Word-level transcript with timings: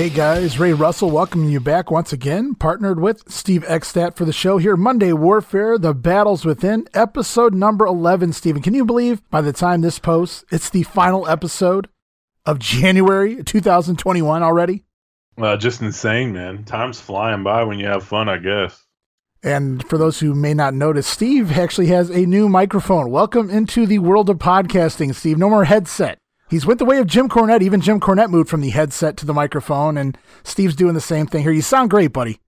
Hey 0.00 0.08
guys, 0.08 0.58
Ray 0.58 0.72
Russell 0.72 1.10
welcoming 1.10 1.50
you 1.50 1.60
back 1.60 1.90
once 1.90 2.10
again, 2.10 2.54
partnered 2.54 2.98
with 3.00 3.30
Steve 3.30 3.62
Ekstat 3.64 4.16
for 4.16 4.24
the 4.24 4.32
show 4.32 4.56
here. 4.56 4.74
Monday 4.74 5.12
Warfare, 5.12 5.76
The 5.76 5.92
Battles 5.92 6.42
Within, 6.42 6.88
episode 6.94 7.52
number 7.52 7.84
11. 7.84 8.32
Steven, 8.32 8.62
can 8.62 8.72
you 8.72 8.86
believe 8.86 9.20
by 9.28 9.42
the 9.42 9.52
time 9.52 9.82
this 9.82 9.98
posts, 9.98 10.42
it's 10.50 10.70
the 10.70 10.84
final 10.84 11.28
episode 11.28 11.90
of 12.46 12.58
January 12.58 13.44
2021 13.44 14.42
already? 14.42 14.84
Uh, 15.36 15.58
just 15.58 15.82
insane, 15.82 16.32
man. 16.32 16.64
Time's 16.64 16.98
flying 16.98 17.42
by 17.42 17.64
when 17.64 17.78
you 17.78 17.86
have 17.86 18.02
fun, 18.02 18.30
I 18.30 18.38
guess. 18.38 18.82
And 19.42 19.86
for 19.86 19.98
those 19.98 20.18
who 20.18 20.34
may 20.34 20.54
not 20.54 20.72
notice, 20.72 21.06
Steve 21.06 21.52
actually 21.58 21.88
has 21.88 22.08
a 22.08 22.24
new 22.24 22.48
microphone. 22.48 23.10
Welcome 23.10 23.50
into 23.50 23.84
the 23.84 23.98
world 23.98 24.30
of 24.30 24.38
podcasting, 24.38 25.14
Steve. 25.14 25.36
No 25.36 25.50
more 25.50 25.66
headset. 25.66 26.19
He's 26.50 26.66
went 26.66 26.80
the 26.80 26.84
way 26.84 26.98
of 26.98 27.06
Jim 27.06 27.28
Cornette. 27.28 27.62
Even 27.62 27.80
Jim 27.80 28.00
Cornette 28.00 28.28
moved 28.28 28.50
from 28.50 28.60
the 28.60 28.70
headset 28.70 29.16
to 29.18 29.26
the 29.26 29.32
microphone, 29.32 29.96
and 29.96 30.18
Steve's 30.42 30.74
doing 30.74 30.94
the 30.94 31.00
same 31.00 31.28
thing 31.28 31.44
here. 31.44 31.52
You 31.52 31.62
sound 31.62 31.90
great, 31.90 32.12
buddy. 32.12 32.40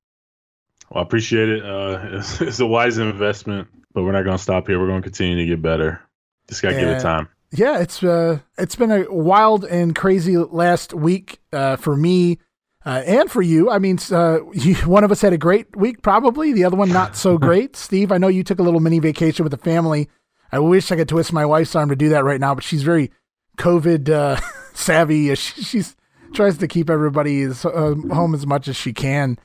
Well, 0.91 1.05
I 1.05 1.06
appreciate 1.06 1.48
it. 1.48 1.65
Uh, 1.65 2.01
it's, 2.19 2.41
it's, 2.41 2.61
a 2.61 2.66
wise 2.66 2.98
investment, 2.98 3.69
but 3.95 4.02
we're 4.02 4.12
not 4.12 4.25
going 4.25 4.37
to 4.37 4.42
stop 4.42 4.66
here. 4.66 4.80
We're 4.80 4.88
going 4.88 5.02
to 5.02 5.09
continue 5.09 5.36
to 5.36 5.47
get 5.47 5.62
better. 5.62 6.03
Just 6.48 6.62
got 6.62 6.70
to 6.70 6.81
give 6.81 6.89
it 6.89 7.00
time. 7.00 7.28
Yeah, 7.53 7.81
it's 7.81 8.03
uh, 8.03 8.41
it's 8.59 8.75
been 8.75 8.91
a 8.91 9.12
wild 9.12 9.64
and 9.64 9.94
crazy 9.94 10.37
last 10.37 10.94
week 10.94 11.39
uh, 11.53 11.77
for 11.77 11.94
me 11.94 12.39
uh, 12.84 13.03
and 13.06 13.31
for 13.31 13.42
you. 13.42 13.70
I 13.70 13.78
mean, 13.78 13.98
uh, 14.11 14.39
you, 14.53 14.75
one 14.87 15.05
of 15.05 15.12
us 15.12 15.20
had 15.20 15.33
a 15.33 15.39
great 15.39 15.77
week, 15.77 16.03
probably. 16.03 16.53
The 16.53 16.64
other 16.64 16.77
one 16.77 16.89
not 16.89 17.14
so 17.14 17.39
great. 17.48 17.77
Steve, 17.77 18.11
I 18.11 18.19
know 18.19 18.28
you 18.28 18.42
took 18.42 18.59
a 18.59 18.62
little 18.62 18.81
mini 18.81 18.98
vacation 18.98 19.44
with 19.44 19.53
the 19.53 19.59
family. 19.59 20.09
I 20.50 20.59
wish 20.59 20.91
I 20.91 20.97
could 20.97 21.09
twist 21.09 21.33
my 21.33 21.47
wife's 21.47 21.77
arm 21.77 21.89
to 21.91 21.97
do 21.97 22.09
that 22.11 22.25
right 22.25 22.41
now, 22.41 22.55
but 22.55 22.64
she's 22.64 22.83
very 22.83 23.11
COVID 23.58 24.08
uh, 24.08 24.41
savvy. 24.75 25.34
She, 25.34 25.62
she's 25.62 25.97
tries 26.33 26.58
to 26.58 26.69
keep 26.69 26.91
everybody 26.91 27.42
as, 27.42 27.64
uh, 27.64 27.94
home 28.11 28.34
as 28.34 28.47
much 28.47 28.69
as 28.69 28.77
she 28.77 28.92
can. 28.92 29.39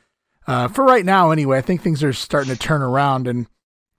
Uh, 0.48 0.68
for 0.68 0.86
right 0.86 1.06
now, 1.06 1.32
anyway, 1.32 1.58
I 1.58 1.62
think 1.62 1.82
things 1.82 2.04
are 2.04 2.14
starting 2.14 2.54
to 2.54 2.60
turn 2.60 2.82
around. 2.82 3.28
And 3.28 3.48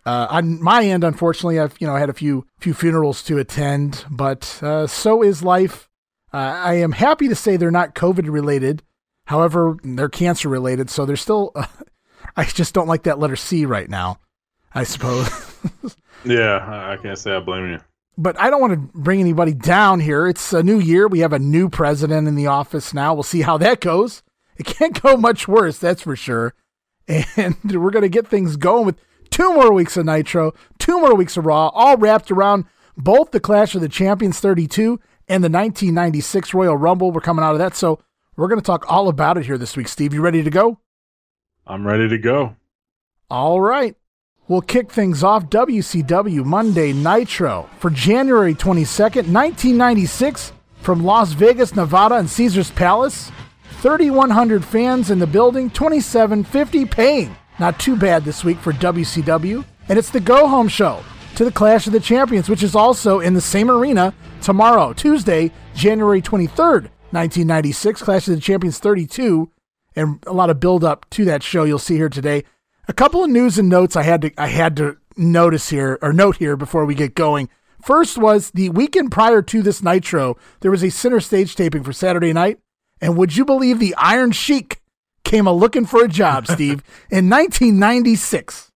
uh, 0.07 0.27
on 0.31 0.63
my 0.63 0.85
end, 0.85 1.05
unfortunately, 1.05 1.61
I've 1.61 1.77
you 1.81 1.87
know 1.87 1.97
had 1.97 2.09
a 2.09 2.15
few 2.15 2.47
few 2.59 2.73
funerals 2.73 3.23
to 3.25 3.39
attend, 3.39 4.05
but 4.11 4.59
uh, 4.63 4.87
so 4.87 5.23
is 5.23 5.43
life. 5.43 5.89
Uh, 6.33 6.37
I 6.37 6.75
am 6.75 6.93
happy 6.93 7.29
to 7.29 7.35
say 7.35 7.57
they're 7.57 7.71
not 7.71 7.95
COVID 7.95 8.31
related. 8.31 8.83
However, 9.27 9.77
they're 9.83 10.09
cancer 10.09 10.49
related, 10.49 10.89
so 10.89 11.05
they're 11.05 11.17
still. 11.17 11.53
I 12.37 12.45
just 12.45 12.73
don't 12.73 12.89
like 12.89 13.03
that 13.03 13.19
letter 13.19 13.37
C 13.37 13.67
right 13.67 13.89
now. 13.89 14.19
I 14.73 14.85
suppose. 14.85 15.29
yeah, 16.25 16.89
I 16.93 16.97
can't 17.03 17.19
say 17.19 17.35
I 17.35 17.41
blame 17.41 17.73
you 17.73 17.81
but 18.19 18.39
I 18.39 18.51
don't 18.51 18.61
want 18.61 18.73
to 18.73 18.99
bring 18.99 19.21
anybody 19.21 19.55
down 19.55 20.01
here. 20.01 20.27
It's 20.27 20.53
a 20.53 20.63
new 20.63 20.81
year. 20.81 21.07
We 21.07 21.21
have 21.21 21.33
a 21.33 21.39
new 21.39 21.69
president 21.69 22.27
in 22.27 22.35
the 22.35 22.49
office 22.49 22.93
now. 22.93 23.15
We'll 23.15 23.23
see 23.23 23.43
how 23.43 23.57
that 23.59 23.81
goes. 23.81 24.25
It 24.57 24.67
can't 24.67 25.01
go 25.01 25.17
much 25.17 25.47
worse, 25.47 25.79
that's 25.79 26.03
for 26.03 26.17
sure. 26.17 26.53
And 27.07 27.57
we're 27.65 27.93
going 27.93 28.03
to 28.03 28.09
get 28.09 28.27
things 28.27 28.57
going 28.57 28.85
with 28.85 28.97
two 29.31 29.55
more 29.55 29.73
weeks 29.73 29.97
of 29.97 30.05
Nitro, 30.05 30.53
two 30.79 31.01
more 31.01 31.15
weeks 31.15 31.37
of 31.37 31.47
Raw, 31.47 31.69
all 31.69 31.97
wrapped 31.97 32.33
around 32.33 32.65
both 32.97 33.31
the 33.31 33.39
Clash 33.39 33.77
of 33.77 33.81
the 33.81 33.89
Champions 33.89 34.41
32 34.41 35.01
and 35.29 35.45
the 35.45 35.49
1996 35.49 36.53
Royal 36.53 36.77
Rumble. 36.77 37.13
We're 37.13 37.21
coming 37.21 37.45
out 37.45 37.53
of 37.53 37.61
that. 37.61 37.77
So 37.77 38.01
we're 38.37 38.49
going 38.49 38.61
to 38.61 38.67
talk 38.67 38.85
all 38.91 39.09
about 39.09 39.39
it 39.39 39.47
here 39.47 39.59
this 39.59 39.77
week. 39.77 39.87
Steve, 39.87 40.13
you 40.13 40.21
ready 40.21 40.43
to 40.43 40.51
go? 40.51 40.81
I'm 41.67 41.87
ready 41.87 42.09
to 42.09 42.19
go. 42.19 42.57
All 43.31 43.61
right. 43.61 43.95
We'll 44.49 44.63
kick 44.63 44.91
things 44.91 45.23
off 45.23 45.51
WCW 45.51 46.43
Monday 46.43 46.95
Nitro 46.95 47.69
for 47.79 47.91
January 47.91 48.55
22nd, 48.55 49.31
1996, 49.31 50.53
from 50.81 51.05
Las 51.05 51.33
Vegas, 51.33 51.77
Nevada, 51.77 52.15
and 52.15 52.31
Caesars 52.31 52.71
Palace. 52.71 53.31
3,100 53.83 54.65
fans 54.65 55.11
in 55.11 55.19
the 55.19 55.27
building, 55.27 55.69
2750 55.69 56.87
paying. 56.87 57.37
Not 57.59 57.79
too 57.79 57.95
bad 57.95 58.25
this 58.25 58.43
week 58.43 58.57
for 58.59 58.73
WCW. 58.73 59.67
And 59.91 59.99
it's 59.99 60.09
the 60.09 60.19
go 60.19 60.49
home 60.49 60.69
show 60.69 61.05
to 61.35 61.45
the 61.45 61.53
Clash 61.53 61.87
of 61.87 61.93
the 61.93 62.01
Champions, 62.01 62.49
which 62.49 62.63
is 62.63 62.75
also 62.75 63.21
in 63.21 63.35
the 63.35 63.43
same 63.43 63.71
arena 63.71 64.15
tomorrow, 64.41 64.95
Tuesday, 64.95 65.53
January 65.75 66.23
23rd, 66.23 66.89
1996. 67.11 68.03
Clash 68.03 68.27
of 68.29 68.35
the 68.35 68.41
Champions 68.41 68.79
32. 68.79 69.51
And 69.95 70.25
a 70.27 70.33
lot 70.33 70.49
of 70.49 70.59
build 70.59 70.85
up 70.85 71.09
to 71.11 71.27
that 71.27 71.43
show 71.43 71.65
you'll 71.65 71.79
see 71.79 71.97
here 71.97 72.09
today. 72.09 72.45
A 72.89 72.95
couple 72.95 73.23
of 73.23 73.29
news 73.29 73.59
and 73.59 73.69
notes 73.69 73.97
I 73.97 74.03
had 74.03 74.23
to 74.23 74.33
I 74.39 74.47
had 74.47 74.75
to 74.77 74.97
notice 75.15 75.69
here 75.69 75.99
or 76.01 76.15
note 76.15 76.39
here 76.39 76.57
before 76.57 76.87
we 76.87 76.95
get 76.95 77.15
going. 77.15 77.51
First 77.83 78.17
was 78.17 78.51
the 78.53 78.71
weekend 78.71 79.13
prior 79.13 79.43
to 79.43 79.63
this 79.63 79.83
Nitro, 79.83 80.39
there 80.61 80.71
was 80.71 80.83
a 80.83 80.91
center 80.91 81.21
stage 81.21 81.55
taping 81.55 81.85
for 81.85 81.93
Saturday 81.93 82.33
night, 82.33 82.59
and 83.01 83.17
would 83.17 83.37
you 83.37 83.45
believe 83.45 83.79
the 83.79 83.95
Iron 83.97 84.33
Sheik 84.33 84.81
came 85.23 85.47
a 85.47 85.53
looking 85.53 85.85
for 85.85 86.03
a 86.03 86.09
job, 86.09 86.47
Steve, 86.51 86.83
in 87.11 87.29
1996? 87.29 88.73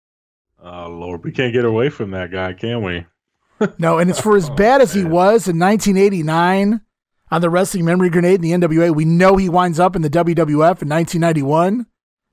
Oh 0.61 0.89
Lord, 0.89 1.23
we 1.23 1.31
can't 1.31 1.53
get 1.53 1.63
away 1.63 1.89
from 1.89 2.11
that 2.11 2.31
guy, 2.31 2.51
can 2.51 2.83
we? 2.83 3.05
no, 3.79 3.97
and 3.97 4.09
it's 4.09 4.19
for 4.19 4.35
as 4.35 4.49
oh, 4.49 4.55
bad 4.55 4.81
as 4.81 4.93
he 4.93 5.05
was 5.05 5.47
in 5.47 5.57
1989 5.57 6.81
on 7.31 7.41
the 7.41 7.49
Wrestling 7.49 7.85
Memory 7.85 8.09
Grenade 8.09 8.43
in 8.43 8.59
the 8.59 8.67
NWA. 8.67 8.93
We 8.93 9.05
know 9.05 9.38
he 9.38 9.47
winds 9.47 9.79
up 9.79 9.95
in 9.95 10.01
the 10.01 10.09
WWF 10.09 10.81
in 10.81 10.89
1991 10.89 11.85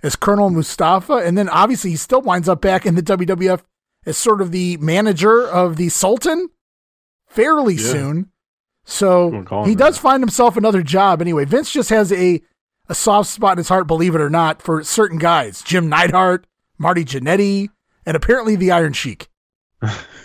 as 0.03 0.17
Colonel 0.17 0.51
Mustafa, 0.51 1.15
and 1.15 1.37
then 1.37 1.49
obviously 1.49 1.91
he 1.91 1.97
still 1.97 2.23
winds 2.23 2.49
up 2.49 2.61
back 2.61 2.87
in 2.87 2.95
the 2.95 3.03
WWF 3.03 3.63
as 4.07 4.17
sort 4.17 4.41
of 4.41 4.53
the 4.53 4.77
manager 4.79 5.47
of 5.47 5.77
the 5.77 5.89
Sultan 5.89 6.49
fairly 7.27 7.75
yeah. 7.75 7.91
soon. 7.93 8.31
So 8.85 9.45
he 9.67 9.75
does 9.75 9.97
that. 9.97 10.01
find 10.01 10.23
himself 10.23 10.57
another 10.57 10.83
job 10.83 11.21
anyway. 11.21 11.45
Vince 11.45 11.71
just 11.71 11.91
has 11.91 12.13
a 12.13 12.41
a 12.89 12.95
soft 12.95 13.29
spot 13.29 13.53
in 13.53 13.59
his 13.59 13.69
heart, 13.69 13.87
believe 13.87 14.15
it 14.15 14.21
or 14.21 14.31
not, 14.31 14.63
for 14.63 14.83
certain 14.83 15.19
guys: 15.19 15.61
Jim 15.63 15.91
Neidhart, 15.91 16.47
Marty 16.79 17.05
Jannetty, 17.05 17.69
and 18.07 18.17
apparently 18.17 18.57
the 18.57 18.71
Iron 18.71 18.95
Sheik. 18.95 19.29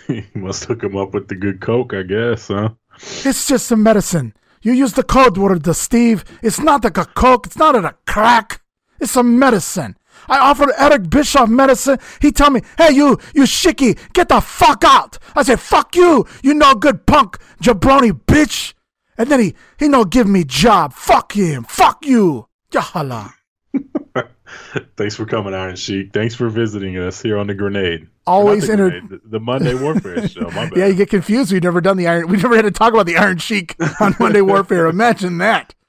he 0.06 0.24
must 0.34 0.64
hook 0.64 0.82
him 0.82 0.96
up 0.96 1.12
with 1.12 1.28
the 1.28 1.34
good 1.34 1.60
coke, 1.60 1.92
I 1.92 2.02
guess, 2.02 2.48
huh? 2.48 2.70
It's 2.96 3.46
just 3.46 3.66
some 3.66 3.82
medicine. 3.82 4.32
You 4.62 4.72
use 4.72 4.94
the 4.94 5.02
code 5.02 5.36
word, 5.36 5.64
the 5.64 5.74
Steve. 5.74 6.24
It's 6.42 6.58
not 6.58 6.84
like 6.84 6.96
a 6.96 7.04
coke. 7.04 7.46
It's 7.46 7.58
not 7.58 7.76
a 7.76 7.94
crack. 8.06 8.62
It's 9.04 9.16
a 9.16 9.22
medicine. 9.22 9.98
I 10.28 10.38
offered 10.38 10.70
Eric 10.78 11.10
Bischoff 11.10 11.50
medicine. 11.50 11.98
He 12.22 12.32
tell 12.32 12.48
me, 12.48 12.62
hey, 12.78 12.92
you, 12.92 13.18
you 13.34 13.42
shicky, 13.42 13.98
get 14.14 14.30
the 14.30 14.40
fuck 14.40 14.82
out. 14.82 15.18
I 15.36 15.42
said, 15.42 15.60
fuck 15.60 15.94
you, 15.94 16.26
you 16.42 16.54
no 16.54 16.74
good 16.74 17.04
punk, 17.04 17.36
jabroni 17.62 18.12
bitch. 18.12 18.72
And 19.18 19.28
then 19.30 19.40
he, 19.40 19.54
he 19.78 19.88
no 19.88 20.06
give 20.06 20.26
me 20.26 20.42
job. 20.42 20.94
Fuck 20.94 21.32
him. 21.32 21.64
Fuck 21.64 22.06
you. 22.06 22.48
Yahala. 22.72 23.34
Thanks 24.96 25.16
for 25.16 25.26
coming, 25.26 25.52
Iron 25.52 25.76
Sheik. 25.76 26.14
Thanks 26.14 26.34
for 26.34 26.48
visiting 26.48 26.96
us 26.96 27.20
here 27.20 27.36
on 27.36 27.46
the 27.46 27.54
Grenade. 27.54 28.08
Always 28.26 28.70
in 28.70 28.78
the, 28.78 29.20
the, 29.22 29.38
Monday 29.38 29.74
Warfare 29.74 30.26
show. 30.28 30.48
My 30.48 30.70
bad. 30.70 30.76
yeah, 30.76 30.86
you 30.86 30.94
get 30.94 31.10
confused. 31.10 31.52
We've 31.52 31.62
never 31.62 31.82
done 31.82 31.98
the 31.98 32.06
Iron. 32.06 32.28
We 32.28 32.38
never 32.38 32.56
had 32.56 32.62
to 32.62 32.70
talk 32.70 32.94
about 32.94 33.04
the 33.04 33.18
Iron 33.18 33.36
Sheik 33.36 33.76
on 34.00 34.16
Monday 34.18 34.40
Warfare. 34.40 34.86
Imagine 34.86 35.36
that. 35.38 35.74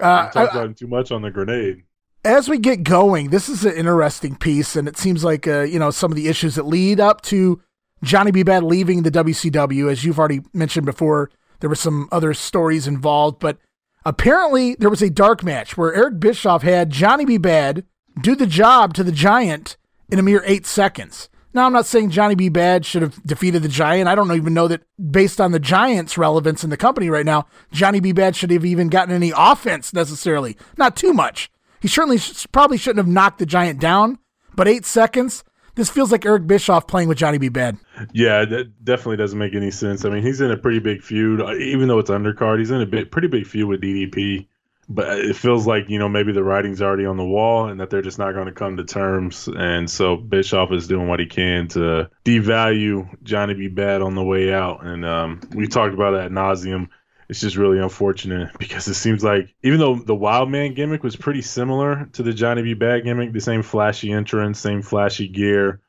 Uh, 0.00 0.28
talked 0.30 0.52
about 0.52 0.76
too 0.76 0.88
much 0.88 1.12
on 1.12 1.22
the 1.22 1.30
Grenade 1.30 1.84
as 2.24 2.48
we 2.48 2.58
get 2.58 2.84
going, 2.84 3.30
this 3.30 3.48
is 3.48 3.64
an 3.64 3.74
interesting 3.74 4.36
piece, 4.36 4.76
and 4.76 4.86
it 4.86 4.96
seems 4.96 5.24
like 5.24 5.46
uh, 5.46 5.62
you 5.62 5.78
know 5.78 5.90
some 5.90 6.12
of 6.12 6.16
the 6.16 6.28
issues 6.28 6.54
that 6.54 6.66
lead 6.66 7.00
up 7.00 7.22
to 7.22 7.60
Johnny 8.02 8.30
B. 8.30 8.44
Badd 8.44 8.62
leaving 8.62 9.02
the 9.02 9.10
WCW, 9.10 9.90
as 9.90 10.04
you've 10.04 10.18
already 10.18 10.40
mentioned 10.52 10.86
before. 10.86 11.30
There 11.60 11.70
were 11.70 11.76
some 11.76 12.08
other 12.10 12.34
stories 12.34 12.88
involved, 12.88 13.38
but 13.38 13.58
apparently 14.04 14.74
there 14.74 14.90
was 14.90 15.02
a 15.02 15.10
dark 15.10 15.44
match 15.44 15.76
where 15.76 15.94
Eric 15.94 16.18
Bischoff 16.18 16.62
had 16.62 16.90
Johnny 16.90 17.24
B. 17.24 17.38
Badd 17.38 17.84
do 18.20 18.34
the 18.34 18.46
job 18.46 18.94
to 18.94 19.04
the 19.04 19.12
Giant 19.12 19.76
in 20.10 20.18
a 20.18 20.22
mere 20.22 20.42
eight 20.44 20.66
seconds. 20.66 21.28
Now, 21.54 21.66
I'm 21.66 21.72
not 21.72 21.86
saying 21.86 22.10
Johnny 22.10 22.34
B. 22.34 22.48
Badd 22.48 22.84
should 22.84 23.02
have 23.02 23.22
defeated 23.24 23.62
the 23.62 23.68
Giant. 23.68 24.08
I 24.08 24.14
don't 24.14 24.32
even 24.32 24.54
know 24.54 24.68
that 24.68 24.82
based 25.10 25.40
on 25.40 25.52
the 25.52 25.60
Giant's 25.60 26.16
relevance 26.16 26.64
in 26.64 26.70
the 26.70 26.78
company 26.78 27.10
right 27.10 27.26
now, 27.26 27.46
Johnny 27.70 28.00
B. 28.00 28.12
Badd 28.12 28.34
should 28.34 28.50
have 28.50 28.64
even 28.64 28.88
gotten 28.88 29.14
any 29.14 29.32
offense 29.36 29.92
necessarily. 29.92 30.56
Not 30.78 30.96
too 30.96 31.12
much. 31.12 31.50
He 31.82 31.88
certainly 31.88 32.18
sh- 32.18 32.46
probably 32.52 32.78
shouldn't 32.78 33.04
have 33.04 33.12
knocked 33.12 33.40
the 33.40 33.46
Giant 33.46 33.80
down, 33.80 34.18
but 34.54 34.68
eight 34.68 34.86
seconds. 34.86 35.42
This 35.74 35.90
feels 35.90 36.12
like 36.12 36.24
Eric 36.24 36.46
Bischoff 36.46 36.86
playing 36.86 37.08
with 37.08 37.18
Johnny 37.18 37.38
B. 37.38 37.48
Badd. 37.50 37.78
Yeah, 38.12 38.44
that 38.44 38.84
definitely 38.84 39.16
doesn't 39.16 39.38
make 39.38 39.54
any 39.54 39.70
sense. 39.70 40.04
I 40.04 40.10
mean, 40.10 40.22
he's 40.22 40.40
in 40.40 40.50
a 40.50 40.56
pretty 40.56 40.78
big 40.78 41.02
feud, 41.02 41.40
uh, 41.40 41.54
even 41.54 41.88
though 41.88 41.98
it's 41.98 42.10
undercard. 42.10 42.58
He's 42.58 42.70
in 42.70 42.82
a 42.82 42.86
bit, 42.86 43.10
pretty 43.10 43.28
big 43.28 43.46
feud 43.46 43.68
with 43.68 43.80
DDP, 43.80 44.48
but 44.88 45.18
it 45.18 45.34
feels 45.34 45.66
like 45.66 45.88
you 45.88 45.98
know 45.98 46.10
maybe 46.10 46.32
the 46.32 46.44
writing's 46.44 46.82
already 46.82 47.06
on 47.06 47.16
the 47.16 47.24
wall 47.24 47.68
and 47.68 47.80
that 47.80 47.88
they're 47.90 48.02
just 48.02 48.18
not 48.18 48.32
going 48.32 48.46
to 48.46 48.52
come 48.52 48.76
to 48.76 48.84
terms. 48.84 49.48
And 49.48 49.90
so 49.90 50.16
Bischoff 50.16 50.72
is 50.72 50.86
doing 50.86 51.08
what 51.08 51.20
he 51.20 51.26
can 51.26 51.68
to 51.68 52.10
devalue 52.24 53.08
Johnny 53.22 53.54
B. 53.54 53.68
Badd 53.68 54.04
on 54.04 54.14
the 54.14 54.22
way 54.22 54.52
out. 54.52 54.84
And 54.84 55.06
um, 55.06 55.40
we 55.54 55.66
talked 55.66 55.94
about 55.94 56.12
that 56.12 56.30
nauseum 56.30 56.88
it's 57.32 57.40
just 57.40 57.56
really 57.56 57.78
unfortunate 57.78 58.50
because 58.58 58.86
it 58.88 58.94
seems 58.94 59.24
like 59.24 59.54
even 59.62 59.80
though 59.80 59.94
the 59.94 60.14
Wild 60.14 60.50
Man 60.50 60.74
gimmick 60.74 61.02
was 61.02 61.16
pretty 61.16 61.40
similar 61.40 62.06
to 62.12 62.22
the 62.22 62.34
Johnny 62.34 62.60
B. 62.60 62.74
Badd 62.74 63.04
gimmick, 63.04 63.32
the 63.32 63.40
same 63.40 63.62
flashy 63.62 64.12
entrance, 64.12 64.60
same 64.60 64.82
flashy 64.82 65.28
gear, 65.28 65.80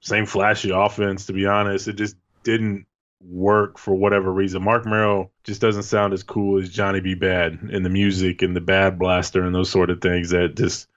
same 0.00 0.26
flashy 0.26 0.70
offense. 0.70 1.26
To 1.26 1.32
be 1.32 1.46
honest, 1.46 1.86
it 1.86 1.92
just 1.92 2.16
didn't 2.42 2.86
work 3.20 3.78
for 3.78 3.94
whatever 3.94 4.32
reason. 4.32 4.64
Marc 4.64 4.84
Mero 4.84 5.30
just 5.44 5.60
doesn't 5.60 5.84
sound 5.84 6.12
as 6.12 6.24
cool 6.24 6.60
as 6.60 6.68
Johnny 6.68 6.98
B. 6.98 7.14
Badd 7.14 7.70
in 7.70 7.84
the 7.84 7.88
music 7.88 8.42
and 8.42 8.56
the 8.56 8.60
Bad 8.60 8.98
Blaster 8.98 9.44
and 9.44 9.54
those 9.54 9.70
sort 9.70 9.90
of 9.90 10.00
things 10.00 10.30
that 10.30 10.56
just 10.56 10.88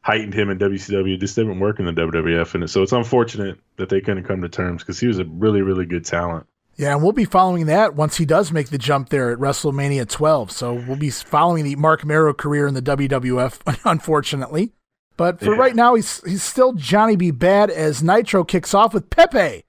heightened 0.00 0.32
him 0.32 0.48
in 0.48 0.58
WCW. 0.58 1.20
Just 1.20 1.36
didn't 1.36 1.60
work 1.60 1.78
in 1.78 1.84
the 1.84 1.92
WWF, 1.92 2.54
and 2.54 2.70
so 2.70 2.82
it's 2.82 2.92
unfortunate 2.92 3.58
that 3.76 3.90
they 3.90 4.00
couldn't 4.00 4.24
come 4.24 4.40
to 4.40 4.48
terms 4.48 4.82
because 4.82 4.98
he 4.98 5.08
was 5.08 5.18
a 5.18 5.26
really, 5.26 5.60
really 5.60 5.84
good 5.84 6.06
talent. 6.06 6.46
Yeah, 6.76 6.94
and 6.94 7.02
we'll 7.02 7.12
be 7.12 7.24
following 7.24 7.66
that 7.66 7.94
once 7.94 8.16
he 8.16 8.24
does 8.24 8.50
make 8.50 8.70
the 8.70 8.78
jump 8.78 9.10
there 9.10 9.30
at 9.30 9.38
WrestleMania 9.38 10.08
12. 10.08 10.50
So 10.50 10.72
we'll 10.72 10.96
be 10.96 11.10
following 11.10 11.64
the 11.64 11.76
Marc 11.76 12.04
Mero 12.04 12.32
career 12.32 12.66
in 12.66 12.74
the 12.74 12.82
WWF, 12.82 13.80
unfortunately. 13.84 14.72
But 15.16 15.40
for 15.40 15.54
yeah. 15.54 15.60
right 15.60 15.76
now, 15.76 15.94
he's 15.94 16.24
he's 16.24 16.42
still 16.42 16.72
Johnny 16.72 17.16
B. 17.16 17.30
Badd 17.30 17.68
as 17.68 18.02
Nitro 18.02 18.44
kicks 18.44 18.72
off 18.72 18.94
with 18.94 19.10
Pepe 19.10 19.64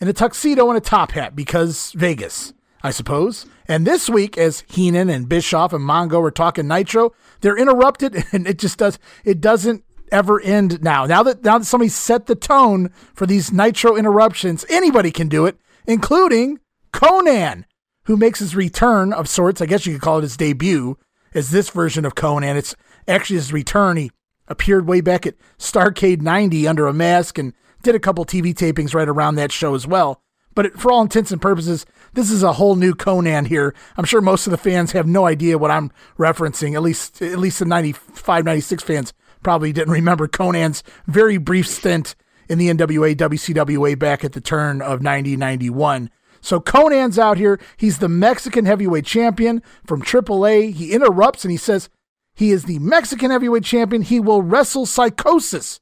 in 0.00 0.08
a 0.08 0.12
tuxedo 0.12 0.68
and 0.68 0.76
a 0.76 0.80
top 0.80 1.12
hat 1.12 1.36
because 1.36 1.92
Vegas, 1.92 2.52
I 2.82 2.90
suppose. 2.90 3.46
And 3.68 3.86
this 3.86 4.10
week, 4.10 4.36
as 4.36 4.64
Heenan 4.68 5.08
and 5.08 5.28
Bischoff 5.28 5.72
and 5.72 5.88
Mongo 5.88 6.22
are 6.26 6.32
talking 6.32 6.66
Nitro, 6.66 7.12
they're 7.40 7.56
interrupted, 7.56 8.24
and 8.32 8.46
it 8.46 8.58
just 8.58 8.78
does 8.78 8.98
it 9.24 9.40
doesn't 9.40 9.84
ever 10.10 10.40
end 10.40 10.82
now. 10.82 11.06
Now 11.06 11.22
that 11.22 11.44
now 11.44 11.58
that 11.58 11.64
somebody 11.64 11.90
set 11.90 12.26
the 12.26 12.34
tone 12.34 12.90
for 13.14 13.26
these 13.26 13.52
Nitro 13.52 13.96
interruptions, 13.96 14.66
anybody 14.68 15.12
can 15.12 15.28
do 15.28 15.46
it 15.46 15.56
including 15.88 16.60
Konnan, 16.92 17.64
who 18.04 18.16
makes 18.16 18.38
his 18.38 18.54
return 18.54 19.12
of 19.12 19.28
sorts. 19.28 19.60
I 19.60 19.66
guess 19.66 19.86
you 19.86 19.94
could 19.94 20.02
call 20.02 20.18
it 20.18 20.22
his 20.22 20.36
debut 20.36 20.96
as 21.34 21.50
this 21.50 21.70
version 21.70 22.04
of 22.04 22.14
Konnan. 22.14 22.54
It's 22.54 22.76
actually 23.08 23.36
his 23.36 23.52
return. 23.52 23.96
He 23.96 24.12
appeared 24.46 24.86
way 24.86 25.00
back 25.00 25.26
at 25.26 25.34
Starcade 25.58 26.20
90 26.20 26.68
under 26.68 26.86
a 26.86 26.92
mask 26.92 27.38
and 27.38 27.54
did 27.82 27.94
a 27.94 28.00
couple 28.00 28.24
TV 28.24 28.54
tapings 28.54 28.94
right 28.94 29.08
around 29.08 29.34
that 29.34 29.50
show 29.50 29.74
as 29.74 29.86
well. 29.86 30.22
But 30.54 30.78
for 30.78 30.90
all 30.90 31.02
intents 31.02 31.30
and 31.30 31.40
purposes, 31.40 31.86
this 32.14 32.30
is 32.30 32.42
a 32.42 32.54
whole 32.54 32.74
new 32.74 32.92
Konnan 32.92 33.46
here. 33.46 33.74
I'm 33.96 34.04
sure 34.04 34.20
most 34.20 34.46
of 34.46 34.50
the 34.50 34.56
fans 34.56 34.92
have 34.92 35.06
no 35.06 35.26
idea 35.26 35.58
what 35.58 35.70
I'm 35.70 35.92
referencing. 36.18 36.74
At 36.74 36.82
least, 36.82 37.22
at 37.22 37.38
least 37.38 37.60
the 37.60 37.64
95, 37.64 38.44
96 38.44 38.82
fans 38.82 39.12
probably 39.42 39.72
didn't 39.72 39.92
remember 39.92 40.26
Konnan's 40.26 40.82
very 41.06 41.38
brief 41.38 41.68
stint 41.68 42.16
in 42.48 42.58
the 42.58 42.68
NWA 42.68 43.14
WCWA 43.14 43.98
back 43.98 44.24
at 44.24 44.32
the 44.32 44.40
turn 44.40 44.80
of 44.80 45.02
1991. 45.02 46.10
So 46.40 46.60
Konnan's 46.60 47.18
out 47.18 47.36
here. 47.36 47.58
He's 47.76 47.98
the 47.98 48.08
Mexican 48.08 48.64
heavyweight 48.64 49.04
champion 49.04 49.62
from 49.86 50.02
AAA. 50.02 50.72
He 50.72 50.92
interrupts 50.92 51.44
and 51.44 51.50
he 51.50 51.56
says 51.56 51.88
he 52.34 52.50
is 52.50 52.64
the 52.64 52.78
Mexican 52.78 53.30
heavyweight 53.30 53.64
champion. 53.64 54.02
He 54.02 54.20
will 54.20 54.42
wrestle 54.42 54.86
Psychosis 54.86 55.80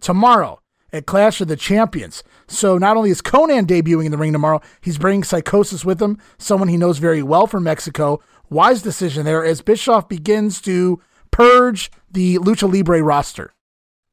tomorrow 0.00 0.60
at 0.92 1.06
Clash 1.06 1.40
of 1.40 1.48
the 1.48 1.56
Champions. 1.56 2.22
So 2.46 2.78
not 2.78 2.96
only 2.96 3.10
is 3.10 3.22
Konnan 3.22 3.66
debuting 3.66 4.04
in 4.04 4.12
the 4.12 4.18
ring 4.18 4.32
tomorrow, 4.32 4.60
he's 4.80 4.98
bringing 4.98 5.24
Psychosis 5.24 5.84
with 5.84 6.00
him, 6.00 6.18
someone 6.38 6.68
he 6.68 6.76
knows 6.76 6.98
very 6.98 7.22
well 7.22 7.46
from 7.46 7.64
Mexico. 7.64 8.20
Wise 8.50 8.82
decision 8.82 9.24
there 9.24 9.44
as 9.44 9.62
Bischoff 9.62 10.08
begins 10.08 10.60
to 10.60 11.00
purge 11.30 11.90
the 12.10 12.38
Lucha 12.38 12.70
Libre 12.70 13.02
roster. 13.02 13.54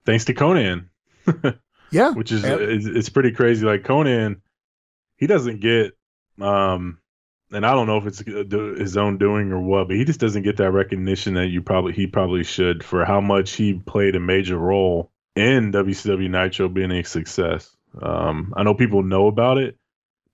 Thanks 0.06 0.26
to 0.26 0.34
Konnan. 0.34 0.88
Yeah, 1.92 2.12
which 2.12 2.32
is 2.32 2.44
it's, 2.44 2.86
it's 2.86 3.10
pretty 3.10 3.32
crazy. 3.32 3.66
Like 3.66 3.84
Konnan, 3.84 4.42
he 5.18 5.28
doesn't 5.28 5.60
get, 5.60 5.94
um, 6.40 7.00
and 7.52 7.66
I 7.66 7.74
don't 7.74 7.88
know 7.88 7.98
if 7.98 8.06
it's 8.06 8.20
his 8.80 8.98
own 8.98 9.18
doing 9.18 9.52
or 9.52 9.60
what, 9.60 9.88
but 9.88 9.98
he 9.98 10.06
just 10.06 10.20
doesn't 10.20 10.44
get 10.44 10.58
that 10.58 10.72
recognition 10.72 11.34
that 11.36 11.48
you 11.48 11.62
probably 11.62 11.94
he 11.94 12.08
probably 12.08 12.44
should 12.44 12.84
for 12.84 13.06
how 13.06 13.22
much 13.22 13.52
he 13.52 13.74
played 13.74 14.16
a 14.16 14.20
major 14.20 14.58
role 14.58 15.12
in 15.36 15.72
WCW 15.72 16.30
Nitro 16.30 16.70
being 16.70 16.92
a 16.92 17.04
success. 17.04 17.76
Um, 18.02 18.54
I 18.56 18.64
know 18.64 18.74
people 18.74 19.04
know 19.04 19.28
about 19.28 19.58
it, 19.58 19.78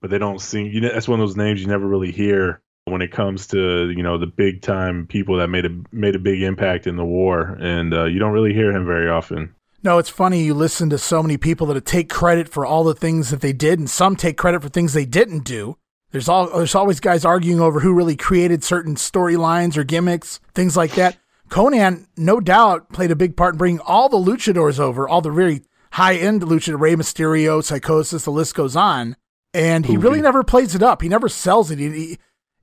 but 0.02 0.10
they 0.10 0.18
don't 0.18 0.40
see. 0.40 0.64
You 0.68 0.82
know, 0.82 0.90
that's 0.94 1.08
one 1.08 1.20
of 1.20 1.28
those 1.28 1.38
names 1.38 1.62
you 1.62 1.68
never 1.68 1.88
really 1.88 2.12
hear 2.12 2.62
when 2.86 3.02
it 3.02 3.12
comes 3.12 3.48
to 3.48 3.90
you 3.90 4.04
know 4.04 4.18
the 4.18 4.28
big 4.28 4.62
time 4.62 5.08
people 5.08 5.38
that 5.38 5.48
made 5.50 5.66
a 5.66 5.82
made 5.92 6.16
a 6.16 6.20
big 6.20 6.42
impact 6.42 6.88
in 6.88 6.96
the 6.96 7.06
war, 7.06 7.58
and 7.60 7.94
uh, 7.94 8.06
you 8.06 8.20
don't 8.20 8.34
really 8.34 8.54
hear 8.54 8.72
him 8.72 8.86
very 8.86 9.10
often. 9.10 9.54
No, 9.84 10.00
it's 10.00 10.10
funny. 10.10 10.44
You 10.44 10.54
listen 10.54 10.90
to 10.90 10.98
so 10.98 11.22
many 11.22 11.38
people 11.38 11.68
that 11.68 11.86
take 11.86 12.10
credit 12.10 12.50
for 12.50 12.66
all 12.66 12.84
the 12.84 12.96
things 12.96 13.30
that 13.30 13.42
they 13.42 13.54
did, 13.54 13.80
and 13.80 13.90
some 13.90 14.16
take 14.16 14.38
credit 14.38 14.62
for 14.62 14.70
things 14.70 14.94
they 14.94 15.06
didn't 15.06 15.44
do. 15.44 15.78
There's 16.12 16.30
all 16.30 16.50
there's 16.50 16.76
always 16.76 17.00
guys 17.00 17.26
arguing 17.26 17.60
over 17.60 17.82
who 17.82 17.94
really 17.94 18.16
created 18.16 18.64
certain 18.64 18.96
storylines 18.96 19.78
or 19.78 19.84
gimmicks, 19.84 20.40
things 20.54 20.76
like 20.78 20.94
that. 20.96 21.18
Konnan, 21.50 22.08
no 22.18 22.40
doubt, 22.40 22.92
played 22.92 23.12
a 23.12 23.16
big 23.16 23.38
part 23.38 23.56
in 23.56 23.58
bringing 23.58 23.80
all 23.82 24.10
the 24.10 24.18
luchadors 24.18 24.80
over, 24.80 25.08
all 25.08 25.22
the 25.22 25.32
very 25.32 25.62
high 25.92 26.16
end 26.16 26.42
luchador, 26.42 26.80
Rey 26.80 26.96
Mysterio, 26.96 27.64
Psychosis, 27.64 28.26
the 28.26 28.32
list 28.32 28.56
goes 28.56 28.76
on. 28.76 29.16
And 29.54 29.86
he 29.86 29.98
really 29.98 30.22
never 30.22 30.44
plays 30.44 30.76
it 30.76 30.84
up. 30.84 31.02
He 31.02 31.10
never 31.10 31.30
sells 31.30 31.72
it. 31.72 31.80
He 31.80 31.90
he, 31.90 32.18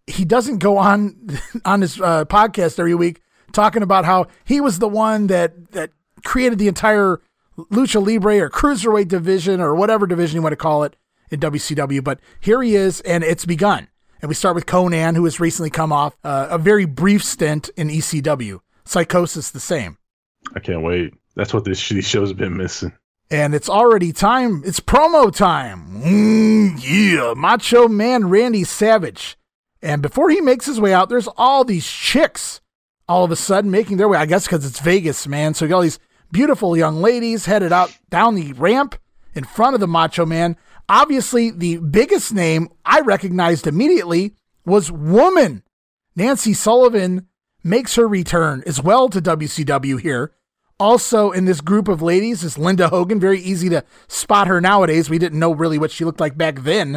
he 0.06 0.24
doesn't 0.24 0.58
go 0.58 0.78
on 0.78 1.38
on 1.64 1.80
his 1.80 2.00
uh, 2.00 2.24
podcast 2.26 2.78
every 2.78 2.94
week 2.94 3.20
talking 3.52 3.82
about 3.82 4.04
how 4.04 4.26
he 4.44 4.60
was 4.60 4.78
the 4.78 4.88
one 4.88 5.28
that 5.28 5.72
that 5.72 5.90
created 6.24 6.58
the 6.58 6.68
entire 6.68 7.20
lucha 7.58 8.04
libre 8.04 8.40
or 8.40 8.50
cruiserweight 8.50 9.08
division 9.08 9.60
or 9.60 9.74
whatever 9.74 10.06
division 10.06 10.36
you 10.36 10.42
want 10.42 10.52
to 10.52 10.56
call 10.56 10.82
it 10.84 10.96
in 11.30 11.40
WCW. 11.40 12.02
But 12.02 12.20
here 12.40 12.62
he 12.62 12.74
is, 12.74 13.00
and 13.02 13.22
it's 13.22 13.44
begun. 13.44 13.88
And 14.20 14.28
we 14.28 14.34
start 14.34 14.54
with 14.54 14.66
Konnan, 14.66 15.16
who 15.16 15.24
has 15.24 15.38
recently 15.38 15.70
come 15.70 15.92
off 15.92 16.16
uh, 16.24 16.48
a 16.50 16.58
very 16.58 16.86
brief 16.86 17.22
stint 17.22 17.68
in 17.76 17.88
ECW. 17.88 18.60
Psychosis 18.84 19.50
the 19.50 19.60
same. 19.60 19.98
I 20.54 20.60
can't 20.60 20.82
wait. 20.82 21.14
That's 21.36 21.52
what 21.52 21.64
this 21.64 21.78
show's 21.78 22.32
been 22.32 22.56
missing. 22.56 22.92
And 23.30 23.54
it's 23.54 23.68
already 23.68 24.12
time. 24.12 24.62
It's 24.64 24.80
promo 24.80 25.34
time. 25.34 26.02
Mm, 26.02 26.78
yeah, 26.82 27.34
Macho 27.34 27.88
Man 27.88 28.28
Randy 28.28 28.64
Savage. 28.64 29.36
And 29.82 30.00
before 30.00 30.30
he 30.30 30.40
makes 30.40 30.66
his 30.66 30.80
way 30.80 30.94
out, 30.94 31.08
there's 31.08 31.28
all 31.36 31.64
these 31.64 31.86
chicks 31.86 32.60
all 33.08 33.24
of 33.24 33.30
a 33.30 33.36
sudden 33.36 33.70
making 33.70 33.96
their 33.96 34.08
way. 34.08 34.18
I 34.18 34.26
guess 34.26 34.46
because 34.46 34.64
it's 34.64 34.80
Vegas, 34.80 35.26
man. 35.26 35.54
So 35.54 35.64
you 35.64 35.70
got 35.70 35.76
all 35.76 35.82
these 35.82 35.98
beautiful 36.34 36.76
young 36.76 37.00
ladies 37.00 37.46
headed 37.46 37.72
out 37.72 37.96
down 38.10 38.34
the 38.34 38.52
ramp 38.54 38.96
in 39.34 39.44
front 39.44 39.74
of 39.74 39.80
the 39.80 39.86
Macho 39.86 40.26
Man. 40.26 40.56
Obviously, 40.88 41.52
the 41.52 41.76
biggest 41.78 42.34
name 42.34 42.68
I 42.84 43.00
recognized 43.02 43.68
immediately 43.68 44.34
was 44.66 44.90
Woman. 44.90 45.62
Nancy 46.16 46.52
Sullivan 46.52 47.28
makes 47.62 47.94
her 47.94 48.08
return 48.08 48.64
as 48.66 48.82
well 48.82 49.08
to 49.10 49.22
WCW 49.22 50.00
here. 50.00 50.32
Also, 50.80 51.30
in 51.30 51.44
this 51.44 51.60
group 51.60 51.86
of 51.86 52.02
ladies 52.02 52.42
is 52.42 52.58
Linda 52.58 52.88
Hogan. 52.88 53.20
Very 53.20 53.38
easy 53.40 53.68
to 53.68 53.84
spot 54.08 54.48
her 54.48 54.60
nowadays. 54.60 55.08
We 55.08 55.20
didn't 55.20 55.38
know 55.38 55.54
really 55.54 55.78
what 55.78 55.92
she 55.92 56.04
looked 56.04 56.18
like 56.18 56.36
back 56.36 56.62
then. 56.62 56.96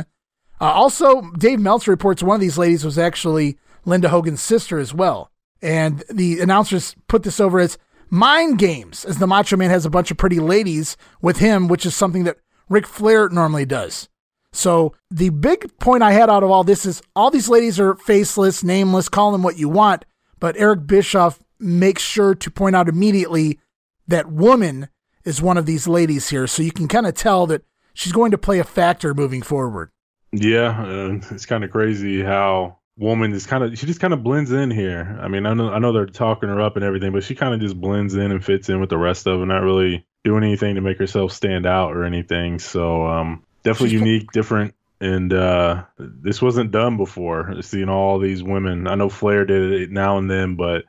Uh, 0.59 0.71
also, 0.71 1.21
Dave 1.37 1.59
Meltzer 1.59 1.91
reports 1.91 2.23
one 2.23 2.35
of 2.35 2.41
these 2.41 2.57
ladies 2.57 2.83
was 2.83 2.97
actually 2.97 3.59
Linda 3.85 4.09
Hogan's 4.09 4.41
sister 4.41 4.79
as 4.79 4.95
well. 4.95 5.29
And 5.61 6.03
the 6.09 6.39
announcers 6.39 6.95
put 7.07 7.21
this 7.21 7.39
over 7.39 7.59
as 7.59 7.77
mind 8.09 8.57
games, 8.59 9.05
as 9.05 9.17
the 9.17 9.27
Macho 9.27 9.57
Man 9.57 9.69
has 9.69 9.85
a 9.85 9.89
bunch 9.89 10.11
of 10.11 10.17
pretty 10.17 10.39
ladies 10.39 10.97
with 11.21 11.37
him, 11.37 11.67
which 11.67 11.85
is 11.85 11.95
something 11.95 12.23
that 12.25 12.37
Ric 12.69 12.87
Flair 12.87 13.29
normally 13.29 13.65
does. 13.65 14.09
So 14.53 14.93
the 15.11 15.29
big 15.29 15.77
point 15.79 16.03
I 16.03 16.13
had 16.13 16.29
out 16.29 16.43
of 16.43 16.49
all 16.49 16.63
this 16.63 16.85
is 16.85 17.01
all 17.15 17.29
these 17.29 17.49
ladies 17.49 17.79
are 17.79 17.95
faceless, 17.95 18.63
nameless, 18.63 19.09
call 19.09 19.31
them 19.31 19.43
what 19.43 19.57
you 19.57 19.69
want, 19.69 20.05
but 20.39 20.57
Eric 20.57 20.87
Bischoff 20.87 21.39
makes 21.59 22.01
sure 22.01 22.33
to 22.35 22.51
point 22.51 22.75
out 22.75 22.89
immediately 22.89 23.59
that 24.07 24.31
woman 24.31 24.89
is 25.25 25.41
one 25.41 25.57
of 25.57 25.65
these 25.65 25.87
ladies 25.87 26.29
here. 26.29 26.47
So 26.47 26.63
you 26.63 26.71
can 26.71 26.87
kind 26.87 27.05
of 27.05 27.13
tell 27.13 27.45
that 27.47 27.63
she's 27.93 28.13
going 28.13 28.31
to 28.31 28.37
play 28.37 28.59
a 28.59 28.63
factor 28.63 29.13
moving 29.13 29.41
forward. 29.41 29.91
Yeah, 30.31 30.81
uh, 30.81 31.19
it's 31.31 31.45
kind 31.45 31.63
of 31.63 31.71
crazy 31.71 32.23
how 32.23 32.79
woman 32.97 33.31
is 33.33 33.45
kind 33.45 33.63
of 33.63 33.77
she 33.77 33.85
just 33.85 33.99
kind 33.99 34.13
of 34.13 34.23
blends 34.23 34.51
in 34.51 34.71
here. 34.71 35.17
I 35.21 35.27
mean, 35.27 35.45
I 35.45 35.53
know 35.53 35.71
I 35.71 35.79
know 35.79 35.93
they're 35.93 36.07
talking 36.07 36.49
her 36.49 36.61
up 36.61 36.75
and 36.75 36.83
everything, 36.83 37.11
but 37.11 37.23
she 37.23 37.35
kind 37.35 37.53
of 37.53 37.59
just 37.59 37.79
blends 37.79 38.15
in 38.15 38.31
and 38.31 38.43
fits 38.43 38.69
in 38.69 38.81
with 38.81 38.89
the 38.89 38.97
rest 38.97 39.27
of 39.27 39.39
them, 39.39 39.49
not 39.49 39.63
really 39.63 40.05
doing 40.23 40.43
anything 40.43 40.75
to 40.75 40.81
make 40.81 40.97
herself 40.97 41.31
stand 41.31 41.65
out 41.65 41.95
or 41.95 42.03
anything. 42.03 42.59
So 42.59 43.05
um, 43.07 43.43
definitely 43.63 43.91
She's 43.91 44.01
unique, 44.01 44.31
different, 44.31 44.75
and 44.99 45.31
uh, 45.31 45.83
this 45.97 46.41
wasn't 46.41 46.71
done 46.71 46.97
before. 46.97 47.61
Seeing 47.61 47.89
all 47.89 48.19
these 48.19 48.43
women, 48.43 48.87
I 48.87 48.95
know 48.95 49.09
Flair 49.09 49.45
did 49.45 49.71
it 49.73 49.91
now 49.91 50.17
and 50.17 50.29
then, 50.29 50.55
but 50.55 50.85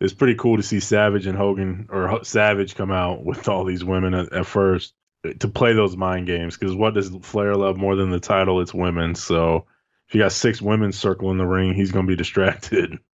it's 0.00 0.14
pretty 0.14 0.34
cool 0.34 0.56
to 0.56 0.62
see 0.62 0.80
Savage 0.80 1.26
and 1.26 1.38
Hogan 1.38 1.88
or 1.90 2.24
Savage 2.24 2.74
come 2.74 2.90
out 2.90 3.24
with 3.24 3.48
all 3.48 3.64
these 3.64 3.84
women 3.84 4.14
at, 4.14 4.32
at 4.32 4.46
first 4.46 4.94
to 5.38 5.48
play 5.48 5.74
those 5.74 5.96
mind 5.96 6.26
games. 6.26 6.56
Because 6.56 6.74
what 6.74 6.94
does 6.94 7.10
Flair 7.22 7.54
love 7.54 7.76
more 7.76 7.94
than 7.94 8.10
the 8.10 8.18
title? 8.18 8.60
It's 8.60 8.74
women. 8.74 9.14
So 9.14 9.66
if 10.12 10.16
you 10.16 10.20
got 10.20 10.32
six 10.32 10.60
women 10.60 10.92
circling 10.92 11.38
the 11.38 11.46
ring, 11.46 11.72
he's 11.72 11.90
going 11.90 12.04
to 12.04 12.10
be 12.10 12.16
distracted. 12.16 12.98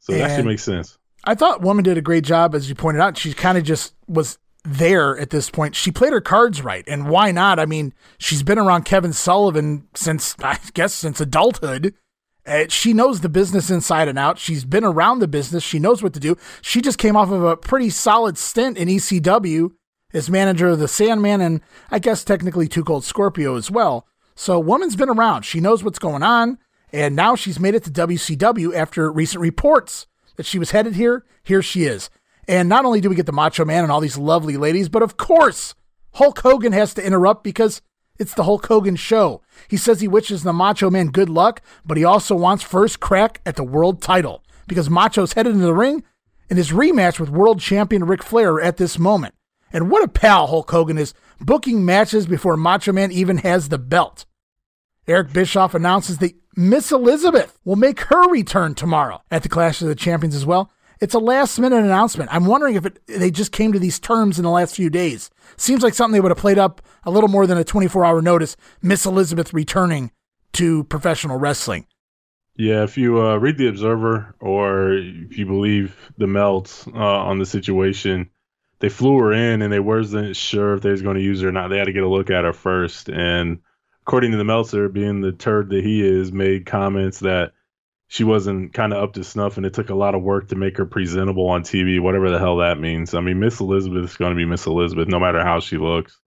So 0.00 0.12
and 0.12 0.22
that 0.22 0.30
actually 0.30 0.48
makes 0.50 0.62
sense. 0.62 0.96
I 1.24 1.34
thought 1.34 1.60
Woman 1.60 1.82
did 1.82 1.98
a 1.98 2.00
great 2.00 2.22
job, 2.22 2.54
as 2.54 2.68
you 2.68 2.76
pointed 2.76 3.02
out. 3.02 3.18
She 3.18 3.34
kind 3.34 3.58
of 3.58 3.64
just 3.64 3.94
was 4.06 4.38
there 4.62 5.18
at 5.18 5.30
this 5.30 5.50
point. 5.50 5.74
She 5.74 5.90
played 5.90 6.12
her 6.12 6.20
cards 6.20 6.62
right, 6.62 6.84
and 6.86 7.08
why 7.10 7.32
not? 7.32 7.58
I 7.58 7.66
mean, 7.66 7.92
she's 8.16 8.44
been 8.44 8.60
around 8.60 8.84
Kevin 8.84 9.12
Sullivan 9.12 9.88
since 9.94 10.36
I 10.42 10.56
guess 10.72 10.94
since 10.94 11.20
adulthood. 11.20 11.94
Uh, 12.46 12.66
she 12.68 12.92
knows 12.92 13.20
the 13.20 13.28
business 13.28 13.70
inside 13.70 14.06
and 14.06 14.20
out. 14.20 14.38
She's 14.38 14.64
been 14.64 14.84
around 14.84 15.18
the 15.18 15.28
business. 15.28 15.64
She 15.64 15.80
knows 15.80 16.00
what 16.00 16.14
to 16.14 16.20
do. 16.20 16.36
She 16.62 16.80
just 16.80 16.96
came 16.96 17.16
off 17.16 17.32
of 17.32 17.42
a 17.42 17.56
pretty 17.56 17.90
solid 17.90 18.38
stint 18.38 18.78
in 18.78 18.86
ECW 18.86 19.72
as 20.14 20.30
manager 20.30 20.68
of 20.68 20.78
the 20.78 20.86
Sandman, 20.88 21.40
and 21.40 21.60
I 21.90 21.98
guess 21.98 22.22
technically 22.22 22.68
Too 22.68 22.84
Cold 22.84 23.04
Scorpio 23.04 23.56
as 23.56 23.68
well. 23.68 24.06
So, 24.38 24.60
woman's 24.60 24.94
been 24.94 25.08
around. 25.08 25.42
She 25.42 25.58
knows 25.58 25.82
what's 25.82 25.98
going 25.98 26.22
on. 26.22 26.58
And 26.92 27.16
now 27.16 27.34
she's 27.34 27.58
made 27.58 27.74
it 27.74 27.82
to 27.82 27.90
WCW 27.90 28.72
after 28.72 29.10
recent 29.10 29.40
reports 29.40 30.06
that 30.36 30.46
she 30.46 30.60
was 30.60 30.70
headed 30.70 30.94
here. 30.94 31.24
Here 31.42 31.60
she 31.60 31.86
is. 31.86 32.08
And 32.46 32.68
not 32.68 32.84
only 32.84 33.00
do 33.00 33.10
we 33.10 33.16
get 33.16 33.26
the 33.26 33.32
Macho 33.32 33.64
Man 33.64 33.82
and 33.82 33.90
all 33.90 33.98
these 33.98 34.16
lovely 34.16 34.56
ladies, 34.56 34.88
but 34.88 35.02
of 35.02 35.16
course, 35.16 35.74
Hulk 36.14 36.38
Hogan 36.38 36.72
has 36.72 36.94
to 36.94 37.04
interrupt 37.04 37.42
because 37.42 37.82
it's 38.16 38.32
the 38.32 38.44
Hulk 38.44 38.64
Hogan 38.64 38.94
show. 38.94 39.42
He 39.66 39.76
says 39.76 40.00
he 40.00 40.06
wishes 40.06 40.44
the 40.44 40.52
Macho 40.52 40.88
Man 40.88 41.08
good 41.08 41.28
luck, 41.28 41.60
but 41.84 41.96
he 41.96 42.04
also 42.04 42.36
wants 42.36 42.62
first 42.62 43.00
crack 43.00 43.40
at 43.44 43.56
the 43.56 43.64
world 43.64 44.00
title 44.00 44.44
because 44.68 44.88
Macho's 44.88 45.32
headed 45.32 45.54
into 45.54 45.66
the 45.66 45.74
ring 45.74 46.04
in 46.48 46.58
his 46.58 46.70
rematch 46.70 47.18
with 47.18 47.28
world 47.28 47.58
champion 47.58 48.04
Ric 48.04 48.22
Flair 48.22 48.60
at 48.60 48.76
this 48.76 49.00
moment. 49.00 49.34
And 49.72 49.90
what 49.90 50.04
a 50.04 50.08
pal 50.08 50.46
Hulk 50.46 50.70
Hogan 50.70 50.96
is, 50.96 51.12
booking 51.40 51.84
matches 51.84 52.26
before 52.26 52.56
Macho 52.56 52.92
Man 52.92 53.10
even 53.10 53.38
has 53.38 53.68
the 53.68 53.78
belt. 53.78 54.24
Eric 55.08 55.32
Bischoff 55.32 55.74
announces 55.74 56.18
that 56.18 56.34
Miss 56.54 56.92
Elizabeth 56.92 57.58
will 57.64 57.76
make 57.76 58.00
her 58.00 58.28
return 58.28 58.74
tomorrow 58.74 59.22
at 59.30 59.42
the 59.42 59.48
Clash 59.48 59.80
of 59.80 59.88
the 59.88 59.94
Champions 59.94 60.34
as 60.34 60.44
well. 60.44 60.70
It's 61.00 61.14
a 61.14 61.18
last 61.18 61.58
minute 61.58 61.82
announcement. 61.82 62.28
I'm 62.32 62.44
wondering 62.44 62.74
if 62.74 62.84
it, 62.84 63.00
they 63.06 63.30
just 63.30 63.50
came 63.50 63.72
to 63.72 63.78
these 63.78 63.98
terms 63.98 64.38
in 64.38 64.42
the 64.42 64.50
last 64.50 64.76
few 64.76 64.90
days. 64.90 65.30
Seems 65.56 65.82
like 65.82 65.94
something 65.94 66.12
they 66.12 66.20
would 66.20 66.30
have 66.30 66.38
played 66.38 66.58
up 66.58 66.82
a 67.04 67.10
little 67.10 67.30
more 67.30 67.46
than 67.46 67.56
a 67.56 67.64
24 67.64 68.04
hour 68.04 68.20
notice. 68.20 68.54
Miss 68.82 69.06
Elizabeth 69.06 69.54
returning 69.54 70.10
to 70.52 70.84
professional 70.84 71.38
wrestling. 71.38 71.86
Yeah, 72.56 72.82
if 72.82 72.98
you 72.98 73.22
uh, 73.22 73.36
read 73.36 73.56
the 73.56 73.68
Observer 73.68 74.34
or 74.40 74.92
if 74.92 75.38
you 75.38 75.46
believe 75.46 75.96
the 76.18 76.26
Melt 76.26 76.84
uh, 76.92 76.98
on 76.98 77.38
the 77.38 77.46
situation, 77.46 78.28
they 78.80 78.90
flew 78.90 79.16
her 79.20 79.32
in 79.32 79.62
and 79.62 79.72
they 79.72 79.80
wasn't 79.80 80.36
sure 80.36 80.74
if 80.74 80.82
they 80.82 80.90
was 80.90 81.00
going 81.00 81.16
to 81.16 81.22
use 81.22 81.40
her 81.40 81.48
or 81.48 81.52
not. 81.52 81.68
They 81.68 81.78
had 81.78 81.86
to 81.86 81.92
get 81.94 82.02
a 82.02 82.08
look 82.08 82.28
at 82.28 82.44
her 82.44 82.52
first, 82.52 83.08
and 83.08 83.60
according 84.08 84.30
to 84.30 84.38
the 84.38 84.44
Meltzer, 84.44 84.88
being 84.88 85.20
the 85.20 85.32
turd 85.32 85.68
that 85.68 85.84
he 85.84 86.00
is, 86.00 86.32
made 86.32 86.64
comments 86.64 87.20
that 87.20 87.52
she 88.06 88.24
wasn't 88.24 88.72
kind 88.72 88.94
of 88.94 89.02
up 89.02 89.12
to 89.12 89.22
snuff, 89.22 89.58
and 89.58 89.66
it 89.66 89.74
took 89.74 89.90
a 89.90 89.94
lot 89.94 90.14
of 90.14 90.22
work 90.22 90.48
to 90.48 90.56
make 90.56 90.78
her 90.78 90.86
presentable 90.86 91.46
on 91.50 91.62
TV, 91.62 92.00
whatever 92.00 92.30
the 92.30 92.38
hell 92.38 92.56
that 92.56 92.80
means. 92.80 93.12
I 93.12 93.20
mean, 93.20 93.38
Miss 93.38 93.60
Elizabeth 93.60 94.04
is 94.04 94.16
going 94.16 94.30
to 94.30 94.36
be 94.36 94.46
Miss 94.46 94.64
Elizabeth, 94.64 95.08
no 95.08 95.20
matter 95.20 95.44
how 95.44 95.60
she 95.60 95.76
looks. 95.76 96.18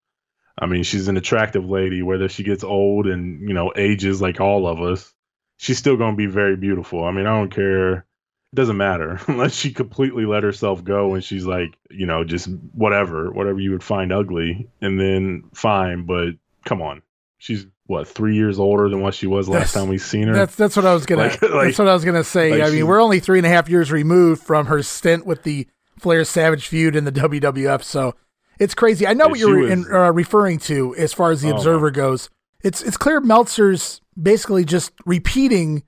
I 0.60 0.68
mean, 0.68 0.84
she's 0.84 1.08
an 1.08 1.18
attractive 1.18 1.68
lady, 1.68 2.04
whether 2.04 2.30
she 2.30 2.44
gets 2.44 2.64
old 2.64 3.08
and 3.08 3.50
you 3.50 3.56
know 3.56 3.74
ages 3.76 4.22
like 4.22 4.40
all 4.40 4.68
of 4.68 4.80
us, 4.80 5.12
she's 5.58 5.80
still 5.80 5.98
going 5.98 6.12
to 6.12 6.18
be 6.18 6.28
very 6.28 6.58
beautiful. 6.58 7.04
I 7.04 7.10
mean, 7.10 7.26
I 7.26 7.36
don't 7.36 7.50
care. 7.50 7.94
It 7.94 8.56
doesn't 8.56 8.78
matter 8.78 9.20
unless 9.28 9.56
she 9.56 9.72
completely 9.74 10.26
let 10.26 10.44
herself 10.44 10.84
go 10.84 11.16
and 11.16 11.24
she's 11.24 11.48
like, 11.48 11.76
you 11.90 12.06
know, 12.06 12.24
just 12.26 12.48
whatever, 12.74 13.32
whatever 13.32 13.60
you 13.60 13.72
would 13.72 13.84
find 13.84 14.14
ugly, 14.14 14.70
and 14.82 15.00
then 15.00 15.46
fine. 15.56 16.06
But 16.06 16.36
come 16.64 16.84
on, 16.84 17.02
she's 17.40 17.66
what 17.86 18.08
three 18.08 18.36
years 18.36 18.60
older 18.60 18.90
than 18.90 19.02
what 19.02 19.14
she 19.14 19.28
was 19.28 19.50
last 19.50 19.60
that's, 19.60 19.74
time 19.74 19.90
we 19.90 19.98
seen 19.98 20.28
her. 20.28 20.34
That's 20.34 20.56
that's 20.56 20.76
what 20.76 20.86
I 20.86 20.94
was 20.94 21.06
gonna. 21.06 21.24
like, 21.24 21.42
like, 21.42 21.52
that's 21.66 21.80
what 21.80 21.88
I 21.88 21.94
was 21.94 22.06
gonna 22.06 22.24
say. 22.24 22.52
Like 22.52 22.70
I 22.70 22.72
mean, 22.72 22.88
we're 22.88 23.02
only 23.02 23.20
three 23.20 23.40
and 23.40 23.46
a 23.46 23.50
half 23.50 23.70
years 23.70 23.92
removed 23.92 24.44
from 24.44 24.68
her 24.68 24.82
stint 24.84 25.26
with 25.26 25.44
the 25.44 25.68
Flair 26.00 26.24
Savage 26.24 26.68
feud 26.68 26.96
in 26.96 27.06
the 27.06 27.12
WWF, 27.12 27.84
so 27.84 28.16
it's 28.60 28.74
crazy. 28.74 29.06
I 29.08 29.14
know 29.14 29.28
what 29.28 29.40
you're 29.40 29.60
was, 29.60 29.72
in, 29.72 29.86
uh, 29.92 30.12
referring 30.12 30.60
to 30.60 30.96
as 30.96 31.14
far 31.14 31.32
as 31.32 31.42
the 31.42 31.50
oh, 31.50 31.56
Observer 31.56 31.92
goes. 31.92 32.30
It's 32.64 32.82
it's 32.82 32.98
clear 32.98 33.20
Meltzer's 33.20 34.02
basically 34.22 34.66
just 34.66 34.94
repeating 35.06 35.84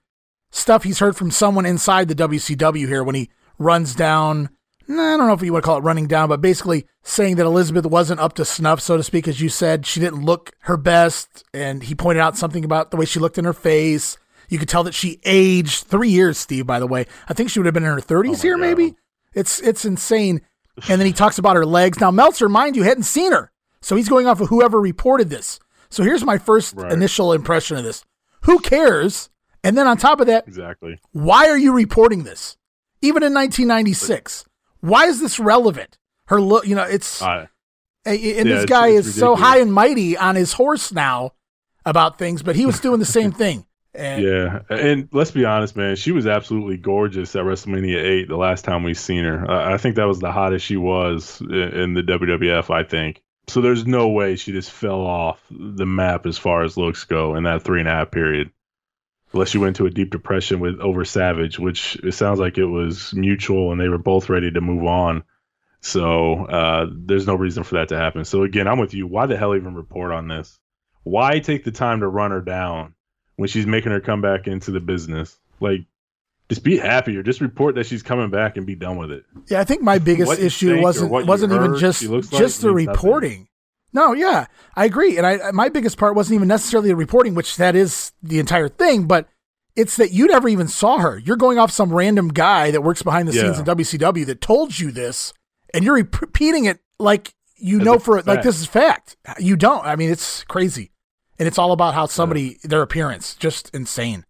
stuff 0.52 0.84
he's 0.84 1.00
heard 1.00 1.16
from 1.16 1.32
someone 1.32 1.66
inside 1.66 2.08
the 2.08 2.16
WCW 2.16 2.88
here 2.88 3.04
when 3.04 3.16
he 3.16 3.30
runs 3.58 3.96
down 3.96 4.50
I 4.90 4.94
don't 5.18 5.28
know 5.28 5.34
if 5.34 5.42
you 5.42 5.54
want 5.54 5.63
to 5.63 5.66
call 5.66 5.78
it 5.78 5.84
running 5.84 6.08
down, 6.08 6.30
but 6.30 6.42
basically 6.42 6.86
saying 7.04 7.38
that 7.38 7.46
Elizabeth 7.46 7.86
wasn't 7.86 8.20
up 8.20 8.34
to 8.34 8.46
snuff, 8.46 8.82
so 8.82 8.98
to 8.98 9.04
speak, 9.04 9.28
as 9.28 9.40
you 9.40 9.50
said. 9.50 9.86
She 9.86 10.00
didn't 10.00 10.24
look 10.24 10.52
her 10.62 10.78
best. 10.78 11.44
And 11.54 11.84
he 11.84 11.96
pointed 11.96 12.22
out 12.22 12.38
something 12.38 12.66
about 12.66 12.92
the 12.92 12.98
way 12.98 13.06
she 13.06 13.20
looked 13.20 13.38
in 13.38 13.46
her 13.46 13.54
face. 13.54 14.18
You 14.50 14.60
could 14.60 14.70
tell 14.70 14.84
that 14.84 14.94
she 14.94 15.20
aged 15.24 15.86
three 15.86 16.10
years, 16.10 16.38
Steve, 16.38 16.68
by 16.68 16.80
the 16.80 16.88
way. 16.88 17.06
I 17.30 17.34
think 17.34 17.50
she 17.50 17.60
would 17.60 17.66
have 17.66 17.74
been 17.74 17.84
in 17.84 17.92
her 17.92 17.98
30s 17.98 18.30
oh 18.30 18.42
here, 18.42 18.56
God. 18.56 18.62
maybe. 18.62 18.96
It's 19.34 19.60
it's 19.62 19.86
insane. 19.86 20.42
And 20.90 21.00
then 21.00 21.08
he 21.08 21.13
talks 21.13 21.38
about 21.38 21.56
her 21.56 21.66
legs. 21.66 22.00
Now, 22.00 22.12
Meltzer, 22.12 22.50
mind 22.50 22.75
you, 22.75 22.84
hadn't 22.84 23.04
seen 23.04 23.32
her. 23.32 23.52
So 23.82 23.96
he's 23.96 24.10
going 24.10 24.28
off 24.28 24.42
of 24.42 24.50
whoever 24.50 24.80
reported 24.80 25.30
this. 25.30 25.60
So 25.90 26.04
here's 26.04 26.24
my 26.24 26.38
first 26.38 26.75
right. 26.75 26.92
initial 26.92 27.34
impression 27.34 27.78
of 27.78 27.84
this. 27.84 28.04
Who 28.44 28.60
cares? 28.60 29.30
And 29.63 29.78
then 29.78 29.88
on 29.88 29.98
top 29.98 30.20
of 30.20 30.28
that, 30.28 30.48
exactly. 30.48 31.00
Why 31.12 31.48
are 31.48 31.58
you 31.58 31.74
reporting 31.74 32.24
this? 32.24 32.58
Even 33.02 33.24
in 33.24 33.34
1996. 33.34 34.46
Why 34.84 35.06
is 35.06 35.22
this 35.22 35.40
relevant? 35.40 35.98
Her 36.28 36.42
look, 36.42 36.68
you 36.68 36.75
know, 36.75 36.84
it's 36.84 37.22
uh, 37.22 37.48
and 38.06 38.20
yeah, 38.20 38.44
this 38.44 38.66
guy 38.66 38.90
it's, 38.90 39.08
it's 39.08 39.16
is 39.16 39.20
so 39.20 39.38
high 39.38 39.60
and 39.60 39.74
mighty 39.74 40.18
on 40.18 40.36
his 40.36 40.52
horse 40.52 40.92
now 40.92 41.32
about 41.86 42.18
things, 42.18 42.44
but 42.44 42.58
he 42.58 42.66
was 42.66 42.82
doing 42.82 43.00
the 43.00 43.06
same 43.06 43.32
thing. 43.44 43.66
And, 43.94 44.22
yeah, 44.22 44.60
and 44.70 45.08
let's 45.13 45.32
be 45.32 45.46
honest, 45.46 45.78
man, 45.78 45.96
she 45.96 46.12
was 46.12 46.28
absolutely 46.28 46.75
gorgeous 46.75 47.34
at 47.36 47.44
WrestleMania 47.46 48.04
eight 48.04 48.28
the 48.28 48.36
last 48.36 48.66
time 48.66 48.84
we 48.84 48.94
seen 48.94 49.24
her. 49.24 49.50
I 49.50 49.78
think 49.78 49.96
that 49.96 50.08
was 50.08 50.20
the 50.20 50.32
hottest 50.34 50.66
she 50.66 50.78
was 50.78 51.40
in 51.40 51.94
the 51.94 52.02
WWF. 52.02 52.70
I 52.70 52.84
think 52.84 53.22
so. 53.48 53.62
There's 53.62 53.86
no 53.86 54.10
way 54.10 54.36
she 54.36 54.52
just 54.52 54.72
fell 54.72 55.02
off 55.02 55.40
the 55.50 55.86
map 55.86 56.25
as 56.25 56.38
far 56.38 56.63
as 56.63 56.75
looks 56.75 57.06
go 57.06 57.36
in 57.36 57.44
that 57.44 57.62
three 57.62 57.80
and 57.80 57.88
a 57.88 57.92
half 57.92 58.12
period 58.12 58.52
unless 59.34 59.54
you 59.54 59.60
went 59.60 59.78
into 59.78 59.86
a 59.86 59.90
deep 59.90 60.12
depression 60.12 60.60
with 60.60 60.80
over 60.80 61.04
Savage, 61.06 61.58
which 61.58 61.96
it 62.04 62.13
sounds 62.13 62.40
like 62.40 62.58
it 62.58 62.66
was 62.66 63.13
mutual 63.13 63.72
and 63.72 63.82
they 63.82 63.90
were 63.90 63.98
both 63.98 64.30
ready 64.30 64.52
to 64.52 64.62
move 64.62 64.86
on. 64.86 65.24
So 65.82 66.46
uh, 66.46 66.86
there's 66.92 67.28
no 67.28 67.36
reason 67.36 67.63
for 67.63 67.75
that 67.75 67.90
to 67.90 67.98
happen. 67.98 68.25
So 68.25 68.44
again, 68.44 68.68
I'm 68.68 68.80
with 68.80 68.94
you. 68.94 69.08
Why 69.08 69.25
the 69.25 69.36
hell 69.36 69.56
even 69.56 69.75
report 69.75 70.12
on 70.12 70.28
this? 70.28 70.58
Why 71.04 71.40
take 71.40 71.63
the 71.66 71.72
time 71.72 72.00
to 72.00 72.08
run 72.08 72.32
her 72.32 72.42
down 72.42 72.94
when 73.36 73.50
she's 73.50 73.66
making 73.66 73.92
her 73.92 74.00
come 74.00 74.22
back 74.22 74.48
into 74.48 74.72
the 74.72 74.80
business? 74.80 75.38
Like, 75.60 75.82
just 76.48 76.63
be 76.63 76.78
happy 76.78 77.18
or 77.18 77.24
just 77.24 77.42
report 77.42 77.75
that 77.75 77.86
she's 77.86 78.04
coming 78.04 78.30
back 78.30 78.58
and 78.58 78.66
be 78.66 78.75
done 78.75 78.98
with 78.98 79.12
it. 79.12 79.25
Yeah, 79.48 79.60
I 79.60 79.63
think 79.63 79.82
my 79.82 79.98
biggest 79.98 80.40
issue 80.40 80.82
wasn't 80.82 81.12
wasn't 81.12 81.54
even 81.54 81.78
just 81.78 82.02
just 82.02 82.32
like 82.32 82.54
the 82.54 82.72
reporting. 82.72 83.32
Nothing. 83.32 83.48
No, 83.94 84.14
yeah, 84.14 84.48
I 84.76 84.86
agree. 84.86 85.18
And 85.18 85.26
I 85.26 85.52
my 85.52 85.70
biggest 85.70 85.98
part 85.98 86.16
wasn't 86.16 86.36
even 86.36 86.48
necessarily 86.48 86.90
the 86.90 86.96
reporting, 86.96 87.36
which 87.36 87.58
that 87.58 87.76
is 87.76 88.12
the 88.24 88.40
entire 88.40 88.68
thing, 88.68 89.06
but 89.06 89.30
it's 89.76 89.98
that 89.98 90.12
you 90.12 90.28
never 90.28 90.48
even 90.48 90.68
saw 90.68 90.98
her. 90.98 91.18
You're 91.18 91.38
going 91.38 91.60
off 91.60 91.72
some 91.72 91.94
random 91.94 92.30
guy 92.30 92.72
that 92.72 92.82
works 92.82 93.04
behind 93.04 93.28
the 93.28 93.34
yeah. 93.34 93.54
scenes 93.54 93.60
in 93.60 93.66
WCW 93.66 94.26
that 94.26 94.42
told 94.42 94.78
you 94.78 94.92
this, 94.92 95.34
and 95.74 95.84
you're 95.84 95.96
repeating 95.96 96.66
it 96.66 96.80
like 97.00 97.34
you 97.58 97.80
As 97.80 97.86
know 97.86 98.00
for 98.00 98.18
fact. 98.18 98.28
like 98.28 98.42
this 98.42 98.60
is 98.60 98.66
fact. 98.66 99.16
You 99.38 99.56
don't. 99.56 99.86
I 99.86 99.96
mean, 99.96 100.10
it's 100.10 100.44
crazy, 100.46 100.92
and 101.38 101.48
it's 101.48 101.60
all 101.60 101.72
about 101.72 101.94
how 101.94 102.08
somebody 102.08 102.42
yeah. 102.64 102.70
their 102.70 102.82
appearance, 102.82 103.36
just 103.36 103.70
insane. 103.76 104.26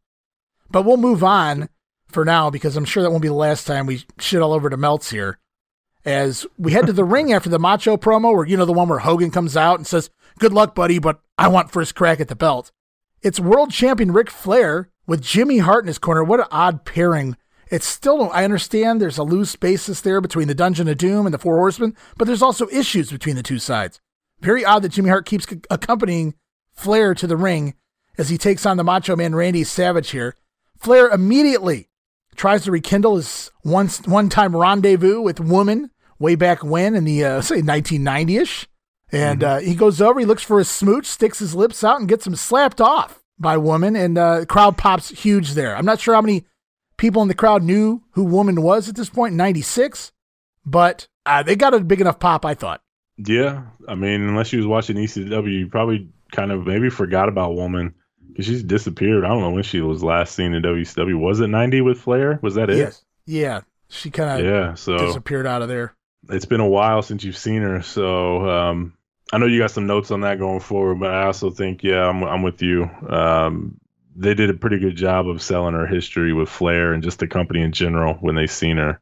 But 0.70 0.84
we'll 0.84 0.98
move 0.98 1.24
on 1.24 1.70
for 2.08 2.26
now 2.26 2.50
because 2.50 2.76
I'm 2.76 2.86
sure 2.86 3.02
that 3.02 3.12
won't 3.12 3.22
be 3.22 3.28
the 3.30 3.34
last 3.34 3.66
time 3.66 3.86
we 3.86 4.06
shit 4.20 4.42
all 4.42 4.54
over 4.54 4.70
to 4.70 4.78
Melts 4.78 5.10
here 5.10 5.40
as 6.06 6.46
we 6.58 6.74
head 6.74 6.88
to 6.88 6.94
the 6.94 7.04
ring 7.04 7.32
after 7.32 7.50
the 7.50 7.60
Macho 7.60 7.98
promo, 7.98 8.36
where 8.36 8.46
you 8.46 8.58
know 8.58 8.66
the 8.66 8.74
one 8.74 8.90
where 8.90 9.00
Hogan 9.00 9.32
comes 9.32 9.56
out 9.56 9.80
and 9.80 9.88
says, 9.88 10.10
"Good 10.40 10.54
luck, 10.54 10.76
buddy, 10.76 11.00
but 11.00 11.20
I 11.38 11.48
want 11.48 11.72
first 11.72 11.96
crack 11.96 12.20
at 12.20 12.28
the 12.28 12.36
belt." 12.36 12.72
It's 13.22 13.40
world 13.40 13.72
champion 13.72 14.12
Ric 14.12 14.30
Flair 14.30 14.90
with 15.08 15.22
Jimmy 15.22 15.60
Hart 15.60 15.84
in 15.84 15.88
his 15.88 15.98
corner. 15.98 16.24
What 16.24 16.42
an 16.42 16.48
odd 16.52 16.86
pairing. 16.86 17.38
It's 17.70 17.88
still, 17.88 18.30
I 18.32 18.44
understand 18.44 19.02
there's 19.02 19.18
a 19.18 19.24
loose 19.24 19.56
basis 19.56 20.02
there 20.02 20.22
between 20.22 20.48
the 20.48 20.54
Dungeon 20.54 20.88
of 20.88 20.98
Doom 20.98 21.26
and 21.26 21.34
the 21.34 21.40
Four 21.40 21.58
Horsemen, 21.58 21.96
but 22.18 22.26
there's 22.26 22.42
also 22.42 22.68
issues 22.70 23.12
between 23.12 23.36
the 23.36 23.42
two 23.42 23.58
sides. 23.58 24.00
Very 24.42 24.64
odd 24.66 24.84
that 24.84 24.90
Jimmy 24.90 25.10
Hart 25.10 25.26
keeps 25.26 25.48
accompanying 25.72 26.36
Flair 26.74 27.16
to 27.16 27.26
the 27.26 27.38
ring 27.38 27.76
as 28.18 28.30
he 28.30 28.38
takes 28.38 28.66
on 28.66 28.78
the 28.78 28.84
Macho 28.84 29.16
Man 29.16 29.34
Randy 29.34 29.64
Savage 29.64 30.12
here. 30.12 30.36
Flair 30.78 31.08
immediately 31.08 31.88
tries 32.36 32.64
to 32.64 32.72
rekindle 32.72 33.18
his 33.18 33.52
one 33.62 33.88
one 34.06 34.30
time 34.30 34.56
rendezvous 34.56 35.22
with 35.22 35.40
woman 35.40 35.90
way 36.20 36.36
back 36.36 36.64
when 36.64 36.96
in 36.96 37.04
the 37.04 37.24
uh, 37.24 37.42
say 37.42 37.62
1990 37.62 38.38
ish. 38.38 38.68
And 39.12 39.42
mm-hmm. 39.42 39.58
uh, 39.58 39.60
he 39.60 39.76
goes 39.76 40.02
over, 40.02 40.20
he 40.20 40.26
looks 40.26 40.42
for 40.44 40.60
a 40.60 40.66
smooch, 40.66 41.06
sticks 41.06 41.40
his 41.40 41.54
lips 41.54 41.84
out, 41.84 42.00
and 42.00 42.10
gets 42.10 42.26
him 42.26 42.36
slapped 42.36 42.82
off 42.82 43.22
by 43.38 43.58
woman. 43.58 43.96
And 43.96 44.18
uh, 44.18 44.40
the 44.42 44.46
crowd 44.46 44.78
pops 44.78 45.10
huge 45.10 45.52
there. 45.52 45.76
I'm 45.76 45.86
not 45.86 46.00
sure 46.00 46.16
how 46.16 46.22
many 46.22 46.46
people 46.98 47.22
in 47.22 47.28
the 47.28 47.36
crowd 47.36 47.62
knew 47.62 48.02
who 48.12 48.24
woman 48.24 48.62
was 48.62 48.90
at 48.90 48.96
this 48.96 49.10
point 49.10 49.32
in 49.32 49.38
96, 49.38 50.12
but 50.66 51.08
uh, 51.26 51.44
they 51.44 51.56
got 51.56 51.74
a 51.74 51.80
big 51.80 52.02
enough 52.02 52.20
pop, 52.20 52.46
I 52.46 52.56
thought. 52.56 52.82
Yeah. 53.18 53.64
I 53.88 53.94
mean, 53.94 54.22
unless 54.22 54.52
you 54.52 54.58
was 54.58 54.68
watching 54.68 54.96
ECW, 54.96 55.60
you 55.60 55.68
probably 55.68 56.10
kind 56.32 56.52
of 56.52 56.66
maybe 56.66 56.90
forgot 56.90 57.30
about 57.30 57.54
woman 57.54 57.94
she's 58.40 58.64
disappeared. 58.64 59.26
I 59.26 59.30
don't 59.30 59.42
know 59.42 59.52
when 59.52 59.64
she 59.64 59.82
was 59.82 60.04
last 60.04 60.36
seen 60.36 60.54
in 60.54 60.64
WCW. 60.64 61.20
Was 61.20 61.40
it 61.40 61.48
90 61.48 61.82
with 61.82 62.00
Flair? 62.00 62.40
Was 62.42 62.56
that 62.56 62.70
it? 62.70 62.78
Yes. 62.78 63.04
Yeah. 63.26 63.62
She 63.90 64.10
kind 64.10 64.40
of 64.40 64.46
yeah, 64.46 64.74
so 64.74 64.98
disappeared 64.98 65.46
out 65.46 65.62
of 65.62 65.68
there 65.68 65.96
it's 66.30 66.46
been 66.46 66.60
a 66.60 66.68
while 66.68 67.02
since 67.02 67.24
you've 67.24 67.38
seen 67.38 67.62
her, 67.62 67.82
so 67.82 68.50
um, 68.50 68.94
I 69.32 69.38
know 69.38 69.46
you 69.46 69.60
got 69.60 69.72
some 69.72 69.88
notes 69.88 70.12
on 70.12 70.22
that 70.22 70.40
going 70.40 70.60
forward. 70.60 71.00
But 71.00 71.12
I 71.12 71.26
also 71.26 71.50
think, 71.50 71.84
yeah, 71.84 72.08
I'm 72.08 72.24
I'm 72.24 72.44
with 72.44 72.62
you. 72.62 72.84
Um, 73.08 73.80
they 74.16 74.34
did 74.34 74.50
a 74.50 74.54
pretty 74.54 74.80
good 74.80 74.96
job 74.96 75.28
of 75.28 75.42
selling 75.42 75.74
her 75.74 75.88
history 75.88 76.34
with 76.34 76.50
Flair 76.50 76.94
and 76.94 77.04
just 77.04 77.20
the 77.20 77.28
company 77.28 77.62
in 77.62 77.72
general 77.72 78.14
when 78.16 78.36
they 78.36 78.48
seen 78.48 78.78
her. 78.78 79.02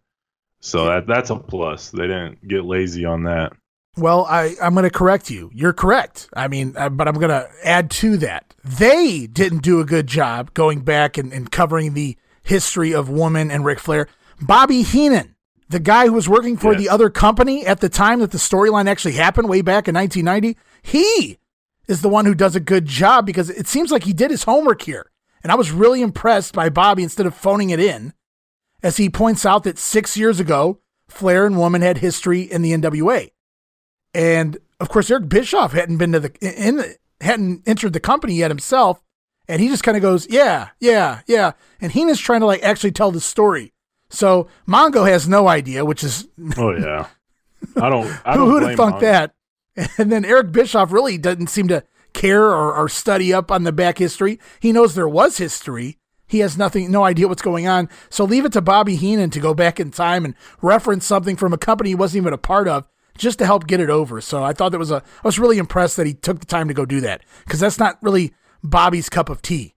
So 0.59 0.85
that 0.85 1.07
that's 1.07 1.29
a 1.29 1.35
plus. 1.35 1.91
They 1.91 2.07
didn't 2.07 2.47
get 2.47 2.65
lazy 2.65 3.05
on 3.05 3.23
that. 3.23 3.53
Well, 3.97 4.25
I 4.25 4.55
I'm 4.61 4.73
going 4.73 4.83
to 4.83 4.89
correct 4.89 5.29
you. 5.29 5.51
You're 5.53 5.73
correct. 5.73 6.29
I 6.35 6.47
mean, 6.47 6.75
uh, 6.77 6.89
but 6.89 7.07
I'm 7.07 7.15
going 7.15 7.29
to 7.29 7.49
add 7.63 7.91
to 7.91 8.17
that. 8.17 8.50
They 8.63 9.27
didn't 9.27 9.63
do 9.63 9.79
a 9.79 9.85
good 9.85 10.07
job 10.07 10.53
going 10.53 10.81
back 10.81 11.17
and, 11.17 11.33
and 11.33 11.51
covering 11.51 11.93
the 11.93 12.17
history 12.43 12.93
of 12.93 13.09
woman 13.09 13.49
and 13.51 13.65
Ric 13.65 13.79
Flair. 13.79 14.07
Bobby 14.39 14.83
Heenan, 14.83 15.35
the 15.69 15.79
guy 15.79 16.07
who 16.07 16.13
was 16.13 16.29
working 16.29 16.57
for 16.57 16.75
the 16.75 16.89
other 16.89 17.09
company 17.09 17.65
at 17.65 17.79
the 17.79 17.89
time 17.89 18.19
that 18.19 18.31
the 18.31 18.37
storyline 18.37 18.87
actually 18.87 19.13
happened 19.13 19.49
way 19.49 19.61
back 19.61 19.87
in 19.87 19.95
1990, 19.95 20.59
he 20.81 21.37
is 21.87 22.01
the 22.01 22.09
one 22.09 22.25
who 22.25 22.35
does 22.35 22.55
a 22.55 22.59
good 22.59 22.85
job 22.85 23.25
because 23.25 23.49
it 23.49 23.67
seems 23.67 23.91
like 23.91 24.03
he 24.03 24.13
did 24.13 24.31
his 24.31 24.43
homework 24.43 24.81
here. 24.81 25.11
And 25.43 25.51
I 25.51 25.55
was 25.55 25.71
really 25.71 26.01
impressed 26.01 26.53
by 26.53 26.69
Bobby 26.69 27.03
instead 27.03 27.25
of 27.25 27.35
phoning 27.35 27.71
it 27.71 27.79
in, 27.79 28.13
as 28.83 28.97
he 28.97 29.09
points 29.09 29.45
out 29.45 29.63
that 29.63 29.79
six 29.79 30.17
years 30.17 30.39
ago, 30.39 30.79
Flair 31.07 31.45
and 31.45 31.57
Woman 31.57 31.81
had 31.81 31.97
history 31.97 32.41
in 32.41 32.61
the 32.61 32.71
NWA. 32.71 33.31
And 34.13 34.57
of 34.79 34.89
course, 34.89 35.09
Eric 35.09 35.29
Bischoff 35.29 35.73
hadn't 35.73 35.97
been 35.97 36.11
to 36.11 36.19
the 36.19 36.31
in 36.41 36.77
the, 36.77 36.95
hadn't 37.21 37.67
entered 37.67 37.93
the 37.93 37.99
company 37.99 38.35
yet 38.35 38.51
himself, 38.51 39.01
and 39.47 39.61
he 39.61 39.67
just 39.67 39.83
kind 39.83 39.97
of 39.97 40.01
goes, 40.01 40.27
"Yeah, 40.29 40.69
yeah, 40.79 41.21
yeah." 41.27 41.51
And 41.79 41.91
Heenan's 41.91 42.19
trying 42.19 42.41
to 42.41 42.45
like 42.45 42.63
actually 42.63 42.91
tell 42.91 43.11
the 43.11 43.21
story. 43.21 43.73
So 44.09 44.47
Mongo 44.67 45.07
has 45.07 45.27
no 45.27 45.47
idea, 45.47 45.85
which 45.85 46.03
is 46.03 46.27
Oh 46.57 46.71
yeah. 46.71 47.07
I 47.77 47.89
don't. 47.89 48.07
I 48.25 48.33
who 48.33 48.39
don't 48.39 48.53
would 48.53 48.63
have 48.63 48.77
thunk 48.77 48.95
Mongo. 48.95 49.01
that? 49.01 49.35
And 49.97 50.11
then 50.11 50.25
Eric 50.25 50.51
Bischoff 50.51 50.91
really 50.91 51.17
doesn't 51.17 51.47
seem 51.47 51.69
to 51.69 51.83
care 52.13 52.43
or, 52.43 52.73
or 52.75 52.89
study 52.89 53.33
up 53.33 53.49
on 53.49 53.63
the 53.63 53.71
back 53.71 53.99
history. 53.99 54.37
He 54.59 54.73
knows 54.73 54.95
there 54.95 55.07
was 55.07 55.37
history. 55.37 55.97
He 56.27 56.39
has 56.39 56.57
nothing, 56.57 56.91
no 56.91 57.03
idea 57.03 57.27
what's 57.27 57.41
going 57.41 57.67
on. 57.67 57.89
So 58.09 58.25
leave 58.25 58.45
it 58.45 58.51
to 58.53 58.61
Bobby 58.61 58.95
Heenan 58.97 59.29
to 59.31 59.39
go 59.39 59.53
back 59.53 59.79
in 59.79 59.91
time 59.91 60.25
and 60.25 60.35
reference 60.61 61.05
something 61.05 61.35
from 61.35 61.53
a 61.53 61.57
company 61.57 61.89
he 61.91 61.95
wasn't 61.95 62.23
even 62.23 62.33
a 62.33 62.37
part 62.37 62.67
of 62.67 62.87
just 63.21 63.39
to 63.39 63.45
help 63.45 63.67
get 63.67 63.79
it 63.79 63.89
over. 63.89 64.19
So 64.19 64.43
I 64.43 64.51
thought 64.51 64.71
that 64.73 64.79
was 64.79 64.91
a, 64.91 64.97
I 64.97 65.27
was 65.27 65.39
really 65.39 65.57
impressed 65.57 65.97
that 65.97 66.07
he 66.07 66.13
took 66.13 66.39
the 66.39 66.45
time 66.45 66.67
to 66.67 66.73
go 66.73 66.85
do 66.85 66.99
that 67.01 67.21
because 67.45 67.59
that's 67.59 67.79
not 67.79 67.97
really 68.01 68.33
Bobby's 68.63 69.09
cup 69.09 69.29
of 69.29 69.41
tea. 69.41 69.75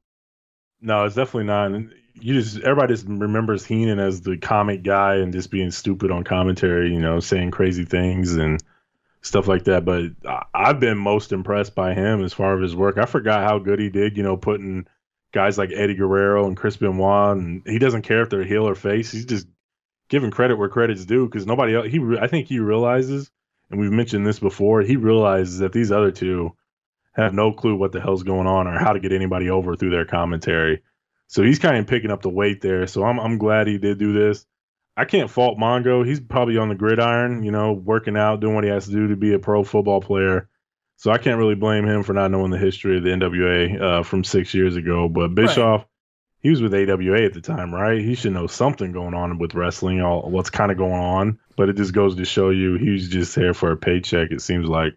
No, 0.81 1.05
it's 1.05 1.15
definitely 1.15 1.45
not. 1.45 1.73
And 1.73 1.93
you 2.15 2.35
just 2.35 2.59
everybody 2.61 2.95
just 2.95 3.07
remembers 3.07 3.65
Heenan 3.65 3.99
as 3.99 4.23
the 4.23 4.37
comic 4.37 4.83
guy 4.83 5.17
and 5.17 5.33
just 5.33 5.51
being 5.51 5.71
stupid 5.71 6.11
on 6.11 6.25
commentary, 6.25 6.93
you 6.93 7.01
know, 7.01 7.21
saying 7.21 7.51
crazy 7.51 7.85
things 7.85 8.35
and 8.35 8.63
stuff 9.23 9.47
like 9.47 9.65
that. 9.65 9.85
But 9.85 10.13
I've 10.55 10.81
been 10.81 10.99
most 10.99 11.33
impressed 11.33 11.75
by 11.75 11.95
him 11.95 12.25
as 12.25 12.33
far 12.33 12.57
as 12.57 12.63
his 12.63 12.77
work. 12.77 12.99
I 12.99 13.07
forgot 13.07 13.45
how 13.45 13.59
good 13.59 13.79
he 13.79 13.91
did, 13.91 14.17
you 14.17 14.23
know, 14.23 14.37
putting 14.37 14.87
guys 15.33 15.59
like 15.59 15.71
Eddie 15.75 15.97
Guerrero 15.97 16.47
and 16.47 16.57
Chris 16.57 16.77
Benoit, 16.77 17.37
and 17.37 17.63
he 17.67 17.79
doesn't 17.79 18.03
care 18.03 18.23
if 18.23 18.31
they're 18.31 18.45
heel 18.45 18.69
or 18.69 18.75
face. 18.75 19.11
He's 19.11 19.27
just 19.27 19.47
giving 20.15 20.31
credit 20.31 20.57
where 20.57 20.69
credit's 20.69 21.05
due 21.05 21.27
because 21.27 21.45
nobody 21.45 21.75
else. 21.75 21.89
He, 21.89 22.01
I 22.21 22.29
think 22.29 22.47
he 22.47 22.61
realizes, 22.61 23.33
and 23.69 23.81
we've 23.81 23.91
mentioned 23.91 24.25
this 24.25 24.39
before. 24.39 24.81
He 24.83 24.95
realizes 24.95 25.59
that 25.59 25.73
these 25.73 25.91
other 25.91 26.13
two 26.13 26.53
have 27.15 27.35
no 27.35 27.53
clue 27.53 27.75
what 27.75 27.91
the 27.91 28.01
hell's 28.01 28.23
going 28.23 28.47
on 28.47 28.69
or 28.69 28.79
how 28.79 28.93
to 28.93 29.01
get 29.01 29.11
anybody 29.11 29.51
over 29.51 29.75
through 29.75 29.91
their 29.91 30.05
commentary. 30.05 30.85
So 31.27 31.43
he's 31.43 31.59
kind 31.59 31.79
of 31.79 31.89
picking 31.89 32.13
up 32.13 32.23
the 32.23 32.29
weight 32.29 32.61
there. 32.61 32.87
So 32.87 33.03
I'm 33.03 33.19
I'm 33.19 33.39
glad 33.39 33.67
he 33.67 33.77
did 33.79 33.99
do 33.99 34.13
this. 34.13 34.47
I 34.97 35.05
can't 35.05 35.29
fault 35.29 35.59
Mongo. 35.59 36.07
He's 36.07 36.21
probably 36.21 36.59
on 36.59 36.69
the 36.69 36.77
gridiron, 36.77 37.43
you 37.43 37.51
know, 37.51 37.73
working 37.73 38.17
out, 38.17 38.39
doing 38.39 38.55
what 38.55 38.63
he 38.63 38.71
has 38.71 38.87
to 38.87 38.93
do 38.93 39.09
to 39.09 39.17
be 39.17 39.35
a 39.35 39.41
pro 39.41 39.65
football 39.65 40.01
player. 40.01 40.49
So 40.95 41.11
I 41.11 41.19
can't 41.19 41.39
really 41.39 41.57
blame 41.57 41.85
him 41.85 42.05
for 42.05 42.13
not 42.13 42.31
knowing 42.31 42.53
the 42.53 42.59
history 42.59 42.99
of 42.99 43.03
the 43.03 43.11
NWA 43.11 43.83
uh, 43.83 44.03
from 44.05 44.23
six 44.23 44.55
years 44.55 44.77
ago. 44.77 45.09
But 45.09 45.35
Bischoff, 45.35 45.87
he 46.45 46.51
was 46.51 46.63
with 46.63 46.73
AWA 46.75 47.25
at 47.25 47.33
the 47.35 47.41
time, 47.41 47.75
right? 47.75 48.01
He 48.01 48.15
should 48.15 48.33
know 48.35 48.47
something 48.47 48.93
going 48.93 49.15
on 49.15 49.39
with 49.39 49.55
wrestling, 49.55 50.01
all 50.01 50.31
what's 50.31 50.51
kind 50.51 50.71
of 50.71 50.79
going 50.79 50.93
on. 50.93 51.39
But 51.57 51.69
it 51.71 51.77
just 51.77 51.93
goes 51.93 52.15
to 52.17 52.25
show 52.25 52.51
you 52.51 52.77
he 52.77 52.91
was 52.91 53.09
just 53.09 53.35
there 53.35 53.55
for 53.55 53.73
a 53.73 53.77
paycheck. 53.77 54.31
It 54.31 54.41
seems 54.43 54.69
like 54.69 54.93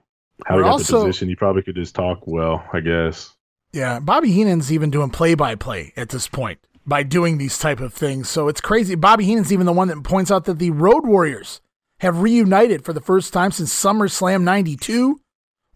how 0.45 0.55
he 0.55 0.57
We're 0.57 0.63
got 0.65 0.71
also- 0.73 0.99
the 0.99 1.05
position. 1.07 1.29
He 1.29 1.35
probably 1.35 1.63
could 1.63 1.75
just 1.75 1.95
talk 1.95 2.19
well, 2.27 2.63
I 2.71 2.81
guess. 2.81 3.33
Yeah, 3.73 3.99
Bobby 3.99 4.31
Heenan's 4.31 4.71
even 4.71 4.91
doing 4.91 5.09
play 5.09 5.33
by 5.35 5.55
play 5.55 5.93
at 5.97 6.09
this 6.09 6.27
point 6.27 6.59
by 6.85 7.03
doing 7.03 7.37
these 7.37 7.57
type 7.57 7.79
of 7.79 7.93
things. 7.93 8.29
So 8.29 8.47
it's 8.47 8.61
crazy. 8.61 8.95
Bobby 8.95 9.25
Heenan's 9.25 9.51
even 9.51 9.65
the 9.65 9.73
one 9.73 9.87
that 9.89 10.03
points 10.03 10.31
out 10.31 10.45
that 10.45 10.57
the 10.59 10.71
Road 10.71 11.05
Warriors 11.07 11.59
have 11.99 12.21
reunited 12.21 12.85
for 12.85 12.93
the 12.93 13.01
first 13.01 13.33
time 13.33 13.51
since 13.51 13.73
SummerSlam 13.73 14.43
92. 14.43 15.19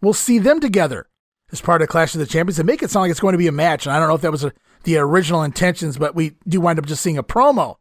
We'll 0.01 0.13
see 0.13 0.37
them 0.39 0.59
together 0.59 1.07
as 1.51 1.59
part 1.61 1.81
of 1.81 1.89
Clash 1.89 2.13
of 2.15 2.19
the 2.19 2.25
Champions 2.25 2.59
and 2.59 2.65
make 2.67 2.81
it 2.81 2.89
sound 2.89 3.01
like 3.03 3.11
it's 3.11 3.19
going 3.19 3.33
to 3.33 3.37
be 3.37 3.47
a 3.47 3.51
match. 3.51 3.85
And 3.85 3.93
I 3.95 3.99
don't 3.99 4.07
know 4.07 4.15
if 4.15 4.21
that 4.21 4.31
was 4.31 4.43
a, 4.45 4.53
the 4.83 4.97
original 4.97 5.43
intentions, 5.43 5.97
but 5.97 6.15
we 6.15 6.35
do 6.47 6.61
wind 6.61 6.79
up 6.79 6.85
just 6.85 7.01
seeing 7.01 7.17
a 7.17 7.23
promo 7.23 7.75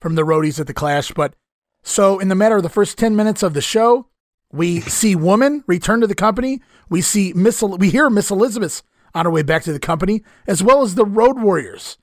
from 0.00 0.14
the 0.14 0.22
roadies 0.22 0.60
at 0.60 0.66
the 0.66 0.74
Clash. 0.74 1.12
But 1.12 1.34
so 1.82 2.18
in 2.18 2.28
the 2.28 2.34
matter 2.34 2.56
of 2.56 2.62
the 2.62 2.68
first 2.68 2.98
10 2.98 3.16
minutes 3.16 3.42
of 3.42 3.54
the 3.54 3.60
show, 3.60 4.08
we 4.52 4.80
see 4.80 5.14
Woman 5.14 5.64
return 5.66 6.00
to 6.00 6.06
the 6.06 6.14
company. 6.14 6.62
We 6.88 7.00
see 7.02 7.32
Miss, 7.34 7.62
we 7.62 7.90
hear 7.90 8.08
Miss 8.08 8.30
Elizabeth 8.30 8.82
on 9.14 9.26
her 9.26 9.30
way 9.30 9.42
back 9.42 9.62
to 9.64 9.72
the 9.72 9.78
company, 9.78 10.22
as 10.46 10.62
well 10.62 10.82
as 10.82 10.94
the 10.94 11.04
Road 11.04 11.40
Warriors. 11.40 11.98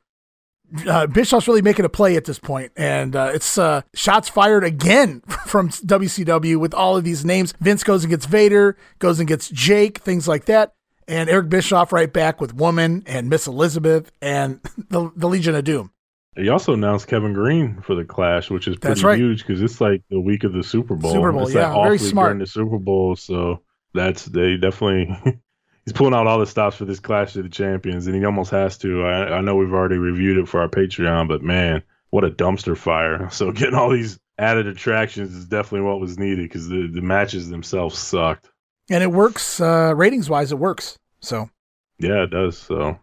Uh, 0.88 1.06
Bischoff's 1.06 1.48
really 1.48 1.62
making 1.62 1.86
a 1.86 1.90
play 1.90 2.16
at 2.16 2.26
this 2.26 2.40
point, 2.40 2.72
and 2.76 3.16
uh, 3.16 3.32
it's 3.34 3.58
uh, 3.58 3.82
shots 3.94 4.28
fired 4.28 4.64
again 4.64 5.22
from 5.46 5.70
WCW 5.70 6.58
with 6.60 6.74
all 6.74 6.98
of 6.98 7.04
these 7.04 7.24
names. 7.24 7.54
Vince 7.62 7.84
goes 7.84 8.04
and 8.04 8.10
gets 8.10 8.26
Vader, 8.26 8.76
goes 8.98 9.20
and 9.20 9.28
gets 9.28 9.50
Jake, 9.50 10.00
things 10.00 10.28
like 10.28 10.46
that, 10.46 10.74
and 11.08 11.30
Eric 11.30 11.50
Bischoff 11.50 11.92
right 11.92 12.12
back 12.12 12.42
with 12.42 12.54
Woman 12.54 13.04
and 13.06 13.30
Miss 13.30 13.48
Elizabeth 13.48 14.12
and 14.22 14.62
the, 14.90 15.12
the 15.16 15.28
Legion 15.28 15.56
of 15.56 15.64
Doom. 15.64 15.92
He 16.36 16.50
also 16.50 16.74
announced 16.74 17.08
Kevin 17.08 17.34
Greene 17.34 17.82
for 17.82 17.96
the 17.96 18.04
Clash, 18.04 18.50
which 18.50 18.68
is 18.68 18.76
pretty 18.76 19.02
right. 19.04 19.18
huge 19.18 19.46
because 19.46 19.62
it's 19.62 19.80
like 19.80 20.04
the 20.10 20.20
week 20.20 20.44
of 20.44 20.52
the 20.52 20.64
Super 20.64 20.96
Bowl. 20.96 21.14
Super 21.14 21.32
Bowl, 21.32 21.44
it's 21.44 21.54
yeah, 21.54 21.74
very 21.82 21.98
smart. 21.98 22.28
during 22.28 22.40
the 22.40 22.48
Super 22.48 22.78
Bowl, 22.78 23.16
so 23.16 23.62
that's 23.94 24.26
they 24.26 24.58
definitely. 24.58 25.18
he's 25.86 25.94
pulling 25.94 26.14
out 26.14 26.28
all 26.28 26.40
the 26.40 26.46
stops 26.46 26.76
for 26.76 26.84
this 26.84 27.00
Clash 27.00 27.38
of 27.38 27.44
the 27.44 27.50
Champions, 27.50 28.08
and 28.08 28.16
he 28.18 28.26
almost 28.26 28.52
has 28.52 28.78
to. 28.80 29.04
I, 29.04 29.38
I 29.38 29.42
know 29.42 29.56
we've 29.56 29.74
already 29.74 29.98
reviewed 29.98 30.38
it 30.38 30.50
for 30.50 30.60
our 30.60 30.68
Patreon, 30.68 31.30
but 31.30 31.42
man, 31.42 31.82
what 32.10 32.26
a 32.26 32.30
dumpster 32.30 32.76
fire! 32.76 33.30
So 33.32 33.54
getting 33.54 33.76
all 33.76 33.90
these 33.90 34.20
added 34.38 34.68
attractions 34.68 35.34
is 35.34 35.46
definitely 35.46 35.88
what 35.88 36.02
was 36.02 36.20
needed 36.20 36.44
because 36.50 36.68
the 36.68 36.90
the 36.92 37.02
matches 37.02 37.50
themselves 37.50 37.98
sucked. 37.98 38.50
And 38.90 39.04
it 39.04 39.12
works, 39.12 39.60
uh, 39.60 39.94
ratings 39.96 40.30
wise, 40.30 40.52
it 40.52 40.60
works. 40.60 40.98
So, 41.20 41.50
Yeah, 41.98 42.24
it 42.24 42.32
does. 42.32 42.58
So 42.58 43.00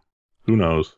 who 0.47 0.57
knows? 0.57 0.97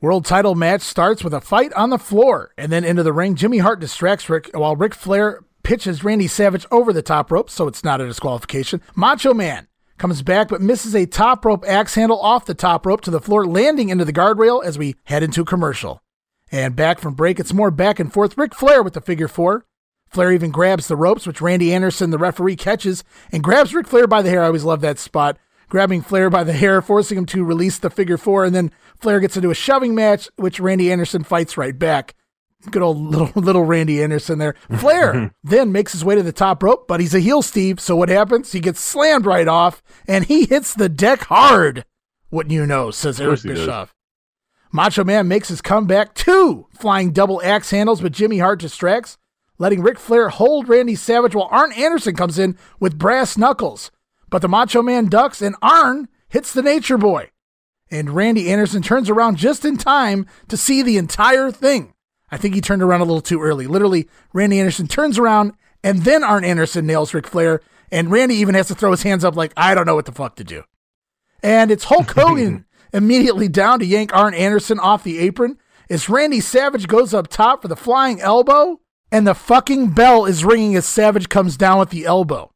World 0.00 0.24
title 0.24 0.54
match 0.56 0.82
starts 0.82 1.22
with 1.22 1.32
a 1.32 1.40
fight 1.40 1.72
on 1.74 1.90
the 1.90 1.98
floor 1.98 2.52
and 2.58 2.72
then 2.72 2.84
into 2.84 3.04
the 3.04 3.12
ring. 3.12 3.36
Jimmy 3.36 3.58
Hart 3.58 3.78
distracts 3.80 4.28
Rick 4.28 4.50
while 4.52 4.74
Ric 4.74 4.94
Flair 4.94 5.44
pitches 5.62 6.02
Randy 6.02 6.26
Savage 6.26 6.66
over 6.72 6.92
the 6.92 7.02
top 7.02 7.30
rope, 7.30 7.48
so 7.48 7.68
it's 7.68 7.84
not 7.84 8.00
a 8.00 8.06
disqualification. 8.06 8.82
Macho 8.96 9.32
Man 9.32 9.68
comes 9.98 10.22
back 10.22 10.48
but 10.48 10.60
misses 10.60 10.96
a 10.96 11.06
top 11.06 11.44
rope 11.44 11.64
axe 11.66 11.94
handle 11.94 12.20
off 12.20 12.44
the 12.46 12.54
top 12.54 12.84
rope 12.84 13.00
to 13.02 13.12
the 13.12 13.20
floor, 13.20 13.46
landing 13.46 13.88
into 13.90 14.04
the 14.04 14.12
guardrail 14.12 14.62
as 14.64 14.76
we 14.76 14.96
head 15.04 15.22
into 15.22 15.44
commercial. 15.44 16.02
And 16.50 16.74
back 16.74 16.98
from 16.98 17.14
break, 17.14 17.38
it's 17.38 17.54
more 17.54 17.70
back 17.70 18.00
and 18.00 18.12
forth. 18.12 18.36
Ric 18.36 18.54
Flair 18.54 18.82
with 18.82 18.94
the 18.94 19.00
figure 19.00 19.28
four. 19.28 19.64
Flair 20.12 20.32
even 20.32 20.50
grabs 20.50 20.88
the 20.88 20.96
ropes, 20.96 21.26
which 21.26 21.40
Randy 21.40 21.72
Anderson, 21.72 22.10
the 22.10 22.18
referee, 22.18 22.56
catches 22.56 23.02
and 23.30 23.42
grabs 23.42 23.74
Ric 23.74 23.86
Flair 23.86 24.06
by 24.06 24.22
the 24.22 24.30
hair. 24.30 24.42
I 24.42 24.46
always 24.46 24.64
love 24.64 24.80
that 24.82 24.98
spot. 24.98 25.38
Grabbing 25.68 26.02
Flair 26.02 26.28
by 26.28 26.44
the 26.44 26.52
hair, 26.52 26.82
forcing 26.82 27.16
him 27.16 27.24
to 27.26 27.44
release 27.44 27.78
the 27.78 27.88
figure 27.88 28.18
four, 28.18 28.44
and 28.44 28.54
then 28.54 28.70
Flair 29.00 29.20
gets 29.20 29.36
into 29.38 29.50
a 29.50 29.54
shoving 29.54 29.94
match, 29.94 30.28
which 30.36 30.60
Randy 30.60 30.92
Anderson 30.92 31.24
fights 31.24 31.56
right 31.56 31.78
back. 31.78 32.14
Good 32.70 32.82
old 32.82 32.98
little 33.10 33.32
little 33.34 33.64
Randy 33.64 34.02
Anderson 34.02 34.38
there. 34.38 34.54
Flair 34.76 35.32
then 35.42 35.72
makes 35.72 35.92
his 35.92 36.04
way 36.04 36.14
to 36.14 36.22
the 36.22 36.30
top 36.30 36.62
rope, 36.62 36.86
but 36.86 37.00
he's 37.00 37.14
a 37.14 37.20
heel, 37.20 37.40
Steve. 37.40 37.80
So 37.80 37.96
what 37.96 38.10
happens? 38.10 38.52
He 38.52 38.60
gets 38.60 38.80
slammed 38.80 39.24
right 39.24 39.48
off, 39.48 39.82
and 40.06 40.26
he 40.26 40.44
hits 40.44 40.74
the 40.74 40.90
deck 40.90 41.22
hard. 41.24 41.86
Wouldn't 42.30 42.52
you 42.52 42.66
know? 42.66 42.90
Says 42.90 43.18
Eric. 43.18 43.42
Bischoff. 43.42 43.94
Macho 44.72 45.04
Man 45.04 45.28
makes 45.28 45.48
his 45.48 45.60
comeback. 45.60 46.14
Two 46.14 46.66
flying 46.70 47.12
double 47.12 47.42
axe 47.42 47.70
handles, 47.70 48.00
but 48.00 48.12
Jimmy 48.12 48.38
Hart 48.38 48.60
distracts, 48.60 49.18
letting 49.62 49.80
Ric 49.80 49.96
Flair 49.96 50.28
hold 50.28 50.68
Randy 50.68 50.96
Savage 50.96 51.36
while 51.36 51.46
Arn 51.52 51.70
Anderson 51.74 52.16
comes 52.16 52.36
in 52.36 52.58
with 52.80 52.98
brass 52.98 53.38
knuckles. 53.38 53.92
But 54.28 54.42
the 54.42 54.48
Macho 54.48 54.82
Man 54.82 55.06
ducks, 55.06 55.40
and 55.40 55.54
Arn 55.62 56.08
hits 56.28 56.52
the 56.52 56.62
Nature 56.62 56.98
Boy. 56.98 57.30
And 57.88 58.10
Randy 58.10 58.50
Anderson 58.50 58.82
turns 58.82 59.08
around 59.08 59.36
just 59.36 59.64
in 59.64 59.76
time 59.76 60.26
to 60.48 60.56
see 60.56 60.82
the 60.82 60.96
entire 60.96 61.52
thing. 61.52 61.94
I 62.28 62.38
think 62.38 62.56
he 62.56 62.60
turned 62.60 62.82
around 62.82 63.02
a 63.02 63.04
little 63.04 63.20
too 63.20 63.40
early. 63.40 63.68
Literally, 63.68 64.08
Randy 64.32 64.58
Anderson 64.58 64.88
turns 64.88 65.16
around, 65.16 65.52
and 65.84 66.02
then 66.02 66.24
Arn 66.24 66.44
Anderson 66.44 66.84
nails 66.84 67.14
Ric 67.14 67.28
Flair, 67.28 67.60
and 67.92 68.10
Randy 68.10 68.34
even 68.34 68.56
has 68.56 68.66
to 68.66 68.74
throw 68.74 68.90
his 68.90 69.04
hands 69.04 69.24
up 69.24 69.36
like, 69.36 69.52
I 69.56 69.76
don't 69.76 69.86
know 69.86 69.94
what 69.94 70.06
the 70.06 70.12
fuck 70.12 70.34
to 70.36 70.44
do. 70.44 70.64
And 71.40 71.70
it's 71.70 71.84
Hulk 71.84 72.10
Hogan 72.16 72.64
immediately 72.92 73.46
down 73.46 73.78
to 73.78 73.86
yank 73.86 74.12
Arn 74.12 74.34
Anderson 74.34 74.80
off 74.80 75.04
the 75.04 75.20
apron 75.20 75.56
as 75.88 76.08
Randy 76.08 76.40
Savage 76.40 76.88
goes 76.88 77.14
up 77.14 77.28
top 77.28 77.62
for 77.62 77.68
the 77.68 77.76
flying 77.76 78.20
elbow, 78.20 78.80
and 79.12 79.26
the 79.26 79.34
fucking 79.34 79.90
bell 79.90 80.24
is 80.24 80.44
ringing 80.44 80.74
as 80.74 80.86
Savage 80.86 81.28
comes 81.28 81.58
down 81.58 81.78
with 81.78 81.90
the 81.90 82.06
elbow. 82.06 82.50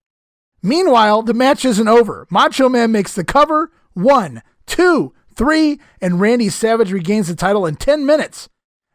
Meanwhile, 0.62 1.22
the 1.22 1.34
match 1.34 1.64
isn't 1.66 1.86
over. 1.86 2.26
Macho 2.30 2.68
Man 2.70 2.90
makes 2.90 3.14
the 3.14 3.24
cover. 3.24 3.70
One, 3.92 4.42
two, 4.66 5.12
three, 5.34 5.78
and 6.00 6.18
Randy 6.18 6.48
Savage 6.48 6.90
regains 6.90 7.28
the 7.28 7.36
title 7.36 7.66
in 7.66 7.76
10 7.76 8.06
minutes. 8.06 8.48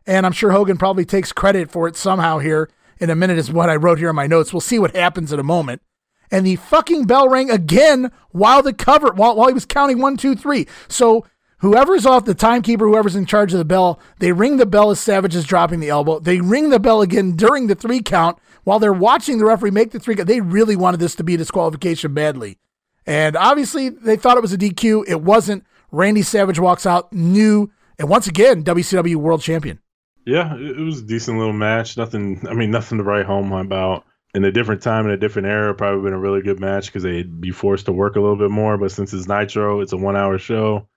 And 0.07 0.25
I'm 0.25 0.31
sure 0.31 0.51
Hogan 0.51 0.77
probably 0.77 1.05
takes 1.05 1.31
credit 1.31 1.69
for 1.69 1.87
it 1.87 1.95
somehow 1.95 2.39
here 2.39 2.69
in 2.99 3.09
a 3.09 3.15
minute, 3.15 3.37
is 3.37 3.51
what 3.51 3.69
I 3.69 3.75
wrote 3.75 3.99
here 3.99 4.09
in 4.09 4.15
my 4.15 4.27
notes. 4.27 4.53
We'll 4.53 4.61
see 4.61 4.79
what 4.79 4.95
happens 4.95 5.31
in 5.31 5.39
a 5.39 5.43
moment. 5.43 5.81
And 6.29 6.45
the 6.45 6.55
fucking 6.55 7.05
bell 7.05 7.27
rang 7.27 7.49
again 7.49 8.11
while 8.29 8.63
the 8.63 8.73
cover, 8.73 9.11
while, 9.13 9.35
while 9.35 9.47
he 9.47 9.53
was 9.53 9.65
counting 9.65 9.99
one, 9.99 10.17
two, 10.17 10.35
three. 10.35 10.67
So 10.87 11.25
Whoever's 11.61 12.07
off 12.07 12.25
the 12.25 12.33
timekeeper, 12.33 12.87
whoever's 12.87 13.15
in 13.15 13.27
charge 13.27 13.53
of 13.53 13.59
the 13.59 13.65
bell, 13.65 13.99
they 14.17 14.31
ring 14.31 14.57
the 14.57 14.65
bell 14.65 14.89
as 14.89 14.99
Savage 14.99 15.35
is 15.35 15.45
dropping 15.45 15.79
the 15.79 15.89
elbow. 15.89 16.19
They 16.19 16.41
ring 16.41 16.71
the 16.71 16.79
bell 16.79 17.03
again 17.03 17.35
during 17.35 17.67
the 17.67 17.75
three 17.75 18.01
count 18.01 18.39
while 18.63 18.79
they're 18.79 18.91
watching 18.91 19.37
the 19.37 19.45
referee 19.45 19.69
make 19.69 19.91
the 19.91 19.99
three 19.99 20.15
count. 20.15 20.27
They 20.27 20.41
really 20.41 20.75
wanted 20.75 20.99
this 20.99 21.13
to 21.15 21.23
be 21.23 21.35
a 21.35 21.37
disqualification 21.37 22.15
badly. 22.15 22.57
And 23.05 23.37
obviously, 23.37 23.89
they 23.89 24.15
thought 24.15 24.37
it 24.37 24.41
was 24.41 24.53
a 24.53 24.57
DQ. 24.57 25.05
It 25.07 25.21
wasn't. 25.21 25.63
Randy 25.91 26.23
Savage 26.23 26.57
walks 26.57 26.87
out 26.87 27.13
new, 27.13 27.71
and 27.99 28.09
once 28.09 28.25
again, 28.25 28.63
WCW 28.63 29.17
World 29.17 29.41
Champion. 29.41 29.79
Yeah, 30.25 30.55
it 30.55 30.77
was 30.77 31.01
a 31.01 31.05
decent 31.05 31.37
little 31.37 31.53
match. 31.53 31.95
Nothing, 31.95 32.43
I 32.49 32.53
mean, 32.53 32.71
nothing 32.71 32.97
to 32.97 33.03
write 33.03 33.25
home 33.25 33.51
about. 33.51 34.05
In 34.33 34.45
a 34.45 34.51
different 34.51 34.81
time, 34.81 35.05
in 35.05 35.11
a 35.11 35.17
different 35.17 35.49
era, 35.49 35.75
probably 35.75 36.03
been 36.03 36.13
a 36.13 36.19
really 36.19 36.41
good 36.41 36.59
match 36.59 36.85
because 36.85 37.03
they'd 37.03 37.41
be 37.41 37.51
forced 37.51 37.87
to 37.87 37.91
work 37.91 38.15
a 38.15 38.21
little 38.21 38.37
bit 38.37 38.49
more. 38.49 38.77
But 38.77 38.91
since 38.93 39.13
it's 39.13 39.27
Nitro, 39.27 39.81
it's 39.81 39.91
a 39.91 39.97
one 39.97 40.15
hour 40.15 40.37
show. 40.37 40.87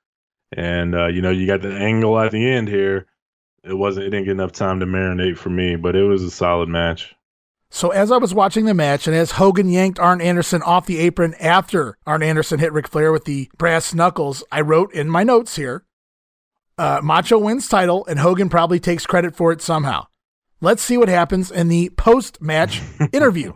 And, 0.57 0.95
uh, 0.95 1.07
you 1.09 1.21
know, 1.21 1.31
you 1.31 1.47
got 1.47 1.63
the 1.63 1.75
angle 1.75 2.19
at 2.19 2.31
the 2.31 2.49
end 2.49 2.69
here. 2.69 3.07
It 3.63 3.75
wasn't, 3.75 4.07
it 4.07 4.11
didn't 4.11 4.27
get 4.27 4.33
enough 4.33 4.53
time 4.53 4.81
to 4.81 4.87
marinate 4.87 5.37
for 5.37 5.51
me, 5.51 5.77
but 5.77 5.97
it 5.97 6.05
was 6.05 6.23
a 6.23 6.31
solid 6.31 6.69
match. 6.69 7.15
So 7.71 7.91
as 7.91 8.13
I 8.13 8.19
was 8.19 8.33
watching 8.33 8.67
the 8.67 8.75
match, 8.75 9.09
and 9.09 9.17
as 9.17 9.33
Hogan 9.33 9.69
yanked 9.69 9.99
Arn 9.99 10.21
Anderson 10.21 10.63
off 10.63 10.87
the 10.87 11.01
apron 11.01 11.35
after 11.41 11.99
Arn 12.07 12.23
Anderson 12.23 12.61
hit 12.61 12.73
Ric 12.73 12.87
Flair 12.87 13.11
with 13.11 13.25
the 13.25 13.51
brass 13.59 13.93
knuckles, 13.93 14.45
I 14.53 14.61
wrote 14.61 14.93
in 14.93 15.09
my 15.09 15.25
notes 15.25 15.57
here, 15.57 15.85
uh, 16.79 17.01
Macho 17.03 17.37
wins 17.39 17.69
title, 17.69 18.07
and 18.07 18.21
Hogan 18.21 18.49
probably 18.49 18.79
takes 18.79 19.07
credit 19.07 19.35
for 19.35 19.51
it 19.51 19.61
somehow. 19.61 20.07
Let's 20.61 20.83
see 20.83 20.97
what 20.97 21.09
happens 21.09 21.51
in 21.51 21.69
the 21.69 21.91
post-match 21.91 22.81
interview. 23.13 23.55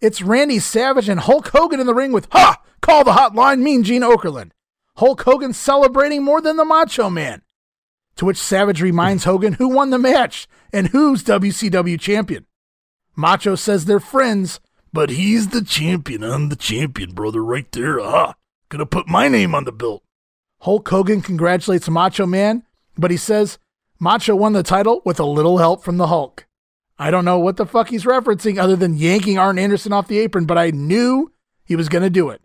It's 0.00 0.22
Randy 0.22 0.58
Savage 0.58 1.08
and 1.08 1.20
Hulk 1.20 1.48
Hogan 1.48 1.80
in 1.80 1.86
the 1.86 1.94
ring 1.94 2.12
with 2.12 2.28
"Ha! 2.32 2.62
Call 2.80 3.04
the 3.04 3.12
hotline, 3.12 3.60
Mean 3.60 3.82
Gene 3.82 4.02
Okerlund." 4.02 4.50
Hulk 4.96 5.22
Hogan 5.22 5.52
celebrating 5.52 6.22
more 6.22 6.40
than 6.40 6.56
the 6.56 6.64
Macho 6.64 7.10
Man. 7.10 7.42
To 8.16 8.24
which 8.24 8.36
Savage 8.36 8.80
reminds 8.80 9.24
Hogan 9.24 9.54
who 9.54 9.68
won 9.68 9.90
the 9.90 9.98
match 9.98 10.46
and 10.72 10.88
who's 10.88 11.24
WCW 11.24 11.98
champion. 11.98 12.46
Macho 13.16 13.56
says 13.56 13.84
they're 13.84 13.98
friends, 13.98 14.60
but 14.92 15.10
he's 15.10 15.48
the 15.48 15.62
champion. 15.64 16.22
I'm 16.22 16.48
the 16.48 16.56
champion, 16.56 17.12
brother, 17.12 17.42
right 17.42 17.70
there. 17.72 18.00
Ah, 18.00 18.34
gonna 18.68 18.86
put 18.86 19.08
my 19.08 19.26
name 19.26 19.54
on 19.54 19.64
the 19.64 19.72
belt. 19.72 20.04
Hulk 20.60 20.88
Hogan 20.88 21.22
congratulates 21.22 21.88
Macho 21.88 22.24
Man, 22.24 22.62
but 22.96 23.10
he 23.10 23.16
says 23.16 23.58
Macho 23.98 24.36
won 24.36 24.52
the 24.52 24.62
title 24.62 25.02
with 25.04 25.18
a 25.18 25.24
little 25.24 25.58
help 25.58 25.82
from 25.82 25.96
the 25.96 26.06
Hulk. 26.06 26.46
I 26.98 27.10
don't 27.10 27.24
know 27.24 27.40
what 27.40 27.56
the 27.56 27.66
fuck 27.66 27.88
he's 27.88 28.04
referencing 28.04 28.58
other 28.58 28.76
than 28.76 28.96
yanking 28.96 29.38
Arn 29.38 29.58
Anderson 29.58 29.92
off 29.92 30.06
the 30.06 30.18
apron, 30.20 30.44
but 30.44 30.56
I 30.56 30.70
knew 30.70 31.32
he 31.64 31.74
was 31.74 31.88
gonna 31.88 32.10
do 32.10 32.30
it. 32.30 32.40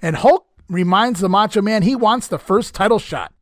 And 0.00 0.16
Hulk 0.16 0.46
reminds 0.70 1.20
the 1.20 1.28
Macho 1.28 1.60
Man 1.60 1.82
he 1.82 1.94
wants 1.94 2.26
the 2.28 2.38
first 2.38 2.74
title 2.74 2.98
shot. 2.98 3.34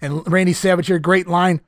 And 0.00 0.30
Randy 0.30 0.52
Savage 0.52 0.86
here, 0.86 0.98
great 0.98 1.26
line. 1.26 1.60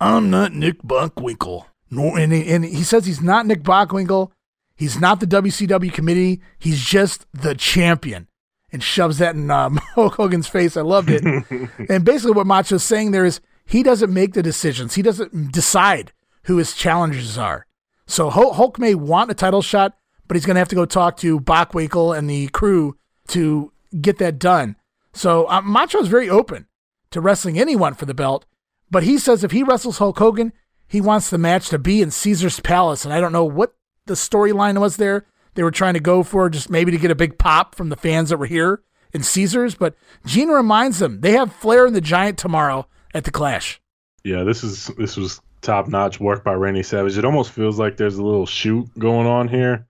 I'm 0.00 0.30
not 0.30 0.52
Nick 0.52 0.82
Bockwinkel. 0.82 1.66
No, 1.90 2.16
and 2.16 2.32
he, 2.32 2.50
and 2.50 2.64
he 2.64 2.82
says 2.82 3.06
he's 3.06 3.20
not 3.20 3.46
Nick 3.46 3.62
Bockwinkel. 3.62 4.30
He's 4.74 4.98
not 4.98 5.20
the 5.20 5.26
WCW 5.26 5.92
committee. 5.92 6.40
He's 6.58 6.82
just 6.82 7.26
the 7.32 7.54
champion. 7.54 8.28
And 8.72 8.82
shoves 8.82 9.18
that 9.18 9.34
in 9.34 9.50
um, 9.50 9.76
Hulk 9.94 10.14
Hogan's 10.14 10.48
face. 10.48 10.76
I 10.76 10.80
loved 10.80 11.10
it. 11.10 11.22
and 11.90 12.04
basically, 12.04 12.32
what 12.32 12.46
Macho's 12.46 12.82
saying 12.82 13.10
there 13.10 13.26
is 13.26 13.40
he 13.66 13.82
doesn't 13.82 14.12
make 14.12 14.32
the 14.32 14.42
decisions. 14.42 14.94
He 14.94 15.02
doesn't 15.02 15.52
decide 15.52 16.12
who 16.44 16.56
his 16.56 16.74
challengers 16.74 17.36
are. 17.36 17.66
So 18.06 18.30
Hulk 18.30 18.78
may 18.78 18.94
want 18.94 19.30
a 19.30 19.34
title 19.34 19.62
shot, 19.62 19.96
but 20.26 20.36
he's 20.36 20.46
going 20.46 20.54
to 20.54 20.60
have 20.60 20.68
to 20.68 20.74
go 20.74 20.86
talk 20.86 21.16
to 21.18 21.38
Bockwinkel 21.38 22.16
and 22.16 22.28
the 22.28 22.48
crew 22.48 22.96
to 23.28 23.71
get 24.00 24.18
that 24.18 24.38
done. 24.38 24.76
So 25.12 25.48
uh, 25.48 25.60
Macho 25.60 26.00
is 26.00 26.08
very 26.08 26.28
open 26.28 26.66
to 27.10 27.20
wrestling 27.20 27.58
anyone 27.58 27.94
for 27.94 28.06
the 28.06 28.14
belt, 28.14 28.46
but 28.90 29.02
he 29.02 29.18
says 29.18 29.44
if 29.44 29.52
he 29.52 29.62
wrestles 29.62 29.98
Hulk 29.98 30.18
Hogan, 30.18 30.52
he 30.86 31.00
wants 31.00 31.30
the 31.30 31.38
match 31.38 31.68
to 31.70 31.78
be 31.78 32.02
in 32.02 32.10
Caesar's 32.10 32.60
Palace. 32.60 33.04
And 33.04 33.14
I 33.14 33.20
don't 33.20 33.32
know 33.32 33.44
what 33.44 33.74
the 34.06 34.14
storyline 34.14 34.78
was 34.80 34.96
there. 34.96 35.26
They 35.54 35.62
were 35.62 35.70
trying 35.70 35.94
to 35.94 36.00
go 36.00 36.22
for 36.22 36.48
just 36.48 36.70
maybe 36.70 36.92
to 36.92 36.98
get 36.98 37.10
a 37.10 37.14
big 37.14 37.38
pop 37.38 37.74
from 37.74 37.88
the 37.88 37.96
fans 37.96 38.30
that 38.30 38.38
were 38.38 38.46
here 38.46 38.82
in 39.12 39.22
Caesars. 39.22 39.74
But 39.74 39.94
Gene 40.24 40.48
reminds 40.48 40.98
them 40.98 41.20
they 41.20 41.32
have 41.32 41.52
Flair 41.52 41.86
and 41.86 41.94
the 41.94 42.00
Giant 42.00 42.38
tomorrow 42.38 42.86
at 43.14 43.24
the 43.24 43.30
Clash. 43.30 43.80
Yeah, 44.24 44.44
this 44.44 44.62
is 44.64 44.86
this 44.98 45.16
was 45.16 45.40
top 45.62 45.88
notch 45.88 46.20
work 46.20 46.44
by 46.44 46.54
Randy 46.54 46.82
Savage. 46.82 47.18
It 47.18 47.24
almost 47.24 47.52
feels 47.52 47.78
like 47.78 47.96
there's 47.96 48.16
a 48.16 48.22
little 48.22 48.46
shoot 48.46 48.86
going 48.98 49.26
on 49.26 49.48
here, 49.48 49.86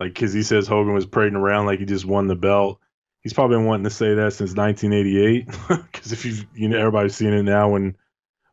like 0.00 0.14
because 0.14 0.32
he 0.32 0.42
says 0.42 0.66
Hogan 0.66 0.94
was 0.94 1.06
parading 1.06 1.36
around 1.36 1.66
like 1.66 1.78
he 1.78 1.84
just 1.84 2.04
won 2.04 2.26
the 2.26 2.36
belt. 2.36 2.80
He's 3.26 3.32
probably 3.32 3.56
been 3.56 3.66
wanting 3.66 3.82
to 3.82 3.90
say 3.90 4.14
that 4.14 4.34
since 4.34 4.54
1988. 4.54 5.46
Because 5.90 6.12
if 6.12 6.24
you 6.24 6.44
you 6.54 6.68
know 6.68 6.78
everybody's 6.78 7.16
seen 7.16 7.32
it 7.32 7.42
now 7.42 7.70
when 7.70 7.96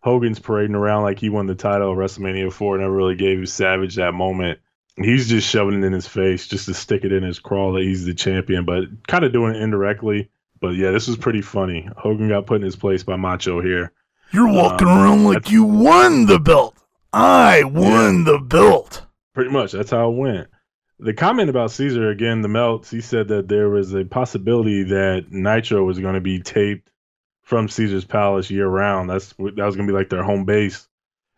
Hogan's 0.02 0.40
parading 0.40 0.76
around 0.76 1.04
like 1.04 1.20
he 1.20 1.30
won 1.30 1.46
the 1.46 1.54
title 1.54 1.92
of 1.92 1.98
WrestleMania 2.00 2.52
4, 2.52 2.80
never 2.80 2.92
really 2.92 3.14
gave 3.14 3.48
Savage 3.48 3.98
that 3.98 4.16
moment. 4.16 4.58
He's 4.96 5.30
just 5.30 5.48
shoving 5.48 5.84
it 5.84 5.86
in 5.86 5.94
his 5.94 6.08
face 6.08 6.48
just 6.48 6.66
to 6.66 6.74
stick 6.74 7.04
it 7.04 7.12
in 7.12 7.22
his 7.22 7.38
crawl 7.38 7.74
that 7.74 7.84
he's 7.84 8.04
the 8.04 8.16
champion, 8.16 8.66
but 8.66 8.86
kind 9.06 9.24
of 9.24 9.32
doing 9.32 9.54
it 9.54 9.62
indirectly. 9.62 10.32
But 10.60 10.70
yeah, 10.70 10.90
this 10.90 11.08
was 11.08 11.18
pretty 11.18 11.44
funny. 11.44 11.88
Hogan 11.96 12.30
got 12.30 12.48
put 12.48 12.56
in 12.56 12.64
his 12.64 12.76
place 12.76 13.04
by 13.04 13.16
Macho 13.16 13.62
here. 13.62 13.92
You're 14.32 14.52
walking 14.52 14.88
um, 14.88 14.98
around 14.98 15.24
like 15.24 15.52
you 15.52 15.66
won 15.66 16.26
the 16.26 16.40
belt. 16.40 16.76
I 17.14 17.64
won 17.64 18.26
yeah, 18.26 18.32
the 18.32 18.40
belt. 18.40 19.06
Pretty 19.36 19.52
much. 19.52 19.72
That's 19.72 19.92
how 19.92 20.10
it 20.10 20.16
went. 20.16 20.48
The 21.00 21.14
comment 21.14 21.50
about 21.50 21.72
Caesar 21.72 22.10
again, 22.10 22.42
the 22.42 22.48
melts. 22.48 22.90
He 22.90 23.02
said 23.02 23.30
that 23.30 23.48
there 23.48 23.70
was 23.70 23.94
a 23.94 24.06
possibility 24.06 24.84
that 24.84 25.26
Nitro 25.32 25.84
was 25.84 26.00
going 26.00 26.16
to 26.16 26.22
be 26.22 26.40
taped 26.40 26.90
from 27.44 27.68
Caesar's 27.68 28.06
Palace 28.06 28.50
year 28.50 28.68
round. 28.68 29.10
That's 29.10 29.34
that 29.34 29.66
was 29.66 29.76
gonna 29.76 29.88
be 29.88 29.94
like 29.94 30.10
their 30.10 30.24
home 30.24 30.46
base 30.46 30.88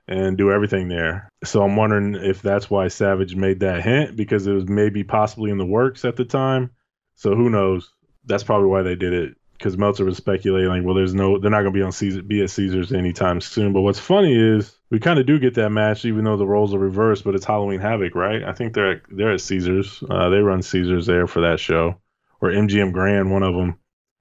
and 0.07 0.37
do 0.37 0.51
everything 0.51 0.87
there. 0.87 1.29
So 1.43 1.63
I'm 1.63 1.75
wondering 1.75 2.15
if 2.15 2.41
that's 2.41 2.69
why 2.69 2.87
Savage 2.87 3.35
made 3.35 3.61
that 3.61 3.83
hint 3.83 4.15
because 4.15 4.45
it 4.45 4.53
was 4.53 4.67
maybe 4.67 5.03
possibly 5.03 5.51
in 5.51 5.57
the 5.57 5.65
works 5.65 6.05
at 6.05 6.15
the 6.15 6.25
time. 6.25 6.71
So 7.15 7.35
who 7.35 7.49
knows? 7.49 7.91
That's 8.25 8.43
probably 8.43 8.67
why 8.67 8.83
they 8.83 8.95
did 8.95 9.13
it 9.13 9.35
because 9.57 9.77
Meltzer 9.77 10.05
was 10.05 10.17
speculating 10.17 10.69
like, 10.69 10.83
well, 10.83 10.95
there's 10.95 11.13
no, 11.13 11.39
they're 11.39 11.51
not 11.51 11.61
gonna 11.61 11.71
be 11.71 11.81
on 11.81 11.91
Caesar, 11.91 12.21
be 12.21 12.43
at 12.43 12.51
Caesars 12.51 12.91
anytime 12.91 13.41
soon. 13.41 13.73
But 13.73 13.81
what's 13.81 13.99
funny 13.99 14.35
is 14.35 14.77
we 14.95 14.99
kind 14.99 15.19
of 15.19 15.25
do 15.25 15.37
get 15.37 15.55
that 15.55 15.71
match, 15.71 16.05
even 16.05 16.23
though 16.23 16.37
the 16.37 16.47
roles 16.47 16.73
are 16.73 16.79
reversed. 16.79 17.25
But 17.25 17.35
it's 17.35 17.45
Halloween 17.45 17.81
Havoc, 17.81 18.15
right? 18.15 18.43
I 18.43 18.53
think 18.53 18.73
they're 18.73 18.93
at, 18.93 19.01
they're 19.09 19.33
at 19.33 19.41
Caesars. 19.41 20.01
Uh, 20.09 20.29
they 20.29 20.37
run 20.37 20.61
Caesars 20.61 21.05
there 21.05 21.27
for 21.27 21.41
that 21.41 21.59
show, 21.59 21.99
or 22.39 22.49
MGM 22.49 22.93
Grand, 22.93 23.31
one 23.31 23.43
of 23.43 23.53
them 23.55 23.77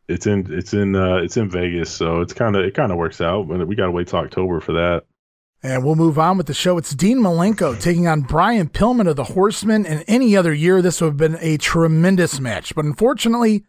it's 0.08 0.26
in 0.26 0.46
it's 0.52 0.74
in 0.74 0.94
uh, 0.94 1.16
it's 1.16 1.37
in 1.37 1.48
Vegas, 1.48 1.90
so 1.90 2.20
it's 2.20 2.32
kind 2.32 2.56
of 2.56 2.64
it 2.64 2.74
kind 2.74 2.92
of 2.92 2.98
works 2.98 3.20
out. 3.20 3.48
But 3.48 3.66
we 3.66 3.74
got 3.74 3.87
to 3.87 3.92
wait 3.92 4.08
till 4.08 4.18
October 4.18 4.60
for 4.60 4.72
that. 4.72 5.04
And 5.62 5.82
we'll 5.82 5.94
move 5.94 6.18
on 6.18 6.37
with 6.37 6.46
the 6.46 6.52
show. 6.52 6.76
It's 6.76 6.94
Dean 6.94 7.20
Malenko 7.20 7.80
taking 7.80 8.06
on 8.06 8.20
Brian 8.20 8.68
Pillman 8.68 9.08
of 9.08 9.16
the 9.16 9.24
Horsemen. 9.24 9.87
And 9.87 10.04
any 10.06 10.37
other 10.37 10.52
year, 10.52 10.82
this 10.82 11.00
would 11.00 11.06
have 11.06 11.16
been 11.16 11.38
a 11.40 11.56
tremendous 11.56 12.38
match. 12.38 12.74
But 12.74 12.84
unfortunately, 12.84 13.64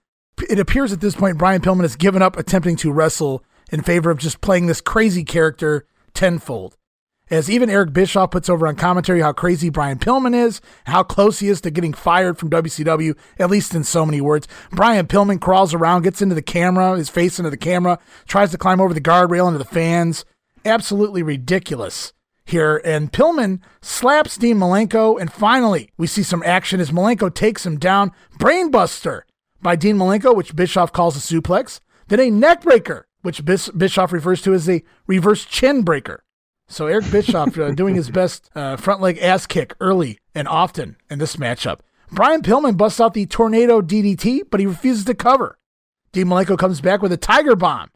it 0.50 0.60
appears 0.60 0.92
at 0.92 1.00
this 1.00 1.16
point 1.16 1.38
Brian 1.38 1.62
Pillman 1.62 1.84
has 1.84 1.96
given 1.96 2.22
up 2.22 2.36
attempting 2.36 2.76
to 2.78 2.92
wrestle 2.92 3.46
in 3.72 3.82
favor 3.82 4.12
of 4.12 4.18
just 4.18 4.42
playing 4.42 4.66
this 4.66 4.82
crazy 4.82 5.24
character 5.24 5.88
tenfold. 6.14 6.76
As 7.32 7.50
even 7.50 7.72
Eric 7.72 7.92
Bischoff 7.92 8.30
puts 8.30 8.50
over 8.50 8.68
on 8.68 8.76
commentary 8.76 9.20
how 9.20 9.34
crazy 9.34 9.70
Brian 9.70 9.98
Pillman 9.98 10.36
is, 10.36 10.62
how 10.84 11.02
close 11.02 11.40
he 11.40 11.48
is 11.48 11.60
to 11.62 11.72
getting 11.72 11.94
fired 11.94 12.38
from 12.38 12.52
WCW, 12.52 13.18
at 13.40 13.50
least 13.50 13.74
in 13.74 13.84
so 13.84 14.06
many 14.06 14.22
words. 14.22 14.48
Brian 14.72 15.08
Pillman 15.08 15.42
crawls 15.42 15.74
around, 15.74 16.04
gets 16.04 16.22
into 16.22 16.36
the 16.36 16.44
camera, 16.44 16.96
his 16.96 17.10
face 17.10 17.40
into 17.40 17.50
the 17.50 17.58
camera, 17.58 17.98
tries 18.28 18.52
to 18.52 18.60
climb 18.60 18.80
over 18.80 18.94
the 18.94 19.02
guardrail 19.02 19.48
into 19.48 19.58
the 19.58 19.66
fans. 19.66 20.24
Absolutely 20.66 21.24
ridiculous 21.24 22.14
here. 22.46 22.80
And 22.86 23.12
Pillman 23.12 23.60
slaps 23.82 24.38
Dean 24.38 24.58
Malenko, 24.58 25.20
and 25.20 25.34
finally 25.34 25.90
we 25.98 26.06
see 26.06 26.24
some 26.24 26.44
action 26.46 26.80
as 26.80 26.92
Malenko 26.92 27.34
takes 27.34 27.66
him 27.66 27.80
down. 27.80 28.12
Brainbuster 28.38 29.22
by 29.64 29.76
Dean 29.76 29.98
Malenko, 29.98 30.36
which 30.36 30.56
Bischoff 30.56 30.94
calls 30.94 31.18
a 31.18 31.20
suplex. 31.20 31.80
Then 32.08 32.20
a 32.20 32.30
neckbreaker, 32.30 33.06
which 33.24 33.44
Bischoff 33.44 34.12
refers 34.14 34.44
to 34.44 34.54
as 34.54 34.70
a 34.70 34.84
reverse 35.08 35.44
chin 35.44 35.82
breaker. 35.82 36.22
So 36.68 36.88
Eric 36.88 37.12
Bischoff 37.12 37.58
uh, 37.58 37.72
doing 37.76 37.96
his 37.96 38.10
best 38.10 38.50
uh, 38.56 38.76
front 38.78 39.02
leg 39.02 39.18
ass 39.20 39.46
kick 39.46 39.76
early 39.80 40.20
and 40.34 40.48
often 40.48 40.98
in 41.10 41.20
this 41.20 41.36
matchup. 41.36 41.80
Brian 42.12 42.42
Pillman 42.42 42.78
busts 42.78 43.00
out 43.00 43.14
the 43.14 43.26
tornado 43.26 43.82
DDT, 43.82 44.44
but 44.50 44.60
he 44.60 44.66
refuses 44.66 45.06
to 45.06 45.14
cover. 45.14 45.58
Dean 46.12 46.28
Malenko 46.28 46.58
comes 46.58 46.82
back 46.82 47.02
with 47.02 47.12
a 47.12 47.18
tiger 47.18 47.56
bomb, 47.56 47.90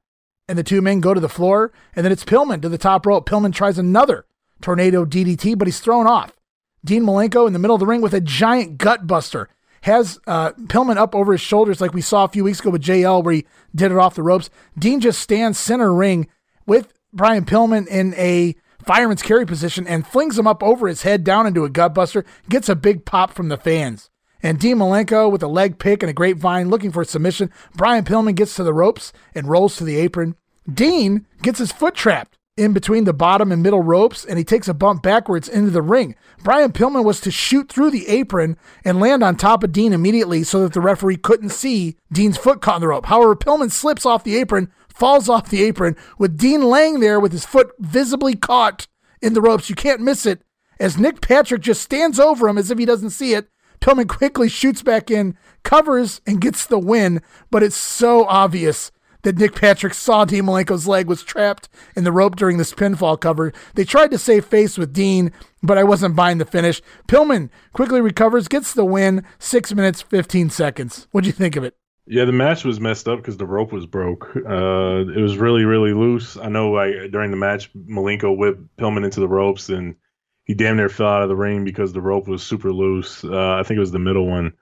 and 0.47 0.57
the 0.57 0.63
two 0.63 0.81
men 0.81 0.99
go 0.99 1.13
to 1.13 1.19
the 1.19 1.29
floor, 1.29 1.71
and 1.95 2.03
then 2.03 2.11
it's 2.11 2.25
Pillman 2.25 2.61
to 2.61 2.69
the 2.69 2.77
top 2.77 3.05
rope. 3.05 3.27
Pillman 3.29 3.53
tries 3.53 3.77
another 3.77 4.25
tornado 4.61 5.05
DDT, 5.05 5.57
but 5.57 5.67
he's 5.67 5.79
thrown 5.79 6.07
off. 6.07 6.35
Dean 6.83 7.03
Malenko 7.03 7.47
in 7.47 7.53
the 7.53 7.59
middle 7.59 7.75
of 7.75 7.79
the 7.79 7.85
ring 7.85 8.01
with 8.01 8.13
a 8.13 8.21
giant 8.21 8.77
gut 8.77 9.07
buster. 9.07 9.49
Has 9.83 10.19
uh, 10.27 10.51
Pillman 10.51 10.97
up 10.97 11.15
over 11.15 11.31
his 11.31 11.41
shoulders 11.41 11.79
like 11.79 11.93
we 11.93 12.01
saw 12.01 12.25
a 12.25 12.29
few 12.29 12.43
weeks 12.43 12.59
ago 12.59 12.71
with 12.71 12.83
JL 12.83 13.23
where 13.23 13.35
he 13.35 13.45
did 13.73 13.91
it 13.93 13.97
off 13.97 14.15
the 14.15 14.23
ropes. 14.23 14.49
Dean 14.77 14.99
just 14.99 15.21
stands 15.21 15.57
center 15.57 15.93
ring 15.93 16.27
with 16.65 16.93
Brian 17.11 17.45
Pillman 17.45 17.87
in 17.87 18.13
a 18.15 18.55
fireman's 18.85 19.21
carry 19.21 19.45
position 19.45 19.87
and 19.87 20.07
flings 20.07 20.37
him 20.37 20.47
up 20.47 20.63
over 20.63 20.87
his 20.87 21.03
head 21.03 21.23
down 21.23 21.47
into 21.47 21.65
a 21.65 21.69
gutbuster, 21.69 22.25
gets 22.49 22.69
a 22.69 22.75
big 22.75 23.05
pop 23.05 23.31
from 23.31 23.49
the 23.49 23.57
fans. 23.57 24.09
And 24.41 24.59
Dean 24.59 24.77
Malenko 24.77 25.29
with 25.29 25.43
a 25.43 25.47
leg 25.47 25.79
pick 25.79 26.01
and 26.01 26.09
a 26.09 26.13
grapevine 26.13 26.69
looking 26.69 26.91
for 26.91 27.01
a 27.01 27.05
submission. 27.05 27.51
Brian 27.75 28.05
Pillman 28.05 28.35
gets 28.35 28.55
to 28.55 28.63
the 28.63 28.73
ropes 28.73 29.11
and 29.35 29.47
rolls 29.47 29.75
to 29.77 29.83
the 29.83 29.97
apron. 29.97 30.35
Dean 30.71 31.25
gets 31.41 31.59
his 31.59 31.71
foot 31.71 31.95
trapped 31.95 32.37
in 32.55 32.73
between 32.73 33.05
the 33.05 33.13
bottom 33.13 33.51
and 33.51 33.63
middle 33.63 33.81
ropes 33.81 34.25
and 34.25 34.37
he 34.37 34.43
takes 34.43 34.67
a 34.67 34.73
bump 34.73 35.01
backwards 35.01 35.47
into 35.47 35.71
the 35.71 35.81
ring. 35.81 36.15
Brian 36.43 36.71
Pillman 36.71 37.05
was 37.05 37.21
to 37.21 37.31
shoot 37.31 37.69
through 37.69 37.89
the 37.89 38.07
apron 38.07 38.57
and 38.83 38.99
land 38.99 39.23
on 39.23 39.35
top 39.35 39.63
of 39.63 39.71
Dean 39.71 39.93
immediately 39.93 40.43
so 40.43 40.61
that 40.61 40.73
the 40.73 40.81
referee 40.81 41.17
couldn't 41.17 41.49
see 41.49 41.97
Dean's 42.11 42.37
foot 42.37 42.61
caught 42.61 42.75
in 42.75 42.81
the 42.81 42.87
rope. 42.87 43.05
However, 43.05 43.35
Pillman 43.35 43.71
slips 43.71 44.05
off 44.05 44.23
the 44.23 44.35
apron, 44.35 44.71
falls 44.99 45.29
off 45.29 45.49
the 45.49 45.63
apron 45.63 45.95
with 46.17 46.37
Dean 46.37 46.61
laying 46.63 46.99
there 46.99 47.19
with 47.19 47.31
his 47.31 47.45
foot 47.45 47.71
visibly 47.79 48.35
caught 48.35 48.87
in 49.21 49.33
the 49.33 49.41
ropes. 49.41 49.69
You 49.69 49.75
can't 49.75 50.01
miss 50.01 50.25
it 50.25 50.43
as 50.79 50.97
Nick 50.97 51.21
Patrick 51.21 51.61
just 51.61 51.81
stands 51.81 52.19
over 52.19 52.47
him 52.47 52.57
as 52.57 52.69
if 52.69 52.77
he 52.77 52.85
doesn't 52.85 53.11
see 53.11 53.33
it. 53.33 53.49
Pillman 53.81 54.09
quickly 54.09 54.49
shoots 54.49 54.81
back 54.81 55.09
in, 55.09 55.37
covers, 55.63 56.19
and 56.27 56.41
gets 56.41 56.65
the 56.65 56.79
win, 56.79 57.21
but 57.49 57.63
it's 57.63 57.77
so 57.77 58.25
obvious 58.25 58.91
that 59.23 59.37
Nick 59.37 59.55
Patrick 59.55 59.93
saw 59.93 60.25
Dean 60.25 60.45
Malenko's 60.45 60.87
leg 60.87 61.07
was 61.07 61.23
trapped 61.23 61.67
in 61.95 62.03
the 62.03 62.11
rope 62.11 62.35
during 62.35 62.57
this 62.57 62.73
pinfall 62.73 63.19
cover. 63.19 63.53
They 63.75 63.83
tried 63.83 64.11
to 64.11 64.17
save 64.17 64.45
face 64.45 64.77
with 64.77 64.93
Dean, 64.93 65.31
but 65.61 65.77
I 65.77 65.83
wasn't 65.83 66.15
buying 66.15 66.37
the 66.37 66.45
finish. 66.45 66.81
Pillman 67.07 67.49
quickly 67.73 68.01
recovers, 68.01 68.47
gets 68.47 68.73
the 68.73 68.85
win, 68.85 69.25
six 69.37 69.73
minutes, 69.73 70.01
15 70.01 70.49
seconds. 70.49 71.07
What'd 71.11 71.25
you 71.25 71.33
think 71.33 71.55
of 71.55 71.63
it? 71.63 71.78
Yeah, 72.11 72.25
the 72.25 72.31
match 72.31 72.65
was 72.65 72.79
messed 72.79 73.07
up 73.07 73.19
because 73.19 73.37
the 73.37 73.45
rope 73.45 73.71
was 73.71 73.85
broke. 73.85 74.35
Uh, 74.35 75.05
it 75.15 75.21
was 75.21 75.37
really, 75.37 75.63
really 75.63 75.93
loose. 75.93 76.37
I 76.37 76.49
know 76.49 76.71
like 76.71 77.11
during 77.11 77.29
the 77.29 77.37
match, 77.37 77.71
Malenko 77.73 78.35
whipped 78.35 78.77
Pillman 78.77 79.05
into 79.05 79.19
the 79.19 79.27
ropes 79.27 79.69
and 79.69 79.95
he 80.43 80.55
damn 80.55 80.77
near 80.77 80.89
fell 80.89 81.07
out 81.07 81.21
of 81.21 81.29
the 81.29 81.35
ring 81.35 81.63
because 81.63 81.93
the 81.93 82.01
rope 82.01 82.27
was 82.27 82.41
super 82.41 82.73
loose. 82.73 83.23
Uh, 83.23 83.53
I 83.53 83.61
think 83.61 83.77
it 83.77 83.81
was 83.81 83.91
the 83.91 83.99
middle 83.99 84.25
one 84.25 84.53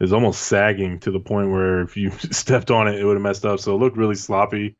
is 0.00 0.14
almost 0.14 0.44
sagging 0.44 0.98
to 1.00 1.10
the 1.10 1.20
point 1.20 1.50
where 1.50 1.82
if 1.82 1.94
you 1.98 2.10
stepped 2.30 2.70
on 2.70 2.88
it, 2.88 2.98
it 2.98 3.04
would 3.04 3.16
have 3.16 3.22
messed 3.22 3.44
up. 3.44 3.60
So 3.60 3.74
it 3.74 3.78
looked 3.78 3.98
really 3.98 4.14
sloppy 4.14 4.74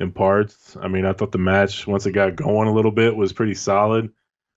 in 0.00 0.10
parts. 0.10 0.76
I 0.82 0.88
mean, 0.88 1.04
I 1.04 1.12
thought 1.12 1.30
the 1.30 1.38
match 1.38 1.86
once 1.86 2.06
it 2.06 2.12
got 2.12 2.34
going 2.34 2.66
a 2.66 2.74
little 2.74 2.90
bit 2.90 3.14
was 3.14 3.32
pretty 3.32 3.54
solid, 3.54 4.10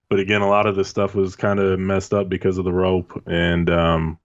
but 0.10 0.20
again, 0.20 0.42
a 0.42 0.50
lot 0.50 0.66
of 0.66 0.76
the 0.76 0.84
stuff 0.84 1.14
was 1.14 1.36
kind 1.36 1.60
of 1.60 1.80
messed 1.80 2.16
up 2.16 2.30
because 2.30 2.58
of 2.58 2.66
the 2.66 2.74
rope, 2.74 3.22
and 3.28 3.70
um, 3.70 4.18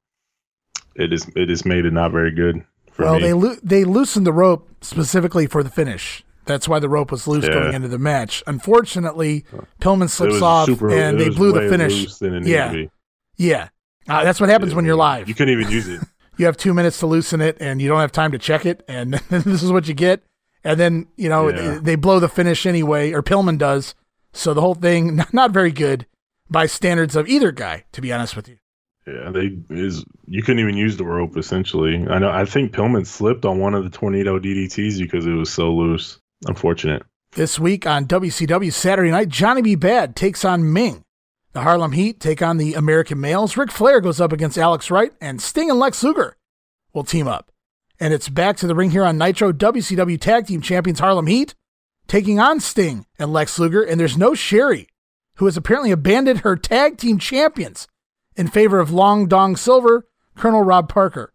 it 0.94 1.09
just 1.09 1.28
it 1.37 1.46
just 1.46 1.66
made 1.66 1.85
it 1.85 1.92
not 1.92 2.11
very 2.11 2.30
good. 2.30 2.64
Well, 2.98 3.14
me. 3.14 3.20
they 3.22 3.32
lo- 3.32 3.56
they 3.62 3.85
loosened 3.85 4.26
the 4.26 4.32
rope 4.32 4.68
specifically 4.80 5.46
for 5.46 5.62
the 5.62 5.70
finish. 5.70 6.24
That's 6.46 6.68
why 6.68 6.78
the 6.78 6.88
rope 6.88 7.11
was 7.11 7.26
loose 7.26 7.44
yeah. 7.44 7.54
going 7.54 7.74
into 7.74 7.88
the 7.88 7.98
match. 7.98 8.42
Unfortunately, 8.46 9.44
Pillman 9.80 10.09
slips 10.09 10.40
off 10.40 10.66
super, 10.66 10.90
and 10.90 11.20
they 11.20 11.28
blew 11.28 11.52
the 11.52 11.68
finish. 11.68 12.20
yeah, 12.46 12.85
yeah. 13.37 13.68
Uh, 14.09 14.22
that's 14.22 14.40
what 14.40 14.48
happens 14.48 14.74
when 14.74 14.85
you're 14.85 14.96
live. 14.96 15.28
You 15.28 15.35
couldn't 15.35 15.59
even 15.59 15.70
use 15.70 15.88
it. 15.88 16.00
you 16.37 16.46
have 16.46 16.56
two 16.56 16.72
minutes 16.72 17.00
to 17.00 17.06
loosen 17.06 17.40
it, 17.40 17.56
and 17.61 17.82
you 17.82 17.88
don't 17.88 18.00
have 18.00 18.12
time 18.12 18.32
to 18.32 18.38
check 18.38 18.64
it, 18.64 18.85
and 18.88 19.14
this 19.30 19.62
is 19.62 19.72
what 19.72 19.88
you 19.88 19.94
get. 19.94 20.22
And 20.62 20.78
then 20.78 21.09
you 21.16 21.28
know 21.28 21.48
yeah. 21.48 21.56
they, 21.56 21.78
they, 21.78 21.94
blow 21.96 22.20
the 22.20 22.28
finish 22.28 22.66
anyway, 22.66 23.12
or 23.12 23.22
Pillman 23.22 23.59
does. 23.59 23.94
So 24.32 24.54
the 24.54 24.61
whole 24.61 24.74
thing 24.74 25.20
not 25.32 25.50
very 25.50 25.72
good 25.72 26.06
by 26.48 26.66
standards 26.66 27.16
of 27.16 27.28
either 27.28 27.52
guy, 27.52 27.85
to 27.92 28.00
be 28.00 28.12
honest 28.12 28.37
with 28.37 28.48
you. 28.48 28.59
Yeah, 29.07 29.31
they 29.31 29.57
is 29.71 30.05
you 30.27 30.42
couldn't 30.42 30.61
even 30.61 30.77
use 30.77 30.97
the 30.97 31.05
rope 31.05 31.37
essentially. 31.37 32.05
I 32.09 32.19
know. 32.19 32.31
I 32.31 32.45
think 32.45 32.73
Pillman 32.73 33.07
slipped 33.07 33.45
on 33.45 33.61
one 33.61 33.75
of 33.75 33.85
the 33.85 33.90
tornado 33.90 34.38
DDTs 34.38 34.99
because 34.99 35.27
it 35.27 35.33
was 35.33 35.53
so 35.53 35.73
loose. 35.73 36.19
Unfortunate. 36.47 37.03
This 37.33 37.59
week 37.59 37.87
on 37.87 38.07
WCW 38.07 38.73
Saturday 38.73 39.11
Night, 39.11 39.29
Johnny 39.29 39.62
B. 39.62 39.77
Badd 39.77 40.14
takes 40.14 40.45
on 40.45 40.73
Meng. 40.73 41.05
The 41.53 41.62
Harlem 41.62 41.92
Heat 41.92 42.21
take 42.21 42.42
on 42.42 42.57
the 42.57 42.75
American 42.75 43.21
Males. 43.21 43.57
Ric 43.57 43.71
Flair 43.71 44.01
goes 44.01 44.21
up 44.21 44.33
against 44.33 44.59
Alex 44.59 44.90
Wright, 44.90 45.12
and 45.21 45.40
Sting 45.40 45.71
and 45.71 45.79
Lex 45.79 46.03
Luger 46.03 46.37
will 46.92 47.05
team 47.05 47.29
up. 47.29 47.51
And 47.99 48.12
it's 48.12 48.29
back 48.29 48.57
to 48.59 48.66
the 48.66 48.75
ring 48.75 48.90
here 48.90 49.05
on 49.05 49.16
Nitro. 49.16 49.53
WCW 49.53 50.21
Tag 50.21 50.47
Team 50.47 50.61
Champions 50.61 50.99
Harlem 50.99 51.27
Heat 51.27 51.55
taking 52.09 52.38
on 52.38 52.61
Sting 52.61 53.07
and 53.19 53.33
Lex 53.33 53.59
Luger, 53.59 53.83
and 53.83 54.01
there's 54.01 54.19
no 54.19 54.35
Sherri, 54.35 54.88
who 55.37 55.47
has 55.47 55.57
apparently 55.57 55.92
abandoned 55.92 56.40
her 56.40 56.57
tag 56.57 56.99
team 56.99 57.19
champions 57.19 57.87
in 58.37 58.49
favor 58.49 58.79
of 58.79 58.92
Long 58.92 59.27
Dong 59.27 59.57
Silver, 59.57 60.07
Colonel 60.37 60.62
Rob 60.62 60.88
Parker. 60.88 61.33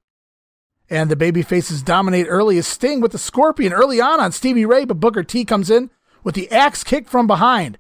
And 0.90 1.10
the 1.10 1.16
baby 1.16 1.42
faces 1.42 1.82
dominate 1.82 2.28
early 2.30 2.58
as 2.58 2.68
Sting 2.68 3.02
with 3.02 3.12
the 3.12 3.18
Scorpion 3.18 3.74
early 3.74 4.00
on 4.00 4.20
on 4.20 4.32
Stevie 4.32 4.66
Ray, 4.66 4.86
but 4.86 5.00
Booker 5.00 5.24
T 5.24 5.46
comes 5.46 5.70
in 5.70 5.90
with 6.24 6.36
the 6.36 6.52
axe 6.52 6.84
kick 6.84 7.08
from 7.08 7.28
behind 7.28 7.78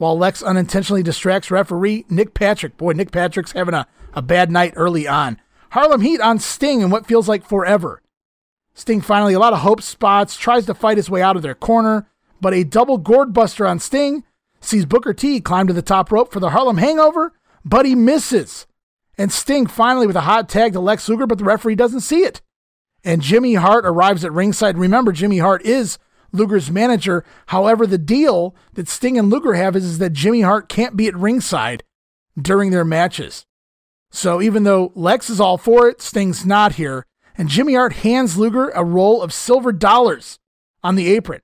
while 0.00 0.16
Lex 0.16 0.42
unintentionally 0.42 1.02
distracts 1.02 1.50
referee 1.50 2.06
Nick 2.08 2.32
Patrick. 2.32 2.78
Boy, 2.78 2.92
Nick 2.92 3.12
Patrick's 3.12 3.52
having 3.52 3.74
a, 3.74 3.86
a 4.14 4.22
bad 4.22 4.50
night 4.50 4.72
early 4.74 5.06
on. 5.06 5.38
Harlem 5.72 6.00
Heat 6.00 6.22
on 6.22 6.38
Sting 6.38 6.80
in 6.80 6.88
what 6.88 7.06
feels 7.06 7.28
like 7.28 7.44
forever. 7.46 8.02
Sting 8.72 9.02
finally, 9.02 9.34
a 9.34 9.38
lot 9.38 9.52
of 9.52 9.58
hope 9.58 9.82
spots, 9.82 10.36
tries 10.36 10.64
to 10.66 10.74
fight 10.74 10.96
his 10.96 11.10
way 11.10 11.20
out 11.20 11.36
of 11.36 11.42
their 11.42 11.54
corner, 11.54 12.08
but 12.40 12.54
a 12.54 12.64
double 12.64 12.96
gourd 12.96 13.34
buster 13.34 13.66
on 13.66 13.78
Sting 13.78 14.24
sees 14.60 14.86
Booker 14.86 15.12
T 15.12 15.38
climb 15.40 15.66
to 15.66 15.74
the 15.74 15.82
top 15.82 16.10
rope 16.10 16.32
for 16.32 16.40
the 16.40 16.50
Harlem 16.50 16.78
hangover, 16.78 17.34
but 17.64 17.86
he 17.86 17.94
misses. 17.94 18.66
And 19.18 19.30
Sting 19.30 19.66
finally 19.66 20.06
with 20.06 20.16
a 20.16 20.22
hot 20.22 20.48
tag 20.48 20.72
to 20.72 20.80
Lex 20.80 21.08
Luger, 21.08 21.26
but 21.26 21.38
the 21.38 21.44
referee 21.44 21.74
doesn't 21.74 22.00
see 22.00 22.20
it. 22.20 22.40
And 23.04 23.22
Jimmy 23.22 23.54
Hart 23.54 23.86
arrives 23.86 24.24
at 24.24 24.32
ringside. 24.32 24.78
Remember, 24.78 25.12
Jimmy 25.12 25.38
Hart 25.38 25.62
is 25.62 25.98
Luger's 26.32 26.70
manager. 26.70 27.24
However, 27.46 27.86
the 27.86 27.98
deal 27.98 28.54
that 28.74 28.88
Sting 28.88 29.18
and 29.18 29.30
Luger 29.30 29.54
have 29.54 29.76
is, 29.76 29.84
is 29.84 29.98
that 29.98 30.12
Jimmy 30.12 30.42
Hart 30.42 30.68
can't 30.68 30.96
be 30.96 31.06
at 31.06 31.16
ringside 31.16 31.82
during 32.40 32.70
their 32.70 32.84
matches. 32.84 33.46
So 34.10 34.40
even 34.40 34.64
though 34.64 34.92
Lex 34.94 35.30
is 35.30 35.40
all 35.40 35.58
for 35.58 35.88
it, 35.88 36.02
Sting's 36.02 36.44
not 36.44 36.74
here. 36.74 37.06
And 37.36 37.48
Jimmy 37.48 37.74
Hart 37.74 37.94
hands 37.94 38.36
Luger 38.36 38.70
a 38.70 38.84
roll 38.84 39.22
of 39.22 39.32
silver 39.32 39.72
dollars 39.72 40.38
on 40.82 40.94
the 40.94 41.08
apron. 41.08 41.42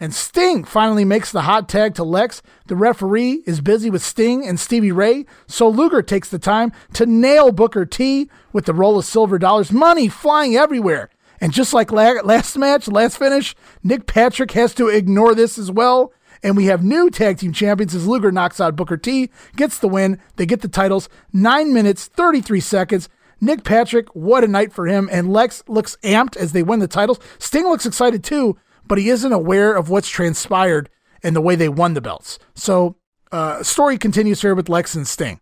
And 0.00 0.14
Sting 0.14 0.62
finally 0.62 1.04
makes 1.04 1.32
the 1.32 1.42
hot 1.42 1.68
tag 1.68 1.94
to 1.96 2.04
Lex. 2.04 2.40
The 2.66 2.76
referee 2.76 3.42
is 3.46 3.60
busy 3.60 3.90
with 3.90 4.02
Sting 4.04 4.46
and 4.46 4.60
Stevie 4.60 4.92
Ray, 4.92 5.26
so 5.46 5.68
Luger 5.68 6.02
takes 6.02 6.28
the 6.28 6.38
time 6.38 6.72
to 6.92 7.04
nail 7.04 7.50
Booker 7.50 7.84
T 7.84 8.30
with 8.52 8.66
the 8.66 8.74
roll 8.74 8.98
of 8.98 9.04
silver 9.04 9.38
dollars, 9.38 9.72
money 9.72 10.08
flying 10.08 10.54
everywhere. 10.54 11.10
And 11.40 11.52
just 11.52 11.72
like 11.72 11.92
last 11.92 12.56
match, 12.56 12.88
last 12.88 13.16
finish, 13.16 13.54
Nick 13.82 14.06
Patrick 14.06 14.52
has 14.52 14.74
to 14.74 14.88
ignore 14.88 15.34
this 15.34 15.58
as 15.58 15.70
well. 15.70 16.12
And 16.42 16.56
we 16.56 16.66
have 16.66 16.84
new 16.84 17.10
tag 17.10 17.38
team 17.38 17.52
champions 17.52 17.94
as 17.94 18.06
Luger 18.06 18.30
knocks 18.30 18.60
out 18.60 18.76
Booker 18.76 18.96
T, 18.96 19.30
gets 19.56 19.78
the 19.78 19.88
win. 19.88 20.20
They 20.36 20.46
get 20.46 20.60
the 20.60 20.68
titles. 20.68 21.08
Nine 21.32 21.72
minutes, 21.72 22.06
33 22.06 22.60
seconds. 22.60 23.08
Nick 23.40 23.64
Patrick, 23.64 24.08
what 24.14 24.44
a 24.44 24.48
night 24.48 24.72
for 24.72 24.86
him. 24.86 25.08
And 25.10 25.32
Lex 25.32 25.62
looks 25.68 25.96
amped 26.02 26.36
as 26.36 26.52
they 26.52 26.62
win 26.62 26.80
the 26.80 26.88
titles. 26.88 27.18
Sting 27.38 27.64
looks 27.64 27.86
excited 27.86 28.22
too, 28.22 28.56
but 28.88 28.98
he 28.98 29.10
isn't 29.10 29.32
aware 29.32 29.74
of 29.74 29.90
what's 29.90 30.08
transpired 30.08 30.88
and 31.22 31.36
the 31.36 31.40
way 31.40 31.54
they 31.54 31.68
won 31.68 31.94
the 31.94 32.00
belts. 32.00 32.38
So, 32.54 32.96
uh, 33.30 33.62
story 33.62 33.98
continues 33.98 34.40
here 34.40 34.54
with 34.54 34.68
Lex 34.68 34.94
and 34.94 35.06
Sting. 35.06 35.40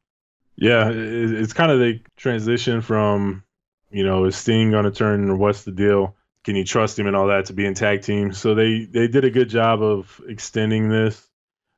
Yeah, 0.56 0.90
it's 0.90 1.52
kind 1.52 1.70
of 1.70 1.78
the 1.78 2.00
transition 2.16 2.80
from 2.80 3.44
you 3.90 4.04
know, 4.04 4.24
is 4.24 4.36
Sting 4.36 4.70
going 4.70 4.84
to 4.84 4.90
turn 4.90 5.30
or 5.30 5.36
what's 5.36 5.64
the 5.64 5.72
deal? 5.72 6.16
Can 6.44 6.56
you 6.56 6.64
trust 6.64 6.98
him 6.98 7.06
and 7.06 7.16
all 7.16 7.28
that 7.28 7.46
to 7.46 7.52
be 7.52 7.66
in 7.66 7.74
tag 7.74 8.02
team? 8.02 8.32
So 8.32 8.54
they 8.54 8.84
they 8.84 9.08
did 9.08 9.24
a 9.24 9.30
good 9.30 9.48
job 9.48 9.82
of 9.82 10.20
extending 10.28 10.88
this 10.88 11.26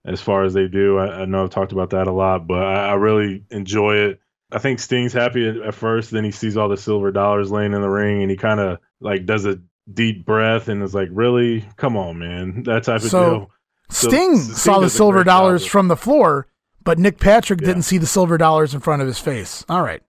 as 0.05 0.21
far 0.21 0.45
as 0.45 0.53
they 0.53 0.69
do. 0.69 0.99
I, 0.99 1.23
I 1.23 1.25
know 1.25 1.45
I've 1.45 1.51
talked 1.51 1.73
about 1.73 1.91
that 1.91 2.07
a 2.07 2.13
lot, 2.13 2.47
but 2.47 2.63
I, 2.63 2.89
I 2.89 2.95
really 2.95 3.45
enjoy 3.51 3.97
it. 3.97 4.21
I 4.51 4.59
think 4.59 4.79
Sting's 4.79 5.13
happy 5.13 5.47
at, 5.47 5.57
at, 5.59 5.75
first, 5.75 6.11
then 6.11 6.25
he 6.25 6.31
sees 6.31 6.57
all 6.57 6.69
the 6.69 6.77
silver 6.77 7.13
dollars 7.13 7.51
laying 7.51 7.75
in 7.75 7.83
the 7.83 7.89
ring, 7.89 8.23
and 8.23 8.31
he 8.31 8.37
kind 8.37 8.61
of 8.61 8.79
like 9.01 9.27
does 9.27 9.47
a 9.47 9.61
deep 9.93 10.25
breath 10.25 10.69
and 10.69 10.83
is 10.83 10.95
like, 10.95 11.09
"Really? 11.13 11.65
Come 11.77 11.97
on, 11.97 12.19
man!" 12.19 12.63
That 12.65 12.85
type 12.85 13.03
of 13.03 13.11
so, 13.11 13.31
deal. 13.31 13.51
So 13.91 14.09
Sting, 14.09 14.37
Sting 14.37 14.55
saw 14.55 14.81
the 14.81 14.91
silver 14.91 15.25
dollars 15.25 15.65
from 15.65 15.89
the 15.89 15.97
floor, 15.97 16.47
but 16.85 16.99
Nick 16.99 17.19
Patrick 17.19 17.61
yeah. 17.61 17.69
didn't 17.69 17.83
see 17.83 17.99
the 17.99 18.07
silver 18.07 18.39
dollars 18.39 18.75
in 18.75 18.81
front 18.81 19.03
of 19.03 19.09
his 19.09 19.19
face. 19.19 19.65
All 19.69 19.83
right. 19.83 20.03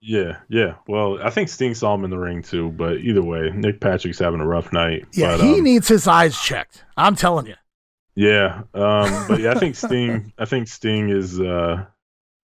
Yeah, 0.00 0.38
yeah. 0.50 0.74
Well, 0.86 1.18
I 1.22 1.30
think 1.30 1.48
Sting 1.48 1.74
saw 1.74 1.94
him 1.94 2.04
in 2.04 2.10
the 2.10 2.18
ring 2.18 2.42
too, 2.42 2.70
but 2.70 2.98
either 2.98 3.22
way, 3.22 3.50
Nick 3.54 3.80
Patrick's 3.80 4.18
having 4.18 4.40
a 4.40 4.46
rough 4.46 4.70
night. 4.72 5.06
Yeah, 5.12 5.38
but, 5.38 5.46
he 5.46 5.54
um, 5.54 5.64
needs 5.64 5.88
his 5.88 6.06
eyes 6.06 6.38
checked. 6.38 6.84
I'm 6.96 7.16
telling 7.16 7.46
you. 7.46 7.54
Yeah, 8.14 8.62
um, 8.74 9.26
but 9.28 9.40
yeah, 9.40 9.52
I 9.52 9.58
think 9.58 9.76
Sting. 9.76 10.32
I 10.38 10.44
think 10.44 10.68
Sting 10.68 11.08
is. 11.08 11.40
Uh, 11.40 11.86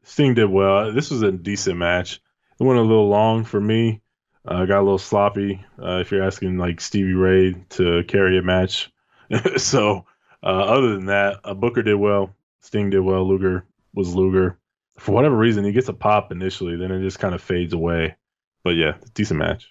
Sting 0.04 0.34
did 0.34 0.46
well. 0.46 0.92
This 0.92 1.10
was 1.10 1.22
a 1.22 1.30
decent 1.30 1.76
match. 1.76 2.20
It 2.58 2.64
went 2.64 2.78
a 2.78 2.82
little 2.82 3.08
long 3.08 3.44
for 3.44 3.60
me. 3.60 4.00
Uh, 4.46 4.64
got 4.64 4.80
a 4.80 4.82
little 4.82 4.98
sloppy. 4.98 5.64
Uh, 5.80 5.98
if 5.98 6.10
you're 6.10 6.22
asking 6.22 6.58
like 6.58 6.80
Stevie 6.80 7.12
Ray 7.12 7.54
to 7.70 8.02
carry 8.04 8.38
a 8.38 8.42
match, 8.42 8.90
so 9.56 10.06
uh, 10.42 10.46
other 10.46 10.94
than 10.94 11.06
that, 11.06 11.40
uh, 11.44 11.54
Booker 11.54 11.82
did 11.82 11.96
well. 11.96 12.34
Sting 12.60 12.90
did 12.90 13.00
well. 13.00 13.26
Luger 13.26 13.64
was 13.94 14.14
Luger 14.14 14.58
for 15.00 15.12
whatever 15.12 15.36
reason, 15.36 15.64
he 15.64 15.72
gets 15.72 15.88
a 15.88 15.94
pop 15.94 16.30
initially, 16.30 16.76
then 16.76 16.90
it 16.92 17.00
just 17.00 17.18
kind 17.18 17.34
of 17.34 17.42
fades 17.42 17.72
away. 17.72 18.16
But 18.62 18.76
yeah, 18.76 18.96
decent 19.14 19.40
match. 19.40 19.68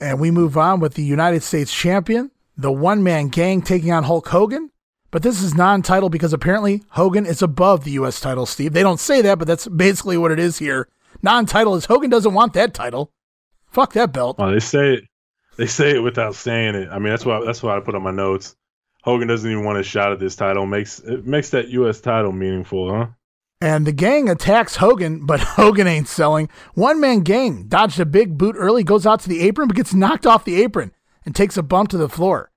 And 0.00 0.20
we 0.20 0.30
move 0.30 0.56
on 0.56 0.80
with 0.80 0.94
the 0.94 1.04
United 1.04 1.42
States 1.42 1.74
champion, 1.74 2.30
the 2.56 2.72
one 2.72 3.02
man 3.02 3.28
gang 3.28 3.60
taking 3.62 3.92
on 3.92 4.04
Hulk 4.04 4.28
Hogan. 4.28 4.70
But 5.10 5.22
this 5.22 5.42
is 5.42 5.54
non 5.54 5.82
title 5.82 6.08
because 6.08 6.32
apparently 6.32 6.82
Hogan 6.90 7.26
is 7.26 7.42
above 7.42 7.84
the 7.84 7.90
U.S. 7.92 8.20
title, 8.20 8.46
Steve. 8.46 8.72
They 8.72 8.82
don't 8.82 9.00
say 9.00 9.20
that, 9.22 9.38
but 9.38 9.46
that's 9.46 9.68
basically 9.68 10.16
what 10.16 10.30
it 10.30 10.38
is 10.38 10.58
here. 10.58 10.88
Non 11.22 11.44
title 11.44 11.74
is 11.74 11.86
Hogan 11.86 12.08
doesn't 12.08 12.32
want 12.32 12.54
that 12.54 12.72
title. 12.72 13.12
Fuck 13.72 13.94
that 13.94 14.12
belt. 14.12 14.38
Well, 14.38 14.50
they 14.50 14.60
say 14.60 14.94
it. 14.94 15.04
They 15.56 15.66
say 15.66 15.96
it 15.96 16.00
without 16.00 16.34
saying 16.34 16.74
it. 16.74 16.88
I 16.90 16.98
mean, 16.98 17.10
that's 17.10 17.24
why 17.26 17.42
that's 17.44 17.62
why 17.62 17.76
I 17.76 17.80
put 17.80 17.94
on 17.94 18.02
my 18.02 18.10
notes. 18.10 18.54
Hogan 19.02 19.28
doesn't 19.28 19.50
even 19.50 19.64
want 19.64 19.78
a 19.78 19.82
shot 19.82 20.12
at 20.12 20.20
this 20.20 20.36
title. 20.36 20.66
Makes 20.66 21.00
it 21.00 21.26
makes 21.26 21.50
that 21.50 21.68
U.S. 21.68 22.00
title 22.00 22.32
meaningful, 22.32 22.94
huh? 22.94 23.06
And 23.60 23.86
the 23.86 23.92
gang 23.92 24.28
attacks 24.28 24.76
Hogan, 24.76 25.24
but 25.24 25.40
Hogan 25.40 25.86
ain't 25.86 26.08
selling. 26.08 26.48
One 26.74 27.00
man 27.00 27.20
gang 27.20 27.64
dodged 27.68 28.00
a 28.00 28.06
big 28.06 28.36
boot 28.36 28.56
early, 28.58 28.82
goes 28.82 29.06
out 29.06 29.20
to 29.20 29.28
the 29.28 29.40
apron, 29.42 29.68
but 29.68 29.76
gets 29.76 29.94
knocked 29.94 30.26
off 30.26 30.44
the 30.44 30.60
apron 30.62 30.92
and 31.24 31.34
takes 31.34 31.56
a 31.56 31.62
bump 31.62 31.88
to 31.90 31.98
the 31.98 32.08
floor. 32.08 32.50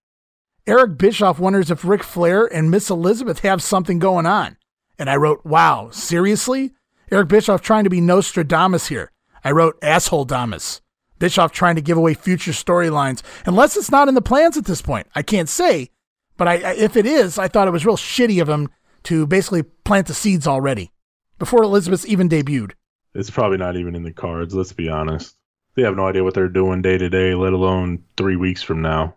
Eric 0.67 0.97
Bischoff 0.97 1.37
wonders 1.37 1.69
if 1.69 1.85
Ric 1.85 2.01
Flair 2.01 2.45
and 2.51 2.71
Miss 2.71 2.89
Elizabeth 2.89 3.41
have 3.41 3.61
something 3.61 3.99
going 3.99 4.25
on. 4.25 4.57
And 4.97 5.09
I 5.09 5.15
wrote, 5.15 5.45
wow, 5.45 5.89
seriously? 5.91 6.71
Eric 7.11 7.27
Bischoff 7.27 7.61
trying 7.61 7.83
to 7.83 7.89
be 7.89 8.01
Nostradamus 8.01 8.87
here. 8.87 9.11
I 9.43 9.51
wrote, 9.51 9.77
asshole 9.83 10.25
Damas. 10.25 10.81
Bischoff 11.19 11.51
trying 11.51 11.75
to 11.75 11.81
give 11.81 11.97
away 11.97 12.13
future 12.13 12.51
storylines, 12.51 13.21
unless 13.45 13.77
it's 13.77 13.91
not 13.91 14.07
in 14.07 14.15
the 14.15 14.21
plans 14.21 14.57
at 14.57 14.65
this 14.65 14.81
point. 14.81 15.07
I 15.15 15.21
can't 15.21 15.49
say, 15.49 15.89
but 16.37 16.47
I, 16.47 16.55
if 16.73 16.97
it 16.97 17.05
is, 17.05 17.37
I 17.37 17.47
thought 17.47 17.67
it 17.67 17.71
was 17.71 17.85
real 17.85 17.97
shitty 17.97 18.41
of 18.41 18.49
him 18.49 18.69
to 19.03 19.25
basically 19.25 19.63
plant 19.63 20.07
the 20.07 20.13
seeds 20.13 20.47
already 20.47 20.91
before 21.39 21.63
Elizabeth 21.63 22.05
even 22.05 22.27
debuted. 22.29 22.71
It's 23.13 23.29
probably 23.29 23.57
not 23.57 23.77
even 23.77 23.95
in 23.95 24.03
the 24.03 24.11
cards, 24.11 24.53
let's 24.53 24.73
be 24.73 24.89
honest. 24.89 25.35
They 25.75 25.83
have 25.83 25.95
no 25.95 26.07
idea 26.07 26.23
what 26.23 26.33
they're 26.33 26.47
doing 26.47 26.81
day 26.81 26.97
to 26.97 27.09
day, 27.09 27.33
let 27.33 27.53
alone 27.53 28.03
three 28.17 28.35
weeks 28.35 28.61
from 28.61 28.81
now. 28.81 29.15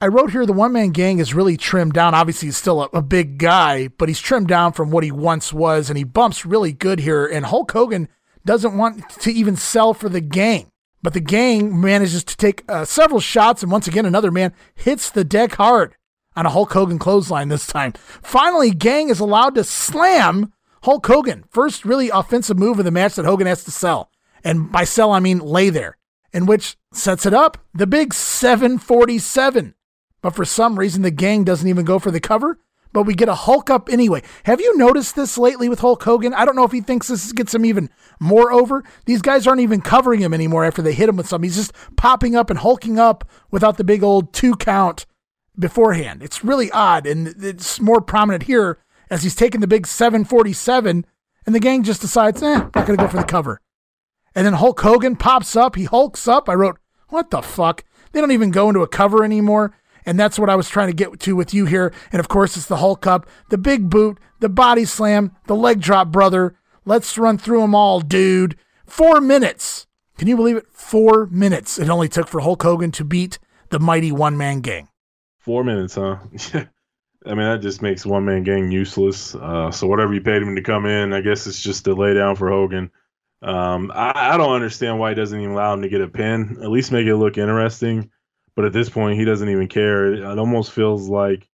I 0.00 0.06
wrote 0.06 0.30
here 0.30 0.46
the 0.46 0.52
one 0.52 0.72
man 0.72 0.90
gang 0.90 1.18
is 1.18 1.34
really 1.34 1.56
trimmed 1.56 1.94
down. 1.94 2.14
Obviously, 2.14 2.46
he's 2.46 2.56
still 2.56 2.82
a, 2.82 2.88
a, 2.92 3.02
big 3.02 3.38
guy, 3.38 3.88
but 3.88 4.08
he's 4.08 4.20
trimmed 4.20 4.46
down 4.46 4.72
from 4.72 4.90
what 4.90 5.02
he 5.02 5.10
once 5.10 5.52
was, 5.52 5.90
and 5.90 5.98
he 5.98 6.04
bumps 6.04 6.46
really 6.46 6.72
good 6.72 7.00
here. 7.00 7.26
And 7.26 7.46
Hulk 7.46 7.72
Hogan 7.72 8.08
doesn't 8.44 8.76
want 8.76 9.08
to 9.20 9.32
even 9.32 9.56
sell 9.56 9.94
for 9.94 10.08
the 10.08 10.20
gang. 10.20 10.70
But 11.02 11.12
the 11.12 11.20
gang 11.20 11.80
manages 11.80 12.24
to 12.24 12.36
take 12.36 12.64
uh, 12.68 12.84
several 12.84 13.20
shots, 13.20 13.62
and 13.62 13.70
once 13.70 13.86
again, 13.86 14.06
another 14.06 14.30
man 14.30 14.52
hits 14.74 15.10
the 15.10 15.24
deck 15.24 15.54
hard 15.54 15.94
on 16.34 16.46
a 16.46 16.50
Hulk 16.50 16.72
Hogan 16.72 16.98
clothesline 16.98 17.48
this 17.48 17.66
time. 17.66 17.92
Finally, 18.22 18.70
gang 18.70 19.08
is 19.08 19.20
allowed 19.20 19.54
to 19.54 19.64
slam 19.64 20.52
Hulk 20.82 21.06
Hogan. 21.06 21.44
First 21.50 21.84
really 21.84 22.08
offensive 22.08 22.58
move 22.58 22.78
of 22.78 22.84
the 22.84 22.90
match 22.90 23.14
that 23.14 23.24
Hogan 23.24 23.46
has 23.46 23.64
to 23.64 23.70
sell. 23.70 24.10
And 24.44 24.70
by 24.70 24.84
sell, 24.84 25.12
I 25.12 25.20
mean 25.20 25.38
lay 25.38 25.70
there, 25.70 25.96
in 26.32 26.46
which 26.46 26.76
sets 26.92 27.26
it 27.26 27.34
up 27.34 27.58
the 27.74 27.86
big 27.86 28.14
747. 28.14 29.74
But 30.20 30.34
for 30.34 30.44
some 30.44 30.78
reason, 30.78 31.02
the 31.02 31.10
gang 31.10 31.44
doesn't 31.44 31.68
even 31.68 31.84
go 31.84 31.98
for 31.98 32.10
the 32.10 32.20
cover 32.20 32.58
but 32.92 33.04
we 33.04 33.14
get 33.14 33.28
a 33.28 33.34
Hulk 33.34 33.70
up 33.70 33.88
anyway. 33.90 34.22
Have 34.44 34.60
you 34.60 34.76
noticed 34.76 35.16
this 35.16 35.38
lately 35.38 35.68
with 35.68 35.80
Hulk 35.80 36.02
Hogan? 36.02 36.34
I 36.34 36.44
don't 36.44 36.56
know 36.56 36.64
if 36.64 36.72
he 36.72 36.80
thinks 36.80 37.08
this 37.08 37.32
gets 37.32 37.54
him 37.54 37.64
even 37.64 37.90
more 38.20 38.52
over. 38.52 38.84
These 39.04 39.22
guys 39.22 39.46
aren't 39.46 39.60
even 39.60 39.80
covering 39.80 40.20
him 40.20 40.34
anymore 40.34 40.64
after 40.64 40.82
they 40.82 40.92
hit 40.92 41.08
him 41.08 41.16
with 41.16 41.28
something. 41.28 41.48
He's 41.48 41.56
just 41.56 41.72
popping 41.96 42.34
up 42.34 42.50
and 42.50 42.58
hulking 42.58 42.98
up 42.98 43.28
without 43.50 43.76
the 43.76 43.84
big 43.84 44.02
old 44.02 44.32
two 44.32 44.54
count 44.56 45.06
beforehand. 45.58 46.22
It's 46.22 46.44
really 46.44 46.70
odd, 46.70 47.06
and 47.06 47.28
it's 47.42 47.80
more 47.80 48.00
prominent 48.00 48.44
here 48.44 48.78
as 49.10 49.22
he's 49.22 49.34
taking 49.34 49.60
the 49.60 49.66
big 49.66 49.86
747, 49.86 51.06
and 51.46 51.54
the 51.54 51.60
gang 51.60 51.82
just 51.82 52.00
decides, 52.00 52.42
eh, 52.42 52.58
not 52.58 52.72
going 52.74 52.96
to 52.98 53.04
go 53.04 53.08
for 53.08 53.16
the 53.16 53.24
cover. 53.24 53.60
And 54.34 54.46
then 54.46 54.54
Hulk 54.54 54.80
Hogan 54.80 55.16
pops 55.16 55.56
up. 55.56 55.74
He 55.74 55.84
hulks 55.84 56.28
up. 56.28 56.48
I 56.48 56.54
wrote, 56.54 56.78
what 57.08 57.30
the 57.30 57.42
fuck? 57.42 57.84
They 58.12 58.20
don't 58.20 58.32
even 58.32 58.50
go 58.50 58.68
into 58.68 58.82
a 58.82 58.88
cover 58.88 59.24
anymore. 59.24 59.74
And 60.08 60.18
that's 60.18 60.38
what 60.38 60.48
I 60.48 60.56
was 60.56 60.70
trying 60.70 60.88
to 60.88 60.94
get 60.94 61.20
to 61.20 61.36
with 61.36 61.52
you 61.52 61.66
here. 61.66 61.92
And 62.12 62.18
of 62.18 62.28
course, 62.28 62.56
it's 62.56 62.64
the 62.64 62.78
Hulk 62.78 63.06
up, 63.06 63.26
the 63.50 63.58
big 63.58 63.90
boot, 63.90 64.18
the 64.40 64.48
body 64.48 64.86
slam, 64.86 65.36
the 65.48 65.54
leg 65.54 65.82
drop, 65.82 66.08
brother. 66.08 66.56
Let's 66.86 67.18
run 67.18 67.36
through 67.36 67.60
them 67.60 67.74
all, 67.74 68.00
dude. 68.00 68.56
Four 68.86 69.20
minutes. 69.20 69.86
Can 70.16 70.26
you 70.26 70.34
believe 70.34 70.56
it? 70.56 70.66
Four 70.72 71.26
minutes 71.26 71.78
it 71.78 71.90
only 71.90 72.08
took 72.08 72.26
for 72.26 72.40
Hulk 72.40 72.62
Hogan 72.62 72.90
to 72.92 73.04
beat 73.04 73.38
the 73.68 73.78
mighty 73.78 74.10
one 74.10 74.38
man 74.38 74.60
gang. 74.62 74.88
Four 75.40 75.62
minutes, 75.62 75.96
huh? 75.96 76.16
I 77.26 77.34
mean, 77.34 77.44
that 77.44 77.60
just 77.60 77.82
makes 77.82 78.06
one 78.06 78.24
man 78.24 78.44
gang 78.44 78.70
useless. 78.70 79.34
Uh, 79.34 79.70
so 79.70 79.86
whatever 79.86 80.14
you 80.14 80.22
paid 80.22 80.40
him 80.40 80.56
to 80.56 80.62
come 80.62 80.86
in, 80.86 81.12
I 81.12 81.20
guess 81.20 81.46
it's 81.46 81.60
just 81.60 81.84
to 81.84 81.92
lay 81.92 82.14
down 82.14 82.34
for 82.34 82.48
Hogan. 82.48 82.90
Um, 83.42 83.92
I, 83.94 84.12
I, 84.14 84.36
don't 84.38 84.54
understand 84.54 84.98
why 84.98 85.10
he 85.10 85.14
doesn't 85.14 85.38
even 85.38 85.52
allow 85.52 85.74
him 85.74 85.82
to 85.82 85.88
get 85.90 86.00
a 86.00 86.08
pin. 86.08 86.60
At 86.62 86.70
least 86.70 86.92
make 86.92 87.06
it 87.06 87.14
look 87.14 87.36
interesting. 87.36 88.10
But 88.58 88.64
at 88.64 88.72
this 88.72 88.90
point, 88.90 89.16
he 89.16 89.24
doesn't 89.24 89.48
even 89.48 89.68
care. 89.68 90.12
It 90.14 90.36
almost 90.36 90.72
feels 90.72 91.08
like 91.08 91.48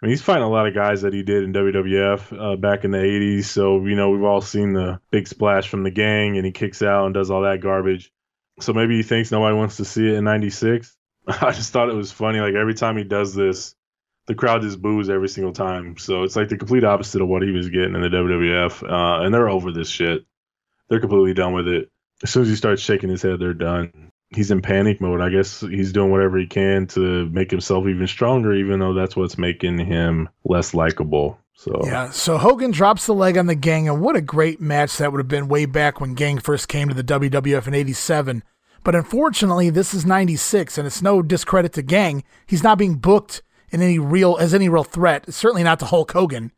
I 0.00 0.06
mean, 0.06 0.08
he's 0.08 0.22
fighting 0.22 0.42
a 0.42 0.48
lot 0.48 0.66
of 0.66 0.72
guys 0.72 1.02
that 1.02 1.12
he 1.12 1.22
did 1.22 1.44
in 1.44 1.52
WWF 1.52 2.32
uh, 2.32 2.56
back 2.56 2.84
in 2.84 2.92
the 2.92 2.96
80s. 2.96 3.44
So, 3.44 3.84
you 3.84 3.94
know, 3.94 4.08
we've 4.08 4.24
all 4.24 4.40
seen 4.40 4.72
the 4.72 4.98
big 5.10 5.28
splash 5.28 5.68
from 5.68 5.82
the 5.82 5.90
gang 5.90 6.38
and 6.38 6.46
he 6.46 6.52
kicks 6.52 6.80
out 6.80 7.04
and 7.04 7.12
does 7.12 7.30
all 7.30 7.42
that 7.42 7.60
garbage. 7.60 8.10
So 8.60 8.72
maybe 8.72 8.96
he 8.96 9.02
thinks 9.02 9.30
nobody 9.30 9.54
wants 9.54 9.76
to 9.76 9.84
see 9.84 10.08
it 10.08 10.14
in 10.14 10.24
96. 10.24 10.96
I 11.28 11.52
just 11.52 11.74
thought 11.74 11.90
it 11.90 11.94
was 11.94 12.10
funny. 12.10 12.40
Like 12.40 12.54
every 12.54 12.72
time 12.72 12.96
he 12.96 13.04
does 13.04 13.34
this, 13.34 13.74
the 14.26 14.34
crowd 14.34 14.62
just 14.62 14.80
boos 14.80 15.10
every 15.10 15.28
single 15.28 15.52
time. 15.52 15.98
So 15.98 16.22
it's 16.22 16.36
like 16.36 16.48
the 16.48 16.56
complete 16.56 16.84
opposite 16.84 17.20
of 17.20 17.28
what 17.28 17.42
he 17.42 17.50
was 17.50 17.68
getting 17.68 17.94
in 17.94 18.00
the 18.00 18.08
WWF. 18.08 18.82
Uh, 18.82 19.26
and 19.26 19.34
they're 19.34 19.50
over 19.50 19.72
this 19.72 19.90
shit. 19.90 20.24
They're 20.88 21.00
completely 21.00 21.34
done 21.34 21.52
with 21.52 21.68
it. 21.68 21.90
As 22.22 22.30
soon 22.30 22.44
as 22.44 22.48
he 22.48 22.56
starts 22.56 22.80
shaking 22.80 23.10
his 23.10 23.20
head, 23.20 23.40
they're 23.40 23.52
done 23.52 24.10
he's 24.30 24.50
in 24.50 24.62
panic 24.62 25.00
mode. 25.00 25.20
I 25.20 25.28
guess 25.28 25.60
he's 25.60 25.92
doing 25.92 26.10
whatever 26.10 26.38
he 26.38 26.46
can 26.46 26.86
to 26.88 27.28
make 27.30 27.50
himself 27.50 27.86
even 27.86 28.06
stronger, 28.06 28.52
even 28.54 28.80
though 28.80 28.94
that's 28.94 29.16
what's 29.16 29.38
making 29.38 29.78
him 29.78 30.28
less 30.44 30.74
likable. 30.74 31.38
So 31.54 31.80
yeah, 31.84 32.10
so 32.10 32.36
Hogan 32.36 32.70
drops 32.70 33.06
the 33.06 33.14
leg 33.14 33.38
on 33.38 33.46
the 33.46 33.54
Gang, 33.54 33.88
and 33.88 34.00
what 34.00 34.14
a 34.14 34.20
great 34.20 34.60
match 34.60 34.98
that 34.98 35.10
would 35.10 35.18
have 35.18 35.28
been 35.28 35.48
way 35.48 35.64
back 35.64 36.00
when 36.00 36.14
Gang 36.14 36.38
first 36.38 36.68
came 36.68 36.88
to 36.88 36.94
the 36.94 37.02
WWF 37.02 37.66
in 37.66 37.74
'87. 37.74 38.42
But 38.84 38.94
unfortunately, 38.94 39.70
this 39.70 39.94
is 39.94 40.04
'96, 40.04 40.76
and 40.76 40.86
it's 40.86 41.00
no 41.00 41.22
discredit 41.22 41.72
to 41.72 41.82
Gang. 41.82 42.24
He's 42.46 42.62
not 42.62 42.78
being 42.78 42.96
booked 42.96 43.42
in 43.70 43.80
any 43.80 43.98
real 43.98 44.36
as 44.38 44.52
any 44.52 44.68
real 44.68 44.84
threat. 44.84 45.32
Certainly 45.32 45.62
not 45.62 45.78
to 45.80 45.86
Hulk 45.86 46.12
Hogan. 46.12 46.52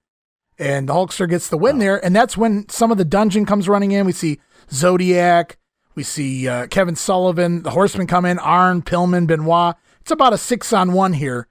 And 0.58 0.88
the 0.88 0.92
Hulkster 0.94 1.28
gets 1.28 1.48
the 1.48 1.56
win 1.56 1.78
there, 1.78 2.04
and 2.04 2.16
that's 2.16 2.36
when 2.36 2.68
some 2.68 2.90
of 2.90 2.98
the 2.98 3.04
dungeon 3.04 3.46
comes 3.46 3.68
running 3.68 3.92
in. 3.92 4.04
We 4.04 4.12
see 4.12 4.40
Zodiac, 4.72 5.56
we 5.98 6.04
see 6.04 6.46
uh, 6.46 6.68
Kevin 6.68 6.94
Sullivan, 6.94 7.64
the 7.64 7.70
Horsemen 7.70 8.06
come 8.06 8.24
in, 8.24 8.38
Arn, 8.38 8.82
Pillman, 8.82 9.26
Benoit. 9.26 9.74
It's 10.00 10.12
about 10.12 10.32
a 10.32 10.38
six 10.38 10.72
on 10.72 10.92
one 10.92 11.12
here. 11.12 11.48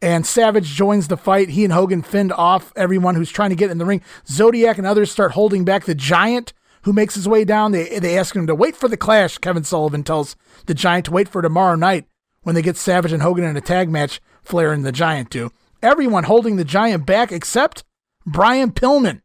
And 0.00 0.24
Savage 0.24 0.68
joins 0.68 1.08
the 1.08 1.16
fight. 1.16 1.48
He 1.48 1.64
and 1.64 1.72
Hogan 1.72 2.02
fend 2.02 2.32
off 2.32 2.72
everyone 2.76 3.16
who's 3.16 3.32
trying 3.32 3.50
to 3.50 3.56
get 3.56 3.72
in 3.72 3.78
the 3.78 3.84
ring. 3.84 4.00
Zodiac 4.28 4.78
and 4.78 4.86
others 4.86 5.10
start 5.10 5.32
holding 5.32 5.64
back 5.64 5.84
the 5.84 5.96
Giant, 5.96 6.52
who 6.82 6.92
makes 6.92 7.16
his 7.16 7.26
way 7.26 7.44
down. 7.44 7.72
They, 7.72 7.98
they 7.98 8.16
ask 8.16 8.36
him 8.36 8.46
to 8.46 8.54
wait 8.54 8.76
for 8.76 8.88
the 8.88 8.96
clash. 8.96 9.38
Kevin 9.38 9.64
Sullivan 9.64 10.04
tells 10.04 10.36
the 10.66 10.74
Giant 10.74 11.06
to 11.06 11.10
wait 11.10 11.28
for 11.28 11.42
tomorrow 11.42 11.74
night 11.74 12.06
when 12.42 12.54
they 12.54 12.62
get 12.62 12.76
Savage 12.76 13.12
and 13.12 13.22
Hogan 13.22 13.44
in 13.44 13.56
a 13.56 13.60
tag 13.60 13.90
match. 13.90 14.20
Flair 14.44 14.72
and 14.72 14.84
the 14.84 14.92
Giant 14.92 15.28
do. 15.28 15.50
Everyone 15.82 16.22
holding 16.22 16.54
the 16.54 16.64
Giant 16.64 17.04
back 17.04 17.32
except 17.32 17.82
Brian 18.24 18.70
Pillman 18.70 19.22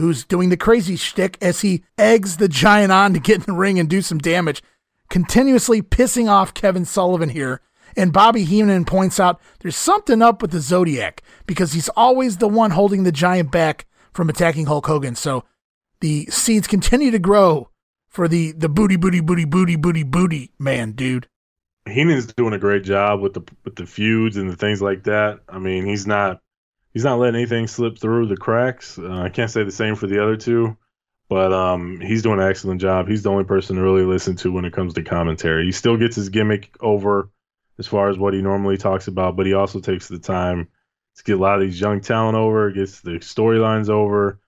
who's 0.00 0.24
doing 0.24 0.48
the 0.48 0.56
crazy 0.56 0.96
shtick 0.96 1.38
as 1.40 1.60
he 1.60 1.84
eggs 1.98 2.36
the 2.36 2.48
giant 2.48 2.92
on 2.92 3.12
to 3.14 3.20
get 3.20 3.36
in 3.36 3.42
the 3.42 3.52
ring 3.52 3.78
and 3.78 3.88
do 3.88 4.02
some 4.02 4.18
damage, 4.18 4.62
continuously 5.08 5.82
pissing 5.82 6.28
off 6.28 6.54
Kevin 6.54 6.84
Sullivan 6.84 7.28
here. 7.28 7.60
And 7.96 8.12
Bobby 8.12 8.44
Heenan 8.44 8.84
points 8.84 9.18
out 9.18 9.40
there's 9.60 9.76
something 9.76 10.22
up 10.22 10.42
with 10.42 10.52
the 10.52 10.60
Zodiac 10.60 11.22
because 11.46 11.72
he's 11.72 11.88
always 11.90 12.36
the 12.36 12.48
one 12.48 12.70
holding 12.70 13.02
the 13.02 13.12
giant 13.12 13.50
back 13.50 13.86
from 14.12 14.28
attacking 14.28 14.66
Hulk 14.66 14.86
Hogan. 14.86 15.16
So 15.16 15.44
the 16.00 16.26
seeds 16.26 16.66
continue 16.66 17.10
to 17.10 17.18
grow 17.18 17.70
for 18.08 18.28
the 18.28 18.52
the 18.52 18.68
booty 18.68 18.96
booty 18.96 19.20
booty 19.20 19.44
booty 19.44 19.76
booty 19.76 20.02
booty 20.02 20.52
man, 20.58 20.92
dude. 20.92 21.28
Heenan's 21.86 22.32
doing 22.34 22.52
a 22.52 22.58
great 22.58 22.84
job 22.84 23.20
with 23.20 23.34
the 23.34 23.42
with 23.64 23.76
the 23.76 23.86
feuds 23.86 24.36
and 24.36 24.50
the 24.50 24.56
things 24.56 24.82
like 24.82 25.04
that. 25.04 25.40
I 25.48 25.58
mean, 25.58 25.86
he's 25.86 26.06
not 26.06 26.40
he's 26.92 27.04
not 27.04 27.18
letting 27.18 27.36
anything 27.36 27.66
slip 27.66 27.98
through 27.98 28.26
the 28.26 28.36
cracks. 28.36 28.98
Uh, 28.98 29.22
I 29.22 29.28
can't 29.28 29.50
say 29.50 29.64
the 29.64 29.70
same 29.70 29.96
for 29.96 30.06
the 30.06 30.22
other 30.22 30.36
two, 30.36 30.76
but 31.28 31.52
um, 31.52 32.00
he's 32.00 32.22
doing 32.22 32.40
an 32.40 32.48
excellent 32.48 32.80
job. 32.80 33.08
He's 33.08 33.22
the 33.22 33.30
only 33.30 33.44
person 33.44 33.76
to 33.76 33.82
really 33.82 34.04
listen 34.04 34.36
to 34.36 34.52
when 34.52 34.64
it 34.64 34.72
comes 34.72 34.94
to 34.94 35.02
commentary. 35.02 35.64
He 35.64 35.72
still 35.72 35.96
gets 35.96 36.16
his 36.16 36.28
gimmick 36.28 36.76
over 36.80 37.30
as 37.78 37.86
far 37.86 38.10
as 38.10 38.18
what 38.18 38.34
he 38.34 38.42
normally 38.42 38.76
talks 38.76 39.08
about, 39.08 39.36
but 39.36 39.46
he 39.46 39.54
also 39.54 39.80
takes 39.80 40.08
the 40.08 40.18
time 40.18 40.68
to 41.16 41.24
get 41.24 41.38
a 41.38 41.40
lot 41.40 41.56
of 41.56 41.62
these 41.62 41.80
young 41.80 42.00
talent 42.00 42.36
over, 42.36 42.70
gets 42.70 43.00
the 43.00 43.12
storylines 43.12 43.88
over, 43.88 44.40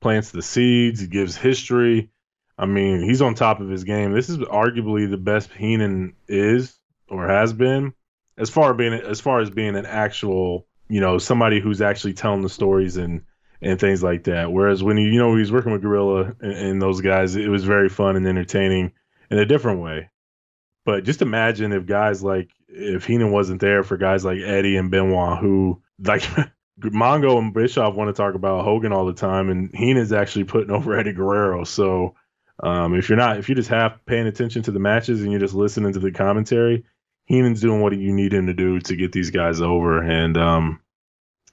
plants 0.00 0.30
the 0.30 0.42
seeds, 0.42 1.06
gives 1.06 1.36
history. 1.36 2.10
I 2.58 2.66
mean, 2.66 3.02
he's 3.02 3.22
on 3.22 3.34
top 3.34 3.60
of 3.60 3.68
his 3.68 3.84
game. 3.84 4.12
This 4.12 4.28
is 4.28 4.38
arguably 4.38 5.10
the 5.10 5.18
best 5.18 5.52
Heenan 5.52 6.14
is 6.26 6.78
or 7.08 7.26
has 7.26 7.52
been 7.52 7.92
as 8.38 8.50
far 8.50 8.74
being 8.74 8.92
as 8.92 9.20
far 9.20 9.40
as 9.40 9.50
being 9.50 9.76
an 9.76 9.86
actual 9.86 10.66
you 10.88 11.00
know 11.00 11.18
somebody 11.18 11.60
who's 11.60 11.80
actually 11.80 12.14
telling 12.14 12.42
the 12.42 12.48
stories 12.48 12.96
and 12.96 13.22
and 13.62 13.80
things 13.80 14.02
like 14.02 14.24
that. 14.24 14.52
Whereas 14.52 14.82
when 14.82 14.96
he, 14.96 15.04
you 15.04 15.18
know 15.18 15.34
he 15.34 15.40
was 15.40 15.52
working 15.52 15.72
with 15.72 15.82
Gorilla 15.82 16.34
and, 16.40 16.52
and, 16.52 16.82
those 16.82 17.00
guys, 17.00 17.36
it 17.36 17.48
was 17.48 17.64
very 17.64 17.88
fun 17.88 18.16
and 18.16 18.26
entertaining 18.26 18.92
in 19.30 19.38
a 19.38 19.46
different 19.46 19.80
way. 19.80 20.10
But 20.84 21.04
just 21.04 21.22
imagine 21.22 21.72
if 21.72 21.86
guys 21.86 22.22
like 22.22 22.50
if 22.68 23.04
Heenan 23.06 23.32
wasn't 23.32 23.60
there 23.60 23.82
for 23.82 23.96
guys 23.96 24.24
like 24.24 24.40
Eddie 24.40 24.76
and 24.76 24.90
Benoit, 24.90 25.38
who 25.38 25.82
like 26.04 26.22
Mongo 26.80 27.38
and 27.38 27.54
Bischoff 27.54 27.94
want 27.94 28.14
to 28.14 28.20
talk 28.20 28.34
about 28.34 28.64
Hogan 28.64 28.92
all 28.92 29.06
the 29.06 29.14
time, 29.14 29.48
and 29.48 29.74
Heenan's 29.74 30.12
actually 30.12 30.44
putting 30.44 30.70
over 30.70 30.96
Eddie 30.96 31.12
Guerrero. 31.12 31.64
So 31.64 32.14
um, 32.62 32.94
if 32.94 33.08
you're 33.08 33.18
not, 33.18 33.38
if 33.38 33.48
you're 33.48 33.56
just 33.56 33.68
half 33.68 33.98
paying 34.06 34.26
attention 34.26 34.62
to 34.62 34.70
the 34.70 34.78
matches 34.78 35.22
and 35.22 35.30
you're 35.30 35.40
just 35.40 35.54
listening 35.54 35.92
to 35.94 35.98
the 35.98 36.12
commentary, 36.12 36.84
Heenan's 37.26 37.60
doing 37.60 37.80
what 37.80 37.96
you 37.96 38.12
need 38.12 38.32
him 38.32 38.46
to 38.46 38.54
do 38.54 38.80
to 38.80 38.96
get 38.96 39.12
these 39.12 39.30
guys 39.30 39.60
over. 39.60 40.02
And 40.02 40.36
um, 40.36 40.80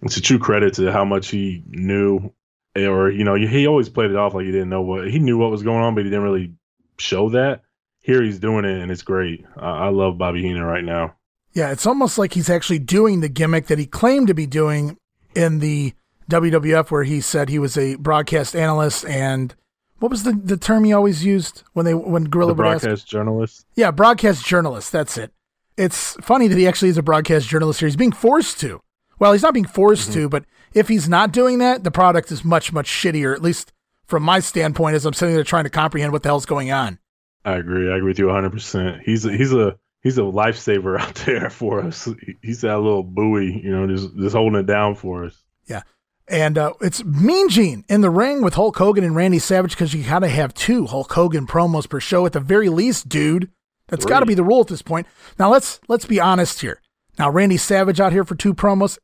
it's 0.01 0.17
a 0.17 0.21
true 0.21 0.39
credit 0.39 0.75
to 0.75 0.91
how 0.91 1.03
much 1.03 1.29
he 1.29 1.63
knew, 1.67 2.31
or 2.75 3.09
you 3.09 3.23
know, 3.23 3.35
he 3.35 3.67
always 3.67 3.89
played 3.89 4.11
it 4.11 4.15
off 4.15 4.33
like 4.33 4.45
he 4.45 4.51
didn't 4.51 4.69
know 4.69 4.81
what 4.81 5.09
he 5.09 5.19
knew 5.19 5.37
what 5.37 5.51
was 5.51 5.63
going 5.63 5.83
on, 5.83 5.95
but 5.95 6.03
he 6.03 6.09
didn't 6.09 6.23
really 6.23 6.53
show 6.97 7.29
that. 7.29 7.61
Here 7.99 8.21
he's 8.21 8.39
doing 8.39 8.65
it, 8.65 8.81
and 8.81 8.91
it's 8.91 9.01
great. 9.01 9.45
I 9.55 9.87
love 9.87 10.17
Bobby 10.17 10.41
Heenan 10.41 10.63
right 10.63 10.83
now. 10.83 11.15
Yeah, 11.53 11.71
it's 11.71 11.85
almost 11.85 12.17
like 12.17 12.33
he's 12.33 12.49
actually 12.49 12.79
doing 12.79 13.21
the 13.21 13.29
gimmick 13.29 13.67
that 13.67 13.79
he 13.79 13.85
claimed 13.85 14.27
to 14.27 14.33
be 14.33 14.45
doing 14.45 14.97
in 15.35 15.59
the 15.59 15.93
WWF, 16.29 16.91
where 16.91 17.03
he 17.03 17.21
said 17.21 17.47
he 17.47 17.59
was 17.59 17.77
a 17.77 17.95
broadcast 17.95 18.55
analyst 18.55 19.05
and 19.05 19.55
what 20.03 20.09
was 20.09 20.23
the, 20.23 20.33
the 20.33 20.57
term 20.57 20.83
he 20.83 20.91
always 20.91 21.23
used 21.23 21.63
when 21.71 21.85
they 21.85 21.93
when 21.93 22.25
Gorilla 22.25 22.51
the 22.51 22.55
broadcast 22.55 23.07
journalist? 23.07 23.65
Yeah, 23.75 23.89
broadcast 23.91 24.45
journalist. 24.45 24.91
That's 24.91 25.17
it. 25.17 25.31
It's 25.77 26.13
funny 26.21 26.47
that 26.47 26.57
he 26.57 26.67
actually 26.67 26.89
is 26.89 26.97
a 26.97 27.03
broadcast 27.03 27.47
journalist 27.47 27.79
here. 27.79 27.87
He's 27.87 27.95
being 27.95 28.11
forced 28.11 28.59
to. 28.61 28.81
Well, 29.19 29.33
he's 29.33 29.41
not 29.41 29.53
being 29.53 29.65
forced 29.65 30.09
mm-hmm. 30.09 30.21
to, 30.21 30.29
but 30.29 30.45
if 30.73 30.87
he's 30.87 31.07
not 31.07 31.31
doing 31.31 31.59
that, 31.59 31.83
the 31.83 31.91
product 31.91 32.31
is 32.31 32.43
much 32.43 32.73
much 32.73 32.89
shittier. 32.89 33.33
At 33.33 33.41
least 33.41 33.71
from 34.05 34.23
my 34.23 34.39
standpoint, 34.39 34.95
as 34.95 35.05
I'm 35.05 35.13
sitting 35.13 35.35
there 35.35 35.43
trying 35.43 35.63
to 35.63 35.69
comprehend 35.69 36.11
what 36.11 36.23
the 36.23 36.29
hell's 36.29 36.45
going 36.45 36.71
on. 36.71 36.99
I 37.45 37.53
agree. 37.53 37.91
I 37.91 37.97
agree 37.97 38.09
with 38.09 38.19
you 38.19 38.27
100. 38.27 38.51
percent 38.51 39.01
He's 39.03 39.25
a, 39.25 39.31
he's 39.31 39.53
a 39.53 39.77
he's 40.01 40.17
a 40.17 40.21
lifesaver 40.21 40.99
out 40.99 41.15
there 41.15 41.49
for 41.49 41.81
us. 41.81 42.07
He's 42.41 42.61
that 42.61 42.79
little 42.79 43.03
buoy, 43.03 43.61
you 43.63 43.71
know, 43.71 43.87
just 43.87 44.15
just 44.17 44.35
holding 44.35 44.59
it 44.59 44.65
down 44.65 44.95
for 44.95 45.25
us. 45.25 45.43
Yeah. 45.65 45.81
And 46.27 46.57
uh, 46.57 46.73
it's 46.79 47.03
Mean 47.03 47.49
Gene 47.49 47.83
in 47.89 48.01
the 48.01 48.09
ring 48.09 48.41
with 48.41 48.53
Hulk 48.53 48.77
Hogan 48.77 49.03
and 49.03 49.15
Randy 49.15 49.39
Savage 49.39 49.71
because 49.71 49.93
you 49.93 50.03
gotta 50.03 50.29
have 50.29 50.53
two 50.53 50.85
Hulk 50.85 51.11
Hogan 51.11 51.47
promos 51.47 51.89
per 51.89 51.99
show 51.99 52.25
at 52.25 52.33
the 52.33 52.39
very 52.39 52.69
least, 52.69 53.09
dude. 53.09 53.49
That's 53.93 54.05
got 54.05 54.19
to 54.21 54.25
be 54.25 54.33
the 54.33 54.43
rule 54.43 54.61
at 54.61 54.67
this 54.67 54.81
point. 54.81 55.07
Now 55.37 55.51
let's 55.51 55.79
let's 55.87 56.05
be 56.05 56.19
honest 56.19 56.61
here. 56.61 56.81
Now 57.19 57.29
Randy 57.29 57.57
Savage 57.57 57.99
out 57.99 58.11
here 58.11 58.23
for 58.23 58.35
two 58.35 58.53
promos, 58.53 58.97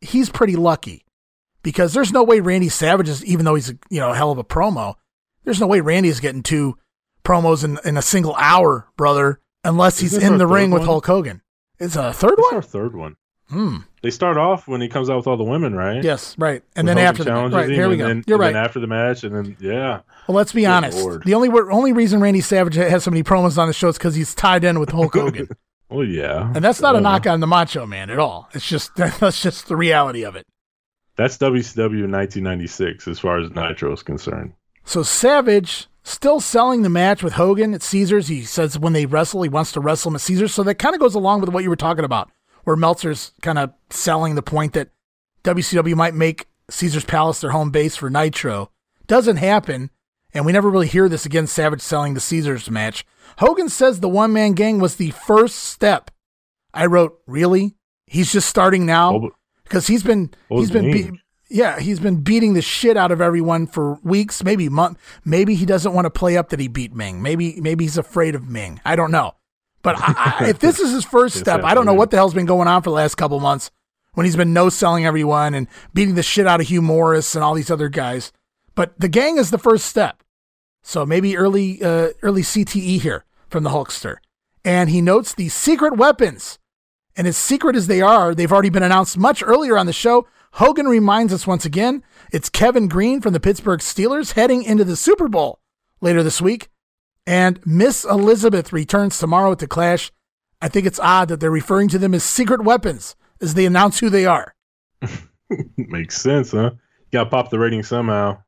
he's 0.00 0.30
pretty 0.30 0.56
lucky 0.56 1.04
because 1.62 1.92
there's 1.92 2.12
no 2.12 2.22
way 2.22 2.40
Randy 2.40 2.68
Savage 2.68 3.08
is, 3.08 3.24
even 3.24 3.44
though 3.44 3.54
he's 3.54 3.70
a, 3.70 3.78
you 3.90 4.00
know 4.00 4.12
a 4.12 4.14
hell 4.14 4.30
of 4.30 4.38
a 4.38 4.44
promo, 4.44 4.94
there's 5.44 5.60
no 5.60 5.66
way 5.66 5.80
Randy 5.80 6.08
is 6.08 6.20
getting 6.20 6.42
two 6.42 6.76
promos 7.24 7.64
in, 7.64 7.78
in 7.84 7.96
a 7.96 8.02
single 8.02 8.34
hour, 8.36 8.88
brother, 8.96 9.40
unless 9.64 9.98
he's 9.98 10.16
in 10.16 10.38
the 10.38 10.46
ring 10.46 10.70
one? 10.70 10.80
with 10.80 10.86
Hulk 10.86 11.06
Hogan. 11.06 11.42
It's 11.78 11.96
a 11.96 12.12
third 12.12 12.38
one. 12.38 12.54
Our 12.54 12.62
third 12.62 12.96
one. 12.96 13.16
Hmm. 13.48 13.78
They 14.02 14.10
start 14.10 14.36
off 14.36 14.68
when 14.68 14.80
he 14.80 14.88
comes 14.88 15.10
out 15.10 15.16
with 15.16 15.26
all 15.26 15.36
the 15.36 15.44
women, 15.44 15.74
right? 15.74 16.02
Yes, 16.02 16.36
right. 16.38 16.62
And 16.76 16.86
then 16.86 16.98
after 16.98 17.24
the 17.24 17.32
right, 17.32 17.68
here 17.68 17.88
we 17.88 17.96
go. 17.96 18.06
Then, 18.06 18.22
You're 18.26 18.38
right. 18.38 18.54
after 18.54 18.78
the 18.78 18.86
match, 18.86 19.24
and 19.24 19.34
then 19.34 19.56
yeah. 19.58 20.00
Well, 20.28 20.36
let's 20.36 20.52
be 20.52 20.62
Good 20.62 20.70
honest. 20.70 20.98
Lord. 20.98 21.24
The 21.24 21.34
only 21.34 21.48
only 21.48 21.92
reason 21.92 22.20
Randy 22.20 22.40
Savage 22.40 22.76
has 22.76 23.04
so 23.04 23.10
many 23.10 23.24
promos 23.24 23.58
on 23.58 23.66
the 23.66 23.74
show 23.74 23.88
is 23.88 23.98
because 23.98 24.14
he's 24.14 24.34
tied 24.34 24.62
in 24.62 24.78
with 24.78 24.90
Hulk 24.90 25.14
Hogan. 25.14 25.48
well, 25.90 26.04
yeah. 26.04 26.52
And 26.54 26.64
that's 26.64 26.80
not 26.80 26.94
a 26.94 27.00
knock 27.00 27.26
on 27.26 27.40
the 27.40 27.46
Macho 27.46 27.86
Man 27.86 28.08
at 28.10 28.20
all. 28.20 28.48
It's 28.54 28.66
just 28.66 28.94
that's 28.96 29.42
just 29.42 29.66
the 29.66 29.76
reality 29.76 30.24
of 30.24 30.36
it. 30.36 30.46
That's 31.16 31.36
WCW 31.38 32.08
1996 32.08 33.08
as 33.08 33.18
far 33.18 33.40
as 33.40 33.50
Nitro 33.50 33.92
is 33.92 34.04
concerned. 34.04 34.52
So 34.84 35.02
Savage 35.02 35.88
still 36.04 36.38
selling 36.38 36.82
the 36.82 36.88
match 36.88 37.24
with 37.24 37.32
Hogan 37.32 37.74
at 37.74 37.82
Caesars. 37.82 38.28
He 38.28 38.42
says 38.44 38.78
when 38.78 38.92
they 38.92 39.06
wrestle, 39.06 39.42
he 39.42 39.48
wants 39.48 39.72
to 39.72 39.80
wrestle 39.80 40.10
him 40.12 40.14
at 40.14 40.20
Caesars. 40.20 40.54
So 40.54 40.62
that 40.62 40.76
kind 40.76 40.94
of 40.94 41.00
goes 41.00 41.16
along 41.16 41.40
with 41.40 41.50
what 41.50 41.64
you 41.64 41.68
were 41.68 41.76
talking 41.76 42.04
about 42.04 42.30
where 42.68 42.76
Meltzer's 42.76 43.32
kind 43.40 43.58
of 43.58 43.72
selling 43.88 44.34
the 44.34 44.42
point 44.42 44.74
that 44.74 44.90
WCW 45.42 45.94
might 45.94 46.12
make 46.12 46.48
Caesar's 46.68 47.06
Palace 47.06 47.40
their 47.40 47.52
home 47.52 47.70
base 47.70 47.96
for 47.96 48.10
Nitro. 48.10 48.70
Doesn't 49.06 49.38
happen, 49.38 49.88
and 50.34 50.44
we 50.44 50.52
never 50.52 50.68
really 50.68 50.86
hear 50.86 51.08
this 51.08 51.24
again. 51.24 51.46
Savage 51.46 51.80
selling 51.80 52.12
the 52.12 52.20
Caesars 52.20 52.70
match. 52.70 53.06
Hogan 53.38 53.70
says 53.70 54.00
the 54.00 54.08
one 54.10 54.34
man 54.34 54.52
gang 54.52 54.80
was 54.80 54.96
the 54.96 55.12
first 55.12 55.54
step. 55.54 56.10
I 56.74 56.84
wrote, 56.84 57.18
really? 57.26 57.74
He's 58.06 58.30
just 58.30 58.50
starting 58.50 58.84
now 58.84 59.30
because 59.64 59.86
he's 59.86 60.02
been 60.02 60.30
he's 60.50 60.70
been 60.70 60.90
be- 60.92 61.20
yeah 61.48 61.80
he's 61.80 62.00
been 62.00 62.20
beating 62.20 62.52
the 62.52 62.60
shit 62.60 62.98
out 62.98 63.10
of 63.10 63.22
everyone 63.22 63.66
for 63.66 63.98
weeks, 64.02 64.44
maybe 64.44 64.68
month. 64.68 64.98
Maybe 65.24 65.54
he 65.54 65.64
doesn't 65.64 65.94
want 65.94 66.04
to 66.04 66.10
play 66.10 66.36
up 66.36 66.50
that 66.50 66.60
he 66.60 66.68
beat 66.68 66.92
Meng. 66.94 67.22
Maybe 67.22 67.62
maybe 67.62 67.84
he's 67.84 67.96
afraid 67.96 68.34
of 68.34 68.46
Meng. 68.46 68.78
I 68.84 68.94
don't 68.94 69.10
know. 69.10 69.32
But 69.82 69.96
I, 69.98 70.36
I, 70.40 70.48
if 70.48 70.58
this 70.58 70.80
is 70.80 70.92
his 70.92 71.04
first 71.04 71.36
step, 71.38 71.62
I 71.62 71.74
don't 71.74 71.86
know 71.86 71.94
what 71.94 72.10
the 72.10 72.16
hell's 72.16 72.34
been 72.34 72.46
going 72.46 72.68
on 72.68 72.82
for 72.82 72.90
the 72.90 72.96
last 72.96 73.16
couple 73.16 73.38
months 73.40 73.70
when 74.14 74.24
he's 74.24 74.36
been 74.36 74.52
no 74.52 74.68
selling 74.68 75.06
everyone 75.06 75.54
and 75.54 75.68
beating 75.94 76.14
the 76.14 76.22
shit 76.22 76.46
out 76.46 76.60
of 76.60 76.68
Hugh 76.68 76.82
Morris 76.82 77.34
and 77.34 77.44
all 77.44 77.54
these 77.54 77.70
other 77.70 77.88
guys. 77.88 78.32
But 78.74 78.98
the 78.98 79.08
gang 79.08 79.38
is 79.38 79.50
the 79.50 79.58
first 79.58 79.86
step. 79.86 80.22
So 80.82 81.04
maybe 81.04 81.36
early 81.36 81.82
uh, 81.82 82.10
early 82.22 82.42
CTE 82.42 83.00
here 83.00 83.24
from 83.48 83.62
the 83.62 83.70
Hulkster. 83.70 84.16
And 84.64 84.90
he 84.90 85.00
notes 85.00 85.34
the 85.34 85.48
secret 85.48 85.96
weapons. 85.96 86.58
And 87.16 87.26
as 87.26 87.36
secret 87.36 87.74
as 87.74 87.88
they 87.88 88.00
are, 88.00 88.34
they've 88.34 88.52
already 88.52 88.70
been 88.70 88.82
announced 88.82 89.18
much 89.18 89.42
earlier 89.42 89.76
on 89.76 89.86
the 89.86 89.92
show. 89.92 90.26
Hogan 90.52 90.86
reminds 90.86 91.32
us 91.32 91.46
once 91.46 91.64
again 91.64 92.02
it's 92.32 92.48
Kevin 92.48 92.88
Greene 92.88 93.20
from 93.20 93.32
the 93.32 93.40
Pittsburgh 93.40 93.80
Steelers 93.80 94.32
heading 94.32 94.62
into 94.62 94.84
the 94.84 94.96
Super 94.96 95.28
Bowl 95.28 95.60
later 96.00 96.22
this 96.22 96.40
week. 96.40 96.68
And 97.28 97.60
Miss 97.66 98.06
Elizabeth 98.06 98.72
returns 98.72 99.18
tomorrow 99.18 99.54
to 99.54 99.66
Clash. 99.66 100.10
I 100.62 100.68
think 100.68 100.86
it's 100.86 100.98
odd 100.98 101.28
that 101.28 101.40
they're 101.40 101.50
referring 101.50 101.88
to 101.88 101.98
them 101.98 102.14
as 102.14 102.24
secret 102.24 102.64
weapons 102.64 103.16
as 103.42 103.52
they 103.52 103.66
announce 103.66 104.00
who 104.00 104.08
they 104.08 104.24
are. 104.24 104.54
Makes 105.76 106.22
sense, 106.22 106.52
huh? 106.52 106.70
You 106.72 107.12
gotta 107.12 107.28
pop 107.28 107.50
the 107.50 107.58
rating 107.58 107.82
somehow. 107.82 108.38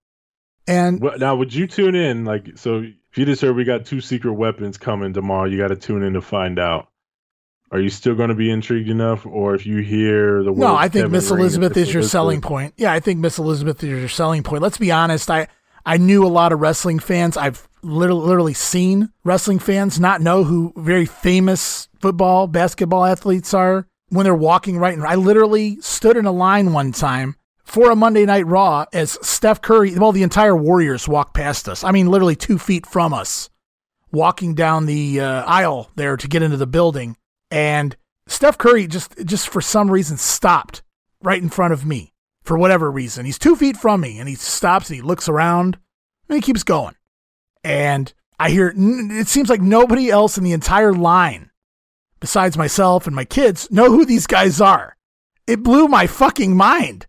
And 0.67 0.99
now, 1.19 1.37
would 1.37 1.53
you 1.53 1.67
tune 1.67 1.95
in? 1.95 2.25
Like, 2.25 2.57
so 2.57 2.79
if 2.79 3.19
you 3.19 3.27
just 3.27 3.43
heard 3.43 3.55
we 3.55 3.65
got 3.65 3.85
two 3.85 4.01
secret 4.01 4.33
weapons 4.33 4.79
coming 4.79 5.13
tomorrow, 5.13 5.45
you 5.45 5.59
got 5.59 5.69
to 5.69 5.77
tune 5.77 6.03
in 6.03 6.15
to 6.15 6.23
find 6.23 6.59
out. 6.59 6.89
Are 7.73 7.81
you 7.81 7.91
still 7.91 8.15
going 8.15 8.31
to 8.31 8.35
be 8.35 8.51
intrigued 8.51 8.89
enough, 8.89 9.27
or 9.27 9.55
if 9.55 9.67
you 9.67 9.79
hear 9.79 10.43
the 10.43 10.53
no? 10.53 10.75
I 10.75 10.89
think 10.89 11.11
Miss 11.11 11.31
Elizabeth 11.31 11.77
is 11.77 11.93
your 11.93 12.03
selling 12.03 12.41
point. 12.41 12.75
Yeah, 12.79 12.93
I 12.93 13.01
think 13.01 13.21
Miss 13.21 13.39
Elizabeth 13.39 13.83
is 13.85 13.91
your 13.91 14.09
selling 14.09 14.43
point. 14.43 14.63
Let's 14.63 14.79
be 14.79 14.91
honest. 14.91 15.31
I 15.31 15.49
I 15.85 15.99
knew 15.99 16.25
a 16.25 16.29
lot 16.29 16.53
of 16.53 16.61
wrestling 16.61 16.99
fans. 16.99 17.37
I've 17.37 17.69
literally, 17.83 18.27
literally 18.27 18.55
seen 18.55 19.11
wrestling 19.25 19.59
fans 19.59 20.01
not 20.01 20.21
know 20.21 20.45
who 20.45 20.73
very 20.77 21.07
famous 21.07 21.89
football, 22.01 22.47
basketball 22.47 23.05
athletes 23.05 23.55
are 23.55 23.87
when 24.09 24.25
they're 24.25 24.35
walking 24.35 24.79
right. 24.79 24.99
I 24.99 25.15
literally 25.15 25.81
stood 25.81 26.17
in 26.17 26.27
a 26.27 26.33
line 26.33 26.73
one 26.73 26.93
time 26.93 27.37
for 27.71 27.93
a 27.93 27.97
Monday 27.97 28.27
Night 28.27 28.47
Raw 28.47 28.85
as 28.93 29.17
Steph 29.23 29.63
Curry, 29.63 29.97
well, 29.97 30.11
the 30.11 30.25
entire 30.25 30.57
Warriors 30.57 31.07
walked 31.07 31.35
past 31.35 31.69
us. 31.69 31.85
I 31.85 31.93
mean, 31.93 32.09
literally 32.09 32.35
two 32.35 32.59
feet 32.59 32.85
from 32.85 33.15
us, 33.15 33.49
walking 34.11 34.55
down 34.55 34.87
the 34.87 35.21
uh, 35.21 35.45
aisle 35.45 35.91
there 35.95 36.17
to 36.17 36.29
get 36.29 36.43
into 36.43 36.57
the 36.57 36.67
building. 36.67 37.17
And 37.49 37.97
Steph 38.27 38.59
Curry 38.59 38.89
just, 38.89 39.25
just 39.25 39.49
for 39.49 39.61
some 39.61 39.89
reason 39.89 40.17
stopped 40.17 40.83
right 41.23 41.41
in 41.41 41.49
front 41.49 41.73
of 41.73 41.87
me 41.87 42.13
for 42.43 42.59
whatever 42.59 42.91
reason. 42.91 43.25
He's 43.25 43.39
two 43.39 43.55
feet 43.55 43.77
from 43.77 44.01
me 44.01 44.19
and 44.19 44.29
he 44.29 44.35
stops 44.35 44.91
and 44.91 44.97
he 44.97 45.03
looks 45.03 45.29
around 45.29 45.79
and 46.29 46.35
he 46.35 46.43
keeps 46.43 46.65
going. 46.65 46.97
And 47.63 48.13
I 48.39 48.51
hear 48.51 48.73
it 48.77 49.29
seems 49.29 49.51
like 49.51 49.61
nobody 49.61 50.11
else 50.11 50.39
in 50.39 50.45
the 50.45 50.53
entire 50.53 50.95
line, 50.95 51.51
besides 52.21 52.57
myself 52.57 53.07
and 53.07 53.15
my 53.15 53.25
kids, 53.25 53.71
know 53.71 53.91
who 53.91 54.05
these 54.05 54.27
guys 54.27 54.61
are. 54.61 54.97
It 55.47 55.63
blew 55.63 55.89
my 55.89 56.07
fucking 56.07 56.57
mind. 56.57 57.07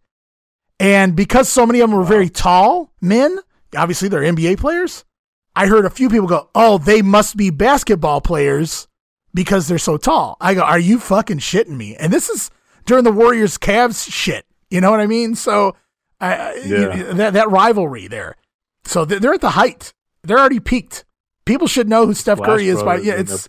And 0.79 1.15
because 1.15 1.47
so 1.47 1.65
many 1.65 1.79
of 1.79 1.89
them 1.89 1.97
were 1.97 2.03
very 2.03 2.27
tall 2.27 2.91
men, 2.99 3.39
obviously 3.77 4.09
they're 4.09 4.21
NBA 4.21 4.57
players, 4.57 5.05
I 5.55 5.67
heard 5.67 5.85
a 5.85 5.89
few 5.89 6.09
people 6.09 6.27
go, 6.27 6.49
Oh, 6.55 6.77
they 6.77 7.01
must 7.01 7.37
be 7.37 7.49
basketball 7.49 8.19
players 8.19 8.87
because 9.33 9.67
they're 9.67 9.77
so 9.77 9.97
tall. 9.97 10.37
I 10.41 10.53
go, 10.53 10.61
Are 10.61 10.79
you 10.79 10.99
fucking 10.99 11.39
shitting 11.39 11.77
me? 11.77 11.95
And 11.95 12.11
this 12.11 12.29
is 12.29 12.49
during 12.85 13.03
the 13.03 13.11
Warriors 13.11 13.57
Cavs 13.57 14.11
shit. 14.11 14.45
You 14.69 14.81
know 14.81 14.91
what 14.91 15.01
I 15.01 15.07
mean? 15.07 15.35
So 15.35 15.75
I, 16.19 16.55
yeah. 16.65 17.13
that, 17.13 17.33
that 17.33 17.49
rivalry 17.49 18.07
there. 18.07 18.35
So 18.83 19.05
they're 19.05 19.33
at 19.33 19.41
the 19.41 19.51
height 19.51 19.93
they're 20.23 20.39
already 20.39 20.59
peaked. 20.59 21.05
People 21.45 21.67
should 21.67 21.89
know 21.89 22.05
who 22.05 22.13
Steph 22.13 22.41
Curry 22.41 22.67
is 22.67 22.83
by 22.83 22.97
yeah, 22.97 23.13
it's 23.13 23.47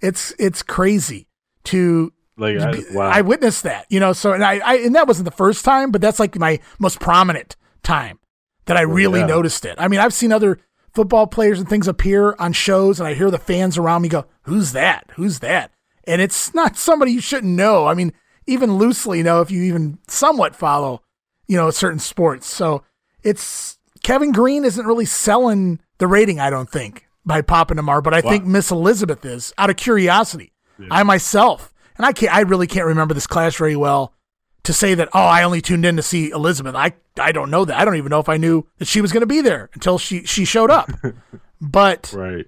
it's 0.00 0.34
it's 0.38 0.62
crazy 0.62 1.28
to 1.64 2.12
like 2.36 2.58
I, 2.58 2.82
wow. 2.92 3.08
I, 3.08 3.22
witnessed 3.22 3.62
that, 3.62 3.86
you 3.88 3.98
know. 3.98 4.12
So 4.12 4.32
and 4.32 4.44
I, 4.44 4.58
I 4.58 4.74
and 4.76 4.94
that 4.94 5.06
wasn't 5.06 5.24
the 5.24 5.30
first 5.30 5.64
time, 5.64 5.90
but 5.90 6.00
that's 6.00 6.20
like 6.20 6.38
my 6.38 6.60
most 6.78 7.00
prominent 7.00 7.56
time 7.82 8.18
that 8.66 8.76
I 8.76 8.82
really 8.82 9.20
yeah. 9.20 9.26
noticed 9.26 9.64
it. 9.64 9.74
I 9.78 9.88
mean, 9.88 10.00
I've 10.00 10.12
seen 10.12 10.32
other 10.32 10.60
football 10.94 11.26
players 11.26 11.58
and 11.58 11.68
things 11.68 11.88
appear 11.88 12.34
on 12.38 12.52
shows, 12.52 13.00
and 13.00 13.08
I 13.08 13.14
hear 13.14 13.30
the 13.30 13.38
fans 13.38 13.78
around 13.78 14.02
me 14.02 14.08
go, 14.08 14.26
"Who's 14.42 14.72
that? 14.72 15.10
Who's 15.16 15.38
that?" 15.40 15.72
And 16.04 16.20
it's 16.20 16.54
not 16.54 16.76
somebody 16.76 17.12
you 17.12 17.20
shouldn't 17.20 17.54
know. 17.54 17.86
I 17.86 17.94
mean, 17.94 18.12
even 18.46 18.76
loosely 18.76 19.22
know 19.22 19.40
if 19.40 19.50
you 19.50 19.62
even 19.64 19.98
somewhat 20.06 20.54
follow, 20.54 21.02
you 21.46 21.56
know, 21.56 21.70
certain 21.70 21.98
sports. 21.98 22.46
So 22.46 22.84
it's 23.22 23.78
Kevin 24.02 24.32
Greene 24.32 24.64
isn't 24.64 24.86
really 24.86 25.06
selling 25.06 25.80
the 25.98 26.06
rating, 26.06 26.40
I 26.40 26.50
don't 26.50 26.70
think, 26.70 27.06
by 27.24 27.42
popping 27.42 27.76
tomorrow, 27.76 28.02
but 28.02 28.14
I 28.14 28.20
wow. 28.20 28.30
think 28.30 28.44
Miss 28.44 28.70
Elizabeth 28.70 29.24
is 29.24 29.52
out 29.58 29.70
of 29.70 29.76
curiosity. 29.76 30.52
Yeah. 30.78 30.88
I 30.90 31.02
myself, 31.02 31.72
and 31.96 32.06
I 32.06 32.12
can't, 32.12 32.34
I 32.34 32.40
really 32.40 32.66
can't 32.66 32.86
remember 32.86 33.14
this 33.14 33.26
clash 33.26 33.56
very 33.56 33.76
well 33.76 34.12
to 34.64 34.72
say 34.72 34.94
that, 34.94 35.08
oh, 35.14 35.20
I 35.20 35.42
only 35.42 35.60
tuned 35.60 35.84
in 35.84 35.96
to 35.96 36.02
see 36.02 36.30
Elizabeth. 36.30 36.74
I, 36.74 36.92
I 37.18 37.32
don't 37.32 37.50
know 37.50 37.64
that. 37.64 37.78
I 37.78 37.84
don't 37.84 37.96
even 37.96 38.10
know 38.10 38.20
if 38.20 38.28
I 38.28 38.36
knew 38.36 38.66
that 38.78 38.88
she 38.88 39.00
was 39.00 39.12
going 39.12 39.22
to 39.22 39.26
be 39.26 39.40
there 39.40 39.70
until 39.74 39.96
she, 39.96 40.24
she 40.24 40.44
showed 40.44 40.70
up. 40.70 40.90
but 41.60 42.12
right. 42.12 42.46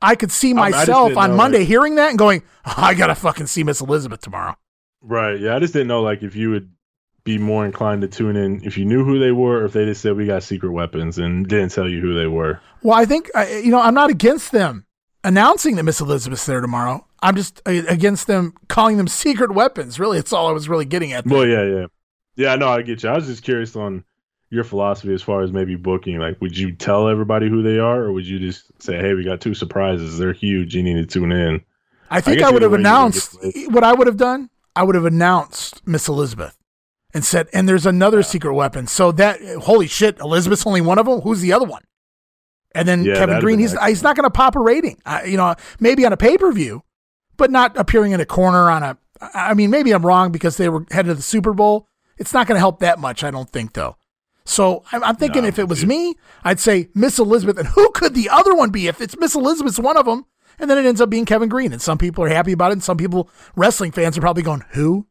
I 0.00 0.14
could 0.14 0.32
see 0.32 0.54
myself 0.54 1.16
on 1.16 1.36
Monday 1.36 1.58
that. 1.58 1.64
hearing 1.64 1.96
that 1.96 2.10
and 2.10 2.18
going, 2.18 2.42
oh, 2.64 2.74
I 2.78 2.94
got 2.94 3.08
to 3.08 3.14
fucking 3.14 3.46
see 3.46 3.64
Miss 3.64 3.80
Elizabeth 3.80 4.20
tomorrow. 4.20 4.56
Right. 5.02 5.38
Yeah. 5.38 5.54
I 5.54 5.58
just 5.58 5.74
didn't 5.74 5.88
know, 5.88 6.02
like, 6.02 6.22
if 6.22 6.34
you 6.34 6.50
would 6.50 6.70
be 7.28 7.36
more 7.36 7.66
inclined 7.66 8.00
to 8.00 8.08
tune 8.08 8.36
in 8.36 8.64
if 8.64 8.78
you 8.78 8.86
knew 8.86 9.04
who 9.04 9.18
they 9.18 9.32
were, 9.32 9.58
or 9.58 9.66
if 9.66 9.74
they 9.74 9.84
just 9.84 10.00
said 10.00 10.16
we 10.16 10.24
got 10.24 10.42
secret 10.42 10.72
weapons 10.72 11.18
and 11.18 11.46
didn't 11.46 11.70
tell 11.70 11.86
you 11.86 12.00
who 12.00 12.14
they 12.14 12.26
were. 12.26 12.58
Well, 12.82 12.98
I 12.98 13.04
think 13.04 13.30
you 13.36 13.70
know 13.70 13.80
I'm 13.80 13.94
not 13.94 14.08
against 14.08 14.50
them 14.50 14.86
announcing 15.22 15.76
that 15.76 15.82
Miss 15.82 16.00
Elizabeth's 16.00 16.46
there 16.46 16.62
tomorrow. 16.62 17.06
I'm 17.20 17.36
just 17.36 17.60
uh, 17.66 17.82
against 17.88 18.26
them 18.26 18.54
calling 18.68 18.96
them 18.96 19.08
secret 19.08 19.52
weapons. 19.52 20.00
Really, 20.00 20.18
it's 20.18 20.32
all 20.32 20.48
I 20.48 20.52
was 20.52 20.68
really 20.68 20.86
getting 20.86 21.12
at. 21.12 21.24
There. 21.24 21.36
Well, 21.36 21.46
yeah, 21.46 21.64
yeah, 21.64 21.86
yeah. 22.36 22.54
No, 22.56 22.68
I 22.68 22.80
get 22.82 23.02
you. 23.02 23.10
I 23.10 23.14
was 23.14 23.26
just 23.26 23.42
curious 23.42 23.76
on 23.76 24.04
your 24.48 24.64
philosophy 24.64 25.12
as 25.12 25.22
far 25.22 25.42
as 25.42 25.52
maybe 25.52 25.76
booking. 25.76 26.18
Like, 26.18 26.40
would 26.40 26.56
you 26.56 26.72
tell 26.72 27.08
everybody 27.08 27.50
who 27.50 27.62
they 27.62 27.78
are, 27.78 28.04
or 28.04 28.12
would 28.12 28.26
you 28.26 28.38
just 28.38 28.70
say, 28.82 28.96
"Hey, 28.96 29.12
we 29.12 29.22
got 29.22 29.42
two 29.42 29.54
surprises. 29.54 30.18
They're 30.18 30.32
huge. 30.32 30.74
You 30.74 30.82
need 30.82 30.94
to 30.94 31.06
tune 31.06 31.32
in." 31.32 31.62
I 32.10 32.22
think 32.22 32.40
I, 32.40 32.48
I 32.48 32.50
would 32.52 32.62
have 32.62 32.72
announced 32.72 33.36
what 33.68 33.84
I 33.84 33.92
would 33.92 34.06
have 34.06 34.16
done. 34.16 34.48
I 34.74 34.82
would 34.82 34.94
have 34.94 35.04
announced 35.04 35.86
Miss 35.86 36.08
Elizabeth 36.08 36.57
and 37.14 37.24
said, 37.24 37.48
"And 37.52 37.68
there's 37.68 37.86
another 37.86 38.18
yeah. 38.18 38.24
secret 38.24 38.54
weapon." 38.54 38.86
So 38.86 39.12
that 39.12 39.40
holy 39.62 39.86
shit, 39.86 40.18
Elizabeth's 40.18 40.66
only 40.66 40.80
one 40.80 40.98
of 40.98 41.06
them. 41.06 41.20
Who's 41.20 41.40
the 41.40 41.52
other 41.52 41.66
one? 41.66 41.82
And 42.72 42.86
then 42.86 43.04
yeah, 43.04 43.14
Kevin 43.14 43.40
Greene, 43.40 43.58
he's 43.58 43.78
he's 43.86 44.02
not 44.02 44.16
going 44.16 44.24
to 44.24 44.30
pop 44.30 44.56
a 44.56 44.60
rating. 44.60 45.00
I, 45.06 45.24
you 45.24 45.36
know, 45.36 45.54
maybe 45.80 46.04
on 46.04 46.12
a 46.12 46.16
pay 46.16 46.36
per 46.36 46.52
view, 46.52 46.82
but 47.36 47.50
not 47.50 47.76
appearing 47.76 48.12
in 48.12 48.20
a 48.20 48.26
corner 48.26 48.70
on 48.70 48.82
a. 48.82 48.98
I 49.20 49.54
mean, 49.54 49.70
maybe 49.70 49.92
I'm 49.92 50.06
wrong 50.06 50.30
because 50.30 50.56
they 50.58 50.68
were 50.68 50.84
headed 50.90 51.10
to 51.10 51.14
the 51.14 51.22
Super 51.22 51.52
Bowl. 51.52 51.88
It's 52.18 52.32
not 52.32 52.46
going 52.46 52.56
to 52.56 52.60
help 52.60 52.80
that 52.80 52.98
much, 52.98 53.24
I 53.24 53.30
don't 53.30 53.50
think, 53.50 53.72
though. 53.72 53.96
So 54.44 54.84
I'm, 54.92 55.02
I'm 55.02 55.16
thinking 55.16 55.42
no, 55.42 55.48
if 55.48 55.58
it 55.58 55.68
was 55.68 55.80
dude. 55.80 55.88
me, 55.88 56.14
I'd 56.44 56.60
say 56.60 56.88
Miss 56.94 57.18
Elizabeth, 57.18 57.58
and 57.58 57.68
who 57.68 57.90
could 57.90 58.14
the 58.14 58.28
other 58.28 58.54
one 58.54 58.70
be? 58.70 58.86
If 58.86 59.00
it's 59.00 59.18
Miss 59.18 59.34
Elizabeth's 59.34 59.78
one 59.78 59.96
of 59.96 60.06
them, 60.06 60.24
and 60.58 60.70
then 60.70 60.78
it 60.78 60.86
ends 60.86 61.00
up 61.00 61.10
being 61.10 61.24
Kevin 61.24 61.48
Greene, 61.48 61.72
and 61.72 61.82
some 61.82 61.98
people 61.98 62.22
are 62.24 62.28
happy 62.28 62.52
about 62.52 62.70
it, 62.70 62.74
and 62.74 62.82
some 62.82 62.96
people, 62.96 63.28
wrestling 63.56 63.92
fans, 63.92 64.16
are 64.16 64.20
probably 64.20 64.44
going, 64.44 64.64
"Who?" 64.70 65.07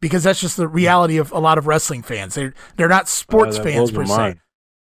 Because 0.00 0.22
that's 0.22 0.40
just 0.40 0.56
the 0.56 0.66
reality 0.66 1.18
of 1.18 1.30
a 1.32 1.38
lot 1.38 1.58
of 1.58 1.66
wrestling 1.66 2.02
fans. 2.02 2.34
They're 2.34 2.54
they're 2.76 2.88
not 2.88 3.08
sports 3.08 3.58
uh, 3.58 3.62
fans 3.62 3.90
per 3.90 4.06
se. 4.06 4.36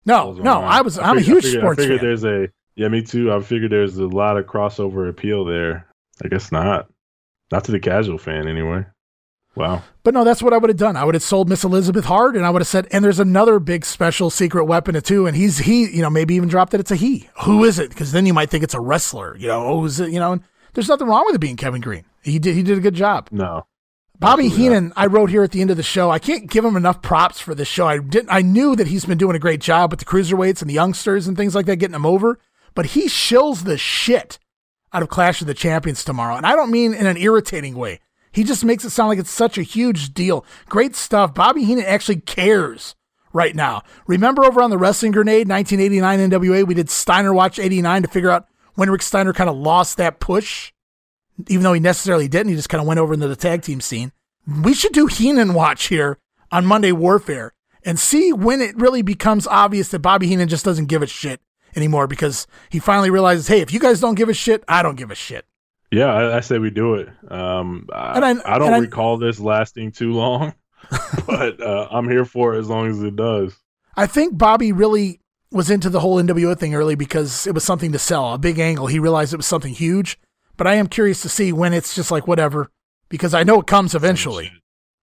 No, 0.07 0.33
no, 0.33 0.61
I 0.61 0.83
was. 0.83 0.99
I 0.99 1.11
am 1.11 1.19
a 1.19 1.21
huge 1.21 1.45
I 1.45 1.49
figured, 1.49 1.62
sports 1.62 1.79
I 1.79 1.83
figured 1.83 2.01
fan. 2.01 2.09
There's 2.09 2.25
a 2.25 2.49
yeah, 2.77 2.89
me 2.89 3.03
too. 3.03 3.33
I 3.33 3.41
figured 3.41 3.73
there's 3.73 3.97
a 3.97 4.07
lot 4.07 4.37
of 4.37 4.47
crossover 4.47 5.09
appeal 5.09 5.45
there. 5.45 5.87
I 6.25 6.29
guess 6.29 6.51
not. 6.53 6.89
Not 7.53 7.65
to 7.65 7.73
the 7.73 7.81
casual 7.81 8.19
fan, 8.19 8.49
anyway. 8.49 8.85
Wow. 9.55 9.83
But 10.03 10.15
no, 10.15 10.25
that's 10.25 10.43
what 10.43 10.53
I 10.53 10.59
would 10.59 10.71
have 10.71 10.77
done. 10.77 10.97
I 10.97 11.05
would 11.05 11.15
have 11.15 11.23
sold 11.23 11.49
Miss 11.49 11.62
Elizabeth 11.62 12.07
hard, 12.07 12.35
and 12.37 12.45
I 12.45 12.51
would 12.51 12.61
have 12.61 12.69
said, 12.69 12.89
and 12.91 13.05
there's 13.05 13.21
another 13.21 13.61
big 13.61 13.85
special 13.85 14.31
secret 14.31 14.65
weapon 14.65 15.01
too, 15.03 15.27
and 15.27 15.37
he's 15.37 15.59
he, 15.59 15.89
you 15.89 16.03
know, 16.03 16.11
maybe 16.11 16.35
even 16.35 16.49
dropped 16.49 16.73
that 16.73 16.81
it's 16.81 16.91
a 16.91 16.97
he. 16.97 17.29
Who 17.45 17.65
is 17.65 17.79
it? 17.79 17.91
Because 17.91 18.12
then 18.12 18.27
you 18.27 18.35
might 18.35 18.51
think 18.51 18.65
it's 18.65 18.75
a 18.75 18.81
wrestler. 18.81 19.37
You 19.37 19.49
know, 19.49 19.81
who's 19.81 20.01
it? 20.01 20.11
You 20.11 20.19
know, 20.19 20.33
and 20.33 20.43
there's 20.73 20.89
nothing 20.89 21.07
wrong 21.07 21.25
with 21.27 21.37
it 21.37 21.41
being 21.41 21.57
Kevin 21.57 21.81
Greene. 21.81 22.05
He 22.23 22.39
did 22.39 22.57
he 22.57 22.62
did 22.62 22.79
a 22.79 22.81
good 22.81 22.95
job. 22.95 23.29
No. 23.31 23.67
Bobby 24.19 24.49
Heenan, 24.49 24.93
I 24.97 25.07
wrote 25.07 25.31
here 25.31 25.43
at 25.43 25.51
the 25.51 25.61
end 25.61 25.71
of 25.71 25.77
the 25.77 25.83
show. 25.83 26.11
I 26.11 26.19
can't 26.19 26.49
give 26.49 26.65
him 26.65 26.77
enough 26.77 27.03
props 27.03 27.41
for 27.41 27.55
this 27.55 27.69
show. 27.69 27.87
I 27.87 27.99
didn't. 27.99 28.31
I 28.31 28.43
knew 28.43 28.77
that 28.77 28.87
he's 28.87 29.05
been 29.05 29.19
doing 29.19 29.37
a 29.37 29.41
great 29.41 29.61
job 29.61 29.91
with 29.91 29.99
the 29.99 30.07
cruiserweights 30.07 30.61
and 30.61 30.71
the 30.71 30.75
youngsters 30.75 31.27
and 31.27 31.37
things 31.37 31.55
like 31.55 31.67
that, 31.67 31.77
getting 31.77 31.93
them 31.93 32.07
over. 32.07 32.39
But 32.75 32.87
he 32.87 33.07
shills 33.07 33.65
the 33.65 33.77
shit 33.77 34.39
out 34.93 35.03
of 35.03 35.09
Clash 35.09 35.41
of 35.41 35.49
the 35.49 35.55
Champions 35.55 36.05
tomorrow, 36.05 36.37
and 36.37 36.47
I 36.47 36.55
don't 36.55 36.71
mean 36.71 36.95
in 36.95 37.07
an 37.07 37.17
irritating 37.17 37.75
way. 37.75 38.01
He 38.31 38.45
just 38.45 38.65
makes 38.65 38.85
it 38.85 38.91
sound 38.91 39.09
like 39.09 39.19
it's 39.19 39.31
such 39.31 39.59
a 39.59 39.62
huge 39.62 40.15
deal. 40.15 40.45
Great 40.69 40.95
stuff. 40.97 41.35
Bobby 41.35 41.65
Heenan 41.65 41.85
actually 41.85 42.21
cares 42.21 42.95
right 43.33 43.55
now. 43.55 43.83
Remember 44.07 44.45
over 44.45 44.62
on 44.62 44.71
the 44.71 44.79
Wrestling 44.79 45.12
Grenade 45.12 45.49
1989 45.49 46.31
NWA, 46.31 46.67
we 46.67 46.75
did 46.75 46.91
Steiner 46.91 47.35
Watch 47.35 47.59
89 47.59 48.03
to 48.03 48.09
figure 48.09 48.31
out 48.31 48.47
when 48.75 48.91
Rick 48.91 49.03
Steiner 49.03 49.33
kind 49.33 49.51
of 49.51 49.57
lost 49.57 49.97
that 49.99 50.21
push 50.21 50.73
even 51.49 51.62
though 51.62 51.72
he 51.72 51.80
necessarily 51.80 52.28
didn't. 52.28 52.51
He 52.51 52.57
just 52.57 52.68
kind 52.68 52.80
of 52.80 52.87
went 52.87 53.01
over 53.01 53.14
into 53.14 53.28
the 53.28 53.37
tag 53.37 53.62
team 53.62 53.80
scene. 53.80 54.12
We 54.47 54.74
should 54.74 54.93
do 54.93 55.07
Heenan 55.07 55.55
watch 55.55 55.87
here 55.87 56.18
on 56.51 56.66
Monday 56.66 56.93
Warfare 56.93 57.53
and 57.85 57.99
see 57.99 58.32
when 58.32 58.61
it 58.61 58.76
really 58.76 59.03
becomes 59.03 59.47
obvious 59.47 59.89
that 59.89 60.01
Bobby 60.01 60.26
Heenan 60.26 60.49
just 60.49 60.64
doesn't 60.64 60.87
give 60.87 61.03
a 61.03 61.07
shit 61.07 61.41
anymore 61.76 62.07
because 62.07 62.47
he 62.70 62.78
finally 62.78 63.11
realizes, 63.11 63.49
hey, 63.49 63.61
if 63.61 63.72
you 63.72 63.80
guys 63.80 64.01
don't 64.01 64.14
give 64.14 64.28
a 64.28 64.35
shit, 64.35 64.64
I 64.68 64.82
don't 64.82 64.97
give 64.97 65.11
a 65.11 65.14
shit. 65.14 65.47
Yeah, 65.91 66.12
I, 66.12 66.39
I 66.39 66.41
say 66.41 66.59
we 66.59 66.70
do 66.70 66.95
it. 66.95 67.09
Um, 67.30 67.89
I, 67.93 68.18
I, 68.18 68.55
I 68.55 68.59
don't 68.59 68.80
recall 68.80 69.16
this 69.18 69.39
lasting 69.39 69.93
too 69.93 70.12
long, 70.12 70.55
but 71.26 71.61
uh, 71.61 71.89
I'm 71.91 72.09
here 72.09 72.24
for 72.24 72.55
it 72.55 72.59
as 72.59 72.68
long 72.68 72.89
as 72.89 73.03
it 73.03 73.16
does. 73.16 73.57
I 73.97 74.07
think 74.07 74.37
Bobby 74.37 74.72
really 74.72 75.20
was 75.53 75.70
into 75.70 75.89
the 75.89 76.01
whole 76.01 76.20
NWO 76.20 76.59
thing 76.59 76.74
early 76.74 76.97
because 76.97 77.47
it 77.47 77.55
was 77.55 77.62
something 77.62 77.93
to 77.93 77.99
sell, 77.99 78.35
a 78.35 78.39
big 78.39 78.59
angle. 78.59 78.89
He 78.89 78.99
realized 78.99 79.32
it 79.32 79.37
was 79.37 79.47
something 79.47 79.72
huge. 79.72 80.18
But 80.57 80.67
I 80.67 80.75
am 80.75 80.87
curious 80.87 81.23
to 81.23 81.29
see 81.29 81.53
when 81.53 81.73
it's 81.73 81.95
just 81.95 82.11
like 82.11 82.27
whatever, 82.29 82.71
because 83.09 83.35
I 83.35 83.43
know 83.43 83.61
it 83.61 83.67
comes 83.67 83.95
eventually. 83.95 84.53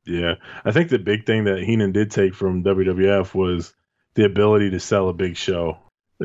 Yeah, 0.06 0.36
I 0.66 0.72
think 0.72 0.90
the 0.90 1.00
big 1.00 1.26
thing 1.26 1.44
that 1.44 1.64
Heenan 1.64 1.92
did 1.92 2.12
take 2.12 2.34
from 2.34 2.64
WWF 2.64 3.34
was 3.36 3.74
the 4.16 4.26
ability 4.26 4.72
to 4.72 4.80
sell 4.80 5.10
a 5.10 5.14
big 5.14 5.38
show. 5.38 5.78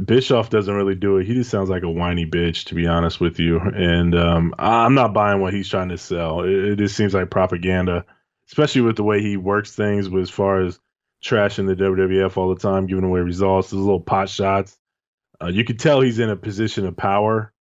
Bischoff 0.05 0.51
doesn't 0.51 0.75
really 0.75 0.95
do 0.95 1.17
it. 1.17 1.27
He 1.27 1.35
just 1.35 1.51
sounds 1.51 1.71
like 1.71 1.83
a 1.83 1.91
whiny 1.91 2.27
bitch, 2.27 2.65
to 2.65 2.75
be 2.75 2.87
honest 2.87 3.21
with 3.21 3.39
you. 3.39 3.59
And 3.59 4.15
um, 4.15 4.55
I'm 4.59 4.95
not 4.95 5.15
buying 5.15 5.41
what 5.41 5.55
he's 5.55 5.69
trying 5.69 5.89
to 5.89 5.99
sell. 5.99 6.43
It, 6.43 6.53
it, 6.53 6.77
just 6.77 6.97
seems 6.97 7.15
like 7.15 7.31
propaganda, 7.31 8.05
especially 8.49 8.83
with 8.83 8.97
the 8.97 9.05
way 9.05 9.23
he 9.23 9.39
works 9.39 9.75
things, 9.75 10.09
as 10.15 10.31
far 10.31 10.63
as 10.63 10.79
trashing 11.25 11.67
the 11.67 11.83
WWF 11.83 12.37
all 12.37 12.55
the 12.55 12.61
time, 12.61 12.87
giving 12.87 13.05
away 13.05 13.21
results, 13.21 13.71
those 13.71 13.81
little 13.81 14.01
pot 14.01 14.29
shots. 14.29 14.77
Uh, 15.43 15.49
you 15.49 15.65
could 15.65 15.79
tell 15.79 16.01
he's 16.01 16.19
in 16.19 16.31
a 16.31 16.37
position 16.37 16.87
of 16.87 16.97
power 16.97 17.53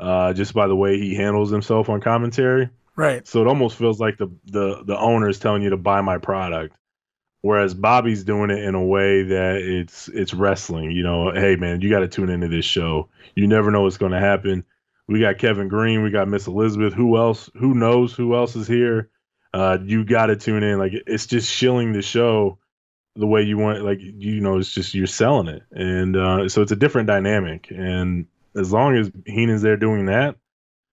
uh, 0.00 0.32
just 0.32 0.54
by 0.54 0.66
the 0.66 0.76
way 0.76 0.98
he 0.98 1.14
handles 1.14 1.50
himself 1.50 1.88
on 1.88 2.00
commentary. 2.00 2.70
Right. 2.96 3.26
So 3.26 3.40
it 3.40 3.46
almost 3.46 3.76
feels 3.76 4.00
like 4.00 4.18
the 4.18 4.28
the 4.46 4.82
the 4.84 4.98
owner 4.98 5.28
is 5.28 5.38
telling 5.38 5.62
you 5.62 5.70
to 5.70 5.76
buy 5.76 6.00
my 6.00 6.18
product, 6.18 6.76
whereas 7.40 7.74
Bobby's 7.74 8.24
doing 8.24 8.50
it 8.50 8.64
in 8.64 8.74
a 8.74 8.84
way 8.84 9.22
that 9.22 9.56
it's 9.56 10.08
it's 10.08 10.34
wrestling. 10.34 10.90
You 10.90 11.02
know, 11.02 11.32
hey 11.32 11.56
man, 11.56 11.80
you 11.80 11.90
got 11.90 12.00
to 12.00 12.08
tune 12.08 12.30
into 12.30 12.48
this 12.48 12.64
show. 12.64 13.08
You 13.34 13.46
never 13.46 13.70
know 13.70 13.82
what's 13.82 13.98
going 13.98 14.12
to 14.12 14.20
happen. 14.20 14.64
We 15.06 15.20
got 15.20 15.38
Kevin 15.38 15.68
Greene, 15.68 16.02
we 16.02 16.10
got 16.10 16.28
Miss 16.28 16.46
Elizabeth. 16.46 16.94
Who 16.94 17.16
else? 17.16 17.50
Who 17.58 17.74
knows 17.74 18.12
who 18.14 18.34
else 18.34 18.54
is 18.56 18.66
here? 18.66 19.10
Uh, 19.52 19.78
you 19.82 20.04
got 20.04 20.26
to 20.26 20.36
tune 20.36 20.62
in. 20.62 20.78
Like 20.78 20.92
it's 21.06 21.26
just 21.26 21.50
shilling 21.50 21.92
the 21.92 22.02
show 22.02 22.58
the 23.16 23.26
way 23.26 23.42
you 23.42 23.58
want. 23.58 23.82
Like 23.84 23.98
you 24.00 24.40
know, 24.40 24.58
it's 24.58 24.72
just 24.72 24.94
you're 24.94 25.06
selling 25.06 25.48
it, 25.48 25.62
and 25.72 26.16
uh, 26.16 26.48
so 26.48 26.62
it's 26.62 26.72
a 26.72 26.76
different 26.76 27.08
dynamic. 27.08 27.68
And 27.70 28.26
as 28.56 28.72
long 28.72 28.96
as 28.96 29.10
Heenan's 29.26 29.62
there 29.62 29.76
doing 29.76 30.06
that, 30.06 30.36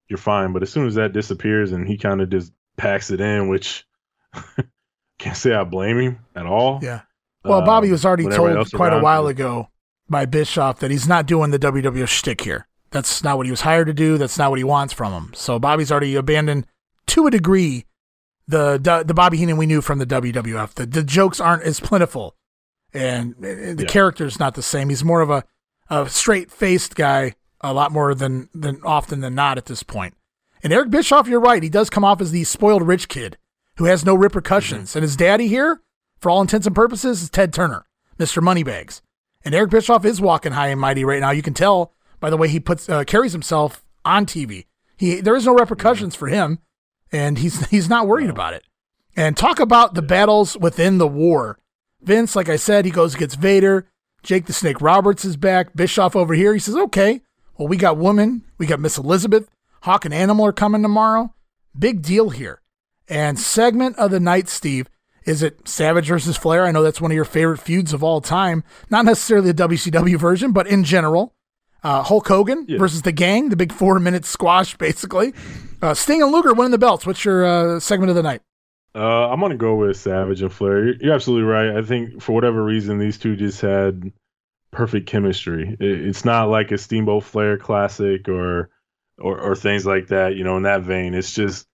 you're 0.07 0.17
fine. 0.17 0.53
But 0.53 0.63
as 0.63 0.71
soon 0.71 0.87
as 0.87 0.95
that 0.95 1.13
disappears 1.13 1.71
and 1.71 1.87
he 1.87 1.97
kind 1.97 2.21
of 2.21 2.29
just 2.29 2.51
packs 2.77 3.11
it 3.11 3.21
in, 3.21 3.47
which 3.47 3.85
can't 5.19 5.37
say 5.37 5.53
I 5.53 5.63
blame 5.63 5.99
him 5.99 6.19
at 6.35 6.45
all. 6.45 6.79
Yeah. 6.81 7.01
Well, 7.43 7.61
Bobby 7.61 7.87
um, 7.87 7.91
was 7.91 8.05
already 8.05 8.27
told 8.27 8.71
quite 8.71 8.93
a 8.93 8.99
while 8.99 9.25
him. 9.25 9.31
ago 9.31 9.69
by 10.09 10.25
Bischoff 10.25 10.79
that 10.79 10.91
he's 10.91 11.07
not 11.07 11.25
doing 11.25 11.51
the 11.51 11.59
WWF 11.59 12.07
shtick 12.07 12.41
here. 12.41 12.67
That's 12.91 13.23
not 13.23 13.37
what 13.37 13.45
he 13.45 13.51
was 13.51 13.61
hired 13.61 13.87
to 13.87 13.93
do. 13.93 14.17
That's 14.17 14.37
not 14.37 14.49
what 14.49 14.57
he 14.57 14.63
wants 14.63 14.93
from 14.93 15.13
him. 15.13 15.33
So 15.33 15.59
Bobby's 15.59 15.91
already 15.91 16.15
abandoned 16.15 16.65
to 17.07 17.27
a 17.27 17.31
degree 17.31 17.85
the 18.47 19.03
the 19.05 19.13
Bobby 19.13 19.37
Heenan 19.37 19.57
we 19.57 19.65
knew 19.65 19.81
from 19.81 19.99
the 19.99 20.05
WWF. 20.05 20.73
The 20.73 20.85
the 20.85 21.03
jokes 21.03 21.39
aren't 21.39 21.63
as 21.63 21.79
plentiful, 21.79 22.35
and 22.93 23.35
the 23.39 23.75
yeah. 23.79 23.85
character's 23.85 24.39
not 24.39 24.55
the 24.55 24.63
same. 24.63 24.89
He's 24.89 25.03
more 25.03 25.21
of 25.21 25.29
a 25.29 25.43
a 25.89 26.09
straight 26.09 26.51
faced 26.51 26.95
guy 26.95 27.33
a 27.67 27.73
lot 27.73 27.91
more 27.91 28.13
than 28.13 28.49
than 28.53 28.81
often 28.83 29.21
than 29.21 29.35
not 29.35 29.57
at 29.57 29.65
this 29.65 29.83
point. 29.83 30.15
And 30.63 30.73
Eric 30.73 30.89
Bischoff, 30.89 31.27
you're 31.27 31.39
right. 31.39 31.61
He 31.61 31.69
does 31.69 31.89
come 31.89 32.03
off 32.03 32.21
as 32.21 32.31
the 32.31 32.43
spoiled 32.43 32.81
rich 32.81 33.07
kid 33.07 33.37
who 33.77 33.85
has 33.85 34.05
no 34.05 34.15
repercussions. 34.15 34.89
Mm-hmm. 34.89 34.97
And 34.97 35.03
his 35.03 35.15
daddy 35.15 35.47
here, 35.47 35.81
for 36.19 36.29
all 36.29 36.41
intents 36.41 36.65
and 36.65 36.75
purposes, 36.75 37.21
is 37.21 37.29
Ted 37.29 37.53
Turner, 37.53 37.85
Mr. 38.17 38.41
Moneybags. 38.41 39.01
And 39.45 39.53
Eric 39.53 39.69
Bischoff 39.69 40.03
is 40.03 40.19
walking 40.19 40.53
high 40.53 40.67
and 40.67 40.81
mighty 40.81 41.05
right 41.05 41.21
now. 41.21 41.31
You 41.31 41.43
can 41.43 41.53
tell 41.53 41.93
by 42.19 42.29
the 42.29 42.37
way 42.37 42.47
he 42.47 42.59
puts 42.59 42.89
uh, 42.89 43.03
carries 43.03 43.33
himself 43.33 43.85
on 44.03 44.25
TV. 44.25 44.65
He 44.97 45.21
there 45.21 45.35
is 45.35 45.45
no 45.45 45.53
repercussions 45.53 46.15
mm-hmm. 46.15 46.19
for 46.19 46.27
him, 46.27 46.59
and 47.11 47.37
he's 47.37 47.67
he's 47.69 47.89
not 47.89 48.07
worried 48.07 48.29
about 48.29 48.53
it. 48.53 48.63
And 49.15 49.35
talk 49.35 49.59
about 49.59 49.95
the 49.95 50.01
battles 50.01 50.57
within 50.57 50.97
the 50.97 51.07
war. 51.07 51.57
Vince, 52.01 52.35
like 52.35 52.49
I 52.49 52.55
said, 52.55 52.85
he 52.85 52.91
goes 52.91 53.15
against 53.15 53.39
Vader. 53.39 53.89
Jake 54.21 54.45
the 54.45 54.53
Snake 54.53 54.81
Roberts 54.81 55.25
is 55.25 55.37
back. 55.37 55.75
Bischoff 55.75 56.15
over 56.15 56.33
here. 56.33 56.53
He 56.53 56.59
says, 56.59 56.75
okay, 56.75 57.21
well, 57.57 57.67
we 57.67 57.77
got 57.77 57.97
Woman, 57.97 58.43
we 58.57 58.65
got 58.65 58.79
Miss 58.79 58.97
Elizabeth, 58.97 59.49
Hawk 59.83 60.05
and 60.05 60.13
Animal 60.13 60.45
are 60.45 60.53
coming 60.53 60.81
tomorrow. 60.81 61.33
Big 61.77 62.01
deal 62.01 62.29
here. 62.29 62.61
And 63.07 63.39
segment 63.39 63.97
of 63.97 64.11
the 64.11 64.19
night, 64.19 64.49
Steve, 64.49 64.89
is 65.25 65.43
it 65.43 65.67
Savage 65.67 66.07
versus 66.07 66.37
Flair? 66.37 66.65
I 66.65 66.71
know 66.71 66.83
that's 66.83 67.01
one 67.01 67.11
of 67.11 67.15
your 67.15 67.25
favorite 67.25 67.59
feuds 67.59 67.93
of 67.93 68.03
all 68.03 68.21
time. 68.21 68.63
Not 68.89 69.05
necessarily 69.05 69.51
the 69.51 69.67
WCW 69.67 70.17
version, 70.17 70.51
but 70.51 70.67
in 70.67 70.83
general. 70.83 71.33
Uh, 71.83 72.01
Hulk 72.01 72.27
Hogan 72.27 72.65
yeah. 72.67 72.77
versus 72.77 73.03
the 73.03 73.11
Gang, 73.11 73.49
the 73.49 73.55
big 73.55 73.71
four 73.71 73.99
minute 73.99 74.25
squash, 74.25 74.75
basically. 74.77 75.33
Uh, 75.81 75.93
Sting 75.93 76.21
and 76.21 76.31
Luger 76.31 76.53
winning 76.53 76.71
the 76.71 76.77
belts. 76.77 77.05
What's 77.05 77.23
your 77.23 77.45
uh, 77.45 77.79
segment 77.79 78.09
of 78.09 78.15
the 78.15 78.23
night? 78.23 78.41
Uh, 78.95 79.29
I'm 79.29 79.39
going 79.39 79.51
to 79.51 79.57
go 79.57 79.75
with 79.75 79.95
Savage 79.95 80.41
and 80.41 80.51
Flair. 80.51 80.95
You're 80.95 81.13
absolutely 81.13 81.47
right. 81.47 81.77
I 81.77 81.83
think 81.83 82.21
for 82.21 82.33
whatever 82.33 82.63
reason, 82.63 82.97
these 82.97 83.17
two 83.17 83.35
just 83.35 83.61
had 83.61 84.11
perfect 84.71 85.07
chemistry. 85.07 85.75
it's 85.79 86.25
not 86.25 86.49
like 86.49 86.71
a 86.71 86.77
Steamboat 86.77 87.23
Flair 87.23 87.57
classic 87.57 88.27
or, 88.29 88.69
or 89.17 89.39
or 89.39 89.55
things 89.55 89.85
like 89.85 90.07
that. 90.07 90.35
You 90.35 90.43
know, 90.43 90.57
in 90.57 90.63
that 90.63 90.83
vein, 90.83 91.13
it's 91.13 91.33
just 91.33 91.67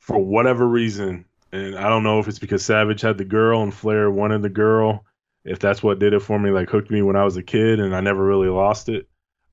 for 0.00 0.18
whatever 0.18 0.66
reason 0.66 1.24
and 1.52 1.76
I 1.76 1.88
don't 1.88 2.02
know 2.02 2.18
if 2.18 2.28
it's 2.28 2.38
because 2.38 2.64
Savage 2.64 3.02
had 3.02 3.18
the 3.18 3.24
girl 3.24 3.62
and 3.62 3.72
Flair 3.72 4.10
wanted 4.10 4.42
the 4.42 4.48
girl. 4.48 5.04
If 5.44 5.58
that's 5.58 5.82
what 5.82 5.98
did 5.98 6.14
it 6.14 6.22
for 6.22 6.38
me, 6.38 6.50
like 6.50 6.70
hooked 6.70 6.90
me 6.90 7.02
when 7.02 7.16
I 7.16 7.24
was 7.24 7.36
a 7.36 7.42
kid, 7.42 7.78
and 7.80 7.94
I 7.94 8.00
never 8.00 8.24
really 8.24 8.48
lost 8.48 8.88
it. 8.88 9.08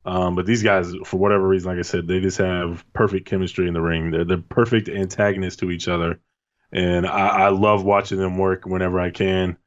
Um, 0.05 0.35
but 0.35 0.45
these 0.45 0.63
guys, 0.63 0.93
for 1.03 1.17
whatever 1.17 1.45
reason, 1.47 1.69
like 1.69 1.79
I 1.79 1.83
said, 1.83 2.07
they 2.07 2.21
just 2.21 2.37
have 2.37 2.85
perfect 2.93 3.27
chemistry 3.27 3.67
in 3.67 3.73
the 3.73 3.81
ring. 3.81 4.11
They're 4.11 4.23
the 4.23 4.37
perfect 4.37 4.87
antagonists 4.87 5.57
to 5.57 5.71
each 5.71 5.87
other, 5.87 6.19
and 6.71 7.05
I, 7.05 7.27
I 7.27 7.49
love 7.49 7.83
watching 7.83 8.17
them 8.17 8.37
work 8.37 8.65
whenever 8.65 8.99
I 8.99 9.09
can. 9.09 9.57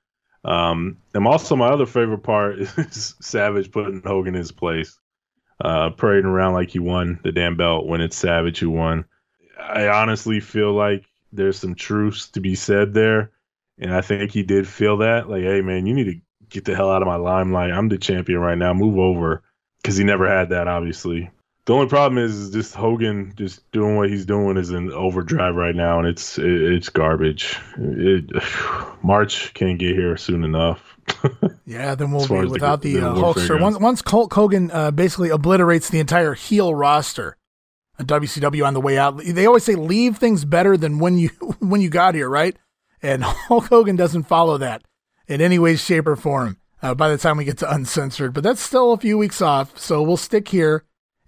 Um, 0.44 0.98
and 1.14 1.26
also, 1.26 1.56
my 1.56 1.68
other 1.68 1.86
favorite 1.86 2.22
part 2.22 2.58
is 2.60 3.14
Savage 3.20 3.70
putting 3.70 4.02
Hogan 4.02 4.34
in 4.34 4.40
his 4.40 4.52
place, 4.52 4.98
uh, 5.60 5.90
parading 5.90 6.30
around 6.30 6.54
like 6.54 6.70
he 6.70 6.78
won 6.78 7.20
the 7.22 7.32
damn 7.32 7.56
belt 7.56 7.86
when 7.86 8.00
it's 8.00 8.16
Savage 8.16 8.58
who 8.58 8.70
won. 8.70 9.04
I 9.58 9.88
honestly 9.88 10.40
feel 10.40 10.72
like 10.72 11.04
there's 11.32 11.58
some 11.58 11.74
truths 11.74 12.28
to 12.30 12.40
be 12.40 12.54
said 12.54 12.92
there, 12.92 13.30
and 13.78 13.94
I 13.94 14.00
think 14.00 14.32
he 14.32 14.42
did 14.42 14.66
feel 14.66 14.98
that. 14.98 15.28
Like, 15.28 15.42
hey 15.42 15.60
man, 15.60 15.86
you 15.86 15.94
need 15.94 16.04
to 16.04 16.20
get 16.48 16.64
the 16.64 16.74
hell 16.74 16.90
out 16.90 17.02
of 17.02 17.08
my 17.08 17.16
limelight. 17.16 17.70
I'm 17.70 17.88
the 17.88 17.98
champion 17.98 18.40
right 18.40 18.58
now. 18.58 18.74
Move 18.74 18.98
over, 18.98 19.42
because 19.80 19.96
he 19.96 20.04
never 20.04 20.28
had 20.28 20.50
that, 20.50 20.68
obviously. 20.68 21.30
The 21.64 21.74
only 21.74 21.86
problem 21.86 22.18
is, 22.18 22.50
just 22.50 22.74
Hogan 22.74 23.34
just 23.36 23.70
doing 23.70 23.96
what 23.96 24.10
he's 24.10 24.26
doing 24.26 24.56
is 24.56 24.70
in 24.70 24.90
overdrive 24.90 25.54
right 25.54 25.76
now, 25.76 26.00
and 26.00 26.08
it's 26.08 26.36
it, 26.36 26.44
it's 26.44 26.88
garbage. 26.88 27.56
It, 27.78 28.30
March 29.04 29.54
can't 29.54 29.78
get 29.78 29.94
here 29.94 30.16
soon 30.16 30.42
enough. 30.42 30.98
yeah, 31.64 31.94
then 31.94 32.10
we'll 32.10 32.26
be 32.26 32.48
without 32.48 32.82
the, 32.82 32.96
the 32.96 33.08
uh, 33.08 33.14
Hulkster. 33.14 33.60
Once, 33.60 33.78
once 33.78 34.02
Hulk 34.04 34.32
Hogan 34.34 34.70
uh, 34.72 34.90
basically 34.90 35.30
obliterates 35.30 35.88
the 35.88 36.00
entire 36.00 36.34
heel 36.34 36.74
roster, 36.74 37.36
at 37.98 38.06
WCW 38.06 38.66
on 38.66 38.74
the 38.74 38.80
way 38.80 38.98
out. 38.98 39.18
They 39.24 39.46
always 39.46 39.64
say 39.64 39.74
leave 39.74 40.18
things 40.18 40.44
better 40.44 40.76
than 40.76 40.98
when 40.98 41.18
you 41.18 41.28
when 41.60 41.80
you 41.80 41.90
got 41.90 42.14
here, 42.14 42.28
right? 42.28 42.56
And 43.00 43.22
Hulk 43.24 43.66
Hogan 43.66 43.96
doesn't 43.96 44.24
follow 44.24 44.58
that 44.58 44.82
in 45.26 45.40
any 45.40 45.58
way, 45.58 45.76
shape, 45.76 46.06
or 46.06 46.16
form. 46.16 46.58
Uh, 46.82 46.94
by 46.94 47.08
the 47.08 47.18
time 47.18 47.36
we 47.36 47.44
get 47.44 47.58
to 47.58 47.72
uncensored, 47.72 48.32
but 48.32 48.42
that's 48.42 48.60
still 48.60 48.92
a 48.92 48.98
few 48.98 49.16
weeks 49.16 49.40
off, 49.40 49.78
so 49.78 50.02
we'll 50.02 50.16
stick 50.16 50.48
here 50.48 50.82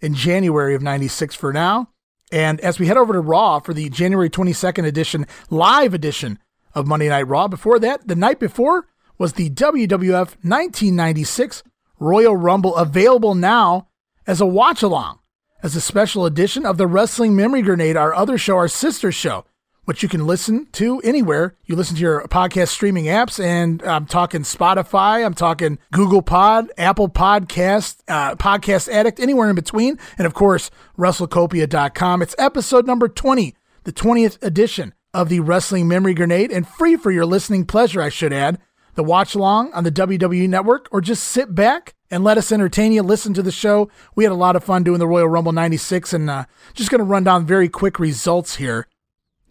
in 0.04 0.14
January 0.14 0.74
of 0.74 0.82
96 0.82 1.34
for 1.34 1.52
now. 1.52 1.88
And 2.30 2.60
as 2.60 2.78
we 2.78 2.86
head 2.86 2.96
over 2.96 3.14
to 3.14 3.20
Raw 3.20 3.58
for 3.58 3.72
the 3.72 3.88
January 3.88 4.28
22nd 4.28 4.86
edition, 4.86 5.26
live 5.50 5.94
edition 5.94 6.38
of 6.74 6.86
Monday 6.86 7.08
Night 7.08 7.26
Raw, 7.26 7.48
before 7.48 7.78
that, 7.78 8.06
the 8.06 8.14
night 8.14 8.38
before 8.38 8.86
was 9.18 9.32
the 9.32 9.50
WWF 9.50 10.36
1996 10.42 11.62
Royal 11.98 12.36
Rumble, 12.36 12.76
available 12.76 13.34
now 13.34 13.88
as 14.26 14.40
a 14.40 14.46
watch 14.46 14.82
along, 14.82 15.20
as 15.62 15.74
a 15.74 15.80
special 15.80 16.26
edition 16.26 16.66
of 16.66 16.76
the 16.76 16.86
Wrestling 16.86 17.34
Memory 17.34 17.62
Grenade, 17.62 17.96
our 17.96 18.12
other 18.14 18.36
show, 18.36 18.56
our 18.56 18.68
sister 18.68 19.10
show 19.10 19.46
which 19.84 20.02
you 20.02 20.08
can 20.08 20.26
listen 20.26 20.66
to 20.72 21.00
anywhere. 21.00 21.54
You 21.66 21.76
listen 21.76 21.96
to 21.96 22.02
your 22.02 22.22
podcast 22.28 22.68
streaming 22.68 23.04
apps, 23.06 23.42
and 23.42 23.82
I'm 23.82 24.06
talking 24.06 24.42
Spotify, 24.42 25.24
I'm 25.24 25.34
talking 25.34 25.78
Google 25.92 26.22
Pod, 26.22 26.70
Apple 26.78 27.08
Podcast, 27.08 27.98
uh, 28.08 28.34
Podcast 28.36 28.88
Addict, 28.92 29.20
anywhere 29.20 29.48
in 29.48 29.56
between. 29.56 29.98
And 30.18 30.26
of 30.26 30.34
course, 30.34 30.70
WrestleCopia.com. 30.98 32.22
It's 32.22 32.34
episode 32.38 32.86
number 32.86 33.08
20, 33.08 33.54
the 33.84 33.92
20th 33.92 34.42
edition 34.42 34.94
of 35.12 35.28
the 35.28 35.40
Wrestling 35.40 35.86
Memory 35.86 36.14
Grenade, 36.14 36.50
and 36.50 36.66
free 36.66 36.96
for 36.96 37.10
your 37.10 37.26
listening 37.26 37.64
pleasure, 37.66 38.02
I 38.02 38.08
should 38.08 38.32
add. 38.32 38.58
The 38.94 39.04
watch 39.04 39.34
along 39.34 39.72
on 39.72 39.82
the 39.82 39.90
WWE 39.90 40.48
Network, 40.48 40.88
or 40.92 41.00
just 41.00 41.24
sit 41.24 41.52
back 41.54 41.94
and 42.10 42.22
let 42.22 42.38
us 42.38 42.52
entertain 42.52 42.92
you. 42.92 43.02
Listen 43.02 43.34
to 43.34 43.42
the 43.42 43.50
show. 43.50 43.90
We 44.14 44.22
had 44.22 44.32
a 44.32 44.36
lot 44.36 44.54
of 44.54 44.62
fun 44.62 44.84
doing 44.84 45.00
the 45.00 45.08
Royal 45.08 45.28
Rumble 45.28 45.52
96, 45.52 46.12
and 46.12 46.30
uh, 46.30 46.44
just 46.74 46.90
going 46.90 47.00
to 47.00 47.04
run 47.04 47.24
down 47.24 47.44
very 47.44 47.68
quick 47.68 47.98
results 47.98 48.56
here 48.56 48.86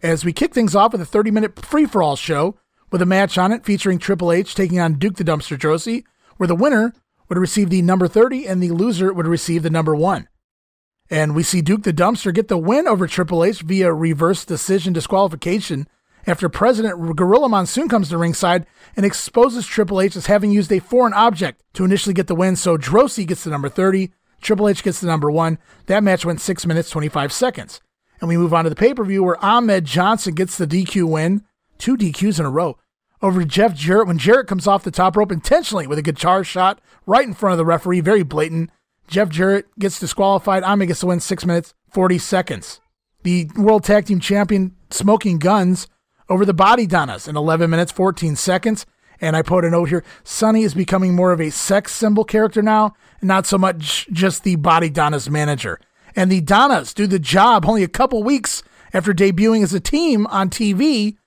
as 0.04 0.26
we 0.26 0.34
kick 0.34 0.54
things 0.54 0.76
off 0.76 0.92
with 0.92 1.02
a 1.02 1.06
30 1.06 1.32
minute 1.32 1.66
free 1.66 1.86
for 1.86 2.04
all 2.04 2.18
show 2.18 2.58
with 2.92 3.02
a 3.02 3.06
match 3.08 3.38
on 3.38 3.52
it 3.52 3.66
featuring 3.66 3.98
Triple 3.98 4.32
H 4.32 4.54
taking 4.54 4.80
on 4.80 5.00
Duke 5.00 5.16
the 5.16 5.24
Dumpster 5.24 5.58
Droese, 5.58 6.04
where 6.38 6.48
the 6.48 6.56
winner 6.56 6.94
would 7.30 7.38
receive 7.38 7.70
the 7.70 7.82
number 7.82 8.08
30 8.08 8.46
and 8.46 8.62
the 8.62 8.70
loser 8.70 9.12
would 9.14 9.26
receive 9.26 9.64
the 9.64 9.70
number 9.70 9.96
1. 9.96 10.28
And 11.10 11.34
we 11.34 11.42
see 11.42 11.62
Duke 11.62 11.84
the 11.84 11.94
Dumpster 11.94 12.34
get 12.34 12.50
the 12.50 12.58
win 12.58 12.88
over 12.88 13.08
Triple 13.08 13.44
H 13.44 13.62
via 13.62 13.92
reverse 13.94 14.46
decision 14.46 14.94
disqualification 14.94 15.88
after 16.28 16.48
President 16.50 17.16
Gorilla 17.16 17.50
Monsoon 17.50 17.90
comes 17.90 18.10
to 18.10 18.18
ringside 18.18 18.66
and 18.96 19.06
exposes 19.06 19.66
Triple 19.66 20.02
H 20.02 20.16
as 20.16 20.28
having 20.28 20.52
used 20.52 20.72
a 20.72 20.80
foreign 20.80 21.14
object 21.14 21.64
to 21.74 21.84
initially 21.86 22.14
get 22.14 22.28
the 22.28 22.36
win. 22.36 22.56
So 22.56 22.78
Droese 22.78 23.26
gets 23.26 23.44
the 23.44 23.50
number 23.50 23.70
30, 23.70 24.12
Triple 24.42 24.70
H 24.70 24.84
gets 24.84 25.00
the 25.00 25.08
number 25.08 25.32
1. 25.32 25.58
That 25.88 26.04
match 26.04 26.26
went 26.26 26.42
6 26.42 26.66
minutes 26.66 26.90
25 26.90 27.32
seconds. 27.32 27.82
And 28.24 28.30
we 28.30 28.38
move 28.38 28.54
on 28.54 28.64
to 28.64 28.70
the 28.70 28.76
pay 28.78 28.94
per 28.94 29.04
view 29.04 29.22
where 29.22 29.44
Ahmed 29.44 29.84
Johnson 29.84 30.34
gets 30.34 30.58
the 30.58 30.66
DQ 30.66 31.10
win, 31.10 31.44
two 31.78 31.98
DQs 31.98 32.40
in 32.40 32.46
a 32.46 32.50
row, 32.50 32.78
over 33.22 33.44
Jeff 33.44 33.76
Jarrett 33.76 34.08
when 34.08 34.18
Jarrett 34.18 34.48
comes 34.48 34.66
off 34.66 34.86
the 34.86 34.92
top 34.92 35.18
rope 35.18 35.30
intentionally 35.30 35.88
with 35.88 35.98
a 35.98 36.02
guitar 36.02 36.42
shot 36.46 36.80
right 37.06 37.28
in 37.28 37.34
front 37.34 37.52
of 37.52 37.58
the 37.58 37.66
referee, 37.66 38.00
very 38.00 38.24
blatant. 38.24 38.70
Jeff 39.10 39.28
Jarrett 39.28 39.66
gets 39.78 40.00
disqualified. 40.00 40.64
Ahmed 40.64 40.88
gets 40.88 41.02
the 41.02 41.08
win 41.08 41.20
six 41.20 41.46
minutes, 41.46 41.74
40 41.92 42.18
seconds. 42.18 42.80
The 43.24 43.50
World 43.58 43.84
Tag 43.84 44.06
Team 44.06 44.22
Champion 44.22 44.74
Smoking 44.90 45.38
Guns 45.38 45.90
over 46.30 46.46
the 46.46 46.54
Body 46.54 46.88
Donnas 46.88 47.28
in 47.28 47.36
11 47.36 47.70
minutes, 47.70 47.92
14 47.92 48.38
seconds. 48.38 48.86
And 49.20 49.36
I 49.36 49.42
put 49.42 49.66
a 49.66 49.70
note 49.70 49.90
here 49.90 50.06
Sunny 50.24 50.64
is 50.64 50.74
becoming 50.74 51.14
more 51.14 51.34
of 51.34 51.42
a 51.42 51.50
sex 51.50 51.92
symbol 51.92 52.24
character 52.24 52.62
now, 52.62 52.94
and 53.20 53.28
not 53.28 53.46
so 53.46 53.58
much 53.58 54.08
just 54.14 54.46
the 54.46 54.56
Body 54.56 54.90
Donnas 54.90 55.30
manager 55.30 55.82
and 56.16 56.32
the 56.32 56.42
Donnas 56.42 56.94
do 56.94 57.08
the 57.08 57.20
job 57.20 57.66
only 57.66 57.84
a 57.84 57.88
couple 57.88 58.24
weeks 58.24 58.64
after 58.94 59.14
debuting 59.14 59.64
as 59.64 59.74
a 59.74 59.80
team 59.80 60.28
on 60.28 60.50
TV, 60.50 61.18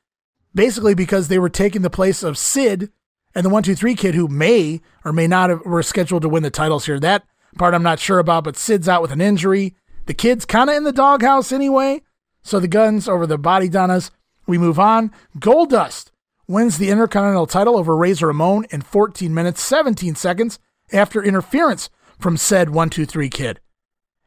basically 0.54 0.94
because 0.94 1.28
they 1.28 1.38
were 1.38 1.48
taking 1.48 1.82
the 1.82 1.90
place 1.90 2.22
of 2.22 2.38
Sid 2.38 2.90
and 3.34 3.44
the 3.44 3.50
123 3.50 3.94
kid 3.94 4.14
who 4.14 4.28
may 4.28 4.80
or 5.04 5.12
may 5.12 5.26
not 5.26 5.50
have 5.50 5.60
were 5.64 5.82
scheduled 5.82 6.22
to 6.22 6.28
win 6.28 6.42
the 6.42 6.50
titles 6.50 6.86
here. 6.86 6.98
That 6.98 7.24
part 7.58 7.74
I'm 7.74 7.82
not 7.82 8.00
sure 8.00 8.18
about, 8.18 8.44
but 8.44 8.56
Sid's 8.56 8.88
out 8.88 9.02
with 9.02 9.12
an 9.12 9.20
injury. 9.20 9.74
The 10.06 10.14
kid's 10.14 10.44
kind 10.44 10.70
of 10.70 10.76
in 10.76 10.84
the 10.84 10.92
doghouse 10.92 11.52
anyway. 11.52 12.02
So 12.42 12.60
the 12.60 12.68
guns 12.68 13.08
over 13.08 13.26
the 13.26 13.38
body 13.38 13.68
Donnas. 13.68 14.10
We 14.46 14.58
move 14.58 14.78
on. 14.78 15.10
Goldust 15.38 16.12
wins 16.46 16.78
the 16.78 16.90
Intercontinental 16.90 17.48
title 17.48 17.76
over 17.76 17.96
Razor 17.96 18.28
Ramon 18.28 18.66
in 18.70 18.80
14 18.80 19.34
minutes, 19.34 19.60
17 19.62 20.14
seconds 20.14 20.60
after 20.92 21.22
interference 21.22 21.90
from 22.18 22.36
said 22.36 22.70
123 22.70 23.28
kid. 23.28 23.60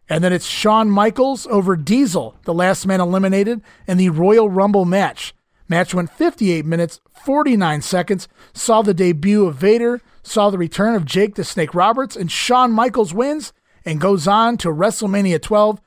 And 0.10 0.24
then 0.24 0.34
it's 0.34 0.47
Shawn 0.47 0.89
Michaels 0.89 1.45
over 1.47 1.76
Diesel, 1.76 2.36
the 2.43 2.53
last 2.53 2.88
man 2.88 2.99
eliminated 2.99 3.62
in 3.88 3.97
the 3.97 4.10
Royal 4.10 4.49
Rumble 4.49 4.84
match. 4.86 5.36
Match 5.68 5.93
went 5.93 6.12
58 6.12 6.66
minutes, 6.66 6.99
49 7.24 7.82
seconds, 7.84 8.28
saw 8.51 8.82
the 8.82 8.95
debut 8.95 9.45
of 9.45 9.55
Vader, 9.55 10.01
saw 10.24 10.49
the 10.49 10.57
return 10.57 10.95
of 10.95 11.05
Jake 11.05 11.36
the 11.36 11.43
Snake 11.43 11.76
Roberts, 11.76 12.16
and 12.16 12.32
Shawn 12.32 12.72
Michaels 12.72 13.14
wins 13.14 13.53
and 13.86 14.01
goes 14.01 14.28
on 14.28 14.57
to 14.57 14.70
WrestleMania 14.70 15.39
12 15.39 15.80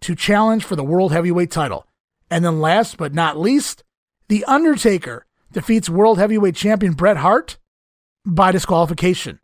to 0.00 0.14
challenge 0.14 0.64
for 0.64 0.74
the 0.74 0.84
World 0.84 1.12
Heavyweight 1.12 1.50
title. 1.50 1.86
And 2.30 2.44
then 2.44 2.60
last 2.60 2.96
but 2.96 3.12
not 3.12 3.38
least, 3.38 3.84
The 4.28 4.44
Undertaker 4.46 5.26
defeats 5.52 5.90
World 5.90 6.18
Heavyweight 6.18 6.56
Champion 6.56 6.94
Bret 6.94 7.18
Hart 7.18 7.58
by 8.24 8.52
disqualification. 8.52 9.38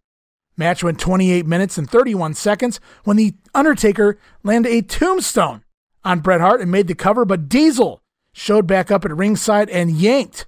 Match 0.57 0.85
went 0.85 1.01
28 1.01 1.47
minutes 1.47 1.79
and 1.79 1.89
31 1.89 2.35
seconds 2.35 2.81
when 3.05 3.17
The 3.17 3.35
Undertaker 3.55 4.19
landed 4.43 4.71
a 4.71 4.83
tombstone 4.83 5.65
on 6.05 6.21
Bret 6.21 6.41
Hart 6.41 6.61
and 6.61 6.71
made 6.71 6.89
the 6.89 6.95
cover, 6.95 7.25
but 7.25 7.49
Diesel 7.49 8.03
showed 8.33 8.67
back 8.67 8.91
up 8.91 9.05
at 9.05 9.17
ringside 9.17 9.71
and 9.71 9.91
yanked 9.91 10.47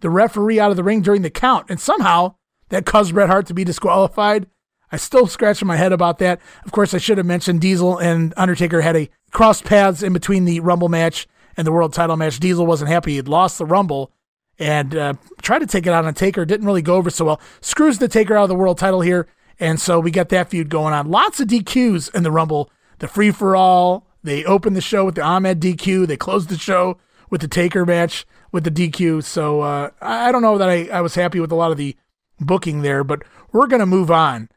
the 0.00 0.10
referee 0.10 0.60
out 0.60 0.70
of 0.70 0.76
the 0.76 0.84
ring 0.84 1.02
during 1.02 1.22
the 1.22 1.30
count. 1.30 1.66
And 1.68 1.80
somehow 1.80 2.34
that 2.68 2.86
caused 2.86 3.14
Bret 3.14 3.28
Hart 3.28 3.46
to 3.46 3.54
be 3.54 3.64
disqualified. 3.64 4.46
I 4.90 4.96
still 4.96 5.26
scratching 5.26 5.68
my 5.68 5.76
head 5.76 5.92
about 5.92 6.18
that. 6.18 6.40
Of 6.64 6.72
course, 6.72 6.94
I 6.94 6.98
should 6.98 7.18
have 7.18 7.26
mentioned 7.26 7.60
Diesel 7.60 7.98
and 7.98 8.34
Undertaker 8.36 8.80
had 8.80 8.96
a 8.96 9.08
cross 9.30 9.60
paths 9.60 10.02
in 10.02 10.12
between 10.12 10.44
the 10.44 10.60
Rumble 10.60 10.88
match 10.88 11.26
and 11.56 11.66
the 11.66 11.72
World 11.72 11.92
Title 11.92 12.16
match. 12.16 12.38
Diesel 12.38 12.66
wasn't 12.66 12.90
happy; 12.90 13.14
he'd 13.14 13.28
lost 13.28 13.58
the 13.58 13.66
Rumble 13.66 14.12
and 14.58 14.94
uh, 14.94 15.14
tried 15.42 15.60
to 15.60 15.66
take 15.66 15.86
it 15.86 15.92
out 15.92 16.04
on 16.04 16.14
Taker. 16.14 16.44
Didn't 16.44 16.66
really 16.66 16.82
go 16.82 16.94
over 16.96 17.10
so 17.10 17.24
well. 17.24 17.40
Screws 17.60 17.98
the 17.98 18.08
Taker 18.08 18.36
out 18.36 18.44
of 18.44 18.48
the 18.48 18.54
World 18.54 18.78
Title 18.78 19.00
here 19.00 19.26
and 19.58 19.80
so 19.80 20.00
we 20.00 20.10
got 20.10 20.28
that 20.30 20.50
feud 20.50 20.68
going 20.68 20.94
on. 20.94 21.10
Lots 21.10 21.40
of 21.40 21.48
DQs 21.48 22.14
in 22.14 22.22
the 22.22 22.30
Rumble. 22.30 22.70
The 22.98 23.08
free 23.08 23.30
for 23.30 23.56
all. 23.56 24.06
They 24.22 24.44
opened 24.44 24.76
the 24.76 24.80
show 24.80 25.04
with 25.04 25.16
the 25.16 25.22
Ahmed 25.22 25.60
DQ. 25.60 26.06
They 26.06 26.16
closed 26.16 26.48
the 26.48 26.56
show 26.56 26.98
with 27.30 27.40
the 27.40 27.48
Taker 27.48 27.84
match 27.84 28.26
with 28.52 28.64
the 28.64 28.70
DQ. 28.70 29.24
So 29.24 29.60
uh, 29.60 29.90
I 30.00 30.32
don't 30.32 30.42
know 30.42 30.58
that 30.58 30.68
I, 30.68 30.88
I 30.88 31.00
was 31.00 31.14
happy 31.14 31.40
with 31.40 31.52
a 31.52 31.56
lot 31.56 31.72
of 31.72 31.76
the 31.76 31.96
booking 32.40 32.82
there, 32.82 33.04
but 33.04 33.22
we're 33.52 33.66
going 33.66 33.80
to 33.80 33.86
move 33.86 34.10
on 34.10 34.48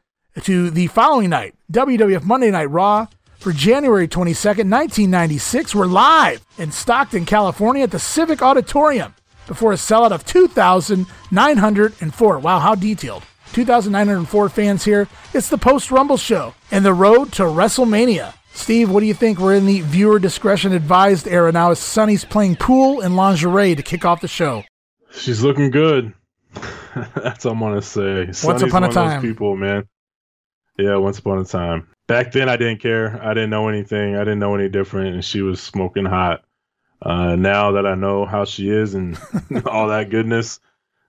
to 0.42 0.70
the 0.70 0.86
following 0.88 1.30
night 1.30 1.54
WWF 1.72 2.22
Monday 2.22 2.50
Night 2.50 2.70
Raw 2.70 3.06
for 3.38 3.52
January 3.52 4.08
22nd, 4.08 4.70
1996. 4.70 5.74
We're 5.74 5.86
live 5.86 6.44
in 6.56 6.72
Stockton, 6.72 7.26
California 7.26 7.84
at 7.84 7.90
the 7.90 7.98
Civic 7.98 8.42
Auditorium 8.42 9.14
before 9.46 9.72
a 9.72 9.76
sellout 9.76 10.12
of 10.12 10.26
2,904. 10.26 12.38
Wow, 12.38 12.58
how 12.58 12.74
detailed. 12.74 13.22
2,904 13.58 14.48
fans 14.50 14.84
here. 14.84 15.08
It's 15.34 15.48
the 15.48 15.58
post 15.58 15.90
Rumble 15.90 16.16
show 16.16 16.54
and 16.70 16.84
the 16.84 16.94
road 16.94 17.32
to 17.32 17.42
WrestleMania. 17.42 18.32
Steve, 18.52 18.88
what 18.88 19.00
do 19.00 19.06
you 19.06 19.14
think? 19.14 19.40
We're 19.40 19.56
in 19.56 19.66
the 19.66 19.80
viewer 19.80 20.20
discretion 20.20 20.72
advised 20.72 21.26
era 21.26 21.50
now 21.50 21.72
as 21.72 21.80
Sunny's 21.80 22.24
playing 22.24 22.54
pool 22.54 23.00
and 23.00 23.16
lingerie 23.16 23.74
to 23.74 23.82
kick 23.82 24.04
off 24.04 24.20
the 24.20 24.28
show. 24.28 24.62
She's 25.10 25.42
looking 25.42 25.72
good. 25.72 26.14
That's 27.16 27.46
all 27.46 27.54
I'm 27.54 27.58
gonna 27.58 27.82
say. 27.82 28.26
Once 28.26 28.38
Sunny's 28.38 28.62
upon 28.62 28.84
a 28.84 28.92
time, 28.92 29.22
people, 29.22 29.56
man. 29.56 29.88
Yeah, 30.78 30.94
once 30.94 31.18
upon 31.18 31.40
a 31.40 31.44
time. 31.44 31.88
Back 32.06 32.30
then, 32.30 32.48
I 32.48 32.56
didn't 32.56 32.80
care. 32.80 33.20
I 33.20 33.34
didn't 33.34 33.50
know 33.50 33.68
anything. 33.68 34.14
I 34.14 34.20
didn't 34.20 34.38
know 34.38 34.54
any 34.54 34.68
different, 34.68 35.14
and 35.14 35.24
she 35.24 35.42
was 35.42 35.60
smoking 35.60 36.04
hot. 36.04 36.44
Uh, 37.02 37.34
now 37.34 37.72
that 37.72 37.86
I 37.86 37.96
know 37.96 38.24
how 38.24 38.44
she 38.44 38.70
is 38.70 38.94
and 38.94 39.18
all 39.66 39.88
that 39.88 40.10
goodness, 40.10 40.60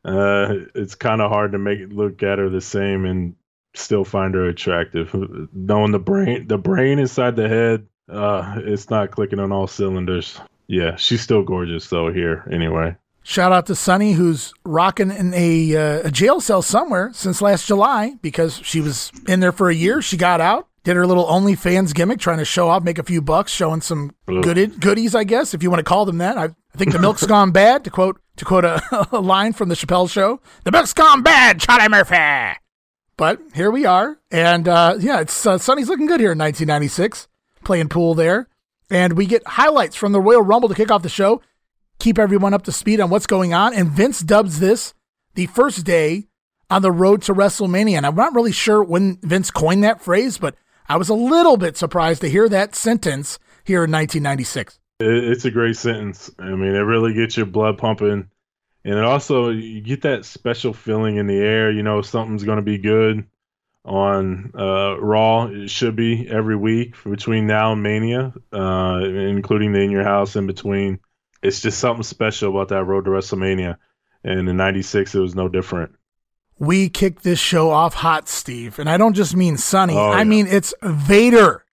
uh, 0.06 0.54
it's 0.76 0.96
kind 0.96 1.22
of 1.22 1.32
hard 1.32 1.52
to 1.52 1.58
make 1.58 1.80
it 1.80 1.94
look 1.94 2.24
at 2.24 2.40
her 2.40 2.50
the 2.50 2.62
same 2.62 3.06
and 3.06 3.36
still 3.74 4.04
find 4.06 4.34
her 4.36 4.48
attractive. 4.48 5.14
Knowing 5.54 5.92
the 5.92 6.00
brain, 6.00 6.48
the 6.48 6.58
brain 6.58 7.00
inside 7.00 7.36
the 7.36 7.50
head, 7.50 7.88
uh, 8.10 8.56
it's 8.58 8.90
not 8.90 9.12
clicking 9.12 9.40
on 9.40 9.52
all 9.52 9.68
cylinders. 9.68 10.40
Yeah, 10.68 10.96
she's 10.96 11.22
still 11.22 11.44
gorgeous 11.44 11.90
though. 11.90 12.12
Here, 12.12 12.48
anyway. 12.52 12.96
Shout 13.24 13.52
out 13.52 13.66
to 13.68 13.76
Sunny, 13.76 14.14
who's 14.14 14.54
rocking 14.64 15.12
in 15.12 15.34
a, 15.36 15.76
uh, 15.76 16.08
a 16.08 16.12
jail 16.12 16.42
cell 16.42 16.62
somewhere 16.62 17.12
since 17.14 17.42
last 17.42 17.68
July 17.68 18.16
because 18.22 18.60
she 18.64 18.82
was 18.82 19.12
in 19.28 19.40
there 19.40 19.52
for 19.52 19.70
a 19.70 19.76
year. 19.76 20.02
She 20.02 20.18
got 20.18 20.42
out, 20.42 20.68
did 20.84 20.96
her 20.96 21.06
little 21.06 21.26
OnlyFans 21.26 21.94
gimmick, 21.94 22.20
trying 22.20 22.40
to 22.40 22.46
show 22.46 22.70
off, 22.70 22.82
make 22.82 22.98
a 22.98 23.04
few 23.04 23.22
bucks, 23.22 23.52
showing 23.52 23.82
some 23.82 24.16
good 24.26 24.80
goodies, 24.80 25.14
I 25.14 25.26
guess, 25.26 25.54
if 25.54 25.62
you 25.62 25.70
want 25.70 25.80
to 25.80 25.84
call 25.84 26.06
them 26.06 26.18
that. 26.20 26.38
I, 26.38 26.46
I 26.46 26.78
think 26.78 26.92
the 26.92 27.00
milk's 27.00 27.26
gone 27.26 27.52
bad. 27.52 27.84
To 27.84 27.92
quote 27.92 28.20
to 28.40 28.46
quote 28.46 28.66
a, 28.66 28.82
a 29.12 29.20
line 29.20 29.54
from 29.54 29.70
the 29.70 29.76
Chappelle 29.76 30.10
Show, 30.10 30.42
"The 30.64 30.72
milk's 30.72 30.94
gone 30.94 31.22
bad, 31.22 31.60
Charlie 31.60 31.90
Murphy." 31.90 32.60
But 33.18 33.42
here 33.54 33.70
we 33.70 33.86
are, 33.86 34.18
and 34.32 34.68
uh, 34.68 34.96
yeah, 35.00 35.20
it's 35.20 35.46
uh, 35.46 35.58
Sunny's 35.58 35.90
looking 35.90 36.08
good 36.08 36.22
here 36.22 36.32
in 36.32 36.38
1996, 36.38 37.28
playing 37.64 37.90
pool 37.90 38.16
there, 38.16 38.48
and 38.90 39.14
we 39.14 39.26
get 39.26 39.46
highlights 39.46 39.96
from 39.96 40.14
the 40.14 40.22
Royal 40.22 40.42
Rumble 40.42 40.70
to 40.70 40.76
kick 40.76 40.90
off 40.90 41.04
the 41.04 41.10
show, 41.10 41.42
keep 42.00 42.18
everyone 42.18 42.54
up 42.54 42.64
to 42.64 42.72
speed 42.72 43.00
on 43.00 43.10
what's 43.10 43.28
going 43.28 43.54
on, 43.54 43.74
and 43.74 43.90
Vince 43.92 44.22
dubs 44.22 44.60
this 44.60 44.94
the 45.36 45.48
first 45.48 45.86
day 45.86 46.28
on 46.70 46.82
the 46.82 46.92
road 46.92 47.22
to 47.24 47.34
WrestleMania. 47.34 47.98
And 47.98 48.06
I'm 48.06 48.16
not 48.16 48.34
really 48.34 48.52
sure 48.52 48.84
when 48.84 49.18
Vince 49.22 49.52
coined 49.52 49.84
that 49.84 50.02
phrase, 50.02 50.38
but 50.38 50.56
I 50.88 50.98
was 50.98 51.10
a 51.10 51.14
little 51.14 51.58
bit 51.58 51.78
surprised 51.78 52.22
to 52.22 52.30
hear 52.30 52.48
that 52.50 52.76
sentence 52.76 53.38
here 53.64 53.84
in 53.84 53.92
1996. 53.92 54.80
It's 55.00 55.46
a 55.46 55.52
great 55.52 55.78
sentence. 55.78 56.30
I 56.40 56.50
mean, 56.50 56.76
it 56.76 56.80
really 56.80 57.14
gets 57.14 57.38
your 57.38 57.46
blood 57.46 57.78
pumping 57.78 58.30
and 58.86 58.98
it 58.98 59.04
also 59.04 59.50
you 59.50 59.82
get 59.82 60.02
that 60.04 60.26
special 60.26 60.74
feeling 60.74 61.18
in 61.18 61.28
the 61.28 61.38
air. 61.38 61.72
You 61.72 61.84
know, 61.84 62.02
something's 62.02 62.44
going 62.44 62.58
to 62.58 62.64
be 62.64 62.78
good 62.78 63.26
on 63.86 64.52
uh, 64.58 65.00
Raw. 65.00 65.48
It 65.48 65.70
should 65.70 65.96
be 65.96 66.28
every 66.30 66.56
week 66.56 66.96
between 67.04 67.48
now 67.48 67.74
and 67.74 67.84
Mania, 67.84 68.34
uh, 68.54 69.02
including 69.04 69.74
the 69.74 69.82
In 69.82 69.92
Your 69.92 70.04
House 70.04 70.36
in 70.36 70.48
between. 70.48 71.00
It's 71.42 71.62
just 71.62 71.80
something 71.80 72.04
special 72.04 72.50
about 72.50 72.70
that 72.70 72.86
road 72.86 73.06
to 73.06 73.12
WrestleMania. 73.12 73.78
And 74.24 74.50
in 74.50 74.58
'96, 74.58 75.16
it 75.16 75.20
was 75.20 75.36
no 75.36 75.48
different. 75.48 75.96
We 76.58 76.90
kicked 76.90 77.24
this 77.24 77.40
show 77.40 77.70
off 77.70 77.94
hot, 77.94 78.28
Steve, 78.28 78.80
and 78.80 78.90
I 78.90 78.98
don't 78.98 79.14
just 79.14 79.36
mean 79.36 79.56
Sunny. 79.56 79.96
Oh, 79.96 80.12
I 80.12 80.24
mean 80.24 80.48
it's 80.48 80.74
Vader, 80.82 81.64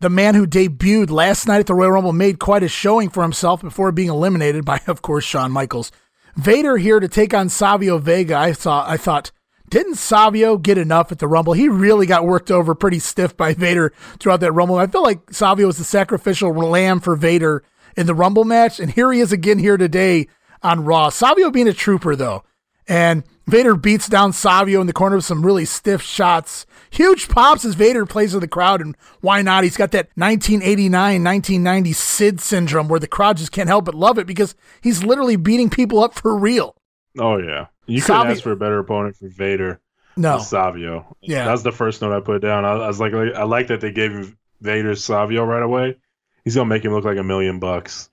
the 0.00 0.10
man 0.10 0.34
who 0.34 0.46
debuted 0.46 1.10
last 1.10 1.46
night 1.46 1.60
at 1.60 1.66
the 1.66 1.74
Royal 1.74 1.92
Rumble, 1.92 2.12
made 2.12 2.38
quite 2.38 2.62
a 2.62 2.68
showing 2.68 3.08
for 3.08 3.22
himself 3.22 3.62
before 3.62 3.92
being 3.92 4.08
eliminated 4.08 4.64
by, 4.64 4.80
of 4.86 5.02
course, 5.02 5.24
Shawn 5.24 5.52
Michaels. 5.52 5.90
Vader 6.36 6.76
here 6.76 7.00
to 7.00 7.08
take 7.08 7.32
on 7.32 7.48
Savio 7.48 7.98
Vega. 7.98 8.36
I 8.36 8.52
thought 8.52 8.88
I 8.88 8.96
thought 8.98 9.32
didn't 9.70 9.96
Savio 9.96 10.58
get 10.58 10.78
enough 10.78 11.10
at 11.10 11.18
the 11.18 11.26
Rumble? 11.26 11.54
He 11.54 11.68
really 11.68 12.06
got 12.06 12.26
worked 12.26 12.50
over 12.50 12.74
pretty 12.74 12.98
stiff 12.98 13.36
by 13.36 13.54
Vader 13.54 13.92
throughout 14.18 14.40
that 14.40 14.52
Rumble. 14.52 14.76
I 14.76 14.86
feel 14.86 15.02
like 15.02 15.32
Savio 15.32 15.66
was 15.66 15.78
the 15.78 15.84
sacrificial 15.84 16.52
lamb 16.52 17.00
for 17.00 17.16
Vader 17.16 17.64
in 17.96 18.06
the 18.06 18.14
Rumble 18.14 18.44
match, 18.44 18.78
and 18.78 18.90
here 18.90 19.10
he 19.12 19.20
is 19.20 19.32
again 19.32 19.58
here 19.58 19.76
today 19.76 20.28
on 20.62 20.84
Raw. 20.84 21.08
Savio 21.08 21.50
being 21.50 21.68
a 21.68 21.72
trooper 21.72 22.14
though, 22.14 22.44
and 22.88 23.24
Vader 23.46 23.76
beats 23.76 24.08
down 24.08 24.32
Savio 24.32 24.80
in 24.80 24.86
the 24.86 24.92
corner 24.92 25.16
with 25.16 25.24
some 25.24 25.44
really 25.44 25.64
stiff 25.64 26.02
shots. 26.02 26.66
Huge 26.90 27.28
pops 27.28 27.64
as 27.64 27.74
Vader 27.74 28.06
plays 28.06 28.32
with 28.32 28.40
the 28.40 28.48
crowd, 28.48 28.80
and 28.80 28.96
why 29.20 29.42
not? 29.42 29.64
He's 29.64 29.76
got 29.76 29.92
that 29.92 30.08
1989, 30.14 30.92
1990 31.22 31.92
Sid 31.92 32.40
syndrome 32.40 32.88
where 32.88 33.00
the 33.00 33.06
crowd 33.06 33.36
just 33.36 33.52
can't 33.52 33.68
help 33.68 33.84
but 33.84 33.94
love 33.94 34.18
it 34.18 34.26
because 34.26 34.54
he's 34.80 35.04
literally 35.04 35.36
beating 35.36 35.70
people 35.70 36.02
up 36.02 36.14
for 36.14 36.36
real. 36.36 36.76
Oh, 37.18 37.38
yeah. 37.38 37.66
You 37.86 38.02
couldn't 38.02 38.28
ask 38.28 38.42
for 38.42 38.52
a 38.52 38.56
better 38.56 38.78
opponent 38.78 39.16
for 39.16 39.28
Vader. 39.28 39.80
No. 40.16 40.38
Savio. 40.38 41.16
Yeah. 41.20 41.44
That's 41.44 41.62
the 41.62 41.72
first 41.72 42.02
note 42.02 42.16
I 42.16 42.20
put 42.20 42.42
down. 42.42 42.64
I, 42.64 42.72
I 42.72 42.86
was 42.88 42.98
like, 42.98 43.12
I 43.12 43.44
like 43.44 43.68
that 43.68 43.80
they 43.80 43.92
gave 43.92 44.34
Vader 44.60 44.94
Savio 44.94 45.44
right 45.44 45.62
away. 45.62 45.96
He's 46.44 46.54
going 46.54 46.68
to 46.68 46.74
make 46.74 46.84
him 46.84 46.92
look 46.92 47.04
like 47.04 47.18
a 47.18 47.22
million 47.22 47.58
bucks. 47.58 48.08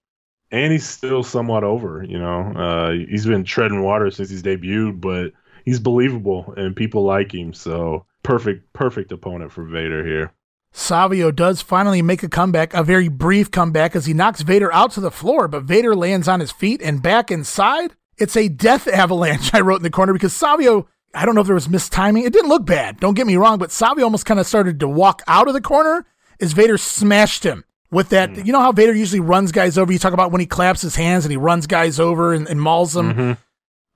And 0.54 0.72
he's 0.72 0.88
still 0.88 1.24
somewhat 1.24 1.64
over, 1.64 2.04
you 2.04 2.20
know. 2.20 2.42
Uh, 2.56 2.92
he's 3.10 3.26
been 3.26 3.44
treading 3.44 3.82
water 3.82 4.12
since 4.12 4.30
he's 4.30 4.44
debuted, 4.44 5.02
but 5.02 5.34
he's 5.66 5.80
believable 5.80 6.54
and 6.56 6.76
people 6.76 7.04
like 7.04 7.34
him. 7.34 7.54
So 7.54 8.06
perfect, 8.22 8.72
perfect 8.72 9.12
opponent 9.12 9.52
for 9.52 9.64
Vader 9.64 10.06
here. 10.06 10.32
Savio 10.72 11.32
does 11.32 11.64
finally 11.64 12.04
make 12.04 12.22
a 12.22 12.30
comeback, 12.30 12.76
a 12.76 12.84
very 12.84 13.08
brief 13.08 13.50
comeback, 13.50 13.96
as 13.96 14.06
he 14.06 14.14
knocks 14.14 14.42
Vader 14.42 14.72
out 14.72 14.92
to 14.92 15.00
the 15.00 15.10
floor, 15.10 15.48
but 15.48 15.64
Vader 15.64 15.96
lands 15.96 16.28
on 16.28 16.40
his 16.40 16.52
feet 16.52 16.84
and 16.84 17.02
back 17.02 17.32
inside. 17.32 17.96
It's 18.20 18.38
a 18.38 18.48
death 18.48 18.88
avalanche, 18.94 19.56
I 19.56 19.62
wrote 19.62 19.78
in 19.78 19.84
the 19.84 19.90
corner, 19.90 20.14
because 20.14 20.34
Savio, 20.34 20.88
I 21.16 21.26
don't 21.26 21.34
know 21.34 21.42
if 21.42 21.48
there 21.48 21.56
was 21.56 21.68
mistiming. 21.68 22.26
It 22.26 22.34
didn't 22.34 22.50
look 22.50 22.66
bad, 22.66 23.00
don't 23.00 23.16
get 23.16 23.26
me 23.26 23.38
wrong, 23.38 23.58
but 23.58 23.72
Savio 23.72 24.04
almost 24.04 24.28
kind 24.28 24.40
of 24.40 24.46
started 24.46 24.80
to 24.82 24.88
walk 24.88 25.24
out 25.28 25.48
of 25.48 25.56
the 25.56 25.62
corner 25.62 26.06
as 26.40 26.54
Vader 26.54 26.78
smashed 26.78 27.44
him 27.44 27.64
with 27.94 28.10
that. 28.10 28.32
Mm. 28.32 28.46
You 28.46 28.52
know 28.52 28.60
how 28.60 28.72
Vader 28.72 28.94
usually 28.94 29.22
runs 29.22 29.52
guys 29.52 29.78
over? 29.78 29.92
You 29.94 30.00
talk 30.00 30.14
about 30.14 30.32
when 30.32 30.42
he 30.42 30.48
claps 30.48 30.82
his 30.82 30.96
hands 30.96 31.24
and 31.24 31.32
he 31.32 31.38
runs 31.38 31.68
guys 31.68 32.00
over 32.00 32.34
and, 32.34 32.48
and 32.48 32.62
mauls 32.62 32.94
them. 32.94 33.14
Mm-hmm 33.14 33.34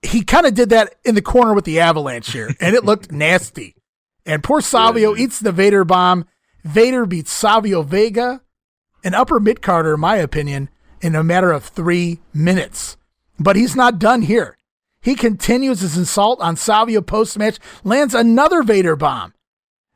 he 0.02 0.24
kind 0.24 0.46
of 0.46 0.54
did 0.54 0.70
that 0.70 0.96
in 1.04 1.16
the 1.16 1.22
corner 1.22 1.54
with 1.54 1.66
the 1.66 1.80
avalanche 1.80 2.32
here, 2.32 2.54
and 2.60 2.76
it 2.76 2.86
looked 2.86 3.12
nasty. 3.12 3.76
And 4.26 4.44
poor 4.44 4.62
Savio 4.62 5.14
yeah, 5.14 5.24
eats 5.24 5.40
the 5.40 5.52
Vader 5.52 5.86
bomb. 5.86 6.26
Vader 6.64 7.06
beats 7.06 7.32
Savio 7.32 7.82
Vega, 7.82 8.42
an 9.04 9.14
upper 9.14 9.40
mid 9.40 9.62
carder, 9.62 9.94
in 9.94 10.00
my 10.00 10.18
opinion, 10.18 10.70
in 11.02 11.16
a 11.16 11.24
matter 11.24 11.52
of 11.52 11.64
three 11.64 12.20
minutes. 12.34 12.98
But 13.40 13.56
he's 13.56 13.76
not 13.76 14.00
done 14.00 14.24
here. 14.24 14.58
He 15.02 15.16
continues 15.16 15.82
his 15.82 15.96
assault 15.96 16.42
on 16.42 16.58
Savio 16.58 17.02
post 17.02 17.38
match, 17.38 17.60
lands 17.84 18.14
another 18.14 18.64
Vader 18.64 18.96
bomb. 18.96 19.34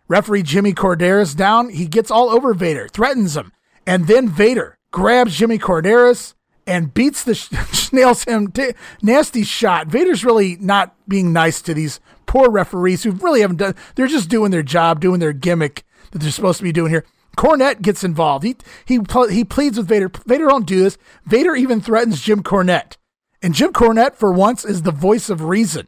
Referee 0.08 0.44
Jimmy 0.44 0.74
Korderas 0.74 1.36
down. 1.36 1.70
He 1.70 1.88
gets 1.88 2.12
all 2.12 2.30
over 2.30 2.54
Vader, 2.54 2.88
threatens 2.88 3.36
him, 3.36 3.52
and 3.86 4.08
then 4.08 4.30
Vader 4.30 4.78
grabs 4.92 5.36
Jimmy 5.36 5.58
Korderas 5.58 6.34
and 6.68 6.94
beats 6.94 7.24
the 7.24 7.36
sh- 7.36 7.92
nails 7.92 8.24
him 8.24 8.52
t- 8.52 8.74
nasty 9.02 9.44
shot. 9.44 9.88
Vader's 9.88 10.26
really 10.26 10.58
not 10.58 10.96
being 11.08 11.34
nice 11.34 11.62
to 11.64 11.74
these 11.74 12.00
poor 12.26 12.50
referees 12.50 13.04
who 13.04 13.12
really 13.12 13.42
haven't 13.42 13.58
done. 13.58 13.76
They're 13.96 14.08
just 14.08 14.30
doing 14.30 14.52
their 14.52 14.64
job, 14.64 15.00
doing 15.00 15.20
their 15.20 15.34
gimmick 15.34 15.84
that 16.12 16.20
they're 16.20 16.32
supposed 16.32 16.58
to 16.58 16.64
be 16.64 16.72
doing 16.72 16.92
here. 16.92 17.06
Cornette 17.38 17.82
gets 17.82 18.04
involved. 18.04 18.44
He 18.44 18.58
he 18.86 19.00
he 19.30 19.44
pleads 19.44 19.78
with 19.78 19.88
Vader. 19.88 20.12
Vader 20.26 20.48
don't 20.48 20.68
do 20.68 20.84
this. 20.84 20.98
Vader 21.26 21.56
even 21.56 21.80
threatens 21.80 22.22
Jim 22.22 22.44
Cornette, 22.44 22.98
and 23.42 23.54
Jim 23.54 23.72
Cornette 23.72 24.16
for 24.16 24.32
once 24.34 24.66
is 24.66 24.82
the 24.82 24.92
voice 24.92 25.30
of 25.30 25.44
reason, 25.44 25.88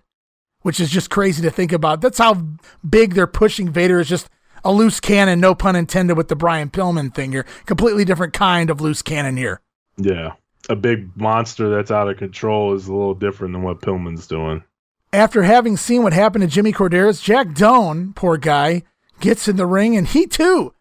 which 0.62 0.80
is 0.80 0.90
just 0.90 1.10
crazy 1.10 1.42
to 1.42 1.52
think 1.52 1.74
about. 1.74 2.00
That's 2.00 2.18
how 2.18 2.42
big 2.88 3.14
they're 3.14 3.28
pushing 3.28 3.70
Vader 3.70 4.00
is 4.00 4.08
just 4.08 4.30
a 4.64 4.72
loose 4.72 5.00
cannon, 5.00 5.40
no 5.40 5.56
pun 5.56 5.76
intended, 5.76 6.18
with 6.18 6.28
the 6.28 6.36
Brian 6.36 6.70
Pillman 6.70 7.14
thing 7.14 7.32
here. 7.32 7.46
Completely 7.66 8.06
different 8.06 8.34
kind 8.34 8.70
of 8.70 8.82
loose 8.82 9.02
cannon 9.02 9.38
here. 9.38 9.62
Yeah 9.98 10.34
a 10.70 10.76
big 10.76 11.16
monster 11.16 11.70
that's 11.70 11.92
out 11.92 12.10
of 12.10 12.18
control 12.18 12.74
is 12.74 12.88
a 12.88 12.94
little 12.94 13.16
different 13.16 13.54
than 13.54 13.64
what 13.64 13.82
Pillman's 13.82 14.28
doing. 14.28 14.64
After 15.12 15.44
having 15.44 15.78
seen 15.78 16.04
what 16.04 16.14
happened 16.14 16.42
to 16.42 16.48
Jimmy 16.48 16.72
Korderas, 16.72 17.22
Jack 17.22 17.54
Doan, 17.54 18.14
poor 18.14 18.38
guy, 18.38 18.84
gets 19.20 19.48
in 19.48 19.58
the 19.58 19.66
ring 19.66 19.96
and 19.96 20.08
he 20.08 20.26
too 20.26 20.74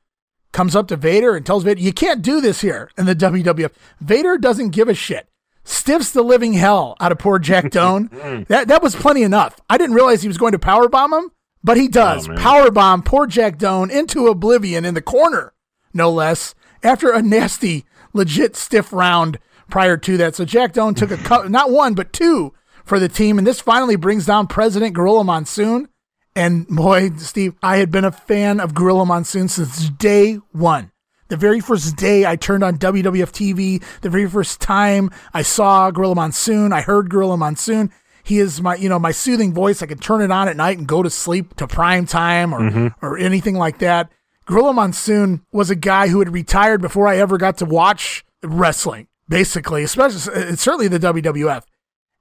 comes 0.53 0.76
up 0.76 0.89
to 0.89 0.97
Vader 0.97 1.37
and 1.37 1.45
tells 1.45 1.64
Vader, 1.64 1.80
You 1.80 1.93
can't 1.93 2.22
do 2.22 2.41
this 2.41 2.61
here 2.61 2.91
in 2.97 3.07
the 3.07 3.16
WWF. 3.16 3.72
Vader 4.01 4.39
doesn't 4.39 4.70
give 4.70 4.89
a 4.89 4.95
shit. 4.95 5.28
Stiffs 5.64 6.11
the 6.11 6.22
living 6.22 6.55
hell 6.55 6.97
out 7.01 7.12
of 7.12 7.18
poor 7.18 7.39
Jack 7.39 7.70
Doan. 7.70 8.09
Mm. 8.09 8.47
that 8.49 8.68
that 8.68 8.83
was 8.83 8.95
plenty 8.95 9.22
enough. 9.22 9.61
I 9.68 9.78
didn't 9.78 9.95
realize 9.95 10.22
he 10.22 10.28
was 10.28 10.39
going 10.39 10.53
to 10.53 10.59
powerbomb 10.59 11.16
him, 11.16 11.30
but 11.64 11.76
he 11.76 11.86
oh, 11.86 11.90
does. 11.90 12.28
Oh, 12.28 12.32
powerbomb 12.32 13.04
poor 13.04 13.26
Jack 13.26 13.58
Doan 13.58 13.90
into 13.90 14.28
oblivion 14.28 14.84
in 14.84 14.94
the 14.94 15.02
corner, 15.02 15.52
no 15.92 16.10
less, 16.10 16.54
after 16.82 17.12
a 17.12 17.22
nasty, 17.22 17.84
legit 18.12 18.56
stiff 18.56 18.92
round 18.92 19.38
prior 19.70 19.96
to 19.96 20.16
that. 20.18 20.34
So 20.34 20.44
Jack 20.44 20.72
Doan 20.72 20.94
took 20.94 21.10
a 21.10 21.16
cut, 21.18 21.50
not 21.50 21.70
one, 21.70 21.94
but 21.94 22.12
two 22.12 22.52
for 22.84 22.98
the 22.98 23.08
team. 23.08 23.38
And 23.38 23.46
this 23.46 23.60
finally 23.60 23.96
brings 23.96 24.26
down 24.26 24.46
President 24.46 24.94
Gorilla 24.94 25.24
Monsoon. 25.24 25.88
And 26.34 26.66
boy, 26.66 27.10
Steve, 27.18 27.54
I 27.62 27.76
had 27.76 27.90
been 27.90 28.04
a 28.04 28.12
fan 28.12 28.58
of 28.58 28.74
Gorilla 28.74 29.04
Monsoon 29.04 29.48
since 29.48 29.90
day 29.90 30.36
one. 30.52 30.90
The 31.28 31.36
very 31.36 31.60
first 31.60 31.96
day 31.96 32.26
I 32.26 32.36
turned 32.36 32.62
on 32.62 32.76
WWF 32.76 33.30
TV, 33.30 33.82
the 34.02 34.10
very 34.10 34.28
first 34.28 34.60
time 34.60 35.10
I 35.32 35.42
saw 35.42 35.90
Gorilla 35.90 36.14
Monsoon, 36.14 36.72
I 36.72 36.82
heard 36.82 37.08
Gorilla 37.08 37.38
Monsoon. 37.38 37.90
He 38.24 38.38
is 38.38 38.60
my, 38.60 38.76
you 38.76 38.88
know, 38.88 38.98
my 38.98 39.10
soothing 39.10 39.52
voice. 39.52 39.82
I 39.82 39.86
can 39.86 39.98
turn 39.98 40.22
it 40.22 40.30
on 40.30 40.48
at 40.48 40.56
night 40.56 40.78
and 40.78 40.86
go 40.86 41.02
to 41.02 41.10
sleep 41.10 41.56
to 41.56 41.66
prime 41.66 42.06
time 42.06 42.54
or, 42.54 42.60
mm-hmm. 42.60 43.04
or 43.04 43.18
anything 43.18 43.56
like 43.56 43.78
that. 43.78 44.10
Gorilla 44.46 44.72
Monsoon 44.72 45.44
was 45.52 45.70
a 45.70 45.76
guy 45.76 46.08
who 46.08 46.18
had 46.18 46.32
retired 46.32 46.80
before 46.80 47.08
I 47.08 47.16
ever 47.16 47.38
got 47.38 47.58
to 47.58 47.64
watch 47.64 48.24
wrestling, 48.42 49.08
basically, 49.28 49.82
especially 49.82 50.34
uh, 50.34 50.56
certainly 50.56 50.88
the 50.88 50.98
WWF. 50.98 51.62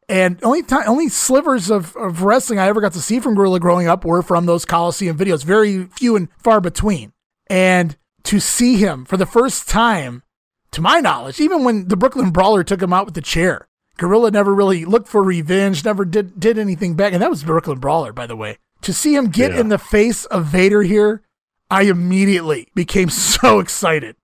And 0.09 0.43
only 0.43 0.61
time, 0.61 0.83
only 0.87 1.07
slivers 1.09 1.69
of, 1.69 1.95
of 1.95 2.23
wrestling 2.23 2.59
I 2.59 2.67
ever 2.67 2.81
got 2.81 2.93
to 2.93 3.01
see 3.01 3.19
from 3.19 3.35
Gorilla 3.35 3.59
growing 3.59 3.87
up 3.87 4.03
were 4.03 4.21
from 4.21 4.45
those 4.45 4.65
Coliseum 4.65 5.17
videos, 5.17 5.43
very 5.43 5.85
few 5.85 6.15
and 6.15 6.27
far 6.37 6.59
between. 6.59 7.13
And 7.47 7.95
to 8.23 8.39
see 8.39 8.75
him 8.77 9.05
for 9.05 9.17
the 9.17 9.25
first 9.25 9.69
time, 9.69 10.23
to 10.71 10.81
my 10.81 10.99
knowledge, 10.99 11.39
even 11.39 11.63
when 11.63 11.87
the 11.87 11.97
Brooklyn 11.97 12.31
Brawler 12.31 12.63
took 12.63 12.81
him 12.81 12.93
out 12.93 13.05
with 13.05 13.13
the 13.13 13.21
chair, 13.21 13.67
Gorilla 14.01 14.31
never 14.31 14.55
really 14.55 14.83
looked 14.83 15.07
for 15.07 15.21
revenge, 15.21 15.85
never 15.85 16.05
did 16.05 16.39
did 16.39 16.57
anything 16.57 16.95
back. 16.95 17.13
And 17.13 17.21
that 17.21 17.29
was 17.29 17.43
Brooklyn 17.43 17.77
Brawler, 17.77 18.11
by 18.11 18.25
the 18.25 18.35
way. 18.35 18.57
To 18.81 18.93
see 18.93 19.13
him 19.13 19.29
get 19.29 19.51
yeah. 19.51 19.59
in 19.59 19.69
the 19.69 19.77
face 19.77 20.25
of 20.25 20.47
Vader 20.47 20.81
here, 20.81 21.21
I 21.69 21.83
immediately 21.83 22.67
became 22.73 23.09
so 23.11 23.59
excited, 23.59 24.15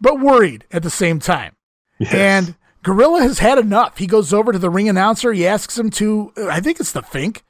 but 0.00 0.20
worried 0.20 0.66
at 0.70 0.84
the 0.84 0.90
same 0.90 1.18
time. 1.18 1.56
Yes. 1.98 2.14
And 2.14 2.54
Gorilla 2.84 3.22
has 3.22 3.40
had 3.40 3.58
enough. 3.58 3.98
He 3.98 4.06
goes 4.06 4.32
over 4.32 4.52
to 4.52 4.58
the 4.60 4.70
ring 4.70 4.88
announcer. 4.88 5.32
He 5.32 5.48
asks 5.48 5.76
him 5.76 5.90
to, 5.90 6.32
I 6.48 6.60
think 6.60 6.78
it's 6.78 6.92
the 6.92 7.02
Fink. 7.02 7.42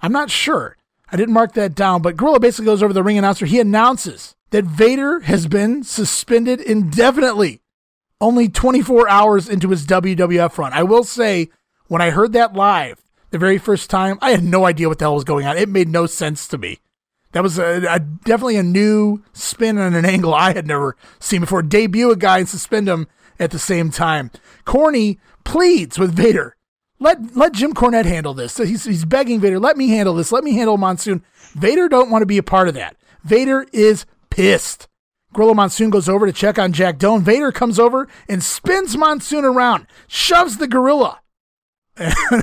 I'm 0.00 0.12
not 0.12 0.30
sure. 0.30 0.76
I 1.10 1.16
didn't 1.16 1.34
mark 1.34 1.54
that 1.54 1.74
down, 1.74 2.00
but 2.00 2.16
Gorilla 2.16 2.38
basically 2.38 2.66
goes 2.66 2.80
over 2.80 2.90
to 2.90 2.94
the 2.94 3.02
ring 3.02 3.18
announcer. 3.18 3.46
He 3.46 3.58
announces 3.58 4.36
that 4.50 4.66
Vader 4.66 5.18
has 5.20 5.48
been 5.48 5.82
suspended 5.82 6.60
indefinitely, 6.60 7.60
only 8.20 8.48
24 8.48 9.08
hours 9.08 9.48
into 9.48 9.70
his 9.70 9.86
WWF 9.86 10.56
run. 10.58 10.72
I 10.72 10.82
will 10.82 11.04
say, 11.04 11.50
when 11.88 12.02
I 12.02 12.10
heard 12.10 12.32
that 12.32 12.54
live 12.54 13.04
the 13.30 13.38
very 13.38 13.58
first 13.58 13.90
time, 13.90 14.18
I 14.22 14.30
had 14.30 14.44
no 14.44 14.64
idea 14.64 14.88
what 14.88 14.98
the 14.98 15.06
hell 15.06 15.14
was 15.14 15.24
going 15.24 15.46
on. 15.46 15.56
It 15.56 15.68
made 15.68 15.88
no 15.88 16.06
sense 16.06 16.48
to 16.48 16.58
me. 16.58 16.78
That 17.32 17.42
was 17.42 17.58
a, 17.58 17.84
a, 17.88 17.98
definitely 17.98 18.56
a 18.56 18.62
new 18.62 19.22
spin 19.32 19.76
and 19.76 19.96
an 19.96 20.04
angle 20.04 20.32
I 20.32 20.54
had 20.54 20.68
never 20.68 20.96
seen 21.18 21.40
before. 21.40 21.62
Debut 21.62 22.12
a 22.12 22.16
guy 22.16 22.38
and 22.38 22.48
suspend 22.48 22.88
him 22.88 23.08
at 23.40 23.50
the 23.50 23.58
same 23.58 23.90
time. 23.90 24.30
Corny 24.64 25.18
pleads 25.42 25.98
with 25.98 26.14
Vader. 26.14 26.56
Let 27.00 27.36
let 27.36 27.52
Jim 27.52 27.74
Cornette 27.74 28.04
handle 28.04 28.34
this. 28.34 28.52
So 28.52 28.64
he's, 28.64 28.84
he's 28.84 29.04
begging 29.04 29.40
Vader, 29.40 29.58
let 29.58 29.76
me 29.76 29.88
handle 29.88 30.14
this. 30.14 30.30
Let 30.30 30.44
me 30.44 30.52
handle 30.52 30.78
Monsoon. 30.78 31.24
Vader 31.54 31.88
don't 31.88 32.08
want 32.08 32.22
to 32.22 32.26
be 32.26 32.38
a 32.38 32.42
part 32.42 32.68
of 32.68 32.74
that. 32.74 32.96
Vader 33.24 33.66
is 33.72 34.06
pissed. 34.30 34.86
Gorilla 35.34 35.54
Monsoon 35.54 35.90
goes 35.90 36.08
over 36.08 36.26
to 36.26 36.32
check 36.32 36.58
on 36.58 36.72
Jack 36.72 36.98
Doan. 36.98 37.22
Vader 37.22 37.52
comes 37.52 37.78
over 37.78 38.08
and 38.28 38.42
spins 38.42 38.96
Monsoon 38.96 39.44
around, 39.44 39.86
shoves 40.06 40.56
the 40.56 40.68
gorilla. 40.68 41.20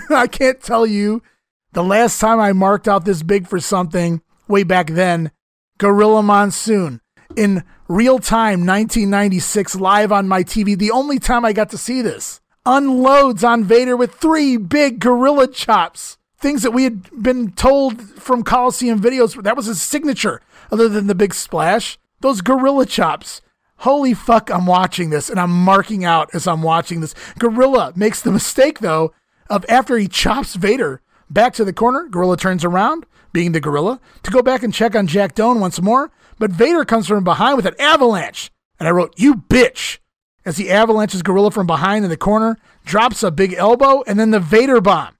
I 0.09 0.27
can't 0.27 0.61
tell 0.61 0.85
you 0.85 1.23
the 1.71 1.83
last 1.83 2.19
time 2.19 2.39
I 2.39 2.53
marked 2.53 2.87
out 2.87 3.05
this 3.05 3.23
big 3.23 3.47
for 3.47 3.59
something 3.59 4.21
way 4.47 4.63
back 4.63 4.87
then. 4.87 5.31
Gorilla 5.77 6.21
Monsoon 6.21 7.01
in 7.35 7.63
real 7.87 8.19
time 8.19 8.65
1996 8.65 9.75
live 9.75 10.11
on 10.11 10.27
my 10.27 10.43
TV, 10.43 10.77
the 10.77 10.91
only 10.91 11.17
time 11.17 11.45
I 11.45 11.53
got 11.53 11.69
to 11.71 11.77
see 11.77 12.01
this, 12.01 12.41
unloads 12.65 13.43
on 13.43 13.63
Vader 13.63 13.95
with 13.95 14.13
three 14.15 14.57
big 14.57 14.99
gorilla 14.99 15.47
chops. 15.47 16.17
Things 16.37 16.63
that 16.63 16.71
we 16.71 16.83
had 16.83 17.09
been 17.21 17.51
told 17.51 18.01
from 18.01 18.43
Coliseum 18.43 18.99
videos, 18.99 19.41
that 19.43 19.55
was 19.55 19.67
his 19.67 19.81
signature, 19.81 20.41
other 20.71 20.89
than 20.89 21.07
the 21.07 21.15
big 21.15 21.33
splash. 21.33 21.99
Those 22.21 22.41
gorilla 22.41 22.85
chops. 22.85 23.41
Holy 23.77 24.13
fuck, 24.13 24.49
I'm 24.51 24.67
watching 24.67 25.09
this 25.09 25.29
and 25.29 25.39
I'm 25.39 25.51
marking 25.51 26.05
out 26.05 26.29
as 26.33 26.47
I'm 26.47 26.61
watching 26.61 27.01
this. 27.01 27.15
Gorilla 27.39 27.93
makes 27.95 28.21
the 28.21 28.31
mistake, 28.31 28.79
though, 28.79 29.13
of 29.49 29.65
after 29.67 29.97
he 29.97 30.07
chops 30.07 30.55
Vader 30.55 31.01
back 31.29 31.53
to 31.53 31.65
the 31.65 31.73
corner, 31.73 32.07
Gorilla 32.07 32.37
turns 32.37 32.63
around, 32.63 33.05
being 33.33 33.53
the 33.53 33.59
gorilla, 33.59 33.99
to 34.23 34.31
go 34.31 34.41
back 34.41 34.61
and 34.61 34.73
check 34.73 34.95
on 34.95 35.07
Jack 35.07 35.33
Doan 35.33 35.59
once 35.59 35.81
more. 35.81 36.11
But 36.37 36.51
Vader 36.51 36.85
comes 36.85 37.07
from 37.07 37.23
behind 37.23 37.57
with 37.57 37.65
an 37.65 37.79
avalanche. 37.79 38.51
And 38.79 38.87
I 38.87 38.91
wrote, 38.91 39.13
You 39.17 39.35
bitch! 39.35 39.99
As 40.43 40.57
he 40.57 40.71
avalanches 40.71 41.21
Gorilla 41.21 41.51
from 41.51 41.67
behind 41.67 42.03
in 42.03 42.09
the 42.09 42.17
corner, 42.17 42.57
drops 42.83 43.21
a 43.21 43.29
big 43.29 43.53
elbow, 43.53 44.03
and 44.07 44.19
then 44.19 44.31
the 44.31 44.39
Vader 44.39 44.81
bomb 44.81 45.15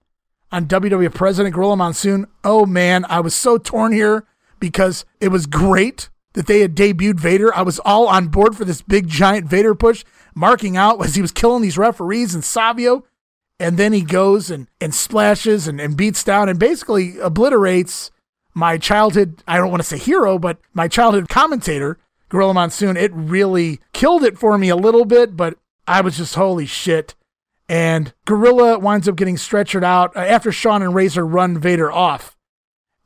on 0.50 0.66
WWE 0.66 1.14
President 1.14 1.54
Gorilla 1.54 1.76
Monsoon. 1.76 2.26
Oh 2.42 2.66
man, 2.66 3.04
I 3.08 3.20
was 3.20 3.34
so 3.34 3.56
torn 3.56 3.92
here 3.92 4.26
because 4.58 5.04
it 5.20 5.28
was 5.28 5.46
great 5.46 6.08
that 6.34 6.46
they 6.46 6.60
had 6.60 6.74
debuted 6.74 7.20
Vader. 7.20 7.54
I 7.54 7.62
was 7.62 7.78
all 7.80 8.08
on 8.08 8.28
board 8.28 8.56
for 8.56 8.64
this 8.64 8.82
big 8.82 9.08
giant 9.08 9.46
Vader 9.46 9.74
push, 9.74 10.04
marking 10.34 10.76
out 10.76 11.04
as 11.04 11.14
he 11.14 11.22
was 11.22 11.32
killing 11.32 11.62
these 11.62 11.78
referees 11.78 12.34
and 12.34 12.44
Savio. 12.44 13.04
And 13.58 13.78
then 13.78 13.92
he 13.92 14.02
goes 14.02 14.50
and, 14.50 14.66
and 14.80 14.94
splashes 14.94 15.68
and, 15.68 15.80
and 15.80 15.96
beats 15.96 16.24
down 16.24 16.48
and 16.48 16.58
basically 16.58 17.18
obliterates 17.18 18.10
my 18.54 18.76
childhood, 18.76 19.42
I 19.46 19.56
don't 19.56 19.70
want 19.70 19.82
to 19.82 19.88
say 19.88 19.98
hero, 19.98 20.38
but 20.38 20.58
my 20.74 20.88
childhood 20.88 21.28
commentator, 21.28 21.98
Gorilla 22.28 22.54
Monsoon, 22.54 22.96
it 22.96 23.12
really 23.14 23.80
killed 23.92 24.24
it 24.24 24.38
for 24.38 24.58
me 24.58 24.68
a 24.68 24.76
little 24.76 25.04
bit, 25.04 25.36
but 25.36 25.56
I 25.86 26.00
was 26.00 26.16
just 26.16 26.34
holy 26.34 26.66
shit. 26.66 27.14
And 27.68 28.12
Gorilla 28.26 28.78
winds 28.78 29.08
up 29.08 29.16
getting 29.16 29.36
stretchered 29.36 29.84
out 29.84 30.14
uh, 30.16 30.20
after 30.20 30.52
Shawn 30.52 30.82
and 30.82 30.94
Razor 30.94 31.26
run 31.26 31.58
Vader 31.58 31.90
off. 31.90 32.36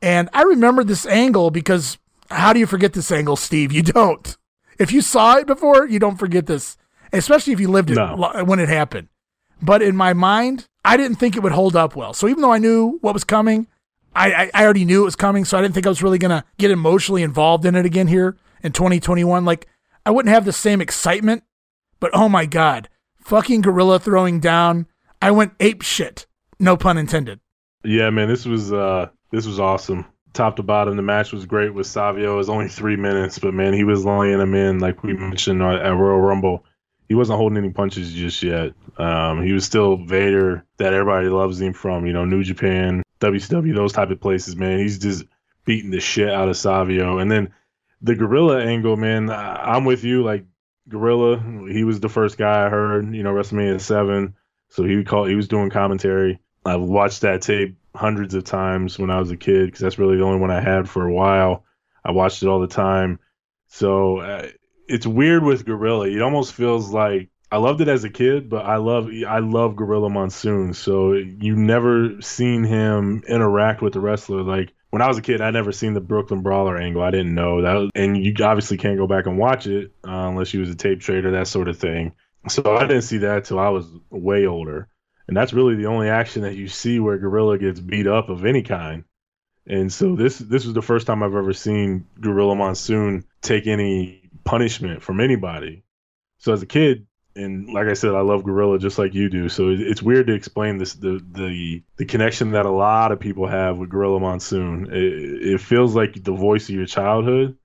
And 0.03 0.29
I 0.33 0.43
remember 0.43 0.83
this 0.83 1.07
angle 1.07 1.51
because 1.51 1.99
how 2.31 2.53
do 2.53 2.61
you 2.61 2.66
forget 2.66 2.93
this 2.93 3.11
angle, 3.12 3.37
Steve? 3.37 3.72
You 3.72 3.83
don't. 3.83 4.37
If 4.79 4.93
you 4.93 5.01
saw 5.01 5.37
it 5.37 5.47
before, 5.47 5.87
you 5.87 5.99
don't 5.99 6.18
forget 6.18 6.47
this, 6.47 6.77
especially 7.12 7.53
if 7.53 7.61
you 7.61 7.68
lived 7.68 7.91
it 7.91 7.95
no. 7.95 8.45
when 8.45 8.59
it 8.59 8.68
happened. 8.68 9.09
But 9.62 9.83
in 9.83 9.97
my 9.97 10.12
mind, 10.12 10.68
I 10.85 10.97
didn't 10.97 11.16
think 11.16 11.37
it 11.37 11.43
would 11.43 11.53
hold 11.53 11.77
up 11.77 11.97
well. 11.97 12.12
So 12.12 12.29
even 12.29 12.43
though 12.43 12.53
I 12.53 12.59
knew 12.59 12.99
what 13.01 13.14
was 13.14 13.24
coming, 13.24 13.68
I, 14.14 14.51
I 14.55 14.64
already 14.64 14.85
knew 14.85 15.03
it 15.03 15.07
was 15.07 15.16
coming, 15.16 15.45
so 15.45 15.59
I 15.59 15.62
didn't 15.62 15.74
think 15.74 15.87
I 15.87 15.91
was 15.91 16.03
really 16.03 16.18
gonna 16.18 16.45
get 16.59 16.70
emotionally 16.70 17.22
involved 17.22 17.66
in 17.66 17.74
it 17.74 17.85
again 17.85 18.07
here 18.07 18.37
in 18.62 18.72
2021. 18.72 19.45
Like 19.45 19.68
I 20.07 20.11
wouldn't 20.11 20.35
have 20.35 20.45
the 20.45 20.53
same 20.53 20.81
excitement, 20.81 21.45
but 22.01 22.11
oh 22.14 22.29
my 22.29 22.47
god, 22.47 22.89
fucking 23.18 23.61
gorilla 23.61 23.99
throwing 23.99 24.41
down. 24.41 24.87
I 25.20 25.31
went 25.33 25.53
ape 25.61 25.83
shit. 25.83 26.27
No 26.59 26.77
pun 26.77 26.97
intended. 26.97 27.41
Yeah, 27.85 28.09
man, 28.11 28.29
this 28.29 28.47
was 28.47 28.72
uh 28.72 29.11
this 29.31 29.47
was 29.47 29.61
awesome. 29.61 30.07
Top 30.37 30.57
to 30.57 30.62
bottom, 30.62 30.97
the 30.97 31.03
match 31.03 31.32
was 31.32 31.47
great 31.47 31.72
with 31.72 31.87
Savio. 31.87 32.34
It 32.34 32.37
was 32.37 32.51
only 32.51 32.68
three 32.68 32.97
minutes, 32.97 33.39
but 33.39 33.55
man, 33.55 33.72
he 33.72 33.84
was 33.84 34.05
laying 34.05 34.37
them 34.37 34.55
in 34.55 34.80
like 34.80 35.03
we 35.03 35.14
mentioned 35.14 35.62
at 35.62 35.89
Royal 35.89 36.20
Rumble. 36.20 36.62
He 37.09 37.14
wasn't 37.14 37.39
holding 37.39 37.57
any 37.57 37.70
punches 37.70 38.12
just 38.12 38.43
yet. 38.43 38.74
Um, 38.99 39.43
he 39.43 39.53
was 39.53 39.64
still 39.64 39.97
Vader 39.97 40.66
that 40.76 40.93
everybody 40.93 41.28
loves 41.28 41.59
him 41.59 41.72
from. 41.72 42.05
You 42.05 42.12
know, 42.12 42.26
New 42.26 42.45
Japan, 42.45 43.03
WCW, 43.20 43.74
those 43.74 43.95
type 43.95 44.11
of 44.11 44.20
places, 44.20 44.57
man. 44.57 44.78
He's 44.78 44.99
just 44.99 45.24
beating 45.64 45.91
the 45.91 46.01
shit 46.01 46.28
out 46.28 46.51
of 46.51 46.57
Savio. 46.59 47.16
And 47.16 47.30
then 47.30 47.55
the 48.03 48.14
Gorilla 48.14 48.62
angle, 48.62 48.99
man, 48.99 49.30
I'm 49.30 49.87
with 49.87 50.05
you. 50.05 50.22
Like 50.22 50.45
Gorilla, 50.87 51.39
he 51.70 51.84
was 51.84 52.01
the 52.01 52.11
first 52.11 52.37
guy 52.37 52.66
I 52.66 52.68
heard, 52.68 53.14
you 53.14 53.22
know, 53.22 53.32
WrestleMania 53.32 53.80
seven. 53.80 54.34
So 54.68 54.84
he 54.84 55.03
call 55.03 55.24
he 55.24 55.34
was 55.34 55.49
doing 55.49 55.70
commentary. 55.70 56.41
I've 56.62 56.82
watched 56.82 57.22
that 57.22 57.41
tape 57.41 57.78
hundreds 57.97 58.34
of 58.34 58.44
times 58.44 58.99
when 58.99 59.11
I 59.11 59.18
was 59.18 59.30
a 59.30 59.36
kid 59.36 59.66
because 59.66 59.80
that's 59.80 59.99
really 59.99 60.16
the 60.16 60.24
only 60.24 60.40
one 60.40 60.51
I 60.51 60.61
had 60.61 60.88
for 60.88 61.07
a 61.07 61.12
while. 61.12 61.64
I 62.05 62.12
watched 62.12 62.42
it 62.42 62.49
all 62.49 62.61
the 62.61 62.66
time. 62.66 63.18
So 63.68 64.18
uh, 64.18 64.49
it's 64.86 65.07
weird 65.07 65.42
with 65.42 65.64
Gorilla. 65.64 66.09
It 66.09 66.22
almost 66.22 66.55
feels 66.55 66.90
like 66.90 67.30
I 67.51 67.59
loved 67.59 67.80
it 67.80 67.88
as 67.88 68.05
a 68.05 68.11
kid, 68.11 68.49
but 68.49 68.64
I 68.64 68.76
love 68.76 69.09
I 69.26 69.38
love 69.38 69.76
Gorilla 69.76 70.11
Monsoon. 70.11 70.74
So 70.74 71.12
you 71.12 71.57
never 71.57 72.20
seen 72.20 72.64
him 72.64 73.22
interact 73.28 73.82
with 73.82 73.92
the 73.92 74.01
wrestler. 74.01 74.42
Like 74.42 74.72
when 74.90 75.03
I 75.03 75.09
was 75.09 75.18
a 75.18 75.22
kid, 75.22 75.40
I 75.40 75.51
never 75.51 75.72
seen 75.72 75.94
the 75.94 76.01
Brooklyn 76.01 76.42
Brawler 76.42 76.76
angle. 76.76 77.03
I 77.03 77.11
didn't 77.11 77.34
know 77.34 77.62
that, 77.62 77.74
was, 77.74 77.90
and 77.94 78.16
you 78.16 78.34
obviously 78.44 78.78
can't 78.78 78.99
go 78.99 79.07
back 79.07 79.26
and 79.26 79.38
watch 79.38 79.66
it 79.66 79.92
uh, 80.07 80.28
unless 80.28 80.55
you 80.55 80.61
was 80.61 80.70
a 80.70 80.74
tape 80.74 81.01
trader, 81.01 81.32
that 81.32 81.49
sort 81.49 81.68
of 81.68 81.78
thing. 81.78 82.12
So 82.49 82.76
I 82.76 82.86
didn't 82.86 83.03
see 83.03 83.18
that 83.18 83.44
till 83.44 83.59
I 83.59 83.70
was 83.70 83.86
way 84.11 84.47
older, 84.47 84.88
and 85.29 85.37
that's 85.37 85.53
really 85.53 85.74
the 85.74 85.87
only 85.87 86.09
action 86.09 86.43
that 86.43 86.55
you 86.55 86.68
see 86.68 87.01
where 87.01 87.18
Gorilla 87.18 87.59
gets 87.59 87.81
beat 87.81 88.07
up 88.07 88.29
of 88.29 88.45
any 88.45 88.62
kind. 88.62 89.05
And 89.66 89.93
so 89.93 90.14
this 90.14 90.39
this 90.39 90.64
was 90.64 90.74
the 90.74 90.83
first 90.83 91.07
time 91.07 91.22
I've 91.22 91.35
ever 91.35 91.53
seen 91.53 92.07
Gorilla 92.20 92.55
Monsoon 92.55 93.24
take 93.43 93.66
any 93.66 94.31
punishment 94.45 95.03
from 95.03 95.20
anybody. 95.20 95.83
So 96.39 96.53
as 96.53 96.62
a 96.62 96.66
kid, 96.66 97.07
and 97.35 97.72
like 97.72 97.89
I 97.89 97.95
said, 97.95 98.14
I 98.14 98.20
love 98.20 98.45
Gorilla 98.45 98.79
just 98.79 98.99
like 98.99 99.14
you 99.14 99.29
do. 99.29 99.49
So 99.49 99.68
it's 99.70 100.03
weird 100.03 100.29
to 100.29 100.35
explain 100.35 100.79
this 100.79 100.95
the 100.95 101.20
the 101.33 101.83
the 101.97 102.05
connection 102.05 102.53
that 102.53 102.64
a 102.64 102.70
lot 102.70 103.11
of 103.11 103.18
people 103.18 103.49
have 103.49 103.77
with 103.77 103.91
Gorilla 103.91 104.20
Monsoon. 104.20 104.89
It, 104.93 105.55
it 105.55 105.61
feels 105.61 105.97
like 105.97 106.22
the 106.22 106.33
voice 106.33 106.68
of 106.68 106.74
your 106.77 106.87
childhood. 106.87 107.57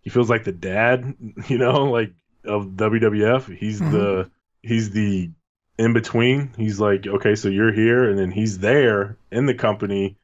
He 0.00 0.10
feels 0.10 0.30
like 0.30 0.44
the 0.44 0.52
dad, 0.52 1.14
you 1.48 1.58
know, 1.58 1.84
like 1.84 2.12
of 2.44 2.68
WWF. 2.68 3.54
He's 3.56 3.80
mm-hmm. 3.80 3.92
the 3.92 4.30
he's 4.62 4.90
the 4.90 5.30
in 5.78 5.92
between. 5.92 6.52
He's 6.56 6.80
like, 6.80 7.06
okay, 7.06 7.34
so 7.34 7.48
you're 7.48 7.72
here, 7.72 8.08
and 8.08 8.18
then 8.18 8.30
he's 8.30 8.58
there 8.58 9.16
in 9.30 9.46
the 9.46 9.54
company, 9.54 10.16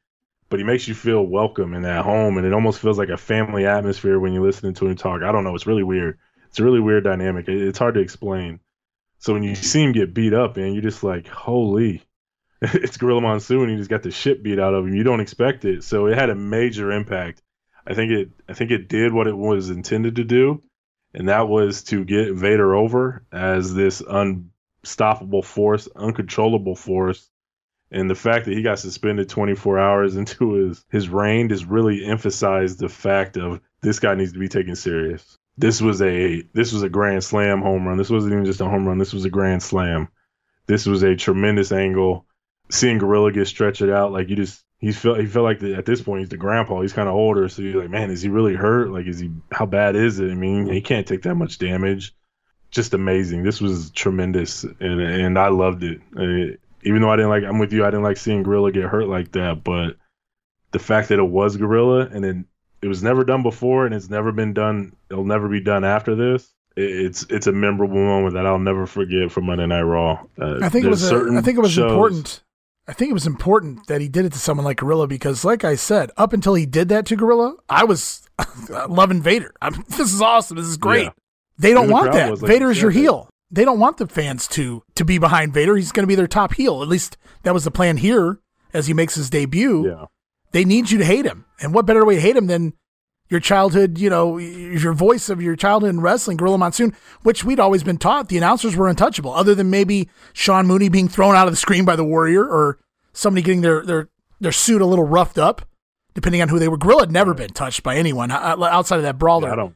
but 0.48 0.58
he 0.58 0.64
makes 0.64 0.88
you 0.88 0.94
feel 0.94 1.22
welcome 1.22 1.74
and 1.74 1.86
at 1.86 2.04
home, 2.04 2.38
and 2.38 2.46
it 2.46 2.52
almost 2.52 2.80
feels 2.80 2.98
like 2.98 3.08
a 3.08 3.16
family 3.16 3.66
atmosphere 3.66 4.18
when 4.18 4.32
you're 4.32 4.44
listening 4.44 4.74
to 4.74 4.86
him 4.86 4.96
talk. 4.96 5.22
I 5.22 5.32
don't 5.32 5.44
know, 5.44 5.54
it's 5.54 5.66
really 5.66 5.82
weird. 5.82 6.18
It's 6.48 6.58
a 6.58 6.64
really 6.64 6.80
weird 6.80 7.04
dynamic. 7.04 7.46
It's 7.48 7.78
hard 7.78 7.94
to 7.94 8.00
explain. 8.00 8.60
So 9.18 9.34
when 9.34 9.42
you 9.42 9.54
see 9.54 9.82
him 9.82 9.92
get 9.92 10.14
beat 10.14 10.32
up, 10.32 10.56
and 10.56 10.72
you're 10.72 10.82
just 10.82 11.02
like, 11.02 11.26
holy, 11.26 12.02
it's 12.62 12.96
Gorilla 12.96 13.20
Monsoon. 13.20 13.68
He 13.68 13.76
just 13.76 13.90
got 13.90 14.02
the 14.02 14.10
shit 14.10 14.42
beat 14.42 14.58
out 14.58 14.74
of 14.74 14.86
him. 14.86 14.94
You 14.94 15.02
don't 15.02 15.20
expect 15.20 15.64
it. 15.64 15.84
So 15.84 16.06
it 16.06 16.16
had 16.16 16.30
a 16.30 16.34
major 16.34 16.90
impact. 16.92 17.42
I 17.86 17.94
think 17.94 18.12
it 18.12 18.30
I 18.48 18.52
think 18.52 18.70
it 18.70 18.88
did 18.88 19.12
what 19.12 19.26
it 19.26 19.36
was 19.36 19.70
intended 19.70 20.16
to 20.16 20.24
do, 20.24 20.62
and 21.14 21.28
that 21.28 21.48
was 21.48 21.84
to 21.84 22.04
get 22.04 22.34
Vader 22.34 22.74
over 22.74 23.24
as 23.32 23.74
this 23.74 24.02
unstoppable 24.88 25.42
force, 25.42 25.86
uncontrollable 25.94 26.74
force. 26.74 27.28
And 27.90 28.08
the 28.08 28.14
fact 28.14 28.46
that 28.46 28.54
he 28.54 28.62
got 28.62 28.78
suspended 28.78 29.28
24 29.28 29.78
hours 29.78 30.16
into 30.20 30.52
his 30.52 30.84
his 30.90 31.08
reign 31.08 31.48
just 31.48 31.66
really 31.66 32.04
emphasized 32.04 32.78
the 32.78 32.88
fact 32.88 33.36
of 33.36 33.60
this 33.82 33.98
guy 33.98 34.14
needs 34.14 34.32
to 34.32 34.38
be 34.38 34.48
taken 34.48 34.74
serious. 34.74 35.36
This 35.56 35.80
was 35.82 36.00
a 36.02 36.42
this 36.54 36.72
was 36.72 36.82
a 36.82 36.88
grand 36.88 37.22
slam 37.22 37.60
home 37.60 37.86
run. 37.86 37.98
This 37.98 38.10
wasn't 38.10 38.32
even 38.32 38.44
just 38.44 38.60
a 38.60 38.68
home 38.68 38.86
run. 38.86 38.98
This 38.98 39.12
was 39.12 39.24
a 39.24 39.30
grand 39.30 39.62
slam. 39.62 40.08
This 40.66 40.86
was 40.86 41.02
a 41.02 41.16
tremendous 41.16 41.72
angle. 41.72 42.26
Seeing 42.70 42.98
Gorilla 42.98 43.32
get 43.32 43.46
stretched 43.46 43.82
out, 43.82 44.12
like 44.12 44.28
you 44.28 44.36
just 44.36 44.62
he 44.78 44.92
felt 44.92 45.18
he 45.18 45.26
felt 45.26 45.44
like 45.44 45.58
the, 45.58 45.74
at 45.74 45.86
this 45.86 46.02
point 46.02 46.20
he's 46.20 46.28
the 46.28 46.36
grandpa. 46.36 46.80
He's 46.80 46.92
kind 46.92 47.08
of 47.08 47.14
older, 47.14 47.48
so 47.48 47.62
you're 47.62 47.80
like, 47.80 47.90
man, 47.90 48.10
is 48.10 48.22
he 48.22 48.28
really 48.28 48.54
hurt? 48.54 48.90
Like, 48.90 49.06
is 49.06 49.18
he? 49.18 49.30
How 49.50 49.66
bad 49.66 49.96
is 49.96 50.20
it? 50.20 50.30
I 50.30 50.34
mean, 50.34 50.70
he 50.70 50.80
can't 50.80 51.06
take 51.06 51.22
that 51.22 51.34
much 51.34 51.58
damage. 51.58 52.14
Just 52.70 52.94
amazing. 52.94 53.42
This 53.42 53.60
was 53.60 53.90
tremendous, 53.90 54.64
and 54.64 55.00
and 55.00 55.38
I 55.38 55.48
loved 55.48 55.82
it. 55.82 56.00
Uh, 56.16 56.56
even 56.82 57.02
though 57.02 57.10
I 57.10 57.16
didn't 57.16 57.30
like, 57.30 57.44
I'm 57.44 57.58
with 57.58 57.72
you. 57.72 57.84
I 57.84 57.90
didn't 57.90 58.04
like 58.04 58.16
seeing 58.16 58.42
Gorilla 58.42 58.72
get 58.72 58.84
hurt 58.84 59.08
like 59.08 59.32
that, 59.32 59.64
but 59.64 59.96
the 60.72 60.78
fact 60.78 61.08
that 61.08 61.18
it 61.18 61.24
was 61.24 61.56
Gorilla 61.56 62.06
and 62.12 62.22
then 62.22 62.44
it 62.82 62.88
was 62.88 63.02
never 63.02 63.24
done 63.24 63.42
before, 63.42 63.86
and 63.86 63.94
it's 63.94 64.10
never 64.10 64.32
been 64.32 64.52
done. 64.52 64.94
It'll 65.10 65.24
never 65.24 65.48
be 65.48 65.60
done 65.60 65.84
after 65.84 66.14
this. 66.14 66.52
it's 66.76 67.24
it's 67.30 67.46
a 67.46 67.52
memorable 67.52 67.96
moment 67.96 68.34
that 68.34 68.46
I'll 68.46 68.58
never 68.58 68.86
forget 68.86 69.32
from 69.32 69.46
Monday 69.46 69.66
Night 69.66 69.82
Raw. 69.82 70.24
Uh, 70.40 70.58
I 70.62 70.68
think 70.68 70.84
it 70.84 70.88
was. 70.88 71.10
A, 71.10 71.16
I 71.32 71.40
think 71.40 71.58
it 71.58 71.62
was 71.62 71.72
shows, 71.72 71.90
important 71.90 72.42
I 72.88 72.94
think 72.94 73.10
it 73.10 73.14
was 73.14 73.26
important 73.26 73.86
that 73.88 74.00
he 74.00 74.08
did 74.08 74.24
it 74.24 74.32
to 74.32 74.38
someone 74.38 74.64
like 74.64 74.78
Gorilla 74.78 75.06
because, 75.06 75.44
like 75.44 75.62
I 75.62 75.74
said, 75.74 76.10
up 76.16 76.32
until 76.32 76.54
he 76.54 76.64
did 76.64 76.88
that 76.88 77.04
to 77.06 77.16
Gorilla, 77.16 77.54
I 77.68 77.84
was 77.84 78.26
loving 78.88 79.20
Vader. 79.20 79.52
I'm, 79.60 79.84
this 79.88 80.12
is 80.12 80.22
awesome. 80.22 80.56
This 80.56 80.66
is 80.66 80.78
great. 80.78 81.04
Yeah. 81.04 81.10
They 81.58 81.72
don't 81.72 81.90
want 81.90 82.12
that. 82.12 82.40
Like 82.40 82.48
Vader 82.48 82.70
is 82.70 82.80
your 82.80 82.90
heel. 82.90 83.28
They 83.50 83.64
don't 83.64 83.80
want 83.80 83.96
the 83.96 84.06
fans 84.06 84.46
to 84.48 84.82
to 84.94 85.04
be 85.04 85.18
behind 85.18 85.54
Vader. 85.54 85.76
He's 85.76 85.92
going 85.92 86.04
to 86.04 86.08
be 86.08 86.14
their 86.14 86.26
top 86.26 86.54
heel. 86.54 86.82
At 86.82 86.88
least 86.88 87.16
that 87.42 87.54
was 87.54 87.64
the 87.64 87.70
plan 87.70 87.96
here 87.96 88.40
as 88.72 88.86
he 88.86 88.94
makes 88.94 89.14
his 89.14 89.30
debut. 89.30 89.88
Yeah. 89.88 90.04
They 90.52 90.64
need 90.64 90.90
you 90.90 90.98
to 90.98 91.04
hate 91.04 91.26
him, 91.26 91.44
and 91.60 91.74
what 91.74 91.84
better 91.84 92.04
way 92.04 92.14
to 92.14 92.20
hate 92.20 92.36
him 92.36 92.46
than 92.46 92.72
your 93.28 93.40
childhood, 93.40 93.98
you 93.98 94.08
know, 94.08 94.38
your 94.38 94.94
voice 94.94 95.28
of 95.28 95.42
your 95.42 95.54
childhood 95.56 95.90
in 95.90 96.00
wrestling, 96.00 96.36
Gorilla 96.38 96.56
Monsoon, 96.56 96.94
which 97.22 97.44
we'd 97.44 97.60
always 97.60 97.82
been 97.82 97.98
taught 97.98 98.28
the 98.28 98.38
announcers 98.38 98.74
were 98.74 98.88
untouchable, 98.88 99.32
other 99.32 99.54
than 99.54 99.68
maybe 99.68 100.08
Sean 100.32 100.66
Mooney 100.66 100.88
being 100.88 101.08
thrown 101.08 101.36
out 101.36 101.46
of 101.46 101.52
the 101.52 101.58
screen 101.58 101.84
by 101.84 101.96
the 101.96 102.04
Warrior 102.04 102.44
or 102.44 102.78
somebody 103.12 103.42
getting 103.42 103.60
their 103.60 103.84
their 103.84 104.08
their 104.40 104.52
suit 104.52 104.80
a 104.80 104.86
little 104.86 105.06
roughed 105.06 105.38
up, 105.38 105.66
depending 106.14 106.40
on 106.40 106.48
who 106.48 106.58
they 106.58 106.68
were. 106.68 106.78
Gorilla 106.78 107.02
had 107.02 107.12
never 107.12 107.34
been 107.34 107.50
touched 107.50 107.82
by 107.82 107.96
anyone 107.96 108.30
uh, 108.30 108.56
outside 108.62 108.96
of 108.96 109.02
that 109.02 109.18
brawler 109.18 109.54
yeah, 109.54 109.68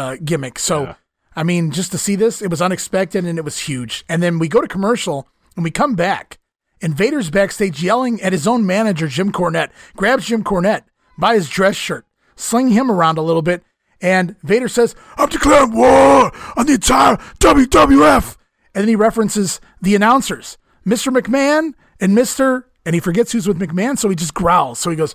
uh, 0.00 0.16
gimmick. 0.22 0.58
So, 0.58 0.82
yeah. 0.82 0.94
I 1.34 1.42
mean, 1.42 1.70
just 1.70 1.92
to 1.92 1.98
see 1.98 2.16
this, 2.16 2.42
it 2.42 2.50
was 2.50 2.62
unexpected 2.62 3.24
and 3.24 3.38
it 3.38 3.44
was 3.44 3.60
huge. 3.60 4.04
And 4.08 4.22
then 4.22 4.38
we 4.38 4.48
go 4.48 4.60
to 4.60 4.68
commercial 4.68 5.28
and 5.56 5.64
we 5.64 5.70
come 5.70 5.94
back, 5.94 6.38
and 6.80 6.94
Vader's 6.94 7.30
backstage 7.30 7.82
yelling 7.82 8.20
at 8.22 8.32
his 8.32 8.46
own 8.46 8.64
manager, 8.64 9.08
Jim 9.08 9.32
Cornette, 9.32 9.70
grabs 9.96 10.26
Jim 10.26 10.42
Cornette 10.42 10.84
by 11.18 11.34
his 11.34 11.48
dress 11.48 11.76
shirt 11.76 12.06
sling 12.40 12.70
him 12.70 12.90
around 12.90 13.18
a 13.18 13.22
little 13.22 13.42
bit. 13.42 13.62
And 14.00 14.36
Vader 14.42 14.68
says, 14.68 14.94
I'm 15.16 15.28
declaring 15.28 15.72
war 15.72 16.32
on 16.56 16.66
the 16.66 16.74
entire 16.74 17.16
WWF. 17.38 18.36
And 18.74 18.82
then 18.82 18.88
he 18.88 18.96
references 18.96 19.60
the 19.80 19.94
announcers, 19.94 20.56
Mr. 20.86 21.14
McMahon 21.14 21.74
and 22.00 22.16
Mr. 22.16 22.64
And 22.86 22.94
he 22.94 23.00
forgets 23.00 23.32
who's 23.32 23.46
with 23.46 23.58
McMahon, 23.58 23.98
so 23.98 24.08
he 24.08 24.16
just 24.16 24.32
growls. 24.32 24.78
So 24.78 24.88
he 24.88 24.96
goes, 24.96 25.14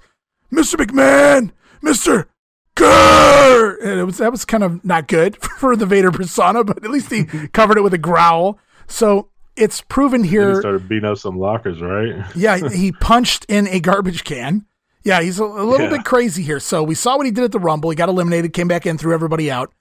Mr. 0.52 0.76
McMahon, 0.76 1.52
Mr. 1.82 2.28
Grr! 2.76 3.82
And 3.82 4.00
it 4.00 4.04
was 4.04 4.18
that 4.18 4.32
was 4.32 4.46
kind 4.46 4.64
of 4.64 4.84
not 4.84 5.08
good 5.08 5.38
for 5.60 5.76
the 5.76 5.86
Vader 5.86 6.12
persona, 6.12 6.64
but 6.64 6.84
at 6.84 6.92
least 6.92 7.12
he 7.12 7.26
covered 7.54 7.78
it 7.78 7.82
with 7.82 7.94
a 7.94 7.98
growl. 7.98 8.60
So 8.88 9.30
it's 9.56 9.82
proven 9.82 10.24
here. 10.24 10.56
he 10.56 10.60
started 10.60 10.90
beating 10.90 11.10
up 11.10 11.18
some 11.18 11.40
lockers, 11.40 11.82
right? 11.82 12.26
yeah, 12.36 12.70
he 12.74 12.92
punched 12.92 13.46
in 13.48 13.68
a 13.68 13.80
garbage 13.80 14.24
can. 14.24 14.66
Yeah, 15.04 15.22
he's 15.22 15.40
a, 15.40 15.44
a 15.44 15.64
little 15.64 15.88
yeah. 15.88 15.98
bit 15.98 16.06
crazy 16.06 16.42
here. 16.42 16.60
So 16.60 16.84
we 16.84 16.96
saw 16.96 17.16
what 17.16 17.28
he 17.28 17.32
did 17.32 17.44
at 17.44 17.52
the 17.52 17.60
Rumble. 17.60 17.92
He 17.92 17.96
got 17.96 18.10
eliminated, 18.10 18.54
came 18.54 18.68
back 18.68 18.86
in, 18.86 18.98
threw 18.98 19.14
everybody 19.14 19.52
out. 19.52 19.72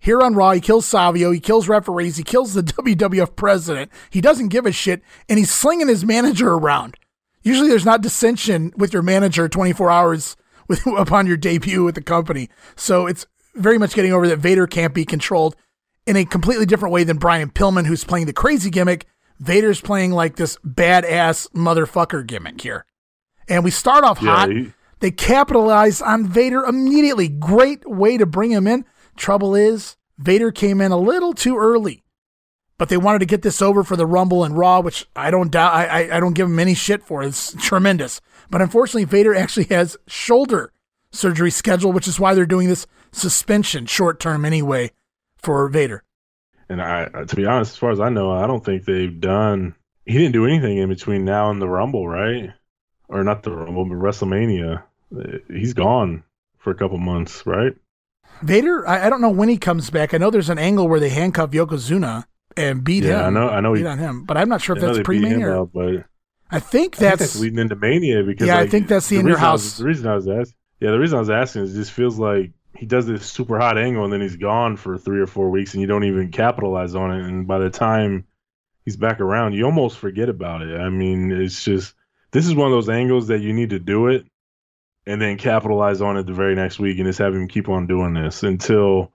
Here 0.00 0.22
on 0.22 0.34
Raw, 0.34 0.52
he 0.52 0.60
kills 0.60 0.86
Savio, 0.86 1.32
he 1.32 1.40
kills 1.40 1.68
referees, 1.68 2.16
he 2.16 2.22
kills 2.22 2.54
the 2.54 2.62
WWF 2.62 3.34
president. 3.34 3.90
He 4.10 4.20
doesn't 4.20 4.48
give 4.48 4.64
a 4.64 4.70
shit, 4.70 5.02
and 5.28 5.40
he's 5.40 5.50
slinging 5.50 5.88
his 5.88 6.04
manager 6.04 6.52
around. 6.52 6.96
Usually, 7.42 7.68
there's 7.68 7.84
not 7.84 8.00
dissension 8.00 8.72
with 8.76 8.92
your 8.92 9.02
manager 9.02 9.48
24 9.48 9.90
hours 9.90 10.36
with, 10.68 10.86
upon 10.98 11.26
your 11.26 11.36
debut 11.36 11.84
with 11.84 11.94
the 11.94 12.02
company. 12.02 12.48
So 12.76 13.06
it's 13.06 13.26
very 13.54 13.78
much 13.78 13.94
getting 13.94 14.12
over 14.12 14.28
that 14.28 14.38
Vader 14.38 14.66
can't 14.66 14.94
be 14.94 15.04
controlled 15.04 15.56
in 16.06 16.16
a 16.16 16.24
completely 16.24 16.66
different 16.66 16.92
way 16.92 17.04
than 17.04 17.18
Brian 17.18 17.50
Pillman, 17.50 17.86
who's 17.86 18.04
playing 18.04 18.26
the 18.26 18.32
crazy 18.32 18.70
gimmick. 18.70 19.06
Vader's 19.40 19.80
playing 19.80 20.12
like 20.12 20.36
this 20.36 20.56
badass 20.66 21.50
motherfucker 21.52 22.26
gimmick 22.26 22.60
here. 22.60 22.86
And 23.48 23.64
we 23.64 23.70
start 23.70 24.04
off 24.04 24.20
yeah, 24.22 24.36
hot. 24.36 24.50
He- 24.50 24.72
they 25.00 25.10
capitalize 25.10 26.02
on 26.02 26.26
Vader 26.26 26.64
immediately. 26.64 27.28
Great 27.28 27.88
way 27.88 28.16
to 28.18 28.26
bring 28.26 28.50
him 28.50 28.66
in. 28.66 28.84
Trouble 29.16 29.54
is, 29.54 29.96
Vader 30.18 30.50
came 30.50 30.80
in 30.80 30.90
a 30.90 30.98
little 30.98 31.32
too 31.32 31.56
early, 31.56 32.02
but 32.78 32.88
they 32.88 32.96
wanted 32.96 33.20
to 33.20 33.26
get 33.26 33.42
this 33.42 33.62
over 33.62 33.84
for 33.84 33.96
the 33.96 34.06
Rumble 34.06 34.42
and 34.44 34.56
Raw, 34.58 34.80
which 34.80 35.06
I 35.14 35.30
don't 35.30 35.52
doubt. 35.52 35.72
I, 35.72 36.16
I 36.16 36.20
don't 36.20 36.34
give 36.34 36.48
him 36.48 36.58
any 36.58 36.74
shit 36.74 37.02
for. 37.04 37.22
It's 37.22 37.52
tremendous. 37.60 38.20
But 38.50 38.62
unfortunately, 38.62 39.04
Vader 39.04 39.34
actually 39.34 39.66
has 39.66 39.96
shoulder 40.06 40.72
surgery 41.10 41.50
scheduled, 41.50 41.94
which 41.94 42.08
is 42.08 42.20
why 42.20 42.34
they're 42.34 42.46
doing 42.46 42.68
this 42.68 42.86
suspension 43.12 43.86
short 43.86 44.20
term 44.20 44.44
anyway 44.44 44.90
for 45.36 45.68
Vader. 45.68 46.02
And 46.68 46.82
I, 46.82 47.04
uh, 47.04 47.24
to 47.24 47.36
be 47.36 47.46
honest, 47.46 47.72
as 47.72 47.78
far 47.78 47.90
as 47.90 48.00
I 48.00 48.10
know, 48.10 48.30
I 48.30 48.46
don't 48.46 48.64
think 48.64 48.84
they've 48.84 49.20
done. 49.20 49.74
He 50.04 50.14
didn't 50.14 50.32
do 50.32 50.46
anything 50.46 50.78
in 50.78 50.88
between 50.88 51.24
now 51.24 51.50
and 51.50 51.60
the 51.60 51.68
Rumble, 51.68 52.06
right? 52.08 52.50
or 53.08 53.24
not 53.24 53.42
the 53.42 53.50
Rumble, 53.50 53.84
but 53.84 53.94
WrestleMania. 53.94 54.82
Uh, 55.16 55.38
he's 55.48 55.72
gone 55.72 56.22
for 56.58 56.70
a 56.70 56.74
couple 56.74 56.98
months, 56.98 57.46
right? 57.46 57.72
Vader, 58.42 58.86
I, 58.86 59.06
I, 59.06 59.10
don't 59.10 59.20
know 59.20 59.30
when 59.30 59.48
he 59.48 59.56
comes 59.56 59.90
back. 59.90 60.14
I 60.14 60.18
know 60.18 60.30
there's 60.30 60.50
an 60.50 60.58
angle 60.58 60.88
where 60.88 61.00
they 61.00 61.08
handcuff 61.08 61.50
Yokozuna 61.50 62.24
and 62.56 62.84
beat 62.84 63.04
yeah, 63.04 63.26
him. 63.26 63.36
I 63.36 63.40
know, 63.40 63.48
I 63.48 63.60
know, 63.60 63.74
beat 63.74 63.80
he, 63.80 63.86
on 63.86 63.98
him, 63.98 64.24
but 64.24 64.36
I'm 64.36 64.48
not 64.48 64.60
sure 64.60 64.76
if 64.76 64.82
that's 64.82 65.00
pre-mania. 65.00 65.64
but 65.64 66.04
I 66.50 66.60
think 66.60 66.96
that's, 66.96 67.02
I 67.02 67.08
think 67.10 67.18
that's, 67.18 67.40
leading 67.40 67.58
into 67.58 67.76
Mania 67.76 68.22
because 68.22 68.46
yeah, 68.46 68.56
like, 68.56 68.68
I 68.68 68.70
think 68.70 68.88
that's 68.88 69.08
the, 69.08 69.16
the 69.16 69.20
in 69.20 69.26
your 69.26 69.38
house. 69.38 69.64
Was, 69.64 69.78
the 69.78 69.84
reason 69.84 70.06
I 70.06 70.14
was 70.14 70.28
asking, 70.28 70.54
yeah, 70.80 70.90
the 70.90 70.98
reason 70.98 71.16
I 71.16 71.20
was 71.20 71.30
asking 71.30 71.62
is 71.62 71.74
it 71.74 71.78
just 71.78 71.92
feels 71.92 72.18
like 72.18 72.52
he 72.76 72.86
does 72.86 73.06
this 73.06 73.26
super 73.26 73.58
hot 73.58 73.76
angle 73.76 74.04
and 74.04 74.12
then 74.12 74.20
he's 74.20 74.36
gone 74.36 74.76
for 74.76 74.96
three 74.96 75.20
or 75.20 75.26
four 75.26 75.50
weeks 75.50 75.74
and 75.74 75.80
you 75.80 75.86
don't 75.86 76.04
even 76.04 76.30
capitalize 76.30 76.94
on 76.94 77.10
it. 77.10 77.24
And 77.24 77.46
by 77.46 77.58
the 77.58 77.70
time 77.70 78.24
he's 78.84 78.96
back 78.96 79.20
around, 79.20 79.54
you 79.54 79.64
almost 79.64 79.98
forget 79.98 80.28
about 80.28 80.62
it. 80.62 80.78
I 80.78 80.88
mean, 80.88 81.32
it's 81.32 81.64
just 81.64 81.94
this 82.30 82.46
is 82.46 82.54
one 82.54 82.68
of 82.68 82.72
those 82.72 82.88
angles 82.88 83.28
that 83.28 83.40
you 83.40 83.52
need 83.52 83.70
to 83.70 83.78
do 83.78 84.08
it 84.08 84.26
and 85.06 85.20
then 85.20 85.38
capitalize 85.38 86.00
on 86.00 86.16
it 86.18 86.26
the 86.26 86.34
very 86.34 86.54
next 86.54 86.78
week 86.78 86.98
and 86.98 87.06
just 87.06 87.18
have 87.18 87.34
him 87.34 87.48
keep 87.48 87.68
on 87.68 87.86
doing 87.86 88.14
this 88.14 88.42
until 88.42 89.12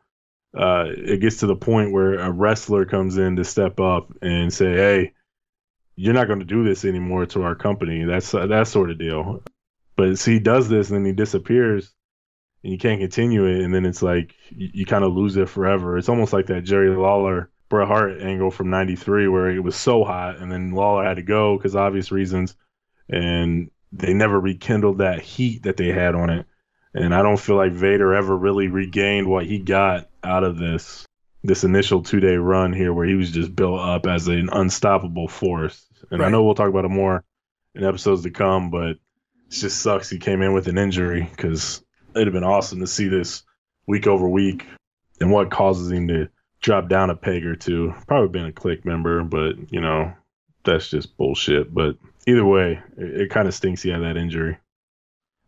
uh, 0.57 0.85
it 0.89 1.21
gets 1.21 1.37
to 1.37 1.47
the 1.47 1.55
point 1.55 1.91
where 1.91 2.15
a 2.15 2.31
wrestler 2.31 2.85
comes 2.85 3.17
in 3.17 3.37
to 3.37 3.43
step 3.43 3.79
up 3.79 4.11
and 4.21 4.53
say, 4.53 4.73
"Hey, 4.73 5.13
you're 5.95 6.13
not 6.13 6.27
going 6.27 6.39
to 6.39 6.45
do 6.45 6.63
this 6.63 6.85
anymore 6.85 7.25
to 7.27 7.43
our 7.43 7.55
company." 7.55 8.03
That's 8.05 8.33
uh, 8.33 8.47
that 8.47 8.67
sort 8.67 8.91
of 8.91 8.99
deal. 8.99 9.43
But 9.95 10.17
see, 10.17 10.33
he 10.33 10.39
does 10.39 10.69
this 10.69 10.89
and 10.89 10.97
then 10.97 11.05
he 11.05 11.13
disappears, 11.13 11.93
and 12.63 12.71
you 12.71 12.79
can't 12.79 12.99
continue 12.99 13.45
it, 13.45 13.63
and 13.63 13.73
then 13.73 13.85
it's 13.85 14.01
like 14.01 14.35
you, 14.49 14.69
you 14.73 14.85
kind 14.85 15.03
of 15.03 15.13
lose 15.13 15.37
it 15.37 15.49
forever. 15.49 15.97
It's 15.97 16.09
almost 16.09 16.33
like 16.33 16.47
that 16.47 16.63
Jerry 16.63 16.89
Lawler 16.95 17.49
Bret 17.69 17.87
Hart 17.87 18.21
angle 18.21 18.51
from 18.51 18.69
'93 18.69 19.27
where 19.27 19.49
it 19.49 19.63
was 19.63 19.75
so 19.75 20.03
hot, 20.03 20.37
and 20.37 20.51
then 20.51 20.71
Lawler 20.71 21.03
had 21.03 21.17
to 21.17 21.23
go 21.23 21.57
because 21.57 21.75
obvious 21.75 22.11
reasons 22.11 22.55
and 23.09 23.69
they 23.91 24.13
never 24.13 24.39
rekindled 24.39 24.99
that 24.99 25.21
heat 25.21 25.63
that 25.63 25.77
they 25.77 25.89
had 25.89 26.15
on 26.15 26.29
it. 26.29 26.45
And 26.93 27.13
I 27.13 27.21
don't 27.21 27.39
feel 27.39 27.55
like 27.55 27.71
Vader 27.71 28.13
ever 28.13 28.35
really 28.35 28.67
regained 28.67 29.27
what 29.27 29.45
he 29.45 29.59
got 29.59 30.09
out 30.23 30.43
of 30.43 30.57
this 30.57 31.05
this 31.43 31.63
initial 31.63 32.01
two 32.01 32.19
day 32.19 32.35
run 32.35 32.73
here, 32.73 32.93
where 32.93 33.05
he 33.05 33.15
was 33.15 33.31
just 33.31 33.55
built 33.55 33.79
up 33.79 34.05
as 34.07 34.27
an 34.27 34.49
unstoppable 34.51 35.27
force. 35.27 35.85
And 36.11 36.19
right. 36.19 36.27
I 36.27 36.31
know 36.31 36.43
we'll 36.43 36.55
talk 36.55 36.69
about 36.69 36.85
it 36.85 36.89
more 36.89 37.23
in 37.75 37.83
episodes 37.83 38.23
to 38.23 38.31
come, 38.31 38.69
but 38.69 38.91
it 38.91 38.99
just 39.49 39.81
sucks 39.81 40.09
he 40.09 40.19
came 40.19 40.41
in 40.41 40.53
with 40.53 40.67
an 40.67 40.77
injury 40.77 41.27
because 41.29 41.83
it'd 42.15 42.27
have 42.27 42.33
been 42.33 42.43
awesome 42.43 42.79
to 42.79 42.87
see 42.87 43.07
this 43.07 43.43
week 43.87 44.07
over 44.07 44.27
week 44.27 44.65
and 45.19 45.31
what 45.31 45.51
causes 45.51 45.91
him 45.91 46.07
to 46.07 46.29
drop 46.61 46.87
down 46.87 47.09
a 47.09 47.15
peg 47.15 47.45
or 47.45 47.55
two. 47.55 47.93
Probably 48.07 48.29
been 48.29 48.49
a 48.49 48.53
Kliq 48.53 48.85
member, 48.85 49.23
but 49.23 49.71
you 49.71 49.81
know 49.81 50.13
that's 50.63 50.89
just 50.89 51.17
bullshit. 51.17 51.73
But 51.73 51.97
either 52.25 52.45
way, 52.45 52.79
it, 52.97 53.21
it 53.21 53.29
kind 53.29 53.47
of 53.47 53.53
stinks 53.53 53.81
he 53.81 53.89
had 53.89 54.01
that 54.01 54.17
injury. 54.17 54.57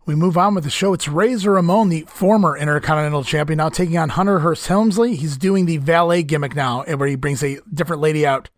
We 0.06 0.14
move 0.14 0.38
on 0.38 0.54
with 0.54 0.64
the 0.64 0.70
show. 0.70 0.94
It's 0.94 1.08
Razor 1.08 1.52
Ramon, 1.54 1.90
the 1.90 2.02
former 2.08 2.56
Intercontinental 2.56 3.24
Champion, 3.24 3.58
now 3.58 3.70
taking 3.70 3.98
on 3.98 4.10
Hunter 4.10 4.40
Hearst 4.40 4.68
Helmsley. 4.68 5.16
He's 5.16 5.36
doing 5.36 5.66
the 5.66 5.78
valet 5.78 6.22
gimmick 6.22 6.56
now, 6.56 6.82
eh, 6.82 6.94
where 6.94 7.08
he 7.08 7.16
brings 7.16 7.44
a 7.44 7.60
different 7.74 8.04
lady 8.04 8.26
out 8.26 8.50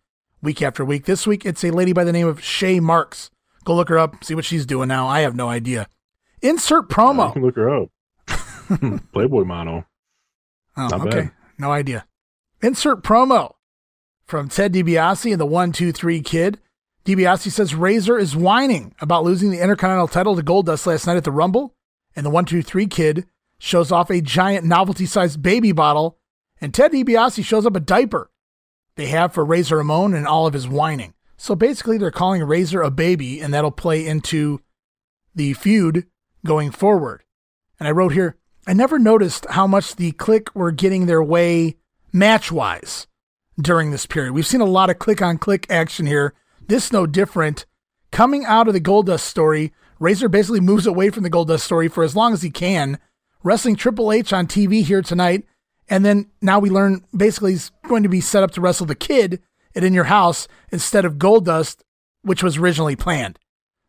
week 0.42 0.60
after 0.60 0.84
week. 0.84 1.06
This 1.06 1.26
week, 1.26 1.46
it's 1.46 1.64
a 1.64 1.70
lady 1.70 1.94
by 1.94 2.04
the 2.04 2.12
name 2.12 2.26
of 2.26 2.40
Shae 2.40 2.80
Marks. 2.82 3.30
Go 3.64 3.74
look 3.74 3.88
her 3.88 3.98
up, 3.98 4.22
see 4.22 4.34
what 4.34 4.44
she's 4.44 4.66
doing 4.66 4.88
now. 4.88 5.08
I 5.08 5.20
have 5.20 5.34
no 5.34 5.48
idea. 5.48 5.88
Insert 6.42 6.90
promo. 6.90 7.34
Yeah, 7.34 7.42
look 7.42 7.56
her 7.56 7.70
up. 7.82 7.88
Hmm, 8.28 8.96
Playboy 9.12 9.44
model. 9.44 9.84
Oh, 10.76 10.88
Not 10.88 11.06
okay. 11.06 11.20
Bad. 11.22 11.32
No 11.58 11.72
idea. 11.72 12.06
Insert 12.62 13.02
promo 13.02 13.54
from 14.26 14.48
Ted 14.48 14.74
DiBiase 14.74 15.32
and 15.32 15.40
the 15.40 15.46
One 15.46 15.72
Two 15.72 15.92
Three 15.92 16.20
Kid. 16.20 16.60
DiBiase 17.08 17.50
says 17.50 17.74
Razor 17.74 18.18
is 18.18 18.36
whining 18.36 18.94
about 19.00 19.24
losing 19.24 19.48
the 19.50 19.62
Intercontinental 19.62 20.08
title 20.08 20.36
to 20.36 20.42
Goldust 20.42 20.84
last 20.84 21.06
night 21.06 21.16
at 21.16 21.24
the 21.24 21.32
Rumble, 21.32 21.74
and 22.14 22.26
the 22.26 22.28
One 22.28 22.44
Two 22.44 22.60
Three 22.60 22.86
Kid 22.86 23.24
shows 23.58 23.90
off 23.90 24.10
a 24.10 24.20
giant 24.20 24.66
novelty-sized 24.66 25.40
baby 25.40 25.72
bottle, 25.72 26.18
and 26.60 26.74
Ted 26.74 26.92
DiBiase 26.92 27.42
shows 27.42 27.64
up 27.64 27.74
a 27.74 27.80
diaper 27.80 28.30
they 28.96 29.06
have 29.06 29.32
for 29.32 29.42
Razor 29.42 29.78
Ramon 29.78 30.12
and 30.12 30.26
all 30.26 30.46
of 30.46 30.52
his 30.52 30.68
whining. 30.68 31.14
So 31.38 31.54
basically, 31.54 31.96
they're 31.96 32.10
calling 32.10 32.42
Razor 32.42 32.82
a 32.82 32.90
baby, 32.90 33.40
and 33.40 33.54
that'll 33.54 33.70
play 33.70 34.06
into 34.06 34.60
the 35.34 35.54
feud 35.54 36.04
going 36.44 36.70
forward. 36.70 37.22
And 37.80 37.88
I 37.88 37.92
wrote 37.92 38.12
here, 38.12 38.36
I 38.66 38.74
never 38.74 38.98
noticed 38.98 39.46
how 39.48 39.66
much 39.66 39.96
the 39.96 40.12
Kliq 40.12 40.54
were 40.54 40.72
getting 40.72 41.06
their 41.06 41.22
way 41.22 41.78
match 42.12 42.52
wise 42.52 43.06
during 43.58 43.92
this 43.92 44.04
period. 44.04 44.34
We've 44.34 44.46
seen 44.46 44.60
a 44.60 44.66
lot 44.66 44.90
of 44.90 44.98
Kliq 44.98 45.26
on 45.26 45.38
Kliq 45.38 45.64
action 45.70 46.04
here. 46.04 46.34
This 46.68 46.92
no 46.92 47.06
different. 47.06 47.64
Coming 48.10 48.44
out 48.44 48.68
of 48.68 48.74
the 48.74 48.80
Goldust 48.80 49.20
story, 49.20 49.72
Razor 49.98 50.28
basically 50.28 50.60
moves 50.60 50.86
away 50.86 51.10
from 51.10 51.22
the 51.22 51.30
Goldust 51.30 51.60
story 51.60 51.88
for 51.88 52.04
as 52.04 52.14
long 52.14 52.34
as 52.34 52.42
he 52.42 52.50
can, 52.50 52.98
wrestling 53.42 53.74
Triple 53.74 54.12
H 54.12 54.32
on 54.32 54.46
TV 54.46 54.84
here 54.84 55.02
tonight. 55.02 55.44
And 55.88 56.04
then 56.04 56.30
now 56.42 56.58
we 56.58 56.68
learn 56.68 57.04
basically 57.16 57.52
he's 57.52 57.72
going 57.88 58.02
to 58.02 58.08
be 58.08 58.20
set 58.20 58.42
up 58.42 58.50
to 58.52 58.60
wrestle 58.60 58.86
the 58.86 58.94
kid 58.94 59.42
at 59.74 59.82
In 59.82 59.94
Your 59.94 60.04
House 60.04 60.46
instead 60.70 61.06
of 61.06 61.16
Goldust, 61.16 61.80
which 62.22 62.42
was 62.42 62.58
originally 62.58 62.96
planned. 62.96 63.38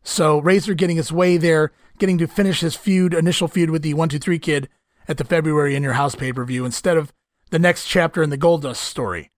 So 0.04 0.40
Razor 0.40 0.74
getting 0.74 0.96
his 0.96 1.12
way 1.12 1.36
there, 1.36 1.74
getting 1.98 2.18
to 2.20 2.28
finish 2.28 2.62
his 2.62 2.76
feud, 2.76 3.14
initial 3.14 3.50
feud 3.50 3.70
with 3.70 3.82
the 3.82 3.94
123 3.94 4.40
kid 4.40 4.70
at 5.10 5.18
the 5.18 5.26
February 5.26 5.76
In 5.76 5.84
Your 5.84 5.94
House 5.94 6.16
pay 6.16 6.32
per 6.32 6.46
view 6.46 6.64
instead 6.64 6.96
of 6.96 7.12
the 7.50 7.60
next 7.60 7.88
chapter 7.88 8.24
in 8.24 8.30
the 8.30 8.38
Goldust 8.38 8.78
story. 8.78 9.32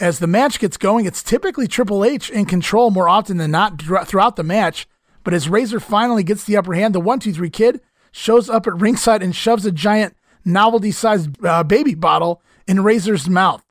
As 0.00 0.18
the 0.18 0.26
match 0.26 0.58
gets 0.58 0.78
going, 0.78 1.04
it's 1.04 1.22
typically 1.22 1.68
Triple 1.68 2.04
H 2.06 2.30
in 2.30 2.46
control 2.46 2.90
more 2.90 3.06
often 3.06 3.36
than 3.36 3.50
not 3.50 3.80
throughout 3.82 4.36
the 4.36 4.42
match. 4.42 4.88
But 5.22 5.34
as 5.34 5.50
Razor 5.50 5.78
finally 5.78 6.22
gets 6.22 6.42
the 6.44 6.56
upper 6.56 6.72
hand, 6.72 6.94
the 6.94 7.00
123 7.00 7.50
kid 7.50 7.80
shows 8.10 8.48
up 8.48 8.66
at 8.66 8.80
ringside 8.80 9.22
and 9.22 9.36
shoves 9.36 9.66
a 9.66 9.70
giant 9.70 10.16
novelty 10.42 10.90
sized 10.90 11.44
uh, 11.44 11.62
baby 11.64 11.94
bottle 11.94 12.40
in 12.66 12.82
Razor's 12.82 13.28
mouth. 13.28 13.62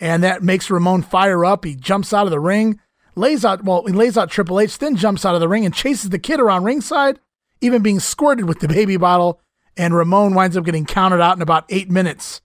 And 0.00 0.24
that 0.24 0.42
makes 0.42 0.68
Ramon 0.68 1.02
fire 1.02 1.44
up. 1.44 1.64
He 1.64 1.76
jumps 1.76 2.12
out 2.12 2.26
of 2.26 2.32
the 2.32 2.40
ring, 2.40 2.80
lays 3.14 3.44
out, 3.44 3.64
well, 3.64 3.84
he 3.86 3.92
lays 3.92 4.18
out 4.18 4.30
Triple 4.30 4.58
H, 4.58 4.78
then 4.78 4.96
jumps 4.96 5.24
out 5.24 5.36
of 5.36 5.40
the 5.40 5.48
ring 5.48 5.64
and 5.64 5.72
chases 5.72 6.10
the 6.10 6.18
kid 6.18 6.40
around 6.40 6.64
ringside, 6.64 7.20
even 7.60 7.82
being 7.82 8.00
squirted 8.00 8.46
with 8.48 8.58
the 8.58 8.68
baby 8.68 8.96
bottle. 8.96 9.40
And 9.76 9.94
Ramon 9.94 10.34
winds 10.34 10.56
up 10.56 10.64
getting 10.64 10.86
counted 10.86 11.20
out 11.20 11.36
in 11.36 11.42
about 11.42 11.66
eight 11.68 11.88
minutes. 11.88 12.40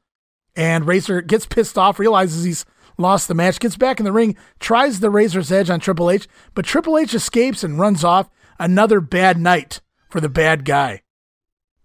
And 0.56 0.86
Razor 0.86 1.24
gets 1.24 1.48
pissed 1.48 1.80
off, 1.80 1.98
realizes 1.98 2.44
he's 2.44 2.66
lost 2.98 3.28
the 3.28 3.34
match, 3.34 3.60
gets 3.60 3.76
back 3.76 4.00
in 4.00 4.06
the 4.06 4.12
ring, 4.12 4.36
tries 4.60 5.00
the 5.00 5.10
Razor's 5.10 5.52
Edge 5.52 5.70
on 5.70 5.80
Triple 5.80 6.10
H, 6.10 6.28
but 6.54 6.66
Triple 6.66 6.98
H 6.98 7.14
escapes 7.14 7.64
and 7.64 7.80
runs 7.80 8.04
off. 8.04 8.30
Another 8.60 9.02
bad 9.02 9.40
night 9.40 9.82
for 10.10 10.22
the 10.22 10.30
bad 10.30 10.64
guy. 10.64 11.02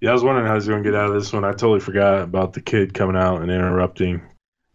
Yeah, 0.00 0.10
I 0.10 0.12
was 0.12 0.22
wondering 0.22 0.46
how 0.46 0.54
he's 0.54 0.68
going 0.68 0.82
to 0.82 0.88
get 0.88 0.98
out 0.98 1.08
of 1.08 1.14
this 1.14 1.32
one. 1.32 1.44
I 1.44 1.50
totally 1.50 1.80
forgot 1.80 2.22
about 2.22 2.52
the 2.52 2.60
kid 2.60 2.94
coming 2.94 3.16
out 3.16 3.42
and 3.42 3.50
interrupting. 3.50 4.22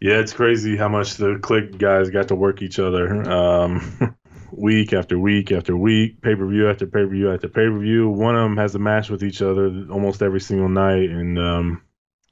Yeah, 0.01 0.15
it's 0.15 0.33
crazy 0.33 0.75
how 0.75 0.89
much 0.89 1.15
the 1.15 1.35
Kliq 1.35 1.77
guys 1.77 2.09
got 2.09 2.27
to 2.27 2.35
work 2.35 2.61
each 2.61 2.77
other 2.77 3.23
um, 3.31 4.17
week 4.51 4.91
after 4.91 5.17
week 5.17 5.53
after 5.53 5.77
week, 5.77 6.21
pay 6.21 6.35
per 6.35 6.45
view 6.45 6.69
after 6.69 6.85
pay 6.85 7.03
per 7.03 7.07
view 7.07 7.31
after 7.31 7.47
pay 7.47 7.69
per 7.69 7.79
view. 7.79 8.09
One 8.09 8.35
of 8.35 8.43
them 8.43 8.57
has 8.57 8.75
a 8.75 8.79
match 8.79 9.09
with 9.09 9.23
each 9.23 9.41
other 9.41 9.85
almost 9.89 10.21
every 10.21 10.41
single 10.41 10.67
night, 10.67 11.09
and 11.09 11.39
um, 11.39 11.82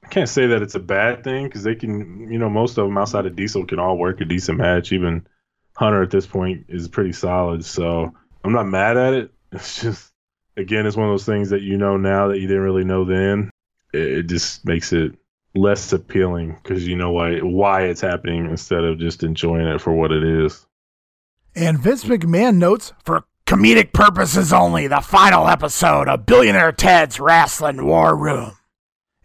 I 0.04 0.08
can't 0.08 0.28
say 0.28 0.46
that 0.48 0.62
it's 0.62 0.74
a 0.74 0.80
bad 0.80 1.24
thing 1.24 1.44
because 1.46 1.62
they 1.62 1.74
can, 1.74 2.30
you 2.30 2.38
know, 2.38 2.50
most 2.50 2.76
of 2.76 2.86
them 2.86 2.98
outside 2.98 3.26
of 3.26 3.36
Diesel 3.36 3.66
can 3.66 3.78
all 3.78 3.96
work 3.96 4.20
a 4.20 4.24
decent 4.24 4.58
match. 4.58 4.92
Even 4.92 5.26
Hunter 5.76 6.02
at 6.02 6.10
this 6.10 6.26
point 6.26 6.66
is 6.68 6.88
pretty 6.88 7.12
solid, 7.12 7.64
so 7.64 8.12
I'm 8.44 8.52
not 8.52 8.66
mad 8.66 8.96
at 8.96 9.14
it. 9.14 9.30
It's 9.54 9.82
just 9.82 10.10
again, 10.56 10.86
it's 10.86 10.96
one 10.96 11.06
of 11.06 11.12
those 11.12 11.26
things 11.26 11.50
that 11.50 11.60
you 11.60 11.76
know 11.76 11.98
now 11.98 12.28
that 12.28 12.38
you 12.38 12.46
didn't 12.46 12.62
really 12.62 12.84
know 12.84 13.04
then. 13.04 13.50
It, 13.92 14.22
just 14.22 14.64
makes 14.64 14.94
it 14.94 15.12
less 15.54 15.92
appealing 15.92 16.56
because 16.62 16.88
you 16.88 16.96
know 16.96 17.10
why 17.10 17.40
why 17.40 17.82
it's 17.82 18.00
happening 18.00 18.46
instead 18.46 18.84
of 18.84 18.98
just 18.98 19.22
enjoying 19.22 19.66
it 19.66 19.82
for 19.82 19.92
what 19.92 20.10
it 20.10 20.24
is. 20.24 20.66
And 21.54 21.78
Vince 21.78 22.04
McMahon 22.04 22.56
notes 22.56 22.94
for 23.04 23.24
comedic 23.46 23.92
purposes 23.92 24.54
only, 24.54 24.86
the 24.86 25.02
final 25.02 25.46
episode 25.46 26.08
of 26.08 26.24
Billionaire 26.24 26.72
Ted's 26.72 27.20
Wrestling 27.20 27.84
War 27.84 28.16
Room. 28.16 28.52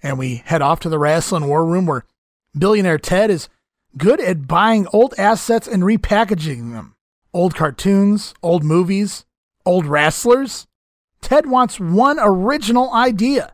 And 0.08 0.18
we 0.18 0.42
head 0.46 0.62
off 0.62 0.80
to 0.80 0.90
the 0.90 0.98
Wrestling 0.98 1.48
War 1.50 1.66
Room 1.66 1.86
where 1.86 2.06
Billionaire 2.58 2.98
Ted 2.98 3.30
is 3.30 3.50
good 3.98 4.22
at 4.22 4.48
buying 4.48 4.88
old 4.94 5.14
assets 5.18 5.68
and 5.68 5.84
repackaging 5.84 6.72
them. 6.72 6.96
Old 7.34 7.56
cartoons, 7.56 8.34
old 8.42 8.64
movies, 8.64 9.26
old 9.66 9.86
wrestlers. 9.86 10.66
Ted 11.20 11.48
wants 11.48 11.78
one 11.78 12.20
original 12.22 12.90
idea. 12.94 13.54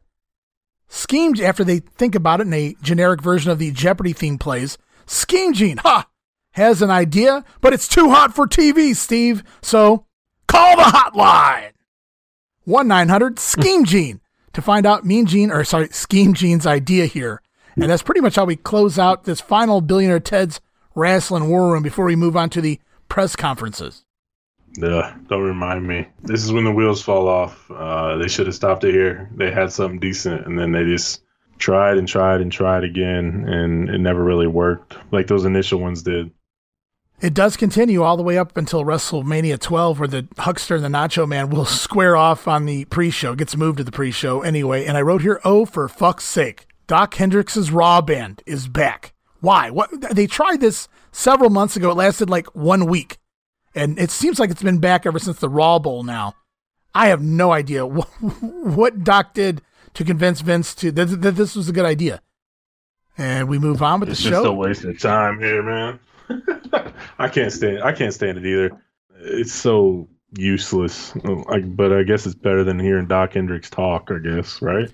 Schemed 0.88 1.42
after 1.42 1.64
they 1.64 1.80
think 1.80 2.14
about 2.14 2.40
it 2.40 2.46
in 2.46 2.54
a 2.54 2.76
generic 2.84 3.24
version 3.24 3.50
of 3.50 3.58
the 3.58 3.72
Jeopardy 3.72 4.14
theme 4.14 4.38
plays. 4.38 4.78
Scheme 5.08 5.54
Gene, 5.54 5.78
ha, 5.78 6.08
has 6.52 6.84
an 6.84 6.92
idea, 6.92 7.44
but 7.62 7.74
it's 7.74 7.88
too 7.88 8.12
hot 8.12 8.36
for 8.36 8.46
TV, 8.46 8.96
Steve. 8.96 9.44
So 9.64 10.06
call 10.48 10.78
the 10.78 10.84
hotline. 10.84 11.72
1 12.66 12.88
900 12.88 13.40
Scheme 13.40 13.86
Gene 13.86 14.20
to 14.54 14.62
find 14.62 14.86
out 14.86 15.06
Mean 15.06 15.26
Gene, 15.26 15.52
or 15.52 15.64
sorry, 15.64 15.90
Scheme 15.90 16.34
Gene's 16.34 16.66
idea 16.66 17.06
here. 17.06 17.42
And 17.76 17.90
that's 17.90 18.04
pretty 18.04 18.22
much 18.22 18.36
how 18.36 18.46
we 18.46 18.56
close 18.56 19.00
out 19.00 19.24
this 19.24 19.42
final 19.42 19.82
Billionaire 19.82 20.20
Ted's 20.20 20.62
Wrestling 20.96 21.50
War 21.50 21.72
Room 21.72 21.84
before 21.84 22.06
we 22.06 22.16
move 22.16 22.38
on 22.38 22.50
to 22.52 22.62
the 22.62 22.80
press 23.10 23.36
conferences. 23.36 24.06
Yeah, 24.78 25.16
don't 25.28 25.44
remind 25.44 25.88
me. 25.88 26.08
This 26.22 26.44
is 26.44 26.52
when 26.52 26.64
the 26.64 26.72
wheels 26.72 27.02
fall 27.02 27.28
off. 27.28 27.70
Uh, 27.70 28.18
they 28.18 28.28
should 28.28 28.48
have 28.48 28.56
stopped 28.56 28.84
it 28.84 28.94
here. 28.94 29.30
They 29.36 29.52
had 29.52 29.72
something 29.72 30.00
decent, 30.00 30.46
and 30.46 30.58
then 30.58 30.72
they 30.72 30.84
just 30.84 31.22
tried 31.60 31.98
and 31.98 32.08
tried 32.08 32.42
and 32.42 32.52
tried 32.52 32.84
again, 32.84 33.46
and 33.48 33.90
it 33.90 34.00
never 34.00 34.24
really 34.24 34.48
worked 34.48 34.96
like 35.12 35.28
those 35.28 35.46
initial 35.46 35.80
ones 35.80 36.04
did. 36.04 36.32
It 37.24 37.34
does 37.34 37.58
continue 37.58 38.04
all 38.04 38.18
the 38.18 38.24
way 38.24 38.38
up 38.38 38.58
until 38.58 38.84
WrestleMania 38.84 39.60
12, 39.60 39.98
where 39.98 40.08
the 40.08 40.28
Huckster 40.38 40.76
and 40.76 40.84
the 40.84 40.90
Nacho 40.90 41.28
Man 41.28 41.50
will 41.50 41.66
square 41.84 42.16
off 42.16 42.48
on 42.48 42.66
the 42.66 42.86
pre-show. 42.86 43.34
Gets 43.34 43.56
moved 43.56 43.78
to 43.78 43.84
the 43.84 43.92
pre-show 43.92 44.42
anyway. 44.42 44.86
And 44.86 44.98
I 44.98 45.02
wrote 45.02 45.22
here, 45.22 45.40
"Oh, 45.44 45.66
for 45.66 45.88
fuck's 45.88 46.26
sake, 46.26 46.68
Doc 46.86 47.16
Hendrix's 47.16 47.72
Raw 47.72 48.02
band 48.02 48.44
is 48.46 48.68
back." 48.68 49.14
Why? 49.40 49.70
What? 49.72 49.90
They 50.14 50.28
tried 50.28 50.60
this 50.60 50.88
several 51.12 51.50
months 51.50 51.76
ago. 51.76 51.92
It 51.92 51.98
lasted 51.98 52.30
like 52.30 52.54
one 52.56 52.86
week 52.86 53.18
and 53.76 54.00
it 54.00 54.12
seems 54.12 54.40
like 54.40 54.52
it's 54.52 54.64
been 54.64 54.80
back 54.80 55.06
ever 55.06 55.20
since 55.20 55.40
the 55.40 55.50
Raw 55.50 55.80
Bowl. 55.80 56.04
Now, 56.04 56.36
I 56.94 57.08
have 57.08 57.22
no 57.22 57.52
idea 57.52 57.86
what, 57.86 58.08
what 58.22 59.04
Doc 59.04 59.34
did 59.34 59.62
to 59.96 60.04
convince 60.04 60.42
Vince 60.42 60.74
to 60.76 60.92
that, 60.92 61.06
that 61.22 61.36
this 61.36 61.56
was 61.56 61.70
a 61.70 61.74
good 61.74 61.86
idea. 61.86 62.22
And 63.18 63.48
we 63.48 63.60
move 63.60 63.84
on 63.84 64.00
with 64.00 64.10
it's 64.10 64.24
the 64.24 64.30
show. 64.30 64.38
It's 64.38 64.44
just 64.44 64.50
a 64.50 64.54
waste 64.54 64.84
of 64.86 65.00
time 65.00 65.40
here, 65.40 65.62
man. 65.62 66.00
I 67.20 67.30
can't 67.30 67.52
stand. 67.52 67.84
I 67.84 67.92
can't 67.92 68.14
stand 68.14 68.38
it 68.38 68.46
either. 68.46 68.82
It's 69.16 69.54
so 69.54 70.08
useless. 70.38 71.16
Like, 71.16 71.76
but 71.76 71.94
I 71.94 72.04
guess 72.04 72.26
it's 72.26 72.36
better 72.36 72.64
than 72.64 72.80
hearing 72.80 73.08
Doc 73.08 73.34
Hendrix 73.34 73.70
talk. 73.70 74.10
I 74.12 74.20
guess, 74.20 74.62
right? 74.62 74.94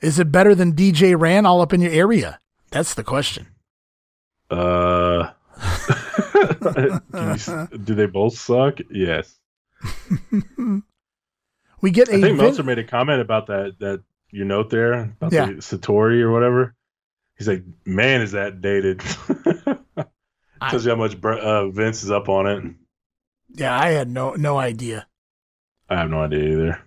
Is 0.00 0.18
it 0.18 0.30
better 0.30 0.54
than 0.54 0.74
DJ 0.74 1.18
Ran 1.18 1.46
all 1.46 1.60
up 1.60 1.72
in 1.72 1.80
your 1.80 1.92
area? 1.92 2.38
That's 2.70 2.94
the 2.94 3.04
question. 3.04 3.48
Uh, 4.50 5.30
do 7.84 7.94
they 7.94 8.06
both 8.06 8.38
suck? 8.38 8.78
Yes. 8.90 9.38
we 11.80 11.90
get. 11.90 12.08
I 12.08 12.20
think 12.20 12.36
Meltzer 12.36 12.62
made 12.62 12.78
a 12.78 12.84
comment 12.84 13.20
about 13.20 13.48
that. 13.48 13.76
That 13.80 14.02
your 14.30 14.46
note 14.46 14.70
there 14.70 15.14
about 15.20 15.32
yeah. 15.32 15.46
the 15.46 15.52
Satori 15.54 16.20
or 16.20 16.30
whatever. 16.30 16.74
He's 17.36 17.48
like, 17.48 17.64
"Man, 17.84 18.20
is 18.20 18.32
that 18.32 18.60
dated?" 18.60 19.02
Tells 20.70 20.84
you 20.84 20.90
how 20.90 20.96
much 20.96 21.16
uh, 21.22 21.68
Vince 21.68 22.02
is 22.02 22.10
up 22.10 22.28
on 22.28 22.46
it. 22.46 22.64
Yeah, 23.54 23.78
I 23.78 23.90
had 23.90 24.08
no 24.08 24.34
no 24.34 24.58
idea. 24.58 25.06
I 25.88 25.96
have 25.96 26.10
no 26.10 26.20
idea 26.22 26.52
either. 26.52 26.82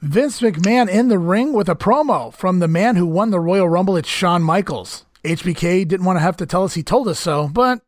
Vince 0.00 0.40
McMahon 0.40 0.88
in 0.88 1.08
the 1.08 1.18
ring 1.18 1.52
with 1.52 1.68
a 1.68 1.76
promo 1.76 2.34
from 2.34 2.58
the 2.58 2.68
man 2.68 2.96
who 2.96 3.06
won 3.06 3.30
the 3.30 3.38
Royal 3.38 3.68
Rumble. 3.68 3.96
It's 3.96 4.08
Shawn 4.08 4.42
Michaels. 4.42 5.04
HBK 5.22 5.86
didn't 5.86 6.04
want 6.04 6.16
to 6.16 6.22
have 6.22 6.36
to 6.38 6.46
tell 6.46 6.64
us 6.64 6.74
he 6.74 6.82
told 6.82 7.06
us 7.06 7.20
so, 7.20 7.48
but 7.48 7.82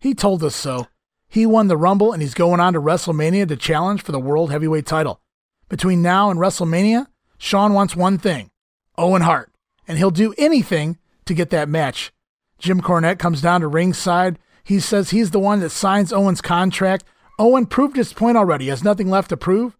he 0.00 0.14
told 0.14 0.42
us 0.42 0.56
so. 0.56 0.88
He 1.28 1.46
won 1.46 1.68
the 1.68 1.76
Rumble 1.76 2.12
and 2.12 2.20
he's 2.20 2.34
going 2.34 2.58
on 2.58 2.72
to 2.72 2.80
WrestleMania 2.80 3.46
to 3.46 3.56
challenge 3.56 4.02
for 4.02 4.10
the 4.10 4.18
World 4.18 4.50
Heavyweight 4.50 4.86
title. 4.86 5.20
Between 5.68 6.02
now 6.02 6.30
and 6.30 6.40
WrestleMania, 6.40 7.06
Shawn 7.38 7.72
wants 7.72 7.94
one 7.94 8.18
thing 8.18 8.50
Owen 8.98 9.22
Hart, 9.22 9.52
and 9.86 9.96
he'll 9.96 10.10
do 10.10 10.34
anything 10.36 10.98
to 11.26 11.34
get 11.34 11.50
that 11.50 11.68
match. 11.68 12.12
Jim 12.58 12.80
Cornette 12.80 13.20
comes 13.20 13.40
down 13.40 13.60
to 13.60 13.68
ringside. 13.68 14.38
He 14.64 14.80
says 14.80 15.10
he's 15.10 15.30
the 15.30 15.38
one 15.38 15.60
that 15.60 15.70
signs 15.70 16.12
Owen's 16.12 16.40
contract. 16.40 17.04
Owen 17.38 17.66
proved 17.66 17.96
his 17.96 18.12
point 18.12 18.36
already, 18.36 18.68
has 18.68 18.84
nothing 18.84 19.08
left 19.08 19.30
to 19.30 19.36
prove. 19.36 19.76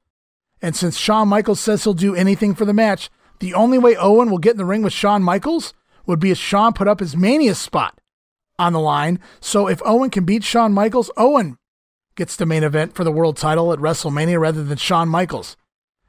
And 0.62 0.76
since 0.76 0.96
Shawn 0.96 1.28
Michaels 1.28 1.60
says 1.60 1.84
he'll 1.84 1.94
do 1.94 2.14
anything 2.14 2.54
for 2.54 2.64
the 2.64 2.72
match, 2.74 3.10
The 3.40 3.54
only 3.54 3.78
way 3.78 3.96
Owen 3.96 4.30
will 4.30 4.38
get 4.38 4.52
in 4.52 4.58
the 4.58 4.66
ring 4.66 4.82
with 4.82 4.92
Shawn 4.92 5.22
Michaels 5.22 5.72
would 6.06 6.20
be 6.20 6.30
if 6.30 6.38
Shawn 6.38 6.74
put 6.74 6.88
up 6.88 7.00
his 7.00 7.16
Mania 7.16 7.54
spot 7.54 7.98
on 8.58 8.74
the 8.74 8.80
line. 8.80 9.18
So 9.40 9.66
if 9.66 9.80
Owen 9.84 10.10
can 10.10 10.24
beat 10.24 10.44
Shawn 10.44 10.72
Michaels, 10.72 11.10
Owen 11.16 11.56
gets 12.16 12.36
the 12.36 12.44
main 12.44 12.62
event 12.62 12.94
for 12.94 13.02
the 13.02 13.12
world 13.12 13.38
title 13.38 13.72
at 13.72 13.78
WrestleMania 13.78 14.38
rather 14.38 14.62
than 14.62 14.76
Shawn 14.76 15.08
Michaels. 15.08 15.56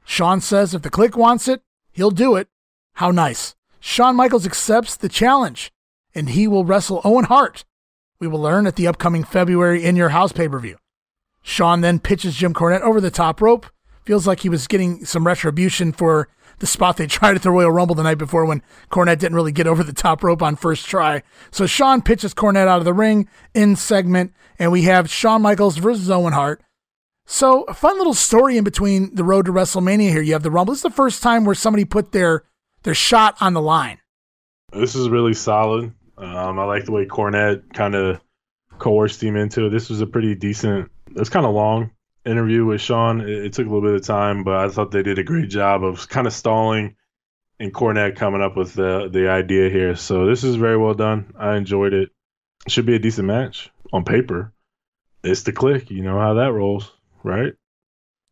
Shawn 0.04 0.40
says 0.40 0.74
if 0.74 0.82
the 0.82 0.90
Kliq 0.90 1.16
wants 1.16 1.48
it, 1.48 1.62
he'll 1.92 2.10
do 2.10 2.36
it. 2.36 2.48
How 2.94 3.10
nice. 3.10 3.54
Shawn 3.80 4.14
Michaels 4.14 4.44
accepts 4.44 4.94
the 4.94 5.08
challenge 5.08 5.72
and 6.14 6.30
he 6.30 6.46
will 6.46 6.64
wrestle 6.64 7.00
Owen 7.04 7.24
Hart. 7.24 7.64
We 8.22 8.28
will 8.28 8.38
learn 8.38 8.68
at 8.68 8.76
the 8.76 8.86
upcoming 8.86 9.24
February 9.24 9.82
In 9.82 9.96
Your 9.96 10.10
House 10.10 10.30
pay 10.30 10.48
per 10.48 10.60
view. 10.60 10.76
Shawn 11.42 11.80
then 11.80 11.98
pitches 11.98 12.36
Jim 12.36 12.54
Cornette 12.54 12.82
over 12.82 13.00
the 13.00 13.10
top 13.10 13.40
rope. 13.40 13.66
Feels 14.04 14.28
like 14.28 14.38
he 14.38 14.48
was 14.48 14.68
getting 14.68 15.04
some 15.04 15.26
retribution 15.26 15.90
for 15.90 16.28
the 16.60 16.66
spot 16.68 16.98
they 16.98 17.06
tried 17.08 17.34
at 17.34 17.42
the 17.42 17.50
Royal 17.50 17.72
Rumble 17.72 17.96
the 17.96 18.04
night 18.04 18.18
before 18.18 18.44
when 18.44 18.62
Cornette 18.92 19.18
didn't 19.18 19.34
really 19.34 19.50
get 19.50 19.66
over 19.66 19.82
the 19.82 19.92
top 19.92 20.22
rope 20.22 20.40
on 20.40 20.54
first 20.54 20.86
try. 20.86 21.24
So 21.50 21.66
Shawn 21.66 22.00
pitches 22.00 22.32
Cornette 22.32 22.68
out 22.68 22.78
of 22.78 22.84
the 22.84 22.94
ring 22.94 23.28
in 23.54 23.74
segment, 23.74 24.32
and 24.56 24.70
we 24.70 24.82
have 24.82 25.10
Shawn 25.10 25.42
Michaels 25.42 25.78
versus 25.78 26.08
Owen 26.08 26.32
Hart. 26.32 26.62
So 27.26 27.64
a 27.64 27.74
fun 27.74 27.98
little 27.98 28.14
story 28.14 28.56
in 28.56 28.62
between 28.62 29.16
the 29.16 29.24
road 29.24 29.46
to 29.46 29.52
WrestleMania 29.52 30.10
here. 30.10 30.22
You 30.22 30.34
have 30.34 30.44
the 30.44 30.50
Rumble. 30.52 30.74
This 30.74 30.78
is 30.78 30.82
the 30.84 30.90
first 30.90 31.24
time 31.24 31.44
where 31.44 31.56
somebody 31.56 31.84
put 31.84 32.12
their 32.12 32.44
their 32.84 32.94
shot 32.94 33.36
on 33.40 33.52
the 33.52 33.60
line. 33.60 33.98
This 34.70 34.94
is 34.94 35.08
really 35.08 35.34
solid. 35.34 35.92
Um, 36.18 36.58
I 36.58 36.64
like 36.64 36.84
the 36.84 36.92
way 36.92 37.06
Cornette 37.06 37.72
kind 37.72 37.94
of 37.94 38.20
coerced 38.78 39.22
him 39.22 39.36
into 39.36 39.66
it. 39.66 39.70
This 39.70 39.88
was 39.88 40.00
a 40.00 40.06
pretty 40.06 40.34
decent. 40.34 40.90
It's 41.16 41.30
kind 41.30 41.46
of 41.46 41.54
long 41.54 41.90
interview 42.24 42.64
with 42.64 42.80
Shawn. 42.80 43.20
It, 43.20 43.46
it, 43.46 43.52
took 43.52 43.66
a 43.66 43.70
little 43.70 43.88
bit 43.88 43.94
of 43.94 44.04
time, 44.06 44.44
but 44.44 44.56
I 44.56 44.68
thought 44.68 44.90
they 44.90 45.02
did 45.02 45.18
a 45.18 45.24
great 45.24 45.48
job 45.48 45.84
of 45.84 46.08
kind 46.08 46.26
of 46.26 46.32
stalling 46.32 46.96
and 47.58 47.72
Cornette 47.72 48.16
coming 48.16 48.42
up 48.42 48.56
with 48.56 48.74
the 48.74 49.08
the 49.08 49.28
idea 49.28 49.70
here. 49.70 49.94
So 49.94 50.26
this 50.26 50.44
is 50.44 50.56
very 50.56 50.76
well 50.76 50.94
done. 50.94 51.32
I 51.38 51.56
enjoyed 51.56 51.92
it. 51.92 52.10
it 52.66 52.72
should 52.72 52.86
be 52.86 52.96
a 52.96 52.98
decent 52.98 53.26
match 53.26 53.70
on 53.92 54.04
paper. 54.04 54.52
It's 55.22 55.42
the 55.44 55.52
Kliq. 55.52 55.90
You 55.90 56.02
know 56.02 56.18
how 56.18 56.34
that 56.34 56.52
rolls, 56.52 56.90
right? 57.22 57.52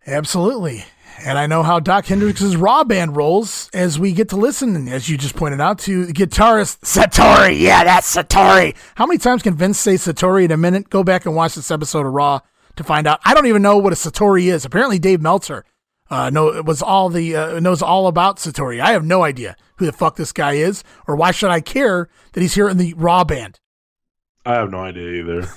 Absolutely. 0.07 0.85
And 1.19 1.39
I 1.39 1.47
know 1.47 1.63
how 1.63 1.81
Doc 1.81 2.07
Hendrix's 2.07 2.57
Raw 2.57 2.85
band 2.85 3.17
rolls 3.17 3.69
as 3.75 3.99
we 3.99 4.13
get 4.13 4.31
to 4.31 4.37
listen, 4.37 4.89
as 4.89 5.09
you 5.09 5.19
just 5.19 5.37
pointed 5.37 5.61
out, 5.61 5.79
to 5.81 6.07
guitarist 6.07 6.81
Satori. 6.81 7.59
Yeah, 7.61 7.85
that's 7.85 8.15
Satori. 8.15 8.75
How 8.95 9.07
many 9.07 9.19
times 9.19 9.43
can 9.43 9.55
Vince 9.55 9.79
say 9.79 9.95
Satori 9.95 10.45
in 10.45 10.51
a 10.51 10.57
minute? 10.57 10.89
Go 10.89 11.05
back 11.05 11.27
and 11.27 11.35
watch 11.35 11.55
this 11.55 11.71
episode 11.71 12.07
of 12.07 12.13
Raw 12.13 12.41
to 12.77 12.85
find 12.85 13.07
out. 13.07 13.21
I 13.25 13.35
don't 13.35 13.47
even 13.47 13.63
know 13.63 13.77
what 13.77 13.93
a 13.93 13.97
Satori 13.97 14.45
is. 14.45 14.65
Apparently, 14.65 14.99
Dave 14.99 15.21
Meltzer 15.21 15.65
uh, 16.11 16.29
know, 16.31 16.63
was 16.63 16.83
all 16.83 17.09
the 17.09 17.37
uh, 17.37 17.61
knows 17.61 17.83
all 17.83 18.07
about 18.09 18.39
Satori. 18.39 18.81
I 18.81 18.93
have 18.93 19.05
no 19.05 19.23
idea 19.23 19.57
who 19.77 19.87
the 19.87 19.93
fuck 19.93 20.17
this 20.17 20.33
guy 20.33 20.55
is, 20.55 20.83
or 21.07 21.17
why 21.17 21.31
should 21.31 21.51
I 21.51 21.61
care 21.61 22.09
that 22.33 22.41
he's 22.41 22.55
here 22.55 22.69
in 22.69 22.79
the 22.79 22.95
Raw 22.95 23.25
band? 23.25 23.61
I 24.45 24.55
have 24.55 24.71
no 24.71 24.79
idea 24.79 25.23
either. 25.23 25.49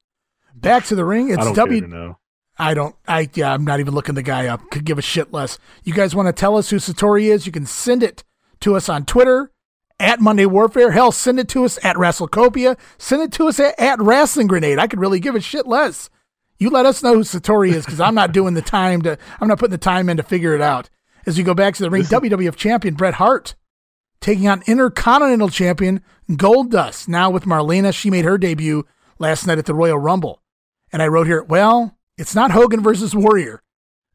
Back 0.54 0.84
to 0.86 0.94
the 0.94 1.04
ring. 1.04 1.30
It's 1.30 1.52
W. 1.52 2.14
I 2.56 2.74
don't. 2.74 2.94
I 3.08 3.28
yeah. 3.34 3.52
I'm 3.52 3.64
not 3.64 3.80
even 3.80 3.94
looking 3.94 4.14
the 4.14 4.22
guy 4.22 4.46
up. 4.46 4.70
Could 4.70 4.84
give 4.84 4.98
a 4.98 5.02
shit 5.02 5.32
less. 5.32 5.58
You 5.82 5.92
guys 5.92 6.14
want 6.14 6.28
to 6.28 6.32
tell 6.32 6.56
us 6.56 6.70
who 6.70 6.76
Satori 6.76 7.24
is? 7.24 7.46
You 7.46 7.52
can 7.52 7.66
send 7.66 8.02
it 8.02 8.22
to 8.60 8.76
us 8.76 8.88
on 8.88 9.04
Twitter 9.04 9.50
at 9.98 10.20
Monday 10.20 10.46
Warfare. 10.46 10.92
Hell, 10.92 11.10
send 11.10 11.40
it 11.40 11.48
to 11.48 11.64
us 11.64 11.78
at 11.84 11.96
WrestleCopia. 11.96 12.78
Send 12.96 13.22
it 13.22 13.32
to 13.32 13.48
us 13.48 13.58
at, 13.58 13.78
at 13.78 14.00
Wrestling 14.00 14.46
Grenade. 14.46 14.78
I 14.78 14.86
could 14.86 15.00
really 15.00 15.20
give 15.20 15.34
a 15.34 15.40
shit 15.40 15.66
less. 15.66 16.10
You 16.58 16.70
let 16.70 16.86
us 16.86 17.02
know 17.02 17.14
who 17.14 17.20
Satori 17.20 17.72
is 17.72 17.84
because 17.84 18.00
I'm 18.00 18.14
not 18.14 18.32
doing 18.32 18.54
the 18.54 18.62
time 18.62 19.02
to. 19.02 19.18
I'm 19.40 19.48
not 19.48 19.58
putting 19.58 19.72
the 19.72 19.78
time 19.78 20.08
in 20.08 20.16
to 20.16 20.22
figure 20.22 20.54
it 20.54 20.60
out. 20.60 20.90
As 21.26 21.36
we 21.36 21.42
go 21.42 21.54
back 21.54 21.74
to 21.74 21.82
the 21.82 21.90
ring, 21.90 22.02
WWF 22.02 22.54
Champion 22.54 22.94
Bret 22.94 23.14
Hart 23.14 23.54
taking 24.20 24.46
on 24.46 24.62
Intercontinental 24.66 25.48
Champion 25.48 26.02
Goldust. 26.30 27.08
Now 27.08 27.30
with 27.30 27.44
Marlena, 27.44 27.92
she 27.92 28.10
made 28.10 28.24
her 28.24 28.38
debut 28.38 28.86
last 29.18 29.46
night 29.46 29.58
at 29.58 29.66
the 29.66 29.74
Royal 29.74 29.98
Rumble, 29.98 30.42
and 30.92 31.02
I 31.02 31.08
wrote 31.08 31.26
here, 31.26 31.42
well 31.42 31.96
it's 32.16 32.34
not 32.34 32.50
Hogan 32.50 32.82
versus 32.82 33.14
Warrior 33.14 33.62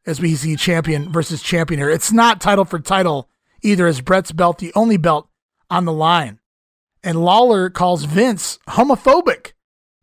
as 0.06 0.20
we 0.20 0.36
see 0.36 0.56
champion 0.56 1.12
versus 1.12 1.42
champion 1.42 1.80
here. 1.80 1.90
It's 1.90 2.12
not 2.12 2.42
title 2.42 2.66
for 2.66 2.80
title 2.80 3.30
either, 3.62 3.88
as 3.88 4.02
Bret's 4.02 4.32
belt, 4.32 4.60
the 4.60 4.74
only 4.76 4.98
belt 4.98 5.30
on 5.70 5.86
the 5.86 5.94
line. 5.94 6.40
And 7.04 7.24
Lawler 7.24 7.70
calls 7.70 8.06
Vince 8.06 8.60
homophobic. 8.70 9.54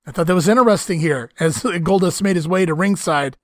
I 0.06 0.12
thought 0.12 0.26
that 0.28 0.34
was 0.34 0.48
interesting 0.48 1.00
here 1.00 1.30
as 1.40 1.56
Goldust 1.62 2.22
made 2.22 2.36
his 2.36 2.46
way 2.46 2.64
to 2.64 2.74
ringside. 2.74 3.36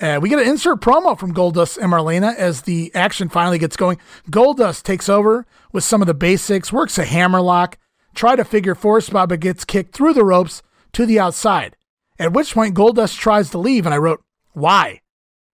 Uh, 0.00 0.18
we 0.20 0.28
get 0.28 0.40
an 0.40 0.48
insert 0.48 0.80
promo 0.80 1.18
from 1.18 1.34
Goldust 1.34 1.76
and 1.76 1.92
Marlena 1.92 2.34
as 2.34 2.62
the 2.62 2.92
action 2.94 3.28
finally 3.28 3.58
gets 3.58 3.76
going. 3.76 3.98
Goldust 4.30 4.82
takes 4.82 5.08
over 5.08 5.46
with 5.70 5.84
some 5.84 6.00
of 6.00 6.06
the 6.06 6.14
basics, 6.14 6.72
works 6.72 6.98
a 6.98 7.04
hammerlock, 7.04 7.78
try 8.14 8.34
to 8.34 8.44
figure 8.44 8.74
four 8.74 9.00
spot, 9.00 9.28
but 9.28 9.40
gets 9.40 9.64
kicked 9.64 9.94
through 9.94 10.14
the 10.14 10.24
ropes 10.24 10.62
to 10.92 11.06
the 11.06 11.20
outside. 11.20 11.76
At 12.18 12.32
which 12.32 12.54
point, 12.54 12.74
Goldust 12.74 13.18
tries 13.18 13.50
to 13.50 13.58
leave, 13.58 13.86
and 13.86 13.94
I 13.94 13.98
wrote, 13.98 14.22
Why? 14.52 15.00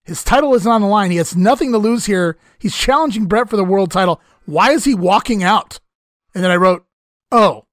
His 0.04 0.24
title 0.24 0.54
isn't 0.54 0.70
on 0.70 0.80
the 0.80 0.86
line. 0.86 1.10
He 1.10 1.18
has 1.18 1.36
nothing 1.36 1.72
to 1.72 1.78
lose 1.78 2.06
here. 2.06 2.38
He's 2.58 2.76
challenging 2.76 3.26
Bret 3.26 3.50
for 3.50 3.56
the 3.56 3.64
world 3.64 3.90
title. 3.90 4.20
Why 4.46 4.70
is 4.70 4.84
he 4.84 4.94
walking 4.94 5.42
out? 5.42 5.80
And 6.34 6.42
then 6.42 6.50
I 6.50 6.56
wrote, 6.56 6.86
Oh, 7.30 7.66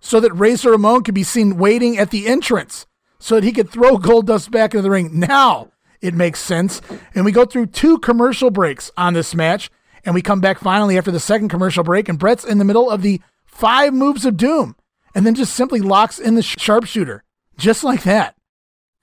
so 0.00 0.20
that 0.20 0.32
Razor 0.32 0.70
Ramon 0.70 1.02
could 1.02 1.14
be 1.14 1.24
seen 1.24 1.56
waiting 1.56 1.98
at 1.98 2.10
the 2.10 2.26
entrance 2.26 2.86
so 3.18 3.34
that 3.36 3.44
he 3.44 3.52
could 3.52 3.70
throw 3.70 3.96
Goldust 3.96 4.50
back 4.50 4.74
into 4.74 4.82
the 4.82 4.90
ring. 4.90 5.18
Now 5.18 5.72
it 6.00 6.14
makes 6.14 6.40
sense. 6.40 6.80
And 7.14 7.24
we 7.24 7.32
go 7.32 7.44
through 7.44 7.66
two 7.66 7.98
commercial 7.98 8.50
breaks 8.50 8.90
on 8.96 9.14
this 9.14 9.34
match, 9.34 9.70
and 10.04 10.14
we 10.14 10.22
come 10.22 10.40
back 10.40 10.58
finally 10.58 10.98
after 10.98 11.10
the 11.10 11.20
second 11.20 11.48
commercial 11.48 11.84
break, 11.84 12.08
and 12.08 12.18
Bret's 12.18 12.44
in 12.44 12.58
the 12.58 12.64
middle 12.64 12.90
of 12.90 13.02
the 13.02 13.20
five 13.44 13.94
moves 13.94 14.24
of 14.24 14.36
doom 14.36 14.76
and 15.14 15.26
then 15.26 15.34
just 15.34 15.54
simply 15.54 15.80
locks 15.80 16.18
in 16.18 16.34
the 16.34 16.42
sharpshooter. 16.42 17.22
Just 17.56 17.84
like 17.84 18.02
that, 18.04 18.34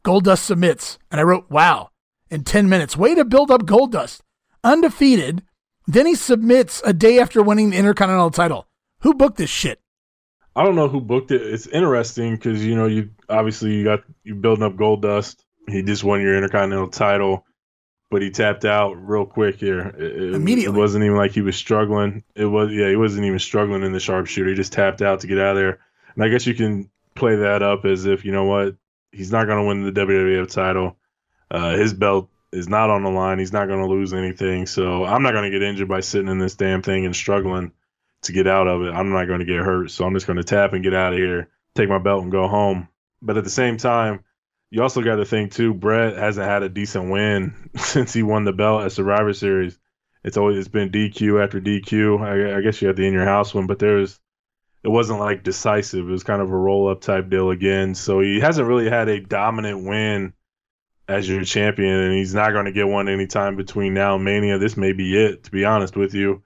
Goldust 0.03 0.39
submits. 0.39 0.97
And 1.11 1.19
I 1.19 1.23
wrote, 1.23 1.49
wow, 1.49 1.89
in 2.30 2.43
10 2.43 2.69
minutes. 2.69 2.97
Way 2.97 3.15
to 3.15 3.26
build 3.26 3.51
up 3.51 3.63
Goldust. 3.63 4.21
Undefeated. 4.63 5.43
Then 5.88 6.05
he 6.05 6.15
submits 6.15 6.81
a 6.85 6.93
day 6.93 7.19
after 7.19 7.41
winning 7.41 7.71
the 7.71 7.77
Intercontinental 7.77 8.31
title. 8.31 8.67
Who 9.01 9.13
booked 9.13 9.38
this 9.38 9.49
shit? 9.49 9.81
I 10.55 10.63
don't 10.63 10.76
know 10.76 10.88
who 10.88 11.01
booked 11.01 11.31
it. 11.31 11.41
It's 11.41 11.67
interesting 11.67 12.35
because 12.35 12.65
you 12.65 12.76
know 12.76 12.85
you 12.85 13.11
obviously 13.30 13.76
you 13.76 13.84
got 13.84 14.01
you 14.23 14.35
building 14.35 14.63
up 14.63 14.76
Goldust. 14.76 15.38
He 15.67 15.84
just 15.84 16.03
won 16.03 16.21
your 16.21 16.35
Intercontinental 16.35 16.89
title, 16.89 17.45
but 18.11 18.21
he 18.21 18.30
tapped 18.30 18.65
out 18.65 18.93
real 18.93 19.26
quick 19.26 19.55
here. 19.55 19.95
It, 19.97 20.35
Immediately, 20.35 20.76
it 20.76 20.80
wasn't 20.80 21.05
even 21.05 21.17
like 21.17 21.31
he 21.31 21.41
was 21.41 21.55
struggling. 21.55 22.23
It 22.35 22.45
was 22.45 22.71
yeah, 22.73 22.89
he 22.89 22.95
wasn't 22.95 23.26
even 23.26 23.39
struggling 23.39 23.84
in 23.84 23.93
the 23.93 23.99
sharpshooter. 23.99 24.49
He 24.49 24.55
just 24.55 24.73
tapped 24.73 25.01
out 25.01 25.21
to 25.21 25.27
get 25.27 25.39
out 25.39 25.51
of 25.51 25.57
there. 25.57 25.80
And 26.15 26.23
I 26.23 26.27
guess 26.27 26.45
you 26.45 26.55
can 26.55 26.89
play 27.20 27.36
that 27.38 27.62
up 27.62 27.86
as 27.86 28.06
if 28.06 28.26
you 28.26 28.32
know 28.32 28.46
what 28.46 28.76
he's 29.12 29.32
not 29.32 29.46
going 29.46 29.60
to 29.60 29.68
win 29.68 29.84
the 29.84 30.02
WWF 30.02 30.52
title. 30.52 30.98
Uh, 31.52 31.76
his 31.76 31.94
belt 31.94 32.30
is 32.52 32.68
not 32.68 32.90
on 32.90 33.04
the 33.04 33.10
line. 33.10 33.40
He's 33.40 33.54
not 33.54 33.68
going 33.68 33.82
to 33.82 33.90
lose 33.90 34.14
anything. 34.14 34.66
So 34.66 35.06
I'm 35.06 35.24
not 35.24 35.34
going 35.34 35.52
to 35.52 35.58
get 35.58 35.68
injured 35.68 35.88
by 35.88 36.00
sitting 36.00 36.30
in 36.30 36.40
this 36.40 36.56
damn 36.56 36.82
thing 36.82 37.06
and 37.06 37.16
struggling 37.16 37.72
to 38.24 38.34
get 38.34 38.48
out 38.48 38.68
of 38.68 38.82
it. 38.84 38.94
I'm 38.94 39.12
not 39.12 39.26
going 39.26 39.40
to 39.40 39.46
get 39.46 39.58
hurt. 39.58 39.91
So 39.91 40.06
I'm 40.06 40.14
just 40.14 40.28
going 40.28 40.38
to 40.38 40.44
tap 40.44 40.74
and 40.74 40.84
get 40.84 40.94
out 40.94 41.14
of 41.14 41.20
here, 41.20 41.50
take 41.76 41.90
my 41.90 42.00
belt 42.00 42.24
and 42.24 42.32
go 42.32 42.48
home. 42.48 42.88
But 43.22 43.38
at 43.38 43.44
the 43.44 43.50
same 43.50 43.78
time, 43.78 44.24
you 44.72 44.82
also 44.82 45.02
got 45.02 45.16
to 45.16 45.26
think 45.26 45.54
too. 45.54 45.74
Bret 45.74 46.18
hasn't 46.18 46.48
had 46.48 46.64
a 46.64 46.70
decent 46.70 47.10
win 47.10 47.70
since 47.76 48.14
he 48.14 48.24
won 48.24 48.46
the 48.46 48.54
belt 48.54 48.84
at 48.84 48.91
Survivor 48.91 49.34
Series. 49.34 49.78
It's 50.24 50.38
always 50.38 50.58
it's 50.58 50.68
been 50.68 50.91
DQ 50.91 51.44
after 51.44 51.62
DQ. 51.62 52.22
I, 52.22 52.58
I 52.58 52.62
guess 52.62 52.82
you 52.82 52.88
had 52.88 52.98
the 52.98 53.08
in 53.08 53.14
your 53.14 53.26
house 53.26 53.54
one, 53.54 53.68
but 53.68 53.80
there's 53.80 54.20
it 54.84 54.89
wasn't 54.89 55.19
like 55.19 55.43
decisive. 55.43 56.07
It 56.07 56.11
was 56.11 56.23
kind 56.23 56.41
of 56.41 56.49
a 56.49 56.57
roll 56.57 56.89
up 56.89 57.01
type 57.01 57.30
deal 57.30 57.49
again. 57.49 57.95
So 57.95 58.22
he 58.22 58.39
hasn't 58.39 58.68
really 58.68 58.89
had 58.89 59.10
a 59.10 59.19
dominant 59.19 59.84
win 59.84 60.34
as 61.07 61.27
your 61.27 61.43
champion, 61.43 61.95
and 61.95 62.14
he's 62.14 62.34
not 62.34 62.51
going 62.51 62.65
to 62.65 62.72
get 62.72 62.88
one 62.88 63.10
anytime 63.10 63.56
between 63.56 63.93
now 63.93 64.15
and 64.15 64.23
Mania. 64.23 64.57
This 64.57 64.77
may 64.77 64.93
be 64.93 65.18
it, 65.18 65.43
to 65.43 65.51
be 65.51 65.65
honest 65.65 65.97
with 65.97 66.14
you. 66.14 66.43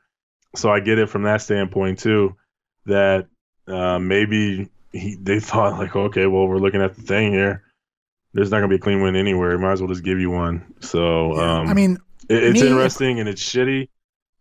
So 0.55 0.69
I 0.71 0.79
get 0.79 0.99
it 0.99 1.09
from 1.09 1.23
that 1.23 1.41
standpoint 1.41 1.99
too, 1.99 2.35
that 2.85 3.27
uh, 3.67 3.99
maybe 3.99 4.69
he, 4.91 5.17
they 5.21 5.39
thought 5.41 5.77
like, 5.77 5.95
okay, 5.95 6.25
well, 6.25 6.47
we're 6.47 6.57
looking 6.57 6.81
at 6.81 6.95
the 6.95 7.01
thing 7.01 7.33
here. 7.33 7.63
There's 8.33 8.49
not 8.49 8.59
going 8.59 8.69
to 8.69 8.75
be 8.75 8.79
a 8.79 8.83
clean 8.83 9.01
win 9.01 9.15
anywhere. 9.15 9.55
Might 9.59 9.73
as 9.73 9.81
well 9.81 9.89
just 9.89 10.03
give 10.03 10.19
you 10.19 10.31
one. 10.31 10.73
So 10.79 11.35
yeah, 11.35 11.59
um, 11.59 11.67
I 11.67 11.73
mean, 11.75 11.99
it, 12.29 12.43
it's 12.43 12.61
me, 12.61 12.67
interesting 12.67 13.19
and 13.19 13.29
it's 13.29 13.43
shitty, 13.43 13.89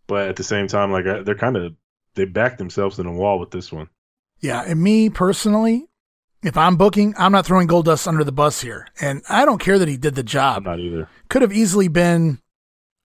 but 0.06 0.28
at 0.28 0.36
the 0.36 0.44
same 0.44 0.66
time, 0.66 0.92
like 0.92 1.04
they're 1.04 1.34
kind 1.34 1.58
of 1.58 1.74
they 2.14 2.24
backed 2.24 2.58
themselves 2.58 2.98
in 2.98 3.06
a 3.06 3.12
wall 3.12 3.38
with 3.38 3.50
this 3.50 3.72
one. 3.72 3.88
Yeah, 4.40 4.62
and 4.66 4.82
me 4.82 5.08
personally, 5.08 5.86
if 6.42 6.56
I'm 6.56 6.76
booking, 6.76 7.14
I'm 7.16 7.32
not 7.32 7.46
throwing 7.46 7.68
Goldust 7.68 8.06
under 8.06 8.24
the 8.24 8.32
bus 8.32 8.60
here, 8.60 8.88
and 9.00 9.22
I 9.28 9.44
don't 9.44 9.60
care 9.60 9.78
that 9.78 9.88
he 9.88 9.96
did 9.96 10.14
the 10.14 10.22
job. 10.22 10.58
I'm 10.58 10.64
not 10.64 10.80
either. 10.80 11.08
Could 11.28 11.42
have 11.42 11.52
easily 11.52 11.88
been 11.88 12.40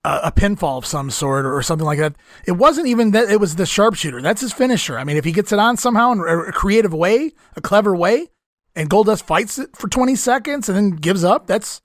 a, 0.03 0.19
a, 0.25 0.31
pinfall 0.31 0.79
of 0.79 0.85
some 0.85 1.11
sort 1.11 1.45
or, 1.45 1.55
or 1.55 1.61
something 1.61 1.85
like 1.85 1.99
that. 1.99 2.15
It 2.45 2.53
wasn't 2.53 2.87
even 2.87 3.11
that; 3.11 3.29
it 3.29 3.39
was 3.39 3.55
the 3.55 3.65
sharpshooter. 3.65 4.21
That's 4.21 4.41
his 4.41 4.53
finisher. 4.53 4.97
I 4.97 5.03
mean, 5.03 5.17
if 5.17 5.25
he 5.25 5.31
gets 5.31 5.51
it 5.51 5.59
on 5.59 5.77
somehow 5.77 6.11
in 6.13 6.19
a, 6.19 6.39
a 6.39 6.51
creative 6.51 6.93
way, 6.93 7.33
a 7.55 7.61
clever 7.61 7.95
way, 7.95 8.29
and 8.75 8.89
Goldust 8.89 9.23
fights 9.23 9.59
it 9.59 9.75
for 9.75 9.87
20 9.87 10.15
seconds 10.15 10.69
and 10.69 10.77
then 10.77 10.91
gives 10.91 11.23
up, 11.23 11.45
that's 11.45 11.81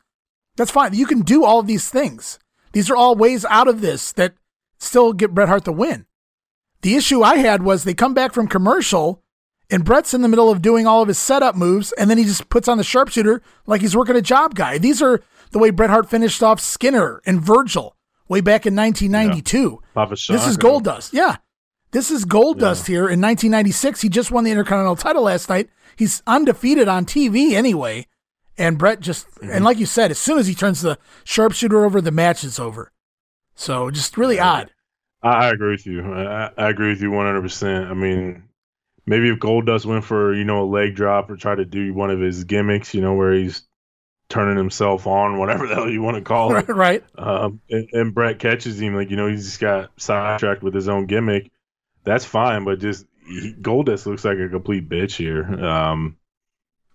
that's 0.57 0.71
fine. 0.71 0.95
You 0.95 1.07
can 1.07 1.21
do 1.21 1.45
all 1.45 1.61
of 1.61 1.67
these 1.67 1.91
things. 1.91 2.39
These 2.73 2.91
are 2.91 2.97
all 2.97 3.15
ways 3.15 3.45
out 3.45 3.69
of 3.69 3.81
this 3.81 4.13
that 4.13 4.35
still 4.79 5.13
get 5.13 5.35
Bret 5.35 5.49
Hart 5.49 5.65
the 5.65 5.73
win. 5.73 6.07
The 6.83 6.97
issue 6.97 7.23
I 7.23 7.37
had 7.37 7.63
was 7.63 7.85
they 7.85 7.95
come 7.95 8.15
back 8.15 8.33
from 8.33 8.49
commercial 8.49 9.23
and 9.71 9.85
Bret's 9.85 10.13
in 10.13 10.23
the 10.23 10.29
middle 10.29 10.51
of 10.51 10.61
doing 10.61 10.87
all 10.87 11.01
of 11.01 11.09
his 11.09 11.19
setup 11.19 11.55
moves 11.55 11.93
and 11.93 12.11
then 12.11 12.19
he 12.19 12.25
just 12.25 12.49
puts 12.49 12.69
on 12.69 12.77
the 12.77 12.85
sharpshooter 12.85 13.41
like 13.67 13.81
he's 13.81 13.97
working 13.97 14.17
a 14.17 14.23
job 14.23 14.55
guy. 14.55 14.79
These 14.79 15.01
are 15.01 15.23
the 15.53 15.59
way 15.59 15.71
Bret 15.71 15.91
Hart 15.91 16.11
finished 16.11 16.43
off 16.43 16.61
Skinner 16.61 17.23
and 17.25 17.41
Virgil 17.41 17.97
way 18.29 18.41
back 18.41 18.67
in 18.67 18.75
1992. 18.75 19.81
Yeah. 19.95 20.07
this 20.07 20.47
is 20.47 20.57
gold 20.57 20.85
dust. 20.85 21.13
Yeah. 21.13 21.37
This 21.93 22.11
is 22.11 22.25
gold 22.25 22.57
yeah. 22.57 22.69
dust 22.69 22.87
here 22.87 23.03
in 23.03 23.21
1996. 23.21 24.01
He 24.01 24.09
just 24.09 24.31
won 24.31 24.45
the 24.45 24.51
Intercontinental 24.51 24.97
title 24.97 25.23
last 25.23 25.49
night. 25.49 25.69
He's 25.97 26.23
undefeated 26.27 26.89
on 26.89 27.05
TV 27.05 27.53
anyway. 27.53 28.07
And 28.59 28.79
Bret 28.79 29.01
just, 29.01 29.31
mm-hmm. 29.31 29.51
and 29.51 29.65
like 29.65 29.79
you 29.79 29.87
said, 29.87 30.11
as 30.11 30.19
soon 30.19 30.39
as 30.39 30.47
he 30.47 30.55
turns 30.55 30.81
the 30.81 30.99
sharpshooter 31.25 31.85
over, 31.85 32.01
the 32.01 32.11
match 32.11 32.45
is 32.45 32.59
over. 32.59 32.91
So 33.55 33.91
just 33.91 34.17
really 34.17 34.41
odd. 34.41 34.72
I, 35.23 35.29
I, 35.29 35.51
agree 35.51 35.73
with 35.73 35.87
you. 35.87 36.03
I, 36.13 36.51
I, 36.57 36.69
agree 36.71 36.91
with 36.91 37.01
you 37.01 37.11
100%. 37.11 37.91
I 37.91 37.95
mean, 37.95 38.45
maybe 39.07 39.31
if 39.31 39.39
Goldust 39.39 39.87
went 39.87 40.05
for, 40.05 40.35
you 40.35 40.45
know, 40.45 40.63
a 40.63 40.69
leg 40.69 40.95
drop 40.95 41.31
or 41.31 41.37
tried 41.37 41.57
to 41.57 41.65
do 41.65 41.95
one 41.95 42.11
of 42.11 42.21
his 42.21 42.45
gimmicks, 42.45 42.95
you 42.95 43.01
know, 43.01 43.15
where 43.15 43.33
he's 43.33 43.63
turning 44.29 44.57
himself 44.57 45.07
on, 45.07 45.39
whatever 45.39 45.67
the 45.67 45.75
hell 45.75 45.91
you 45.91 46.03
want 46.03 46.17
to 46.17 46.23
call 46.23 46.57
it. 46.57 46.69
right. 46.69 47.05
Um, 47.17 47.61
and, 47.71 47.89
and 47.93 48.15
Bret 48.15 48.39
catches 48.39 48.81
him, 48.81 48.95
like, 48.95 49.11
you 49.11 49.17
know, 49.17 49.29
he's 49.29 49.45
just 49.45 49.61
got 49.61 49.91
sidetracked 49.97 50.63
with 50.63 50.75
his 50.75 50.89
own 50.89 51.07
gimmick. 51.07 51.51
That's 52.05 52.25
fine, 52.25 52.65
but 52.65 52.81
just 52.81 53.07
he, 53.27 53.55
Goldust 53.55 54.07
looks 54.07 54.25
like 54.25 54.39
a 54.39 54.49
complete 54.49 54.89
bitch 54.89 55.15
here. 55.15 55.45
Um, 55.45 56.17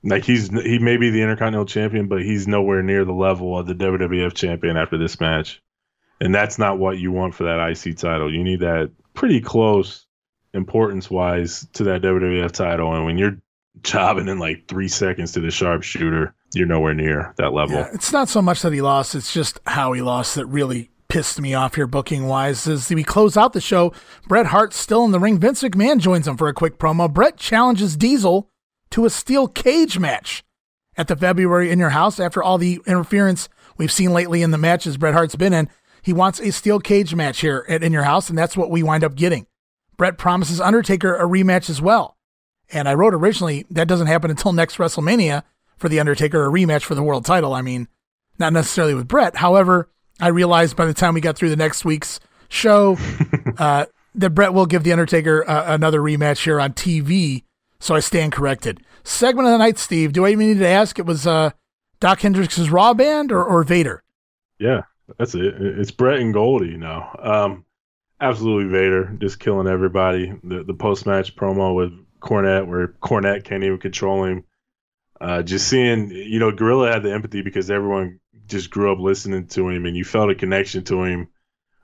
like 0.03 0.23
he's 0.23 0.49
he 0.49 0.79
may 0.79 0.97
be 0.97 1.09
the 1.09 1.21
Intercontinental 1.21 1.65
Champion, 1.65 2.07
but 2.07 2.21
he's 2.21 2.47
nowhere 2.47 2.83
near 2.83 3.05
the 3.05 3.13
level 3.13 3.57
of 3.57 3.65
the 3.65 3.73
WWF 3.73 4.33
Champion 4.33 4.77
after 4.77 4.97
this 4.97 5.19
match, 5.19 5.61
and 6.21 6.33
that's 6.33 6.57
not 6.57 6.79
what 6.79 6.97
you 6.99 7.11
want 7.11 7.35
for 7.35 7.43
that 7.43 7.69
IC 7.69 7.97
title. 7.97 8.33
You 8.33 8.43
need 8.43 8.59
that 8.61 8.91
pretty 9.13 9.41
close 9.41 10.05
importance 10.53 11.09
wise 11.09 11.67
to 11.73 11.83
that 11.85 12.01
WWF 12.01 12.51
title, 12.51 12.93
and 12.93 13.05
when 13.05 13.17
you're 13.17 13.37
jobbing 13.83 14.27
in 14.27 14.39
like 14.39 14.67
three 14.67 14.87
seconds 14.87 15.31
to 15.33 15.39
the 15.39 15.51
sharpshooter, 15.51 16.33
you're 16.53 16.67
nowhere 16.67 16.93
near 16.93 17.33
that 17.37 17.53
level. 17.53 17.77
Yeah, 17.77 17.89
it's 17.93 18.11
not 18.11 18.29
so 18.29 18.41
much 18.41 18.61
that 18.61 18.73
he 18.73 18.81
lost; 18.81 19.15
it's 19.15 19.33
just 19.33 19.59
how 19.65 19.93
he 19.93 20.01
lost 20.01 20.35
that 20.35 20.45
really 20.47 20.89
pissed 21.07 21.39
me 21.39 21.53
off 21.53 21.75
here 21.75 21.87
booking 21.87 22.27
wise. 22.27 22.67
As 22.67 22.89
we 22.89 23.03
close 23.03 23.37
out 23.37 23.53
the 23.53 23.61
show, 23.61 23.93
Bret 24.27 24.47
Hart 24.47 24.73
still 24.73 25.05
in 25.05 25.11
the 25.11 25.19
ring. 25.19 25.39
Vince 25.39 25.63
McMahon 25.63 25.99
joins 25.99 26.27
him 26.27 26.37
for 26.37 26.47
a 26.47 26.53
quick 26.53 26.77
promo. 26.77 27.11
Bret 27.11 27.37
challenges 27.37 27.95
Diesel 27.95 28.49
to 28.91 29.05
a 29.05 29.09
steel 29.09 29.47
cage 29.47 29.99
match 29.99 30.43
at 30.97 31.07
the 31.07 31.15
February 31.15 31.71
in 31.71 31.79
your 31.79 31.91
house 31.91 32.19
after 32.19 32.41
all 32.41 32.57
the 32.57 32.81
interference 32.85 33.49
we've 33.77 33.91
seen 33.91 34.11
lately 34.11 34.41
in 34.41 34.51
the 34.51 34.57
matches 34.57 34.97
Bret 34.97 35.13
Hart's 35.13 35.35
been 35.35 35.53
in. 35.53 35.69
He 36.07 36.13
wants 36.13 36.39
a 36.39 36.53
steel 36.53 36.79
cage 36.79 37.13
match 37.13 37.41
here 37.41 37.65
at 37.67 37.83
In 37.83 37.91
Your 37.91 38.05
House, 38.05 38.29
and 38.29 38.37
that's 38.37 38.55
what 38.55 38.71
we 38.71 38.81
wind 38.81 39.03
up 39.03 39.13
getting. 39.13 39.45
Bret 39.97 40.17
promises 40.17 40.61
Undertaker 40.61 41.17
a 41.17 41.25
rematch 41.25 41.69
as 41.69 41.81
well. 41.81 42.15
And 42.71 42.87
I 42.87 42.93
wrote 42.93 43.13
originally 43.13 43.65
that 43.71 43.89
doesn't 43.89 44.07
happen 44.07 44.31
until 44.31 44.53
next 44.53 44.77
WrestleMania 44.77 45.43
for 45.75 45.89
the 45.89 45.99
Undertaker, 45.99 46.45
a 46.45 46.49
rematch 46.49 46.83
for 46.83 46.95
the 46.95 47.03
world 47.03 47.25
title. 47.25 47.53
I 47.53 47.61
mean, 47.61 47.89
not 48.39 48.53
necessarily 48.53 48.93
with 48.93 49.09
Bret. 49.09 49.35
However, 49.35 49.89
I 50.17 50.29
realized 50.29 50.77
by 50.77 50.85
the 50.85 50.93
time 50.93 51.13
we 51.13 51.19
got 51.19 51.35
through 51.35 51.49
the 51.49 51.57
next 51.57 51.83
week's 51.83 52.21
show 52.47 52.97
uh, 53.57 53.87
that 54.15 54.29
Bret 54.29 54.53
will 54.53 54.65
give 54.65 54.85
the 54.85 54.93
Undertaker 54.93 55.43
uh, 55.45 55.73
another 55.73 55.99
rematch 55.99 56.45
here 56.45 56.61
on 56.61 56.71
TV 56.71 57.43
so 57.81 57.95
I 57.95 57.99
stand 57.99 58.31
corrected. 58.31 58.79
Segment 59.03 59.45
of 59.45 59.51
the 59.51 59.57
night, 59.57 59.77
Steve. 59.77 60.13
Do 60.13 60.25
I 60.25 60.29
even 60.29 60.47
need 60.47 60.59
to 60.59 60.67
ask? 60.69 60.97
It 60.99 61.05
was 61.05 61.27
uh, 61.27 61.49
Doc 61.99 62.21
Hendrix's 62.21 62.69
Raw 62.69 62.93
band 62.93 63.33
or, 63.33 63.43
or 63.43 63.63
Vader? 63.63 64.03
Yeah, 64.57 64.83
that's 65.17 65.35
it. 65.35 65.55
It's 65.59 65.91
Bret 65.91 66.19
and 66.19 66.33
Goldie 66.33 66.77
now. 66.77 67.15
Um, 67.19 67.65
absolutely 68.19 68.71
Vader, 68.71 69.15
just 69.19 69.39
killing 69.39 69.67
everybody. 69.67 70.33
The 70.43 70.63
the 70.63 70.73
post 70.73 71.05
match 71.05 71.35
promo 71.35 71.75
with 71.75 71.93
Cornette, 72.19 72.67
where 72.67 72.87
Cornette 72.87 73.43
can't 73.43 73.63
even 73.63 73.79
control 73.79 74.25
him. 74.25 74.43
Uh, 75.19 75.41
just 75.41 75.67
seeing, 75.67 76.11
you 76.11 76.39
know, 76.39 76.51
Gorilla 76.51 76.91
had 76.91 77.03
the 77.03 77.11
empathy 77.11 77.41
because 77.41 77.71
everyone 77.71 78.19
just 78.47 78.69
grew 78.69 78.91
up 78.91 78.99
listening 78.99 79.47
to 79.47 79.69
him, 79.69 79.85
and 79.85 79.97
you 79.97 80.05
felt 80.05 80.29
a 80.29 80.35
connection 80.35 80.83
to 80.85 81.03
him 81.03 81.29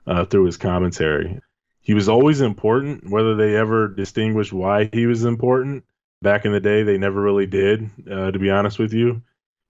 uh, 0.06 0.24
through 0.24 0.44
his 0.44 0.56
commentary 0.56 1.40
he 1.84 1.94
was 1.94 2.08
always 2.08 2.40
important. 2.40 3.08
Whether 3.08 3.36
they 3.36 3.54
ever 3.54 3.88
distinguished 3.88 4.52
why 4.52 4.88
he 4.92 5.06
was 5.06 5.24
important 5.24 5.84
back 6.22 6.46
in 6.46 6.52
the 6.52 6.60
day, 6.60 6.82
they 6.82 6.98
never 6.98 7.20
really 7.20 7.46
did. 7.46 7.90
Uh, 8.10 8.30
to 8.30 8.38
be 8.38 8.50
honest 8.50 8.78
with 8.78 8.94
you, 8.94 9.22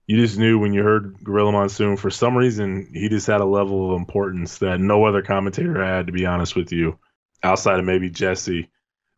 you 0.07 0.17
just 0.17 0.37
knew 0.37 0.59
when 0.59 0.73
you 0.73 0.83
heard 0.83 1.15
Gorilla 1.23 1.51
Monsoon. 1.51 1.97
For 1.97 2.09
some 2.09 2.37
reason, 2.37 2.89
he 2.93 3.09
just 3.09 3.27
had 3.27 3.41
a 3.41 3.45
level 3.45 3.91
of 3.91 3.99
importance 3.99 4.59
that 4.59 4.79
no 4.79 5.05
other 5.05 5.21
commentator 5.21 5.83
had. 5.83 6.07
To 6.07 6.13
be 6.13 6.25
honest 6.25 6.55
with 6.55 6.71
you, 6.71 6.99
outside 7.43 7.79
of 7.79 7.85
maybe 7.85 8.09
Jesse. 8.09 8.69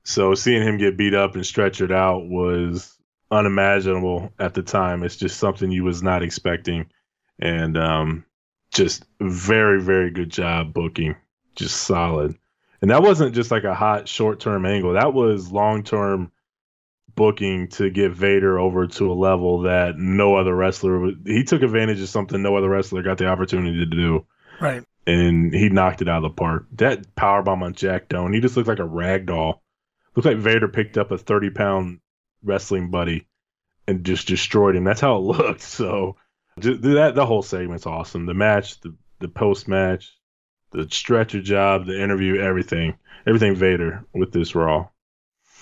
So 0.03 0.34
seeing 0.35 0.64
him 0.64 0.77
get 0.77 0.97
beat 0.97 1.14
up 1.14 1.35
and 1.35 1.43
stretchered 1.43 1.91
out 1.91 2.27
was 2.27 2.97
unimaginable 3.30 4.31
at 4.39 4.53
the 4.53 4.64
time. 4.64 5.03
It's 5.03 5.18
just 5.18 5.38
something 5.38 5.69
you 5.69 5.84
was 5.84 6.01
not 6.01 6.23
expecting, 6.23 6.89
and 7.39 7.77
um, 7.77 8.26
just 8.73 9.03
very 9.19 9.81
very 9.81 10.11
good 10.11 10.30
job 10.30 10.73
booking, 10.73 11.15
just 11.55 11.81
solid. 11.81 12.38
And 12.81 12.91
that 12.91 13.01
wasn't 13.01 13.35
just 13.35 13.51
like 13.51 13.64
a 13.64 13.76
hot 13.76 14.07
short 14.07 14.39
term 14.39 14.65
angle. 14.65 14.93
That 14.93 15.14
was 15.14 15.51
long 15.51 15.84
term 15.84 16.31
booking 17.18 17.68
to 17.68 17.89
get 17.89 18.14
Vader 18.14 18.57
over 18.57 18.88
to 18.88 19.11
a 19.11 19.14
level 19.14 19.64
that 19.64 19.98
no 19.98 20.35
other 20.35 20.56
wrestler 20.56 21.11
he 21.26 21.44
took 21.44 21.64
advantage 21.64 21.99
of 21.99 22.07
something 22.07 22.41
no 22.41 22.56
other 22.56 22.69
wrestler 22.69 23.03
got 23.03 23.18
the 23.18 23.27
opportunity 23.27 23.80
to 23.80 23.85
do. 23.85 24.26
Right. 24.61 24.84
And 25.06 25.53
he 25.53 25.68
knocked 25.69 26.02
it 26.02 26.07
out 26.07 26.23
of 26.23 26.31
the 26.31 26.41
park. 26.41 26.68
That 26.73 27.15
power 27.15 27.41
bomb 27.41 27.64
on 27.64 27.73
Jack 27.73 28.07
Doan, 28.07 28.34
he 28.34 28.39
just 28.39 28.56
looked 28.56 28.69
like 28.69 28.80
a 28.80 28.85
rag 28.85 29.26
doll. 29.26 29.64
Looked 30.15 30.27
like 30.27 30.38
Vader 30.38 30.68
picked 30.68 30.98
up 30.98 31.11
a 31.11 31.18
30 31.18 31.49
pound 31.49 31.99
wrestling 32.44 32.91
buddy 32.91 33.27
and 33.88 34.06
just 34.06 34.27
destroyed 34.27 34.76
him. 34.76 34.84
That's 34.84 35.02
how 35.02 35.18
it 35.18 35.19
looked. 35.38 35.61
So 35.61 36.15
that 36.57 37.15
the 37.15 37.26
whole 37.26 37.44
segment's 37.44 37.85
awesome. 37.85 38.26
The 38.26 38.34
match, 38.34 38.80
the 38.81 38.95
the 39.19 39.27
post 39.27 39.68
match, 39.68 40.15
the 40.72 40.88
stretcher 40.89 41.41
job, 41.41 41.85
the 41.88 42.02
interview, 42.02 42.39
everything, 42.39 42.98
everything 43.26 43.56
Vader 43.56 44.06
with 44.14 44.31
this 44.31 44.53
Raw. 44.53 44.89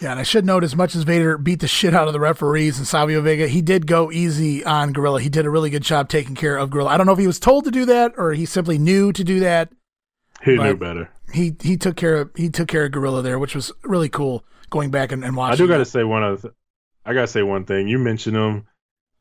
Yeah, 0.01 0.11
and 0.11 0.19
I 0.19 0.23
should 0.23 0.45
note 0.45 0.63
as 0.63 0.75
much 0.75 0.93
as 0.93 1.03
Vader 1.03 1.37
beat 1.37 1.61
the 1.61 1.67
shit 1.67 1.93
out 1.93 2.07
of 2.07 2.13
the 2.13 2.19
referees 2.19 2.77
and 2.77 2.87
Savio 2.87 3.21
Vega, 3.21 3.47
he 3.47 3.61
did 3.61 3.87
go 3.87 4.11
easy 4.11 4.63
on 4.63 4.91
Gorilla. 4.91 5.21
He 5.21 5.29
did 5.29 5.45
a 5.45 5.49
really 5.49 5.69
good 5.69 5.83
job 5.83 6.09
taking 6.09 6.35
care 6.35 6.57
of 6.57 6.69
Gorilla. 6.69 6.91
I 6.91 6.97
don't 6.97 7.05
know 7.05 7.13
if 7.13 7.19
he 7.19 7.27
was 7.27 7.39
told 7.39 7.63
to 7.63 7.71
do 7.71 7.85
that 7.85 8.13
or 8.17 8.33
he 8.33 8.45
simply 8.45 8.77
knew 8.77 9.13
to 9.13 9.23
do 9.23 9.39
that. 9.39 9.71
He 10.43 10.57
knew 10.57 10.75
better. 10.75 11.09
He 11.33 11.55
he 11.61 11.77
took 11.77 11.95
care 11.95 12.15
of 12.15 12.31
he 12.35 12.49
took 12.49 12.67
care 12.67 12.85
of 12.85 12.91
Gorilla 12.91 13.21
there, 13.21 13.39
which 13.39 13.55
was 13.55 13.71
really 13.83 14.09
cool. 14.09 14.45
Going 14.69 14.91
back 14.91 15.11
and, 15.11 15.23
and 15.23 15.35
watching. 15.35 15.53
I 15.53 15.57
do 15.57 15.67
got 15.67 15.77
to 15.77 15.85
say 15.85 16.03
one 16.03 16.23
of, 16.23 16.45
I 17.05 17.13
gotta 17.13 17.27
say 17.27 17.43
one 17.43 17.65
thing. 17.65 17.87
You 17.87 17.99
mentioned 17.99 18.35
him 18.35 18.65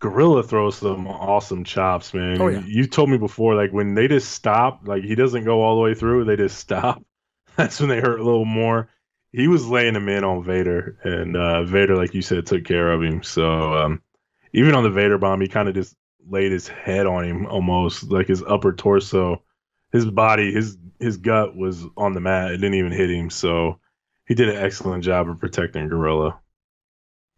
Gorilla 0.04 0.42
throws 0.42 0.76
some 0.76 1.06
awesome 1.06 1.64
chops, 1.64 2.12
man. 2.12 2.38
Oh, 2.38 2.48
yeah. 2.48 2.62
You 2.66 2.86
told 2.86 3.08
me 3.08 3.16
before, 3.16 3.54
like 3.54 3.72
when 3.72 3.94
they 3.94 4.06
just 4.06 4.32
stop, 4.32 4.82
like 4.84 5.02
he 5.02 5.14
doesn't 5.14 5.44
go 5.44 5.62
all 5.62 5.76
the 5.76 5.80
way 5.80 5.94
through, 5.94 6.24
they 6.24 6.36
just 6.36 6.58
stop. 6.58 7.02
That's 7.56 7.80
when 7.80 7.88
they 7.88 8.00
hurt 8.00 8.20
a 8.20 8.22
little 8.22 8.44
more. 8.44 8.90
He 9.34 9.48
was 9.48 9.66
laying 9.66 9.96
him 9.96 10.08
in 10.08 10.22
on 10.22 10.44
Vader, 10.44 10.96
and 11.02 11.36
uh, 11.36 11.64
Vader, 11.64 11.96
like 11.96 12.14
you 12.14 12.22
said, 12.22 12.46
took 12.46 12.64
care 12.64 12.92
of 12.92 13.02
him. 13.02 13.24
So 13.24 13.74
um, 13.74 14.00
even 14.52 14.76
on 14.76 14.84
the 14.84 14.90
Vader 14.90 15.18
bomb, 15.18 15.40
he 15.40 15.48
kind 15.48 15.68
of 15.68 15.74
just 15.74 15.96
laid 16.30 16.52
his 16.52 16.68
head 16.68 17.06
on 17.06 17.24
him, 17.24 17.46
almost 17.46 18.04
like 18.12 18.28
his 18.28 18.44
upper 18.44 18.72
torso, 18.72 19.42
his 19.92 20.08
body, 20.08 20.52
his 20.52 20.78
his 21.00 21.16
gut 21.16 21.56
was 21.56 21.84
on 21.96 22.12
the 22.12 22.20
mat. 22.20 22.52
It 22.52 22.58
didn't 22.58 22.74
even 22.74 22.92
hit 22.92 23.10
him. 23.10 23.28
So 23.28 23.80
he 24.24 24.36
did 24.36 24.50
an 24.50 24.56
excellent 24.56 25.02
job 25.02 25.28
of 25.28 25.40
protecting 25.40 25.88
Gorilla. 25.88 26.38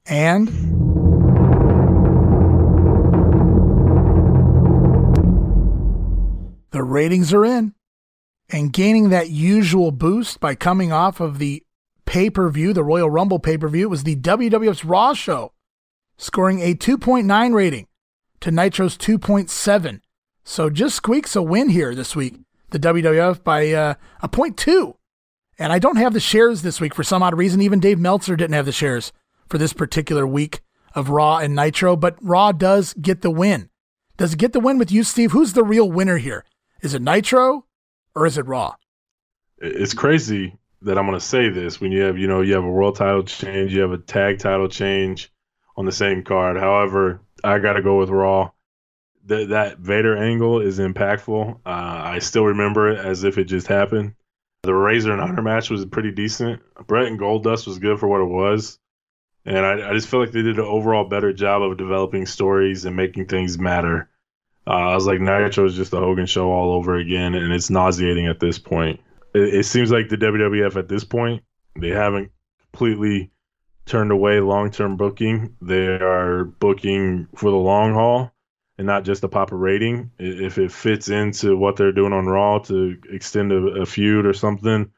And 0.04 0.48
The 6.72 6.82
ratings 6.82 7.32
are 7.32 7.46
in 7.46 7.72
and 8.50 8.70
gaining 8.70 9.08
that 9.08 9.30
usual 9.30 9.92
boost 9.92 10.40
by 10.40 10.54
coming 10.54 10.92
off 10.92 11.20
of 11.20 11.38
the 11.38 11.62
pay 12.06 12.30
per 12.30 12.48
view, 12.48 12.72
the 12.72 12.84
Royal 12.84 13.10
Rumble 13.10 13.38
pay 13.38 13.58
per 13.58 13.68
view. 13.68 13.86
It 13.86 13.90
was 13.90 14.04
the 14.04 14.16
WWF's 14.16 14.84
Raw 14.84 15.12
show, 15.12 15.52
scoring 16.16 16.60
a 16.60 16.74
2.9 16.74 17.54
rating 17.54 17.86
to 18.40 18.50
Nitro's 18.50 18.96
2.7. 18.96 20.00
So 20.44 20.70
just 20.70 20.96
squeaks 20.96 21.36
a 21.36 21.42
win 21.42 21.68
here 21.68 21.94
this 21.94 22.16
week, 22.16 22.36
the 22.70 22.78
WWF 22.78 23.42
by 23.42 23.72
uh, 23.72 23.94
a 24.22 24.28
point 24.28 24.56
two. 24.56 24.96
And 25.58 25.72
I 25.72 25.78
don't 25.78 25.96
have 25.96 26.12
the 26.12 26.20
shares 26.20 26.62
this 26.62 26.80
week 26.80 26.94
for 26.94 27.02
some 27.02 27.22
odd 27.22 27.36
reason. 27.36 27.60
Even 27.60 27.80
Dave 27.80 27.98
Meltzer 27.98 28.36
didn't 28.36 28.54
have 28.54 28.66
the 28.66 28.72
shares 28.72 29.12
for 29.48 29.58
this 29.58 29.72
particular 29.72 30.26
week 30.26 30.60
of 30.94 31.08
Raw 31.08 31.38
and 31.38 31.54
Nitro, 31.54 31.96
but 31.96 32.16
Raw 32.22 32.52
does 32.52 32.94
get 32.94 33.22
the 33.22 33.30
win. 33.30 33.70
Does 34.16 34.34
it 34.34 34.38
get 34.38 34.52
the 34.52 34.60
win 34.60 34.78
with 34.78 34.92
you, 34.92 35.02
Steve? 35.02 35.32
Who's 35.32 35.52
the 35.52 35.64
real 35.64 35.90
winner 35.90 36.18
here? 36.18 36.44
Is 36.82 36.94
it 36.94 37.02
Nitro 37.02 37.64
or 38.14 38.26
is 38.26 38.38
it 38.38 38.46
Raw? 38.46 38.76
It's 39.58 39.94
crazy 39.94 40.56
that 40.86 40.96
I'm 40.96 41.06
going 41.06 41.18
to 41.18 41.24
say 41.24 41.48
this 41.48 41.80
when 41.80 41.90
you 41.90 42.02
have, 42.02 42.16
you 42.16 42.28
know, 42.28 42.42
you 42.42 42.54
have 42.54 42.64
a 42.64 42.70
world 42.70 42.94
title 42.94 43.24
change, 43.24 43.74
you 43.74 43.80
have 43.80 43.92
a 43.92 43.98
tag 43.98 44.38
title 44.38 44.68
change 44.68 45.32
on 45.76 45.84
the 45.84 45.92
same 45.92 46.22
card. 46.22 46.56
However, 46.56 47.20
I 47.42 47.58
got 47.58 47.74
to 47.74 47.82
go 47.82 47.98
with 47.98 48.08
Raw. 48.08 48.52
That 49.26 49.48
that 49.48 49.78
Vader 49.78 50.16
angle 50.16 50.60
is 50.60 50.78
impactful. 50.78 51.56
Uh, 51.66 51.68
I 51.68 52.20
still 52.20 52.44
remember 52.44 52.90
it 52.90 53.04
as 53.04 53.24
if 53.24 53.36
it 53.36 53.44
just 53.44 53.66
happened. 53.66 54.14
The 54.62 54.72
Razor 54.72 55.12
and 55.12 55.20
Hunter 55.20 55.42
match 55.42 55.70
was 55.70 55.84
pretty 55.84 56.12
decent. 56.12 56.62
Bret 56.86 57.06
and 57.06 57.18
Goldust 57.18 57.66
was 57.66 57.80
good 57.80 57.98
for 57.98 58.06
what 58.06 58.20
it 58.20 58.24
was. 58.24 58.78
And 59.44 59.66
I, 59.66 59.90
I 59.90 59.92
just 59.92 60.08
feel 60.08 60.20
like 60.20 60.30
they 60.30 60.42
did 60.42 60.58
an 60.58 60.64
overall 60.64 61.04
better 61.04 61.32
job 61.32 61.62
of 61.62 61.76
developing 61.76 62.26
stories 62.26 62.84
and 62.84 62.96
making 62.96 63.26
things 63.26 63.58
matter. 63.58 64.08
Uh, 64.66 64.70
I 64.70 64.94
was 64.94 65.06
like, 65.06 65.20
Nitro 65.20 65.64
is 65.66 65.74
just 65.74 65.92
a 65.92 65.98
Hogan 65.98 66.26
show 66.26 66.50
all 66.50 66.72
over 66.72 66.96
again, 66.96 67.34
and 67.34 67.52
it's 67.52 67.70
nauseating 67.70 68.26
at 68.26 68.40
this 68.40 68.58
point. 68.58 69.00
It, 69.36 69.54
it 69.54 69.66
seems 69.66 69.90
like 69.90 70.08
the 70.08 70.16
WWF 70.16 70.76
at 70.76 70.88
this 70.88 71.04
point, 71.04 71.42
they 71.78 71.90
haven't 71.90 72.30
completely 72.72 73.30
turned 73.84 74.10
away 74.10 74.40
long 74.40 74.70
term 74.70 74.96
booking. 74.96 75.56
They 75.60 75.86
are 75.86 76.44
booking 76.44 77.28
for 77.36 77.50
the 77.50 77.56
long 77.56 77.94
haul 77.94 78.32
and 78.78 78.86
not 78.86 79.04
just 79.04 79.20
to 79.22 79.28
pop 79.28 79.52
a 79.52 79.56
rating. 79.56 80.10
If 80.18 80.58
it 80.58 80.72
fits 80.72 81.08
into 81.08 81.56
what 81.56 81.76
they're 81.76 81.92
doing 81.92 82.12
on 82.12 82.26
Raw 82.26 82.58
to 82.60 82.96
extend 83.10 83.52
a, 83.52 83.82
a 83.82 83.86
feud 83.86 84.26
or 84.26 84.32
something, 84.32 84.90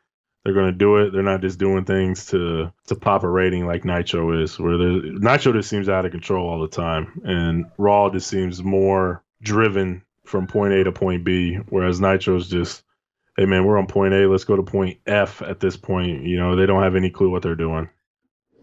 they're 0.44 0.54
going 0.54 0.72
to 0.72 0.78
do 0.78 0.96
it. 0.96 1.12
They're 1.12 1.22
not 1.22 1.40
just 1.40 1.58
doing 1.58 1.84
things 1.84 2.26
to 2.26 2.72
to 2.86 2.94
pop 2.94 3.22
a 3.22 3.28
rating 3.28 3.66
like 3.66 3.84
Nitro 3.84 4.40
is, 4.40 4.58
where 4.58 4.78
Nitro 4.78 5.52
just 5.52 5.68
seems 5.68 5.88
out 5.88 6.06
of 6.06 6.12
control 6.12 6.48
all 6.48 6.60
the 6.60 6.68
time, 6.68 7.20
and 7.24 7.66
Raw 7.76 8.08
just 8.08 8.28
seems 8.28 8.62
more 8.62 9.22
driven 9.42 10.02
from 10.24 10.46
point 10.46 10.74
A 10.74 10.84
to 10.84 10.92
point 10.92 11.24
B, 11.24 11.56
whereas 11.68 12.00
Nitro's 12.00 12.48
just, 12.48 12.82
hey 13.38 13.46
man, 13.46 13.64
we're 13.64 13.78
on 13.78 13.86
point 13.86 14.12
A, 14.12 14.28
let's 14.28 14.44
go 14.44 14.56
to 14.56 14.62
point 14.62 14.98
F 15.06 15.40
at 15.42 15.60
this 15.60 15.76
point. 15.76 16.24
You 16.24 16.36
know, 16.36 16.56
they 16.56 16.66
don't 16.66 16.82
have 16.82 16.96
any 16.96 17.08
clue 17.08 17.30
what 17.30 17.40
they're 17.42 17.54
doing. 17.54 17.88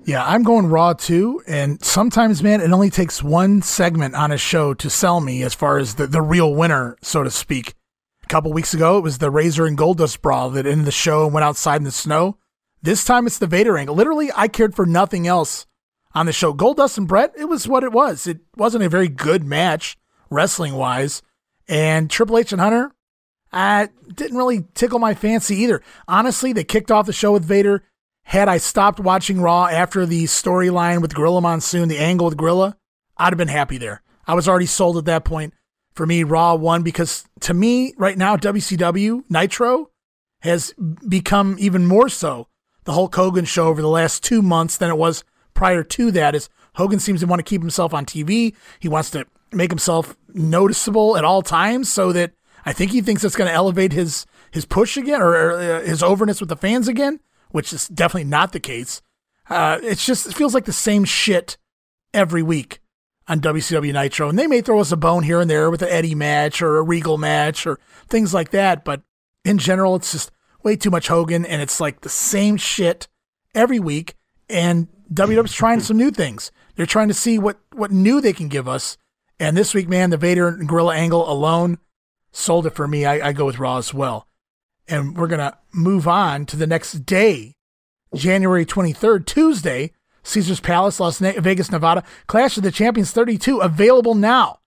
Yeah, 0.03 0.23
I'm 0.23 0.43
going 0.43 0.68
raw 0.68 0.93
too. 0.93 1.41
And 1.47 1.84
sometimes, 1.84 2.43
man, 2.43 2.61
it 2.61 2.72
only 2.72 2.89
takes 2.89 3.23
one 3.23 3.61
segment 3.61 4.14
on 4.14 4.31
a 4.31 4.38
show 4.38 4.73
to 4.76 4.89
sell 4.89 5.22
me 5.22 5.41
as 5.43 5.56
far 5.56 5.77
as 5.77 5.95
the, 5.95 6.06
the 6.06 6.22
real 6.22 6.53
winner, 6.53 6.97
so 7.02 7.23
to 7.23 7.31
speak. 7.31 7.73
A 8.23 8.27
couple 8.27 8.52
weeks 8.52 8.73
ago, 8.73 8.97
it 8.97 9.02
was 9.02 9.18
the 9.18 9.31
Razor 9.31 9.65
and 9.65 9.77
Goldust 9.77 10.22
brawl 10.22 10.49
that 10.52 10.68
ended 10.68 10.85
the 10.85 10.91
show 10.91 11.23
and 11.23 11.34
went 11.34 11.45
outside 11.45 11.77
in 11.77 11.85
the 11.85 11.91
snow. 11.91 12.38
This 12.81 13.06
time 13.06 13.26
it's 13.26 13.39
the 13.39 13.47
Vader 13.47 13.77
angle. 13.77 13.95
Literally, 13.95 14.30
I 14.35 14.47
cared 14.47 14.76
for 14.76 14.85
nothing 14.85 15.26
else 15.26 15.65
on 16.14 16.26
the 16.26 16.34
show. 16.34 16.53
Goldust 16.53 16.97
and 16.97 17.07
Bret, 17.07 17.34
it 17.38 17.45
was 17.45 17.68
what 17.68 17.84
it 17.84 17.91
was. 17.91 18.27
It 18.27 18.41
wasn't 18.57 18.84
a 18.84 18.89
very 18.89 19.07
good 19.07 19.43
match, 19.43 19.97
wrestling 20.30 20.73
wise. 20.73 21.22
And 21.68 22.11
Triple 22.11 22.38
H 22.38 22.52
and 22.52 22.61
Hunter, 22.61 22.95
uh, 23.56 23.88
didn't 24.14 24.38
really 24.38 24.65
tickle 24.76 24.99
my 24.99 25.15
fancy 25.15 25.56
either. 25.56 25.82
Honestly, 26.07 26.53
they 26.53 26.64
kicked 26.64 26.91
off 26.91 27.07
the 27.07 27.14
show 27.14 27.32
with 27.32 27.44
Vader 27.44 27.84
had 28.26 28.49
I 28.49 28.57
stopped 28.57 28.99
watching 28.99 29.40
Raw 29.40 29.68
after 29.68 30.06
the 30.06 30.23
storyline 30.26 31.02
with 31.02 31.14
Gorilla 31.14 31.41
Monsoon, 31.41 31.90
the 31.90 31.99
angle 31.99 32.26
with 32.26 32.38
Gorilla, 32.38 32.76
I'd 33.18 33.32
have 33.32 33.38
been 33.38 33.48
happy 33.48 33.77
there. 33.77 34.02
I 34.27 34.34
was 34.34 34.49
already 34.49 34.65
sold 34.65 34.98
at 34.98 35.06
that 35.06 35.23
point. 35.23 35.53
For 35.94 36.06
me, 36.06 36.23
Raw 36.23 36.56
won 36.56 36.82
because 36.82 37.26
to 37.41 37.53
me, 37.53 37.94
right 37.98 38.18
now, 38.18 38.36
WCW 38.36 39.23
Nitro 39.30 39.91
has 40.41 40.73
become 41.07 41.56
even 41.60 41.86
more 41.86 42.10
so 42.10 42.48
the 42.84 42.94
Hulk 42.94 43.15
Hogan 43.15 43.45
show 43.45 43.68
over 43.68 43.82
the 43.82 43.88
last 43.88 44.23
two 44.23 44.41
months 44.41 44.76
than 44.76 44.90
it 44.90 44.98
was 44.98 45.23
prior 45.53 45.84
to 45.84 46.11
that. 46.11 46.36
As 46.36 46.49
Hogan 46.76 46.99
seems 46.99 47.22
to 47.22 47.27
want 47.27 47.40
to 47.40 47.44
keep 47.44 47.61
himself 47.61 47.94
on 47.94 48.06
TV, 48.06 48.56
he 48.80 48.90
wants 48.90 49.11
to 49.11 49.26
make 49.52 49.72
himself 49.72 50.18
noticeable 50.34 51.15
at 51.15 51.23
all 51.23 51.44
times, 51.44 51.91
so 51.91 52.11
that 52.11 52.34
I 52.66 52.74
think 52.74 52.92
he 52.92 53.02
thinks 53.02 53.24
it's 53.24 53.36
going 53.36 53.50
to 53.50 53.54
elevate 53.54 53.94
his 53.94 54.26
his 54.52 54.66
push 54.66 54.98
again 54.98 55.22
or, 55.22 55.32
or 55.32 55.52
uh, 55.54 55.82
his 55.82 56.02
overness 56.02 56.40
with 56.40 56.50
the 56.50 56.56
fans 56.56 56.88
again 56.88 57.20
which 57.56 57.72
is 57.72 57.88
definitely 57.88 58.26
not 58.26 58.52
the 58.52 58.60
case. 58.60 59.02
Uh, 59.50 59.80
it's 59.82 60.06
just, 60.06 60.28
it 60.28 60.36
feels 60.36 60.54
like 60.54 60.66
the 60.66 60.74
same 60.74 61.06
shit 61.06 61.58
every 62.14 62.44
week 62.44 62.82
on 63.30 63.40
WCW 63.40 63.94
Nitro. 63.94 64.28
And 64.28 64.38
they 64.38 64.46
may 64.46 64.60
throw 64.60 64.82
us 64.82 64.92
a 64.92 64.98
bone 64.98 65.24
here 65.24 65.40
and 65.40 65.50
there 65.50 65.72
with 65.72 65.82
an 65.82 65.88
Eddie 65.88 66.16
match 66.16 66.62
or 66.62 66.78
a 66.78 66.84
Regal 66.84 67.18
match 67.18 67.66
or 67.66 67.80
things 68.10 68.34
like 68.34 68.52
that. 68.52 68.84
But 68.84 69.04
in 69.46 69.58
general, 69.58 69.96
it's 69.96 70.12
just 70.12 70.32
way 70.64 70.76
too 70.76 70.90
much 70.90 71.08
Hogan 71.08 71.46
and 71.46 71.62
it's 71.62 71.80
like 71.80 72.02
the 72.02 72.10
same 72.10 72.58
shit 72.58 73.08
every 73.54 73.80
week. 73.80 74.16
And 74.50 74.90
WWE's 75.14 75.54
trying 75.54 75.80
some 75.80 75.96
new 75.96 76.12
things. 76.12 76.52
They're 76.76 76.86
trying 76.86 77.08
to 77.08 77.14
see 77.14 77.40
what, 77.40 77.58
what 77.72 77.90
new 77.90 78.20
they 78.20 78.34
can 78.34 78.50
give 78.50 78.68
us. 78.68 78.98
And 79.40 79.56
this 79.56 79.74
week, 79.74 79.88
man, 79.88 80.10
the 80.10 80.18
Vader 80.18 80.50
and 80.50 80.68
Gorilla 80.68 80.96
angle 80.96 81.32
alone 81.32 81.78
sold 82.36 82.68
it 82.68 82.76
for 82.76 82.88
me. 82.88 83.06
I, 83.06 83.30
I 83.30 83.34
go 83.34 83.45
with 83.45 83.60
Raw 83.60 83.78
as 83.78 83.94
well. 83.94 84.28
And 84.88 85.18
we're 85.18 85.28
going 85.28 85.40
to 85.40 85.57
move 85.74 86.07
on 86.07 86.45
to 86.48 86.57
the 86.57 86.68
next 86.68 87.06
day, 87.06 87.56
January 88.14 88.66
23rd, 88.66 89.26
Tuesday, 89.26 89.91
Caesars 90.24 90.60
Palace, 90.60 90.99
Las 90.99 91.20
Vegas, 91.20 91.72
Nevada. 91.72 92.03
Clash 92.28 92.57
of 92.57 92.64
the 92.64 92.72
Champions 92.72 93.12
32 93.12 93.60
available 93.60 94.16
now 94.16 94.60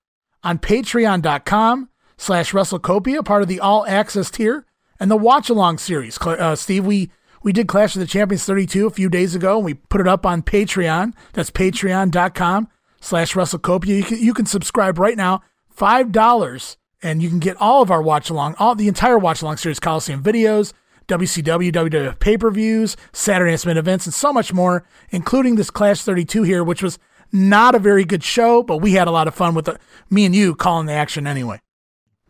on 0.43 0.59
patreon.com 0.59 1.89
slash 2.17 2.53
WrestleCopia, 2.53 3.25
part 3.25 3.43
of 3.43 3.49
the 3.49 3.61
all 3.61 3.87
access 3.87 4.31
tier 4.31 4.65
and 4.99 5.11
the 5.11 5.17
watch 5.17 5.49
along 5.49 5.79
series. 5.79 6.19
Uh, 6.21 6.57
Steve, 6.57 6.85
we, 6.85 7.11
we 7.43 7.53
did 7.53 7.69
Clash 7.69 7.95
of 7.95 8.01
the 8.01 8.07
Champions 8.07 8.45
32 8.45 8.87
a 8.87 8.91
few 8.91 9.09
days 9.09 9.35
ago 9.35 9.57
and 9.57 9.65
we 9.65 9.75
put 9.75 10.01
it 10.01 10.09
up 10.09 10.27
on 10.27 10.43
Patreon. 10.43 11.13
That's 11.33 11.51
patreon.com 11.51 12.69
slash 13.01 13.35
WrestleCopia. 13.35 13.87
You 13.87 14.03
can, 14.03 14.19
you 14.19 14.35
can 14.35 14.47
subscribe 14.47 14.99
right 14.99 15.17
now. 15.17 15.43
$5 15.77 16.77
and 17.03 17.23
you 17.23 17.29
can 17.29 17.39
get 17.39 17.57
all 17.59 17.83
of 17.83 17.91
our 17.91 18.03
watch 18.03 18.31
along, 18.31 18.55
all 18.59 18.75
the 18.75 18.89
entire 18.89 19.19
watch 19.19 19.43
along 19.43 19.57
series, 19.59 19.81
Coliseum 19.81 20.23
videos, 20.23 20.73
WCW, 21.09 21.73
WWF 21.73 22.19
pay 22.19 22.37
per 22.37 22.51
views, 22.51 22.97
Saturday 23.13 23.53
Night 23.53 23.77
events, 23.77 24.07
and 24.07 24.15
so 24.15 24.33
much 24.33 24.53
more, 24.53 24.85
including 25.11 25.57
this 25.57 25.71
Clash 25.71 26.03
32 26.03 26.43
here, 26.43 26.63
which 26.63 26.83
was 26.83 26.99
not 27.33 27.75
a 27.75 27.79
very 27.79 28.05
good 28.05 28.23
show, 28.23 28.63
but 28.63 28.79
we 28.79 28.93
had 28.93 29.09
a 29.09 29.11
lot 29.11 29.29
of 29.29 29.35
fun 29.35 29.55
with 29.55 29.67
the, 29.67 29.79
me 30.11 30.25
and 30.25 30.35
you 30.35 30.55
calling 30.55 30.87
the 30.87 30.93
action 30.93 31.27
anyway. 31.27 31.61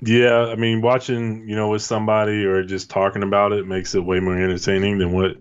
Yeah, 0.01 0.47
I 0.47 0.55
mean, 0.55 0.81
watching, 0.81 1.49
you 1.49 1.57
know, 1.57 1.69
with 1.69 1.82
somebody 1.82 2.45
or 2.45 2.62
just 2.62 2.89
talking 2.89 3.24
about 3.24 3.53
it 3.53 3.66
makes 3.66 3.95
it 3.97 4.05
way 4.05 4.20
more 4.20 4.36
entertaining 4.36 4.99
than 4.99 5.12
what 5.12 5.36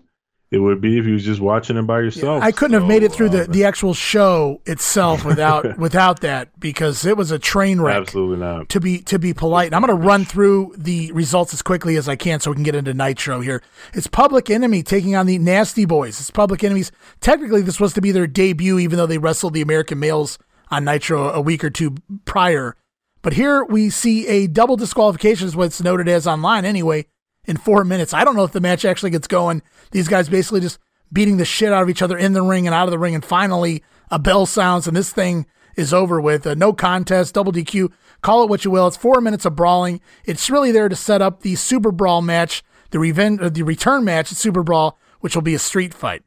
it 0.50 0.58
would 0.58 0.80
be 0.80 0.98
if 0.98 1.04
you 1.04 1.12
was 1.12 1.24
just 1.24 1.40
watching 1.40 1.76
it 1.76 1.82
by 1.82 2.00
yourself. 2.00 2.40
Yeah, 2.40 2.46
I 2.46 2.52
couldn't 2.52 2.74
so, 2.74 2.80
have 2.80 2.88
made 2.88 3.02
it 3.02 3.12
through 3.12 3.28
the, 3.28 3.44
the 3.44 3.64
actual 3.64 3.92
show 3.92 4.62
itself 4.64 5.24
without 5.24 5.78
without 5.78 6.20
that 6.20 6.58
because 6.58 7.04
it 7.04 7.18
was 7.18 7.30
a 7.30 7.38
train 7.38 7.80
wreck. 7.80 7.96
Absolutely 7.96 8.38
not. 8.38 8.68
To 8.70 8.80
be 8.80 9.00
to 9.02 9.18
be 9.18 9.34
polite, 9.34 9.74
I'm 9.74 9.82
going 9.82 9.94
to 9.94 10.06
run 10.06 10.24
through 10.24 10.74
the 10.78 11.12
results 11.12 11.52
as 11.52 11.60
quickly 11.60 11.96
as 11.96 12.08
I 12.08 12.16
can 12.16 12.40
so 12.40 12.50
we 12.50 12.54
can 12.54 12.64
get 12.64 12.74
into 12.74 12.94
Nitro 12.94 13.40
here. 13.40 13.62
It's 13.92 14.06
Public 14.06 14.48
Enemy 14.48 14.82
taking 14.84 15.14
on 15.14 15.26
the 15.26 15.38
Nasty 15.38 15.84
Boys. 15.84 16.18
It's 16.18 16.30
Public 16.30 16.64
Enemies. 16.64 16.92
Technically, 17.20 17.60
this 17.60 17.78
was 17.78 17.92
to 17.92 18.00
be 18.00 18.10
their 18.10 18.26
debut, 18.26 18.78
even 18.78 18.96
though 18.96 19.06
they 19.06 19.18
wrestled 19.18 19.52
the 19.52 19.62
American 19.62 19.98
Males 19.98 20.38
on 20.70 20.84
Nitro 20.84 21.30
a 21.30 21.42
week 21.42 21.62
or 21.62 21.70
two 21.70 21.96
prior. 22.24 22.74
But 23.20 23.34
here 23.34 23.64
we 23.64 23.90
see 23.90 24.26
a 24.28 24.46
double 24.46 24.76
disqualification, 24.76 25.46
is 25.46 25.56
what's 25.56 25.82
noted 25.82 26.08
as 26.08 26.26
online 26.26 26.64
anyway 26.64 27.04
in 27.48 27.56
four 27.56 27.82
minutes. 27.82 28.14
I 28.14 28.22
don't 28.22 28.36
know 28.36 28.44
if 28.44 28.52
the 28.52 28.60
match 28.60 28.84
actually 28.84 29.10
gets 29.10 29.26
going. 29.26 29.62
These 29.90 30.06
guys 30.06 30.28
basically 30.28 30.60
just 30.60 30.78
beating 31.12 31.38
the 31.38 31.44
shit 31.46 31.72
out 31.72 31.82
of 31.82 31.88
each 31.88 32.02
other 32.02 32.16
in 32.16 32.34
the 32.34 32.42
ring 32.42 32.68
and 32.68 32.74
out 32.74 32.86
of 32.86 32.90
the 32.92 32.98
ring. 32.98 33.14
And 33.14 33.24
finally, 33.24 33.82
a 34.10 34.18
bell 34.18 34.46
sounds 34.46 34.86
and 34.86 34.96
this 34.96 35.10
thing 35.10 35.46
is 35.74 35.94
over 35.94 36.20
with. 36.20 36.46
Uh, 36.46 36.54
no 36.54 36.72
contest, 36.74 37.34
double 37.34 37.52
DQ. 37.52 37.90
Call 38.20 38.44
it 38.44 38.50
what 38.50 38.64
you 38.64 38.70
will. 38.70 38.86
It's 38.86 38.96
four 38.96 39.20
minutes 39.20 39.46
of 39.46 39.56
brawling. 39.56 40.00
It's 40.24 40.50
really 40.50 40.70
there 40.70 40.90
to 40.90 40.96
set 40.96 41.22
up 41.22 41.40
the 41.40 41.54
Super 41.54 41.90
Brawl 41.90 42.20
match, 42.20 42.62
the, 42.90 42.98
revenge, 42.98 43.40
uh, 43.40 43.48
the 43.48 43.62
return 43.62 44.04
match 44.04 44.30
at 44.30 44.38
Super 44.38 44.62
Brawl, 44.62 44.98
which 45.20 45.34
will 45.34 45.42
be 45.42 45.54
a 45.54 45.58
street 45.58 45.94
fight. 45.94 46.22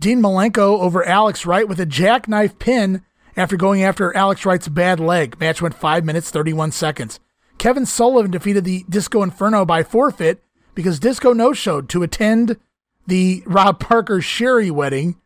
Dean 0.00 0.20
Malenko 0.20 0.80
over 0.80 1.04
Alex 1.04 1.46
Wright 1.46 1.68
with 1.68 1.78
a 1.78 1.86
jackknife 1.86 2.58
pin 2.58 3.02
after 3.36 3.56
going 3.56 3.84
after 3.84 4.16
Alex 4.16 4.44
Wright's 4.44 4.66
bad 4.66 4.98
leg. 4.98 5.38
Match 5.38 5.62
went 5.62 5.74
5 5.74 6.04
minutes 6.04 6.30
31 6.30 6.72
seconds. 6.72 7.20
Kevin 7.60 7.84
Sullivan 7.84 8.30
defeated 8.30 8.64
the 8.64 8.86
Disco 8.88 9.22
Inferno 9.22 9.66
by 9.66 9.82
forfeit 9.82 10.42
because 10.74 10.98
Disco 10.98 11.34
no 11.34 11.52
showed 11.52 11.90
to 11.90 12.02
attend 12.02 12.56
the 13.06 13.42
Rob 13.44 13.78
Parker 13.78 14.22
Sherri 14.22 14.70
wedding. 14.70 15.20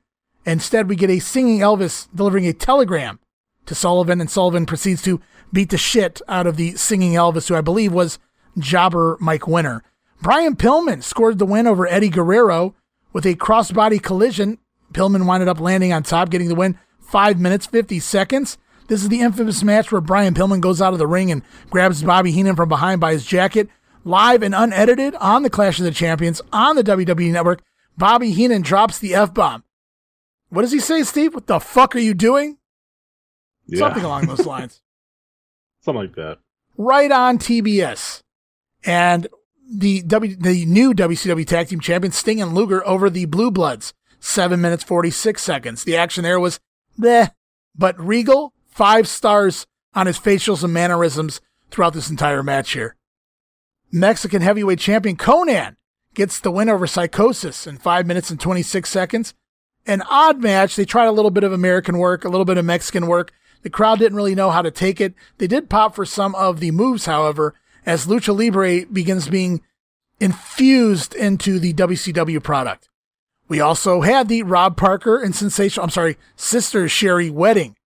Instead, 0.44 0.89
we 0.89 0.97
get 0.97 1.11
a 1.11 1.20
singing 1.20 1.61
Elvis 1.61 2.09
delivering 2.12 2.44
a 2.48 2.52
telegram 2.52 3.20
to 3.66 3.74
Sullivan, 3.77 4.20
and 4.20 4.28
Sullivan 4.28 4.66
proceeds 4.66 5.01
to 5.02 5.20
beat 5.52 5.70
the 5.70 5.78
shit 5.78 6.20
out 6.27 6.48
of 6.48 6.56
the 6.56 6.73
singing 6.73 7.12
Elvis, 7.12 7.48
who 7.48 7.55
I 7.55 7.61
believe 7.61 7.93
was 7.93 8.19
jobber 8.59 9.16
Mike 9.20 9.47
Winner. 9.47 9.85
Brian 10.20 10.56
Pillman 10.56 11.05
scored 11.05 11.39
the 11.39 11.47
win 11.47 11.69
over 11.69 11.86
Eddie 11.86 12.09
Guerrero 12.09 12.74
with 13.12 13.27
a 13.27 13.36
crossbody 13.36 14.02
collision. 14.02 14.59
Pillman 14.93 15.24
winded 15.24 15.47
up 15.47 15.61
landing 15.61 15.93
on 15.93 16.02
top, 16.02 16.31
getting 16.31 16.48
the 16.48 16.56
win 16.56 16.81
5 17.01 17.39
minutes 17.39 17.66
50 17.66 18.01
seconds. 18.01 18.59
This 18.86 19.02
is 19.02 19.09
the 19.09 19.20
infamous 19.20 19.62
match 19.62 19.90
where 19.90 20.01
Brian 20.01 20.35
Pillman 20.35 20.61
goes 20.61 20.82
out 20.82 20.93
of 20.93 20.98
the 20.98 21.06
ring 21.06 21.31
and 21.31 21.43
grabs 21.70 22.02
Bobby 22.02 22.32
Heenan 22.32 22.56
from 22.56 22.69
behind 22.69 23.01
by 23.01 23.12
his 23.12 23.24
jacket. 23.24 23.69
Live 24.05 24.43
and 24.43 24.55
unedited 24.55 25.15
on 25.15 25.43
the 25.43 25.51
Clash 25.51 25.78
of 25.78 25.86
the 25.86 25.90
Champions 25.90 26.43
on 26.52 26.77
the 26.77 26.85
WWE 26.85 27.32
Network, 27.32 27.62
Bobby 27.97 28.32
Heenan 28.32 28.61
drops 28.61 28.98
the 28.98 29.15
F 29.15 29.32
bomb. 29.32 29.65
What 30.51 30.62
does 30.62 30.73
he 30.73 30.81
say, 30.81 31.02
Steve? 31.02 31.35
What 31.35 31.47
the 31.47 31.59
fuck 31.59 31.97
are 31.97 32.01
you 32.01 32.12
doing? 32.12 32.59
Yeah. 33.66 33.78
Something 33.78 34.05
along 34.05 34.27
those 34.27 34.47
lines. 34.47 34.82
Something 35.81 36.02
like 36.02 36.15
that. 36.16 36.39
Right 36.77 37.11
on 37.11 37.39
TBS. 37.39 38.23
And 38.85 39.27
the 39.70 40.02
W 40.02 40.36
the 40.36 40.66
new 40.66 40.93
WCW 40.93 41.47
Tag 41.47 41.69
Team 41.69 41.81
Champions 41.81 42.16
Sting 42.16 42.40
and 42.43 42.55
Luger 42.55 42.86
over 42.86 43.09
the 43.09 43.24
Blue 43.24 43.51
Bloods. 43.51 43.94
Seven 44.20 44.61
minutes 44.61 44.85
forty 44.85 45.11
six 45.11 45.43
seconds. 45.43 45.85
The 45.85 45.97
action 45.97 46.23
there 46.23 46.39
was 46.40 46.61
bleh. 46.98 47.31
But 47.77 47.98
Regal 47.98 48.53
five 48.74 49.06
stars 49.06 49.66
on 49.94 50.06
his 50.06 50.18
facials 50.18 50.64
and 50.64 50.72
mannerisms 50.72 51.40
throughout 51.70 51.94
this 51.94 52.10
entire 52.10 52.42
match 52.42 52.72
here. 52.72 52.96
Mexican 53.92 54.42
heavyweight 54.42 54.80
champion 54.80 55.16
Konnan 55.16 55.76
gets 56.14 56.40
the 56.40 56.51
win 56.51 56.68
over 56.68 56.86
Psicosis 56.86 57.66
in 57.66 57.78
5 57.78 58.06
minutes 58.06 58.30
and 58.30 58.40
26 58.40 58.90
seconds. 58.90 59.34
An 59.86 60.02
odd 60.10 60.42
match. 60.42 60.74
They 60.74 60.84
tried 60.84 61.06
a 61.06 61.12
little 61.12 61.30
bit 61.30 61.44
of 61.44 61.52
American 61.52 61.98
work, 61.98 62.24
a 62.24 62.28
little 62.28 62.44
bit 62.44 62.59
of 62.59 62.64
Mexican 62.64 63.06
work. 63.06 63.32
The 63.62 63.70
crowd 63.70 64.01
didn't 64.01 64.16
really 64.16 64.34
know 64.34 64.51
how 64.51 64.62
to 64.62 64.70
take 64.70 65.01
it. 65.01 65.14
They 65.38 65.46
did 65.46 65.70
pop 65.70 65.94
for 65.94 66.05
some 66.05 66.34
of 66.34 66.59
the 66.59 66.72
moves, 66.72 67.06
however, 67.06 67.55
as 67.86 68.06
Lucha 68.06 68.36
Libre 68.36 68.86
begins 68.86 69.28
being 69.28 69.62
infused 70.18 71.14
into 71.14 71.59
the 71.60 71.72
WCW 71.74 72.42
product. 72.42 72.88
We 73.46 73.60
also 73.60 74.01
had 74.01 74.28
the 74.28 74.42
Rob 74.42 74.76
Parker 74.76 75.22
and 75.22 75.34
Sensational, 75.34 75.84
I'm 75.84 75.90
sorry, 75.90 76.16
Sister 76.34 76.88
Sherri 76.88 77.30
wedding. 77.30 77.76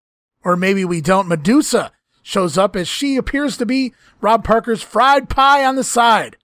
Or 0.44 0.56
maybe 0.56 0.84
we 0.84 1.00
don't. 1.00 1.28
Madusa 1.28 1.90
shows 2.22 2.58
up 2.58 2.76
as 2.76 2.86
she 2.88 3.16
appears 3.16 3.56
to 3.56 3.66
be 3.66 3.92
Rob 4.20 4.44
Parker's 4.44 4.82
fried 4.82 5.28
pie 5.28 5.64
on 5.64 5.76
the 5.76 5.84
side. 5.84 6.36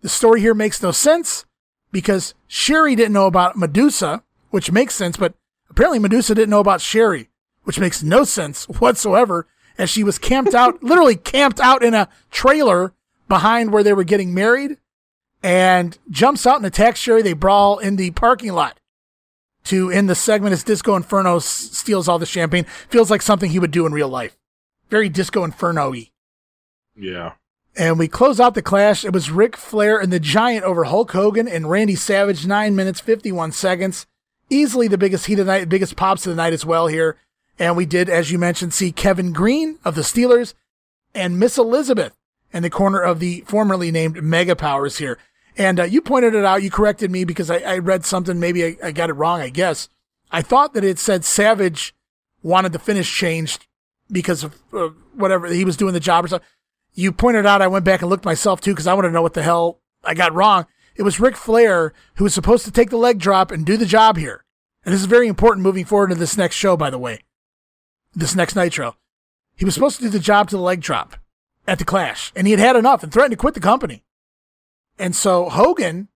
The 0.00 0.08
story 0.08 0.40
here 0.40 0.54
makes 0.54 0.82
no 0.82 0.92
sense 0.92 1.44
because 1.92 2.34
Sherri 2.46 2.94
didn't 2.96 3.12
know 3.12 3.26
about 3.26 3.56
Madusa, 3.56 4.22
which 4.50 4.72
makes 4.72 4.94
sense, 4.94 5.16
but 5.16 5.34
apparently 5.68 5.98
Madusa 5.98 6.34
didn't 6.34 6.50
know 6.50 6.60
about 6.60 6.80
Sherri, 6.80 7.28
which 7.64 7.78
makes 7.78 8.02
no 8.02 8.24
sense 8.24 8.66
whatsoever 8.68 9.46
as 9.76 9.90
she 9.90 10.02
was 10.02 10.18
camped 10.18 10.54
out, 10.54 10.82
literally 10.82 11.16
camped 11.16 11.60
out 11.60 11.82
in 11.82 11.94
a 11.94 12.08
trailer 12.30 12.94
behind 13.28 13.72
where 13.72 13.82
they 13.82 13.92
were 13.92 14.04
getting 14.04 14.32
married 14.34 14.78
and 15.42 15.98
jumps 16.10 16.46
out 16.46 16.56
and 16.56 16.66
attacks 16.66 16.98
Sherri. 16.98 17.22
They 17.22 17.32
brawl 17.34 17.78
in 17.78 17.96
the 17.96 18.10
parking 18.12 18.52
lot. 18.52 18.79
To 19.64 19.90
end 19.90 20.08
the 20.08 20.14
segment 20.14 20.52
as 20.52 20.64
Disco 20.64 20.96
Inferno 20.96 21.36
s- 21.36 21.44
steals 21.44 22.08
all 22.08 22.18
the 22.18 22.26
champagne. 22.26 22.64
Feels 22.88 23.10
like 23.10 23.22
something 23.22 23.50
he 23.50 23.58
would 23.58 23.70
do 23.70 23.86
in 23.86 23.92
real 23.92 24.08
life. 24.08 24.36
Very 24.88 25.08
Disco 25.08 25.44
Inferno 25.44 25.90
y. 25.90 26.10
Yeah. 26.96 27.32
And 27.76 27.98
we 27.98 28.08
close 28.08 28.40
out 28.40 28.54
the 28.54 28.62
clash. 28.62 29.04
It 29.04 29.12
was 29.12 29.30
Ric 29.30 29.56
Flair 29.56 29.98
and 30.00 30.12
the 30.12 30.18
Giant 30.18 30.64
over 30.64 30.84
Hulk 30.84 31.12
Hogan 31.12 31.46
and 31.46 31.70
Randy 31.70 31.94
Savage, 31.94 32.46
9 32.46 32.74
minutes, 32.74 33.00
51 33.00 33.52
seconds. 33.52 34.06
Easily 34.48 34.88
the 34.88 34.98
biggest 34.98 35.26
heat 35.26 35.38
of 35.38 35.46
the 35.46 35.52
night, 35.52 35.68
biggest 35.68 35.94
pops 35.94 36.26
of 36.26 36.30
the 36.30 36.36
night 36.36 36.52
as 36.52 36.66
well 36.66 36.88
here. 36.88 37.16
And 37.58 37.76
we 37.76 37.86
did, 37.86 38.08
as 38.08 38.32
you 38.32 38.38
mentioned, 38.38 38.74
see 38.74 38.90
Kevin 38.90 39.32
Greene 39.32 39.78
of 39.84 39.94
the 39.94 40.00
Steelers 40.02 40.54
and 41.14 41.38
Miss 41.38 41.56
Elizabeth 41.58 42.16
in 42.52 42.62
the 42.64 42.70
corner 42.70 43.00
of 43.00 43.20
the 43.20 43.42
formerly 43.46 43.92
named 43.92 44.22
Mega 44.22 44.56
Powers 44.56 44.98
here. 44.98 45.18
And 45.56 45.80
uh, 45.80 45.84
you 45.84 46.00
pointed 46.00 46.34
it 46.34 46.44
out. 46.44 46.62
You 46.62 46.70
corrected 46.70 47.10
me 47.10 47.24
because 47.24 47.50
I, 47.50 47.58
I 47.58 47.78
read 47.78 48.04
something. 48.04 48.38
Maybe 48.38 48.64
I, 48.64 48.76
I 48.84 48.92
got 48.92 49.10
it 49.10 49.14
wrong, 49.14 49.40
I 49.40 49.48
guess. 49.48 49.88
I 50.30 50.42
thought 50.42 50.74
that 50.74 50.84
it 50.84 50.98
said 50.98 51.24
Savage 51.24 51.94
wanted 52.42 52.72
the 52.72 52.78
finish 52.78 53.12
changed 53.14 53.66
because 54.10 54.44
of 54.44 54.58
uh, 54.72 54.88
whatever 55.14 55.48
he 55.48 55.64
was 55.64 55.76
doing 55.76 55.94
the 55.94 56.00
job 56.00 56.24
or 56.24 56.28
something. 56.28 56.48
You 56.94 57.12
pointed 57.12 57.46
out, 57.46 57.62
I 57.62 57.68
went 57.68 57.84
back 57.84 58.00
and 58.00 58.10
looked 58.10 58.24
myself 58.24 58.60
too 58.60 58.72
because 58.72 58.86
I 58.86 58.94
want 58.94 59.06
to 59.06 59.10
know 59.10 59.22
what 59.22 59.34
the 59.34 59.42
hell 59.42 59.80
I 60.04 60.14
got 60.14 60.34
wrong. 60.34 60.66
It 60.96 61.02
was 61.02 61.20
Ric 61.20 61.36
Flair 61.36 61.92
who 62.16 62.24
was 62.24 62.34
supposed 62.34 62.64
to 62.64 62.72
take 62.72 62.90
the 62.90 62.96
leg 62.96 63.18
drop 63.18 63.50
and 63.50 63.64
do 63.64 63.76
the 63.76 63.86
job 63.86 64.16
here. 64.16 64.44
And 64.84 64.92
this 64.94 65.00
is 65.00 65.06
very 65.06 65.28
important 65.28 65.62
moving 65.62 65.84
forward 65.84 66.12
in 66.12 66.18
this 66.18 66.36
next 66.36 66.56
show, 66.56 66.76
by 66.76 66.90
the 66.90 66.98
way. 66.98 67.20
This 68.14 68.34
next 68.34 68.56
Nitro. 68.56 68.96
He 69.56 69.64
was 69.64 69.74
supposed 69.74 69.96
to 69.96 70.02
do 70.02 70.08
the 70.08 70.18
job 70.18 70.48
to 70.48 70.56
the 70.56 70.62
leg 70.62 70.80
drop 70.80 71.16
at 71.68 71.78
the 71.78 71.84
Clash, 71.84 72.32
and 72.34 72.46
he 72.46 72.52
had 72.52 72.60
had 72.60 72.76
enough 72.76 73.02
and 73.02 73.12
threatened 73.12 73.32
to 73.32 73.36
quit 73.36 73.54
the 73.54 73.60
company. 73.60 74.02
And 75.00 75.16
so 75.16 75.48
Hogan, 75.48 76.08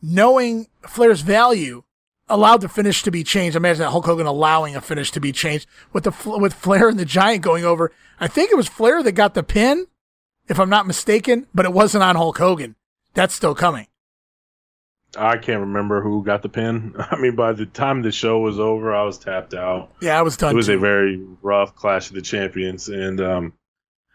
knowing 0.00 0.68
Flair's 0.88 1.20
value, 1.20 1.84
allowed 2.26 2.62
the 2.62 2.70
finish 2.70 3.02
to 3.02 3.10
be 3.10 3.22
changed. 3.22 3.54
Imagine 3.54 3.80
that 3.80 3.90
Hulk 3.90 4.06
Hogan 4.06 4.26
allowing 4.26 4.74
a 4.74 4.80
finish 4.80 5.10
to 5.10 5.20
be 5.20 5.30
changed 5.30 5.66
with 5.92 6.04
the 6.04 6.38
with 6.38 6.54
Flair 6.54 6.88
and 6.88 6.98
the 6.98 7.04
Giant 7.04 7.42
going 7.42 7.64
over. 7.66 7.92
I 8.18 8.28
think 8.28 8.50
it 8.50 8.56
was 8.56 8.66
Flair 8.66 9.02
that 9.02 9.12
got 9.12 9.34
the 9.34 9.42
pin, 9.42 9.86
if 10.48 10.58
I'm 10.58 10.70
not 10.70 10.86
mistaken, 10.86 11.48
but 11.54 11.66
it 11.66 11.72
wasn't 11.74 12.02
on 12.02 12.16
Hulk 12.16 12.38
Hogan. 12.38 12.76
That's 13.12 13.34
still 13.34 13.54
coming. 13.54 13.88
I 15.18 15.36
can't 15.36 15.60
remember 15.60 16.00
who 16.00 16.24
got 16.24 16.40
the 16.40 16.48
pin. 16.48 16.94
I 16.98 17.16
mean, 17.16 17.36
by 17.36 17.52
the 17.52 17.66
time 17.66 18.00
the 18.00 18.12
show 18.12 18.38
was 18.38 18.58
over, 18.58 18.94
I 18.94 19.02
was 19.02 19.18
tapped 19.18 19.52
out. 19.52 19.92
Yeah, 20.00 20.18
I 20.18 20.22
was 20.22 20.38
done. 20.38 20.52
It 20.52 20.56
was 20.56 20.68
too. 20.68 20.74
a 20.74 20.78
very 20.78 21.20
rough 21.42 21.74
Clash 21.74 22.08
of 22.08 22.14
the 22.14 22.22
Champions, 22.22 22.88
and 22.88 23.20
um, 23.20 23.52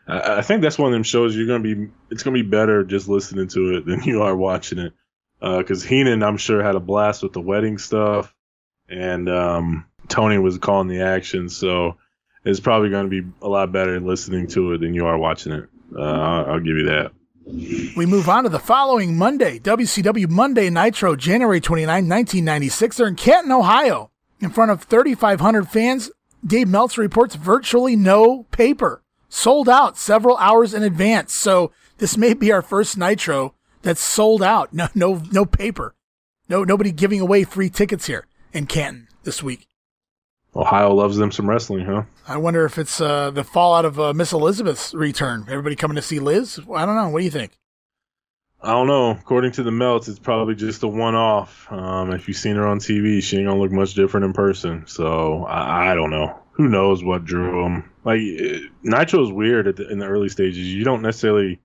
I, 0.08 0.38
I 0.38 0.42
think 0.42 0.62
that's 0.62 0.78
one 0.78 0.88
of 0.88 0.94
them 0.94 1.04
shows 1.04 1.36
you're 1.36 1.48
gonna 1.48 1.60
be. 1.60 1.90
It's 2.10 2.24
gonna 2.24 2.34
be 2.34 2.42
better 2.42 2.84
just 2.84 3.08
listening 3.08 3.48
to 3.50 3.78
it 3.78 3.86
than 3.86 4.04
you 4.04 4.22
are 4.22 4.36
watching 4.36 4.80
it, 4.80 4.94
because 5.40 5.84
Heenan, 5.84 6.24
I'm 6.24 6.38
sure, 6.38 6.64
had 6.64 6.76
a 6.76 6.80
blast 6.80 7.24
with 7.24 7.34
the 7.34 7.42
wedding 7.42 7.78
stuff, 7.78 8.34
and 8.90 9.30
um, 9.30 9.86
Tony 10.08 10.38
was 10.38 10.58
calling 10.58 10.88
the 10.88 11.02
action, 11.02 11.50
so 11.50 11.98
it's 12.44 12.60
probably 12.60 12.90
gonna 12.90 13.10
be 13.10 13.24
a 13.42 13.48
lot 13.48 13.72
better 13.72 14.00
listening 14.00 14.48
to 14.48 14.74
it 14.74 14.82
than 14.82 14.94
you 14.94 15.06
are 15.06 15.18
watching 15.18 15.54
it. 15.54 15.70
Uh, 15.96 16.02
I'll, 16.02 16.46
I'll 16.54 16.60
give 16.60 16.78
you 16.78 16.86
that. 16.86 17.12
We 17.48 18.08
move 18.08 18.28
on 18.28 18.44
to 18.44 18.50
the 18.50 18.58
following 18.60 19.18
Monday, 19.20 19.60
WCW 19.60 20.28
Monday 20.28 20.72
Nitro, 20.72 21.16
January 21.16 21.62
29, 21.62 21.88
1996. 21.88 22.98
They're 22.98 23.08
in 23.08 23.16
Canton, 23.16 23.52
Ohio, 23.52 24.10
in 24.40 24.50
front 24.50 24.72
of 24.72 24.84
3,500 24.84 25.68
fans. 25.70 26.10
Dave 26.44 26.68
Meltzer 26.68 27.02
reports 27.02 27.36
virtually 27.36 27.96
no 27.96 28.44
paper, 28.52 29.04
sold 29.30 29.70
out 29.70 29.98
several 29.98 30.38
hours 30.38 30.74
in 30.74 30.84
advance. 30.84 31.34
So 31.34 31.72
this 31.98 32.18
may 32.18 32.34
be 32.34 32.52
our 32.52 32.62
first 32.62 32.98
Nitro 32.98 33.54
that's 33.82 34.02
sold 34.02 34.44
out. 34.44 34.74
No, 34.74 34.88
no, 34.96 35.22
no 35.32 35.46
paper. 35.46 35.96
No, 36.50 36.64
nobody 36.64 36.92
giving 36.92 37.22
away 37.22 37.44
free 37.44 37.70
tickets 37.70 38.08
here 38.08 38.28
in 38.54 38.68
Canton 38.68 39.08
this 39.24 39.42
week. 39.42 39.68
Ohio 40.56 40.94
loves 40.94 41.18
them 41.18 41.32
some 41.32 41.50
wrestling, 41.50 41.86
huh? 41.86 42.04
I 42.28 42.38
wonder 42.38 42.66
if 42.66 42.78
it's 42.78 43.02
uh, 43.02 43.30
the 43.32 43.44
fallout 43.44 43.84
of 43.84 44.00
uh, 44.00 44.14
Miss 44.14 44.32
Elizabeth's 44.32 44.94
return. 44.94 45.46
Everybody 45.50 45.76
coming 45.76 45.96
to 45.96 46.02
see 46.02 46.20
Liz? 46.20 46.60
I 46.74 46.86
don't 46.86 46.96
know. 46.96 47.10
What 47.10 47.20
do 47.20 47.26
you 47.26 47.32
think? 47.32 47.58
I 48.62 48.72
don't 48.72 48.88
know. 48.88 49.12
According 49.12 49.52
to 49.54 49.64
the 49.64 49.72
melts, 49.72 50.08
it's 50.08 50.18
probably 50.18 50.56
just 50.56 50.82
a 50.84 50.88
one-off. 50.88 51.72
Um, 51.72 52.12
if 52.14 52.28
you've 52.28 52.38
seen 52.38 52.56
her 52.56 52.66
on 52.66 52.80
TV, 52.80 53.22
she 53.22 53.38
ain't 53.38 53.48
gonna 53.48 53.60
look 53.60 53.72
much 53.72 53.94
different 53.94 54.26
in 54.26 54.34
person. 54.34 54.88
So 54.88 55.44
I, 55.44 55.92
I 55.92 55.96
don't 55.96 56.10
know. 56.10 56.40
Who 56.54 56.70
knows 56.70 57.04
what 57.04 57.26
drew 57.26 57.64
them? 57.64 57.92
Like 58.06 58.22
eh, 58.22 58.60
Nitro's 58.84 59.32
weird 59.32 59.76
the, 59.76 59.90
in 59.90 60.00
the 60.00 60.06
early 60.06 60.30
stages. 60.30 60.74
You 60.74 60.86
don't 60.86 61.02
necessarily. 61.02 61.60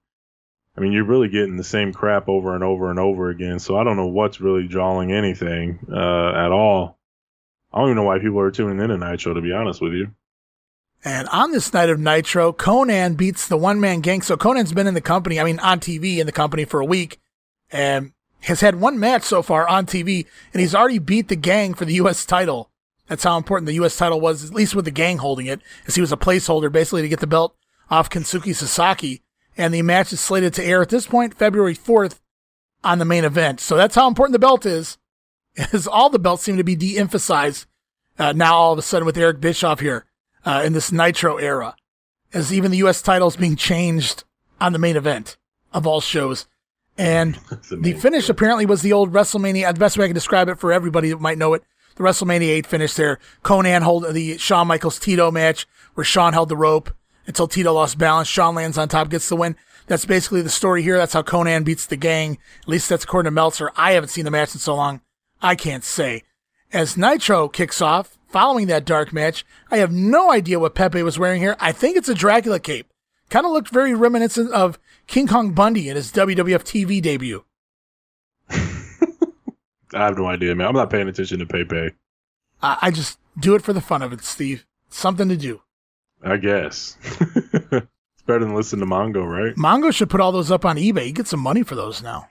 I 0.76 0.80
mean, 0.80 0.92
you're 0.92 1.04
really 1.04 1.28
getting 1.28 1.56
the 1.56 1.64
same 1.64 1.92
crap 1.92 2.28
over 2.28 2.54
and 2.54 2.64
over 2.64 2.90
and 2.90 2.98
over 2.98 3.28
again. 3.28 3.58
So 3.58 3.76
I 3.76 3.84
don't 3.84 3.96
know 3.96 4.06
what's 4.06 4.40
really 4.40 4.66
drawing 4.66 5.12
anything 5.12 5.80
uh, 5.92 6.30
at 6.30 6.52
all. 6.52 6.98
I 7.72 7.78
don't 7.78 7.88
even 7.88 7.96
know 7.96 8.04
why 8.04 8.18
people 8.18 8.40
are 8.40 8.50
tuning 8.50 8.80
in 8.80 8.88
to 8.88 8.96
Nitro. 8.96 9.34
To 9.34 9.40
be 9.40 9.52
honest 9.52 9.80
with 9.80 9.92
you. 9.92 10.12
And 11.04 11.28
on 11.28 11.52
this 11.52 11.72
night 11.72 11.88
of 11.88 11.98
Nitro, 11.98 12.52
Konnan 12.52 13.16
beats 13.16 13.48
the 13.48 13.56
one 13.56 13.80
man 13.80 14.00
gang. 14.00 14.22
So 14.22 14.36
Konnan's 14.36 14.72
been 14.72 14.86
in 14.86 14.94
the 14.94 15.00
company, 15.00 15.40
I 15.40 15.44
mean, 15.44 15.58
on 15.60 15.80
TV 15.80 16.18
in 16.18 16.26
the 16.26 16.32
company 16.32 16.64
for 16.64 16.80
a 16.80 16.84
week 16.84 17.18
and 17.70 18.12
has 18.42 18.60
had 18.60 18.80
one 18.80 18.98
match 18.98 19.22
so 19.22 19.42
far 19.42 19.68
on 19.68 19.86
TV, 19.86 20.26
and 20.52 20.60
he's 20.60 20.74
already 20.74 20.98
beat 20.98 21.28
the 21.28 21.36
gang 21.36 21.74
for 21.74 21.84
the 21.84 21.94
U.S. 21.94 22.24
title. 22.24 22.70
That's 23.11 23.24
how 23.24 23.37
important 23.37 23.66
the 23.66 23.74
U.S. 23.74 23.97
title 23.97 24.20
was, 24.20 24.45
at 24.45 24.55
least 24.55 24.77
with 24.77 24.85
the 24.85 24.93
gang 24.93 25.19
holding 25.19 25.47
it, 25.47 25.61
as 25.85 25.97
he 25.97 26.01
was 26.01 26.12
a 26.12 26.16
placeholder 26.16 26.70
basically 26.70 27.03
to 27.03 27.09
get 27.09 27.19
the 27.19 27.27
belt 27.27 27.57
off 27.91 28.09
Kensuke 28.09 28.55
Sasaki. 28.55 29.20
And 29.57 29.74
the 29.74 29.82
match 29.82 30.12
is 30.12 30.20
slated 30.20 30.55
to 30.55 30.65
air 30.65 30.81
at 30.81 30.91
this 30.91 31.09
point, 31.09 31.35
February 31.35 31.74
4th, 31.74 32.20
on 32.85 33.01
the 33.01 33.05
main 33.05 33.24
event. 33.24 33.59
So 33.59 33.77
that's 33.77 33.97
how 33.97 34.07
important 34.07 34.35
the 34.35 34.39
belt 34.39 34.65
is, 34.65 34.97
as 35.73 35.89
all 35.89 36.09
the 36.09 36.20
belts 36.20 36.45
seem 36.45 36.57
to 36.57 36.62
be 36.62 36.77
de 36.77 36.99
emphasized 36.99 37.66
uh, 38.16 38.32
now 38.32 38.55
all 38.55 38.73
of 38.74 38.78
a 38.78 38.82
sudden 38.82 39.07
with 39.07 39.19
Eric 39.19 39.41
Bischoff 39.41 39.81
here 39.81 40.07
uh, 40.45 40.62
in 40.65 40.73
this 40.73 40.93
Nitro 40.93 41.39
era, 41.39 41.74
as 42.32 42.53
even 42.53 42.70
the 42.70 42.77
U.S. 42.78 43.03
title 43.03 43.27
is 43.27 43.35
being 43.35 43.57
changed 43.57 44.23
on 44.61 44.73
the 44.73 44.78
main 44.78 44.95
event 44.95 45.37
of 45.73 45.85
all 45.85 46.01
shows. 46.01 46.47
And 46.97 47.35
the 47.73 47.95
finish 47.95 48.28
apparently 48.28 48.66
was 48.66 48.82
the 48.82 48.93
old 48.93 49.12
WrestleMania. 49.12 49.74
The 49.74 49.81
best 49.81 49.99
way 49.99 50.05
I 50.05 50.09
can 50.09 50.15
describe 50.15 50.49
it 50.49 50.61
for 50.61 50.70
everybody 50.70 51.11
that 51.11 51.20
might 51.20 51.39
know 51.39 51.55
it, 51.55 51.65
the 52.01 52.09
WrestleMania 52.09 52.48
8 52.48 52.66
finish 52.66 52.94
there. 52.94 53.18
Konnan 53.44 53.82
hold 53.82 54.12
the 54.12 54.39
Shawn 54.39 54.66
Michaels 54.66 54.98
Tito 54.98 55.31
match 55.31 55.66
where 55.94 56.05
Shawn 56.05 56.32
held 56.32 56.48
the 56.48 56.56
rope 56.56 56.90
until 57.27 57.47
Tito 57.47 57.72
lost 57.74 57.98
balance. 57.98 58.27
Shawn 58.27 58.55
lands 58.55 58.78
on 58.78 58.89
top, 58.89 59.10
gets 59.10 59.28
the 59.28 59.36
win. 59.36 59.55
That's 59.86 60.06
basically 60.06 60.40
the 60.40 60.51
story 60.51 60.82
here. 60.82 60.97
That's 60.97 61.12
how 61.12 61.22
Konnan 61.22 61.64
beats 61.64 61.85
the 61.85 61.97
gang. 61.97 62.39
At 62.62 62.68
least 62.68 62.89
that's 62.89 63.05
according 63.05 63.28
to 63.28 63.35
Meltzer. 63.35 63.70
I 63.77 63.93
haven't 63.93 64.09
seen 64.09 64.24
the 64.24 64.31
match 64.31 64.55
in 64.55 64.60
so 64.60 64.74
long. 64.74 65.02
I 65.43 65.55
can't 65.55 65.85
say. 65.85 66.22
As 66.72 66.97
Nitro 66.97 67.48
kicks 67.48 67.82
off, 67.82 68.16
following 68.28 68.66
that 68.68 68.85
dark 68.85 69.12
match, 69.12 69.44
I 69.70 69.78
have 69.78 69.93
no 69.93 70.31
idea 70.31 70.60
what 70.60 70.74
Pepe 70.74 71.02
was 71.02 71.18
wearing 71.18 71.40
here. 71.40 71.56
I 71.60 71.72
think 71.72 71.97
it's 71.97 72.09
a 72.09 72.14
Dracula 72.14 72.60
cape. 72.60 72.90
Kind 73.28 73.44
of 73.44 73.52
looked 73.52 73.70
very 73.70 73.94
reminiscent 73.94 74.51
of 74.52 74.78
King 75.06 75.27
Kong 75.27 75.52
Bundy 75.52 75.89
in 75.89 75.97
his 75.97 76.12
WWF 76.12 76.62
TV 76.62 77.02
debut. 77.02 77.44
I 79.94 80.04
have 80.04 80.18
no 80.18 80.26
idea, 80.26 80.54
man. 80.54 80.68
I'm 80.68 80.74
not 80.74 80.90
paying 80.90 81.08
attention 81.08 81.38
to 81.40 81.46
Pepe. 81.46 81.94
I, 82.62 82.78
I 82.82 82.90
just 82.90 83.18
do 83.38 83.54
it 83.54 83.62
for 83.62 83.72
the 83.72 83.80
fun 83.80 84.02
of 84.02 84.12
it, 84.12 84.22
Steve. 84.22 84.66
Something 84.88 85.28
to 85.28 85.36
do. 85.36 85.62
I 86.22 86.36
guess. 86.36 86.96
it's 87.02 88.22
better 88.26 88.40
than 88.40 88.54
listening 88.54 88.80
to 88.80 88.94
Mongo, 88.94 89.26
right? 89.26 89.54
Mongo 89.56 89.92
should 89.92 90.10
put 90.10 90.20
all 90.20 90.32
those 90.32 90.50
up 90.50 90.64
on 90.64 90.76
eBay. 90.76 91.06
You 91.06 91.12
get 91.12 91.26
some 91.26 91.40
money 91.40 91.62
for 91.62 91.74
those 91.74 92.02
now. 92.02 92.28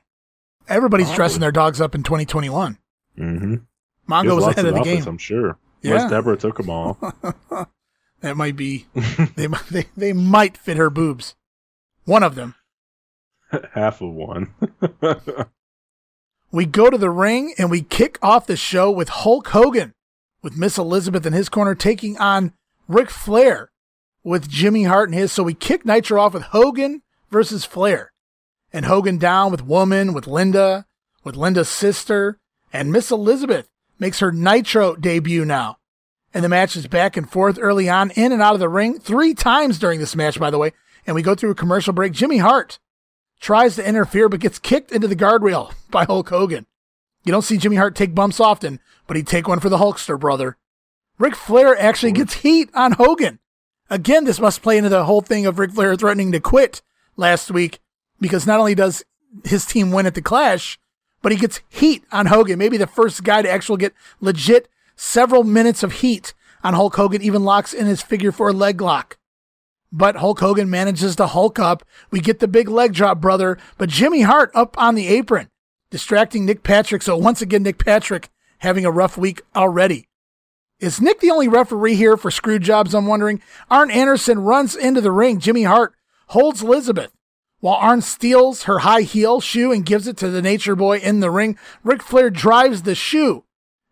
Everybody's 0.68 1.08
Probably. 1.08 1.16
dressing 1.16 1.42
their 1.42 1.52
dogs 1.52 1.82
up 1.82 1.96
in 1.96 2.04
2021. 2.04 2.78
Mm-hmm. 3.18 3.56
Mongo 4.08 4.36
was 4.36 4.46
ahead 4.46 4.66
of 4.66 4.76
the 4.76 4.82
game. 4.82 5.04
I'm 5.08 5.18
sure. 5.18 5.58
Yeah. 5.82 5.94
Unless 5.94 6.12
Debra 6.12 6.38
took 6.38 6.58
them 6.58 6.70
all. 6.70 6.98
That 8.22 8.36
might 8.36 8.56
be. 8.56 8.86
they, 9.36 9.48
they 9.72 9.86
they 9.96 10.14
might 10.14 10.58
fit 10.58 10.78
her 10.78 10.90
boobs. 10.90 11.36
One 12.06 12.24
of 12.24 12.36
them. 12.36 12.56
Half 13.74 14.02
of 14.02 14.12
one. 14.12 14.54
We 16.52 16.66
go 16.66 16.90
to 16.90 16.98
the 16.98 17.10
ring 17.10 17.54
and 17.58 17.70
we 17.70 17.82
kick 17.82 18.18
off 18.22 18.48
the 18.48 18.58
show 18.58 18.90
with 18.90 19.10
Hulk 19.10 19.50
Hogan, 19.50 19.94
with 20.42 20.58
Miss 20.58 20.78
Elizabeth 20.78 21.26
in 21.26 21.34
his 21.34 21.50
corner 21.50 21.76
taking 21.76 22.18
on 22.18 22.54
Ric 22.88 23.10
Flair 23.10 23.72
with 24.24 24.50
Jimmy 24.50 24.84
Hart 24.84 25.10
in 25.10 25.14
his. 25.14 25.32
So 25.32 25.44
we 25.44 25.54
kick 25.54 25.86
Nitro 25.86 26.22
off 26.22 26.34
with 26.34 26.44
Hogan 26.44 27.02
versus 27.30 27.66
Flair. 27.66 28.12
And 28.72 28.86
Hogan 28.86 29.18
down 29.18 29.52
with 29.52 29.66
Woman, 29.66 30.14
with 30.14 30.28
Linda, 30.28 30.86
with 31.24 31.36
Linda's 31.36 31.70
sister, 31.70 32.38
and 32.72 32.92
Miss 32.92 33.12
Elizabeth 33.12 33.68
makes 33.98 34.20
her 34.20 34.32
Nitro 34.32 34.96
debut 34.96 35.44
now. 35.44 35.78
And 36.34 36.44
the 36.44 36.50
match 36.50 36.76
is 36.76 36.86
back 36.86 37.18
and 37.18 37.30
forth 37.30 37.58
early 37.60 37.90
on, 37.90 38.12
in 38.12 38.32
and 38.32 38.42
out 38.42 38.54
of 38.54 38.60
the 38.60 38.70
ring, 38.70 39.00
three 39.00 39.34
times 39.34 39.80
during 39.80 40.00
this 40.00 40.16
match, 40.16 40.40
by 40.40 40.52
the 40.52 40.60
way. 40.60 40.74
And 41.08 41.16
we 41.16 41.24
go 41.24 41.34
through 41.34 41.50
a 41.50 41.56
commercial 41.56 41.94
break. 41.94 42.14
Jimmy 42.14 42.38
Hart 42.38 42.78
tries 43.40 43.76
to 43.76 43.88
interfere, 43.88 44.30
but 44.30 44.40
gets 44.40 44.60
kicked 44.60 44.92
into 44.92 45.08
the 45.08 45.16
guardrail 45.16 45.74
by 45.92 46.06
Hulk 46.06 46.30
Hogan. 46.30 46.66
You 47.24 47.32
don't 47.32 47.42
see 47.42 47.58
Jimmy 47.58 47.76
Hart 47.76 47.96
take 47.96 48.16
bumps 48.16 48.40
often, 48.40 48.80
but 49.08 49.18
he'd 49.18 49.28
take 49.28 49.48
one 49.48 49.60
for 49.60 49.70
the 49.70 49.78
Hulkster, 49.78 50.20
brother. 50.20 50.58
Ric 51.18 51.36
Flair 51.36 51.78
actually 51.78 52.14
gets 52.14 52.36
heat 52.36 52.70
on 52.74 52.94
Hogan. 52.94 53.40
Again, 53.90 54.24
this 54.24 54.40
must 54.40 54.62
play 54.62 54.78
into 54.78 54.90
the 54.90 55.04
whole 55.04 55.22
thing 55.22 55.46
of 55.46 55.60
Ric 55.60 55.72
Flair 55.72 55.96
threatening 55.96 56.32
to 56.32 56.40
quit 56.40 56.82
last 57.18 57.52
week 57.52 57.80
because 58.22 58.48
not 58.48 58.60
only 58.60 58.76
does 58.76 59.04
his 59.44 59.66
team 59.66 59.92
win 59.92 60.06
at 60.06 60.16
the 60.16 60.22
Clash, 60.22 60.80
but 61.22 61.32
he 61.32 61.38
gets 61.38 61.62
heat 61.70 62.04
on 62.12 62.28
Hogan. 62.28 62.58
Maybe 62.58 62.78
the 62.78 62.88
first 62.88 63.24
guy 63.24 63.42
to 63.42 63.50
actually 63.50 63.80
get 63.80 63.94
legit 64.22 64.70
several 64.96 65.44
minutes 65.44 65.84
of 65.84 65.94
heat 65.94 66.34
on 66.64 66.74
Hulk 66.74 66.96
Hogan, 66.96 67.22
even 67.22 67.44
locks 67.44 67.74
in 67.74 67.86
his 67.86 68.02
figure 68.02 68.32
four 68.32 68.54
leg 68.54 68.82
lock. 68.82 69.19
But 69.92 70.18
Hulk 70.18 70.40
Hogan 70.40 70.70
manages 70.70 71.16
to 71.16 71.28
Hulk 71.28 71.58
up. 71.58 71.84
We 72.12 72.20
get 72.20 72.40
the 72.40 72.48
big 72.48 72.70
leg 72.70 72.94
drop, 72.94 73.20
brother. 73.20 73.58
But 73.78 73.90
Jimmy 73.90 74.22
Hart 74.22 74.52
up 74.54 74.78
on 74.78 74.96
the 74.96 75.08
apron, 75.08 75.50
distracting 75.90 76.46
Nick 76.46 76.64
Patrick. 76.64 77.02
So 77.02 77.18
once 77.18 77.42
again, 77.42 77.64
Nick 77.64 77.84
Patrick 77.84 78.30
having 78.60 78.86
a 78.86 78.92
rough 78.92 79.18
week 79.18 79.42
already. 79.56 80.08
Is 80.80 81.02
Nick 81.02 81.20
the 81.20 81.32
only 81.32 81.48
referee 81.48 81.96
here 81.96 82.16
for 82.18 82.32
screw 82.32 82.60
jobs? 82.60 82.94
I'm 82.94 83.08
wondering. 83.08 83.42
Arn 83.70 83.92
Anderson 83.92 84.40
runs 84.40 84.76
into 84.76 85.02
the 85.02 85.12
ring. 85.12 85.40
Jimmy 85.40 85.64
Hart 85.64 85.94
holds 86.28 86.62
Elizabeth 86.62 87.12
while 87.60 87.76
Arn 87.76 88.02
steals 88.02 88.64
her 88.64 88.80
high 88.80 89.02
heel 89.02 89.42
shoe 89.42 89.72
and 89.72 89.86
gives 89.86 90.08
it 90.08 90.18
to 90.18 90.30
the 90.30 90.42
Nature 90.42 90.76
Boy 90.76 90.98
in 91.00 91.20
the 91.20 91.32
ring. 91.32 91.58
Ric 91.84 92.02
Flair 92.02 92.30
drives 92.30 92.84
the 92.84 92.96
shoe 92.96 93.44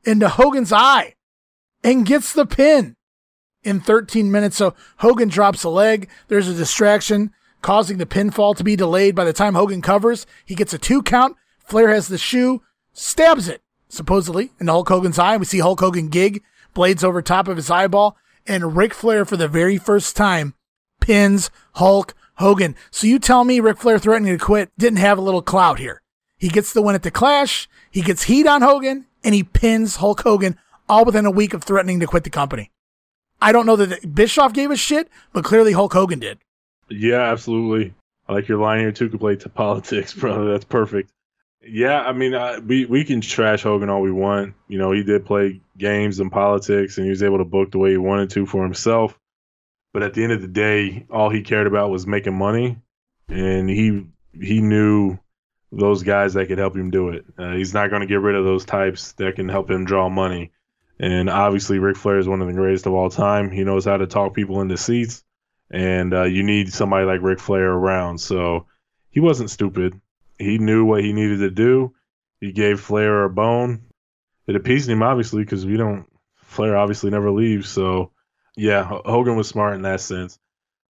into 0.05 0.29
Hogan's 0.29 0.71
eye 0.71 1.15
and 1.83 2.05
gets 2.05 2.33
the 2.33 2.45
pin 2.45 2.95
in 3.67 3.81
13 3.81 4.31
minutes. 4.31 4.57
So 4.57 4.73
Hogan 4.97 5.27
drops 5.27 5.63
a 5.63 5.69
leg. 5.69 6.09
There's 6.29 6.47
a 6.47 6.53
distraction 6.53 7.33
causing 7.61 7.97
the 7.97 8.05
pinfall 8.05 8.55
to 8.55 8.63
be 8.63 8.77
delayed. 8.77 9.13
By 9.13 9.25
the 9.25 9.33
time 9.33 9.55
Hogan 9.55 9.81
covers, 9.81 10.25
he 10.45 10.55
gets 10.55 10.73
a 10.73 10.77
two 10.77 11.03
count. 11.03 11.35
Flair 11.59 11.89
has 11.89 12.07
the 12.07 12.17
shoe, 12.17 12.61
stabs 12.93 13.49
it, 13.49 13.61
supposedly, 13.89 14.53
in 14.59 14.67
Hulk 14.67 14.87
Hogan's 14.87 15.19
eye. 15.19 15.35
We 15.35 15.45
see 15.45 15.59
Hulk 15.59 15.81
Hogan 15.81 16.07
gig, 16.07 16.41
blades 16.73 17.03
over 17.03 17.21
top 17.21 17.49
of 17.49 17.57
his 17.57 17.69
eyeball, 17.69 18.15
and 18.45 18.77
Ric 18.77 18.93
Flair, 18.93 19.25
for 19.25 19.35
the 19.35 19.49
very 19.49 19.77
first 19.77 20.15
time, 20.15 20.53
pins 21.01 21.49
Hulk 21.73 22.15
Hogan. 22.35 22.73
So 22.89 23.05
you 23.05 23.19
tell 23.19 23.43
me 23.43 23.59
Ric 23.59 23.79
Flair 23.79 23.99
threatening 23.99 24.37
to 24.37 24.43
quit 24.43 24.71
didn't 24.77 24.99
have 24.99 25.17
a 25.17 25.21
little 25.21 25.41
clout 25.41 25.77
here. 25.77 26.01
He 26.37 26.47
gets 26.47 26.71
the 26.71 26.81
win 26.81 26.95
at 26.95 27.03
the 27.03 27.11
Clash, 27.11 27.67
he 27.91 28.01
gets 28.01 28.23
heat 28.23 28.47
on 28.47 28.61
Hogan, 28.61 29.07
and 29.25 29.35
he 29.35 29.43
pins 29.43 29.97
Hulk 29.97 30.21
Hogan 30.21 30.57
all 30.87 31.03
within 31.03 31.25
a 31.25 31.31
week 31.31 31.53
of 31.53 31.63
threatening 31.63 31.99
to 31.99 32.07
quit 32.07 32.23
the 32.23 32.29
company. 32.29 32.71
I 33.41 33.51
don't 33.51 33.65
know 33.65 33.75
that 33.75 34.13
Bischoff 34.15 34.53
gave 34.53 34.71
a 34.71 34.75
shit, 34.75 35.09
but 35.33 35.43
clearly 35.43 35.73
Hulk 35.73 35.93
Hogan 35.93 36.19
did. 36.19 36.39
Yeah, 36.89 37.21
absolutely. 37.21 37.93
I 38.27 38.33
like 38.33 38.47
your 38.47 38.59
line 38.59 38.79
here 38.79 38.91
too. 38.91 39.09
Could 39.09 39.19
play 39.19 39.35
to 39.37 39.49
politics, 39.63 40.13
brother. 40.13 40.51
That's 40.51 40.65
perfect. 40.65 41.11
Yeah, 41.61 42.01
I 42.01 42.13
mean, 42.13 42.33
uh, 42.33 42.61
we 42.65 42.85
we 42.85 43.03
can 43.03 43.21
trash 43.21 43.63
Hogan 43.63 43.89
all 43.89 44.01
we 44.01 44.11
want. 44.11 44.53
You 44.67 44.77
know, 44.77 44.91
he 44.91 45.03
did 45.03 45.25
play 45.25 45.61
games 45.77 46.19
and 46.19 46.31
politics, 46.31 46.97
and 46.97 47.05
he 47.05 47.09
was 47.09 47.23
able 47.23 47.39
to 47.39 47.45
book 47.45 47.71
the 47.71 47.77
way 47.77 47.91
he 47.91 47.97
wanted 47.97 48.29
to 48.31 48.45
for 48.45 48.63
himself. 48.63 49.17
But 49.93 50.03
at 50.03 50.13
the 50.13 50.23
end 50.23 50.33
of 50.33 50.41
the 50.41 50.47
day, 50.47 51.05
all 51.09 51.29
he 51.29 51.41
cared 51.41 51.67
about 51.67 51.89
was 51.89 52.07
making 52.07 52.37
money, 52.37 52.77
and 53.27 53.69
he 53.69 54.05
he 54.33 54.61
knew 54.61 55.17
those 55.71 56.03
guys 56.03 56.33
that 56.35 56.47
could 56.47 56.57
help 56.57 56.75
him 56.75 56.89
do 56.89 57.09
it. 57.09 57.25
Uh, 57.37 57.53
he's 57.53 57.73
not 57.73 57.89
going 57.89 58.01
to 58.01 58.07
get 58.07 58.21
rid 58.21 58.35
of 58.35 58.45
those 58.45 58.63
types 58.63 59.13
that 59.13 59.35
can 59.35 59.49
help 59.49 59.69
him 59.69 59.83
draw 59.83 60.09
money. 60.09 60.51
And 60.99 61.29
obviously, 61.29 61.79
Ric 61.79 61.97
Flair 61.97 62.17
is 62.17 62.27
one 62.27 62.41
of 62.41 62.47
the 62.47 62.53
greatest 62.53 62.87
of 62.87 62.93
all 62.93 63.09
time. 63.09 63.51
He 63.51 63.63
knows 63.63 63.85
how 63.85 63.97
to 63.97 64.07
talk 64.07 64.33
people 64.33 64.61
into 64.61 64.77
seats, 64.77 65.23
and 65.69 66.13
uh, 66.13 66.23
you 66.23 66.43
need 66.43 66.73
somebody 66.73 67.05
like 67.05 67.21
Ric 67.21 67.39
Flair 67.39 67.69
around. 67.69 68.19
So 68.19 68.65
he 69.11 69.19
wasn't 69.19 69.51
stupid. 69.51 69.99
He 70.39 70.57
knew 70.57 70.85
what 70.85 71.03
he 71.03 71.13
needed 71.13 71.39
to 71.39 71.51
do. 71.51 71.93
He 72.41 72.51
gave 72.51 72.79
Flair 72.79 73.25
a 73.25 73.29
bone. 73.29 73.83
It 74.47 74.55
appeased 74.55 74.89
him, 74.89 75.03
obviously, 75.03 75.43
because 75.43 75.65
we 75.65 75.77
don't. 75.77 76.05
Flair 76.35 76.77
obviously 76.77 77.11
never 77.11 77.29
leaves. 77.29 77.69
So 77.69 78.11
yeah, 78.57 78.83
Hogan 78.83 79.35
was 79.35 79.47
smart 79.47 79.75
in 79.75 79.83
that 79.83 80.01
sense. 80.01 80.39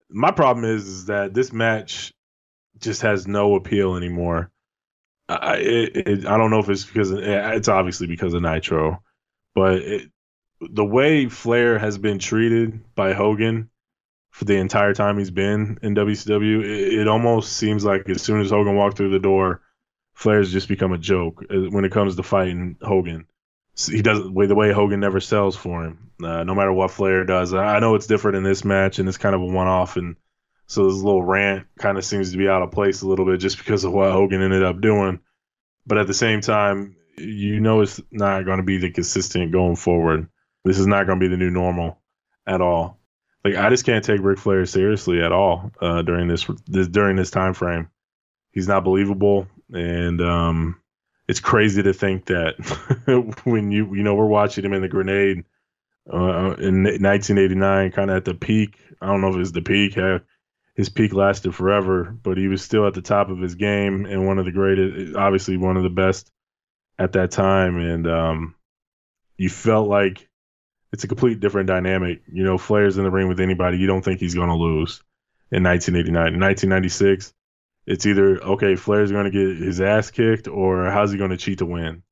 My 0.10 0.32
problem 0.32 0.64
is, 0.64 0.88
is 0.88 1.06
that 1.08 1.34
this 1.34 1.52
match 1.52 2.14
just 2.80 3.02
has 3.02 3.28
no 3.28 3.56
appeal 3.56 3.96
anymore. 3.98 4.52
I 5.28 5.58
it, 5.58 5.98
it, 6.08 6.26
I 6.26 6.38
don't 6.38 6.50
know 6.50 6.60
if 6.60 6.70
it's 6.70 6.86
because 6.86 7.12
of, 7.12 7.20
it's 7.20 7.68
obviously 7.68 8.08
because 8.08 8.34
of 8.34 8.42
Nitro, 8.42 9.04
but 9.58 9.80
it, 9.80 10.12
the 10.62 10.86
way 10.86 11.28
Flair 11.28 11.80
has 11.80 11.98
been 11.98 12.20
treated 12.20 12.94
by 12.94 13.14
Hogan 13.14 13.72
for 14.30 14.46
the 14.46 14.58
entire 14.58 14.94
time 14.94 15.18
he's 15.18 15.32
been 15.32 15.80
in 15.82 15.96
WCW, 15.96 16.64
it, 16.64 17.00
it 17.00 17.08
almost 17.08 17.54
seems 17.54 17.84
like 17.84 18.08
as 18.08 18.22
soon 18.22 18.40
as 18.40 18.52
Hogan 18.52 18.76
walked 18.76 18.98
through 18.98 19.10
the 19.10 19.18
door, 19.18 19.64
Flair's 20.14 20.52
just 20.52 20.68
become 20.68 20.94
a 20.94 20.98
joke 21.00 21.44
uh, 21.50 21.72
when 21.72 21.86
it 21.86 21.92
comes 21.92 22.16
to 22.16 22.22
fighting 22.22 22.78
Hogan. 22.84 23.26
He 23.76 24.04
doesn't 24.04 24.36
the 24.36 24.54
way 24.54 24.72
Hogan 24.72 25.00
never 25.00 25.20
sells 25.20 25.56
for 25.56 25.86
him, 25.86 26.12
uh, 26.24 26.44
no 26.44 26.54
matter 26.54 26.72
what 26.72 26.92
Flair 26.92 27.24
does. 27.24 27.52
I 27.52 27.80
know 27.80 27.96
it's 27.96 28.06
different 28.06 28.38
in 28.38 28.44
this 28.44 28.64
match, 28.64 29.00
and 29.00 29.10
it's 29.10 29.18
kind 29.18 29.34
of 29.34 29.42
a 29.42 29.46
one-off, 29.46 29.98
and 29.98 30.18
so 30.68 30.86
this 30.86 31.02
little 31.02 31.24
rant 31.24 31.66
kind 31.80 31.98
of 31.98 32.06
seems 32.06 32.32
to 32.32 32.38
be 32.38 32.48
out 32.48 32.62
of 32.62 32.70
place 32.70 33.02
a 33.02 33.08
little 33.08 33.26
bit 33.26 33.40
just 33.40 33.58
because 33.58 33.86
of 33.86 33.92
what 33.92 34.12
Hogan 34.12 34.44
ended 34.44 34.62
up 34.62 34.82
doing. 34.82 35.20
But 35.88 35.98
at 35.98 36.06
the 36.06 36.14
same 36.14 36.42
time, 36.42 36.96
you 37.18 37.60
know 37.60 37.82
it's 37.82 38.02
not 38.12 38.46
going 38.46 38.58
to 38.58 38.64
be 38.64 38.78
the 38.78 38.92
consistent 38.92 39.52
going 39.52 39.76
forward. 39.76 40.28
This 40.64 40.80
is 40.80 40.88
not 40.88 41.06
going 41.06 41.20
to 41.20 41.24
be 41.24 41.30
the 41.30 41.38
new 41.38 41.50
normal 41.50 42.00
at 42.46 42.62
all. 42.62 43.00
Like 43.44 43.56
I 43.56 43.70
just 43.70 43.86
can't 43.86 44.04
take 44.04 44.22
Ric 44.22 44.40
Flair 44.40 44.66
seriously 44.66 45.22
at 45.22 45.32
all 45.32 45.72
uh, 45.82 46.02
during 46.02 46.28
this, 46.28 46.46
this 46.66 46.88
during 46.88 47.16
this 47.16 47.32
time 47.32 47.54
frame. 47.54 47.90
He's 48.52 48.68
not 48.68 48.84
believable, 48.84 49.48
and 49.72 50.22
um, 50.22 50.82
it's 51.28 51.40
crazy 51.40 51.84
to 51.84 51.94
think 51.94 52.26
that 52.26 52.56
when 53.44 53.72
you 53.72 53.94
you 53.96 54.04
know 54.04 54.16
we're 54.16 54.26
watching 54.26 54.66
him 54.66 54.74
in 54.74 54.82
the 54.82 54.88
Grenade 54.88 55.46
uh, 56.12 56.56
in 56.58 56.84
1989, 56.84 57.92
kind 57.92 58.10
of 58.10 58.18
at 58.18 58.26
the 58.26 58.34
peak. 58.34 58.78
I 59.02 59.08
don't 59.08 59.22
know 59.22 59.30
if 59.30 59.38
it's 59.38 59.52
the 59.52 59.62
peak. 59.62 59.98
Uh, 59.98 60.20
his 60.76 60.90
peak 60.90 61.14
lasted 61.14 61.56
forever, 61.56 62.16
but 62.24 62.38
he 62.38 62.48
was 62.48 62.62
still 62.62 62.86
at 62.86 62.94
the 62.94 63.02
top 63.02 63.30
of 63.30 63.40
his 63.40 63.56
game 63.56 64.06
and 64.06 64.28
one 64.28 64.38
of 64.38 64.46
the 64.46 64.52
greatest, 64.52 65.16
obviously 65.16 65.58
one 65.58 65.76
of 65.76 65.84
the 65.84 65.90
best 65.90 66.32
at 67.00 67.14
that 67.14 67.32
time, 67.32 67.78
and 67.78 68.08
um, 68.08 68.56
you 69.38 69.50
felt 69.50 69.88
like 69.88 70.28
it's 70.92 71.04
a 71.04 71.08
complete 71.08 71.40
different 71.40 71.68
dynamic. 71.68 72.22
You 72.32 72.44
know, 72.44 72.58
Flair's 72.58 72.98
in 72.98 73.04
the 73.04 73.12
ring 73.12 73.28
with 73.28 73.40
anybody, 73.40 73.78
you 73.78 73.88
don't 73.88 74.04
think 74.04 74.20
he's 74.20 74.36
going 74.36 74.50
to 74.50 74.56
lose. 74.56 75.02
In 75.50 75.64
1989, 75.64 76.34
in 76.34 76.40
1996, 76.42 77.34
it's 77.86 78.06
either 78.06 78.44
okay, 78.44 78.76
Flair's 78.76 79.12
going 79.12 79.32
to 79.32 79.32
get 79.32 79.64
his 79.66 79.80
ass 79.80 80.12
kicked, 80.12 80.48
or 80.48 80.92
how's 80.92 81.12
he 81.12 81.18
going 81.18 81.32
to 81.32 81.38
cheat 81.38 81.60
to 81.60 81.66
win? 81.66 82.04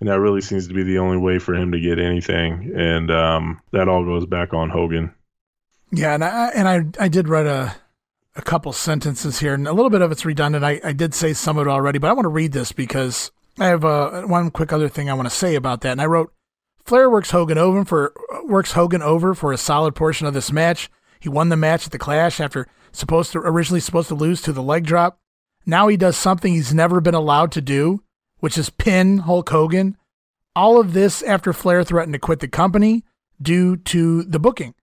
And 0.00 0.08
that 0.08 0.18
really 0.18 0.40
seems 0.40 0.68
to 0.68 0.74
be 0.74 0.82
the 0.82 0.98
only 0.98 1.18
way 1.18 1.38
for 1.38 1.54
him 1.54 1.72
to 1.72 1.80
get 1.80 1.98
anything, 1.98 2.72
and 2.74 3.10
um, 3.10 3.60
that 3.72 3.88
all 3.88 4.04
goes 4.04 4.24
back 4.24 4.54
on 4.54 4.70
Hogan. 4.70 5.14
Yeah, 5.92 6.14
and 6.14 6.24
I 6.24 6.48
and 6.54 6.68
I 6.68 7.04
I 7.04 7.08
did 7.08 7.28
write 7.28 7.46
a 7.46 7.76
a 8.34 8.42
couple 8.42 8.72
sentences 8.72 9.40
here, 9.40 9.52
and 9.52 9.68
a 9.68 9.72
little 9.72 9.90
bit 9.90 10.00
of 10.00 10.10
it's 10.10 10.24
redundant. 10.24 10.64
I, 10.64 10.80
I 10.82 10.92
did 10.92 11.14
say 11.14 11.34
some 11.34 11.58
of 11.58 11.66
it 11.66 11.70
already, 11.70 11.98
but 11.98 12.08
I 12.08 12.14
want 12.14 12.24
to 12.24 12.30
read 12.30 12.52
this 12.52 12.72
because 12.72 13.30
I 13.60 13.66
have 13.66 13.84
uh, 13.84 14.22
one 14.22 14.50
quick 14.50 14.72
other 14.72 14.88
thing 14.88 15.10
I 15.10 15.14
want 15.14 15.28
to 15.28 15.34
say 15.34 15.54
about 15.54 15.82
that. 15.82 15.92
And 15.92 16.00
I 16.00 16.06
wrote, 16.06 16.32
Flair 16.82 17.10
works 17.10 17.30
Hogan 17.30 17.58
over 17.58 17.84
for 17.84 18.14
works 18.44 18.72
Hogan 18.72 19.02
over 19.02 19.34
for 19.34 19.52
a 19.52 19.58
solid 19.58 19.94
portion 19.94 20.26
of 20.26 20.32
this 20.32 20.50
match. 20.50 20.90
He 21.20 21.28
won 21.28 21.50
the 21.50 21.56
match 21.56 21.84
at 21.84 21.92
the 21.92 21.98
Clash 21.98 22.40
after 22.40 22.66
supposed 22.90 23.32
to 23.32 23.38
originally 23.38 23.80
supposed 23.80 24.08
to 24.08 24.14
lose 24.14 24.40
to 24.42 24.52
the 24.52 24.62
leg 24.62 24.86
drop. 24.86 25.18
Now 25.66 25.88
he 25.88 25.98
does 25.98 26.16
something 26.16 26.54
he's 26.54 26.72
never 26.72 27.02
been 27.02 27.14
allowed 27.14 27.52
to 27.52 27.60
do, 27.60 28.02
which 28.38 28.56
is 28.56 28.70
pin 28.70 29.18
Hulk 29.18 29.50
Hogan. 29.50 29.98
All 30.56 30.80
of 30.80 30.94
this 30.94 31.22
after 31.22 31.52
Flair 31.52 31.84
threatened 31.84 32.14
to 32.14 32.18
quit 32.18 32.40
the 32.40 32.48
company 32.48 33.04
due 33.40 33.76
to 33.76 34.22
the 34.22 34.40
booking. 34.40 34.74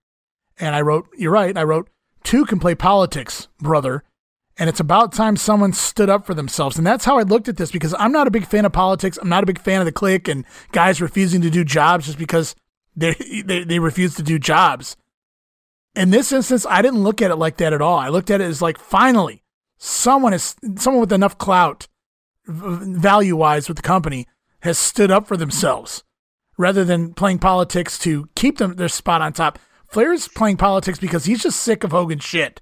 And 0.60 0.76
I 0.76 0.82
wrote, 0.82 1.08
you're 1.18 1.32
right. 1.32 1.58
I 1.58 1.64
wrote, 1.64 1.90
two 2.24 2.46
can 2.46 2.60
play 2.60 2.76
politics, 2.76 3.48
brother. 3.58 4.04
And 4.60 4.70
it's 4.70 4.80
about 4.80 5.14
time 5.14 5.38
someone 5.38 5.74
stood 5.74 6.10
up 6.10 6.26
for 6.26 6.34
themselves. 6.34 6.78
And 6.78 6.88
that's 6.88 7.06
how 7.06 7.20
I 7.20 7.24
looked 7.24 7.48
at 7.48 7.58
this 7.58 7.72
because 7.72 7.94
I'm 8.00 8.12
not 8.12 8.28
a 8.28 8.32
big 8.32 8.48
fan 8.48 8.66
of 8.66 8.72
politics. 8.72 9.20
I'm 9.22 9.30
not 9.30 9.44
a 9.44 9.46
big 9.48 9.60
fan 9.60 9.82
of 9.82 9.86
the 9.86 9.92
Kliq 9.92 10.28
and 10.28 10.46
guys 10.72 11.00
refusing 11.00 11.42
to 11.42 11.50
do 11.50 11.64
jobs 11.64 12.08
just 12.08 12.18
because 12.18 12.56
they, 12.96 13.14
they, 13.46 13.64
they 13.64 13.80
refuse 13.80 14.16
to 14.16 14.24
do 14.24 14.40
jobs. 14.40 14.98
In 15.96 16.10
this 16.10 16.32
instance, 16.32 16.66
I 16.68 16.82
didn't 16.82 17.04
look 17.04 17.22
at 17.22 17.32
it 17.32 17.36
like 17.38 17.58
that 17.58 17.74
at 17.74 17.82
all. 17.82 17.98
I 17.98 18.10
looked 18.10 18.32
at 18.32 18.42
it 18.42 18.46
as 18.46 18.62
like, 18.62 18.78
finally, 18.78 19.44
someone 19.78 20.34
is 20.34 20.56
someone 20.76 21.02
with 21.02 21.14
enough 21.14 21.38
clout 21.38 21.88
value 22.48 23.36
wise 23.36 23.68
with 23.68 23.78
the 23.78 23.84
company 23.84 24.28
has 24.62 24.78
stood 24.78 25.12
up 25.12 25.28
for 25.28 25.38
themselves 25.38 26.04
rather 26.58 26.84
than 26.84 27.14
playing 27.14 27.40
politics 27.40 28.00
to 28.00 28.30
keep 28.36 28.58
them 28.58 28.76
their 28.76 28.90
spot 28.90 29.22
on 29.22 29.34
top. 29.34 29.60
Flair's 29.88 30.28
playing 30.28 30.58
politics 30.58 31.00
because 31.00 31.26
he's 31.26 31.44
just 31.44 31.60
sick 31.60 31.84
of 31.84 31.92
Hogan's 31.92 32.24
shit, 32.24 32.62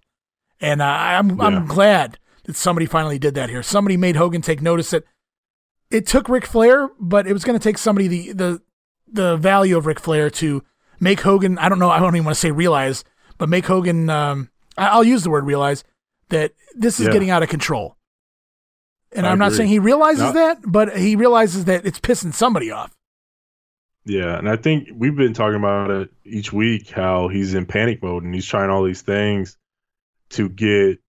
and 0.60 0.82
uh, 0.82 0.86
I'm 0.86 1.38
yeah. 1.38 1.46
I'm 1.46 1.66
glad 1.68 2.18
that 2.46 2.56
somebody 2.56 2.86
finally 2.86 3.20
did 3.20 3.36
that 3.36 3.50
here. 3.50 3.64
Somebody 3.64 3.98
made 3.98 4.16
Hogan 4.16 4.42
take 4.42 4.62
notice 4.62 4.92
that 4.92 5.04
it 5.92 6.06
took 6.06 6.30
Ric 6.30 6.46
Flair, 6.46 6.90
but 7.00 7.28
it 7.28 7.34
was 7.34 7.44
going 7.44 7.58
to 7.58 7.64
take 7.64 7.78
somebody 7.78 8.08
the 8.08 8.32
the 8.34 8.62
the 9.08 9.38
value 9.38 9.78
of 9.78 9.86
Ric 9.86 10.00
Flair 10.00 10.30
to 10.30 10.64
make 11.00 11.22
Hogan. 11.22 11.58
I 11.58 11.70
don't 11.70 11.80
know. 11.80 11.90
I 11.90 12.00
don't 12.00 12.16
even 12.16 12.26
want 12.26 12.36
to 12.36 12.40
say 12.40 12.52
realize, 12.52 13.04
but 13.38 13.50
make 13.50 13.66
Hogan. 13.66 14.10
Um, 14.10 14.50
I'll 14.78 15.04
use 15.04 15.24
the 15.24 15.30
word 15.30 15.46
realize 15.46 15.84
that 16.30 16.54
this 16.76 17.00
is 17.00 17.08
yeah. 17.08 17.14
getting 17.14 17.30
out 17.30 17.44
of 17.44 17.50
control. 17.50 17.96
And 19.12 19.26
I 19.26 19.32
am 19.32 19.40
not 19.40 19.54
saying 19.54 19.70
he 19.70 19.80
realizes 19.80 20.24
no. 20.24 20.32
that, 20.34 20.58
but 20.66 20.98
he 20.98 21.16
realizes 21.16 21.66
that 21.66 21.86
it's 21.86 22.02
pissing 22.02 22.34
somebody 22.34 22.70
off. 22.70 22.94
Yeah, 24.04 24.38
and 24.38 24.50
I 24.50 24.58
think 24.58 24.90
we've 24.94 25.16
been 25.16 25.34
talking 25.34 25.56
about 25.56 25.90
it 25.90 26.10
each 26.26 26.52
week 26.52 26.90
how 26.90 27.30
he's 27.30 27.54
in 27.54 27.66
panic 27.66 28.04
mode 28.04 28.24
and 28.24 28.36
he's 28.36 28.46
trying 28.46 28.70
all 28.70 28.84
these 28.84 29.02
things 29.02 29.58
to 30.36 30.50
get 30.50 31.00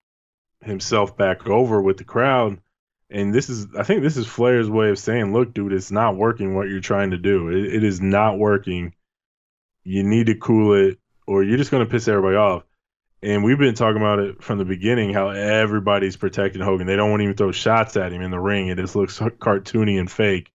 himself 0.61 1.17
back 1.17 1.47
over 1.47 1.81
with 1.81 1.99
the 1.99 2.05
crowd. 2.05 2.59
And 3.09 3.33
this 3.33 3.49
is, 3.49 3.69
I 3.79 3.85
think, 3.85 4.03
this 4.03 4.17
is 4.17 4.27
Flair's 4.27 4.69
way 4.69 4.91
of 4.91 4.99
saying, 4.99 5.33
"Look, 5.33 5.55
dude, 5.55 5.73
it's 5.73 5.93
not 5.93 6.17
working. 6.17 6.55
What 6.55 6.69
you're 6.69 6.81
trying 6.81 7.13
to 7.13 7.19
do, 7.19 7.49
it, 7.51 7.75
it 7.75 7.85
is 7.85 8.01
not 8.01 8.39
working. 8.39 8.95
You 9.85 10.03
need 10.03 10.27
to 10.27 10.35
cool 10.35 10.75
it, 10.75 10.99
or 11.27 11.45
you're 11.45 11.59
just 11.59 11.71
going 11.71 11.85
to 11.85 11.91
piss 11.91 12.09
everybody 12.09 12.37
off." 12.37 12.65
And 13.23 13.43
we've 13.43 13.59
been 13.59 13.75
talking 13.75 14.01
about 14.01 14.19
it 14.19 14.43
from 14.43 14.59
the 14.59 14.65
beginning 14.65 15.13
how 15.13 15.31
everybody's 15.31 16.17
protecting 16.17 16.63
Hogan. 16.63 16.87
They 16.87 16.97
don't 16.97 17.11
want 17.11 17.21
to 17.21 17.25
even 17.25 17.37
throw 17.37 17.53
shots 17.53 17.97
at 17.97 18.13
him 18.13 18.23
in 18.23 18.31
the 18.31 18.41
ring. 18.41 18.69
It 18.69 18.79
just 18.79 18.97
looks 18.97 19.19
cartoony 19.21 19.99
and 19.99 20.11
fake. 20.11 20.53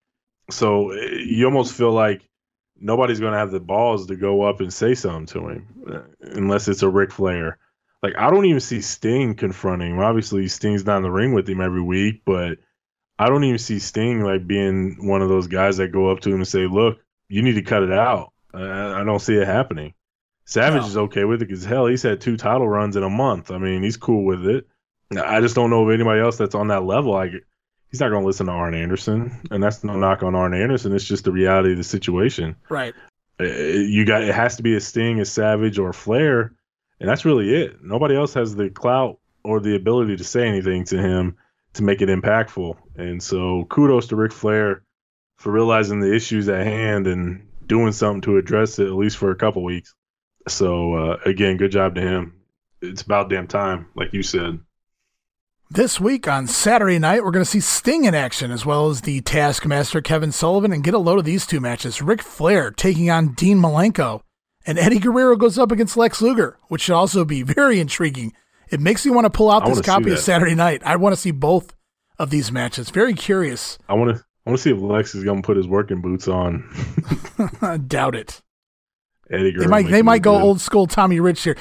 So 0.49 0.91
eh, 0.91 1.23
you 1.25 1.45
almost 1.45 1.73
feel 1.73 1.91
like 1.91 2.21
nobody's 2.79 3.19
going 3.19 3.33
to 3.33 3.39
have 3.39 3.51
the 3.51 3.59
balls 3.59 4.07
to 4.07 4.15
go 4.15 4.43
up 4.43 4.59
and 4.59 4.73
say 4.73 4.95
something 4.95 5.25
to 5.27 5.49
him 5.49 5.67
uh, 5.91 6.01
unless 6.21 6.67
it's 6.67 6.83
a 6.83 6.89
Ric 6.89 7.11
Flair. 7.11 7.57
Like 8.01 8.15
I 8.17 8.29
don't 8.31 8.45
even 8.45 8.59
see 8.59 8.81
Sting 8.81 9.35
confronting 9.35 9.91
him. 9.91 9.99
Obviously, 9.99 10.47
Sting's 10.47 10.85
not 10.85 10.97
in 10.97 11.03
the 11.03 11.11
ring 11.11 11.33
with 11.33 11.47
him 11.47 11.61
every 11.61 11.81
week, 11.81 12.23
but 12.25 12.57
I 13.19 13.27
don't 13.27 13.43
even 13.43 13.59
see 13.59 13.79
Sting 13.79 14.21
like 14.21 14.47
being 14.47 15.07
one 15.07 15.21
of 15.21 15.29
those 15.29 15.47
guys 15.47 15.77
that 15.77 15.91
go 15.91 16.09
up 16.09 16.21
to 16.21 16.29
him 16.29 16.37
and 16.37 16.47
say, 16.47 16.65
"Look, 16.65 16.99
you 17.29 17.41
need 17.43 17.55
to 17.55 17.61
cut 17.61 17.83
it 17.83 17.91
out." 17.91 18.33
I, 18.53 19.01
I 19.01 19.03
don't 19.03 19.19
see 19.19 19.35
it 19.35 19.47
happening. 19.47 19.93
Savage 20.45 20.81
no. 20.81 20.87
is 20.87 20.97
okay 20.97 21.23
with 21.23 21.41
it 21.41 21.47
because 21.47 21.63
hell, 21.63 21.85
he's 21.85 22.03
had 22.03 22.19
two 22.19 22.35
title 22.35 22.67
runs 22.67 22.95
in 22.95 23.03
a 23.03 23.09
month. 23.09 23.51
I 23.51 23.57
mean, 23.57 23.83
he's 23.83 23.97
cool 23.97 24.25
with 24.25 24.45
it. 24.45 24.67
I 25.15 25.39
just 25.39 25.55
don't 25.55 25.69
know 25.69 25.83
of 25.83 25.93
anybody 25.93 26.21
else 26.21 26.37
that's 26.37 26.55
on 26.55 26.69
that 26.69 26.83
level. 26.83 27.11
Like, 27.11 27.31
he's 27.89 27.99
not 27.99 28.09
going 28.09 28.21
to 28.21 28.27
listen 28.27 28.47
to 28.47 28.51
Arn 28.51 28.73
Anderson, 28.73 29.41
and 29.51 29.61
that's 29.61 29.83
no 29.83 29.97
knock 29.97 30.23
on 30.23 30.35
Arn 30.35 30.53
Anderson. 30.53 30.93
It's 30.93 31.05
just 31.05 31.25
the 31.25 31.31
reality 31.31 31.71
of 31.71 31.77
the 31.77 31.83
situation. 31.83 32.55
Right. 32.69 32.93
You 33.39 34.05
got 34.05 34.23
it 34.23 34.33
has 34.33 34.57
to 34.57 34.63
be 34.63 34.75
a 34.75 34.81
Sting, 34.81 35.19
a 35.19 35.25
Savage, 35.25 35.79
or 35.79 35.89
a 35.89 35.93
Flair, 35.93 36.53
and 37.01 37.09
that's 37.09 37.25
really 37.25 37.53
it. 37.53 37.83
Nobody 37.83 38.15
else 38.15 38.35
has 38.35 38.55
the 38.55 38.69
clout 38.69 39.19
or 39.43 39.59
the 39.59 39.75
ability 39.75 40.15
to 40.17 40.23
say 40.23 40.47
anything 40.47 40.85
to 40.85 40.97
him 40.97 41.35
to 41.73 41.83
make 41.83 42.01
it 42.01 42.09
impactful. 42.09 42.77
And 42.95 43.21
so, 43.21 43.65
kudos 43.65 44.07
to 44.07 44.15
Ric 44.15 44.31
Flair 44.31 44.83
for 45.37 45.51
realizing 45.51 45.99
the 45.99 46.13
issues 46.13 46.47
at 46.47 46.65
hand 46.65 47.07
and 47.07 47.47
doing 47.65 47.91
something 47.91 48.21
to 48.21 48.37
address 48.37 48.77
it 48.77 48.85
at 48.85 48.93
least 48.93 49.17
for 49.17 49.31
a 49.31 49.35
couple 49.35 49.63
weeks. 49.63 49.95
So 50.47 50.93
uh, 50.93 51.17
again, 51.25 51.57
good 51.57 51.71
job 51.71 51.95
to 51.95 52.01
him. 52.01 52.35
It's 52.81 53.01
about 53.01 53.29
damn 53.29 53.47
time, 53.47 53.87
like 53.95 54.13
you 54.13 54.23
said. 54.23 54.59
This 55.69 55.99
week 55.99 56.27
on 56.27 56.47
Saturday 56.47 56.99
night, 56.99 57.23
we're 57.23 57.31
going 57.31 57.45
to 57.45 57.49
see 57.49 57.61
Sting 57.61 58.03
in 58.03 58.13
action, 58.13 58.51
as 58.51 58.65
well 58.65 58.89
as 58.89 59.01
the 59.01 59.21
Taskmaster 59.21 60.01
Kevin 60.01 60.33
Sullivan, 60.33 60.73
and 60.73 60.83
get 60.83 60.93
a 60.93 60.99
load 60.99 61.17
of 61.17 61.25
these 61.25 61.47
two 61.47 61.61
matches. 61.61 62.01
Ric 62.01 62.21
Flair 62.21 62.71
taking 62.71 63.09
on 63.09 63.33
Dean 63.33 63.57
Malenko, 63.57 64.21
and 64.65 64.77
Eddie 64.77 64.99
Guerrero 64.99 65.35
goes 65.35 65.57
up 65.57 65.71
against 65.71 65.97
Lex 65.97 66.21
Luger, 66.21 66.57
which 66.67 66.81
should 66.81 66.95
also 66.95 67.25
be 67.25 67.41
very 67.43 67.79
intriguing. 67.79 68.33
It 68.69 68.79
makes 68.79 69.05
me 69.05 69.11
want 69.11 69.25
to 69.25 69.29
pull 69.29 69.51
out 69.51 69.65
this 69.65 69.81
copy 69.81 70.11
of 70.11 70.19
Saturday 70.19 70.55
Night. 70.55 70.81
I 70.85 70.95
want 70.95 71.13
to 71.13 71.19
see 71.19 71.31
both 71.31 71.73
of 72.17 72.29
these 72.29 72.51
matches. 72.51 72.89
Very 72.89 73.13
curious. 73.13 73.77
I 73.89 73.93
want 73.95 74.15
to. 74.15 74.23
I 74.45 74.49
want 74.49 74.57
to 74.57 74.63
see 74.63 74.71
if 74.71 74.81
Lex 74.81 75.13
is 75.13 75.23
going 75.23 75.41
to 75.41 75.45
put 75.45 75.55
his 75.55 75.67
working 75.67 76.01
boots 76.01 76.27
on. 76.27 76.67
Doubt 77.87 78.15
it. 78.15 78.41
Eddie 79.29 79.51
Guerrero. 79.51 79.59
They 79.59 79.67
might. 79.67 79.87
They 79.91 80.01
might 80.01 80.21
go 80.21 80.33
good. 80.33 80.43
old 80.43 80.61
school 80.61 80.87
Tommy 80.87 81.19
Rich 81.19 81.43
here. 81.43 81.57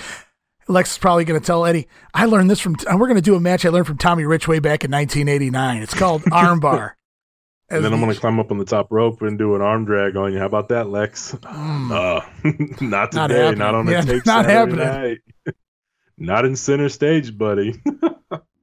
Lex 0.69 0.93
is 0.93 0.99
probably 0.99 1.25
going 1.25 1.39
to 1.39 1.45
tell 1.45 1.67
Eddie, 1.67 1.89
I 2.15 2.27
learned 2.27 2.49
this 2.49 2.61
from, 2.61 2.77
we're 2.87 3.09
going 3.09 3.17
to 3.17 3.21
do 3.21 3.35
a 3.35 3.41
match 3.41 3.67
I 3.67 3.71
learned 3.71 3.89
from 3.89 3.99
Tommy 3.99 4.25
Rich 4.25 4.47
way 4.47 4.61
back 4.61 4.85
in 4.85 4.91
1989. 4.93 5.83
It's 5.83 5.95
called 5.95 6.23
Armbar. 6.27 6.93
And 7.71 7.85
then 7.85 7.93
I'm 7.93 8.01
going 8.01 8.13
to 8.13 8.21
climb 8.21 8.41
up 8.41 8.51
on 8.51 8.59
the 8.59 8.65
top 8.65 8.89
rope 8.91 9.23
and 9.23 9.39
do 9.39 9.55
an 9.55 9.63
arm 9.63 9.85
drag 9.85 10.17
on 10.17 10.33
you. 10.33 10.39
How 10.39 10.47
about 10.47 10.69
that, 10.71 10.89
Lex? 10.89 11.33
Mm. 11.33 11.91
Uh, 11.91 12.85
not 12.85 13.13
today. 13.13 13.51
Not, 13.51 13.59
not 13.59 13.75
on 13.75 13.89
a 13.89 13.93
yeah, 13.93 14.01
tape 14.03 14.23
not 14.27 14.45
Saturday 14.45 14.77
happening. 14.77 15.19
night. 15.47 15.55
not 16.19 16.45
in 16.45 16.57
center 16.57 16.89
stage, 16.89 17.37
buddy. 17.37 17.73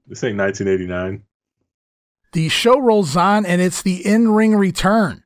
this 0.08 0.24
ain't 0.24 0.38
1989. 0.38 1.24
The 2.34 2.50
show 2.50 2.80
rolls 2.80 3.16
on, 3.16 3.46
and 3.46 3.62
it's 3.62 3.82
the 3.82 4.06
in 4.06 4.30
ring 4.32 4.56
return 4.56 5.24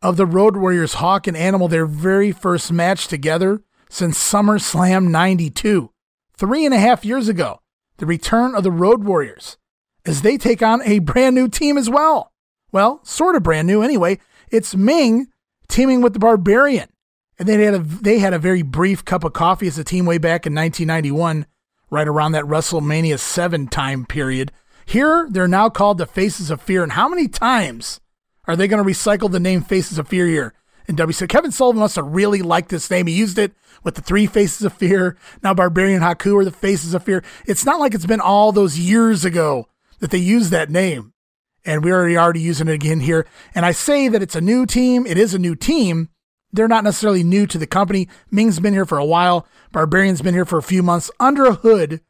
of 0.00 0.16
the 0.16 0.26
Road 0.26 0.56
Warriors, 0.56 0.94
Hawk 0.94 1.26
and 1.26 1.36
Animal, 1.36 1.66
their 1.68 1.86
very 1.86 2.30
first 2.30 2.70
match 2.70 3.08
together 3.08 3.62
since 3.88 4.18
SummerSlam 4.18 5.08
92 5.08 5.90
three 6.36 6.64
and 6.64 6.74
a 6.74 6.78
half 6.78 7.04
years 7.04 7.28
ago, 7.28 7.60
the 7.98 8.06
return 8.06 8.54
of 8.54 8.62
the 8.62 8.70
Road 8.70 9.04
Warriors, 9.04 9.56
as 10.04 10.22
they 10.22 10.36
take 10.36 10.62
on 10.62 10.82
a 10.82 10.98
brand 10.98 11.34
new 11.34 11.48
team 11.48 11.78
as 11.78 11.88
well. 11.88 12.32
Well, 12.74 12.98
sort 13.04 13.36
of 13.36 13.44
brand 13.44 13.68
new 13.68 13.82
anyway. 13.82 14.18
It's 14.50 14.74
Meng 14.74 15.28
teaming 15.68 16.00
with 16.00 16.12
the 16.12 16.18
Barbarian. 16.18 16.88
And 17.38 17.48
they 17.48 17.62
had 17.62 17.74
a 17.74 17.78
they 17.78 18.18
had 18.18 18.34
a 18.34 18.38
very 18.38 18.62
brief 18.62 19.04
cup 19.04 19.22
of 19.22 19.32
coffee 19.32 19.68
as 19.68 19.78
a 19.78 19.84
team 19.84 20.06
way 20.06 20.18
back 20.18 20.44
in 20.44 20.56
1991, 20.56 21.46
right 21.88 22.08
around 22.08 22.32
that 22.32 22.46
WrestleMania 22.46 23.20
7 23.20 23.68
time 23.68 24.04
period. 24.04 24.50
Here, 24.86 25.28
they're 25.30 25.46
now 25.46 25.68
called 25.68 25.98
the 25.98 26.06
Faces 26.06 26.50
of 26.50 26.60
Fear. 26.60 26.82
And 26.82 26.92
how 26.92 27.08
many 27.08 27.28
times 27.28 28.00
are 28.48 28.56
they 28.56 28.66
going 28.66 28.84
to 28.84 28.90
recycle 28.90 29.30
the 29.30 29.38
name 29.38 29.62
Faces 29.62 29.96
of 29.96 30.08
Fear 30.08 30.26
here 30.26 30.52
And 30.88 30.98
in 30.98 31.06
WC? 31.06 31.28
Kevin 31.28 31.52
Sullivan 31.52 31.78
must 31.78 31.94
have 31.94 32.12
really 32.12 32.42
liked 32.42 32.70
this 32.70 32.90
name. 32.90 33.06
He 33.06 33.14
used 33.14 33.38
it 33.38 33.52
with 33.84 33.94
the 33.94 34.02
three 34.02 34.26
faces 34.26 34.62
of 34.62 34.72
fear. 34.72 35.16
Now 35.44 35.54
Barbarian 35.54 36.02
Haku 36.02 36.40
are 36.40 36.44
the 36.44 36.50
faces 36.50 36.92
of 36.92 37.04
fear. 37.04 37.22
It's 37.46 37.64
not 37.64 37.78
like 37.78 37.94
it's 37.94 38.04
been 38.04 38.20
all 38.20 38.50
those 38.50 38.80
years 38.80 39.24
ago 39.24 39.68
that 40.00 40.10
they 40.10 40.18
used 40.18 40.50
that 40.50 40.70
name. 40.70 41.13
And 41.64 41.82
we're 41.82 41.94
already, 41.94 42.16
already 42.16 42.40
using 42.40 42.68
it 42.68 42.74
again 42.74 43.00
here. 43.00 43.26
And 43.54 43.64
I 43.64 43.72
say 43.72 44.08
that 44.08 44.22
it's 44.22 44.36
a 44.36 44.40
new 44.40 44.66
team. 44.66 45.06
It 45.06 45.16
is 45.16 45.34
a 45.34 45.38
new 45.38 45.54
team. 45.54 46.10
They're 46.52 46.68
not 46.68 46.84
necessarily 46.84 47.24
new 47.24 47.46
to 47.48 47.58
the 47.58 47.66
company. 47.66 48.08
Meng's 48.30 48.60
been 48.60 48.74
here 48.74 48.84
for 48.84 48.98
a 48.98 49.04
while. 49.04 49.46
Barbarian's 49.72 50.22
been 50.22 50.34
here 50.34 50.44
for 50.44 50.58
a 50.58 50.62
few 50.62 50.82
months 50.82 51.10
under 51.18 51.46
a 51.46 51.54
hood, 51.54 52.00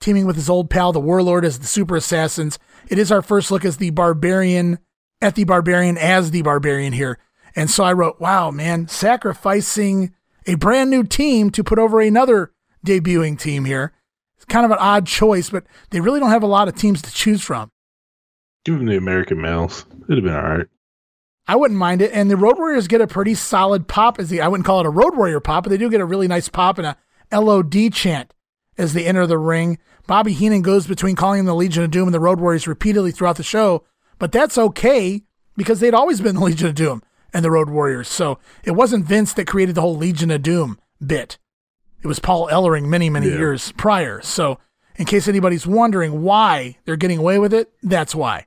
teaming 0.00 0.26
with 0.26 0.36
his 0.36 0.48
old 0.48 0.70
pal, 0.70 0.92
the 0.92 1.00
Warlord, 1.00 1.44
as 1.44 1.58
the 1.58 1.66
Super 1.66 1.96
Assassins. 1.96 2.58
It 2.88 2.98
is 2.98 3.12
our 3.12 3.20
first 3.20 3.50
look 3.50 3.64
as 3.64 3.76
the 3.76 3.90
Barbarian, 3.90 4.78
at 5.20 5.34
the 5.34 5.44
Barbarian 5.44 5.98
as 5.98 6.30
the 6.30 6.42
Barbarian 6.42 6.94
here. 6.94 7.18
And 7.54 7.68
so 7.68 7.84
I 7.84 7.92
wrote, 7.92 8.20
wow, 8.20 8.50
man, 8.50 8.88
sacrificing 8.88 10.14
a 10.46 10.54
brand 10.54 10.88
new 10.88 11.04
team 11.04 11.50
to 11.50 11.64
put 11.64 11.78
over 11.78 12.00
another 12.00 12.52
debuting 12.86 13.38
team 13.38 13.64
here. 13.64 13.92
It's 14.36 14.46
kind 14.46 14.64
of 14.64 14.70
an 14.70 14.78
odd 14.80 15.06
choice, 15.06 15.50
but 15.50 15.64
they 15.90 16.00
really 16.00 16.20
don't 16.20 16.30
have 16.30 16.42
a 16.42 16.46
lot 16.46 16.68
of 16.68 16.76
teams 16.76 17.02
to 17.02 17.12
choose 17.12 17.42
from. 17.42 17.70
Give 18.78 18.86
the 18.86 18.96
American 18.96 19.40
males. 19.40 19.86
It'd 20.04 20.18
have 20.18 20.24
been 20.24 20.34
all 20.34 20.56
right. 20.58 20.66
I 21.46 21.56
wouldn't 21.56 21.78
mind 21.78 22.02
it. 22.02 22.12
And 22.12 22.30
the 22.30 22.36
Road 22.36 22.58
Warriors 22.58 22.86
get 22.86 23.00
a 23.00 23.06
pretty 23.06 23.34
solid 23.34 23.88
pop 23.88 24.20
as 24.20 24.28
the 24.28 24.40
I 24.40 24.48
wouldn't 24.48 24.66
call 24.66 24.80
it 24.80 24.86
a 24.86 24.90
Road 24.90 25.16
Warrior 25.16 25.40
pop, 25.40 25.64
but 25.64 25.70
they 25.70 25.76
do 25.78 25.90
get 25.90 26.00
a 26.00 26.04
really 26.04 26.28
nice 26.28 26.48
pop 26.48 26.78
and 26.78 26.86
a 26.86 26.96
LOD 27.40 27.92
chant 27.92 28.32
as 28.78 28.92
they 28.92 29.04
enter 29.04 29.26
the 29.26 29.38
ring. 29.38 29.78
Bobby 30.06 30.32
Heenan 30.32 30.62
goes 30.62 30.86
between 30.86 31.16
calling 31.16 31.38
them 31.38 31.46
the 31.46 31.54
Legion 31.54 31.84
of 31.84 31.90
Doom 31.90 32.08
and 32.08 32.14
the 32.14 32.20
Road 32.20 32.40
Warriors 32.40 32.68
repeatedly 32.68 33.10
throughout 33.10 33.36
the 33.36 33.42
show, 33.42 33.84
but 34.18 34.32
that's 34.32 34.58
okay 34.58 35.22
because 35.56 35.80
they'd 35.80 35.94
always 35.94 36.20
been 36.20 36.36
the 36.36 36.40
Legion 36.44 36.68
of 36.68 36.74
Doom 36.74 37.02
and 37.32 37.44
the 37.44 37.50
Road 37.50 37.68
Warriors. 37.68 38.08
So 38.08 38.38
it 38.64 38.72
wasn't 38.72 39.06
Vince 39.06 39.32
that 39.34 39.46
created 39.46 39.74
the 39.74 39.80
whole 39.80 39.96
Legion 39.96 40.30
of 40.30 40.42
Doom 40.42 40.78
bit. 41.04 41.38
It 42.02 42.06
was 42.06 42.18
Paul 42.18 42.48
Ellering 42.48 42.86
many, 42.86 43.10
many 43.10 43.28
yeah. 43.28 43.36
years 43.36 43.72
prior. 43.72 44.20
So 44.22 44.58
in 44.96 45.04
case 45.04 45.28
anybody's 45.28 45.66
wondering 45.66 46.22
why 46.22 46.78
they're 46.84 46.96
getting 46.96 47.18
away 47.18 47.38
with 47.38 47.52
it, 47.52 47.72
that's 47.82 48.14
why. 48.14 48.46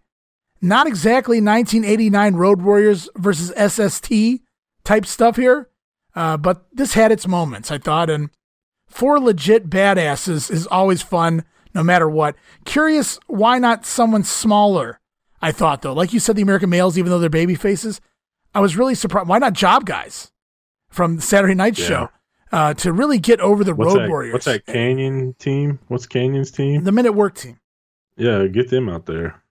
Not 0.64 0.88
exactly 0.88 1.42
1989 1.42 2.36
Road 2.36 2.62
Warriors 2.62 3.10
versus 3.18 3.52
SST 3.58 4.40
type 4.86 5.06
stuff 5.06 5.36
here, 5.36 5.70
uh, 6.16 6.38
but 6.38 6.66
this 6.72 6.94
had 6.94 7.12
its 7.12 7.28
moments, 7.28 7.70
I 7.70 7.78
thought. 7.78 8.10
And 8.10 8.30
four 8.88 9.20
legit 9.20 9.70
badasses 9.70 10.50
is 10.50 10.66
always 10.68 11.02
fun, 11.02 11.44
no 11.76 11.84
matter 11.84 12.08
what. 12.08 12.38
Curious, 12.64 13.20
why 13.28 13.60
not 13.60 13.86
someone 13.86 14.24
smaller? 14.24 15.02
I 15.42 15.52
thought 15.52 15.82
though, 15.82 15.92
like 15.92 16.14
you 16.14 16.22
said, 16.22 16.38
the 16.38 16.42
American 16.44 16.70
males, 16.70 16.98
even 16.98 17.12
though 17.12 17.20
they're 17.20 17.30
baby 17.30 17.56
faces, 17.56 18.00
I 18.56 18.62
was 18.62 18.78
really 18.78 18.96
surprised. 18.96 19.28
Why 19.28 19.40
not 19.40 19.52
Job 19.52 19.86
Guys 19.86 20.32
from 20.88 21.18
the 21.18 21.22
Saturday 21.22 21.56
Night 21.56 21.78
yeah. 21.78 21.86
Show 21.86 22.10
uh, 22.54 22.74
to 22.76 22.94
really 22.94 23.20
get 23.20 23.42
over 23.42 23.66
the 23.66 23.76
what's 23.76 23.94
Road 23.94 24.04
that, 24.04 24.10
Warriors? 24.10 24.32
What's 24.32 24.46
that 24.46 24.66
Kanyon 24.66 25.34
team? 25.40 25.80
What's 25.90 26.08
Kanyon's 26.08 26.52
team? 26.52 26.86
The 26.86 26.94
Men 26.94 27.06
at 27.06 27.16
Work 27.16 27.36
team. 27.36 27.60
Yeah, 28.16 28.48
get 28.48 28.70
them 28.70 28.88
out 28.88 29.08
there. 29.08 29.43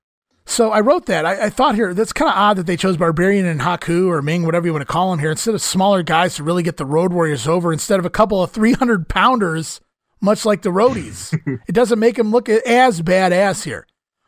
So 0.44 0.70
I 0.70 0.80
wrote 0.80 1.06
that. 1.06 1.24
I, 1.24 1.46
I 1.46 1.50
thought 1.50 1.74
here 1.74 1.94
that's 1.94 2.12
kind 2.12 2.30
of 2.30 2.36
odd 2.36 2.56
that 2.58 2.66
they 2.66 2.76
chose 2.76 2.96
Barbarian 2.96 3.46
and 3.46 3.60
Haku 3.60 4.08
or 4.08 4.22
Meng, 4.22 4.44
whatever 4.44 4.66
you 4.66 4.72
want 4.72 4.86
to 4.86 4.92
call 4.92 5.10
them 5.10 5.20
here, 5.20 5.30
instead 5.30 5.54
of 5.54 5.62
smaller 5.62 6.02
guys 6.02 6.34
to 6.36 6.42
really 6.42 6.62
get 6.62 6.76
the 6.76 6.86
Road 6.86 7.12
Warriors 7.12 7.46
over, 7.46 7.72
instead 7.72 7.98
of 7.98 8.06
a 8.06 8.10
couple 8.10 8.42
of 8.42 8.50
300 8.50 9.08
pounders, 9.08 9.80
much 10.20 10.44
like 10.44 10.62
the 10.62 10.70
Roadies. 10.70 11.32
it 11.68 11.72
doesn't 11.72 11.98
make 11.98 12.18
him 12.18 12.30
look 12.30 12.48
as 12.48 13.02
badass 13.02 13.64
here. 13.64 13.86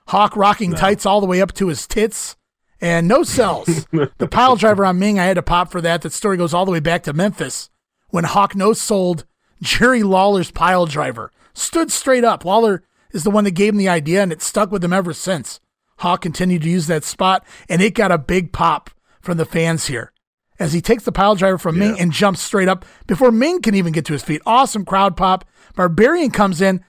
Hawk 0.08 0.36
rocking 0.36 0.70
no. 0.70 0.76
tights 0.76 1.06
all 1.06 1.20
the 1.20 1.26
way 1.26 1.40
up 1.40 1.52
to 1.54 1.68
his 1.68 1.86
tits 1.86 2.36
and 2.80 3.08
no 3.08 3.22
cells. 3.22 3.86
the 3.92 4.28
pile 4.30 4.56
driver 4.56 4.84
on 4.84 4.98
Meng, 4.98 5.18
I 5.18 5.24
had 5.24 5.34
to 5.34 5.42
pop 5.42 5.70
for 5.70 5.80
that. 5.80 6.02
That 6.02 6.12
story 6.12 6.36
goes 6.36 6.54
all 6.54 6.64
the 6.64 6.72
way 6.72 6.80
back 6.80 7.02
to 7.04 7.12
Memphis 7.12 7.70
when 8.10 8.24
Hawk 8.24 8.54
no 8.54 8.72
sold 8.72 9.24
Jerry 9.62 10.02
Lawler's 10.02 10.50
pile 10.50 10.86
driver. 10.86 11.32
Stood 11.54 11.90
straight 11.90 12.24
up. 12.24 12.44
Lawler 12.44 12.82
is 13.12 13.24
the 13.24 13.30
one 13.30 13.44
that 13.44 13.52
gave 13.52 13.72
him 13.72 13.78
the 13.78 13.88
idea, 13.88 14.22
and 14.22 14.32
it 14.32 14.42
stuck 14.42 14.70
with 14.70 14.84
him 14.84 14.92
ever 14.92 15.12
since. 15.12 15.60
Hawk 15.98 16.22
continued 16.22 16.62
to 16.62 16.70
use 16.70 16.86
that 16.86 17.04
spot, 17.04 17.46
and 17.68 17.80
it 17.80 17.94
got 17.94 18.12
a 18.12 18.18
big 18.18 18.52
pop 18.52 18.90
from 19.20 19.36
the 19.36 19.44
fans 19.44 19.86
here 19.86 20.12
as 20.58 20.72
he 20.72 20.80
takes 20.80 21.04
the 21.04 21.12
pile 21.12 21.34
driver 21.34 21.58
from 21.58 21.76
yeah. 21.76 21.90
Meng 21.90 22.00
and 22.00 22.12
jumps 22.12 22.40
straight 22.40 22.68
up 22.68 22.84
before 23.06 23.30
Meng 23.30 23.60
can 23.60 23.74
even 23.74 23.92
get 23.92 24.04
to 24.06 24.12
his 24.12 24.22
feet. 24.22 24.42
Awesome 24.46 24.84
crowd 24.84 25.16
pop. 25.16 25.44
Barbarian 25.74 26.30
comes 26.30 26.60
in. 26.60 26.84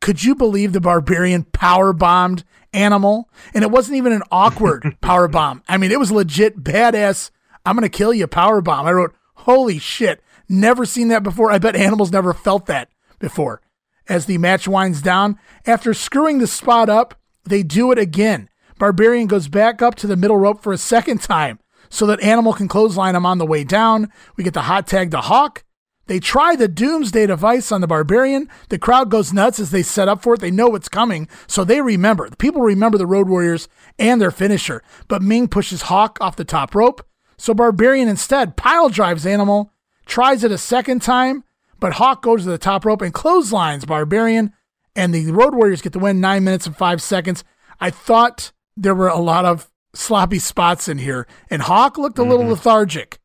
Could 0.00 0.22
you 0.22 0.34
believe 0.34 0.72
the 0.72 0.80
Barbarian 0.80 1.44
power 1.44 1.92
bombed 1.92 2.44
Animal? 2.72 3.28
And 3.54 3.64
it 3.64 3.70
wasn't 3.70 3.96
even 3.96 4.12
an 4.12 4.22
awkward 4.30 4.96
power 5.00 5.26
bomb. 5.26 5.62
I 5.68 5.76
mean, 5.76 5.90
it 5.90 5.98
was 5.98 6.12
legit 6.12 6.62
badass. 6.62 7.30
I'm 7.64 7.74
going 7.74 7.88
to 7.88 7.96
kill 7.96 8.14
you 8.14 8.26
power 8.26 8.60
bomb. 8.60 8.86
I 8.86 8.92
wrote, 8.92 9.14
holy 9.34 9.78
shit. 9.78 10.22
Never 10.48 10.84
seen 10.84 11.08
that 11.08 11.22
before. 11.22 11.50
I 11.50 11.58
bet 11.58 11.76
Animal's 11.76 12.12
never 12.12 12.32
felt 12.32 12.66
that 12.66 12.90
before. 13.18 13.60
As 14.08 14.26
the 14.26 14.38
match 14.38 14.66
winds 14.66 15.02
down, 15.02 15.38
after 15.66 15.92
screwing 15.92 16.38
the 16.38 16.46
spot 16.46 16.88
up, 16.88 17.14
they 17.44 17.62
do 17.62 17.92
it 17.92 17.98
again. 17.98 18.48
Barbarian 18.78 19.26
goes 19.26 19.48
back 19.48 19.82
up 19.82 19.94
to 19.96 20.06
the 20.06 20.16
middle 20.16 20.36
rope 20.36 20.62
for 20.62 20.72
a 20.72 20.78
second 20.78 21.20
time 21.20 21.58
so 21.90 22.06
that 22.06 22.22
Animal 22.22 22.52
can 22.52 22.68
clothesline 22.68 23.16
him 23.16 23.26
on 23.26 23.38
the 23.38 23.46
way 23.46 23.64
down. 23.64 24.12
We 24.36 24.44
get 24.44 24.54
the 24.54 24.62
hot 24.62 24.86
tag 24.86 25.10
to 25.12 25.20
Hawk. 25.20 25.64
They 26.06 26.20
try 26.20 26.56
the 26.56 26.68
Doomsday 26.68 27.26
device 27.26 27.70
on 27.70 27.82
the 27.82 27.86
Barbarian. 27.86 28.48
The 28.70 28.78
crowd 28.78 29.10
goes 29.10 29.32
nuts 29.32 29.60
as 29.60 29.70
they 29.70 29.82
set 29.82 30.08
up 30.08 30.22
for 30.22 30.34
it. 30.34 30.40
They 30.40 30.50
know 30.50 30.68
what's 30.68 30.88
coming, 30.88 31.28
so 31.46 31.64
they 31.64 31.82
remember. 31.82 32.30
The 32.30 32.36
people 32.36 32.62
remember 32.62 32.96
the 32.96 33.06
Road 33.06 33.28
Warriors 33.28 33.68
and 33.98 34.20
their 34.20 34.30
finisher. 34.30 34.82
But 35.06 35.20
Meng 35.20 35.48
pushes 35.48 35.82
Hawk 35.82 36.16
off 36.20 36.36
the 36.36 36.44
top 36.44 36.74
rope. 36.74 37.06
So 37.36 37.52
Barbarian 37.52 38.08
instead 38.08 38.56
pile 38.56 38.88
drives 38.88 39.26
Animal, 39.26 39.72
tries 40.06 40.44
it 40.44 40.50
a 40.50 40.58
second 40.58 41.02
time, 41.02 41.44
but 41.78 41.94
Hawk 41.94 42.22
goes 42.22 42.44
to 42.44 42.50
the 42.50 42.58
top 42.58 42.84
rope 42.84 43.02
and 43.02 43.12
clotheslines 43.12 43.84
Barbarian, 43.84 44.52
and 44.98 45.14
the 45.14 45.30
Road 45.32 45.54
Warriors 45.54 45.80
get 45.80 45.92
the 45.92 45.98
win 45.98 46.20
nine 46.20 46.44
minutes 46.44 46.66
and 46.66 46.76
five 46.76 47.00
seconds. 47.00 47.44
I 47.80 47.90
thought 47.90 48.52
there 48.76 48.94
were 48.94 49.08
a 49.08 49.18
lot 49.18 49.44
of 49.44 49.70
sloppy 49.94 50.38
spots 50.38 50.88
in 50.88 50.98
here, 50.98 51.26
and 51.48 51.62
Hawk 51.62 51.96
looked 51.96 52.18
a 52.18 52.22
little 52.22 52.40
mm-hmm. 52.40 52.50
lethargic, 52.50 53.18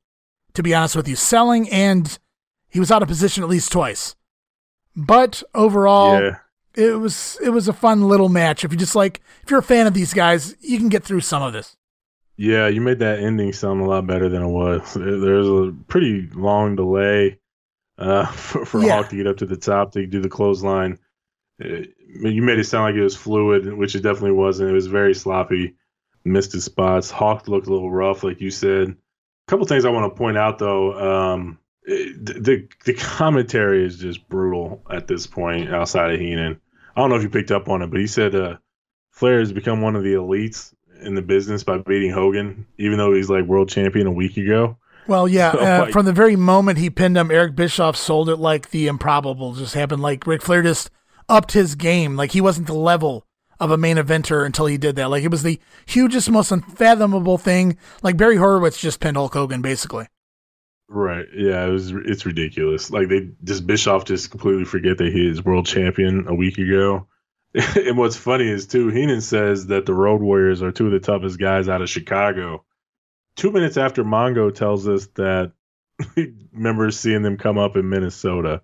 to 0.54 0.64
be 0.64 0.74
honest 0.74 0.96
with 0.96 1.08
you, 1.08 1.16
selling 1.16 1.70
and 1.70 2.18
he 2.70 2.80
was 2.80 2.92
out 2.92 3.02
of 3.02 3.08
position 3.08 3.44
at 3.44 3.50
least 3.50 3.72
twice. 3.72 4.16
But 4.96 5.44
overall, 5.54 6.22
yeah. 6.22 6.38
it 6.76 7.00
was 7.00 7.38
it 7.42 7.50
was 7.50 7.68
a 7.68 7.74
fun 7.74 8.08
little 8.08 8.30
match. 8.30 8.64
If 8.64 8.72
you 8.72 8.78
just 8.78 8.96
like 8.96 9.22
if 9.44 9.50
you're 9.50 9.60
a 9.60 9.64
fan 9.64 9.88
of 9.88 9.94
these 9.94 10.14
guys, 10.14 10.56
you 10.60 10.78
can 10.78 10.90
get 10.90 11.04
through 11.04 11.22
some 11.22 11.44
of 11.44 11.54
this. 11.54 11.76
Yeah, 12.36 12.68
you 12.68 12.82
made 12.82 13.00
that 13.00 13.20
ending 13.20 13.54
sound 13.54 13.82
a 13.82 13.86
lot 13.86 14.08
better 14.08 14.28
than 14.28 14.42
it 14.42 14.48
was. 14.48 14.96
There's 14.96 15.48
a 15.48 15.74
pretty 15.88 16.30
long 16.34 16.76
delay 16.76 17.40
uh, 18.00 18.26
for, 18.32 18.66
for 18.66 18.84
yeah. 18.84 18.98
Hawk 18.98 19.10
to 19.10 19.18
get 19.18 19.28
up 19.28 19.38
to 19.38 19.46
the 19.46 19.58
top 19.58 19.92
to 19.94 20.06
do 20.08 20.20
the 20.20 20.30
clothesline. 20.30 20.98
Uh, 21.64 22.30
you 22.30 22.42
made 22.42 22.60
it 22.60 22.66
sound 22.66 22.86
like 22.86 23.00
it 23.00 23.04
was 23.04 23.16
fluid, 23.16 23.74
which 23.74 23.96
it 23.96 24.02
definitely 24.02 24.34
wasn't. 24.34 24.70
It 24.70 24.74
was 24.74 24.88
very 24.88 25.14
sloppy, 25.14 25.76
missed 26.24 26.54
his 26.54 26.66
spots. 26.66 27.10
Hawk 27.10 27.48
looked 27.48 27.68
a 27.68 27.72
little 27.72 27.92
rough, 27.92 28.24
like 28.24 28.42
you 28.42 28.52
said. 28.52 28.90
A 28.90 28.96
couple 29.48 29.66
things 29.66 29.86
I 29.86 29.90
want 29.90 30.12
to 30.12 30.18
point 30.18 30.38
out 30.38 30.60
though. 30.60 31.34
Um, 31.34 31.60
the 31.86 32.68
the 32.86 32.94
commentary 32.94 33.86
is 33.86 33.98
just 33.98 34.28
brutal 34.30 34.82
at 34.90 35.08
this 35.08 35.28
point 35.28 35.74
outside 35.74 36.14
of 36.14 36.20
Heenan. 36.20 36.60
I 36.96 37.02
don't 37.02 37.10
know 37.10 37.16
if 37.16 37.24
you 37.24 37.30
picked 37.30 37.52
up 37.52 37.68
on 37.68 37.82
it, 37.82 37.88
but 37.88 38.00
he 38.00 38.08
said 38.08 38.36
uh, 38.36 38.58
Flair 39.12 39.40
has 39.40 39.52
become 39.52 39.82
one 39.82 39.96
of 39.96 40.04
the 40.04 40.14
elites 40.14 40.74
in 41.02 41.16
the 41.16 41.22
business 41.22 41.64
by 41.64 41.78
beating 41.80 42.12
Hogan, 42.12 42.66
even 42.78 42.98
though 42.98 43.14
he's 43.14 43.30
like 43.30 43.46
world 43.46 43.70
champion 43.70 44.08
a 44.08 44.12
week 44.12 44.38
ago. 44.38 44.78
Well, 45.08 45.28
yeah, 45.28 45.52
so, 45.54 45.60
uh, 45.60 45.80
like, 45.82 45.94
from 45.94 46.06
the 46.06 46.14
very 46.14 46.36
moment 46.36 46.78
he 46.78 46.90
pinned 46.90 47.18
him, 47.18 47.32
Eric 47.32 47.56
Bischoff 47.56 47.98
sold 47.98 48.30
it 48.30 48.38
like 48.38 48.70
the 48.70 48.88
improbable 48.88 49.54
just 49.54 49.74
happened. 49.74 50.02
Like 50.02 50.26
Ric 50.26 50.42
Flair 50.42 50.62
just 50.62 50.90
upped 51.30 51.52
his 51.52 51.76
game. 51.76 52.16
Like 52.16 52.32
he 52.32 52.42
wasn't 52.42 52.68
the 52.68 52.74
level 52.74 53.26
of 53.60 53.72
a 53.72 53.78
main 53.78 53.98
eventer 53.98 54.46
until 54.46 54.66
he 54.66 54.78
did 54.78 54.96
that. 54.96 55.10
Like 55.10 55.24
it 55.24 55.32
was 55.32 55.44
the 55.44 55.60
hugest, 55.86 56.30
most 56.30 56.52
unfathomable 56.52 57.38
thing. 57.38 57.78
Like 58.02 58.18
Barry 58.18 58.38
Horowitz 58.38 58.80
just 58.80 59.00
pinned 59.00 59.18
Hulk 59.18 59.34
Hogan, 59.34 59.62
basically. 59.62 60.08
Right. 60.90 61.26
Yeah, 61.34 61.66
it 61.66 61.70
was 61.70 61.92
it's 61.92 62.26
ridiculous. 62.26 62.92
Like 62.92 63.10
they 63.10 63.30
just 63.44 63.66
Bischoff 63.66 64.06
just 64.06 64.32
completely 64.32 64.66
forget 64.66 64.98
that 64.98 65.14
he 65.14 65.28
is 65.28 65.44
world 65.44 65.66
champion 65.66 66.28
a 66.28 66.36
week 66.36 66.58
ago. 66.58 67.08
and 67.76 67.98
what's 67.98 68.18
funny 68.18 68.48
is 68.48 68.68
too, 68.68 68.90
Heenan 68.90 69.22
says 69.22 69.68
that 69.68 69.86
the 69.86 69.94
Road 69.94 70.22
Warriors 70.22 70.62
are 70.62 70.72
two 70.72 70.88
of 70.88 70.92
the 70.92 71.00
toughest 71.00 71.40
guys 71.40 71.70
out 71.70 71.82
of 71.82 71.90
Chicago. 71.90 72.66
Two 73.36 73.52
minutes 73.52 73.78
after 73.78 74.04
Mongo 74.04 74.54
tells 74.54 74.88
us 74.88 75.08
that 75.16 75.54
he 76.16 76.34
remembers 76.52 77.00
seeing 77.00 77.22
them 77.22 77.38
come 77.38 77.58
up 77.58 77.76
in 77.76 77.90
Minnesota. 77.90 78.62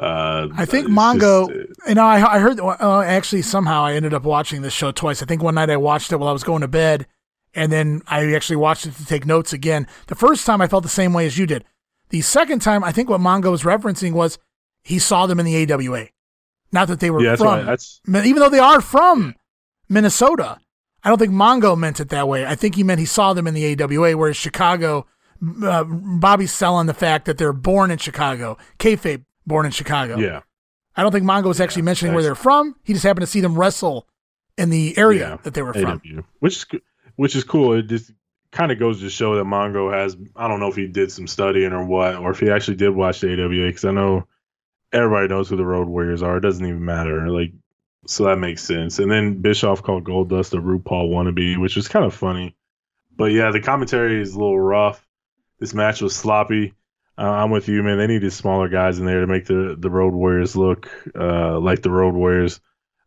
Uh, 0.00 0.48
I 0.56 0.64
think 0.64 0.88
Mongo, 0.88 1.48
just, 1.48 1.80
uh, 1.82 1.88
you 1.88 1.94
know, 1.94 2.04
I, 2.06 2.36
I 2.36 2.38
heard, 2.38 2.58
uh, 2.58 3.00
actually, 3.02 3.42
somehow 3.42 3.84
I 3.84 3.92
ended 3.92 4.14
up 4.14 4.22
watching 4.22 4.62
this 4.62 4.72
show 4.72 4.92
twice. 4.92 5.22
I 5.22 5.26
think 5.26 5.42
one 5.42 5.56
night 5.56 5.68
I 5.68 5.76
watched 5.76 6.10
it 6.10 6.16
while 6.16 6.30
I 6.30 6.32
was 6.32 6.42
going 6.42 6.62
to 6.62 6.68
bed 6.68 7.06
and 7.54 7.72
then 7.72 8.02
I 8.06 8.32
actually 8.34 8.56
watched 8.56 8.86
it 8.86 8.94
to 8.96 9.06
take 9.06 9.26
notes 9.26 9.52
again. 9.52 9.86
The 10.06 10.14
first 10.14 10.46
time 10.46 10.60
I 10.60 10.68
felt 10.68 10.82
the 10.82 10.88
same 10.88 11.12
way 11.12 11.26
as 11.26 11.36
you 11.36 11.46
did. 11.46 11.64
The 12.10 12.20
second 12.20 12.60
time, 12.60 12.82
I 12.82 12.92
think 12.92 13.08
what 13.08 13.20
Mongo 13.20 13.50
was 13.50 13.62
referencing 13.62 14.12
was 14.12 14.38
he 14.82 14.98
saw 14.98 15.26
them 15.26 15.40
in 15.40 15.46
the 15.46 15.72
AWA. 15.72 16.08
Not 16.72 16.88
that 16.88 17.00
they 17.00 17.10
were 17.10 17.22
yeah, 17.22 17.36
from, 17.36 18.24
even 18.24 18.40
though 18.40 18.48
they 18.48 18.58
are 18.58 18.80
from 18.80 19.34
Minnesota. 19.88 20.58
I 21.02 21.08
don't 21.08 21.18
think 21.18 21.32
Mongo 21.32 21.76
meant 21.76 21.98
it 21.98 22.10
that 22.10 22.28
way. 22.28 22.46
I 22.46 22.54
think 22.54 22.74
he 22.76 22.84
meant 22.84 23.00
he 23.00 23.06
saw 23.06 23.32
them 23.32 23.46
in 23.46 23.54
the 23.54 23.82
AWA, 23.82 24.16
whereas 24.16 24.36
Chicago, 24.36 25.06
uh, 25.64 25.84
Bobby's 25.84 26.52
selling 26.52 26.86
the 26.86 26.94
fact 26.94 27.24
that 27.24 27.38
they're 27.38 27.52
born 27.52 27.90
in 27.90 27.98
Chicago, 27.98 28.56
kayfabe 28.78 29.24
born 29.50 29.66
in 29.66 29.72
Chicago. 29.72 30.16
Yeah. 30.16 30.40
I 30.96 31.02
don't 31.02 31.12
think 31.12 31.24
Mongo 31.24 31.44
was 31.44 31.60
actually 31.60 31.82
yeah, 31.82 31.86
mentioning 31.86 32.14
where 32.14 32.22
they're 32.22 32.34
from. 32.34 32.76
He 32.84 32.94
just 32.94 33.04
happened 33.04 33.22
to 33.22 33.30
see 33.30 33.40
them 33.40 33.58
wrestle 33.58 34.08
in 34.56 34.70
the 34.70 34.96
area 34.96 35.30
yeah, 35.30 35.36
that 35.42 35.54
they 35.54 35.62
were 35.62 35.74
from. 35.74 36.00
AW. 36.04 36.22
Which 36.38 36.56
is 36.56 36.66
which 37.16 37.36
is 37.36 37.44
cool. 37.44 37.74
It 37.74 37.82
just 37.82 38.12
kind 38.52 38.72
of 38.72 38.78
goes 38.78 39.00
to 39.00 39.10
show 39.10 39.36
that 39.36 39.44
Mongo 39.44 39.92
has. 39.92 40.16
I 40.34 40.48
don't 40.48 40.60
know 40.60 40.68
if 40.68 40.76
he 40.76 40.86
did 40.86 41.12
some 41.12 41.26
studying 41.26 41.72
or 41.72 41.84
what, 41.84 42.16
or 42.16 42.30
if 42.30 42.40
he 42.40 42.50
actually 42.50 42.76
did 42.76 42.90
watch 42.90 43.20
the 43.20 43.32
AWA, 43.32 43.68
because 43.68 43.84
I 43.84 43.90
know 43.92 44.26
everybody 44.92 45.28
knows 45.28 45.48
who 45.48 45.56
the 45.56 45.66
Road 45.66 45.88
Warriors 45.88 46.22
are. 46.22 46.38
It 46.38 46.40
doesn't 46.40 46.64
even 46.64 46.84
matter. 46.84 47.28
Like, 47.28 47.52
so 48.06 48.24
that 48.24 48.38
makes 48.38 48.62
sense. 48.62 48.98
And 48.98 49.10
then 49.10 49.40
Bischoff 49.40 49.82
called 49.82 50.04
Goldust 50.04 50.54
a 50.54 50.56
RuPaul 50.56 51.10
wannabe, 51.10 51.60
which 51.60 51.76
was 51.76 51.88
kind 51.88 52.04
of 52.04 52.14
funny. 52.14 52.56
But 53.14 53.32
yeah, 53.32 53.50
the 53.50 53.60
commentary 53.60 54.20
is 54.20 54.34
a 54.34 54.38
little 54.38 54.58
rough. 54.58 55.06
This 55.58 55.74
match 55.74 56.00
was 56.00 56.16
sloppy. 56.16 56.74
Uh, 57.20 57.30
I'm 57.30 57.50
with 57.50 57.68
you, 57.68 57.82
man. 57.82 57.98
They 57.98 58.06
needed 58.06 58.32
smaller 58.32 58.68
guys 58.68 58.98
in 58.98 59.04
there 59.04 59.20
to 59.20 59.26
make 59.26 59.44
the 59.44 59.76
the 59.78 59.90
Road 59.90 60.14
Warriors 60.14 60.56
look 60.56 60.88
uh, 61.14 61.60
like 61.60 61.82
the 61.82 61.90
Road 61.90 62.14
Warriors. 62.14 62.60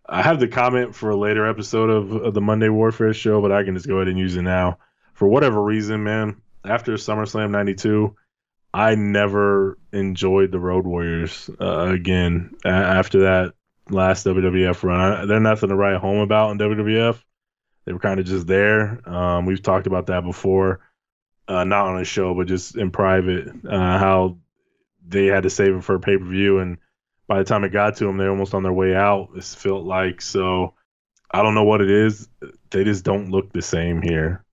I 0.07 0.22
have 0.22 0.40
the 0.40 0.48
comment 0.48 0.94
for 0.94 1.10
a 1.10 1.15
later 1.15 1.48
episode 1.48 1.90
of, 1.90 2.11
of 2.11 2.34
the 2.35 2.41
Monday 2.41 2.69
Warfare 2.69 3.14
show, 3.14 3.41
but 3.41 3.52
I 3.52 3.64
can 3.64 3.73
just 3.73 3.88
go 3.88 3.95
ahead 3.95 4.10
and 4.10 4.19
use 4.19 4.35
it 4.35 4.44
now. 4.44 4.77
For 5.14 5.27
whatever 5.27 5.64
reason, 5.64 6.03
man, 6.03 6.41
after 6.64 6.94
SummerSlam 6.94 7.49
92, 7.49 8.15
I 8.72 8.94
never 8.94 9.80
enjoyed 9.91 10.52
the 10.52 10.60
Road 10.60 10.85
Warriors 10.85 11.49
uh, 11.60 11.88
again 11.88 12.56
after 12.64 13.22
that 13.22 13.53
last 13.90 14.27
WWF 14.27 14.84
run. 14.84 14.99
I, 14.99 15.26
they're 15.26 15.40
nothing 15.40 15.69
to 15.69 15.76
write 15.76 15.98
home 15.98 16.19
about 16.19 16.52
in 16.52 16.60
WWF. 16.60 17.19
They 17.85 17.94
were 17.94 17.99
kind 17.99 18.19
of 18.19 18.27
just 18.27 18.45
there. 18.45 19.07
Um, 19.10 19.48
we've 19.48 19.61
talked 19.61 19.88
about 19.88 20.07
that 20.07 20.23
before, 20.23 20.81
uh, 21.48 21.64
not 21.64 21.88
on 21.88 21.99
a 21.99 22.06
show, 22.06 22.34
but 22.34 22.48
just 22.48 22.76
in 22.76 22.91
private, 22.91 23.49
uh, 23.68 23.98
how 23.99 24.38
they 25.06 25.26
had 25.26 25.44
to 25.44 25.49
save 25.49 25.76
it 25.76 25.84
for 25.84 25.95
a 25.95 25.99
pay 25.99 26.18
per 26.18 26.26
view 26.26 26.60
and 26.60 26.78
by 27.28 27.38
the 27.40 27.45
time 27.45 27.64
it 27.64 27.70
got 27.70 27.95
to 27.98 28.06
them, 28.06 28.18
they're 28.18 28.30
almost 28.30 28.53
on 28.53 28.64
their 28.64 28.74
way 28.74 28.95
out. 28.95 29.30
It 29.36 29.44
felt 29.44 29.86
like 29.86 30.22
so. 30.22 30.74
I 31.32 31.41
don't 31.41 31.56
know 31.56 31.64
what 31.64 31.82
it 31.82 31.90
is. 31.90 32.28
They 32.70 32.84
just 32.84 33.03
don't 33.03 33.32
look 33.32 33.52
the 33.53 33.61
same 33.61 34.02
here. 34.02 34.44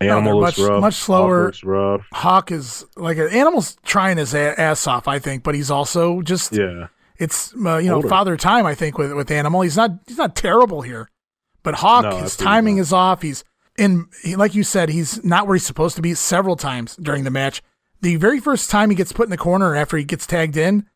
Animal 0.00 0.32
no, 0.32 0.38
looks 0.38 0.58
much, 0.58 0.68
rough. 0.68 0.80
Much 0.80 0.94
slower. 0.94 1.46
Hawk, 1.46 1.60
rough. 1.62 2.06
Hawk 2.12 2.52
is 2.52 2.86
like 2.96 3.18
an 3.18 3.28
animal's 3.28 3.76
trying 3.84 4.16
his 4.16 4.34
ass 4.34 4.86
off, 4.86 5.08
I 5.08 5.18
think, 5.18 5.42
but 5.42 5.54
he's 5.54 5.70
also 5.70 6.22
just 6.22 6.52
yeah. 6.52 6.86
It's 7.18 7.52
uh, 7.54 7.76
you 7.76 7.90
know 7.90 7.96
Older. 7.96 8.08
father 8.08 8.36
time, 8.38 8.64
I 8.64 8.74
think, 8.74 8.96
with 8.96 9.12
with 9.12 9.30
animal. 9.30 9.60
He's 9.60 9.76
not 9.76 9.90
he's 10.06 10.16
not 10.16 10.34
terrible 10.34 10.80
here, 10.80 11.10
but 11.62 11.74
Hawk, 11.74 12.04
no, 12.04 12.16
his 12.16 12.34
timing 12.34 12.78
is 12.78 12.94
off. 12.94 13.20
He's 13.20 13.44
in 13.78 14.08
he, 14.22 14.36
like 14.36 14.54
you 14.54 14.62
said, 14.62 14.88
he's 14.88 15.24
not 15.24 15.46
where 15.46 15.56
he's 15.56 15.66
supposed 15.66 15.96
to 15.96 16.02
be 16.02 16.14
several 16.14 16.56
times 16.56 16.96
during 16.96 17.24
the 17.24 17.30
match. 17.30 17.62
The 18.02 18.16
very 18.16 18.40
first 18.40 18.70
time 18.70 18.90
he 18.90 18.96
gets 18.96 19.12
put 19.12 19.24
in 19.24 19.30
the 19.30 19.36
corner 19.36 19.74
after 19.76 19.96
he 19.96 20.04
gets 20.04 20.26
tagged 20.26 20.56
in, 20.56 20.86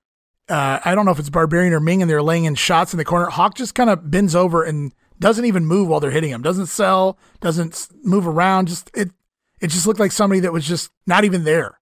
uh, 0.48 0.80
I 0.84 0.94
don't 0.94 1.04
know 1.04 1.10
if 1.10 1.18
it's 1.18 1.30
Barbarian 1.30 1.72
or 1.72 1.80
Meng, 1.80 2.02
and 2.02 2.10
they're 2.10 2.22
laying 2.22 2.44
in 2.44 2.54
shots 2.54 2.92
in 2.92 2.98
the 2.98 3.04
corner. 3.04 3.26
Hawk 3.26 3.54
just 3.54 3.74
kind 3.74 3.90
of 3.90 4.10
bends 4.10 4.34
over 4.34 4.62
and 4.62 4.92
doesn't 5.18 5.44
even 5.44 5.64
move 5.64 5.88
while 5.88 6.00
they're 6.00 6.10
hitting 6.10 6.30
him, 6.30 6.42
doesn't 6.42 6.66
sell, 6.66 7.18
doesn't 7.40 7.88
move 8.02 8.26
around. 8.26 8.68
Just 8.68 8.90
it, 8.94 9.10
it 9.60 9.68
just 9.68 9.86
looked 9.86 10.00
like 10.00 10.12
somebody 10.12 10.40
that 10.40 10.52
was 10.52 10.66
just 10.66 10.90
not 11.06 11.24
even 11.24 11.44
there, 11.44 11.80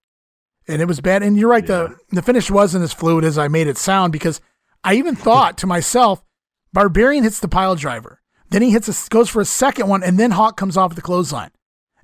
and 0.67 0.81
it 0.81 0.87
was 0.87 1.01
bad. 1.01 1.23
And 1.23 1.37
you're 1.37 1.49
right, 1.49 1.67
yeah. 1.67 1.87
the 1.87 1.97
the 2.11 2.21
finish 2.21 2.49
wasn't 2.49 2.83
as 2.83 2.93
fluid 2.93 3.25
as 3.25 3.37
I 3.37 3.47
made 3.47 3.67
it 3.67 3.77
sound 3.77 4.13
because 4.13 4.39
I 4.83 4.95
even 4.95 5.15
thought 5.17 5.57
to 5.59 5.67
myself, 5.67 6.23
Barbarian 6.71 7.23
hits 7.23 7.39
the 7.39 7.49
pile 7.49 7.75
driver, 7.75 8.21
then 8.53 8.61
he 8.61 8.69
hits 8.69 8.87
a, 8.87 9.09
goes 9.09 9.29
for 9.29 9.41
a 9.41 9.45
second 9.45 9.87
one, 9.87 10.03
and 10.03 10.19
then 10.19 10.31
Hawk 10.31 10.57
comes 10.57 10.77
off 10.77 10.95
the 10.95 11.01
clothesline, 11.01 11.51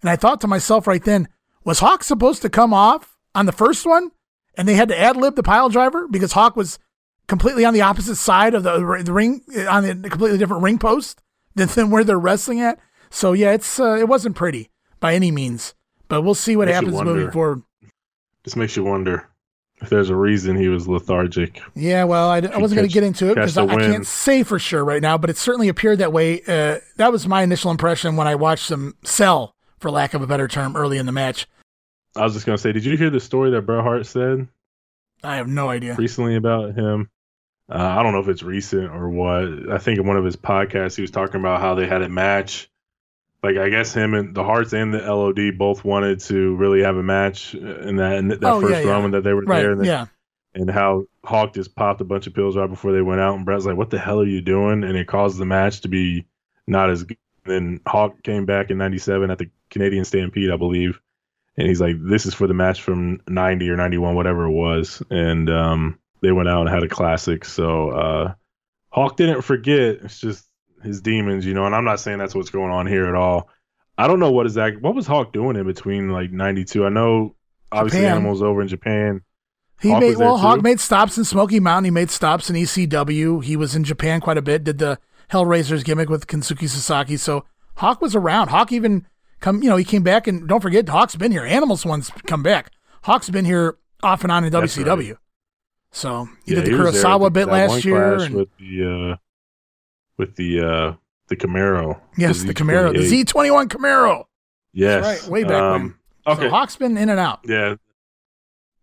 and 0.01 0.09
I 0.09 0.15
thought 0.15 0.41
to 0.41 0.47
myself 0.47 0.88
right 0.88 1.03
then, 1.03 1.27
was 1.63 1.80
Hawk 1.80 2.03
supposed 2.03 2.41
to 2.41 2.49
come 2.49 2.73
off 2.73 3.17
on 3.35 3.45
the 3.45 3.51
first 3.51 3.85
one, 3.85 4.09
and 4.55 4.67
they 4.67 4.73
had 4.73 4.89
to 4.89 4.99
ad 4.99 5.15
lib 5.15 5.35
the 5.35 5.43
pile 5.43 5.69
driver 5.69 6.07
because 6.07 6.31
Hawk 6.31 6.55
was 6.55 6.80
completely 7.27 7.65
on 7.65 7.76
the 7.76 7.81
opposite 7.81 8.15
side 8.15 8.55
of 8.55 8.63
the, 8.63 9.03
the 9.03 9.13
ring 9.13 9.43
on 9.69 9.85
a 9.85 10.09
completely 10.09 10.39
different 10.39 10.63
ring 10.63 10.80
post 10.80 11.21
than, 11.53 11.67
than 11.67 11.91
where 11.91 12.03
they're 12.03 12.17
wrestling 12.17 12.59
at. 12.59 12.80
So 13.11 13.34
yeah, 13.34 13.51
it's 13.51 13.80
uh, 13.80 13.97
it 13.99 14.07
wasn't 14.07 14.35
pretty 14.35 14.71
by 14.99 15.13
any 15.13 15.31
means, 15.31 15.76
but 16.07 16.23
we'll 16.23 16.34
see 16.34 16.55
what 16.55 16.65
makes 16.67 16.76
happens 16.76 17.01
moving 17.03 17.31
forward. 17.31 17.61
Just 18.43 18.57
makes 18.57 18.76
you 18.76 18.84
wonder 18.84 19.28
if 19.81 19.89
there's 19.89 20.10
a 20.10 20.15
reason 20.15 20.57
he 20.57 20.68
was 20.68 20.88
lethargic. 20.88 21.61
Yeah, 21.76 22.03
well, 22.03 22.30
I, 22.30 22.38
I 22.38 22.57
wasn't 22.57 22.77
going 22.77 22.88
to 22.88 22.93
get 22.93 23.03
into 23.03 23.31
it 23.31 23.35
because 23.35 23.57
I, 23.57 23.65
I, 23.65 23.76
can't 23.76 24.06
say 24.06 24.43
for 24.43 24.60
sure 24.60 24.84
right 24.84 25.01
now, 25.01 25.18
but 25.18 25.30
it 25.30 25.38
certainly 25.38 25.69
appeared 25.69 25.99
that 25.99 26.11
way. 26.11 26.41
Uh, 26.41 26.80
that 26.97 27.11
was 27.11 27.27
my 27.27 27.43
initial 27.43 27.72
impression 27.72 28.15
when 28.15 28.27
I 28.27 28.35
watched 28.35 28.69
them 28.69 28.95
sell, 29.03 29.56
for 29.80 29.89
lack 29.89 30.14
of 30.14 30.22
a 30.22 30.27
better 30.27 30.47
term, 30.47 30.76
early 30.76 30.97
in 30.97 31.06
the 31.06 31.11
match. 31.11 31.47
I 32.15 32.23
was 32.23 32.34
just 32.34 32.45
going 32.45 32.57
to 32.57 32.61
say, 32.61 32.72
did 32.72 32.84
you 32.84 32.97
hear 32.97 33.10
the 33.10 33.19
story 33.19 33.51
that 33.51 33.61
Bret 33.61 33.84
Hart 33.84 34.06
said? 34.06 34.47
I 35.23 35.38
have 35.38 35.47
no 35.47 35.69
idea. 35.69 35.95
Recently 35.95 36.35
about 36.35 36.76
him. 36.76 37.10
Uh, 37.69 37.77
I 37.77 38.01
don't 38.01 38.14
know 38.14 38.19
if 38.19 38.27
it's 38.27 38.43
recent 38.43 38.91
or 38.91 39.10
what. 39.10 39.72
I 39.72 39.77
think 39.77 39.99
in 39.99 40.07
one 40.07 40.18
of 40.18 40.26
his 40.26 40.35
podcasts, 40.35 40.95
he 40.95 41.01
was 41.01 41.11
talking 41.11 41.39
about 41.39 41.61
how 41.61 41.76
they 41.76 41.88
had 41.88 42.01
a 42.01 42.10
match. 42.10 42.69
Like 43.41 43.57
I 43.57 43.70
guess 43.70 43.94
him 43.94 44.14
and 44.14 44.36
the 44.36 44.44
Hearts 44.44 44.74
and 44.74 44.94
the 44.94 44.99
LOD 44.99 45.57
both 45.57 45.86
wanted 45.86 46.20
to 46.22 46.56
really 46.56 46.84
have 46.84 46.98
a 46.98 47.03
match 47.03 47.53
in 47.56 47.95
that 47.95 48.18
in 48.18 48.28
that 48.30 48.44
oh, 48.44 48.60
first 48.60 48.84
yeah, 48.84 48.90
run 48.90 49.03
yeah. 49.03 49.10
that 49.11 49.24
they 49.24 49.34
were 49.34 49.44
right, 49.44 49.61
there. 49.61 49.72
And, 49.72 49.86
yeah. 49.86 50.07
and 50.53 50.70
how 50.70 51.06
Hawk 51.24 51.53
just 51.53 51.74
popped 51.74 52.02
a 52.02 52.06
bunch 52.06 52.28
of 52.28 52.34
pills 52.34 52.57
right 52.57 52.70
before 52.70 52.91
they 52.91 53.02
went 53.02 53.22
out, 53.22 53.36
and 53.36 53.45
Bret's 53.45 53.66
like, 53.66 53.78
"What 53.78 53.91
the 53.91 53.99
hell 53.99 54.20
are 54.20 54.26
you 54.26 54.41
doing?" 54.41 54.84
And 54.84 54.98
it 54.98 55.07
caused 55.07 55.38
the 55.38 55.45
match 55.45 55.82
to 55.82 55.88
be 55.88 56.26
not 56.68 56.90
as 56.90 57.03
good. 57.03 57.18
And 57.45 57.53
then 57.53 57.80
Hawk 57.88 58.22
came 58.24 58.45
back 58.45 58.72
in 58.72 58.78
'97 58.78 59.32
at 59.32 59.38
the 59.38 59.49
Canadian 59.70 60.03
Stampede, 60.03 60.52
I 60.52 60.57
believe, 60.57 60.99
and 61.56 61.66
he's 61.66 61.80
like, 61.80 61.95
"This 61.98 62.26
is 62.26 62.34
for 62.34 62.48
the 62.48 62.53
match 62.53 62.82
from 62.82 63.22
'90 63.28 63.70
or 63.70 63.78
'91, 63.78 64.16
whatever 64.16 64.48
it 64.48 64.52
was." 64.52 65.02
And 65.10 65.49
um, 65.49 65.99
they 66.22 66.34
went 66.34 66.49
out 66.49 66.61
and 66.61 66.70
had 66.70 66.84
a 66.84 66.90
classic. 66.90 67.45
So 67.45 67.90
uh, 67.91 68.34
Hawk 68.90 69.16
didn't 69.16 69.44
forget. 69.44 69.99
It's 70.03 70.20
just 70.20 70.48
his 70.84 71.01
demons, 71.01 71.45
you 71.45 71.53
know. 71.53 71.65
And 71.65 71.76
I'm 71.76 71.85
not 71.85 71.99
saying 71.99 72.19
that's 72.19 72.35
what's 72.35 72.49
going 72.49 72.72
on 72.72 72.88
here 72.88 73.07
at 73.07 73.15
all. 73.15 73.49
I 73.97 74.07
don't 74.07 74.19
know 74.19 74.31
what 74.31 74.45
is 74.45 74.53
that. 74.56 74.81
What 74.81 74.95
was 74.95 75.07
Hawk 75.07 75.34
doing 75.34 75.56
in 75.56 75.65
between 75.65 76.10
like 76.10 76.31
'92? 76.31 76.85
I 76.85 76.89
know 76.89 77.35
obviously 77.72 78.01
Japan. 78.01 78.11
Animals 78.11 78.41
over 78.41 78.61
in 78.61 78.68
Japan. 78.68 79.22
He 79.81 79.91
Hawk 79.91 80.01
made 80.01 80.18
well. 80.18 80.38
Hawk 80.38 80.61
made 80.61 80.80
stops 80.80 81.18
in 81.18 81.26
Smoky 81.26 81.60
Mountain. 81.60 81.85
He 81.85 81.91
made 81.91 82.11
stops 82.11 82.49
in 82.49 82.56
ECW. 82.56 83.43
He 83.43 83.56
was 83.56 83.76
in 83.76 83.84
Japan 83.84 84.22
quite 84.22 84.38
a 84.38 84.41
bit. 84.41 84.64
Did 84.64 84.77
the 84.80 84.99
Hellraisers 85.31 85.84
gimmick 85.84 86.10
with 86.10 86.27
Kensuke 86.27 86.68
Sasaki. 86.68 87.18
So 87.18 87.45
Hawk 87.76 88.01
was 88.01 88.15
around. 88.15 88.49
Hawk 88.49 88.72
even 88.72 89.06
come. 89.39 89.61
You 89.64 89.69
know, 89.69 89.76
he 89.76 89.85
came 89.85 90.03
back 90.03 90.27
and 90.27 90.47
don't 90.47 90.61
forget, 90.61 90.88
Hawk's 90.89 91.15
been 91.15 91.31
here. 91.31 91.45
Animals 91.45 91.85
once 91.85 92.10
come 92.26 92.43
back. 92.43 92.72
Hawk's 93.03 93.30
been 93.30 93.45
here 93.45 93.77
off 94.03 94.23
and 94.23 94.31
on 94.31 94.43
in 94.43 94.51
WCW. 94.51 95.10
Right. 95.10 95.18
So 95.91 96.27
he 96.45 96.53
yeah, 96.53 96.61
did 96.61 96.73
the 96.73 96.77
Kurosawa 96.77 97.31
bit 97.31 97.47
last 97.47 97.85
year 97.85 98.15
and, 98.15 98.35
with 98.35 98.49
the 98.57 99.14
uh, 99.14 99.18
with 100.19 100.35
the 100.35 100.61
uh, 100.61 100.93
the 101.29 101.35
Camaro. 101.35 101.99
Yes, 102.15 102.41
the, 102.41 102.47
the 102.47 102.53
Camaro, 102.53 102.93
the 102.95 103.01
Z 103.01 103.23
twenty 103.25 103.49
one 103.49 103.67
Camaro. 103.67 104.25
Yes, 104.71 105.03
That's 105.03 105.23
right, 105.23 105.31
way 105.31 105.43
back 105.43 105.63
um, 105.63 105.81
when. 105.81 106.35
Okay, 106.35 106.43
so 106.43 106.49
Hawk's 106.51 106.75
been 106.75 106.95
in 106.95 107.09
and 107.09 107.19
out. 107.19 107.39
Yeah. 107.45 107.75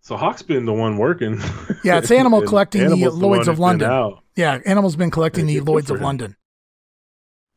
So 0.01 0.17
Hawk's 0.17 0.43
been 0.43 0.67
the 0.67 0.73
one 0.73 0.99
working. 0.99 1.41
Yeah, 1.85 1.99
it's 1.99 2.11
Animal 2.11 2.43
collecting 2.47 2.89
the 2.89 3.09
Lloyd's 3.11 3.47
of 3.47 3.61
London. 3.61 4.17
Yeah, 4.35 4.59
Animal's 4.67 4.97
been 4.97 5.13
collecting 5.13 5.49
yeah, 5.49 5.61
the 5.61 5.65
Lloyd's 5.71 5.91
of 5.91 5.99
him. 5.99 6.03
London. 6.03 6.37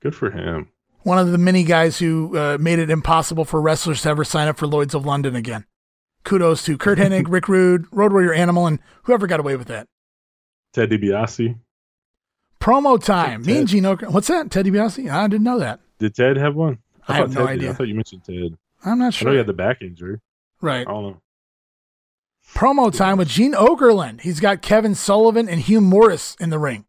Good 0.01 0.15
for 0.15 0.30
him. 0.30 0.69
One 1.03 1.18
of 1.18 1.31
the 1.31 1.38
many 1.38 1.64
guys 1.64 1.97
who 1.97 2.38
uh, 2.38 2.57
made 2.60 2.77
it 2.77 2.89
impossible 2.89 3.45
for 3.45 3.61
wrestlers 3.61 4.03
to 4.03 4.10
ever 4.10 4.23
sign 4.23 4.47
up 4.47 4.57
for 4.57 4.68
Lloyd's 4.68 4.93
of 4.93 5.06
London 5.06 5.35
again 5.35 5.65
kudos 6.23 6.64
to 6.65 6.77
Curt 6.77 6.99
Hennig, 6.99 7.26
Rick 7.30 7.47
Rude, 7.47 7.85
Road 7.91 8.11
Warrior 8.11 8.34
Animal, 8.34 8.68
and 8.68 8.80
whoever 9.03 9.27
got 9.27 9.39
away 9.39 9.56
with 9.56 9.68
that. 9.68 9.88
Ted 10.73 10.89
DiBiase. 10.89 11.57
Promo 12.61 13.02
time. 13.03 13.44
Me 13.44 13.57
and 13.60 13.68
Gino. 13.68 13.95
What's 13.95 14.27
that? 14.27 14.52
Ted 14.52 14.65
DiBiase? 14.65 15.10
I 15.10 15.27
didn't 15.27 15.44
know 15.44 15.60
that. 15.60 15.80
Did 15.98 16.15
Ted 16.15 16.38
have 16.38 16.56
one? 16.56 16.80
I, 17.07 17.14
I 17.14 17.15
have 17.18 17.34
no 17.34 17.41
Ted 17.41 17.49
idea. 17.49 17.61
Did. 17.61 17.69
I 17.69 17.73
thought 17.73 17.88
you 17.88 17.95
mentioned 17.95 18.23
Ted. 18.26 18.57
I'm 18.86 18.99
not 18.99 19.14
sure. 19.14 19.27
I 19.27 19.31
know 19.31 19.34
he 19.34 19.38
had 19.38 19.48
the 19.48 19.53
back 19.53 19.81
injury. 19.81 20.19
Right. 20.61 20.88
I 20.88 20.91
don't 20.91 21.03
know. 21.03 21.22
Promo 22.53 22.95
time 22.95 23.18
with 23.18 23.27
Gene 23.27 23.53
Okerlund. 23.53 24.22
He's 24.22 24.40
got 24.40 24.61
Kevin 24.61 24.95
Sullivan 24.95 25.48
and 25.48 25.61
Hugh 25.61 25.81
Morrus 25.81 26.40
in 26.41 26.49
the 26.49 26.60
ring. 26.60 26.86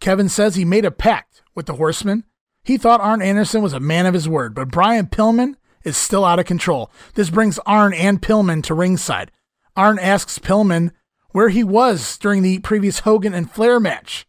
Kevin 0.00 0.28
says 0.28 0.54
he 0.54 0.64
made 0.64 0.84
a 0.84 0.90
pact 0.90 1.42
with 1.54 1.66
the 1.66 1.74
Horsemen. 1.74 2.24
He 2.62 2.76
thought 2.76 3.00
Arn 3.00 3.22
Anderson 3.22 3.62
was 3.62 3.72
a 3.72 3.80
man 3.80 4.06
of 4.06 4.14
his 4.14 4.28
word, 4.28 4.54
but 4.54 4.70
Brian 4.70 5.06
Pillman 5.06 5.54
is 5.84 5.96
still 5.96 6.24
out 6.24 6.38
of 6.38 6.46
control. 6.46 6.90
This 7.14 7.30
brings 7.30 7.58
Arn 7.60 7.94
and 7.94 8.20
Pillman 8.20 8.62
to 8.64 8.74
ringside. 8.74 9.30
Arn 9.76 9.98
asks 9.98 10.38
Pillman 10.38 10.90
where 11.30 11.48
he 11.48 11.64
was 11.64 12.18
during 12.18 12.42
the 12.42 12.58
previous 12.58 13.00
Hogan 13.00 13.32
and 13.34 13.50
Flair 13.50 13.78
match. 13.80 14.26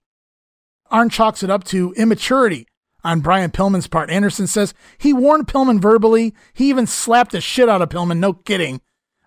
Arn 0.92 1.10
chalks 1.10 1.44
it 1.44 1.50
up 1.50 1.64
to 1.66 1.94
immaturity 1.94 2.68
on 3.04 3.22
Brian 3.22 3.52
Pillman's 3.52 3.88
part. 3.88 4.10
Anderson 4.10 4.48
says 4.48 4.74
he 4.98 5.14
warned 5.14 5.48
Pillman 5.48 5.80
verbally. 5.80 6.34
He 6.54 6.70
even 6.70 6.88
slapped 6.88 7.32
the 7.32 7.42
shit 7.42 7.70
out 7.70 7.82
of 7.82 7.90
Pillman, 7.90 8.20
no 8.20 8.34
kidding. 8.34 8.82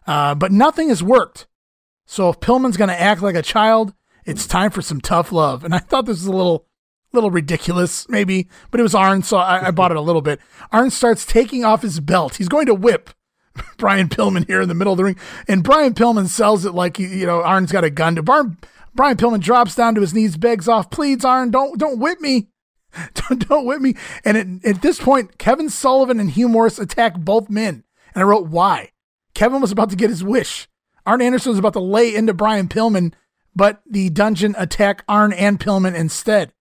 Uh, 0.07 0.35
but 0.35 0.53
nothing 0.53 0.89
has 0.89 1.03
worked. 1.03 1.47
So 2.07 2.29
if 2.29 2.41
Pillman's 2.41 2.77
going 2.77 2.91
to 2.91 3.01
act 3.01 3.23
like 3.23 3.37
a 3.37 3.43
child, 3.43 3.95
it's 4.25 4.47
time 4.47 4.71
for 4.71 4.83
some 4.83 5.01
tough 5.01 5.33
love. 5.33 5.65
And 5.65 5.75
I 5.75 5.79
thought 5.79 6.07
this 6.07 6.19
was 6.19 6.27
a 6.27 6.33
little 6.33 6.67
little 7.13 7.31
ridiculous, 7.31 8.09
maybe, 8.09 8.49
but 8.71 8.81
it 8.81 8.83
was 8.83 8.95
Arn, 8.95 9.23
so 9.23 9.37
I, 9.37 9.67
I 9.67 9.71
bought 9.71 9.91
it 9.91 9.99
a 9.99 10.03
little 10.03 10.23
bit. 10.23 10.41
Arn 10.73 10.91
starts 10.91 11.27
taking 11.27 11.63
off 11.63 11.83
his 11.83 12.01
belt. 12.01 12.37
He's 12.37 12.49
going 12.49 12.65
to 12.67 12.75
whip 12.75 13.11
Brian 13.77 14.09
Pillman 14.09 14.47
here 14.47 14.63
in 14.63 14.69
the 14.69 14.75
middle 14.75 14.95
of 14.95 14.97
the 14.97 15.05
ring, 15.05 15.19
and 15.47 15.63
Brian 15.63 15.95
Pillman 15.95 16.29
sells 16.29 16.65
it 16.65 16.73
like 16.73 16.99
you 16.99 17.27
know 17.27 17.43
Arn's 17.43 17.73
got 17.73 17.85
a 17.85 17.91
gun. 17.91 18.17
To 18.17 18.23
Brian, 18.23 18.57
Brian 18.95 19.17
Pillman 19.17 19.41
drops 19.41 19.75
down 19.75 19.95
to 19.95 20.01
his 20.01 20.15
knees, 20.15 20.37
begs 20.37 20.69
off, 20.69 20.91
pleads 20.91 21.25
Arn, 21.25 21.51
don't 21.51 21.79
don't 21.79 21.99
whip 21.99 22.21
me. 22.21 22.49
Don't, 23.15 23.49
don't 23.49 23.65
whip 23.65 23.81
me. 23.81 23.95
And 24.23 24.37
at, 24.37 24.67
at 24.67 24.83
this 24.83 25.01
point, 25.01 25.39
Kevin 25.39 25.71
Sullivan 25.71 26.21
and 26.21 26.31
Hugh 26.31 26.47
Morrus 26.47 26.79
attack 26.79 27.19
both 27.19 27.49
men. 27.49 27.85
And 28.15 28.23
I 28.23 28.27
wrote, 28.27 28.49
why? 28.49 28.91
Kevin 29.35 29.63
was 29.63 29.73
about 29.73 29.89
to 29.89 29.97
get 29.97 30.11
his 30.11 30.23
wish. 30.23 30.69
Arn 31.07 31.23
Anderson 31.23 31.51
was 31.51 31.59
about 31.59 31.73
to 31.73 31.81
lay 31.81 32.15
into 32.15 32.35
Brian 32.35 32.69
Pillman, 32.69 33.15
but 33.57 33.81
the 33.89 34.11
dungeon 34.11 34.55
attack 34.59 35.05
Arn 35.09 35.33
and 35.33 35.59
Pillman 35.59 35.95
instead. 35.95 36.53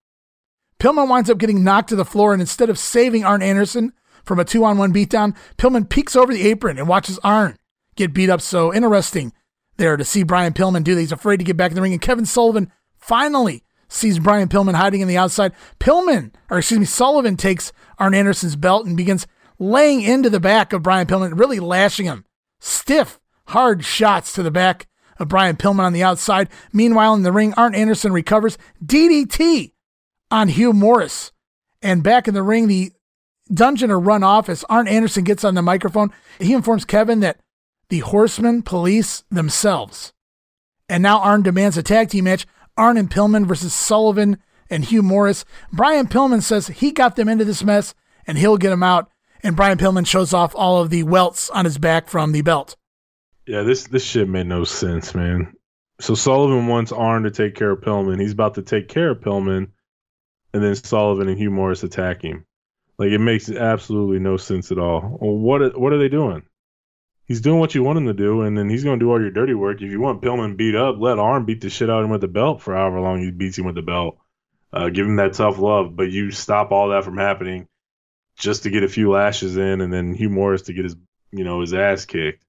Pillman 0.79 1.09
winds 1.09 1.29
up 1.29 1.37
getting 1.37 1.63
knocked 1.63 1.89
to 1.89 1.95
the 1.95 2.05
floor, 2.05 2.33
and 2.33 2.41
instead 2.41 2.69
of 2.69 2.79
saving 2.79 3.23
Arn 3.23 3.41
Anderson 3.43 3.93
from 4.23 4.39
a 4.39 4.45
two 4.45 4.63
on 4.63 4.77
one 4.77 4.93
beatdown, 4.93 5.35
Pillman 5.57 5.89
peeks 5.89 6.15
over 6.15 6.33
the 6.33 6.47
apron 6.47 6.79
and 6.79 6.87
watches 6.87 7.19
Arn 7.23 7.57
get 7.95 8.13
beat 8.13 8.29
up. 8.29 8.41
So 8.41 8.73
interesting 8.73 9.33
there 9.77 9.97
to 9.97 10.05
see 10.05 10.23
Brian 10.23 10.53
Pillman 10.53 10.83
do 10.83 10.95
that. 10.95 11.01
He's 11.01 11.11
afraid 11.11 11.37
to 11.37 11.43
get 11.43 11.57
back 11.57 11.71
in 11.71 11.75
the 11.75 11.81
ring, 11.81 11.93
and 11.93 12.01
Kevin 12.01 12.25
Sullivan 12.25 12.71
finally 12.97 13.63
sees 13.87 14.19
Brian 14.19 14.47
Pillman 14.47 14.75
hiding 14.75 15.01
in 15.01 15.07
the 15.07 15.17
outside. 15.17 15.53
Pillman, 15.79 16.33
or 16.49 16.59
excuse 16.59 16.79
me, 16.79 16.85
Sullivan 16.85 17.35
takes 17.37 17.73
Arn 17.97 18.13
Anderson's 18.13 18.55
belt 18.55 18.85
and 18.85 18.95
begins 18.95 19.27
laying 19.59 20.01
into 20.01 20.29
the 20.29 20.39
back 20.39 20.73
of 20.73 20.83
Brian 20.83 21.07
Pillman, 21.07 21.37
really 21.37 21.59
lashing 21.59 22.05
him. 22.05 22.25
Stiff, 22.59 23.19
hard 23.47 23.83
shots 23.83 24.33
to 24.33 24.43
the 24.43 24.51
back 24.51 24.87
of 25.19 25.27
Brian 25.27 25.57
Pillman 25.57 25.83
on 25.83 25.93
the 25.93 26.03
outside. 26.03 26.49
Meanwhile, 26.71 27.13
in 27.15 27.23
the 27.23 27.31
ring, 27.31 27.53
Arn 27.55 27.75
Anderson 27.75 28.11
recovers 28.11 28.57
DDT 28.83 29.73
on 30.31 30.47
Hugh 30.47 30.73
Morrus. 30.73 31.31
And 31.81 32.03
back 32.03 32.27
in 32.27 32.33
the 32.33 32.43
ring, 32.43 32.67
the 32.67 32.91
dungeon 33.53 33.91
or 33.91 33.99
run 33.99 34.23
off 34.23 34.49
as 34.49 34.63
Arn 34.69 34.87
Anderson 34.87 35.23
gets 35.23 35.43
on 35.43 35.55
the 35.55 35.61
microphone. 35.61 36.11
He 36.39 36.53
informs 36.53 36.85
Kevin 36.85 37.19
that 37.19 37.39
the 37.91 37.99
horsemen 37.99 38.61
police 38.61 39.25
themselves. 39.29 40.13
And 40.87 41.03
now 41.03 41.19
Arn 41.19 41.41
demands 41.41 41.75
a 41.75 41.83
tag 41.83 42.09
team 42.09 42.23
match 42.23 42.47
Arn 42.77 42.95
and 42.95 43.11
Pillman 43.11 43.45
versus 43.45 43.73
Sullivan 43.73 44.37
and 44.69 44.85
Hugh 44.85 45.03
Morrus. 45.03 45.43
Brian 45.73 46.07
Pillman 46.07 46.41
says 46.41 46.67
he 46.67 46.91
got 46.91 47.17
them 47.17 47.27
into 47.27 47.43
this 47.43 47.65
mess 47.65 47.93
and 48.25 48.37
he'll 48.37 48.55
get 48.55 48.69
them 48.69 48.81
out. 48.81 49.11
And 49.43 49.57
Brian 49.57 49.77
Pillman 49.77 50.07
shows 50.07 50.33
off 50.33 50.55
all 50.55 50.81
of 50.81 50.89
the 50.89 51.03
welts 51.03 51.49
on 51.49 51.65
his 51.65 51.77
back 51.77 52.07
from 52.07 52.31
the 52.31 52.41
belt. 52.41 52.77
Yeah, 53.45 53.63
this 53.63 53.87
this 53.87 54.05
shit 54.05 54.29
made 54.29 54.47
no 54.47 54.63
sense, 54.63 55.13
man. 55.13 55.53
So 55.99 56.15
Sullivan 56.15 56.67
wants 56.67 56.93
Arn 56.93 57.23
to 57.23 57.31
take 57.31 57.55
care 57.55 57.71
of 57.71 57.81
Pillman. 57.81 58.21
He's 58.21 58.31
about 58.31 58.53
to 58.55 58.61
take 58.61 58.87
care 58.87 59.09
of 59.09 59.19
Pillman 59.19 59.67
and 60.53 60.63
then 60.63 60.75
Sullivan 60.75 61.27
and 61.27 61.37
Hugh 61.37 61.51
Morrus 61.51 61.83
attack 61.83 62.23
him. 62.23 62.45
Like 62.97 63.09
it 63.09 63.19
makes 63.19 63.49
absolutely 63.49 64.19
no 64.19 64.37
sense 64.37 64.71
at 64.71 64.79
all. 64.79 65.17
Well, 65.19 65.35
what 65.35 65.77
what 65.77 65.91
are 65.91 65.99
they 65.99 66.07
doing? 66.07 66.43
He's 67.31 67.39
doing 67.39 67.61
what 67.61 67.73
you 67.73 67.81
want 67.81 67.97
him 67.97 68.07
to 68.07 68.13
do, 68.13 68.41
and 68.41 68.57
then 68.57 68.69
he's 68.69 68.83
going 68.83 68.99
to 68.99 69.05
do 69.05 69.09
all 69.09 69.21
your 69.21 69.31
dirty 69.31 69.53
work. 69.53 69.81
If 69.81 69.89
you 69.89 70.01
want 70.01 70.21
Pillman 70.21 70.57
beat 70.57 70.75
up, 70.75 70.97
let 70.99 71.17
Arn 71.17 71.45
beat 71.45 71.61
the 71.61 71.69
shit 71.69 71.89
out 71.89 71.99
of 71.99 72.03
him 72.03 72.11
with 72.11 72.19
the 72.19 72.27
belt 72.27 72.61
for 72.61 72.75
however 72.75 72.99
long 72.99 73.21
he 73.21 73.31
beats 73.31 73.57
him 73.57 73.63
with 73.63 73.75
the 73.75 73.81
belt. 73.81 74.17
uh, 74.73 74.89
give 74.89 75.05
him 75.05 75.15
that 75.15 75.31
tough 75.31 75.57
love, 75.57 75.95
but 75.95 76.11
you 76.11 76.31
stop 76.31 76.73
all 76.73 76.89
that 76.89 77.05
from 77.05 77.17
happening 77.17 77.69
just 78.35 78.63
to 78.63 78.69
get 78.69 78.83
a 78.83 78.89
few 78.89 79.09
lashes 79.09 79.55
in, 79.55 79.79
and 79.79 79.93
then 79.93 80.13
Hugh 80.13 80.27
Morrus 80.27 80.65
to 80.65 80.73
get 80.73 80.83
his 80.83 80.97
you 81.31 81.45
know 81.45 81.61
his 81.61 81.73
ass 81.73 82.03
kicked. 82.03 82.43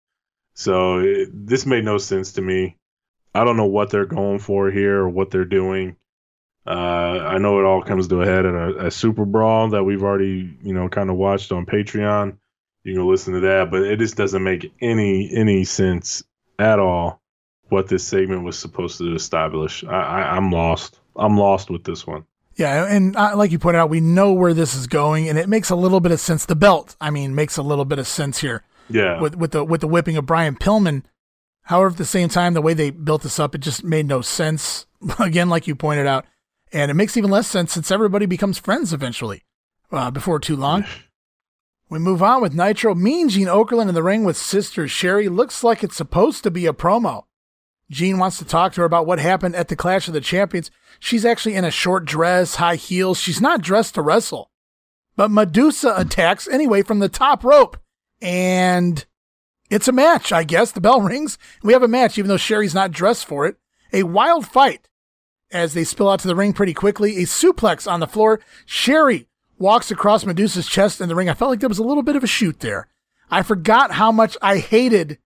So 0.54 0.98
it, 0.98 1.28
this 1.32 1.64
made 1.64 1.84
no 1.84 1.98
sense 1.98 2.32
to 2.32 2.42
me. 2.42 2.76
I 3.32 3.44
don't 3.44 3.56
know 3.56 3.66
what 3.66 3.90
they're 3.90 4.04
going 4.04 4.40
for 4.40 4.68
here 4.68 4.98
or 4.98 5.08
what 5.08 5.30
they're 5.30 5.44
doing. 5.44 5.94
Uh, 6.66 6.70
I 6.70 7.38
know 7.38 7.60
it 7.60 7.64
all 7.64 7.82
comes 7.82 8.08
to 8.08 8.20
a 8.20 8.26
head 8.26 8.46
at 8.46 8.54
a, 8.54 8.86
a, 8.86 8.90
Super 8.90 9.24
Brawl 9.24 9.68
that 9.70 9.84
we've 9.84 10.02
already, 10.02 10.58
you 10.60 10.74
know, 10.74 10.88
kind 10.88 11.08
of 11.08 11.14
watched 11.14 11.52
on 11.52 11.66
Patreon. 11.66 12.38
You 12.84 12.94
can 12.94 13.08
listen 13.08 13.34
to 13.34 13.40
that, 13.40 13.70
but 13.70 13.82
it 13.82 13.98
just 13.98 14.16
doesn't 14.16 14.42
make 14.42 14.72
any 14.80 15.30
any 15.34 15.64
sense 15.64 16.22
at 16.58 16.78
all 16.78 17.22
what 17.68 17.88
this 17.88 18.04
segment 18.04 18.44
was 18.44 18.58
supposed 18.58 18.98
to 18.98 19.14
establish. 19.14 19.84
I, 19.84 20.02
I, 20.02 20.36
I'm 20.36 20.50
lost. 20.50 21.00
I'm 21.16 21.36
lost 21.36 21.70
with 21.70 21.84
this 21.84 22.06
one. 22.06 22.24
Yeah, 22.56 22.84
and 22.86 23.16
uh, 23.16 23.34
like 23.36 23.50
you 23.50 23.58
pointed 23.58 23.78
out, 23.78 23.88
we 23.88 24.00
know 24.00 24.32
where 24.32 24.52
this 24.52 24.74
is 24.74 24.86
going, 24.86 25.28
and 25.28 25.38
it 25.38 25.48
makes 25.48 25.70
a 25.70 25.76
little 25.76 26.00
bit 26.00 26.12
of 26.12 26.20
sense. 26.20 26.44
The 26.44 26.54
belt, 26.54 26.96
I 27.00 27.10
mean, 27.10 27.34
makes 27.34 27.56
a 27.56 27.62
little 27.62 27.86
bit 27.86 27.98
of 27.98 28.06
sense 28.06 28.38
here. 28.40 28.62
Yeah, 28.88 29.20
with 29.20 29.36
with 29.36 29.52
the 29.52 29.64
with 29.64 29.80
the 29.80 29.88
whipping 29.88 30.16
of 30.16 30.26
Brian 30.26 30.56
Pillman. 30.56 31.04
However, 31.66 31.92
at 31.92 31.96
the 31.96 32.04
same 32.04 32.28
time, 32.28 32.54
the 32.54 32.60
way 32.60 32.74
they 32.74 32.90
built 32.90 33.22
this 33.22 33.38
up, 33.38 33.54
it 33.54 33.58
just 33.58 33.84
made 33.84 34.06
no 34.06 34.20
sense. 34.20 34.86
Again, 35.18 35.48
like 35.48 35.66
you 35.66 35.76
pointed 35.76 36.06
out, 36.06 36.26
and 36.72 36.90
it 36.90 36.94
makes 36.94 37.16
even 37.16 37.30
less 37.30 37.46
sense 37.46 37.72
since 37.72 37.90
everybody 37.90 38.26
becomes 38.26 38.58
friends 38.58 38.92
eventually, 38.92 39.44
uh, 39.92 40.10
before 40.10 40.40
too 40.40 40.56
long. 40.56 40.84
We 41.92 41.98
move 41.98 42.22
on 42.22 42.40
with 42.40 42.54
Nitro. 42.54 42.94
Mean 42.94 43.28
Gene 43.28 43.48
Okerlund 43.48 43.90
in 43.90 43.94
the 43.94 44.02
ring 44.02 44.24
with 44.24 44.38
Sister 44.38 44.88
Sherri. 44.88 45.28
looks 45.28 45.62
like 45.62 45.84
it's 45.84 45.94
supposed 45.94 46.42
to 46.42 46.50
be 46.50 46.64
a 46.64 46.72
promo. 46.72 47.24
Gene 47.90 48.16
wants 48.16 48.38
to 48.38 48.46
talk 48.46 48.72
to 48.72 48.80
her 48.80 48.86
about 48.86 49.04
what 49.04 49.18
happened 49.18 49.54
at 49.54 49.68
the 49.68 49.76
Clash 49.76 50.08
of 50.08 50.14
the 50.14 50.22
Champions. 50.22 50.70
She's 50.98 51.26
actually 51.26 51.54
in 51.54 51.66
a 51.66 51.70
short 51.70 52.06
dress, 52.06 52.54
high 52.54 52.76
heels. 52.76 53.18
She's 53.18 53.42
not 53.42 53.60
dressed 53.60 53.96
to 53.96 54.00
wrestle. 54.00 54.50
But 55.16 55.30
Madusa 55.30 56.00
attacks 56.00 56.48
anyway 56.48 56.80
from 56.80 57.00
the 57.00 57.10
top 57.10 57.44
rope. 57.44 57.76
And 58.22 59.04
it's 59.68 59.86
a 59.86 59.92
match, 59.92 60.32
I 60.32 60.44
guess. 60.44 60.72
The 60.72 60.80
bell 60.80 61.00
rings. 61.02 61.36
We 61.62 61.74
have 61.74 61.82
a 61.82 61.88
match, 61.88 62.16
even 62.16 62.30
though 62.30 62.38
Sherri's 62.38 62.74
not 62.74 62.92
dressed 62.92 63.26
for 63.26 63.44
it. 63.44 63.56
A 63.92 64.04
wild 64.04 64.46
fight 64.46 64.88
as 65.50 65.74
they 65.74 65.84
spill 65.84 66.08
out 66.08 66.20
to 66.20 66.26
the 66.26 66.36
ring 66.36 66.54
pretty 66.54 66.72
quickly. 66.72 67.18
A 67.18 67.26
suplex 67.26 67.86
on 67.86 68.00
the 68.00 68.06
floor. 68.06 68.40
Sherri 68.64 69.28
walks 69.62 69.90
across 69.90 70.24
Madusa's 70.24 70.66
chest 70.66 71.00
in 71.00 71.08
the 71.08 71.14
ring. 71.14 71.30
I 71.30 71.34
felt 71.34 71.50
like 71.50 71.60
there 71.60 71.68
was 71.68 71.78
a 71.78 71.84
little 71.84 72.02
bit 72.02 72.16
of 72.16 72.24
a 72.24 72.26
shoot 72.26 72.60
there. 72.60 72.88
I 73.30 73.42
forgot 73.42 73.92
how 73.92 74.12
much 74.12 74.36
I 74.42 74.58
hated 74.58 75.18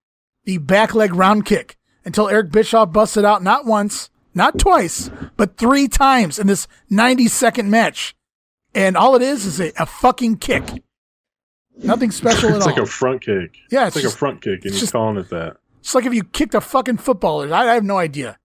the 0.44 0.58
back 0.58 0.94
leg 0.94 1.14
round 1.14 1.44
kick 1.44 1.76
until 2.04 2.28
Eric 2.28 2.52
Bischoff 2.52 2.92
busted 2.92 3.24
out 3.24 3.42
not 3.42 3.64
once, 3.64 4.10
not 4.34 4.58
twice, 4.58 5.10
but 5.36 5.56
three 5.56 5.88
times 5.88 6.38
in 6.38 6.46
this 6.46 6.68
90 6.88 7.26
second 7.26 7.70
match. 7.70 8.14
And 8.74 8.96
all 8.96 9.16
it 9.16 9.22
is 9.22 9.46
is 9.46 9.58
a, 9.58 9.72
a 9.78 9.86
fucking 9.86 10.36
kick. 10.36 10.84
Nothing 11.78 12.10
special 12.10 12.48
at 12.50 12.52
all. 12.52 12.58
It's 12.58 12.66
like 12.66 12.76
a 12.76 12.86
front 12.86 13.22
kick. 13.22 13.56
Yeah, 13.70 13.86
it's, 13.86 13.96
it's 13.96 13.96
like 13.96 14.02
just, 14.04 14.14
a 14.14 14.18
front 14.18 14.42
kick, 14.42 14.64
and 14.64 14.74
he's 14.74 14.92
calling 14.92 15.16
it 15.16 15.30
that. 15.30 15.56
It's 15.80 15.94
like 15.94 16.04
if 16.04 16.14
you 16.14 16.22
kicked 16.22 16.54
a 16.54 16.60
fucking 16.60 16.98
footballer. 16.98 17.52
I, 17.52 17.70
I 17.70 17.74
have 17.74 17.84
no 17.84 17.98
idea. 17.98 18.38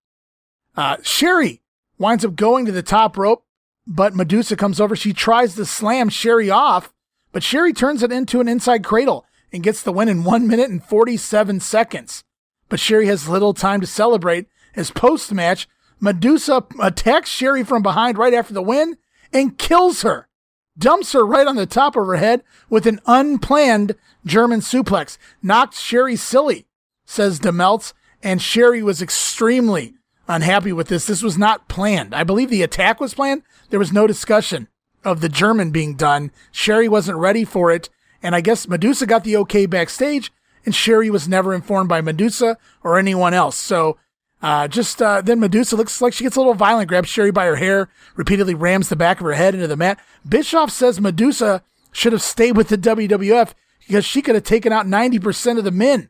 Uh, 0.76 0.98
Sherri 1.04 1.62
winds 1.98 2.24
up 2.24 2.36
going 2.36 2.66
to 2.66 2.72
the 2.72 2.82
top 2.82 3.18
rope, 3.18 3.46
but 3.92 4.14
Madusa 4.14 4.58
comes 4.58 4.80
over. 4.80 4.96
She 4.96 5.14
tries 5.14 5.56
to 5.56 5.66
slam 5.66 6.10
Sherri 6.10 6.50
off, 6.50 6.94
but 7.32 7.44
Sherri 7.44 7.74
turns 7.74 8.04
it 8.04 8.12
into 8.12 8.40
an 8.40 8.48
inside 8.48 8.84
cradle 8.84 9.26
and 9.52 9.64
gets 9.64 9.84
the 9.84 9.92
win 9.92 10.08
in 10.08 10.24
one 10.24 10.48
minute 10.48 10.70
and 10.70 10.84
47 10.84 11.60
seconds. 11.60 12.24
But 12.70 12.80
Sherri 12.80 13.08
has 13.08 13.28
little 13.28 13.54
time 13.54 13.82
to 13.82 13.88
celebrate 13.88 14.48
as 14.76 14.92
post 14.92 15.34
match, 15.34 15.68
Madusa 16.02 16.66
attacks 16.82 17.30
Sherri 17.30 17.64
from 17.64 17.84
behind 17.84 18.18
right 18.18 18.34
after 18.34 18.54
the 18.54 18.62
win 18.62 18.98
and 19.34 19.58
kills 19.58 20.04
her 20.04 20.30
dumps 20.78 21.14
her 21.14 21.26
right 21.26 21.48
on 21.48 21.56
the 21.56 21.66
top 21.66 21.96
of 21.96 22.06
her 22.06 22.16
head 22.16 22.44
with 22.70 22.86
an 22.86 23.00
unplanned 23.06 23.96
German 24.26 24.60
suplex. 24.60 25.18
Knocked 25.42 25.76
Sherri 25.76 26.16
silly, 26.16 26.68
says 27.06 27.40
DeMeltz, 27.40 27.94
and 28.24 28.42
Sherri 28.42 28.84
was 28.84 29.02
extremely 29.02 29.96
unhappy 30.28 30.72
with 30.74 30.88
this. 30.88 31.06
This 31.06 31.24
was 31.24 31.38
not 31.38 31.68
planned. 31.68 32.14
I 32.14 32.24
believe 32.24 32.50
the 32.50 32.64
attack 32.64 33.00
was 33.00 33.14
planned. 33.14 33.44
There 33.70 33.80
was 33.80 33.92
no 33.92 34.08
discussion 34.08 34.68
of 35.04 35.22
the 35.22 35.30
German 35.30 35.72
being 35.72 35.96
done. 35.96 36.32
Sherri 36.52 36.88
wasn't 36.88 37.18
ready 37.18 37.44
for 37.44 37.72
it, 37.72 37.90
and 38.22 38.36
I 38.36 38.42
guess 38.42 38.66
Madusa 38.66 39.08
got 39.08 39.24
the 39.24 39.38
okay 39.38 39.66
backstage, 39.66 40.32
and 40.66 40.76
Sherri 40.76 41.10
was 41.10 41.28
never 41.28 41.54
informed 41.54 41.90
by 41.90 42.02
Madusa 42.02 42.56
or 42.84 42.98
anyone 42.98 43.34
else. 43.34 43.58
So 43.58 43.98
uh, 44.42 44.68
just 44.68 45.02
uh, 45.02 45.22
then 45.22 45.40
Madusa 45.40 45.78
looks 45.78 46.02
like 46.02 46.14
she 46.14 46.24
gets 46.24 46.36
a 46.36 46.40
little 46.40 46.54
violent, 46.54 46.90
grabs 46.90 47.10
Sherri 47.10 47.32
by 47.32 47.46
her 47.46 47.58
hair, 47.58 47.90
repeatedly 48.16 48.54
rams 48.54 48.90
the 48.90 48.96
back 48.96 49.20
of 49.20 49.26
her 49.26 49.34
head 49.34 49.54
into 49.54 49.68
the 49.68 49.78
mat. 49.78 50.00
Bischoff 50.28 50.72
says 50.72 51.00
Madusa 51.00 51.62
should 51.92 52.14
have 52.14 52.22
stayed 52.22 52.58
with 52.58 52.70
the 52.70 52.78
WWF 52.78 53.54
because 53.88 54.06
she 54.06 54.22
could 54.22 54.36
have 54.36 54.44
taken 54.44 54.72
out 54.72 54.86
90% 54.86 55.58
of 55.58 55.64
the 55.64 55.72
men. 55.72 56.10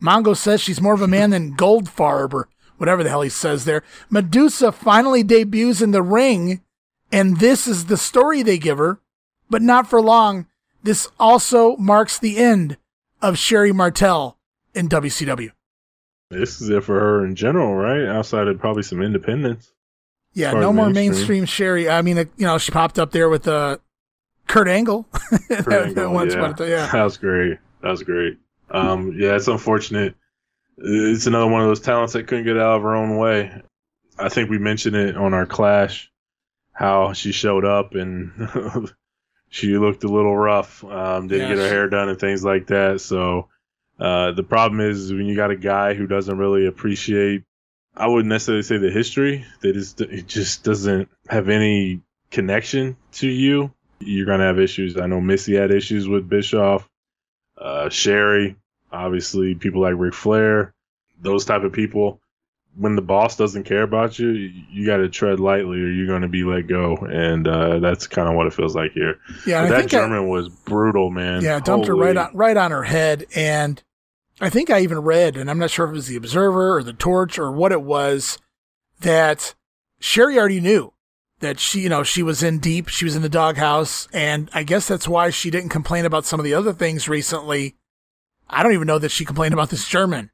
Mongo 0.00 0.36
says 0.36 0.60
she's 0.60 0.80
more 0.80 0.94
of 0.94 1.02
a 1.02 1.08
man 1.08 1.30
than 1.30 1.56
Goldfarb 1.56 2.44
whatever 2.78 3.02
the 3.02 3.10
hell 3.10 3.22
he 3.22 3.28
says 3.28 3.64
there. 3.64 3.82
Madusa 4.10 4.72
finally 4.72 5.22
debuts 5.22 5.80
in 5.80 5.90
the 5.90 6.02
ring, 6.02 6.60
and 7.12 7.38
this 7.38 7.66
is 7.66 7.86
the 7.86 7.96
story 7.96 8.42
they 8.42 8.58
give 8.58 8.78
her, 8.78 9.00
but 9.48 9.62
not 9.62 9.88
for 9.88 10.00
long. 10.00 10.46
This 10.82 11.08
also 11.18 11.76
marks 11.76 12.18
the 12.18 12.36
end 12.38 12.76
of 13.20 13.38
Sherri 13.38 13.72
Martel 13.72 14.36
in 14.74 14.88
WCW. 14.88 15.50
This 16.30 16.60
is 16.60 16.68
it 16.68 16.84
for 16.84 16.98
her 16.98 17.24
in 17.24 17.34
general, 17.36 17.74
right? 17.74 18.04
Outside 18.06 18.48
of 18.48 18.58
probably 18.58 18.82
some 18.82 19.00
independence. 19.00 19.72
Yeah, 20.32 20.52
no 20.52 20.72
more 20.72 20.90
mainstream. 20.90 21.10
mainstream 21.10 21.44
Sherri. 21.46 21.88
I 21.88 22.02
mean, 22.02 22.18
you 22.18 22.46
know, 22.46 22.58
she 22.58 22.70
popped 22.70 22.98
up 22.98 23.10
there 23.10 23.28
with 23.28 23.48
uh, 23.48 23.78
Kurt 24.46 24.68
Angle. 24.68 25.04
Kurt 25.48 25.72
Angle 25.72 26.26
yeah. 26.26 26.54
yeah. 26.60 26.90
that 26.92 27.04
was 27.04 27.16
great. 27.16 27.58
That 27.82 27.90
was 27.90 28.02
great. 28.02 28.38
Um, 28.70 29.14
yeah, 29.18 29.36
it's 29.36 29.48
unfortunate. 29.48 30.14
It's 30.78 31.26
another 31.26 31.46
one 31.46 31.62
of 31.62 31.68
those 31.68 31.80
talents 31.80 32.12
that 32.12 32.26
couldn't 32.26 32.44
get 32.44 32.56
out 32.56 32.76
of 32.76 32.82
her 32.82 32.96
own 32.96 33.16
way. 33.16 33.62
I 34.18 34.28
think 34.28 34.50
we 34.50 34.58
mentioned 34.58 34.96
it 34.96 35.16
on 35.16 35.34
our 35.34 35.46
clash, 35.46 36.10
how 36.72 37.12
she 37.12 37.32
showed 37.32 37.64
up 37.64 37.94
and 37.94 38.48
she 39.48 39.78
looked 39.78 40.04
a 40.04 40.08
little 40.08 40.36
rough. 40.36 40.84
Um, 40.84 41.28
didn't 41.28 41.48
yeah, 41.48 41.54
get 41.54 41.62
her 41.62 41.68
hair 41.68 41.88
done 41.88 42.08
and 42.08 42.18
things 42.18 42.44
like 42.44 42.66
that. 42.68 43.00
So 43.00 43.48
uh, 43.98 44.32
the 44.32 44.42
problem 44.42 44.80
is 44.80 45.12
when 45.12 45.26
you 45.26 45.36
got 45.36 45.50
a 45.50 45.56
guy 45.56 45.94
who 45.94 46.06
doesn't 46.06 46.36
really 46.36 46.66
appreciate, 46.66 47.44
I 47.96 48.08
wouldn't 48.08 48.28
necessarily 48.28 48.62
say 48.62 48.76
the 48.76 48.90
history, 48.90 49.46
that 49.62 49.74
is, 49.74 49.94
it 49.98 50.26
just 50.26 50.64
doesn't 50.64 51.08
have 51.28 51.48
any 51.48 52.02
connection 52.30 52.96
to 53.12 53.28
you. 53.28 53.72
You're 54.00 54.26
going 54.26 54.40
to 54.40 54.46
have 54.46 54.60
issues. 54.60 54.98
I 54.98 55.06
know 55.06 55.22
Missy 55.22 55.54
had 55.54 55.70
issues 55.70 56.06
with 56.06 56.28
Bischoff, 56.28 56.86
uh, 57.56 57.88
Sherri, 57.88 58.56
obviously 58.96 59.54
people 59.54 59.82
like 59.82 59.94
Ric 59.96 60.14
Flair, 60.14 60.74
those 61.20 61.44
type 61.44 61.62
of 61.62 61.72
people. 61.72 62.20
When 62.78 62.94
the 62.94 63.02
boss 63.02 63.36
doesn't 63.36 63.64
care 63.64 63.82
about 63.82 64.18
you, 64.18 64.28
you 64.28 64.84
got 64.84 64.98
to 64.98 65.08
tread 65.08 65.40
lightly 65.40 65.80
or 65.80 65.88
you're 65.88 66.06
going 66.06 66.20
to 66.22 66.28
be 66.28 66.44
let 66.44 66.66
go. 66.66 66.96
And 66.96 67.48
uh, 67.48 67.78
that's 67.78 68.06
kind 68.06 68.28
of 68.28 68.34
what 68.34 68.46
it 68.46 68.52
feels 68.52 68.76
like 68.76 68.92
here. 68.92 69.18
Yeah, 69.46 69.66
that 69.66 69.88
German 69.88 70.18
I, 70.18 70.20
was 70.20 70.50
brutal, 70.50 71.10
man. 71.10 71.42
Yeah, 71.42 71.58
dumped 71.60 71.86
Holy. 71.86 71.88
her 71.88 71.96
right 71.96 72.16
on, 72.16 72.36
right 72.36 72.56
on 72.56 72.72
her 72.72 72.82
head. 72.82 73.24
And 73.34 73.82
I 74.42 74.50
think 74.50 74.68
I 74.68 74.80
even 74.80 74.98
read, 74.98 75.38
and 75.38 75.48
I'm 75.48 75.58
not 75.58 75.70
sure 75.70 75.86
if 75.86 75.92
it 75.92 75.94
was 75.94 76.08
the 76.08 76.16
Observer 76.16 76.76
or 76.76 76.82
the 76.82 76.92
Torch 76.92 77.38
or 77.38 77.50
what 77.50 77.72
it 77.72 77.80
was, 77.80 78.36
that 79.00 79.54
Sherri 79.98 80.38
already 80.38 80.60
knew 80.60 80.92
that 81.40 81.58
she, 81.58 81.80
you 81.80 81.88
know, 81.88 82.02
she 82.02 82.22
was 82.22 82.42
in 82.42 82.58
deep, 82.58 82.88
she 82.88 83.06
was 83.06 83.16
in 83.16 83.22
the 83.22 83.28
doghouse, 83.30 84.06
and 84.12 84.50
I 84.52 84.62
guess 84.62 84.86
that's 84.88 85.08
why 85.08 85.30
she 85.30 85.50
didn't 85.50 85.70
complain 85.70 86.04
about 86.04 86.26
some 86.26 86.40
of 86.40 86.44
the 86.44 86.52
other 86.52 86.74
things 86.74 87.08
recently. 87.08 87.76
I 88.48 88.62
don't 88.62 88.72
even 88.72 88.86
know 88.86 88.98
that 88.98 89.10
she 89.10 89.24
complained 89.24 89.54
about 89.54 89.70
this 89.70 89.88
German, 89.88 90.30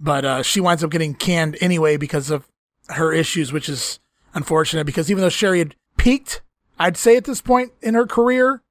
but 0.00 0.24
uh, 0.24 0.42
she 0.42 0.60
winds 0.60 0.82
up 0.82 0.90
getting 0.90 1.14
canned 1.14 1.56
anyway 1.60 1.96
because 1.96 2.30
of 2.30 2.48
her 2.88 3.12
issues, 3.12 3.52
which 3.52 3.68
is 3.68 4.00
unfortunate. 4.34 4.84
Because 4.84 5.10
even 5.10 5.22
though 5.22 5.28
Sherri 5.28 5.58
had 5.58 5.76
peaked, 5.96 6.42
I'd 6.78 6.96
say 6.96 7.16
at 7.16 7.24
this 7.24 7.40
point 7.40 7.72
in 7.82 7.94
her 7.94 8.06
career, 8.06 8.62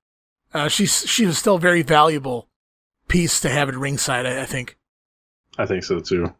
uh, 0.53 0.67
she's 0.67 1.07
she 1.07 1.25
was 1.25 1.37
still 1.37 1.57
very 1.57 1.81
valuable 1.81 2.49
piece 3.07 3.39
to 3.41 3.49
have 3.49 3.69
at 3.69 3.75
ringside, 3.75 4.25
I, 4.25 4.41
I 4.41 4.45
think. 4.45 4.77
I 5.57 5.65
think 5.65 5.83
so 5.83 5.99
too. 5.99 6.33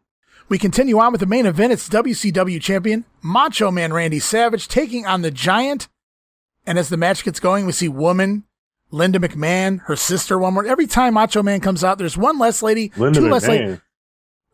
We 0.48 0.58
continue 0.58 0.98
on 0.98 1.12
with 1.12 1.20
the 1.20 1.26
main 1.26 1.46
event. 1.46 1.72
It's 1.72 1.88
WCW 1.88 2.60
champion 2.60 3.04
Macho 3.22 3.70
Man 3.70 3.92
Randy 3.92 4.18
Savage 4.18 4.68
taking 4.68 5.06
on 5.06 5.22
the 5.22 5.30
Giant. 5.30 5.88
And 6.66 6.78
as 6.78 6.88
the 6.88 6.96
match 6.96 7.24
gets 7.24 7.40
going, 7.40 7.66
we 7.66 7.72
see 7.72 7.88
woman 7.88 8.44
Linda 8.92 9.18
McMahon, 9.18 9.80
her 9.82 9.96
sister, 9.96 10.38
one 10.38 10.54
more. 10.54 10.66
Every 10.66 10.86
time 10.86 11.14
Macho 11.14 11.42
Man 11.42 11.60
comes 11.60 11.82
out, 11.82 11.98
there's 11.98 12.16
one 12.16 12.38
less 12.38 12.62
lady, 12.62 12.92
Linda 12.96 13.18
two 13.20 13.26
McMahon. 13.26 13.32
less 13.32 13.48
lady. 13.48 13.80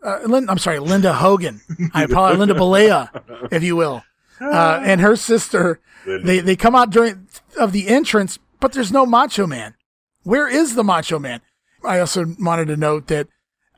Uh, 0.03 0.43
I'm 0.49 0.59
sorry, 0.59 0.79
Linda 0.79 1.13
Hogan. 1.13 1.61
I 1.93 2.05
apologize, 2.05 2.39
Linda 2.39 2.55
Bollea, 2.55 3.49
if 3.53 3.63
you 3.65 3.75
will, 3.77 4.03
uh, 4.41 4.81
and 4.83 5.01
her 5.01 5.17
sister. 5.17 5.81
They 6.07 6.39
they 6.39 6.57
come 6.57 6.75
out 6.75 6.91
during 6.91 7.27
of 7.59 7.73
the 7.73 7.89
entrance, 7.89 8.39
but 8.61 8.73
there's 8.73 8.93
no 8.93 9.05
Macho 9.05 9.47
Man. 9.47 9.75
Where 10.23 10.49
is 10.49 10.75
the 10.77 10.85
Macho 10.85 11.19
Man? 11.19 11.41
I 11.85 11.99
also 12.01 12.25
wanted 12.41 12.69
to 12.69 12.77
note 12.77 13.09
that 13.09 13.27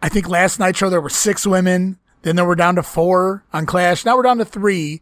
I 0.02 0.08
think 0.08 0.28
last 0.28 0.60
Nitro 0.60 0.90
there 0.90 1.00
were 1.00 1.08
six 1.08 1.46
women. 1.46 1.98
Then 2.22 2.36
there 2.36 2.44
were 2.44 2.54
down 2.54 2.74
to 2.76 2.82
four 2.82 3.44
on 3.52 3.64
Clash. 3.64 4.04
Now 4.04 4.16
we're 4.16 4.22
down 4.22 4.38
to 4.38 4.44
three. 4.44 5.00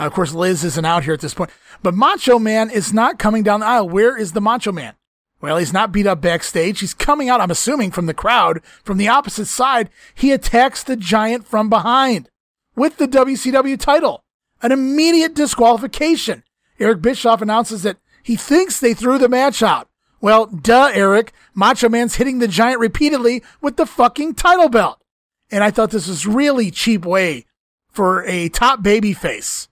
Uh, 0.00 0.04
of 0.04 0.12
course, 0.14 0.32
Liz 0.32 0.64
isn't 0.64 0.84
out 0.84 1.04
here 1.04 1.12
at 1.14 1.20
this 1.20 1.34
point, 1.34 1.50
but 1.84 1.94
Macho 1.94 2.38
Man 2.38 2.70
is 2.70 2.94
not 2.94 3.18
coming 3.18 3.42
down 3.42 3.60
the 3.60 3.66
aisle. 3.66 3.86
Where 3.86 4.16
is 4.16 4.32
the 4.32 4.40
Macho 4.40 4.72
Man? 4.72 4.94
Well, 5.42 5.58
he's 5.58 5.74
not 5.74 5.92
beat 5.92 6.06
up 6.06 6.22
backstage. 6.22 6.80
He's 6.80 6.94
coming 6.94 7.28
out, 7.28 7.42
I'm 7.42 7.50
assuming, 7.50 7.90
from 7.90 8.06
the 8.06 8.14
crowd, 8.14 8.62
from 8.82 8.96
the 8.96 9.08
opposite 9.08 9.44
side. 9.44 9.90
He 10.14 10.32
attacks 10.32 10.82
the 10.82 10.96
giant 10.96 11.46
from 11.46 11.68
behind 11.68 12.30
with 12.74 12.96
the 12.96 13.06
WCW 13.06 13.78
title. 13.78 14.24
An 14.62 14.72
immediate 14.72 15.34
disqualification. 15.34 16.42
Eric 16.80 17.02
Bischoff 17.02 17.42
announces 17.42 17.82
that 17.82 17.98
he 18.22 18.34
thinks 18.34 18.80
they 18.80 18.94
threw 18.94 19.18
the 19.18 19.28
match 19.28 19.62
out. 19.62 19.90
Well, 20.22 20.46
duh, 20.46 20.90
Eric. 20.94 21.34
Macho 21.52 21.90
Man's 21.90 22.14
hitting 22.14 22.38
the 22.38 22.48
giant 22.48 22.80
repeatedly 22.80 23.42
with 23.60 23.76
the 23.76 23.84
fucking 23.84 24.36
title 24.36 24.70
belt. 24.70 25.02
And 25.50 25.62
I 25.62 25.70
thought 25.70 25.90
this 25.90 26.08
was 26.08 26.26
really 26.26 26.70
cheap 26.70 27.04
way 27.04 27.44
for 27.90 28.24
a 28.24 28.48
top 28.48 28.82
baby 28.82 29.12
face 29.12 29.68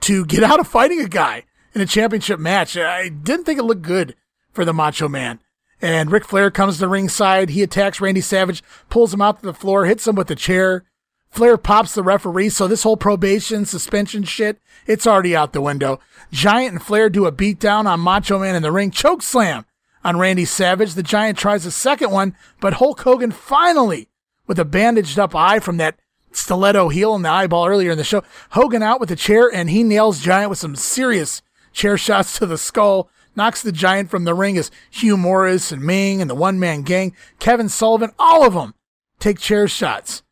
to 0.00 0.26
get 0.26 0.42
out 0.42 0.58
of 0.58 0.66
fighting 0.66 1.00
a 1.00 1.08
guy 1.08 1.44
in 1.74 1.80
a 1.80 1.86
championship 1.86 2.38
match. 2.38 2.76
I 2.76 3.08
didn't 3.08 3.44
think 3.44 3.58
it 3.58 3.64
looked 3.64 3.82
good 3.82 4.14
for 4.52 4.64
the 4.64 4.72
Macho 4.72 5.08
Man. 5.08 5.40
And 5.80 6.12
Ric 6.12 6.24
Flair 6.24 6.50
comes 6.50 6.74
to 6.74 6.80
the 6.80 6.88
ringside. 6.88 7.50
He 7.50 7.62
attacks 7.62 8.00
Randy 8.00 8.20
Savage, 8.20 8.62
pulls 8.88 9.12
him 9.12 9.20
out 9.20 9.40
to 9.40 9.46
the 9.46 9.54
floor, 9.54 9.84
hits 9.84 10.06
him 10.06 10.14
with 10.14 10.28
the 10.28 10.36
chair. 10.36 10.84
Flair 11.30 11.56
pops 11.56 11.94
the 11.94 12.02
referee, 12.02 12.50
so 12.50 12.68
this 12.68 12.82
whole 12.82 12.96
probation, 12.96 13.64
suspension 13.64 14.22
shit, 14.22 14.58
it's 14.86 15.06
already 15.06 15.34
out 15.34 15.54
the 15.54 15.62
window. 15.62 15.98
Giant 16.30 16.74
and 16.74 16.82
Flair 16.82 17.08
do 17.08 17.24
a 17.24 17.32
beatdown 17.32 17.86
on 17.86 18.00
Macho 18.00 18.38
Man 18.38 18.54
in 18.54 18.62
the 18.62 18.70
ring, 18.70 18.90
choke 18.90 19.22
slam 19.22 19.64
on 20.04 20.18
Randy 20.18 20.44
Savage. 20.44 20.92
The 20.92 21.02
Giant 21.02 21.38
tries 21.38 21.64
a 21.64 21.70
second 21.70 22.10
one, 22.10 22.36
but 22.60 22.74
Hulk 22.74 23.00
Hogan 23.00 23.30
finally, 23.30 24.08
with 24.46 24.58
a 24.58 24.64
bandaged 24.66 25.18
up 25.18 25.34
eye 25.34 25.58
from 25.58 25.78
that 25.78 25.98
stiletto 26.32 26.90
heel 26.90 27.14
in 27.14 27.22
the 27.22 27.30
eyeball 27.30 27.66
earlier 27.66 27.92
in 27.92 27.98
the 27.98 28.04
show, 28.04 28.22
Hogan 28.50 28.82
out 28.82 29.00
with 29.00 29.10
a 29.10 29.16
chair 29.16 29.50
and 29.52 29.70
he 29.70 29.82
nails 29.82 30.20
Giant 30.20 30.50
with 30.50 30.58
some 30.58 30.76
serious 30.76 31.40
chair 31.72 31.96
shots 31.96 32.38
to 32.38 32.46
the 32.46 32.58
skull 32.58 33.08
knocks 33.34 33.62
the 33.62 33.72
Giant 33.72 34.10
from 34.10 34.24
the 34.24 34.34
ring 34.34 34.58
as 34.58 34.70
Hugh 34.90 35.16
Morrus 35.16 35.72
and 35.72 35.82
Meng 35.82 36.20
and 36.20 36.28
the 36.28 36.34
one 36.34 36.58
man 36.60 36.82
gang, 36.82 37.14
Kevin 37.38 37.68
Sullivan, 37.68 38.12
all 38.18 38.44
of 38.44 38.54
them 38.54 38.74
take 39.18 39.38
chair 39.38 39.68
shots 39.68 40.22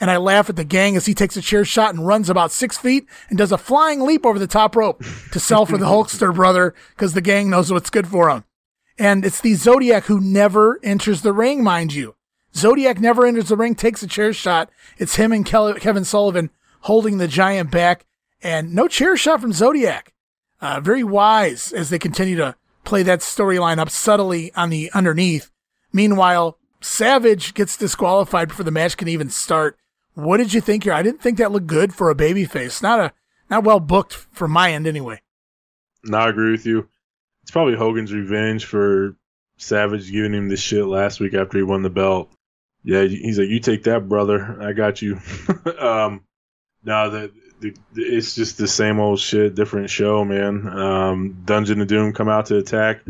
and 0.00 0.10
I 0.10 0.16
laugh 0.16 0.48
at 0.48 0.56
the 0.56 0.64
gang 0.64 0.96
as 0.96 1.06
he 1.06 1.14
takes 1.14 1.36
a 1.36 1.42
chair 1.42 1.64
shot 1.64 1.94
and 1.94 2.06
runs 2.06 2.30
about 2.30 2.50
six 2.50 2.78
feet 2.78 3.06
and 3.28 3.36
does 3.36 3.52
a 3.52 3.58
flying 3.58 4.00
leap 4.00 4.24
over 4.24 4.38
the 4.38 4.46
top 4.46 4.74
rope 4.74 5.04
to 5.30 5.38
sell 5.38 5.66
for 5.66 5.76
the 5.76 5.86
Hulkster 5.86 6.34
brother 6.34 6.74
because 6.90 7.12
the 7.12 7.20
gang 7.20 7.50
knows 7.50 7.70
what's 7.70 7.90
good 7.90 8.08
for 8.08 8.30
him. 8.30 8.44
And 8.98 9.24
it's 9.24 9.40
the 9.40 9.54
Zodiac 9.54 10.04
who 10.04 10.20
never 10.20 10.80
enters 10.82 11.20
the 11.20 11.32
ring, 11.32 11.62
mind 11.62 11.92
you. 11.92 12.16
Zodiac 12.54 12.98
never 12.98 13.26
enters 13.26 13.48
the 13.48 13.56
ring, 13.56 13.74
takes 13.74 14.02
a 14.02 14.06
chair 14.06 14.32
shot. 14.32 14.70
It's 14.98 15.16
him 15.16 15.32
and 15.32 15.46
Kevin 15.46 16.04
Sullivan 16.04 16.50
holding 16.82 17.18
the 17.18 17.28
giant 17.28 17.70
back, 17.70 18.06
and 18.42 18.74
no 18.74 18.88
chair 18.88 19.16
shot 19.16 19.40
from 19.40 19.52
Zodiac. 19.52 20.12
Uh, 20.60 20.80
very 20.80 21.02
wise 21.02 21.72
as 21.72 21.90
they 21.90 21.98
continue 21.98 22.36
to 22.36 22.54
play 22.84 23.02
that 23.02 23.20
storyline 23.20 23.78
up 23.78 23.90
subtly 23.90 24.52
on 24.54 24.70
the 24.70 24.90
underneath. 24.92 25.50
Meanwhile, 25.92 26.58
Savage 26.80 27.54
gets 27.54 27.76
disqualified 27.76 28.48
before 28.48 28.64
the 28.64 28.70
match 28.70 28.96
can 28.96 29.08
even 29.08 29.30
start. 29.30 29.76
What 30.14 30.38
did 30.38 30.52
you 30.52 30.60
think 30.60 30.84
here? 30.84 30.92
I 30.92 31.02
didn't 31.02 31.20
think 31.20 31.38
that 31.38 31.52
looked 31.52 31.66
good 31.66 31.94
for 31.94 32.10
a 32.10 32.14
babyface. 32.14 32.82
Not 32.82 33.00
a 33.00 33.12
not 33.48 33.64
well 33.64 33.80
booked 33.80 34.14
from 34.14 34.50
my 34.50 34.72
end 34.72 34.86
anyway. 34.86 35.20
No, 36.04 36.18
I 36.18 36.28
agree 36.28 36.52
with 36.52 36.66
you. 36.66 36.88
It's 37.42 37.50
probably 37.50 37.76
Hogan's 37.76 38.12
revenge 38.12 38.64
for 38.64 39.16
Savage 39.56 40.10
giving 40.10 40.32
him 40.32 40.48
this 40.48 40.60
shit 40.60 40.86
last 40.86 41.20
week 41.20 41.34
after 41.34 41.58
he 41.58 41.64
won 41.64 41.82
the 41.82 41.90
belt. 41.90 42.30
Yeah, 42.82 43.02
he's 43.04 43.38
like, 43.38 43.48
"You 43.48 43.60
take 43.60 43.84
that, 43.84 44.08
brother. 44.08 44.56
I 44.62 44.72
got 44.72 45.02
you." 45.02 45.20
um, 45.78 46.24
no, 46.82 47.10
the, 47.10 47.32
it's 47.94 48.34
just 48.34 48.58
the 48.58 48.68
same 48.68 49.00
old 49.00 49.20
shit, 49.20 49.54
different 49.54 49.90
show, 49.90 50.24
man. 50.24 50.66
Um, 50.68 51.42
Dungeon 51.44 51.80
of 51.80 51.88
Doom 51.88 52.12
come 52.12 52.28
out 52.28 52.46
to 52.46 52.56
attack, 52.56 53.02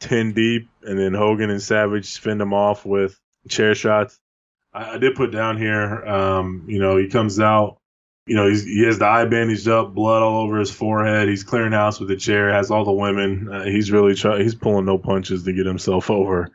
ten 0.00 0.32
deep, 0.32 0.68
and 0.82 0.98
then 0.98 1.14
Hogan 1.14 1.50
and 1.50 1.62
Savage 1.62 2.18
fend 2.18 2.40
them 2.40 2.52
off 2.52 2.84
with 2.84 3.18
chair 3.48 3.74
shots. 3.74 4.18
I, 4.72 4.94
I 4.94 4.98
did 4.98 5.16
put 5.16 5.30
down 5.30 5.56
here, 5.56 6.04
um, 6.06 6.64
you 6.68 6.78
know, 6.78 6.96
he 6.96 7.08
comes 7.08 7.40
out, 7.40 7.78
you 8.26 8.36
know, 8.36 8.48
he 8.48 8.84
has 8.84 8.98
the 8.98 9.06
eye 9.06 9.24
bandaged 9.24 9.68
up, 9.68 9.94
blood 9.94 10.22
all 10.22 10.42
over 10.42 10.58
his 10.58 10.70
forehead. 10.70 11.28
He's 11.28 11.44
clearing 11.44 11.72
house 11.72 12.00
with 12.00 12.08
the 12.08 12.16
chair, 12.16 12.52
has 12.52 12.70
all 12.70 12.84
the 12.84 12.92
women. 12.92 13.48
Uh, 13.52 13.64
he's 13.64 13.92
really 13.92 14.14
trying, 14.14 14.42
he's 14.42 14.54
pulling 14.54 14.84
no 14.84 14.98
punches 14.98 15.44
to 15.44 15.52
get 15.52 15.66
himself 15.66 16.10
over. 16.10 16.50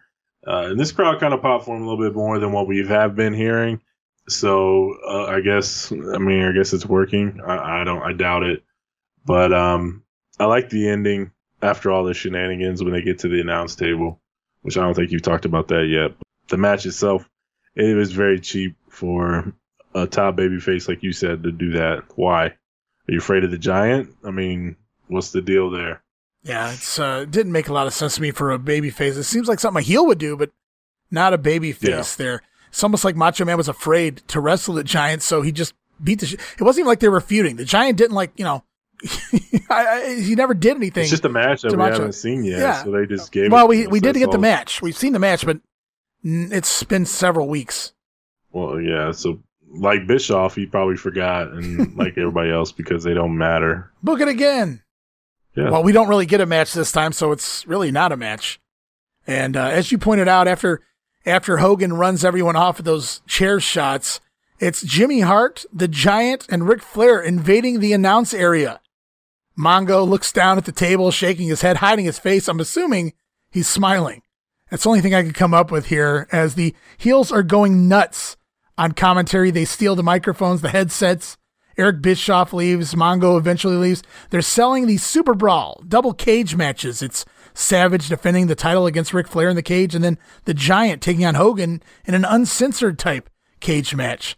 Uh, 0.46 0.70
and 0.72 0.80
this 0.80 0.92
crowd 0.92 1.20
kind 1.20 1.34
of 1.34 1.42
popped 1.42 1.66
for 1.66 1.76
him 1.76 1.84
a 1.84 1.88
little 1.88 2.04
bit 2.04 2.16
more 2.16 2.40
than 2.40 2.52
what 2.52 2.68
we 2.68 2.86
have 2.86 3.16
been 3.16 3.34
hearing. 3.34 3.80
So 4.32 4.96
uh, 5.06 5.26
I 5.26 5.42
guess, 5.42 5.92
I 5.92 6.18
mean, 6.18 6.44
I 6.44 6.52
guess 6.52 6.74
it's 6.74 6.86
working. 6.86 7.40
I, 7.46 7.82
I 7.82 7.84
don't, 7.84 8.02
I 8.02 8.14
doubt 8.14 8.44
it. 8.44 8.64
But 9.26 9.54
um, 9.54 10.04
I 10.40 10.46
like 10.46 10.70
the 10.70 10.90
ending 10.90 11.32
after 11.62 11.92
all 11.92 12.04
the 12.04 12.14
shenanigans 12.14 12.84
when 12.84 12.94
they 12.94 13.02
get 13.02 13.20
to 13.20 13.28
the 13.28 13.42
announce 13.42 13.76
table, 13.76 14.20
which 14.62 14.78
I 14.78 14.82
don't 14.82 14.96
think 14.96 15.12
you've 15.12 15.22
talked 15.22 15.46
about 15.46 15.68
that 15.68 15.88
yet. 15.88 16.18
But 16.18 16.28
the 16.50 16.58
match 16.58 16.86
itself 16.86 17.28
it 17.76 17.96
was 17.96 18.12
very 18.12 18.40
cheap 18.40 18.76
for 18.90 19.54
a 19.94 20.08
top 20.08 20.36
baby 20.36 20.60
face 20.60 20.88
like 20.88 21.04
you 21.04 21.12
said 21.12 21.44
to 21.44 21.52
do 21.52 21.72
that. 21.72 22.04
Why? 22.16 22.46
Are 22.48 22.56
you 23.08 23.20
afraid 23.20 23.44
of 23.44 23.52
the 23.52 23.58
giant? 23.58 24.16
I 24.24 24.32
mean, 24.32 24.76
what's 25.08 25.32
the 25.32 25.42
deal 25.42 25.70
there? 25.70 26.04
Yeah, 26.44 26.74
it's 26.74 27.00
uh, 27.00 27.22
it 27.24 27.32
didn't 27.32 27.52
make 27.52 27.68
a 27.68 27.74
lot 27.74 27.88
of 27.88 27.94
sense 27.94 28.16
to 28.16 28.22
me 28.22 28.32
for 28.32 28.52
a 28.52 28.60
baby 28.60 28.90
face. 28.90 29.16
It 29.16 29.24
seems 29.24 29.48
like 29.48 29.60
something 29.60 29.80
a 29.80 29.84
heel 29.84 30.06
would 30.08 30.18
do, 30.18 30.36
but 30.36 30.52
not 31.12 31.34
a 31.34 31.38
baby 31.38 31.72
face 31.72 32.18
yeah. 32.20 32.24
there. 32.24 32.42
It's 32.72 32.84
almost 32.84 33.04
like 33.04 33.18
Macho 33.18 33.44
Man 33.44 33.58
was 33.58 33.68
afraid 33.68 34.22
to 34.30 34.40
wrestle 34.40 34.76
the 34.76 34.84
giant, 34.84 35.22
so 35.22 35.42
he 35.42 35.52
just 35.52 35.74
beat 36.02 36.22
the. 36.22 36.26
Sh- 36.26 36.34
it 36.34 36.62
wasn't 36.62 36.84
even 36.84 36.88
like 36.88 37.02
they 37.02 37.10
were 37.10 37.20
feuding. 37.20 37.58
The 37.58 37.66
giant 37.66 37.98
didn't 37.98 38.16
like 38.16 38.32
you 38.38 38.46
know. 38.46 38.64
I, 39.70 39.88
I, 39.88 40.16
he 40.22 40.36
never 40.36 40.54
did 40.54 40.78
anything. 40.78 41.02
It's 41.02 41.10
just 41.10 41.26
a 41.26 41.30
match 41.30 41.64
that 41.64 41.72
we 41.72 41.78
Macho. 41.78 41.94
haven't 41.94 42.14
seen 42.14 42.44
yet, 42.46 42.60
yeah. 42.60 42.84
so 42.84 42.92
they 42.92 43.06
just 43.06 43.32
gave. 43.32 43.52
Well, 43.52 43.68
we 43.68 43.88
we 43.88 44.00
did 44.00 44.16
get 44.16 44.32
the 44.32 44.38
match. 44.38 44.82
We've 44.82 44.98
seen 44.98 45.12
the 45.12 45.20
match, 45.20 45.46
but 45.46 45.60
it's 46.24 46.84
been 46.84 47.06
several 47.06 47.48
weeks. 47.50 47.94
Well, 48.52 48.80
yeah. 48.80 49.12
So, 49.12 49.42
like 49.74 50.08
Bischoff, 50.08 50.56
he 50.56 50.66
probably 50.66 50.96
forgot, 50.96 51.50
and 51.50 51.96
like 51.98 52.18
everybody 52.18 52.52
else, 52.52 52.72
because 52.72 53.04
they 53.04 53.14
don't 53.14 53.38
matter. 53.38 53.92
Book 54.02 54.22
it 54.22 54.28
again. 54.30 54.82
Yeah. 55.56 55.72
Well, 55.72 55.84
we 55.84 55.92
don't 55.92 56.08
really 56.08 56.26
get 56.26 56.40
a 56.40 56.46
match 56.46 56.74
this 56.74 56.94
time, 56.94 57.12
so 57.12 57.34
it's 57.34 57.68
really 57.68 57.92
not 57.92 58.14
a 58.14 58.18
match. 58.18 58.62
And 59.28 59.58
uh, 59.58 59.66
as 59.66 59.92
you 59.92 59.98
pointed 59.98 60.28
out, 60.28 60.48
after 60.48 60.82
after 61.26 61.58
Hogan 61.58 61.94
runs 61.94 62.26
everyone 62.26 62.56
off 62.56 62.80
of 62.80 62.86
those 62.86 63.22
chair 63.28 63.60
shots, 63.60 64.20
it's 64.60 64.82
Jimmy 64.84 65.22
Hart, 65.22 65.66
the 65.74 65.88
Giant, 65.88 66.46
and 66.50 66.68
Ric 66.68 66.82
Flair 66.82 67.22
invading 67.22 67.80
the 67.80 67.94
announce 67.94 68.34
area. 68.34 68.80
Mongo 69.58 70.08
looks 70.08 70.32
down 70.32 70.58
at 70.58 70.66
the 70.66 70.72
table, 70.72 71.12
shaking 71.12 71.48
his 71.48 71.62
head, 71.62 71.78
hiding 71.78 72.06
his 72.06 72.20
face. 72.20 72.48
I'm 72.48 72.60
assuming 72.60 73.14
he's 73.50 73.68
smiling. 73.68 74.22
That's 74.70 74.84
the 74.84 74.90
only 74.90 75.02
thing 75.02 75.14
I 75.14 75.24
could 75.24 75.36
come 75.36 75.54
up 75.54 75.72
with 75.72 75.88
here 75.88 76.28
as 76.32 76.56
the 76.56 76.74
heels 76.98 77.32
are 77.32 77.44
going 77.44 77.88
nuts 77.88 78.38
on 78.78 78.94
commentary. 78.94 79.52
They 79.52 79.66
steal 79.66 79.96
the 79.96 80.04
microphones, 80.04 80.62
the 80.62 80.70
headsets. 80.70 81.38
Eric 81.78 82.02
Bischoff 82.02 82.54
leaves. 82.54 82.96
Mongo 82.96 83.38
eventually 83.38 83.76
leaves. 83.76 84.04
They're 84.30 84.42
selling 84.42 84.88
the 84.88 84.98
Super 84.98 85.34
Brawl 85.34 85.84
double 85.88 86.14
cage 86.14 86.56
matches. 86.56 87.02
It's 87.02 87.26
Savage 87.54 88.10
defending 88.10 88.48
the 88.48 88.56
title 88.56 88.86
against 88.86 89.14
Ric 89.14 89.28
Flair 89.28 89.50
in 89.50 89.56
the 89.56 89.62
cage, 89.62 89.96
and 89.96 90.04
then 90.04 90.18
the 90.46 90.54
Giant 90.54 91.02
taking 91.02 91.26
on 91.26 91.36
Hogan 91.36 91.82
in 92.06 92.14
an 92.14 92.26
uncensored 92.26 92.98
type 92.98 93.30
cage 93.60 93.96
match. 93.96 94.38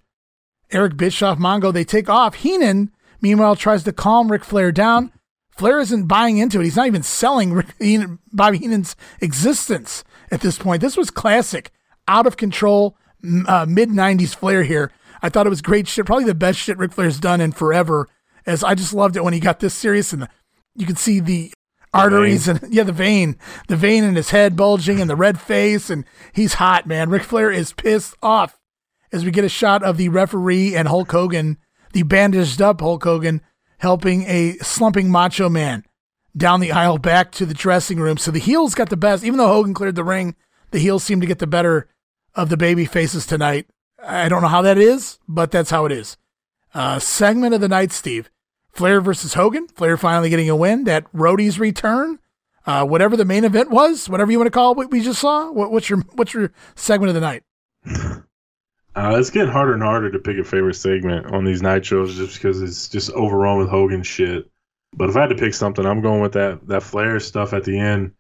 Eric 0.72 0.98
Bischoff, 0.98 1.38
Mongo, 1.38 1.72
they 1.72 1.84
take 1.84 2.10
off. 2.10 2.36
Heenan, 2.36 2.92
meanwhile, 3.22 3.56
tries 3.56 3.84
to 3.84 3.94
calm 3.94 4.32
Ric 4.32 4.44
Flair 4.44 4.72
down. 4.72 5.12
Flair 5.52 5.80
isn't 5.80 6.08
buying 6.08 6.38
into 6.38 6.60
it. 6.60 6.64
He's 6.64 6.76
not 6.76 6.88
even 6.88 7.04
selling 7.04 7.54
Rick 7.54 7.68
Heenan, 7.80 8.20
Bobby 8.32 8.58
Heenan's 8.58 8.96
existence 9.22 10.04
at 10.32 10.42
this 10.42 10.58
point. 10.58 10.82
This 10.82 10.98
was 10.98 11.12
classic, 11.12 11.72
out 12.08 12.26
of 12.26 12.38
control, 12.38 12.98
uh, 13.48 13.66
mid 13.70 13.90
90s 13.90 14.36
Flair 14.36 14.64
here. 14.64 14.92
I 15.22 15.30
thought 15.30 15.46
it 15.46 15.52
was 15.52 15.62
great 15.62 15.88
shit, 15.88 16.06
probably 16.06 16.26
the 16.26 16.36
best 16.36 16.60
shit 16.60 16.78
Ric 16.78 16.92
Flair's 16.92 17.20
done 17.20 17.40
in 17.40 17.52
forever. 17.52 18.10
As 18.46 18.64
I 18.64 18.76
just 18.76 18.94
loved 18.94 19.16
it 19.16 19.24
when 19.24 19.34
he 19.34 19.40
got 19.40 19.62
this 19.62 19.74
serious 19.74 20.12
and 20.12 20.28
you 20.76 20.86
could 20.86 20.98
see 20.98 21.22
the 21.22 21.54
arteries 21.94 22.46
vein. 22.46 22.60
and 22.62 22.74
yeah, 22.74 22.84
the 22.84 22.92
vein, 22.92 23.38
the 23.68 23.76
vein 23.76 24.04
in 24.04 24.16
his 24.16 24.32
head 24.32 24.56
bulging 24.56 25.00
and 25.00 25.10
the 25.10 25.16
red 25.16 25.40
face, 25.40 25.90
and 25.90 26.06
he's 26.34 26.56
hot, 26.56 26.86
man. 26.86 27.10
Ric 27.10 27.24
Flair 27.24 27.52
is 27.52 27.74
pissed 27.74 28.16
off 28.22 28.60
as 29.12 29.24
we 29.24 29.32
get 29.32 29.46
a 29.46 29.50
shot 29.50 29.84
of 29.84 29.98
the 29.98 30.10
referee 30.10 30.76
and 30.76 30.88
Hulk 30.88 31.12
Hogan, 31.12 31.58
the 31.94 32.04
bandaged 32.04 32.62
up 32.62 32.82
Hulk 32.82 33.04
Hogan, 33.04 33.42
helping 33.78 34.24
a 34.24 34.54
slumping 34.58 35.10
Macho 35.10 35.50
Man 35.50 35.86
down 36.36 36.60
the 36.60 36.72
aisle 36.72 36.98
back 36.98 37.32
to 37.34 37.46
the 37.46 37.54
dressing 37.54 38.00
room. 38.00 38.18
So 38.18 38.32
the 38.32 38.40
heels 38.40 38.74
got 38.74 38.90
the 38.90 38.98
best, 38.98 39.24
even 39.24 39.38
though 39.38 39.48
Hogan 39.48 39.74
cleared 39.74 39.96
the 39.96 40.04
ring. 40.04 40.36
The 40.72 40.80
heels 40.80 41.04
seem 41.04 41.22
to 41.22 41.28
get 41.28 41.40
the 41.40 41.48
better 41.48 41.88
of 42.34 42.50
the 42.50 42.58
baby 42.58 42.86
faces 42.86 43.28
tonight. 43.28 43.68
I 44.04 44.28
don't 44.28 44.42
know 44.42 44.48
how 44.48 44.64
that 44.64 44.78
is, 44.78 45.20
but 45.28 45.52
that's 45.52 45.70
how 45.70 45.86
it 45.86 45.92
is. 45.92 46.18
Uh, 46.74 46.98
segment 46.98 47.54
of 47.54 47.62
the 47.62 47.68
night, 47.68 47.92
Steve. 47.92 48.32
Flair 48.74 49.02
versus 49.02 49.36
Hogan. 49.36 49.68
Flair 49.68 49.98
finally 49.98 50.30
getting 50.30 50.50
a 50.50 50.56
win. 50.56 50.84
That 50.84 51.06
Roadie's 51.14 51.60
return. 51.60 52.20
Uh, 52.66 52.86
whatever 52.86 53.18
the 53.18 53.26
main 53.26 53.44
event 53.44 53.70
was, 53.70 54.08
whatever 54.08 54.32
you 54.32 54.38
want 54.38 54.48
to 54.48 54.52
call 54.52 54.72
it, 54.72 54.78
what 54.78 54.90
we 54.90 55.02
just 55.02 55.20
saw. 55.20 55.52
What, 55.52 55.72
what's 55.72 55.90
your 55.90 56.00
what's 56.14 56.34
your 56.34 56.52
segment 56.76 57.10
of 57.10 57.16
the 57.16 57.22
night? 57.22 57.44
Uh, 58.96 59.18
it's 59.20 59.32
getting 59.32 59.52
harder 59.52 59.74
and 59.74 59.82
harder 59.82 60.12
to 60.12 60.20
pick 60.20 60.38
a 60.38 60.44
favorite 60.44 60.76
segment 60.76 61.26
on 61.26 61.44
these 61.44 61.62
nitros 61.62 62.16
just 62.16 62.36
because 62.36 62.62
it's 62.62 62.88
just 62.90 63.10
overrun 63.12 63.58
with 63.58 63.70
Hogan 63.70 64.04
shit. 64.04 64.50
But 64.96 65.10
if 65.10 65.16
I 65.16 65.22
had 65.22 65.30
to 65.30 65.36
pick 65.36 65.56
something, 65.56 65.86
I'm 65.86 66.02
going 66.02 66.22
with 66.22 66.34
that 66.34 66.68
that 66.68 66.84
Flair 66.84 67.20
stuff 67.20 67.54
at 67.54 67.64
the 67.64 67.80
end. 67.80 68.12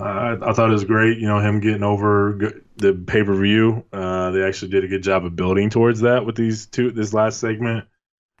Uh, 0.00 0.04
I, 0.04 0.50
I, 0.50 0.52
thought 0.52 0.68
it 0.68 0.74
was 0.74 0.84
great, 0.84 1.18
you 1.18 1.26
know, 1.26 1.40
him 1.40 1.60
getting 1.60 1.82
over 1.82 2.62
the 2.76 2.92
pay 2.92 3.24
per 3.24 3.34
view. 3.34 3.84
Uh, 3.92 4.30
they 4.30 4.44
actually 4.44 4.70
did 4.70 4.84
a 4.84 4.88
good 4.88 5.02
job 5.02 5.24
of 5.24 5.34
building 5.34 5.70
towards 5.70 6.00
that 6.00 6.24
with 6.24 6.36
these 6.36 6.66
two 6.66 6.90
this 6.90 7.14
last 7.14 7.40
segment. 7.40 7.86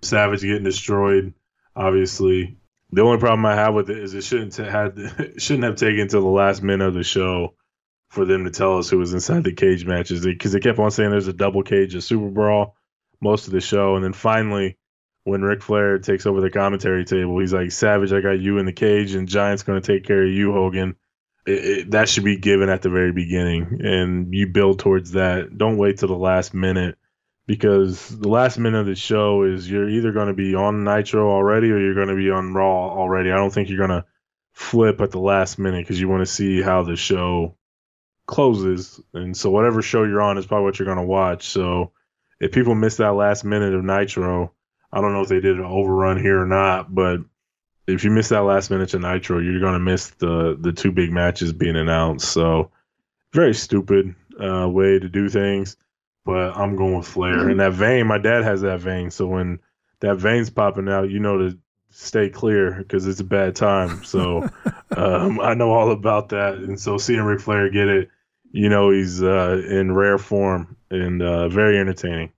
Savage 0.02 0.42
getting 0.42 0.64
destroyed, 0.64 1.32
obviously. 1.78 2.56
The 2.90 3.02
only 3.02 3.18
problem 3.18 3.46
I 3.46 3.54
have 3.54 3.74
with 3.74 3.90
it 3.90 3.98
is 3.98 4.14
it 4.14 4.24
shouldn't 4.24 4.54
shouldn't 5.40 5.64
have 5.64 5.76
taken 5.76 6.00
until 6.00 6.22
the 6.22 6.26
last 6.26 6.62
minute 6.62 6.88
of 6.88 6.94
the 6.94 7.02
show 7.02 7.54
for 8.10 8.24
them 8.24 8.44
to 8.44 8.50
tell 8.50 8.78
us 8.78 8.88
who 8.88 8.98
was 8.98 9.12
inside 9.12 9.44
the 9.44 9.52
cage 9.52 9.84
matches 9.84 10.24
because 10.24 10.52
they 10.52 10.60
kept 10.60 10.78
on 10.78 10.90
saying 10.90 11.10
there's 11.10 11.28
a 11.28 11.32
double 11.32 11.62
cage, 11.62 11.94
a 11.94 12.00
super 12.00 12.28
brawl, 12.28 12.74
most 13.20 13.46
of 13.46 13.52
the 13.52 13.60
show, 13.60 13.94
and 13.94 14.04
then 14.04 14.14
finally 14.14 14.78
when 15.24 15.42
Ric 15.42 15.62
Flair 15.62 15.98
takes 15.98 16.24
over 16.24 16.40
the 16.40 16.50
commentary 16.50 17.04
table, 17.04 17.38
he's 17.38 17.52
like, 17.52 17.70
"Savage, 17.70 18.12
I 18.12 18.22
got 18.22 18.40
you 18.40 18.58
in 18.58 18.66
the 18.66 18.72
cage, 18.72 19.14
and 19.14 19.28
Giant's 19.28 19.62
going 19.62 19.80
to 19.80 19.86
take 19.86 20.06
care 20.06 20.24
of 20.24 20.30
you, 20.30 20.52
Hogan." 20.52 20.96
It, 21.46 21.64
it, 21.64 21.90
that 21.90 22.08
should 22.08 22.24
be 22.24 22.36
given 22.36 22.70
at 22.70 22.80
the 22.80 22.90
very 22.90 23.12
beginning, 23.12 23.80
and 23.84 24.32
you 24.32 24.46
build 24.46 24.78
towards 24.78 25.12
that. 25.12 25.56
Don't 25.56 25.76
wait 25.76 25.98
till 25.98 26.08
the 26.08 26.14
last 26.14 26.54
minute 26.54 26.96
because 27.48 28.10
the 28.10 28.28
last 28.28 28.58
minute 28.58 28.78
of 28.78 28.86
the 28.86 28.94
show 28.94 29.42
is 29.42 29.68
you're 29.68 29.88
either 29.88 30.12
going 30.12 30.28
to 30.28 30.34
be 30.34 30.54
on 30.54 30.84
Nitro 30.84 31.30
already 31.30 31.70
or 31.70 31.80
you're 31.80 31.94
going 31.94 32.08
to 32.08 32.14
be 32.14 32.30
on 32.30 32.52
Raw 32.52 32.90
already. 32.90 33.32
I 33.32 33.36
don't 33.36 33.50
think 33.50 33.70
you're 33.70 33.78
going 33.78 34.02
to 34.02 34.04
flip 34.52 35.00
at 35.00 35.12
the 35.12 35.18
last 35.18 35.58
minute 35.58 35.80
because 35.80 35.98
you 35.98 36.10
want 36.10 36.20
to 36.20 36.32
see 36.32 36.60
how 36.60 36.82
the 36.82 36.94
show 36.94 37.56
closes. 38.26 39.00
And 39.14 39.34
so 39.34 39.48
whatever 39.48 39.80
show 39.80 40.04
you're 40.04 40.20
on 40.20 40.36
is 40.36 40.44
probably 40.44 40.66
what 40.66 40.78
you're 40.78 40.84
going 40.84 40.98
to 40.98 41.04
watch. 41.04 41.48
So 41.48 41.92
if 42.38 42.52
people 42.52 42.74
miss 42.74 42.98
that 42.98 43.14
last 43.14 43.44
minute 43.44 43.72
of 43.72 43.82
Nitro, 43.82 44.52
I 44.92 45.00
don't 45.00 45.14
know 45.14 45.22
if 45.22 45.28
they 45.28 45.40
did 45.40 45.56
an 45.56 45.64
overrun 45.64 46.20
here 46.20 46.42
or 46.42 46.46
not, 46.46 46.94
but 46.94 47.20
if 47.86 48.04
you 48.04 48.10
miss 48.10 48.28
that 48.28 48.40
last 48.40 48.70
minute 48.70 48.92
of 48.92 49.00
Nitro, 49.00 49.38
you're 49.38 49.58
going 49.58 49.72
to 49.72 49.78
miss 49.78 50.10
the 50.10 50.54
the 50.60 50.72
two 50.72 50.92
big 50.92 51.10
matches 51.10 51.54
being 51.54 51.76
announced. 51.76 52.30
So 52.30 52.72
very 53.32 53.54
stupid 53.54 54.14
uh, 54.38 54.68
way 54.68 54.98
to 54.98 55.08
do 55.08 55.30
things, 55.30 55.78
but 56.24 56.56
I'm 56.56 56.76
going 56.76 56.96
with 56.96 57.06
Flair. 57.06 57.36
Mm-hmm. 57.36 57.50
And 57.50 57.60
that 57.60 57.72
vein, 57.72 58.06
my 58.06 58.18
dad 58.18 58.44
has 58.44 58.60
that 58.62 58.80
vein, 58.80 59.10
so 59.10 59.26
when 59.26 59.60
that 60.00 60.16
vein's 60.16 60.50
popping 60.50 60.88
out, 60.88 61.10
you 61.10 61.18
know 61.18 61.38
to 61.38 61.58
stay 61.90 62.28
clear 62.28 62.74
because 62.76 63.06
it's 63.06 63.20
a 63.20 63.24
bad 63.24 63.56
time. 63.56 64.02
So 64.04 64.48
um, 64.96 65.40
I 65.40 65.54
know 65.54 65.70
all 65.70 65.90
about 65.90 66.30
that, 66.30 66.54
and 66.54 66.78
so 66.78 66.98
seeing 66.98 67.22
Ric 67.22 67.40
Flair 67.40 67.68
get 67.70 67.88
it 67.88 68.08
you 68.52 68.68
know 68.68 68.90
he's 68.90 69.22
uh, 69.22 69.62
in 69.68 69.92
rare 69.92 70.18
form 70.18 70.76
and 70.90 71.22
uh, 71.22 71.48
very 71.48 71.78
entertaining. 71.78 72.32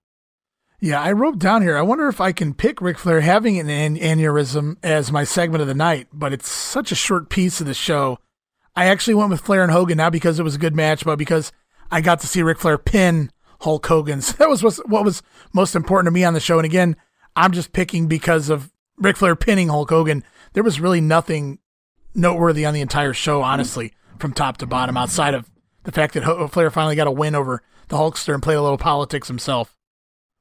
Yeah, 0.81 1.01
I 1.01 1.13
wrote 1.13 1.39
down 1.39 1.61
here. 1.63 1.77
I 1.77 1.83
wonder 1.83 2.09
if 2.09 2.21
I 2.23 2.33
can 2.33 2.55
pick 2.55 2.81
Ric 2.81 2.99
Flair 2.99 3.21
having 3.21 3.59
an 3.59 3.97
aneurysm 3.97 4.77
as 4.83 5.13
my 5.13 5.25
segment 5.25 5.61
of 5.61 5.69
the 5.69 5.75
night, 5.75 6.09
but 6.11 6.33
it's 6.33 6.49
such 6.49 6.91
a 6.91 6.95
short 6.95 7.29
piece 7.29 7.61
of 7.61 7.67
the 7.67 7.75
show. 7.75 8.19
I 8.75 8.87
actually 8.87 9.15
went 9.15 9.31
with 9.31 9.43
Flair 9.43 9.63
and 9.63 9.71
Hogan 9.71 9.99
not 9.99 10.13
because 10.13 10.39
it 10.39 10.43
was 10.43 10.55
a 10.55 10.59
good 10.59 10.75
match, 10.75 11.05
but 11.05 11.17
because 11.17 11.53
I 11.91 12.01
got 12.01 12.21
to 12.21 12.27
see 12.27 12.43
Ric 12.43 12.59
Flair 12.59 12.79
pin 12.79 13.31
Hulk 13.61 13.87
Hogan. 13.87 14.21
So 14.21 14.33
that 14.39 14.49
was 14.49 14.63
what 14.63 15.05
was 15.05 15.23
most 15.53 15.75
important 15.75 16.07
to 16.07 16.11
me 16.11 16.25
on 16.25 16.35
the 16.35 16.41
show. 16.41 16.59
And 16.59 16.67
again, 16.67 16.97
I'm 17.37 17.53
just 17.53 17.73
picking 17.73 18.07
because 18.07 18.51
of 18.51 18.71
Ric 18.97 19.17
Flair 19.17 19.37
pinning 19.37 19.69
Hulk 19.69 19.91
Hogan. 19.91 20.25
There 20.53 20.63
was 20.63 20.81
really 20.81 21.01
nothing 21.01 21.59
noteworthy 22.15 22.67
on 22.67 22.75
the 22.75 22.81
entire 22.81 23.15
show, 23.15 23.43
honestly, 23.43 23.93
from 24.19 24.33
top 24.33 24.57
to 24.59 24.67
bottom, 24.67 24.97
outside 24.97 25.35
of 25.35 25.51
the 25.85 25.93
fact 25.93 26.15
that 26.15 26.51
Flair 26.53 26.71
finally 26.71 26.97
got 26.97 27.07
a 27.07 27.13
win 27.13 27.35
over 27.35 27.63
the 27.89 27.97
Hulkster 27.97 28.35
and 28.35 28.43
played 28.43 28.57
a 28.57 28.63
little 28.63 28.79
politics 28.79 29.29
himself. 29.29 29.77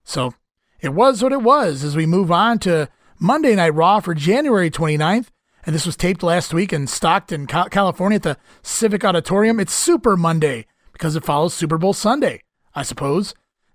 So 0.03 0.33
it 0.81 0.89
was 0.89 1.21
what 1.21 1.31
it 1.31 1.41
was 1.41 1.83
as 1.83 1.95
we 1.95 2.05
move 2.05 2.31
on 2.31 2.59
to 2.59 2.89
Monday 3.19 3.55
Night 3.55 3.73
Raw 3.73 3.99
for 3.99 4.13
January 4.13 4.71
29th. 4.71 5.27
And 5.65 5.75
this 5.75 5.85
was 5.85 5.97
taped 5.97 6.23
last 6.23 6.53
week 6.53 6.71
in 6.71 6.87
Stockton, 6.87 7.45
California 7.45 8.15
at 8.15 8.23
the 8.23 8.37
Civic 8.63 9.03
Auditorium. 9.03 9.59
It's 9.59 9.73
Super 9.73 10.15
Monday 10.15 10.65
because 10.93 11.15
it 11.15 11.25
follows 11.25 11.53
Super 11.53 11.77
Bowl 11.77 11.93
Sunday, 11.93 12.41
I 12.75 12.83
suppose. 12.83 13.33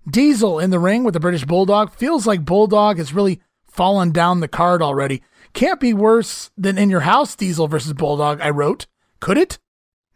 Diesel 0.09 0.59
in 0.59 0.69
the 0.69 0.79
ring 0.79 1.03
with 1.03 1.13
the 1.13 1.19
British 1.19 1.45
Bulldog. 1.45 1.91
Feels 1.91 2.27
like 2.27 2.45
Bulldog 2.45 2.97
has 2.97 3.13
really 3.13 3.41
fallen 3.67 4.11
down 4.11 4.39
the 4.39 4.47
card 4.47 4.81
already. 4.81 5.21
Can't 5.53 5.79
be 5.79 5.93
worse 5.93 6.51
than 6.57 6.77
in 6.77 6.89
your 6.89 7.01
house, 7.01 7.35
Diesel 7.35 7.67
versus 7.67 7.93
Bulldog, 7.93 8.41
I 8.41 8.49
wrote. 8.49 8.87
Could 9.19 9.37
it? 9.37 9.57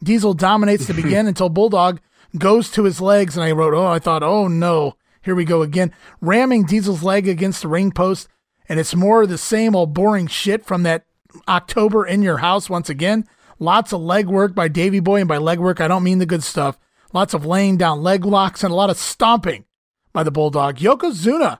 Diesel 0.03 0.33
dominates 0.33 0.85
to 0.87 0.93
begin 0.93 1.27
until 1.27 1.49
Bulldog 1.49 1.99
goes 2.37 2.69
to 2.71 2.83
his 2.83 3.01
legs, 3.01 3.35
and 3.35 3.43
I 3.43 3.51
wrote, 3.51 3.73
oh, 3.73 3.87
I 3.87 3.99
thought, 3.99 4.23
oh 4.23 4.47
no, 4.47 4.95
here 5.21 5.35
we 5.35 5.45
go 5.45 5.61
again. 5.61 5.93
Ramming 6.21 6.65
Diesel's 6.65 7.03
leg 7.03 7.27
against 7.27 7.61
the 7.61 7.67
ring 7.67 7.91
post, 7.91 8.27
and 8.67 8.79
it's 8.79 8.95
more 8.95 9.23
of 9.23 9.29
the 9.29 9.37
same 9.37 9.75
old 9.75 9.93
boring 9.93 10.27
shit 10.27 10.65
from 10.65 10.83
that 10.83 11.05
October 11.47 12.05
in 12.05 12.21
your 12.21 12.37
house 12.37 12.69
once 12.69 12.89
again. 12.89 13.25
Lots 13.59 13.91
of 13.91 14.01
leg 14.01 14.27
work 14.27 14.55
by 14.55 14.67
Davy 14.67 14.99
Boy, 14.99 15.19
and 15.19 15.27
by 15.27 15.37
leg 15.37 15.59
work, 15.59 15.81
I 15.81 15.87
don't 15.87 16.03
mean 16.03 16.19
the 16.19 16.25
good 16.25 16.43
stuff. 16.43 16.77
Lots 17.11 17.33
of 17.33 17.45
laying 17.45 17.77
down 17.77 18.03
leg 18.03 18.23
locks 18.23 18.63
and 18.63 18.71
a 18.71 18.75
lot 18.75 18.91
of 18.91 18.97
stomping 18.97 19.65
by 20.13 20.23
the 20.23 20.31
Bulldog. 20.31 20.77
Yokozuna 20.77 21.59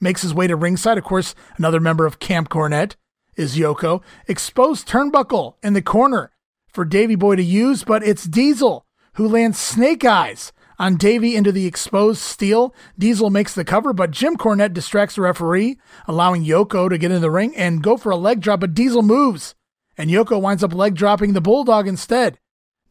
makes 0.00 0.22
his 0.22 0.34
way 0.34 0.46
to 0.46 0.56
ringside. 0.56 0.98
Of 0.98 1.04
course, 1.04 1.34
another 1.56 1.80
member 1.80 2.04
of 2.04 2.18
Camp 2.18 2.48
Cornette 2.48 2.96
is 3.36 3.56
Yoko. 3.56 4.02
Exposed 4.26 4.88
turnbuckle 4.88 5.54
in 5.62 5.74
the 5.74 5.82
corner 5.82 6.32
for 6.66 6.84
Davy 6.84 7.14
Boy 7.14 7.36
to 7.36 7.42
use, 7.42 7.84
but 7.84 8.02
it's 8.02 8.24
Diesel 8.24 8.86
who 9.14 9.28
lands 9.28 9.58
snake 9.58 10.04
eyes 10.04 10.52
on 10.78 10.96
Davy 10.96 11.36
into 11.36 11.52
the 11.52 11.66
exposed 11.66 12.20
steel. 12.20 12.74
Diesel 12.98 13.30
makes 13.30 13.54
the 13.54 13.64
cover, 13.64 13.92
but 13.92 14.10
Jim 14.10 14.36
Cornette 14.36 14.72
distracts 14.72 15.14
the 15.14 15.22
referee, 15.22 15.78
allowing 16.06 16.44
Yoko 16.44 16.88
to 16.88 16.98
get 16.98 17.10
in 17.10 17.20
the 17.20 17.30
ring 17.30 17.54
and 17.56 17.82
go 17.82 17.96
for 17.96 18.10
a 18.10 18.16
leg 18.16 18.40
drop, 18.40 18.60
but 18.60 18.74
Diesel 18.74 19.02
moves, 19.02 19.54
and 19.96 20.10
Yoko 20.10 20.40
winds 20.40 20.62
up 20.62 20.72
leg 20.72 20.94
dropping 20.94 21.32
the 21.32 21.40
Bulldog 21.40 21.86
instead. 21.86 22.38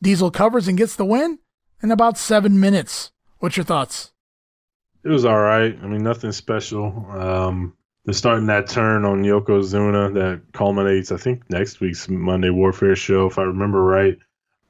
Diesel 0.02 0.32
covers 0.32 0.68
and 0.68 0.78
gets 0.78 0.96
the 0.96 1.06
win 1.06 1.40
in 1.82 1.92
about 1.92 2.18
seven 2.18 2.60
minutes. 2.60 3.12
What's 3.40 3.58
your 3.58 3.64
thoughts? 3.64 4.12
It 5.04 5.10
was 5.10 5.26
all 5.26 5.40
right. 5.40 5.78
I 5.82 5.88
mean, 5.88 6.04
nothing 6.04 6.32
special. 6.32 7.06
Um, 7.10 7.74
they're 8.06 8.14
starting 8.14 8.48
that 8.48 8.68
turn 8.68 9.06
on 9.06 9.24
Yokozuna 9.24 10.14
that 10.16 10.42
culminates, 10.54 11.12
I 11.12 11.18
think, 11.18 11.50
next 11.50 11.80
week's 11.80 12.10
Monday 12.10 12.50
Warfare 12.50 12.96
show, 12.96 13.28
if 13.28 13.38
I 13.38 13.44
remember 13.44 13.84
right. 13.84 14.18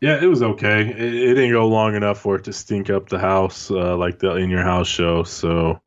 Yeah, 0.02 0.22
it 0.22 0.28
was 0.28 0.44
okay. 0.44 0.82
It, 0.82 0.98
it 0.98 1.34
didn't 1.36 1.52
go 1.52 1.68
long 1.68 1.96
enough 1.96 2.20
for 2.20 2.36
it 2.36 2.44
to 2.46 2.54
stink 2.54 2.90
up 2.90 3.10
the 3.10 3.20
house 3.20 3.72
uh, 3.72 3.98
like 3.98 4.20
the 4.20 4.36
In 4.36 4.50
Your 4.50 4.64
House 4.64 4.88
show. 4.88 5.24
So 5.24 5.82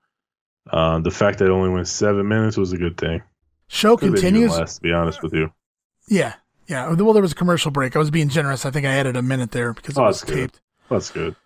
uh, 0.70 0.98
the 1.00 1.10
fact 1.10 1.38
that 1.38 1.46
it 1.46 1.50
only 1.50 1.70
went 1.70 1.86
seven 1.88 2.26
minutes 2.26 2.56
was 2.56 2.72
a 2.72 2.76
good 2.76 2.96
thing. 2.96 3.22
Show 3.68 3.96
Could 3.96 4.14
continues. 4.14 4.56
Less, 4.56 4.76
to 4.76 4.80
be 4.80 4.92
honest 4.92 5.22
with 5.22 5.32
you. 5.32 5.52
Yeah, 6.08 6.34
yeah. 6.66 6.92
Well, 6.92 7.12
there 7.12 7.22
was 7.22 7.32
a 7.32 7.36
commercial 7.36 7.70
break. 7.70 7.94
I 7.94 8.00
was 8.00 8.10
being 8.10 8.28
generous. 8.28 8.66
I 8.66 8.72
think 8.72 8.84
I 8.84 8.90
added 8.90 9.16
a 9.16 9.22
minute 9.22 9.52
there 9.52 9.72
because 9.72 9.96
it 9.96 10.00
oh, 10.00 10.06
was 10.06 10.22
taped. 10.22 10.60
That's 10.90 11.10
good. 11.10 11.36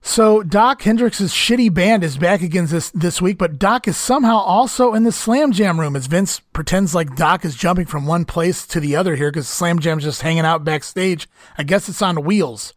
So 0.00 0.42
Doc 0.42 0.82
Hendrix's 0.82 1.32
shitty 1.32 1.72
band 1.72 2.04
is 2.04 2.16
back 2.16 2.40
again 2.40 2.66
this 2.66 2.90
this 2.90 3.20
week, 3.20 3.36
but 3.38 3.58
Doc 3.58 3.88
is 3.88 3.96
somehow 3.96 4.36
also 4.36 4.94
in 4.94 5.04
the 5.04 5.12
Slam 5.12 5.52
Jam 5.52 5.78
room 5.78 5.96
as 5.96 6.06
Vince 6.06 6.40
pretends 6.52 6.94
like 6.94 7.16
Doc 7.16 7.44
is 7.44 7.56
jumping 7.56 7.86
from 7.86 8.06
one 8.06 8.24
place 8.24 8.66
to 8.68 8.80
the 8.80 8.96
other 8.96 9.16
here 9.16 9.30
because 9.30 9.48
Slam 9.48 9.78
Jam's 9.80 10.04
just 10.04 10.22
hanging 10.22 10.44
out 10.44 10.64
backstage. 10.64 11.28
I 11.56 11.62
guess 11.62 11.88
it's 11.88 12.02
on 12.02 12.24
wheels. 12.24 12.74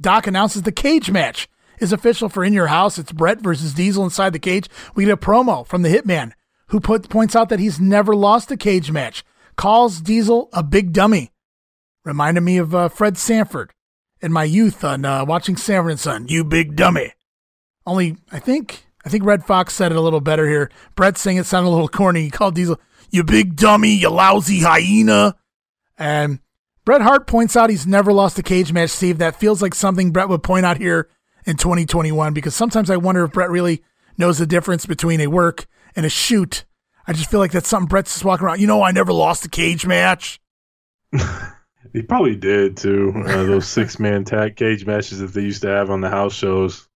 Doc 0.00 0.26
announces 0.26 0.62
the 0.62 0.72
cage 0.72 1.10
match 1.10 1.48
is 1.78 1.92
official 1.92 2.28
for 2.28 2.44
In 2.44 2.52
Your 2.52 2.66
House. 2.66 2.98
It's 2.98 3.12
Bret 3.12 3.40
versus 3.40 3.74
Diesel 3.74 4.04
inside 4.04 4.32
the 4.32 4.38
cage. 4.38 4.68
We 4.94 5.04
get 5.04 5.12
a 5.12 5.16
promo 5.16 5.66
from 5.66 5.82
the 5.82 5.88
Hitman 5.88 6.32
who 6.68 6.80
put, 6.80 7.08
points 7.08 7.36
out 7.36 7.48
that 7.50 7.60
he's 7.60 7.80
never 7.80 8.14
lost 8.14 8.50
a 8.50 8.56
cage 8.56 8.90
match. 8.90 9.24
Calls 9.56 10.00
Diesel 10.00 10.48
a 10.52 10.62
big 10.62 10.92
dummy. 10.92 11.30
Reminded 12.04 12.42
me 12.42 12.58
of 12.58 12.74
uh, 12.74 12.88
Fred 12.88 13.16
Sanford 13.16 13.72
in 14.24 14.32
my 14.32 14.44
youth 14.44 14.82
on 14.82 15.04
uh, 15.04 15.24
watching 15.24 15.56
Sanford 15.56 15.92
and 15.92 16.00
Son. 16.00 16.26
You 16.28 16.44
big 16.44 16.74
dummy. 16.74 17.12
Only 17.86 18.16
I 18.32 18.38
think 18.38 18.86
I 19.04 19.10
think 19.10 19.22
Redd 19.22 19.44
Foxx 19.44 19.74
said 19.74 19.92
it 19.92 19.98
a 19.98 20.00
little 20.00 20.22
better 20.22 20.48
here. 20.48 20.70
Bret 20.96 21.18
saying 21.18 21.36
it 21.36 21.44
sounded 21.44 21.68
a 21.68 21.70
little 21.70 21.88
corny. 21.88 22.22
He 22.22 22.30
called 22.30 22.54
Diesel, 22.54 22.80
"You 23.10 23.22
big 23.22 23.54
dummy, 23.54 23.92
you 23.94 24.08
lousy 24.08 24.60
hyena," 24.60 25.36
and 25.98 26.40
Bret 26.86 27.02
Hart 27.02 27.26
points 27.26 27.54
out 27.54 27.68
he's 27.68 27.86
never 27.86 28.12
lost 28.12 28.38
a 28.38 28.42
cage 28.42 28.72
match. 28.72 28.90
Steve, 28.90 29.18
that 29.18 29.38
feels 29.38 29.60
like 29.60 29.74
something 29.74 30.10
Bret 30.10 30.30
would 30.30 30.42
point 30.42 30.64
out 30.64 30.78
here 30.78 31.08
in 31.44 31.56
2021 31.58 32.32
because 32.32 32.54
sometimes 32.54 32.88
I 32.88 32.96
wonder 32.96 33.24
if 33.24 33.32
Bret 33.32 33.50
really 33.50 33.84
knows 34.16 34.38
the 34.38 34.46
difference 34.46 34.86
between 34.86 35.20
a 35.20 35.26
work 35.26 35.66
and 35.94 36.06
a 36.06 36.10
shoot. 36.10 36.64
I 37.06 37.12
just 37.12 37.30
feel 37.30 37.40
like 37.40 37.52
that's 37.52 37.68
something 37.68 37.88
Bret's 37.88 38.14
just 38.14 38.24
walking 38.24 38.46
around. 38.46 38.60
You 38.60 38.66
know, 38.66 38.82
I 38.82 38.90
never 38.90 39.12
lost 39.12 39.44
a 39.44 39.50
cage 39.50 39.86
match. 39.86 40.40
He 41.94 42.02
probably 42.02 42.36
did 42.36 42.76
too. 42.76 43.14
Uh, 43.16 43.44
those 43.44 43.66
six 43.68 43.98
man 43.98 44.24
tag 44.24 44.56
cage 44.56 44.84
matches 44.84 45.20
that 45.20 45.32
they 45.32 45.42
used 45.42 45.62
to 45.62 45.68
have 45.68 45.90
on 45.90 46.02
the 46.02 46.10
house 46.10 46.34
shows. 46.34 46.86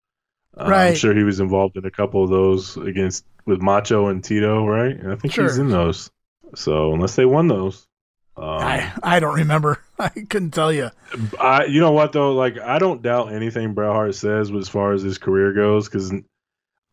Uh, 0.55 0.69
right. 0.69 0.89
I'm 0.89 0.95
sure 0.97 1.15
he 1.15 1.23
was 1.23 1.41
involved 1.41 1.77
in 1.77 1.87
a 1.87 1.91
couple 1.91 2.25
of 2.25 2.31
those 2.31 2.77
against 2.77 3.25
with 3.47 3.63
Macho 3.63 4.09
and 4.09 4.23
Tito, 4.23 4.67
right? 4.67 4.95
And 4.95 5.13
I 5.13 5.17
think 5.17 5.33
sure. 5.33 5.45
he's 5.45 5.59
in 5.59 5.71
those. 5.71 6.11
So 6.57 6.93
unless 6.93 7.15
they 7.15 7.25
won 7.25 7.47
those, 7.47 7.87
um, 8.37 8.45
I 8.45 8.93
I 9.03 9.21
don't 9.21 9.37
remember. 9.37 9.81
I 9.99 10.09
couldn't 10.09 10.51
tell 10.51 10.73
you. 10.73 10.91
I 11.39 11.67
you 11.67 11.81
know 11.81 11.93
what 11.93 12.13
though, 12.13 12.33
like 12.33 12.59
I 12.59 12.81
don't 12.81 13.01
doubt 13.01 13.33
anything 13.33 13.75
Bret 13.75 13.93
Hart 13.93 14.17
says 14.17 14.51
as 14.51 14.69
far 14.69 14.93
as 14.93 15.03
his 15.03 15.19
career 15.19 15.53
goes 15.53 15.89
because 15.89 16.13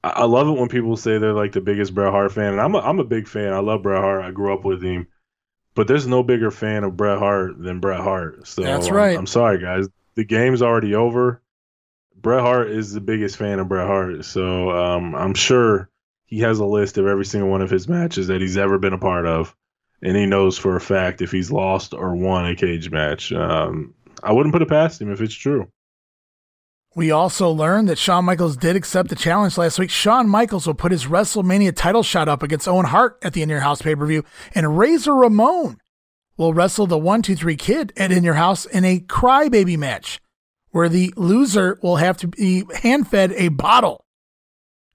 I, 0.03 0.26
love 0.26 0.48
it 0.48 0.60
when 0.60 0.69
people 0.69 0.98
say 0.98 1.18
they're 1.18 1.34
like 1.34 1.53
the 1.53 1.61
biggest 1.61 1.95
Bret 1.95 2.11
Hart 2.11 2.32
fan, 2.32 2.53
and 2.53 2.61
I'm 2.61 2.76
a, 2.76 2.80
I'm 2.80 2.99
a 2.99 3.03
big 3.03 3.27
fan. 3.27 3.53
I 3.53 3.60
love 3.60 3.82
Bret 3.82 4.02
Hart. 4.02 4.23
I 4.23 4.30
grew 4.30 4.53
up 4.53 4.64
with 4.64 4.84
him, 4.84 5.07
but 5.76 5.88
there's 5.88 6.07
no 6.07 6.23
bigger 6.23 6.49
fan 6.49 6.84
of 6.84 6.97
Bret 6.97 7.19
Hart 7.19 7.61
than 7.61 7.80
Bret 7.80 7.99
Hart. 7.99 8.47
So 8.47 8.64
That's 8.64 8.89
right. 8.89 9.14
I'm, 9.14 9.19
I'm 9.19 9.27
sorry, 9.27 9.60
guys. 9.60 9.88
The 10.15 10.23
game's 10.23 10.61
already 10.61 10.95
over. 10.95 11.41
Bret 12.15 12.41
Hart 12.41 12.72
is 12.72 12.93
the 12.93 13.02
biggest 13.02 13.38
fan 13.38 13.60
of 13.60 13.68
Bret 13.68 13.85
Hart, 13.85 14.26
so 14.26 14.72
um, 14.72 15.14
I'm 15.14 15.35
sure 15.35 15.89
he 16.26 16.39
has 16.39 16.57
a 16.60 16.65
list 16.65 16.97
of 16.97 17.06
every 17.06 17.26
single 17.26 17.49
one 17.49 17.61
of 17.61 17.69
his 17.69 17.88
matches 17.88 18.27
that 18.27 18.41
he's 18.41 18.57
ever 18.57 18.80
been 18.80 18.93
a 18.93 18.97
part 18.97 19.27
of, 19.27 19.56
and 20.02 20.18
he 20.18 20.26
knows 20.26 20.57
for 20.57 20.76
a 20.76 20.81
fact 20.81 21.22
if 21.22 21.31
he's 21.31 21.52
lost 21.52 21.93
or 21.93 22.15
won 22.15 22.47
a 22.47 22.56
cage 22.56 22.89
match. 22.89 23.31
Um, 23.31 23.93
I 24.23 24.31
wouldn't 24.31 24.53
put 24.53 24.64
it 24.64 24.69
past 24.69 25.02
him 25.02 25.11
if 25.11 25.22
it's 25.22 25.35
true. 25.35 25.68
We 26.95 27.11
also 27.11 27.49
learned 27.49 27.89
that 27.89 27.97
Shawn 27.97 28.23
Michaels 28.23 28.55
did 28.55 28.77
accept 28.77 29.09
the 29.09 29.17
challenge 29.17 29.57
last 29.57 29.77
week. 29.77 29.89
Shawn 29.89 30.30
Michaels 30.30 30.65
will 30.65 30.73
put 30.73 30.93
his 30.93 31.07
WrestleMania 31.07 31.76
title 31.76 32.03
shot 32.03 32.30
up 32.30 32.41
against 32.41 32.69
Owen 32.69 32.85
Hart 32.85 33.17
at 33.22 33.34
the 33.34 33.41
In 33.41 33.49
Your 33.49 33.59
House 33.59 33.81
pay 33.81 33.95
per 33.95 34.05
view, 34.05 34.23
and 34.55 34.77
Razor 34.77 35.13
Ramon 35.13 35.77
will 36.38 36.53
wrestle 36.53 36.88
the 36.88 36.97
123 36.97 37.57
Kid 37.57 37.91
at 37.97 38.13
In 38.13 38.23
Your 38.23 38.35
House 38.35 38.65
in 38.65 38.85
a 38.85 39.01
crybaby 39.01 39.77
match 39.77 40.22
where 40.72 40.88
the 40.88 41.13
loser 41.17 41.77
will 41.84 41.97
have 41.97 42.15
to 42.15 42.30
be 42.30 42.63
hand 42.81 43.09
fed 43.09 43.34
a 43.34 43.49
bottle. 43.49 44.05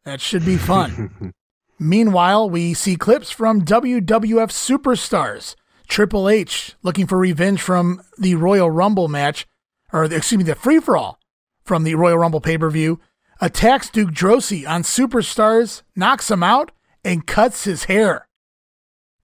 That 0.06 0.22
should 0.22 0.46
be 0.46 0.56
fun. 0.56 1.34
Meanwhile, 1.78 2.48
we 2.48 2.72
see 2.72 2.96
clips 2.96 3.30
from 3.30 3.62
WWF 3.62 4.06
superstars. 4.06 5.54
Triple 5.86 6.30
H 6.30 6.76
looking 6.82 7.06
for 7.06 7.18
revenge 7.18 7.60
from 7.60 8.00
the 8.16 8.36
Royal 8.36 8.70
Rumble 8.70 9.08
match, 9.08 9.46
or 9.92 10.04
excuse 10.04 10.38
me, 10.38 10.44
the 10.44 10.54
free 10.54 10.80
for 10.80 10.96
all 10.96 11.19
from 11.62 11.84
the 11.84 11.94
Royal 11.94 12.18
Rumble 12.18 12.40
pay 12.40 12.58
per 12.58 12.70
view, 12.70 13.00
attacks 13.40 13.90
Duke 13.90 14.10
Droese 14.10 14.68
on 14.68 14.82
Superstars, 14.82 15.82
knocks 15.96 16.30
him 16.30 16.42
out, 16.42 16.72
and 17.04 17.26
cuts 17.26 17.64
his 17.64 17.84
hair. 17.84 18.28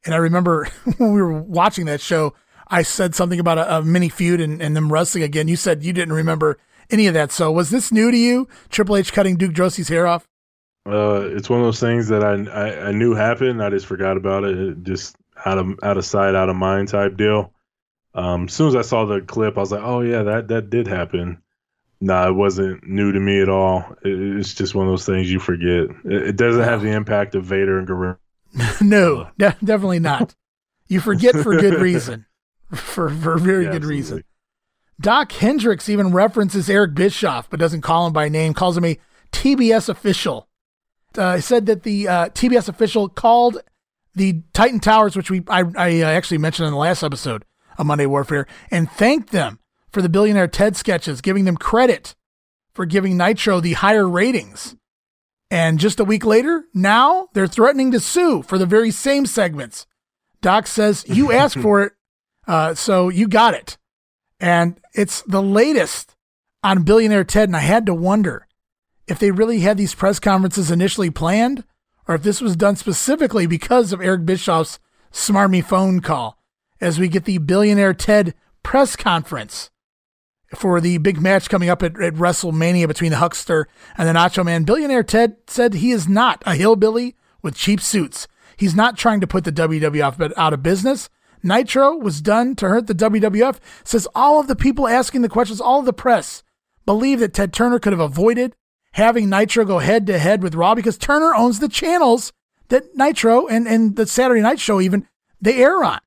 And 0.05 0.15
I 0.15 0.19
remember 0.19 0.69
when 0.99 1.13
we 1.13 1.21
were 1.21 1.41
watching 1.41 1.87
that 1.87 2.01
show, 2.01 2.35
I 2.69 2.83
said 2.83 3.15
something 3.15 3.41
about 3.41 3.59
a, 3.59 3.79
a 3.79 3.83
mini 3.83 4.09
feud 4.09 4.41
and, 4.41 4.61
and 4.61 4.77
them 4.77 4.93
wrestling 4.93 5.25
again. 5.25 5.49
You 5.49 5.57
said 5.57 5.85
you 5.85 5.93
didn't 5.93 6.15
remember 6.15 6.59
any 6.91 7.07
of 7.07 7.15
that. 7.15 7.33
So 7.33 7.51
was 7.53 7.71
this 7.71 7.93
new 7.93 8.11
to 8.11 8.17
you? 8.17 8.49
Triple 8.71 8.97
H 8.97 9.13
cutting 9.13 9.37
Duke 9.37 9.53
Droese's 9.53 9.89
hair 9.89 10.07
off? 10.07 10.29
Uh, 10.87 11.29
it's 11.33 11.51
one 11.51 11.59
of 11.59 11.67
those 11.67 11.81
things 11.81 12.09
that 12.09 12.23
I, 12.23 12.45
I, 12.45 12.89
I 12.89 12.93
knew 12.93 13.15
happened. 13.15 13.63
I 13.63 13.71
just 13.71 13.87
forgot 13.87 14.17
about 14.17 14.45
it. 14.45 14.57
it. 14.59 14.83
Just 14.85 15.17
out 15.45 15.59
of 15.59 15.79
out 15.83 15.99
of 15.99 16.05
sight, 16.05 16.35
out 16.35 16.49
of 16.49 16.57
mind 16.57 16.89
type 16.89 17.17
deal. 17.17 17.53
Um, 18.15 18.45
as 18.45 18.53
soon 18.53 18.69
as 18.69 18.77
I 18.77 18.83
saw 18.83 19.05
the 19.05 19.21
clip, 19.21 19.57
I 19.57 19.61
was 19.61 19.73
like, 19.73 19.83
oh 19.83 20.01
yeah, 20.01 20.23
that 20.23 20.49
that 20.49 20.71
did 20.71 20.87
happen. 20.87 21.43
Nah, 22.01 22.29
it 22.29 22.35
wasn't 22.35 22.87
new 22.87 23.13
to 23.13 23.21
me 23.21 23.41
at 23.41 23.49
all. 23.49 23.85
It's 24.03 24.55
just 24.55 24.75
one 24.75 24.87
of 24.87 24.93
those 24.93 25.07
things 25.07 25.31
you 25.31 25.41
forget. 25.41 25.85
It, 26.05 26.29
it 26.29 26.37
doesn't 26.37 26.63
have 26.63 26.83
the 26.83 26.91
impact 26.91 27.35
of 27.35 27.45
Vader 27.45 27.79
and 27.79 27.87
Guerrero. 27.87 28.19
no, 28.81 29.29
de- 29.39 29.57
definitely 29.65 29.99
not. 29.99 30.35
You 30.89 31.01
forget 31.01 31.35
for 31.35 31.57
good 31.57 31.75
reason, 31.81 32.27
for 32.71 33.09
for 33.09 33.39
very 33.39 33.65
yeah, 33.65 33.73
good 33.73 33.77
absolutely. 33.83 33.97
reason. 33.97 34.25
Doc 35.01 35.33
Hendrix 35.33 35.89
even 35.89 36.13
references 36.13 36.71
Eric 36.71 36.95
Bischoff, 36.95 37.51
but 37.51 37.61
doesn't 37.61 37.83
call 37.83 38.07
him 38.07 38.13
by 38.13 38.29
name. 38.29 38.55
Calls 38.55 38.77
him 38.77 38.85
a 38.85 38.99
TBS 39.33 39.89
official. 39.89 40.49
Uh, 41.17 41.41
said 41.41 41.67
that 41.67 41.83
the 41.83 42.09
uh, 42.09 42.27
TBS 42.29 42.69
official 42.69 43.09
called 43.09 43.59
the 44.15 44.43
Titan 44.53 44.81
Towers, 44.81 45.17
which 45.17 45.31
we 45.31 45.43
I, 45.49 45.65
I 45.77 46.03
uh, 46.03 46.07
actually 46.07 46.39
mentioned 46.39 46.67
in 46.67 46.73
the 46.73 46.79
last 46.79 47.03
episode 47.03 47.45
of 47.79 47.87
Monday 47.87 48.07
Warfare, 48.07 48.47
and 48.71 48.91
thanked 48.91 49.33
them 49.33 49.59
for 49.93 50.03
the 50.03 50.09
billionaire 50.09 50.49
Ted 50.49 50.77
sketches, 50.77 51.21
giving 51.21 51.45
them 51.45 51.57
credit 51.57 52.15
for 52.77 52.85
giving 52.85 53.17
Nitro 53.17 53.59
the 53.59 53.73
higher 53.73 54.09
ratings. 54.09 54.77
And 55.51 55.79
just 55.79 55.99
a 55.99 56.05
week 56.05 56.25
later, 56.25 56.65
now 56.75 57.29
they're 57.33 57.47
threatening 57.47 57.91
to 57.93 58.01
sue 58.01 58.43
for 58.43 58.59
the 58.59 58.67
very 58.67 58.91
same 58.91 59.27
segments. 59.27 59.87
Doc 60.43 60.67
says, 60.67 61.05
You 61.09 61.33
asked 61.33 61.59
for 61.59 61.83
it, 61.83 61.93
uh, 62.47 62.75
so 62.75 63.09
you 63.09 63.29
got 63.29 63.55
it. 63.55 63.79
And 64.39 64.79
it's 64.93 65.23
the 65.23 65.43
latest 65.43 66.15
on 66.63 66.83
Billionaire 66.83 67.25
Ted. 67.25 67.49
And 67.49 67.57
I 67.57 67.61
had 67.61 67.87
to 67.87 67.95
wonder 67.95 68.47
if 69.07 69.19
they 69.19 69.31
really 69.31 69.61
had 69.61 69.79
these 69.79 69.95
press 69.95 70.21
conferences 70.21 70.71
initially 70.71 71.11
planned 71.11 71.65
or 72.07 72.15
if 72.15 72.23
this 72.23 72.41
was 72.41 72.57
done 72.57 72.77
specifically 72.77 73.47
because 73.47 73.93
of 73.93 74.03
Eric 74.03 74.27
Bischoff's 74.27 74.79
smarmy 75.13 75.65
phone 75.65 76.01
call 76.01 76.39
as 76.81 76.99
we 76.99 77.09
get 77.09 77.25
the 77.25 77.39
Billionaire 77.39 77.95
Ted 77.95 78.35
press 78.63 78.97
conference 78.97 79.71
for 80.55 80.81
the 80.81 80.99
big 80.99 81.21
match 81.21 81.49
coming 81.49 81.69
up 81.69 81.83
at, 81.83 82.01
at 82.01 82.15
WrestleMania 82.15 82.87
between 82.87 83.11
the 83.11 83.19
Huckster 83.19 83.69
and 83.99 84.09
the 84.09 84.13
Nacho 84.13 84.45
Man. 84.45 84.65
Billionaire 84.65 85.03
Ted 85.03 85.37
said 85.47 85.75
he 85.75 85.91
is 85.91 86.09
not 86.09 86.43
a 86.47 86.55
hillbilly 86.55 87.17
with 87.43 87.57
cheap 87.57 87.81
suits. 87.81 88.29
He's 88.57 88.75
not 88.75 88.97
trying 88.97 89.21
to 89.21 89.27
put 89.27 89.45
the 89.45 89.53
WWF 89.53 90.33
out 90.37 90.53
of 90.53 90.63
business. 90.63 91.09
Nitro 91.43 91.95
was 91.95 92.21
done 92.21 92.57
to 92.57 92.69
hurt 92.69 92.87
the 92.87 92.95
WWF. 92.95 93.59
Says 93.85 94.09
all 94.15 94.41
of 94.41 94.47
the 94.47 94.57
people 94.57 94.89
asking 94.89 95.23
the 95.23 95.29
questions, 95.29 95.61
all 95.61 95.81
of 95.81 95.87
the 95.87 95.93
press 95.93 96.43
believe 96.87 97.21
that 97.21 97.35
Ted 97.35 97.53
Turner 97.53 97.79
could 97.79 97.93
have 97.93 98.01
avoided 98.01 98.55
having 98.93 99.29
Nitro 99.29 99.65
go 99.65 99.79
head 99.79 100.07
to 100.07 100.19
head 100.19 100.43
with 100.43 100.55
Raw 100.55 100.75
because 100.75 100.97
Turner 100.97 101.35
owns 101.35 101.59
the 101.59 101.69
channels 101.69 102.33
that 102.69 102.97
Nitro 102.97 103.47
and, 103.47 103.69
and 103.69 103.95
the 103.97 104.07
Saturday 104.07 104.41
Night 104.41 104.59
Show 104.59 104.81
even 104.81 105.07
they 105.41 105.63
air 105.63 105.85
on. 105.85 106.01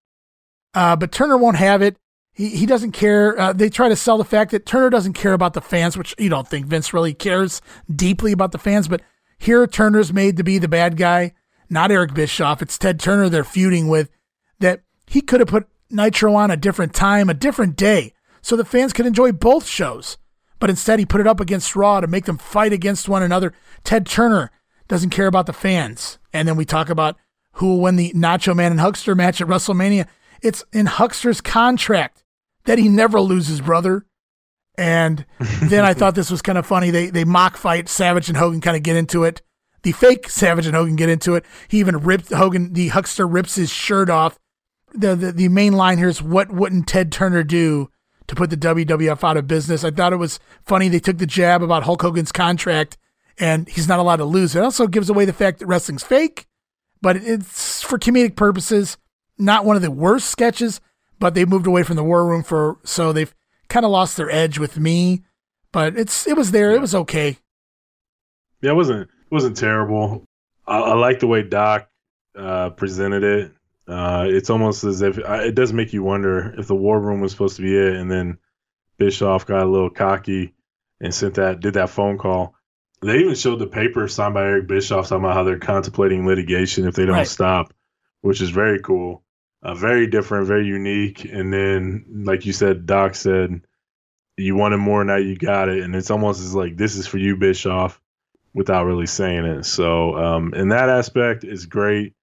Uh, 0.73 0.95
but 0.95 1.11
Turner 1.11 1.37
won't 1.37 1.57
have 1.57 1.81
it. 1.81 1.97
He, 2.39 2.55
he 2.55 2.65
doesn't 2.65 2.93
care. 2.93 3.37
Uh, 3.37 3.51
they 3.51 3.69
try 3.69 3.89
to 3.89 3.97
sell 3.97 4.17
the 4.17 4.23
fact 4.23 4.51
that 4.51 4.65
Turner 4.65 4.89
doesn't 4.89 5.11
care 5.11 5.33
about 5.33 5.53
the 5.53 5.61
fans, 5.61 5.97
which 5.97 6.15
you 6.17 6.29
don't 6.29 6.47
think 6.47 6.67
Vince 6.67 6.93
really 6.93 7.13
cares 7.13 7.61
deeply 7.93 8.31
about 8.31 8.53
the 8.53 8.57
fans. 8.57 8.87
But 8.87 9.01
here, 9.37 9.67
Turner's 9.67 10.13
made 10.13 10.37
to 10.37 10.43
be 10.43 10.57
the 10.57 10.69
bad 10.69 10.95
guy, 10.95 11.33
not 11.69 11.91
Eric 11.91 12.13
Bischoff. 12.13 12.61
It's 12.61 12.77
Ted 12.77 12.97
Turner 12.97 13.27
they're 13.27 13.43
feuding 13.43 13.89
with. 13.89 14.09
That 14.59 14.83
he 15.05 15.19
could 15.19 15.41
have 15.41 15.49
put 15.49 15.67
Nitro 15.89 16.33
on 16.33 16.49
a 16.49 16.55
different 16.55 16.93
time, 16.93 17.29
a 17.29 17.33
different 17.33 17.75
day, 17.75 18.13
so 18.41 18.55
the 18.55 18.63
fans 18.63 18.93
could 18.93 19.05
enjoy 19.05 19.33
both 19.33 19.65
shows. 19.65 20.17
But 20.59 20.69
instead, 20.69 20.97
he 20.97 21.05
put 21.05 21.19
it 21.19 21.27
up 21.27 21.41
against 21.41 21.75
Raw 21.75 21.99
to 21.99 22.07
make 22.07 22.23
them 22.23 22.37
fight 22.37 22.71
against 22.71 23.09
one 23.09 23.23
another. 23.23 23.51
Ted 23.83 24.05
Turner 24.05 24.49
doesn't 24.87 25.09
care 25.09 25.27
about 25.27 25.45
the 25.45 25.53
fans. 25.53 26.19
And 26.31 26.47
then 26.47 26.55
we 26.55 26.63
talk 26.63 26.89
about 26.89 27.17
who 27.53 27.67
will 27.67 27.81
win 27.81 27.97
the 27.97 28.13
Nacho 28.13 28.55
Man 28.55 28.71
and 28.71 28.79
Huckster 28.79 29.13
match 29.13 29.41
at 29.41 29.47
WrestleMania. 29.47 30.07
It's 30.41 30.63
in 30.71 30.85
Huckster's 30.85 31.41
contract 31.41 32.23
that 32.65 32.77
he 32.77 32.89
never 32.89 33.19
loses, 33.19 33.61
brother. 33.61 34.05
And 34.77 35.25
then 35.63 35.85
I 35.85 35.93
thought 35.93 36.15
this 36.15 36.31
was 36.31 36.41
kind 36.41 36.57
of 36.57 36.65
funny. 36.65 36.91
They 36.91 37.09
they 37.09 37.25
mock 37.25 37.57
fight 37.57 37.89
Savage 37.89 38.29
and 38.29 38.37
Hogan 38.37 38.61
kind 38.61 38.77
of 38.77 38.83
get 38.83 38.95
into 38.95 39.23
it. 39.23 39.41
The 39.83 39.91
fake 39.93 40.29
Savage 40.29 40.65
and 40.65 40.75
Hogan 40.75 40.95
get 40.95 41.09
into 41.09 41.35
it. 41.35 41.45
He 41.67 41.79
even 41.79 41.97
ripped 41.99 42.29
Hogan. 42.31 42.73
The 42.73 42.89
Huckster 42.89 43.27
rips 43.27 43.55
his 43.55 43.69
shirt 43.69 44.09
off. 44.09 44.37
The, 44.93 45.15
the 45.15 45.31
the 45.31 45.47
main 45.49 45.73
line 45.73 45.97
here 45.97 46.09
is 46.09 46.21
what 46.21 46.51
wouldn't 46.51 46.87
Ted 46.87 47.11
Turner 47.11 47.43
do 47.43 47.89
to 48.27 48.35
put 48.35 48.49
the 48.49 48.57
WWF 48.57 49.23
out 49.23 49.37
of 49.37 49.47
business? 49.47 49.83
I 49.83 49.91
thought 49.91 50.13
it 50.13 50.17
was 50.17 50.39
funny. 50.65 50.89
They 50.89 50.99
took 50.99 51.17
the 51.17 51.25
jab 51.25 51.61
about 51.61 51.83
Hulk 51.83 52.01
Hogan's 52.01 52.31
contract 52.31 52.97
and 53.37 53.69
he's 53.69 53.87
not 53.87 53.99
allowed 53.99 54.17
to 54.17 54.25
lose. 54.25 54.55
It 54.55 54.63
also 54.63 54.87
gives 54.87 55.09
away 55.09 55.25
the 55.25 55.33
fact 55.33 55.59
that 55.59 55.67
wrestling's 55.67 56.03
fake, 56.03 56.45
but 57.01 57.15
it's 57.15 57.81
for 57.81 57.97
comedic 57.97 58.35
purposes 58.35 58.97
not 59.39 59.65
one 59.65 59.77
of 59.77 59.81
the 59.81 59.89
worst 59.89 60.29
sketches, 60.29 60.81
but 61.19 61.35
they 61.35 61.45
moved 61.45 61.67
away 61.67 61.83
from 61.83 61.97
the 61.97 62.03
war 62.03 62.25
room 62.25 62.43
for 62.43 62.77
so 62.83 63.13
they've 63.13 63.33
kind 63.67 63.85
of 63.85 63.91
lost 63.91 64.17
their 64.17 64.31
edge 64.31 64.57
with 64.57 64.77
me. 64.79 65.23
But 65.71 65.97
it's 65.97 66.27
it 66.27 66.35
was 66.35 66.51
there. 66.51 66.71
Yeah. 66.71 66.77
It 66.77 66.81
was 66.81 66.95
okay. 66.95 67.37
Yeah, 68.61 68.71
it 68.71 68.75
wasn't 68.75 69.01
it 69.01 69.31
wasn't 69.31 69.57
terrible. 69.57 70.25
I, 70.65 70.79
I 70.79 70.93
like 70.95 71.19
the 71.19 71.27
way 71.27 71.43
Doc 71.43 71.89
uh, 72.35 72.71
presented 72.71 73.23
it. 73.23 73.51
Uh, 73.87 74.25
it's 74.27 74.49
almost 74.49 74.83
as 74.83 75.01
if 75.01 75.17
uh, 75.17 75.41
it 75.41 75.55
does 75.55 75.73
make 75.73 75.93
you 75.93 76.03
wonder 76.03 76.53
if 76.57 76.67
the 76.67 76.75
war 76.75 76.99
room 76.99 77.21
was 77.21 77.31
supposed 77.31 77.55
to 77.57 77.61
be 77.61 77.75
it, 77.75 77.95
and 77.95 78.09
then 78.09 78.37
Bischoff 78.97 79.45
got 79.45 79.63
a 79.63 79.69
little 79.69 79.89
cocky 79.89 80.53
and 81.01 81.13
sent 81.13 81.35
that 81.35 81.59
did 81.59 81.75
that 81.75 81.89
phone 81.89 82.17
call. 82.17 82.55
They 83.01 83.19
even 83.19 83.35
showed 83.35 83.59
the 83.59 83.67
paper 83.67 84.07
signed 84.07 84.33
by 84.33 84.43
Eric 84.43 84.67
Bischoff 84.67 85.07
talking 85.07 85.23
about 85.23 85.35
how 85.35 85.43
they're 85.43 85.57
contemplating 85.57 86.27
litigation 86.27 86.85
if 86.85 86.95
they 86.95 87.05
don't 87.05 87.15
right. 87.15 87.27
stop, 87.27 87.73
which 88.21 88.41
is 88.41 88.49
very 88.49 88.79
cool 88.79 89.23
uh, 89.61 89.75
very 89.75 90.07
different, 90.07 90.47
very 90.47 90.65
unique. 90.65 91.25
And 91.25 91.51
then, 91.51 92.05
like 92.25 92.45
you 92.45 92.53
said, 92.53 92.85
Doc 92.85 93.15
said, 93.15 93.61
you 94.37 94.55
wanted 94.55 94.77
more, 94.77 95.03
now 95.03 95.17
you 95.17 95.35
got 95.35 95.69
it. 95.69 95.83
And 95.83 95.95
it's 95.95 96.11
almost 96.11 96.39
as 96.39 96.55
like, 96.55 96.77
this 96.77 96.95
is 96.95 97.07
for 97.07 97.17
you, 97.17 97.35
Bischoff, 97.35 97.99
without 98.53 98.85
really 98.85 99.05
saying 99.05 99.45
it. 99.45 99.65
So, 99.65 100.15
um, 100.15 100.53
in 100.53 100.69
that 100.69 100.89
aspect, 100.89 101.43
is 101.43 101.65
great. 101.65 102.13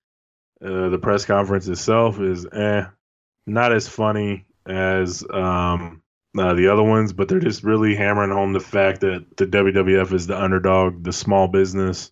Uh, 0.65 0.89
the 0.89 0.99
press 0.99 1.27
conference 1.27 1.69
itself 1.69 2.19
is 2.19 2.47
eh, 2.51 2.87
not 3.47 3.73
as 3.73 3.87
funny 3.87 4.47
as 4.67 5.23
um, 5.31 6.03
uh, 6.39 6.55
the 6.55 6.69
other 6.69 6.83
ones, 6.83 7.13
but 7.13 7.29
they're 7.29 7.39
just 7.39 7.63
really 7.63 7.95
hammering 7.95 8.31
home 8.31 8.55
the 8.55 8.61
fact 8.61 9.03
that 9.03 9.37
the 9.37 9.47
WWF 9.47 10.15
is 10.15 10.27
the 10.27 10.41
underdog, 10.41 11.05
the 11.05 11.13
small 11.13 11.49
business 11.49 12.11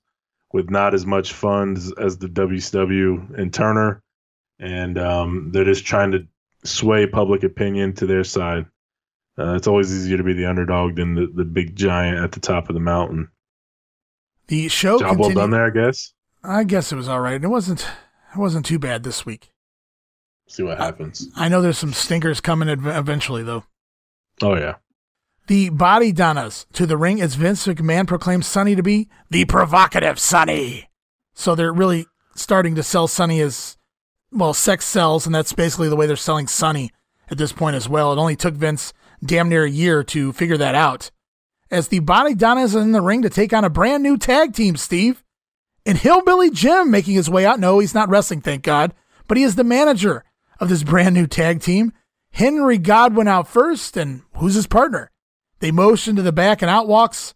with 0.52 0.70
not 0.70 0.94
as 0.94 1.06
much 1.06 1.32
funds 1.32 1.92
as 1.94 2.18
the 2.18 2.28
WCW 2.28 3.38
and 3.38 3.52
Turner 3.52 4.03
and 4.65 4.99
um, 4.99 5.51
they're 5.53 5.65
just 5.65 5.85
trying 5.85 6.12
to 6.12 6.27
sway 6.65 7.07
public 7.07 7.45
opinion 7.45 7.93
to 7.95 8.07
their 8.07 8.24
side. 8.24 8.65
Uh, 9.39 9.55
it's 9.55 9.66
always 9.66 9.93
easier 9.93 10.16
to 10.16 10.23
be 10.24 10.32
the 10.32 10.47
underdog 10.47 10.97
than 10.97 11.15
the, 11.15 11.27
the 11.27 11.45
big 11.45 11.77
giant 11.77 12.19
at 12.19 12.32
the 12.32 12.41
top 12.41 12.70
of 12.70 12.74
the 12.74 12.81
mountain. 12.81 13.28
The 14.47 14.69
show 14.69 14.99
Job 14.99 15.19
well 15.19 15.31
done 15.31 15.51
there, 15.51 15.66
I 15.66 15.70
guess. 15.70 16.15
I 16.43 16.65
guess 16.65 16.93
it 16.93 16.97
was 16.97 17.09
all 17.09 17.20
right. 17.20 17.43
It 17.43 17.49
wasn't. 17.49 17.86
It 18.35 18.39
wasn't 18.39 18.66
too 18.66 18.78
bad 18.78 19.03
this 19.03 19.24
week. 19.24 19.53
See 20.49 20.62
what 20.62 20.78
happens. 20.78 21.28
I 21.36 21.49
know 21.49 21.62
there's 21.62 21.78
some 21.78 21.93
stinkers 21.93 22.41
coming 22.41 22.69
eventually, 22.69 23.43
though. 23.43 23.65
Oh 24.43 24.57
yeah. 24.57 24.77
The 25.47 25.69
body 25.69 26.11
donnas 26.11 26.66
to 26.73 26.86
the 26.86 26.97
ring 26.97 27.20
as 27.20 27.35
Vince 27.35 27.66
McMahon 27.66 28.07
proclaims 28.07 28.47
Sunny 28.47 28.74
to 28.74 28.82
be 28.82 29.09
the 29.31 29.45
provocative 29.45 30.19
Sunny. 30.19 30.89
So 31.35 31.55
they're 31.55 31.73
really 31.73 32.07
starting 32.35 32.74
to 32.74 32.82
sell 32.82 33.07
Sunny 33.09 33.41
as 33.41 33.77
well, 34.32 34.55
sex 34.55 34.84
sells, 34.84 35.26
and 35.26 35.34
that's 35.34 35.52
basically 35.52 35.88
the 35.88 35.96
way 35.96 36.06
they're 36.06 36.16
selling 36.16 36.46
Sunny 36.46 36.90
at 37.30 37.38
this 37.38 37.52
point 37.52 37.76
as 37.76 37.88
well. 37.88 38.12
It 38.12 38.18
only 38.18 38.36
took 38.36 38.55
Vince 38.55 38.92
damn 39.24 39.48
near 39.48 39.64
a 39.64 39.70
year 39.70 40.05
to 40.05 40.32
figure 40.32 40.56
that 40.56 40.74
out. 40.74 41.10
As 41.70 41.88
the 41.88 42.01
body 42.01 42.34
donnas 42.34 42.74
in 42.74 42.92
the 42.92 43.01
ring 43.01 43.22
to 43.22 43.30
take 43.30 43.52
on 43.52 43.64
a 43.64 43.70
brand 43.70 44.02
new 44.02 44.16
tag 44.16 44.52
team, 44.52 44.76
Steve. 44.76 45.22
And 45.86 45.98
Hillbilly 45.98 46.51
Jim 46.51 46.90
making 46.90 47.14
his 47.14 47.28
way 47.28 47.44
out. 47.44 47.60
No, 47.60 47.78
he's 47.78 47.94
not 47.94 48.09
wrestling, 48.09 48.40
thank 48.40 48.62
God, 48.62 48.94
but 49.28 49.36
he 49.36 49.42
is 49.42 49.56
the 49.56 49.64
manager 49.64 50.24
of 50.59 50.68
this 50.68 50.82
brand 50.82 51.14
new 51.14 51.26
tag 51.26 51.60
team. 51.60 51.92
Henry 52.32 52.78
Godwinn 52.78 53.28
out 53.28 53.48
first, 53.48 53.96
and 53.96 54.22
who's 54.36 54.55
his 54.55 54.66
partner? 54.66 55.10
They 55.60 55.70
motion 55.70 56.16
to 56.16 56.22
the 56.22 56.32
back, 56.32 56.62
and 56.62 56.70
out 56.70 56.88
walks 56.88 57.34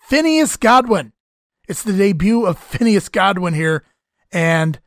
Phineas 0.00 0.56
Godwinn. 0.56 1.12
It's 1.66 1.82
the 1.82 1.92
debut 1.92 2.46
of 2.46 2.58
Phineas 2.58 3.08
Godwinn 3.08 3.54
here, 3.54 3.84
and 4.30 4.78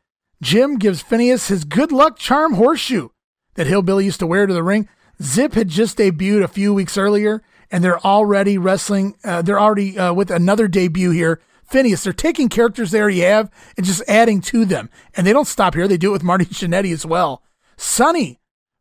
Jim 0.41 0.77
gives 0.77 1.01
Phineas 1.01 1.47
his 1.49 1.63
good 1.63 1.91
luck 1.91 2.17
charm 2.17 2.53
horseshoe 2.53 3.09
that 3.55 3.67
Hillbilly 3.67 4.05
used 4.05 4.19
to 4.19 4.27
wear 4.27 4.47
to 4.47 4.53
the 4.53 4.63
ring. 4.63 4.89
Zip 5.21 5.53
had 5.53 5.67
just 5.67 5.97
debuted 5.97 6.43
a 6.43 6.47
few 6.47 6.73
weeks 6.73 6.97
earlier, 6.97 7.43
and 7.69 7.83
they're 7.83 7.99
already 7.99 8.57
wrestling. 8.57 9.15
Uh, 9.23 9.41
they're 9.41 9.59
already 9.59 9.97
uh, 9.97 10.13
with 10.13 10.31
another 10.31 10.67
debut 10.67 11.11
here. 11.11 11.39
Phineas, 11.63 12.03
they're 12.03 12.11
taking 12.11 12.49
characters 12.49 12.91
they 12.91 12.99
already 12.99 13.19
have 13.19 13.49
and 13.77 13.85
just 13.85 14.03
adding 14.07 14.41
to 14.41 14.65
them. 14.65 14.89
And 15.15 15.25
they 15.25 15.31
don't 15.31 15.47
stop 15.47 15.75
here. 15.75 15.87
They 15.87 15.97
do 15.97 16.09
it 16.09 16.13
with 16.13 16.23
Marty 16.23 16.45
Jannetty 16.47 16.91
as 16.91 17.05
well. 17.05 17.43
Sunny 17.77 18.39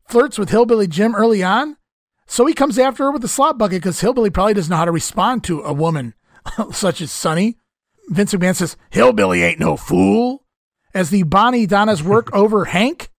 flirts 0.09 0.39
with 0.39 0.49
Hillbilly 0.49 0.87
Jim 0.87 1.15
early 1.15 1.43
on, 1.43 1.77
so 2.27 2.47
he 2.47 2.55
comes 2.55 2.79
after 2.79 3.05
her 3.05 3.11
with 3.13 3.23
the 3.23 3.29
slop 3.29 3.59
bucket 3.59 3.83
because 3.83 4.01
Hillbilly 4.01 4.31
probably 4.31 4.55
doesn't 4.55 4.71
know 4.71 4.77
how 4.77 4.85
to 4.85 4.93
respond 4.93 5.45
to 5.45 5.63
a 5.63 5.73
woman 5.73 6.15
such 6.73 7.01
as 7.01 7.13
Sunny. 7.13 7.59
Vince 8.09 8.33
McMahon 8.33 8.57
says, 8.57 8.77
Hillbilly 8.91 9.43
ain't 9.43 9.61
no 9.61 9.77
fool. 9.77 10.45
As 10.93 11.11
the 11.11 11.23
Body 11.25 11.67
Donnas 11.67 12.03
work 12.03 12.31
over 12.35 12.67
Hank, 12.67 13.11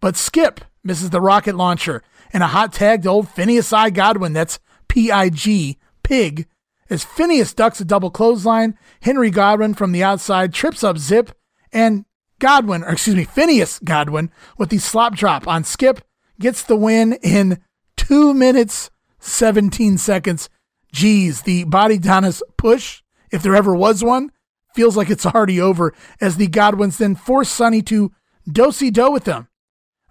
but 0.00 0.16
Skip 0.16 0.60
misses 0.82 1.10
the 1.10 1.20
rocket 1.20 1.54
launcher 1.54 2.02
and 2.32 2.42
a 2.42 2.48
hot 2.48 2.72
tag 2.72 3.02
to 3.02 3.08
old 3.08 3.28
Phineas 3.28 3.72
I. 3.72 3.90
Godwinn. 3.90 4.32
That's 4.32 4.58
P 4.88 5.10
I 5.10 5.28
G, 5.28 5.78
pig. 6.02 6.46
As 6.88 7.04
Phineas 7.04 7.54
ducks 7.54 7.80
a 7.80 7.84
double 7.84 8.10
clothesline, 8.10 8.76
Henry 9.02 9.30
Godwinn 9.30 9.74
from 9.74 9.92
the 9.92 10.02
outside 10.02 10.52
trips 10.52 10.82
up 10.82 10.98
Zip, 10.98 11.30
and 11.72 12.04
Godwinn, 12.40 12.82
or 12.82 12.90
excuse 12.90 13.14
me, 13.14 13.24
Phineas 13.24 13.78
Godwinn 13.78 14.30
with 14.58 14.70
the 14.70 14.78
slop 14.78 15.14
drop 15.14 15.46
on 15.46 15.62
Skip, 15.62 16.00
gets 16.40 16.64
the 16.64 16.74
win 16.74 17.12
in 17.22 17.60
two 17.96 18.34
minutes, 18.34 18.90
17 19.20 19.98
seconds. 19.98 20.48
Geez, 20.92 21.42
the 21.42 21.62
Body 21.64 21.98
Donnas 21.98 22.42
push, 22.56 23.02
if 23.30 23.42
there 23.42 23.54
ever 23.54 23.74
was 23.74 24.02
one, 24.02 24.32
feels 24.74 24.96
like 24.96 25.10
it's 25.10 25.26
already 25.26 25.60
over 25.60 25.94
as 26.20 26.36
the 26.36 26.48
Godwinns 26.48 26.98
then 26.98 27.14
force 27.14 27.48
Sunny 27.48 27.82
to 27.82 28.12
dosey 28.48 28.90
do 28.90 29.10
with 29.10 29.24
them. 29.24 29.48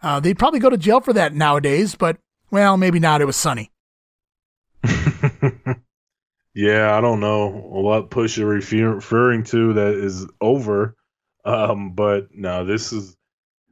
Uh, 0.02 0.20
they'd 0.20 0.40
probably 0.40 0.60
go 0.60 0.70
to 0.70 0.78
jail 0.78 1.02
for 1.02 1.14
that 1.14 1.34
nowadays, 1.34 1.96
but 1.96 2.18
well, 2.52 2.78
maybe 2.78 3.00
not. 3.00 3.22
It 3.22 3.26
was 3.26 3.36
Sunny. 3.36 3.72
yeah, 6.54 6.96
I 6.96 7.02
don't 7.02 7.20
know 7.20 7.50
what 7.50 8.10
push 8.10 8.38
you're 8.38 8.48
referring 8.48 9.44
to 9.46 9.74
that 9.74 9.94
is 9.94 10.26
over. 10.40 10.96
Um, 11.46 11.94
but 11.94 12.30
no, 12.34 12.66
this 12.66 12.94
is 12.94 13.18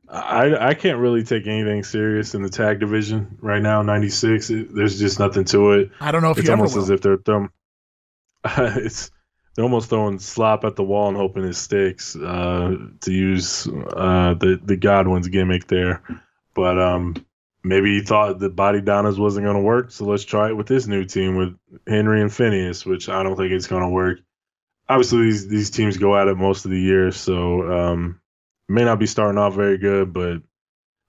I 0.10 0.70
I 0.70 0.74
can't 0.74 1.00
really 1.00 1.24
take 1.24 1.48
anything 1.48 1.84
serious 1.84 2.34
in 2.34 2.42
the 2.42 2.50
tag 2.50 2.80
division 2.80 3.38
right 3.42 3.62
now. 3.62 3.82
Ninety 3.82 4.10
six, 4.10 4.50
there's 4.50 5.00
just 5.00 5.20
nothing 5.20 5.44
to 5.46 5.72
it. 5.74 5.92
I 6.00 6.12
don't 6.12 6.22
know 6.22 6.32
if 6.32 6.38
it's 6.38 6.50
almost 6.50 6.78
as 6.78 6.90
if 6.90 7.02
they're 7.02 7.18
throwing. 7.18 7.50
it's 8.46 9.12
they're 9.58 9.64
almost 9.64 9.90
throwing 9.90 10.20
slop 10.20 10.64
at 10.66 10.76
the 10.76 10.84
wall 10.84 11.08
and 11.08 11.18
hoping 11.18 11.44
it 11.44 11.56
sticks. 11.56 12.16
Uh, 12.16 12.76
to 13.02 13.12
use 13.12 13.68
uh, 13.68 14.36
the 14.36 14.62
the 14.64 14.78
Godwinn's 14.78 15.30
gimmick 15.30 15.66
there, 15.66 16.04
but 16.54 16.80
um, 16.80 17.16
maybe 17.64 17.98
he 17.98 18.06
thought 18.06 18.38
the 18.38 18.50
Body 18.50 18.82
Donnas 18.82 19.18
wasn't 19.18 19.46
going 19.46 19.58
to 19.58 19.64
work, 19.64 19.90
so 19.90 20.06
let's 20.06 20.24
try 20.24 20.50
it 20.50 20.56
with 20.56 20.68
this 20.68 20.86
new 20.86 21.06
team 21.06 21.38
with 21.38 21.58
Henry 21.88 22.22
and 22.22 22.32
Phineas, 22.32 22.86
which 22.86 23.10
I 23.10 23.24
don't 23.24 23.36
think 23.36 23.52
it's 23.52 23.66
going 23.66 23.82
to 23.82 23.90
work. 23.90 24.20
Obviously, 24.88 25.24
these 25.24 25.48
these 25.48 25.70
teams 25.72 25.98
go 25.98 26.16
at 26.16 26.28
it 26.28 26.38
most 26.38 26.66
of 26.66 26.70
the 26.72 26.80
year, 26.80 27.12
so 27.12 27.64
um, 27.72 28.22
may 28.70 28.86
not 28.86 29.00
be 29.00 29.08
starting 29.08 29.40
off 29.40 29.56
very 29.56 29.80
good, 29.80 30.14
but 30.14 30.44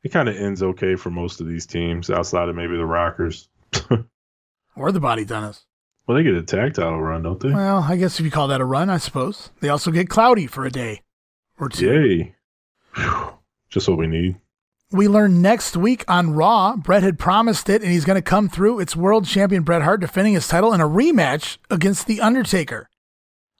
it 0.03 0.09
kind 0.09 0.27
of 0.27 0.37
ends 0.37 0.62
okay 0.62 0.97
for 0.97 1.11
most 1.11 1.43
of 1.43 1.47
these 1.47 1.66
teams 1.66 2.09
outside 2.09 2.49
of 2.49 2.57
maybe 2.57 2.79
the 2.79 2.87
Rockers. 2.87 3.51
or 4.75 4.91
the 4.91 5.01
Body 5.01 5.27
Donnas. 5.27 5.66
Well, 6.09 6.16
they 6.16 6.24
get 6.24 6.35
a 6.35 6.43
tag 6.43 6.72
title 6.72 7.02
run, 7.02 7.22
don't 7.22 7.39
they? 7.39 7.51
Well, 7.51 7.85
I 7.86 7.97
guess 7.97 8.18
if 8.18 8.24
you 8.24 8.30
call 8.30 8.48
that 8.48 8.62
a 8.62 8.64
run, 8.64 8.89
I 8.89 8.97
suppose. 8.97 9.51
They 9.60 9.68
also 9.68 9.90
get 9.90 10.09
cloudy 10.09 10.47
for 10.47 10.64
a 10.64 10.70
day 10.70 11.02
or 11.60 11.68
two. 11.68 11.85
Yay. 11.85 12.35
Whew. 12.94 13.35
Just 13.68 13.90
what 13.90 13.98
we 13.98 14.06
need. 14.06 14.36
We 14.90 15.06
learn 15.06 15.43
next 15.43 15.76
week 15.76 16.06
on 16.09 16.30
Raw, 16.30 16.76
Bret 16.76 17.02
had 17.02 17.18
promised 17.18 17.68
it 17.68 17.82
and 17.82 17.93
he's 17.93 18.06
going 18.06 18.16
to 18.16 18.22
come 18.22 18.48
through. 18.48 18.80
It's 18.80 18.97
world 18.97 19.26
champion 19.26 19.64
Bret 19.64 19.82
Hart 19.82 20.01
defending 20.01 20.32
his 20.32 20.48
title 20.48 20.72
in 20.72 20.80
a 20.80 20.89
rematch 20.89 21.59
against 21.68 22.06
The 22.06 22.22
Undertaker. 22.22 22.89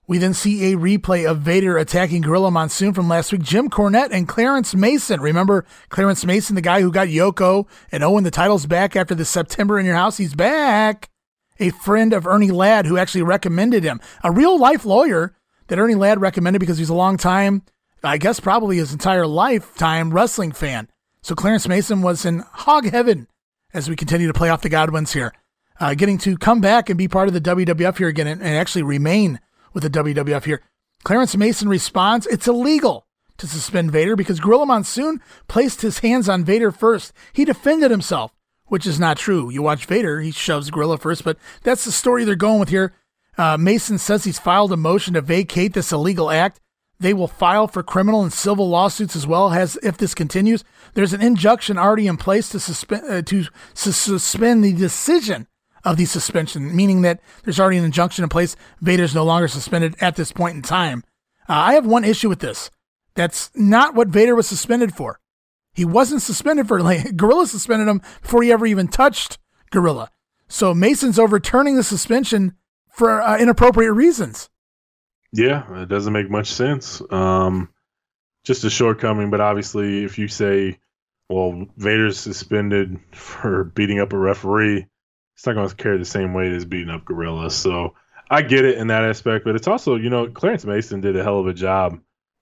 We 0.07 0.17
then 0.17 0.33
see 0.33 0.73
a 0.73 0.77
replay 0.77 1.29
of 1.29 1.41
Vader 1.41 1.77
attacking 1.77 2.23
Gorilla 2.23 2.49
Monsoon 2.49 2.95
from 2.95 3.07
last 3.07 3.31
week. 3.31 3.43
Jim 3.43 3.69
Cornette 3.69 4.09
and 4.11 4.27
Clarence 4.27 4.73
Mason. 4.73 5.21
Remember 5.21 5.65
Clarence 5.89 6.25
Mason, 6.25 6.55
the 6.55 6.61
guy 6.61 6.81
who 6.81 6.91
got 6.91 7.09
Yoko 7.09 7.67
and 7.91 8.03
Owen 8.03 8.23
the 8.23 8.31
titles 8.31 8.65
back 8.65 8.95
after 8.95 9.13
the 9.13 9.23
September 9.23 9.79
in 9.79 9.85
Your 9.85 9.97
House? 9.97 10.17
He's 10.17 10.33
back. 10.33 11.11
A 11.59 11.71
friend 11.71 12.13
of 12.13 12.25
Ernie 12.25 12.51
Ladd 12.51 12.85
who 12.85 12.97
actually 12.97 13.21
recommended 13.21 13.83
him. 13.83 13.99
A 14.23 14.31
real 14.31 14.57
life 14.57 14.85
lawyer 14.85 15.35
that 15.67 15.79
Ernie 15.79 15.95
Ladd 15.95 16.21
recommended 16.21 16.59
because 16.59 16.77
he's 16.77 16.89
a 16.89 16.95
long 16.95 17.17
time, 17.17 17.63
I 18.03 18.17
guess 18.17 18.39
probably 18.39 18.77
his 18.77 18.91
entire 18.91 19.27
lifetime 19.27 20.11
wrestling 20.11 20.51
fan. 20.51 20.87
So 21.21 21.35
Clarence 21.35 21.67
Mason 21.67 22.01
was 22.01 22.25
in 22.25 22.39
hog 22.39 22.89
heaven 22.89 23.27
as 23.73 23.89
we 23.89 23.95
continue 23.95 24.27
to 24.27 24.33
play 24.33 24.49
off 24.49 24.61
the 24.61 24.69
Godwinns 24.69 25.13
here. 25.13 25.33
Uh, 25.79 25.93
getting 25.93 26.17
to 26.19 26.37
come 26.37 26.59
back 26.59 26.89
and 26.89 26.97
be 26.97 27.07
part 27.07 27.27
of 27.27 27.33
the 27.33 27.41
WWF 27.41 27.97
here 27.97 28.07
again 28.07 28.27
and, 28.27 28.41
and 28.41 28.55
actually 28.55 28.83
remain 28.83 29.39
with 29.73 29.83
the 29.83 29.89
WWF 29.89 30.43
here. 30.43 30.61
Clarence 31.03 31.37
Mason 31.37 31.69
responds, 31.69 32.27
it's 32.27 32.47
illegal 32.47 33.05
to 33.37 33.47
suspend 33.47 33.91
Vader 33.91 34.15
because 34.15 34.39
Gorilla 34.39 34.65
Monsoon 34.65 35.21
placed 35.47 35.81
his 35.81 35.99
hands 35.99 36.27
on 36.27 36.43
Vader 36.43 36.71
first. 36.71 37.13
He 37.31 37.45
defended 37.45 37.91
himself, 37.91 38.33
which 38.69 38.87
is 38.87 38.99
not 38.99 39.17
true. 39.17 39.49
You 39.49 39.61
watch 39.61 39.85
Vader, 39.85 40.21
he 40.21 40.31
shoves 40.31 40.69
Gorilla 40.69 40.97
first, 40.97 41.23
but 41.23 41.37
that's 41.63 41.85
the 41.85 41.91
story 41.91 42.23
they're 42.23 42.35
going 42.35 42.59
with 42.59 42.69
here. 42.69 42.93
Uh, 43.37 43.57
Mason 43.57 43.97
says 43.97 44.23
he's 44.23 44.39
filed 44.39 44.71
a 44.71 44.77
motion 44.77 45.13
to 45.13 45.21
vacate 45.21 45.73
this 45.73 45.91
illegal 45.91 46.29
act. 46.29 46.59
They 46.99 47.13
will 47.13 47.27
file 47.27 47.67
for 47.67 47.81
criminal 47.81 48.21
and 48.21 48.33
civil 48.33 48.67
lawsuits 48.67 49.15
as 49.15 49.25
well 49.25 49.53
as 49.53 49.77
if 49.81 49.97
this 49.97 50.13
continues. 50.13 50.65
There's 50.93 51.13
an 51.13 51.21
injunction 51.21 51.77
already 51.77 52.07
in 52.07 52.17
place 52.17 52.49
to 52.49 52.59
suspend 52.59 53.03
uh, 53.09 53.21
to 53.21 53.45
su- 53.73 53.91
suspend 53.91 54.63
the 54.63 54.73
decision 54.73 55.47
of 55.85 55.95
the 55.95 56.05
suspension, 56.05 56.75
meaning 56.75 57.01
that 57.03 57.21
there's 57.43 57.59
already 57.59 57.77
an 57.77 57.85
injunction 57.85 58.23
in 58.23 58.29
place. 58.29 58.57
Vader's 58.81 59.15
no 59.15 59.23
longer 59.23 59.47
suspended 59.47 59.95
at 60.01 60.17
this 60.17 60.33
point 60.33 60.57
in 60.57 60.61
time. 60.61 61.03
Uh, 61.47 61.53
I 61.53 61.73
have 61.75 61.85
one 61.85 62.03
issue 62.03 62.27
with 62.27 62.39
this. 62.39 62.69
That's 63.15 63.49
not 63.55 63.95
what 63.95 64.09
Vader 64.09 64.35
was 64.35 64.47
suspended 64.47 64.93
for. 64.93 65.18
He 65.79 65.85
wasn't 65.85 66.21
suspended 66.21 66.67
for 66.67 66.81
like 66.81 67.15
Gorilla 67.15 67.47
suspended 67.47 67.87
him 67.87 68.01
before 68.21 68.43
he 68.43 68.51
ever 68.51 68.65
even 68.65 68.89
touched 68.89 69.37
Gorilla. 69.71 70.11
So 70.49 70.73
Mason's 70.73 71.17
overturning 71.17 71.77
the 71.77 71.83
suspension 71.83 72.57
for 72.89 73.21
uh, 73.21 73.37
inappropriate 73.37 73.93
reasons. 73.93 74.49
Yeah, 75.31 75.83
it 75.83 75.87
doesn't 75.87 76.11
make 76.11 76.29
much 76.29 76.51
sense. 76.51 77.01
Um, 77.11 77.69
just 78.43 78.65
a 78.65 78.69
shortcoming, 78.69 79.29
but 79.29 79.39
obviously, 79.39 80.03
if 80.03 80.19
you 80.19 80.27
say, 80.27 80.79
"Well, 81.29 81.67
Vader's 81.77 82.19
suspended 82.19 82.99
for 83.13 83.63
beating 83.63 84.01
up 84.01 84.11
a 84.11 84.17
referee," 84.17 84.85
it's 85.37 85.45
not 85.45 85.55
going 85.55 85.69
to 85.69 85.75
carry 85.75 85.97
the 85.97 86.03
same 86.03 86.33
weight 86.33 86.51
as 86.51 86.65
beating 86.65 86.89
up 86.89 87.05
Gorilla. 87.05 87.49
So 87.51 87.93
I 88.29 88.41
get 88.41 88.65
it 88.65 88.79
in 88.79 88.87
that 88.87 89.05
aspect, 89.05 89.45
but 89.45 89.55
it's 89.55 89.69
also, 89.69 89.95
you 89.95 90.09
know, 90.09 90.27
Clarence 90.27 90.65
Mason 90.65 90.99
did 90.99 91.15
a 91.15 91.23
hell 91.23 91.39
of 91.39 91.47
a 91.47 91.53
job. 91.53 92.01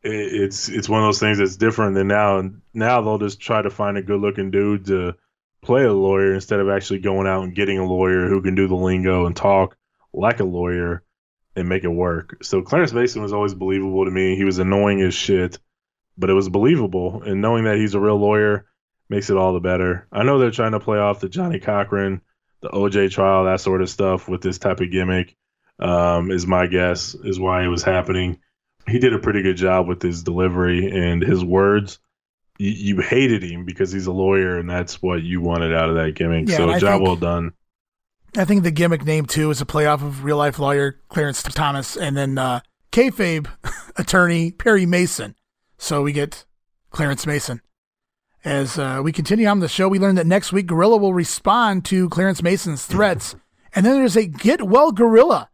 It's 0.10 0.70
it's 0.70 0.90
one 0.90 1.02
of 1.02 1.08
those 1.08 1.20
things 1.20 1.38
that's 1.38 1.58
different 1.58 1.96
than 1.96 2.08
now. 2.08 2.40
And 2.40 2.62
now 2.74 3.02
they'll 3.02 3.18
just 3.18 3.40
try 3.40 3.62
to 3.62 3.70
find 3.70 3.98
a 3.98 4.02
good 4.02 4.22
looking 4.22 4.52
dude 4.52 4.86
to 4.86 5.16
play 5.62 5.84
a 5.84 5.94
lawyer 5.94 6.34
instead 6.34 6.60
of 6.60 6.70
actually 6.70 7.00
going 7.00 7.28
out 7.28 7.44
and 7.44 7.56
getting 7.56 7.78
a 7.78 7.86
lawyer 7.86 8.28
who 8.28 8.42
can 8.42 8.56
do 8.56 8.68
the 8.68 8.76
lingo 8.76 9.26
and 9.26 9.36
talk 9.36 9.76
like 10.14 10.40
a 10.40 10.46
lawyer 10.46 11.04
and 11.56 11.68
make 11.68 11.84
it 11.84 11.90
work. 11.90 12.38
So 12.44 12.62
Clarence 12.62 12.94
Mason 12.94 13.22
was 13.22 13.34
always 13.34 13.54
believable 13.54 14.06
to 14.06 14.12
me. 14.12 14.36
He 14.36 14.46
was 14.46 14.60
annoying 14.60 15.02
as 15.02 15.14
shit, 15.14 15.60
but 16.18 16.30
it 16.30 16.34
was 16.34 16.50
believable. 16.50 17.24
And 17.24 17.42
knowing 17.42 17.66
that 17.66 17.78
he's 17.78 17.96
a 17.96 18.00
real 18.00 18.18
lawyer 18.18 18.66
makes 19.10 19.30
it 19.30 19.38
all 19.38 19.54
the 19.54 19.60
better. 19.60 20.08
I 20.12 20.24
know 20.24 20.38
they're 20.38 20.52
trying 20.52 20.74
to 20.74 20.80
play 20.80 21.00
off 21.00 21.20
the 21.20 21.30
Johnnie 21.30 21.60
Cochran 21.60 22.22
the 22.62 22.70
OJ 22.70 23.12
trial, 23.12 23.46
that 23.46 23.62
sort 23.62 23.82
of 23.82 23.90
stuff 23.90 24.28
with 24.28 24.42
this 24.42 24.58
type 24.58 24.80
of 24.80 24.92
gimmick. 24.92 25.36
Um, 25.80 26.32
is 26.32 26.48
my 26.48 26.66
guess 26.66 27.14
is 27.14 27.40
why 27.40 27.64
it 27.64 27.68
was 27.68 27.84
happening. 27.84 28.40
He 28.90 29.00
did 29.00 29.14
a 29.14 29.20
pretty 29.20 29.42
good 29.42 29.58
job 29.58 29.88
with 29.88 30.02
his 30.02 30.24
delivery 30.24 30.90
and 30.90 31.22
his 31.22 31.44
words. 31.44 32.00
You, 32.58 32.72
you 32.72 33.02
hated 33.02 33.44
him 33.44 33.66
because 33.66 33.92
he's 33.92 34.08
a 34.08 34.12
lawyer, 34.12 34.58
and 34.58 34.70
that's 34.70 35.02
what 35.02 35.24
you 35.24 35.42
wanted 35.42 35.76
out 35.76 35.90
of 35.90 35.96
that 35.96 36.16
gimmick. 36.16 36.48
Yeah, 36.48 36.58
so 36.58 36.80
job 36.80 36.82
think- 36.82 37.04
well 37.04 37.16
done. 37.16 37.52
I 38.36 38.46
think 38.46 38.64
the 38.64 38.72
gimmick 38.72 39.06
name 39.06 39.26
too 39.26 39.50
is 39.50 39.62
a 39.62 39.66
playoff 39.66 40.04
of 40.06 40.24
real 40.24 40.38
life 40.38 40.60
lawyer 40.60 41.00
Clarence 41.10 41.42
Thomas 41.42 41.96
and 41.96 42.16
then 42.16 42.38
uh, 42.38 42.60
kayfabe 42.92 43.48
attorney 43.98 44.52
Perry 44.52 44.86
Mason. 44.86 45.36
So 45.78 46.04
we 46.04 46.12
get 46.12 46.46
Clarence 46.92 47.26
Mason. 47.26 47.62
As 48.44 48.78
uh, 48.78 49.02
we 49.04 49.12
continue 49.12 49.48
on 49.48 49.60
the 49.60 49.68
show, 49.68 49.88
we 49.88 49.98
learn 49.98 50.16
that 50.16 50.28
next 50.28 50.54
week 50.54 50.68
Gorilla 50.68 50.98
will 50.98 51.14
respond 51.14 51.84
to 51.86 52.10
Clarence 52.10 52.44
Mason's 52.44 52.86
threats, 52.86 53.36
and 53.76 53.86
then 53.86 53.96
there's 53.98 54.16
a 54.16 54.26
get 54.26 54.62
well 54.64 54.92
Gorilla. 54.92 55.50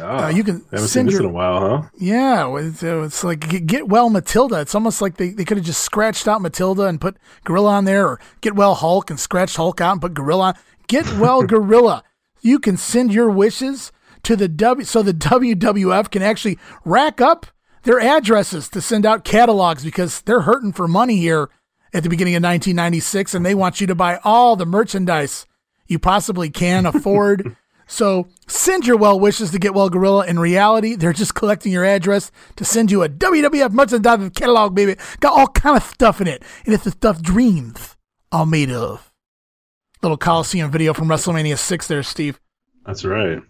Oh, 0.00 0.24
Uh, 0.24 0.28
you 0.28 0.44
can 0.44 0.64
haven't 0.70 0.88
seen 0.88 1.06
this 1.06 1.12
your 1.14 1.22
in 1.22 1.28
a 1.28 1.32
while, 1.32 1.60
huh? 1.60 1.88
Yeah, 1.98 2.54
it's, 2.58 2.82
uh, 2.82 3.02
it's 3.02 3.22
like 3.24 3.48
get, 3.48 3.66
get 3.66 3.88
well 3.88 4.10
Matilda. 4.10 4.60
It's 4.60 4.74
almost 4.74 5.00
like 5.02 5.16
they, 5.16 5.30
they 5.30 5.44
could 5.44 5.56
have 5.56 5.66
just 5.66 5.82
scratched 5.82 6.26
out 6.28 6.42
Matilda 6.42 6.84
and 6.84 7.00
put 7.00 7.16
Gorilla 7.44 7.70
on 7.72 7.84
there, 7.84 8.06
or 8.06 8.20
get 8.40 8.54
well 8.54 8.74
Hulk 8.74 9.10
and 9.10 9.18
scratched 9.20 9.56
Hulk 9.56 9.80
out 9.80 9.92
and 9.92 10.00
put 10.00 10.14
Gorilla 10.14 10.44
on. 10.48 10.54
Get 10.88 11.06
well 11.18 11.42
Gorilla. 11.46 12.02
You 12.40 12.58
can 12.58 12.76
send 12.76 13.12
your 13.12 13.30
wishes 13.30 13.92
to 14.22 14.36
the 14.36 14.48
W 14.48 14.84
so 14.84 15.02
the 15.02 15.14
WWF 15.14 16.10
can 16.10 16.22
actually 16.22 16.58
rack 16.84 17.20
up 17.20 17.46
their 17.84 18.00
addresses 18.00 18.68
to 18.70 18.80
send 18.80 19.06
out 19.06 19.24
catalogs 19.24 19.84
because 19.84 20.20
they're 20.22 20.40
hurting 20.42 20.72
for 20.72 20.88
money 20.88 21.16
here 21.18 21.48
at 21.94 22.02
the 22.02 22.08
beginning 22.08 22.34
of 22.34 22.42
1996 22.42 23.34
and 23.34 23.46
they 23.46 23.54
want 23.54 23.80
you 23.80 23.86
to 23.86 23.94
buy 23.94 24.18
all 24.24 24.56
the 24.56 24.66
merchandise 24.66 25.46
you 25.86 25.98
possibly 25.98 26.50
can 26.50 26.84
afford. 26.86 27.56
So 27.86 28.26
send 28.48 28.86
your 28.86 28.96
well 28.96 29.18
wishes 29.20 29.50
to 29.52 29.58
Get 29.58 29.72
Well 29.74 29.88
Gorilla. 29.88 30.26
In 30.26 30.38
reality, 30.38 30.96
they're 30.96 31.12
just 31.12 31.34
collecting 31.34 31.72
your 31.72 31.84
address 31.84 32.30
to 32.56 32.64
send 32.64 32.90
you 32.90 33.02
a 33.02 33.08
WWF 33.08 33.72
merchandise 33.72 34.30
catalog, 34.34 34.74
baby. 34.74 34.96
Got 35.20 35.38
all 35.38 35.46
kind 35.48 35.76
of 35.76 35.82
stuff 35.84 36.20
in 36.20 36.26
it, 36.26 36.42
and 36.64 36.74
it's 36.74 36.84
the 36.84 36.90
stuff 36.90 37.22
dreams 37.22 37.96
are 38.32 38.46
made 38.46 38.70
of. 38.72 39.12
Little 40.02 40.16
Coliseum 40.18 40.70
video 40.70 40.92
from 40.94 41.08
WrestleMania 41.08 41.56
six, 41.58 41.86
there, 41.88 42.02
Steve. 42.02 42.40
That's 42.84 43.04
right. 43.04 43.40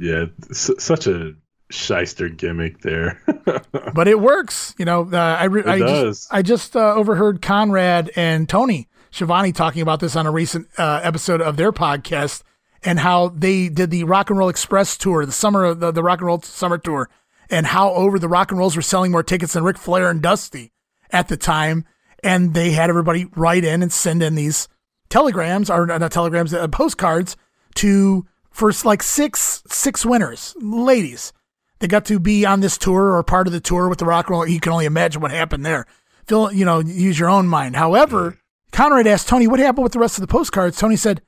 Yeah, 0.00 0.26
such 0.52 1.06
a 1.06 1.34
shyster 1.70 2.28
gimmick 2.28 2.80
there. 2.82 3.20
But 3.94 4.08
it 4.08 4.18
works, 4.20 4.74
you 4.78 4.84
know. 4.84 5.08
Uh, 5.12 5.16
I 5.16 5.44
re- 5.44 5.60
It 5.60 5.66
I 5.66 5.78
does. 5.78 6.20
just, 6.20 6.34
I 6.34 6.42
just 6.42 6.76
uh, 6.76 6.94
overheard 6.94 7.42
Conrad 7.42 8.10
and 8.16 8.48
Tony 8.48 8.88
Schiavone 9.10 9.52
talking 9.52 9.82
about 9.82 10.00
this 10.00 10.16
on 10.16 10.26
a 10.26 10.30
recent 10.30 10.68
uh, 10.78 11.00
episode 11.02 11.42
of 11.42 11.56
their 11.58 11.72
podcast 11.72 12.42
and 12.84 12.98
how 12.98 13.28
they 13.28 13.68
did 13.68 13.90
the 13.90 14.04
Rock 14.04 14.30
and 14.30 14.38
Roll 14.38 14.48
Express 14.48 14.96
tour, 14.96 15.24
the 15.24 15.32
summer, 15.32 15.74
the, 15.74 15.90
the 15.90 16.02
Rock 16.02 16.20
and 16.20 16.26
Roll 16.26 16.42
summer 16.42 16.78
tour, 16.78 17.08
and 17.50 17.66
how 17.66 17.92
over 17.92 18.18
the 18.18 18.28
Rock 18.28 18.50
and 18.50 18.58
Rolls 18.58 18.76
were 18.76 18.82
selling 18.82 19.12
more 19.12 19.22
tickets 19.22 19.52
than 19.52 19.64
Ric 19.64 19.78
Flair 19.78 20.10
and 20.10 20.22
Dusty 20.22 20.72
at 21.10 21.28
the 21.28 21.36
time, 21.36 21.84
and 22.22 22.54
they 22.54 22.72
had 22.72 22.90
everybody 22.90 23.26
write 23.36 23.64
in 23.64 23.82
and 23.82 23.92
send 23.92 24.22
in 24.22 24.34
these 24.34 24.68
telegrams 25.08 25.70
or 25.70 25.86
not 25.86 26.10
telegrams, 26.10 26.54
uh, 26.54 26.66
postcards 26.68 27.36
to 27.74 28.26
first 28.50 28.84
like 28.84 29.02
six 29.02 29.62
six 29.68 30.04
winners, 30.04 30.54
ladies. 30.60 31.32
They 31.78 31.88
got 31.88 32.04
to 32.06 32.20
be 32.20 32.46
on 32.46 32.60
this 32.60 32.78
tour 32.78 33.16
or 33.16 33.22
part 33.24 33.48
of 33.48 33.52
the 33.52 33.60
tour 33.60 33.88
with 33.88 33.98
the 33.98 34.06
Rock 34.06 34.28
and 34.28 34.34
Roll. 34.34 34.46
You 34.46 34.60
can 34.60 34.72
only 34.72 34.86
imagine 34.86 35.20
what 35.20 35.32
happened 35.32 35.66
there. 35.66 35.86
Phil, 36.26 36.52
you 36.52 36.64
know, 36.64 36.78
use 36.78 37.18
your 37.18 37.28
own 37.28 37.48
mind. 37.48 37.74
However, 37.74 38.38
Conrad 38.70 39.08
asked 39.08 39.28
Tony 39.28 39.48
what 39.48 39.58
happened 39.58 39.82
with 39.82 39.92
the 39.92 39.98
rest 39.98 40.16
of 40.16 40.22
the 40.22 40.28
postcards. 40.28 40.78
Tony 40.78 40.96
said 40.96 41.22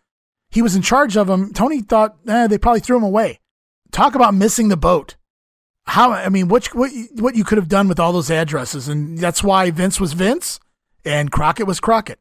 he 0.54 0.62
was 0.62 0.74
in 0.76 0.80
charge 0.82 1.16
of 1.16 1.26
them. 1.26 1.52
Tony 1.52 1.82
thought 1.82 2.16
eh, 2.26 2.46
they 2.46 2.56
probably 2.58 2.80
threw 2.80 2.96
him 2.96 3.02
away. 3.02 3.40
Talk 3.90 4.14
about 4.14 4.34
missing 4.34 4.68
the 4.68 4.76
boat. 4.76 5.16
How 5.86 6.12
I 6.12 6.30
mean, 6.30 6.48
what 6.48 6.66
what 6.74 6.90
what 7.16 7.34
you 7.34 7.44
could 7.44 7.58
have 7.58 7.68
done 7.68 7.88
with 7.88 8.00
all 8.00 8.12
those 8.12 8.30
addresses, 8.30 8.88
and 8.88 9.18
that's 9.18 9.42
why 9.44 9.70
Vince 9.70 10.00
was 10.00 10.14
Vince 10.14 10.58
and 11.04 11.30
Crockett 11.30 11.66
was 11.66 11.80
Crockett. 11.80 12.18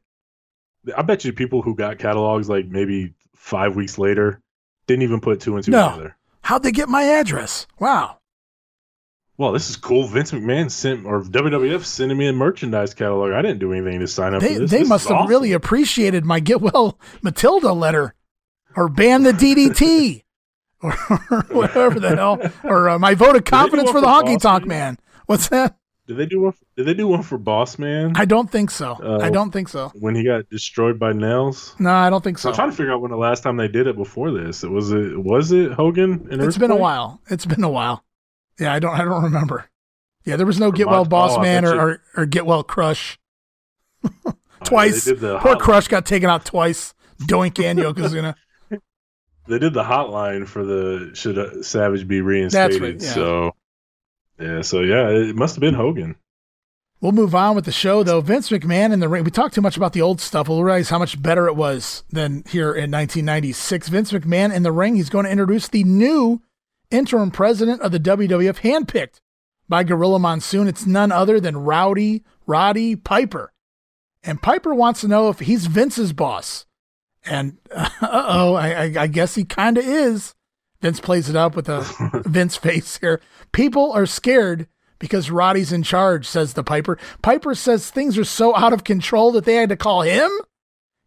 I 0.98 1.02
bet 1.04 1.24
you 1.24 1.32
people 1.32 1.62
who 1.62 1.74
got 1.76 1.98
catalogs 2.00 2.50
like 2.50 2.66
maybe 2.66 3.14
five 3.36 3.76
weeks 3.78 3.98
later 3.98 4.42
didn't 4.88 5.04
even 5.04 5.22
put 5.22 5.40
two 5.40 5.56
and 5.56 5.64
two 5.64 5.72
No. 5.72 5.92
together. 5.92 6.18
How'd 6.42 6.64
they 6.64 6.74
get 6.74 6.90
my 6.90 7.04
address? 7.04 7.68
Wow. 7.80 8.18
Well, 9.38 9.52
this 9.54 9.70
is 9.70 9.78
cool. 9.78 10.08
Vince 10.08 10.32
McMahon 10.32 10.70
sent 10.70 11.06
or 11.06 11.24
WWF 11.24 11.84
sending 11.86 12.18
me 12.18 12.28
a 12.28 12.34
merchandise 12.34 12.94
catalog. 12.94 13.32
I 13.32 13.42
didn't 13.42 13.60
do 13.60 13.72
anything 13.74 14.02
to 14.02 14.08
sign 14.08 14.34
up 14.36 14.42
They 14.42 14.56
for 14.56 14.60
this. 14.60 14.72
they 14.72 14.80
This 14.80 14.90
must 14.90 15.08
have 15.08 15.18
awesome. 15.20 15.30
really 15.30 15.54
appreciated 15.54 16.26
my 16.26 16.40
get 16.42 16.60
well 16.62 17.00
Matilda 17.22 17.72
letter, 17.74 18.14
or 18.76 18.90
ban 18.90 19.24
the 19.24 19.32
DDT, 19.32 20.24
or 20.82 20.92
whatever 21.52 22.00
the 22.00 22.16
hell, 22.16 22.40
or 22.64 22.90
uh, 22.90 23.00
my 23.00 23.16
vote 23.16 23.36
of 23.36 23.46
confidence 23.46 23.90
for 23.90 24.02
the 24.02 24.08
for 24.08 24.14
honky 24.14 24.40
tonk 24.40 24.42
Boston? 24.42 24.68
man. 24.70 24.98
What's 25.26 25.50
that? 25.50 25.78
Did 26.06 26.18
they 26.18 26.26
do 26.26 26.42
one? 26.42 26.52
For, 26.52 26.66
did 26.76 26.86
they 26.86 26.94
do 26.94 27.08
one 27.08 27.24
for 27.24 27.38
Boss 27.38 27.80
Man 27.80 28.14
I 28.18 28.26
don't 28.26 28.52
think 28.52 28.72
so. 28.72 29.00
Uh, 29.02 29.20
I 29.22 29.30
don't 29.30 29.52
think 29.52 29.70
so. 29.70 29.90
when 29.96 30.16
he 30.16 30.24
got 30.24 30.50
destroyed 30.50 31.00
by 31.00 31.14
nails? 31.14 31.76
No, 31.80 31.92
I 31.92 32.10
don't 32.10 32.22
think 32.22 32.38
So. 32.38 32.50
I'm 32.50 32.56
trying 32.56 32.72
to 32.72 32.76
figure 32.76 32.92
out 32.92 33.02
when 33.02 33.12
the 33.12 33.18
last 33.18 33.42
time 33.42 33.56
they 33.56 33.70
did 33.70 33.88
it 33.88 33.96
before 33.96 34.32
this. 34.32 34.66
It 34.66 34.70
was 34.70 34.92
it 34.92 35.18
was 35.18 35.54
it 35.54 35.72
Hogan? 35.72 36.28
And 36.30 36.42
It's 36.42 36.58
been 36.58 36.72
a 36.72 36.76
while. 36.76 37.22
It's 37.30 37.46
been 37.46 37.64
a 37.64 37.70
while. 37.70 38.04
Yeah, 38.60 38.74
I 38.74 38.80
don't. 38.80 38.94
I 38.94 39.06
don't 39.06 39.24
remember. 39.24 39.70
Yeah, 40.26 40.36
there 40.36 40.46
was 40.46 40.60
no 40.60 40.72
For 40.72 40.78
get 40.78 40.88
well 40.88 41.06
boss 41.06 41.38
oh, 41.38 41.42
man 41.42 41.66
or, 41.66 41.80
or 41.80 42.02
or 42.18 42.26
get 42.26 42.46
well 42.46 42.64
crush. 42.64 43.18
Oh, 44.04 44.34
twice. 44.66 45.06
Poor 45.06 45.16
hotline. 45.16 45.60
Crush 45.60 45.88
got 45.88 46.06
taken 46.06 46.30
out 46.30 46.44
twice. 46.44 46.94
Doink 47.22 47.64
and 47.64 47.80
Yokozuna. 47.80 48.36
They 49.48 49.60
did 49.60 49.74
the 49.74 49.84
hotline 49.84 50.48
for 50.48 50.64
the 50.64 51.12
should 51.14 51.66
Savage 51.66 52.08
be 52.08 52.22
reinstated? 52.22 52.82
right, 52.82 53.02
yeah. 53.02 53.12
So 53.12 53.52
yeah, 54.40 54.62
so 54.62 54.82
yeah, 54.82 55.10
it 55.10 55.36
must 55.36 55.56
have 55.56 55.62
been 55.62 55.74
Hogan. 55.74 56.16
We'll 57.02 57.12
move 57.12 57.36
on 57.36 57.54
with 57.54 57.66
the 57.66 57.72
show, 57.74 58.02
though. 58.04 58.22
Vince 58.22 58.50
McMahon 58.50 58.94
in 58.94 59.02
the 59.02 59.10
ring. 59.10 59.26
We 59.26 59.32
talked 59.32 59.56
too 59.56 59.62
much 59.62 59.76
about 59.76 59.92
the 59.92 60.02
old 60.02 60.22
stuff. 60.22 60.48
We'll 60.48 60.64
realize 60.64 60.90
how 60.90 61.00
much 61.00 61.22
better 61.22 61.48
it 61.48 61.56
was 61.58 62.06
than 62.10 62.46
here 62.48 62.70
in 62.70 62.90
1996. 62.92 63.90
Vince 63.90 64.14
McMahon 64.14 64.56
in 64.56 64.64
the 64.64 64.72
ring. 64.72 64.96
He's 64.96 65.10
going 65.10 65.26
to 65.26 65.32
introduce 65.32 65.68
the 65.68 65.84
new 65.84 66.42
interim 66.92 67.30
president 67.30 67.82
of 67.82 67.92
the 67.92 68.00
WWF, 68.00 68.62
handpicked 68.62 69.20
by 69.68 69.84
Gorilla 69.84 70.18
Monsoon. 70.18 70.70
It's 70.70 70.86
none 70.86 71.12
other 71.12 71.42
than 71.42 71.58
Rowdy 71.58 72.24
Roddy 72.46 72.96
Piper. 72.96 73.52
And 74.24 74.42
Piper 74.42 74.74
wants 74.74 75.02
to 75.02 75.10
know 75.10 75.28
if 75.28 75.40
he's 75.40 75.66
Vince's 75.66 76.14
boss. 76.14 76.66
And 77.26 77.58
uh 77.72 77.90
oh, 78.02 78.56
I, 78.56 78.94
I, 79.00 79.08
guess 79.08 79.36
he 79.36 79.46
kind 79.46 79.78
of 79.78 79.86
is. 79.86 80.36
Vince 80.82 81.00
plays 81.00 81.30
it 81.30 81.36
up 81.36 81.56
with 81.56 81.70
a 81.70 81.82
Vince 82.26 82.58
face 82.58 82.98
here. 82.98 83.22
People 83.54 83.92
are 83.94 84.06
scared 84.06 84.68
because 85.00 85.32
Roddy's 85.32 85.72
in 85.72 85.84
charge, 85.84 86.28
says 86.28 86.54
the 86.54 86.64
Piper. 86.64 86.98
Piper 87.22 87.56
says 87.56 87.90
things 87.90 88.18
are 88.18 88.26
so 88.26 88.56
out 88.56 88.74
of 88.74 88.84
control 88.84 89.32
that 89.32 89.46
they 89.46 89.56
had 89.56 89.70
to 89.70 89.78
call 89.78 90.02
him. 90.02 90.30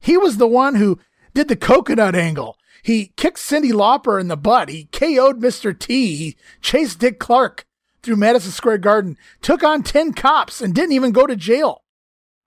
He 0.00 0.16
was 0.16 0.36
the 0.36 0.46
one 0.46 0.76
who 0.76 0.98
did 1.34 1.48
the 1.48 1.56
coconut 1.56 2.14
angle. 2.14 2.56
He 2.82 3.12
kicked 3.16 3.38
Cyndi 3.38 3.72
Lauper 3.72 4.20
in 4.20 4.28
the 4.28 4.36
butt. 4.36 4.68
He 4.68 4.84
KO'd 4.92 5.40
Mr. 5.40 5.78
T. 5.78 6.16
He 6.16 6.36
chased 6.60 6.98
Dick 6.98 7.18
Clark 7.18 7.66
through 8.02 8.16
Madison 8.16 8.52
Square 8.52 8.78
Garden, 8.78 9.18
took 9.42 9.64
on 9.64 9.82
10 9.82 10.12
cops, 10.12 10.60
and 10.60 10.74
didn't 10.74 10.92
even 10.92 11.10
go 11.10 11.26
to 11.26 11.34
jail. 11.34 11.82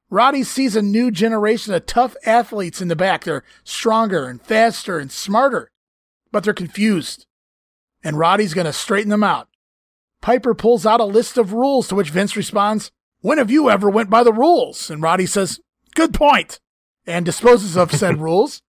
Roddy 0.09 0.43
sees 0.43 0.75
a 0.75 0.81
new 0.81 1.11
generation 1.11 1.73
of 1.73 1.85
tough 1.85 2.15
athletes 2.25 2.81
in 2.81 2.87
the 2.87 2.95
back. 2.95 3.23
They're 3.23 3.43
stronger 3.63 4.27
and 4.27 4.41
faster 4.41 4.97
and 4.97 5.11
smarter, 5.11 5.69
but 6.31 6.43
they're 6.43 6.53
confused. 6.53 7.25
And 8.03 8.17
Roddy's 8.17 8.53
going 8.53 8.65
to 8.65 8.73
straighten 8.73 9.09
them 9.09 9.23
out. 9.23 9.47
Piper 10.21 10.53
pulls 10.53 10.85
out 10.85 10.99
a 10.99 11.05
list 11.05 11.37
of 11.37 11.53
rules 11.53 11.87
to 11.87 11.95
which 11.95 12.09
Vince 12.09 12.35
responds, 12.35 12.91
When 13.21 13.37
have 13.37 13.51
you 13.51 13.69
ever 13.69 13.89
went 13.89 14.09
by 14.09 14.23
the 14.23 14.33
rules? 14.33 14.89
And 14.89 15.01
Roddy 15.01 15.25
says, 15.25 15.59
Good 15.95 16.13
point, 16.13 16.59
and 17.05 17.25
disposes 17.25 17.77
of 17.77 17.91
said 17.91 18.17
rules. 18.21 18.61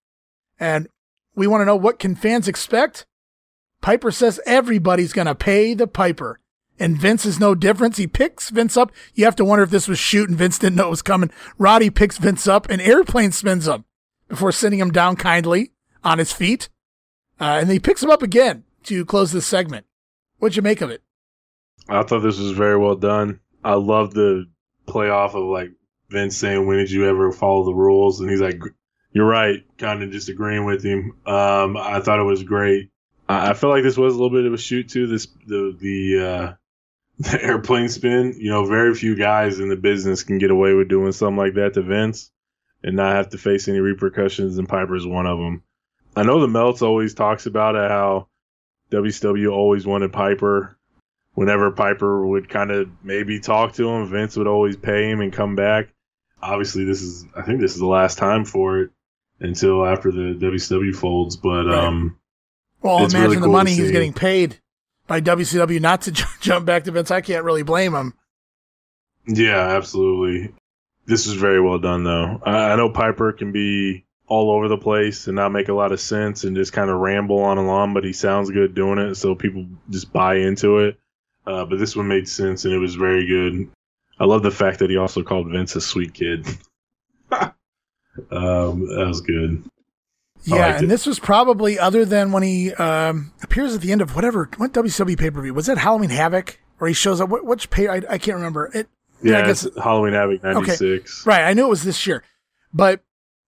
And 0.59 0.89
we 1.35 1.47
want 1.47 1.63
to 1.63 1.65
know 1.65 1.77
what 1.77 1.99
can 1.99 2.15
fans 2.15 2.49
expect? 2.49 3.07
Piper 3.81 4.11
says 4.11 4.41
everybody's 4.45 5.15
going 5.15 5.27
to 5.27 5.35
pay 5.35 5.75
the 5.75 5.87
Piper. 5.87 6.39
And 6.81 6.97
Vince 6.97 7.27
is 7.27 7.39
no 7.39 7.55
difference. 7.55 7.99
He 7.99 8.07
picks 8.07 8.49
Vince 8.49 8.77
up. 8.77 8.91
You 9.15 9.27
have 9.27 9.37
to 9.37 9.45
wonder 9.45 9.63
if 9.63 9.71
this 9.71 9.87
was 9.87 9.99
shoot 9.99 10.31
and 10.31 10.39
Vince 10.39 10.59
didn't 10.59 10.77
know 10.77 10.87
it 10.87 10.91
was 10.91 11.03
coming. 11.03 11.31
Roddy 11.59 11.91
picks 11.91 12.17
Vince 12.17 12.49
up 12.49 12.69
and 12.71 12.81
airplane 12.81 13.33
spins 13.33 13.69
him 13.69 13.85
before 14.29 14.51
sending 14.51 14.81
him 14.81 14.91
down 14.91 15.17
kindly 15.17 15.73
on 16.03 16.19
his 16.19 16.33
feet. 16.33 16.71
Uh, 17.39 17.59
and 17.61 17.71
he 17.71 17.79
picks 17.79 18.03
him 18.03 18.11
up 18.11 18.23
again 18.23 18.65
to 18.85 19.05
close 19.05 19.31
this 19.31 19.47
segment. 19.47 19.85
What'd 20.39 20.57
you 20.57 20.63
make 20.63 20.81
of 20.81 20.91
it? 20.91 21.03
I 21.89 22.03
thought 22.03 22.21
this 22.21 22.39
was 22.39 22.53
very 22.53 22.79
well 22.79 22.97
done. 22.97 23.41
I 23.63 23.75
love 23.75 24.15
the 24.15 24.47
play 24.87 25.11
off 25.11 25.35
of 25.35 25.45
like 25.45 25.73
Vince 26.09 26.37
saying, 26.37 26.67
"When 26.67 26.79
did 26.79 26.91
you 26.91 27.07
ever 27.07 27.31
follow 27.33 27.65
the 27.65 27.75
rules?" 27.75 28.21
And 28.21 28.31
he's 28.31 28.41
like, 28.41 28.61
"You're 29.13 29.27
right," 29.27 29.65
kind 29.79 30.03
of 30.03 30.11
just 30.11 30.29
agreeing 30.29 30.65
with 30.65 30.83
him. 30.83 31.13
Um, 31.27 31.77
I 31.77 32.01
thought 32.01 32.21
it 32.21 32.25
was 32.25 32.43
great. 32.43 32.91
I, 33.29 33.51
I 33.51 33.55
feel 33.55 33.71
like 33.71 33.83
this 33.83 33.99
was 33.99 34.15
a 34.15 34.17
little 34.17 34.37
bit 34.37 34.47
of 34.47 34.55
a 34.55 34.59
shoot 34.59 34.89
too. 34.89 35.07
This 35.07 35.27
the 35.47 35.77
the 35.79 36.27
uh, 36.27 36.53
the 37.31 37.43
airplane 37.43 37.91
spin. 37.91 38.35
You 38.39 38.51
know, 38.51 38.65
very 38.65 38.95
few 38.95 39.15
guys 39.15 39.61
in 39.61 39.69
the 39.69 39.77
business 39.77 40.23
can 40.23 40.39
get 40.39 40.51
away 40.51 40.73
with 40.73 40.89
doing 40.89 41.13
something 41.13 41.37
like 41.37 41.55
that 41.55 41.75
to 41.75 41.83
Vince 41.83 42.31
and 42.83 42.97
not 42.97 43.15
have 43.15 43.29
to 43.31 43.39
face 43.39 43.69
any 43.69 43.79
repercussions. 43.79 44.57
And 44.57 44.67
Piper's 44.67 45.07
one 45.07 45.27
of 45.27 45.39
them. 45.39 45.63
I 46.17 46.23
know 46.23 46.41
the 46.41 46.49
Melts 46.49 46.81
always 46.81 47.13
talks 47.13 47.45
about 47.45 47.77
it, 47.77 47.91
how 47.91 48.29
WCW 48.91 49.53
always 49.53 49.87
wanted 49.87 50.15
Piper. 50.15 50.79
Whenever 51.35 51.71
Piper 51.71 52.27
would 52.27 52.49
kind 52.49 52.71
of 52.71 52.89
maybe 53.05 53.39
talk 53.39 53.75
to 53.75 53.89
him, 53.89 54.11
Vince 54.11 54.37
would 54.37 54.49
always 54.49 54.77
pay 54.77 55.11
him 55.11 55.21
and 55.21 55.33
come 55.33 55.55
back. 55.55 55.93
Obviously, 56.43 56.85
this 56.85 57.03
is 57.03 57.27
I 57.37 57.43
think 57.43 57.61
this 57.61 57.75
is 57.75 57.81
the 57.81 57.87
last 57.87 58.17
time 58.17 58.47
for 58.47 58.81
it 58.81 58.91
until 59.41 59.85
after 59.85 60.11
the 60.11 60.39
WCW 60.41 60.97
folds. 60.97 61.37
But 61.37 61.67
right. 61.67 61.85
um, 61.85 62.19
well, 62.81 62.99
imagine 62.99 63.21
really 63.21 63.37
cool 63.37 63.43
the 63.43 63.49
money 63.49 63.75
he's 63.75 63.91
getting 63.91 64.15
paid 64.15 64.59
by 65.11 65.21
WCW 65.21 65.81
not 65.81 66.03
to 66.03 66.13
jump 66.41 66.65
back 66.65 66.85
to 66.85 66.93
Vince. 66.93 67.11
I 67.11 67.21
can't 67.21 67.45
really 67.45 67.65
blame 67.65 67.95
him. 67.95 68.15
Yeah, 69.27 69.59
absolutely. 69.59 70.55
This 71.05 71.27
is 71.27 71.33
very 71.35 71.61
well 71.61 71.81
done, 71.81 72.05
though. 72.05 72.41
I, 72.45 72.71
I 72.71 72.77
know 72.77 72.91
Piper 72.91 73.33
can 73.33 73.51
be 73.51 74.05
all 74.29 74.53
over 74.53 74.69
the 74.69 74.79
place 74.79 75.27
and 75.27 75.35
not 75.35 75.51
make 75.51 75.69
a 75.69 75.75
lot 75.75 75.91
of 75.91 76.01
sense 76.01 76.45
and 76.45 76.55
just 76.55 76.73
kind 76.73 76.89
of 76.89 77.01
ramble 77.01 77.41
on 77.41 77.59
and 77.59 77.69
on, 77.69 77.93
but 77.93 78.05
he 78.05 78.13
sounds 78.13 78.53
good 78.53 78.77
doing 78.77 78.99
it, 78.99 79.17
so 79.17 79.35
people 79.35 79.67
just 79.91 80.13
buy 80.13 80.37
into 80.37 80.79
it. 80.79 80.97
Uh, 81.45 81.65
but 81.65 81.81
this 81.81 81.97
one 81.97 82.07
made 82.07 82.29
sense 82.29 82.65
and 82.65 82.73
it 82.73 82.79
was 82.79 82.95
very 82.95 83.27
good. 83.27 83.69
I 84.21 84.27
love 84.27 84.45
the 84.45 84.53
fact 84.53 84.79
that 84.79 84.91
he 84.91 84.97
also 84.97 85.25
called 85.25 85.51
Vince 85.51 85.75
a 85.75 85.81
sweet 85.81 86.15
kid. 86.15 86.47
um, 87.33 87.51
that 88.31 89.07
was 89.09 89.23
good. 89.23 89.65
Yeah, 90.45 90.77
and 90.77 90.85
it. 90.85 90.89
this 90.89 91.07
was 91.07 91.19
probably 91.19 91.79
other 91.79 92.05
than 92.05 92.33
when 92.33 92.43
he 92.43 92.73
um, 92.75 93.33
appears 93.43 93.75
at 93.75 93.81
the 93.81 93.93
end 93.93 94.01
of 94.01 94.15
whatever 94.15 94.49
what 94.57 94.73
WCW 94.73 95.19
pay 95.19 95.31
per 95.31 95.43
view 95.43 95.55
was 95.55 95.67
that 95.67 95.79
Halloween 95.79 96.11
Havoc 96.11 96.59
where 96.79 96.89
he 96.89 96.95
shows 96.95 97.21
up. 97.21 97.29
which 97.31 97.71
pay 97.71 97.89
I, 97.89 97.97
I 98.09 98.19
can't 98.19 98.37
remember 98.37 98.71
it. 98.73 98.89
Yeah, 99.23 99.41
I 99.41 99.43
guess 99.43 99.67
Halloween 99.77 100.15
Havoc 100.15 100.43
'96. 100.43 100.81
Okay. 101.27 101.31
Right, 101.31 101.45
I 101.45 101.53
knew 101.53 101.67
it 101.67 101.71
was 101.71 101.85
this 101.85 102.07
year, 102.07 102.25
but 102.73 103.03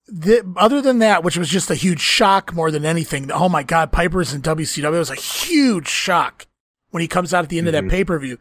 the, 0.06 0.44
other 0.56 0.82
than 0.82 0.98
that, 0.98 1.24
which 1.24 1.38
was 1.38 1.48
just 1.48 1.70
a 1.70 1.74
huge 1.74 2.00
shock 2.00 2.52
more 2.52 2.70
than 2.70 2.84
anything. 2.84 3.30
Oh 3.32 3.48
my 3.48 3.62
God, 3.62 3.92
Piper's 3.92 4.34
in 4.34 4.42
WCW. 4.42 4.84
It 4.84 4.90
was 4.90 5.10
a 5.10 5.14
huge 5.14 5.88
shock 5.88 6.46
when 6.90 7.00
he 7.00 7.08
comes 7.08 7.32
out 7.32 7.44
at 7.44 7.48
the 7.48 7.58
end 7.58 7.66
mm-hmm. 7.66 7.68
of 7.68 7.72
that 7.72 7.88
mm-hmm. 7.88 7.96
pay 7.96 8.04
per 8.04 8.18
view. 8.18 8.38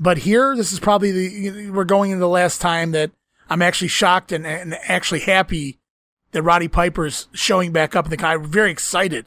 But 0.00 0.18
here, 0.18 0.56
this 0.56 0.72
is 0.72 0.80
probably 0.80 1.12
the 1.12 1.70
we're 1.70 1.84
going 1.84 2.10
into 2.10 2.20
the 2.20 2.28
last 2.28 2.60
time 2.60 2.90
that 2.92 3.12
I'm 3.48 3.62
actually 3.62 3.88
shocked 3.88 4.32
and, 4.32 4.46
and 4.46 4.74
actually 4.88 5.20
happy 5.20 5.78
that 6.32 6.42
Roddy 6.42 6.68
Piper 6.68 7.06
is 7.06 7.28
showing 7.32 7.72
back 7.72 7.94
up 7.94 8.06
in 8.06 8.10
the 8.10 8.16
guy. 8.16 8.34
I'm 8.34 8.44
very 8.44 8.70
excited 8.70 9.26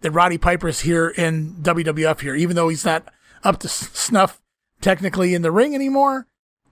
that 0.00 0.10
Roddy 0.10 0.38
Piper 0.38 0.68
is 0.68 0.80
here 0.80 1.08
in 1.08 1.54
WWF 1.62 2.20
here, 2.20 2.34
even 2.34 2.56
though 2.56 2.68
he's 2.68 2.84
not 2.84 3.12
up 3.44 3.58
to 3.60 3.68
snuff 3.68 4.40
technically 4.80 5.34
in 5.34 5.42
the 5.42 5.50
ring 5.50 5.74
anymore. 5.74 6.26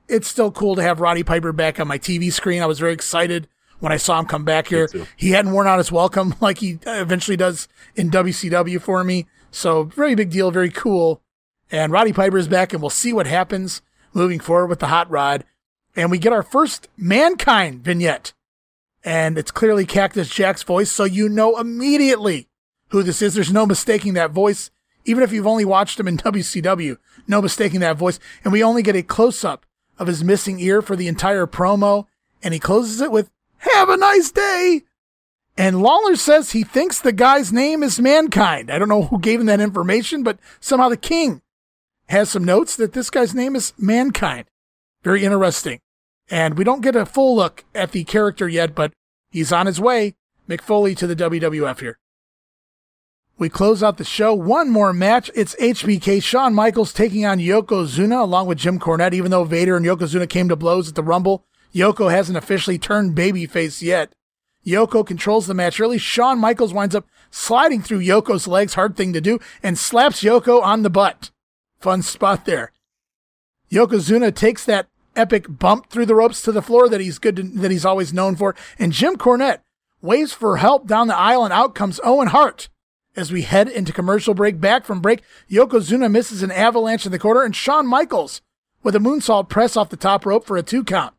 It's 0.08 0.28
still 0.28 0.50
cool 0.50 0.76
to 0.76 0.82
have 0.82 1.00
Roddy 1.00 1.22
Piper 1.22 1.52
back 1.52 1.80
on 1.80 1.88
my 1.88 1.98
TV 1.98 2.32
screen. 2.32 2.62
I 2.62 2.66
was 2.66 2.78
very 2.78 2.92
excited 2.92 3.48
when 3.80 3.92
I 3.92 3.96
saw 3.96 4.18
him 4.18 4.26
come 4.26 4.44
back 4.44 4.68
here. 4.68 4.88
He 5.16 5.30
hadn't 5.30 5.52
worn 5.52 5.66
out 5.66 5.78
his 5.78 5.92
welcome 5.92 6.34
like 6.40 6.58
he 6.58 6.78
eventually 6.86 7.36
does 7.36 7.68
in 7.94 8.10
WCW 8.10 8.80
for 8.80 9.02
me. 9.04 9.26
So 9.50 9.84
very 9.84 10.14
big 10.14 10.30
deal, 10.30 10.50
very 10.50 10.70
cool. 10.70 11.22
And 11.70 11.90
Roddy 11.90 12.12
Piper 12.12 12.38
is 12.38 12.46
back, 12.46 12.72
and 12.72 12.80
we'll 12.80 12.90
see 12.90 13.12
what 13.12 13.26
happens 13.26 13.82
moving 14.14 14.38
forward 14.38 14.68
with 14.68 14.78
the 14.78 14.86
hot 14.86 15.10
rod. 15.10 15.44
And 15.96 16.10
we 16.10 16.18
get 16.18 16.32
our 16.32 16.42
first 16.42 16.88
mankind 16.96 17.82
vignette. 17.82 18.32
And 19.06 19.38
it's 19.38 19.52
clearly 19.52 19.86
Cactus 19.86 20.28
Jack's 20.28 20.64
voice, 20.64 20.90
so 20.90 21.04
you 21.04 21.28
know 21.28 21.60
immediately 21.60 22.48
who 22.88 23.04
this 23.04 23.22
is. 23.22 23.34
There's 23.34 23.52
no 23.52 23.64
mistaking 23.64 24.14
that 24.14 24.32
voice, 24.32 24.68
even 25.04 25.22
if 25.22 25.32
you've 25.32 25.46
only 25.46 25.64
watched 25.64 26.00
him 26.00 26.08
in 26.08 26.16
WCW. 26.18 26.98
No 27.28 27.40
mistaking 27.40 27.80
that 27.80 27.96
voice. 27.96 28.18
And 28.42 28.52
we 28.52 28.64
only 28.64 28.82
get 28.82 28.96
a 28.96 29.04
close 29.04 29.44
up 29.44 29.64
of 29.96 30.08
his 30.08 30.24
missing 30.24 30.58
ear 30.58 30.82
for 30.82 30.96
the 30.96 31.06
entire 31.06 31.46
promo. 31.46 32.06
And 32.42 32.52
he 32.52 32.58
closes 32.58 33.00
it 33.00 33.12
with 33.12 33.30
have 33.58 33.88
a 33.88 33.96
nice 33.96 34.32
day. 34.32 34.82
And 35.56 35.80
Lawler 35.80 36.16
says 36.16 36.50
he 36.50 36.64
thinks 36.64 37.00
the 37.00 37.12
guy's 37.12 37.52
name 37.52 37.84
is 37.84 38.00
Mankind. 38.00 38.70
I 38.70 38.78
don't 38.78 38.88
know 38.88 39.02
who 39.04 39.20
gave 39.20 39.40
him 39.40 39.46
that 39.46 39.60
information, 39.60 40.24
but 40.24 40.38
somehow 40.58 40.88
the 40.88 40.96
king 40.96 41.42
has 42.08 42.28
some 42.28 42.44
notes 42.44 42.74
that 42.76 42.92
this 42.92 43.08
guy's 43.08 43.34
name 43.34 43.54
is 43.54 43.72
Mankind. 43.78 44.46
Very 45.02 45.24
interesting. 45.24 45.80
And 46.28 46.58
we 46.58 46.64
don't 46.64 46.82
get 46.82 46.96
a 46.96 47.06
full 47.06 47.36
look 47.36 47.64
at 47.74 47.92
the 47.92 48.04
character 48.04 48.48
yet, 48.48 48.74
but 48.74 48.92
he's 49.30 49.52
on 49.52 49.66
his 49.66 49.80
way. 49.80 50.16
Mick 50.48 50.60
Foley 50.60 50.94
to 50.94 51.06
the 51.06 51.16
WWF 51.16 51.80
here. 51.80 51.98
We 53.38 53.48
close 53.48 53.82
out 53.82 53.98
the 53.98 54.04
show. 54.04 54.32
One 54.32 54.70
more 54.70 54.92
match. 54.92 55.30
It's 55.34 55.54
HBK 55.56 56.22
Shawn 56.22 56.54
Michaels 56.54 56.92
taking 56.92 57.26
on 57.26 57.38
Yokozuna 57.38 58.22
along 58.22 58.46
with 58.46 58.58
Jim 58.58 58.78
Cornette, 58.78 59.12
even 59.12 59.30
though 59.30 59.44
Vader 59.44 59.76
and 59.76 59.84
Yokozuna 59.84 60.28
came 60.28 60.48
to 60.48 60.56
blows 60.56 60.88
at 60.88 60.94
the 60.94 61.02
Rumble. 61.02 61.44
Yoko 61.74 62.10
hasn't 62.10 62.38
officially 62.38 62.78
turned 62.78 63.14
babyface 63.14 63.82
yet. 63.82 64.14
Yoko 64.66 65.06
controls 65.06 65.46
the 65.46 65.54
match 65.54 65.78
early. 65.78 65.98
Shawn 65.98 66.38
Michaels 66.38 66.72
winds 66.72 66.94
up 66.94 67.06
sliding 67.30 67.82
through 67.82 68.00
Yoko's 68.00 68.48
legs, 68.48 68.74
hard 68.74 68.96
thing 68.96 69.12
to 69.12 69.20
do, 69.20 69.38
and 69.62 69.78
slaps 69.78 70.22
Yoko 70.22 70.62
on 70.62 70.82
the 70.82 70.90
butt. 70.90 71.30
Fun 71.78 72.00
spot 72.00 72.46
there. 72.46 72.72
Yokozuna 73.70 74.34
takes 74.34 74.64
that 74.64 74.88
epic 75.16 75.46
bump 75.48 75.90
through 75.90 76.06
the 76.06 76.14
ropes 76.14 76.42
to 76.42 76.52
the 76.52 76.62
floor 76.62 76.88
that 76.88 77.00
he's 77.00 77.18
good 77.18 77.36
to, 77.36 77.42
that 77.42 77.70
he's 77.70 77.84
always 77.84 78.12
known 78.12 78.36
for, 78.36 78.54
and 78.78 78.92
Jim 78.92 79.16
Cornette 79.16 79.60
waves 80.02 80.32
for 80.32 80.58
help 80.58 80.86
down 80.86 81.08
the 81.08 81.16
aisle, 81.16 81.44
and 81.44 81.52
out 81.52 81.74
comes 81.74 82.00
Owen 82.04 82.28
Hart. 82.28 82.68
As 83.16 83.32
we 83.32 83.42
head 83.42 83.68
into 83.68 83.92
commercial 83.92 84.34
break, 84.34 84.60
back 84.60 84.84
from 84.84 85.00
break, 85.00 85.22
Yokozuna 85.50 86.10
misses 86.10 86.42
an 86.42 86.52
avalanche 86.52 87.06
in 87.06 87.12
the 87.12 87.18
corner, 87.18 87.42
and 87.42 87.56
Shawn 87.56 87.86
Michaels 87.86 88.42
with 88.82 88.94
a 88.94 89.00
moonsault 89.00 89.48
press 89.48 89.76
off 89.76 89.88
the 89.88 89.96
top 89.96 90.26
rope 90.26 90.46
for 90.46 90.56
a 90.56 90.62
two 90.62 90.84
count. 90.84 91.14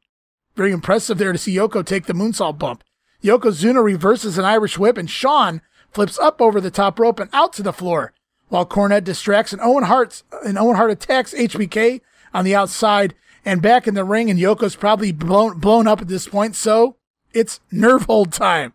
Very 0.55 0.71
impressive 0.71 1.17
there 1.17 1.31
to 1.31 1.37
see 1.37 1.55
Yoko 1.55 1.85
take 1.85 2.05
the 2.05 2.13
moonsault 2.13 2.57
bump. 2.57 2.83
Yokozuna 3.23 3.83
reverses 3.83 4.37
an 4.37 4.45
Irish 4.45 4.77
whip 4.77 4.97
and 4.97 5.09
Shawn 5.09 5.61
flips 5.91 6.17
up 6.19 6.41
over 6.41 6.61
the 6.61 6.71
top 6.71 6.99
rope 6.99 7.19
and 7.19 7.29
out 7.33 7.53
to 7.53 7.63
the 7.63 7.73
floor. 7.73 8.13
While 8.49 8.65
Cornette 8.65 9.03
distracts 9.03 9.51
and 9.51 9.61
Owen 9.61 9.83
Hart 9.83 10.23
and 10.45 10.57
Owen 10.57 10.75
Hart 10.77 10.91
attacks 10.91 11.33
HBK 11.33 12.01
on 12.33 12.45
the 12.45 12.55
outside 12.55 13.15
and 13.47 13.61
back 13.61 13.87
in 13.87 13.93
the 13.93 14.03
ring 14.03 14.29
and 14.29 14.37
Yoko's 14.37 14.75
probably 14.75 15.13
blown 15.13 15.57
blown 15.57 15.87
up 15.87 16.01
at 16.01 16.09
this 16.09 16.27
point, 16.27 16.53
so 16.53 16.97
it's 17.31 17.61
nerve 17.71 18.03
hold 18.03 18.33
time 18.33 18.73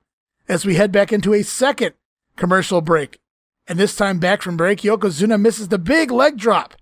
as 0.48 0.64
we 0.64 0.76
head 0.76 0.90
back 0.90 1.12
into 1.12 1.34
a 1.34 1.42
second 1.42 1.92
commercial 2.36 2.80
break. 2.80 3.20
And 3.68 3.78
this 3.78 3.94
time 3.94 4.18
back 4.18 4.40
from 4.40 4.56
break, 4.56 4.80
Yokozuna 4.80 5.38
misses 5.38 5.68
the 5.68 5.78
big 5.78 6.10
leg 6.10 6.38
drop. 6.38 6.74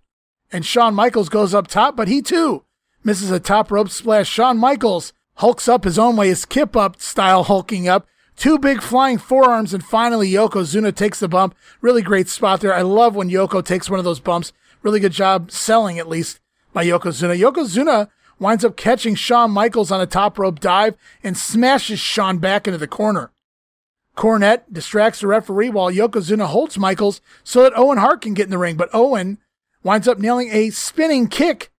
And 0.52 0.64
Shawn 0.64 0.94
Michaels 0.94 1.28
goes 1.28 1.52
up 1.52 1.66
top, 1.66 1.96
but 1.96 2.06
he 2.06 2.22
too 2.22 2.64
misses 3.02 3.32
a 3.32 3.40
top 3.40 3.72
rope 3.72 3.90
splash. 3.90 4.28
Shawn 4.28 4.56
Michaels 4.56 5.12
hulks 5.36 5.66
up 5.66 5.82
his 5.82 5.98
own 5.98 6.14
way, 6.14 6.28
his 6.28 6.44
kip 6.44 6.76
up 6.76 7.00
style 7.00 7.42
hulking 7.42 7.88
up. 7.88 8.06
Two 8.36 8.56
big 8.56 8.82
flying 8.82 9.18
forearms, 9.18 9.74
and 9.74 9.84
finally 9.84 10.30
Yokozuna 10.30 10.94
takes 10.94 11.18
the 11.18 11.28
bump. 11.28 11.56
Really 11.80 12.02
great 12.02 12.28
spot 12.28 12.60
there. 12.60 12.72
I 12.72 12.82
love 12.82 13.16
when 13.16 13.30
Yoko 13.30 13.64
takes 13.64 13.90
one 13.90 13.98
of 13.98 14.04
those 14.04 14.20
bumps. 14.20 14.52
Really 14.82 15.00
good 15.00 15.12
job 15.12 15.50
selling, 15.50 15.98
at 15.98 16.08
least, 16.08 16.40
by 16.72 16.84
Yokozuna. 16.84 17.38
Yokozuna 17.38 18.08
winds 18.38 18.64
up 18.64 18.76
catching 18.76 19.14
Shawn 19.14 19.50
Michaels 19.50 19.90
on 19.90 20.00
a 20.00 20.06
top 20.06 20.38
rope 20.38 20.60
dive 20.60 20.96
and 21.22 21.36
smashes 21.36 22.00
Shawn 22.00 22.38
back 22.38 22.66
into 22.66 22.78
the 22.78 22.88
corner. 22.88 23.32
Cornette 24.16 24.64
distracts 24.72 25.20
the 25.20 25.26
referee 25.26 25.70
while 25.70 25.90
Yokozuna 25.90 26.46
holds 26.46 26.78
Michaels 26.78 27.20
so 27.44 27.62
that 27.62 27.76
Owen 27.76 27.98
Hart 27.98 28.20
can 28.20 28.34
get 28.34 28.44
in 28.44 28.50
the 28.50 28.58
ring, 28.58 28.76
but 28.76 28.90
Owen 28.92 29.38
winds 29.82 30.08
up 30.08 30.18
nailing 30.18 30.50
a 30.50 30.70
spinning 30.70 31.28
kick 31.28 31.70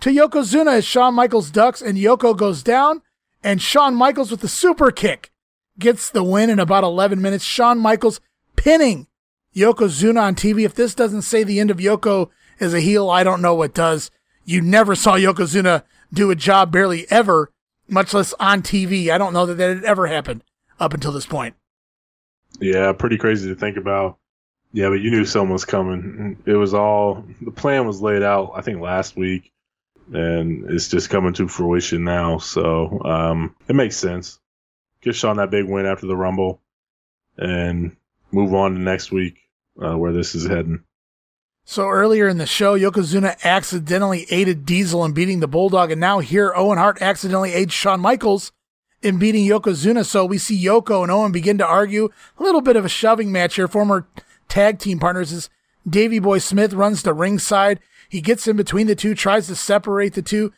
to 0.00 0.10
Yokozuna 0.10 0.78
as 0.78 0.84
Shawn 0.84 1.14
Michaels 1.14 1.50
ducks 1.50 1.80
and 1.80 1.96
Yoko 1.96 2.36
goes 2.36 2.62
down, 2.62 3.02
and 3.42 3.62
Shawn 3.62 3.94
Michaels 3.94 4.30
with 4.30 4.40
the 4.40 4.48
super 4.48 4.90
kick 4.90 5.32
gets 5.78 6.10
the 6.10 6.24
win 6.24 6.50
in 6.50 6.58
about 6.58 6.84
11 6.84 7.20
minutes. 7.22 7.44
Shawn 7.44 7.78
Michaels 7.78 8.20
pinning 8.56 9.06
Yokozuna 9.54 10.20
on 10.20 10.34
TV. 10.34 10.64
If 10.64 10.74
this 10.74 10.94
doesn't 10.94 11.22
say 11.22 11.44
the 11.44 11.60
end 11.60 11.70
of 11.70 11.78
Yoko 11.78 12.30
as 12.60 12.74
a 12.74 12.80
heel, 12.80 13.08
I 13.08 13.24
don't 13.24 13.42
know 13.42 13.54
what 13.54 13.74
does. 13.74 14.10
You 14.46 14.62
never 14.62 14.94
saw 14.94 15.16
Yokozuna 15.16 15.82
do 16.10 16.30
a 16.30 16.34
job 16.34 16.72
barely 16.72 17.06
ever, 17.10 17.52
much 17.88 18.14
less 18.14 18.32
on 18.40 18.62
TV. 18.62 19.10
I 19.10 19.18
don't 19.18 19.34
know 19.34 19.44
that 19.44 19.56
that 19.56 19.76
had 19.76 19.84
ever 19.84 20.06
happened 20.06 20.42
up 20.80 20.94
until 20.94 21.12
this 21.12 21.26
point. 21.26 21.54
Yeah, 22.58 22.92
pretty 22.92 23.18
crazy 23.18 23.48
to 23.48 23.54
think 23.54 23.76
about. 23.76 24.16
Yeah, 24.72 24.88
but 24.88 25.00
you 25.00 25.10
knew 25.10 25.26
someone 25.26 25.52
was 25.52 25.66
coming. 25.66 26.38
It 26.46 26.54
was 26.54 26.72
all 26.72 27.24
the 27.42 27.50
plan 27.50 27.86
was 27.86 28.00
laid 28.00 28.22
out. 28.22 28.52
I 28.54 28.62
think 28.62 28.80
last 28.80 29.16
week 29.16 29.52
and 30.12 30.70
it's 30.70 30.88
just 30.88 31.10
coming 31.10 31.32
to 31.34 31.48
fruition 31.48 32.04
now. 32.04 32.38
So 32.38 33.00
um, 33.04 33.54
it 33.68 33.74
makes 33.74 33.96
sense. 33.96 34.38
Give 35.00 35.16
Shawn 35.16 35.36
that 35.36 35.50
big 35.50 35.66
win 35.66 35.86
after 35.86 36.06
the 36.06 36.16
Rumble, 36.16 36.60
and 37.36 37.96
move 38.32 38.54
on 38.54 38.74
to 38.74 38.80
next 38.80 39.12
week 39.12 39.38
uh, 39.80 39.96
where 39.96 40.12
this 40.12 40.34
is 40.34 40.46
heading. 40.46 40.82
So 41.68 41.88
earlier 41.88 42.28
in 42.28 42.38
the 42.38 42.46
show, 42.46 42.78
Yokozuna 42.78 43.42
accidentally 43.42 44.24
aided 44.30 44.64
Diesel 44.64 45.04
in 45.04 45.12
beating 45.12 45.40
the 45.40 45.48
Bulldog, 45.48 45.90
and 45.90 46.00
now 46.00 46.20
here 46.20 46.52
Owen 46.54 46.78
Hart 46.78 47.02
accidentally 47.02 47.52
aids 47.52 47.74
Shawn 47.74 47.98
Michaels 47.98 48.52
in 49.02 49.18
beating 49.18 49.44
Yokozuna. 49.44 50.06
So 50.06 50.24
we 50.24 50.38
see 50.38 50.64
Yoko 50.64 51.02
and 51.02 51.10
Owen 51.10 51.32
begin 51.32 51.58
to 51.58 51.66
argue. 51.66 52.08
A 52.38 52.42
little 52.44 52.60
bit 52.60 52.76
of 52.76 52.84
a 52.84 52.88
shoving 52.88 53.32
match 53.32 53.56
here. 53.56 53.66
Former 53.66 54.06
tag 54.48 54.78
team 54.78 55.00
partners 55.00 55.32
as 55.32 55.50
Davey 55.86 56.20
Boy 56.20 56.38
Smith 56.38 56.72
runs 56.72 57.02
to 57.02 57.12
ringside. 57.12 57.80
He 58.08 58.20
gets 58.20 58.46
in 58.46 58.56
between 58.56 58.86
the 58.86 58.94
two, 58.94 59.16
tries 59.16 59.48
to 59.48 59.56
separate 59.56 60.14
the 60.14 60.22
two. 60.22 60.52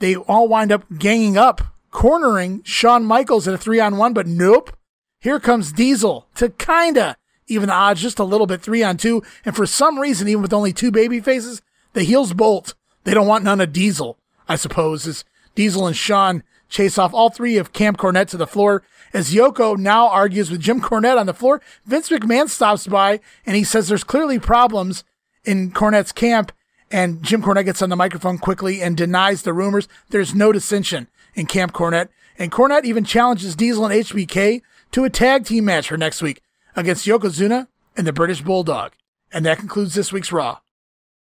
They 0.00 0.16
all 0.16 0.48
wind 0.48 0.72
up 0.72 0.84
ganging 0.98 1.38
up, 1.38 1.62
cornering 1.92 2.64
Shawn 2.64 3.04
Michaels 3.04 3.46
in 3.46 3.54
a 3.54 3.58
three 3.58 3.78
on 3.78 3.96
one, 3.96 4.12
but 4.12 4.26
nope. 4.26 4.76
Here 5.20 5.38
comes 5.38 5.70
Diesel 5.70 6.26
to 6.34 6.48
kinda 6.48 7.16
even 7.48 7.68
the 7.68 7.74
odds 7.74 8.00
just 8.00 8.18
a 8.18 8.24
little 8.24 8.46
bit 8.46 8.62
three 8.62 8.82
on 8.82 8.96
two. 8.96 9.22
And 9.44 9.56
for 9.56 9.66
some 9.66 9.98
reason, 9.98 10.28
even 10.28 10.42
with 10.42 10.52
only 10.52 10.72
two 10.72 10.90
baby 10.90 11.20
faces, 11.20 11.62
the 11.94 12.04
heels 12.04 12.32
bolt. 12.32 12.74
They 13.04 13.14
don't 13.14 13.26
want 13.26 13.44
none 13.44 13.60
of 13.60 13.72
Diesel, 13.72 14.18
I 14.48 14.56
suppose, 14.56 15.06
as 15.06 15.24
Diesel 15.54 15.86
and 15.86 15.96
Shawn 15.96 16.42
chase 16.68 16.98
off 16.98 17.14
all 17.14 17.30
three 17.30 17.56
of 17.56 17.72
Camp 17.72 17.96
Cornette 17.96 18.28
to 18.28 18.36
the 18.36 18.46
floor. 18.46 18.82
As 19.14 19.32
Yoko 19.32 19.76
now 19.76 20.08
argues 20.08 20.50
with 20.50 20.60
Jim 20.60 20.80
Cornette 20.80 21.18
on 21.18 21.26
the 21.26 21.34
floor, 21.34 21.62
Vince 21.86 22.10
McMahon 22.10 22.48
stops 22.48 22.86
by 22.86 23.20
and 23.46 23.56
he 23.56 23.64
says 23.64 23.88
there's 23.88 24.04
clearly 24.04 24.38
problems 24.38 25.04
in 25.44 25.72
Cornette's 25.72 26.12
camp. 26.12 26.52
And 26.90 27.22
Jim 27.22 27.42
Cornette 27.42 27.66
gets 27.66 27.82
on 27.82 27.90
the 27.90 27.96
microphone 27.96 28.38
quickly 28.38 28.82
and 28.82 28.96
denies 28.96 29.42
the 29.42 29.52
rumors. 29.52 29.88
There's 30.10 30.34
no 30.34 30.52
dissension 30.52 31.08
in 31.34 31.46
Camp 31.46 31.72
Cornette. 31.72 32.08
And 32.38 32.52
Cornette 32.52 32.84
even 32.84 33.04
challenges 33.04 33.56
Diesel 33.56 33.86
and 33.86 33.94
HBK 33.94 34.62
to 34.92 35.04
a 35.04 35.10
tag 35.10 35.44
team 35.44 35.64
match 35.64 35.88
for 35.88 35.96
next 35.96 36.22
week 36.22 36.42
against 36.78 37.06
Yokozuna 37.06 37.66
and 37.96 38.06
the 38.06 38.12
British 38.12 38.40
Bulldog. 38.40 38.92
And 39.32 39.44
that 39.44 39.58
concludes 39.58 39.94
this 39.94 40.12
week's 40.12 40.32
Raw. 40.32 40.60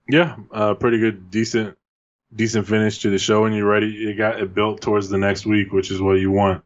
Yeah, 0.09 0.37
uh, 0.51 0.75
pretty 0.75 0.99
good, 0.99 1.31
decent, 1.31 1.77
decent 2.35 2.67
finish 2.67 2.99
to 3.01 3.11
the 3.11 3.19
show, 3.19 3.45
and 3.45 3.55
you're 3.55 3.69
ready. 3.69 3.87
You 3.87 4.15
got 4.15 4.41
it 4.41 4.55
built 4.55 4.81
towards 4.81 5.09
the 5.09 5.19
next 5.19 5.47
week, 5.47 5.73
which 5.73 5.91
is 5.91 6.01
what 6.01 6.15
you 6.15 6.31
want. 6.31 6.65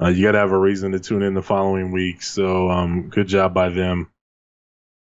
Uh, 0.00 0.08
you 0.08 0.24
got 0.24 0.32
to 0.32 0.38
have 0.38 0.50
a 0.50 0.58
reason 0.58 0.92
to 0.92 1.00
tune 1.00 1.22
in 1.22 1.34
the 1.34 1.42
following 1.42 1.92
week. 1.92 2.22
So, 2.22 2.68
um, 2.68 3.08
good 3.08 3.28
job 3.28 3.54
by 3.54 3.68
them. 3.68 4.10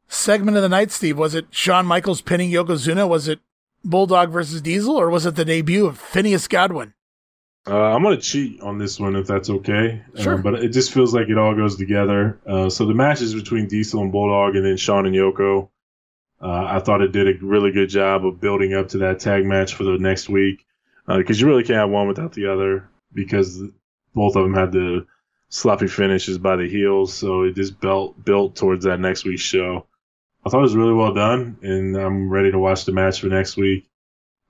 Segment 0.06 0.56
of 0.56 0.62
the 0.62 0.68
night, 0.68 0.92
Steve. 0.92 1.18
Was 1.18 1.34
it 1.34 1.46
Shawn 1.50 1.86
Michaels 1.86 2.20
pinning 2.20 2.50
Yokozuna? 2.50 3.08
Was 3.08 3.26
it 3.26 3.40
Bulldog 3.82 4.30
versus 4.30 4.60
Diesel, 4.60 4.94
or 4.94 5.10
was 5.10 5.26
it 5.26 5.34
the 5.34 5.44
debut 5.44 5.86
of 5.86 5.98
Phineas 5.98 6.46
Godwinn? 6.46 6.92
Uh, 7.66 7.94
I'm 7.94 8.02
gonna 8.02 8.18
cheat 8.18 8.60
on 8.60 8.78
this 8.78 9.00
one 9.00 9.16
if 9.16 9.26
that's 9.26 9.48
okay. 9.48 10.02
Uh, 10.16 10.22
sure. 10.22 10.38
but 10.38 10.54
it 10.54 10.68
just 10.68 10.92
feels 10.92 11.14
like 11.14 11.28
it 11.28 11.38
all 11.38 11.54
goes 11.54 11.76
together. 11.76 12.38
Uh, 12.46 12.68
so 12.68 12.84
the 12.84 12.94
matches 12.94 13.34
between 13.34 13.68
Diesel 13.68 14.02
and 14.02 14.12
Bulldog, 14.12 14.56
and 14.56 14.66
then 14.66 14.76
Shawn 14.76 15.06
and 15.06 15.14
Yoko. 15.14 15.70
Uh, 16.42 16.66
I 16.68 16.80
thought 16.80 17.00
it 17.00 17.12
did 17.12 17.28
a 17.28 17.44
really 17.44 17.72
good 17.72 17.88
job 17.88 18.26
of 18.26 18.40
building 18.40 18.74
up 18.74 18.88
to 18.88 18.98
that 18.98 19.20
tag 19.20 19.46
match 19.46 19.74
for 19.74 19.84
the 19.84 19.96
next 19.98 20.28
week 20.28 20.66
because 21.06 21.40
you 21.40 21.46
really 21.46 21.62
can't 21.62 21.78
have 21.78 21.90
one 21.90 22.08
without 22.08 22.32
the 22.32 22.52
other 22.52 22.88
because 23.14 23.62
both 24.14 24.36
of 24.36 24.42
them 24.42 24.54
had 24.54 24.72
the 24.72 25.06
sloppy 25.48 25.86
finishes 25.86 26.36
by 26.36 26.56
the 26.56 26.68
heels. 26.68 27.14
So 27.14 27.44
it 27.44 27.54
just 27.54 27.80
built 27.80 28.22
built 28.22 28.56
towards 28.56 28.84
that 28.84 29.00
next 29.00 29.24
week's 29.24 29.40
show. 29.40 29.86
I 30.44 30.50
thought 30.50 30.58
it 30.58 30.62
was 30.62 30.76
really 30.76 30.92
well 30.92 31.14
done, 31.14 31.56
and 31.62 31.96
I'm 31.96 32.28
ready 32.28 32.50
to 32.50 32.58
watch 32.58 32.84
the 32.84 32.92
match 32.92 33.20
for 33.20 33.28
next 33.28 33.56
week. 33.56 33.88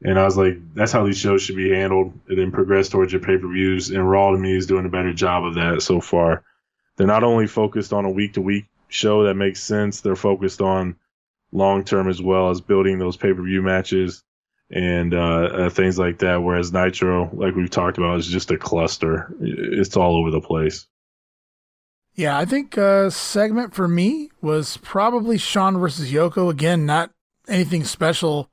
And 0.03 0.19
I 0.19 0.25
was 0.25 0.37
like, 0.37 0.57
that's 0.75 0.93
how 0.93 1.07
these 1.07 1.19
shows 1.19 1.43
should 1.43 1.57
be 1.57 1.71
handled, 1.71 2.13
and 2.29 2.39
then 2.39 2.53
progress 2.53 2.89
towards 2.89 3.13
your 3.13 3.23
pay 3.23 3.39
per 3.39 3.51
views. 3.51 3.91
And 3.91 4.09
Raw 4.09 4.33
to 4.33 4.39
me 4.39 4.57
is 4.57 4.67
doing 4.67 4.87
a 4.87 4.91
better 4.91 5.13
job 5.13 5.45
of 5.45 5.55
that 5.55 5.83
so 5.83 6.01
far. 6.01 6.45
They're 6.97 7.07
not 7.07 7.25
only 7.25 7.47
focused 7.47 7.93
on 7.93 8.05
a 8.05 8.11
week 8.11 8.35
to 8.35 8.41
week 8.41 8.67
show 8.89 9.25
that 9.25 9.35
makes 9.35 9.63
sense, 9.63 10.01
they're 10.01 10.17
focused 10.17 10.61
on 10.61 10.97
long 11.53 11.85
term 11.85 12.09
as 12.09 12.21
well 12.21 12.51
as 12.51 12.61
building 12.61 12.99
those 12.99 13.17
pay 13.17 13.33
per 13.33 13.43
view 13.43 13.63
matches 13.63 14.23
and 14.71 15.15
uh, 15.15 15.19
uh, 15.19 15.71
things 15.71 15.99
like 15.99 16.19
that. 16.19 16.43
Whereas 16.43 16.73
Nitro, 16.73 17.31
like 17.33 17.55
we've 17.55 17.71
talked 17.71 17.99
about, 17.99 18.19
is 18.19 18.27
just 18.27 18.51
a 18.51 18.59
cluster. 18.59 19.33
It's 19.41 19.97
all 19.97 20.17
over 20.17 20.31
the 20.31 20.41
place. 20.41 20.87
Yeah, 22.15 22.39
I 22.39 22.45
think 22.45 22.79
uh, 22.79 23.11
segment 23.11 23.75
for 23.75 23.89
me 23.89 24.31
was 24.41 24.77
probably 24.79 25.37
Shawn 25.37 25.79
versus 25.79 26.13
Yoko. 26.13 26.51
Again, 26.51 26.87
not 26.87 27.11
anything 27.49 27.85
special 27.85 28.51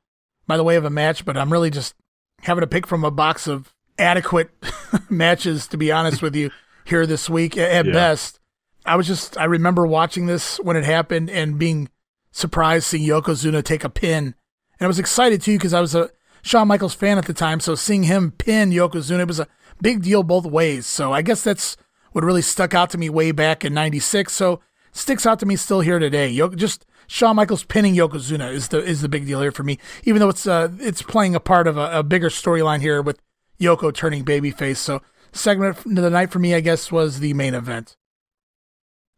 by 0.52 0.58
the 0.58 0.66
way 0.66 0.76
of 0.76 0.84
a 0.84 0.90
match, 0.90 1.24
but 1.24 1.38
I'm 1.38 1.50
really 1.50 1.70
just 1.70 1.96
having 2.42 2.60
to 2.60 2.68
pick 2.68 2.86
from 2.86 3.06
a 3.06 3.10
box 3.10 3.48
of 3.48 3.74
adequate 3.98 4.50
matches, 5.10 5.66
to 5.68 5.78
be 5.78 5.94
honest 5.94 6.22
with 6.22 6.36
you, 6.36 6.52
here 6.86 7.06
this 7.06 7.30
week 7.30 7.58
at 7.58 7.86
yeah. 7.86 7.94
best. 7.94 8.42
I 8.86 8.98
was 8.98 9.08
just, 9.08 9.38
I 9.38 9.46
remember 9.46 9.88
watching 9.88 10.26
this 10.26 10.58
when 10.58 10.76
it 10.76 10.84
happened 10.84 11.30
and 11.30 11.58
being 11.58 11.88
surprised 12.32 12.88
seeing 12.88 13.08
Yokozuna 13.08 13.64
take 13.64 13.86
a 13.86 13.90
pin. 13.90 14.36
And 14.78 14.82
I 14.82 14.88
was 14.88 15.00
excited 15.00 15.42
too 15.42 15.56
because 15.56 15.74
I 15.74 15.80
was 15.80 15.96
a 15.96 16.10
Shawn 16.42 16.68
Michaels 16.68 16.96
fan 16.96 17.18
at 17.18 17.28
the 17.28 17.34
time. 17.34 17.62
So 17.62 17.74
seeing 17.74 18.04
him 18.04 18.32
pin 18.32 18.72
Yokozuna 18.72 19.22
it 19.22 19.30
was 19.30 19.40
a 19.40 19.48
big 19.82 20.04
deal 20.04 20.22
both 20.22 20.46
ways. 20.46 20.86
So 20.86 21.14
I 21.14 21.22
guess 21.22 21.46
that's 21.46 21.78
what 22.12 22.26
really 22.26 22.42
stuck 22.42 22.74
out 22.74 22.90
to 22.90 22.98
me 22.98 23.10
way 23.10 23.32
back 23.32 23.64
in 23.64 23.74
96. 23.74 24.34
So 24.34 24.60
sticks 24.92 25.26
out 25.26 25.40
to 25.40 25.46
me 25.46 25.56
still 25.56 25.80
here 25.80 25.98
today. 25.98 26.28
Yo- 26.28 26.50
just 26.50 26.86
Shawn 27.12 27.36
Michaels 27.36 27.66
pinning 27.66 27.94
Yokozuna 27.94 28.54
is 28.54 28.70
the 28.70 28.82
is 28.82 29.02
the 29.02 29.10
big 29.10 29.26
deal 29.26 29.42
here 29.42 29.52
for 29.52 29.64
me. 29.64 29.78
Even 30.06 30.22
though 30.22 30.30
it's 30.30 30.48
uh 30.48 30.70
it's 30.80 31.02
playing 31.02 31.36
a 31.36 31.42
part 31.42 31.68
of 31.68 31.76
a, 31.76 32.00
a 32.00 32.04
bigger 32.04 32.30
storyline 32.30 32.80
here 32.80 33.02
with 33.02 33.20
Yoko 33.60 33.94
turning 33.94 34.24
babyface. 34.24 34.78
So 34.78 35.02
segment 35.34 35.78
of 35.78 35.94
the 35.94 36.10
night 36.10 36.32
for 36.32 36.40
me, 36.40 36.56
I 36.56 36.62
guess, 36.62 36.90
was 36.90 37.20
the 37.20 37.34
main 37.34 37.54
event. 37.54 37.98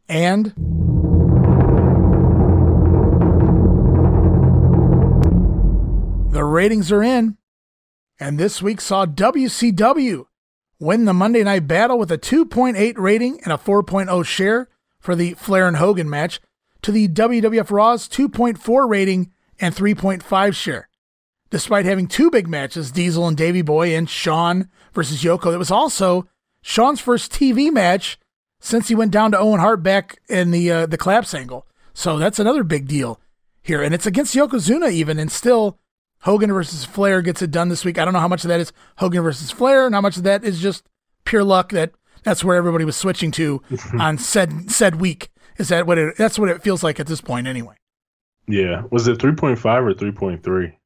And 0.09 0.55
The 6.33 6.43
ratings 6.43 6.91
are 6.91 7.03
in. 7.03 7.37
And 8.19 8.39
this 8.39 8.59
week 8.59 8.81
saw 8.81 9.05
WCW 9.05 10.25
win 10.79 11.05
the 11.05 11.13
Monday 11.13 11.43
Night 11.43 11.67
Battle 11.67 11.99
with 11.99 12.11
a 12.11 12.17
2.8 12.17 12.97
rating 12.97 13.39
and 13.43 13.53
a 13.53 13.57
4.0 13.57 14.25
share 14.25 14.67
for 14.99 15.15
the 15.15 15.35
Flair 15.35 15.67
and 15.67 15.77
Hogan 15.77 16.09
match 16.09 16.41
to 16.83 16.91
the 16.91 17.07
WWF 17.07 17.71
Raw's 17.71 18.07
2.4 18.07 18.87
rating 18.87 19.31
and 19.59 19.75
3.5 19.75 20.53
share. 20.53 20.89
Despite 21.49 21.85
having 21.85 22.07
two 22.07 22.31
big 22.31 22.47
matches, 22.47 22.91
Diesel 22.91 23.27
and 23.27 23.37
Davey 23.37 23.61
Boy 23.61 23.95
and 23.95 24.09
Shawn 24.09 24.69
versus 24.93 25.23
Yoko, 25.23 25.53
it 25.53 25.59
was 25.59 25.71
also 25.71 26.27
Shawn's 26.61 26.99
first 26.99 27.31
TV 27.31 27.71
match 27.71 28.17
since 28.59 28.87
he 28.87 28.95
went 28.95 29.11
down 29.11 29.31
to 29.31 29.39
Owen 29.39 29.59
Hart 29.59 29.83
back 29.83 30.19
in 30.29 30.51
the 30.51 30.71
uh, 30.71 30.85
the 30.85 30.97
collapse 30.97 31.33
angle. 31.33 31.67
So 31.93 32.17
that's 32.17 32.39
another 32.39 32.63
big 32.63 32.87
deal 32.87 33.19
here, 33.61 33.83
and 33.83 33.93
it's 33.93 34.07
against 34.07 34.35
Yokozuna 34.35 34.91
even, 34.91 35.19
and 35.19 35.31
still 35.31 35.77
Hogan 36.21 36.51
versus 36.51 36.85
Flair 36.85 37.21
gets 37.21 37.41
it 37.41 37.51
done 37.51 37.69
this 37.69 37.85
week. 37.85 37.99
I 37.99 38.05
don't 38.05 38.13
know 38.13 38.19
how 38.19 38.27
much 38.27 38.43
of 38.43 38.47
that 38.47 38.59
is 38.59 38.73
Hogan 38.97 39.21
versus 39.21 39.51
Flair, 39.51 39.85
and 39.85 39.93
how 39.93 40.01
much 40.01 40.17
of 40.17 40.23
that 40.23 40.43
is 40.43 40.59
just 40.59 40.83
pure 41.23 41.43
luck 41.43 41.69
that 41.71 41.91
that's 42.23 42.43
where 42.43 42.55
everybody 42.55 42.85
was 42.85 42.95
switching 42.95 43.29
to 43.31 43.61
on 43.99 44.17
said 44.17 44.71
said 44.71 44.99
week. 44.99 45.29
Is 45.57 45.69
that 45.69 45.85
what 45.85 45.97
it? 45.97 46.17
That's 46.17 46.39
what 46.39 46.49
it 46.49 46.61
feels 46.63 46.83
like 46.83 46.99
at 46.99 47.07
this 47.07 47.21
point, 47.21 47.47
anyway. 47.47 47.75
Yeah, 48.47 48.83
was 48.91 49.07
it 49.07 49.19
three 49.19 49.35
point 49.35 49.59
five 49.59 49.83
or 49.85 49.93
three 49.93 50.11
point 50.11 50.43
three? 50.43 50.77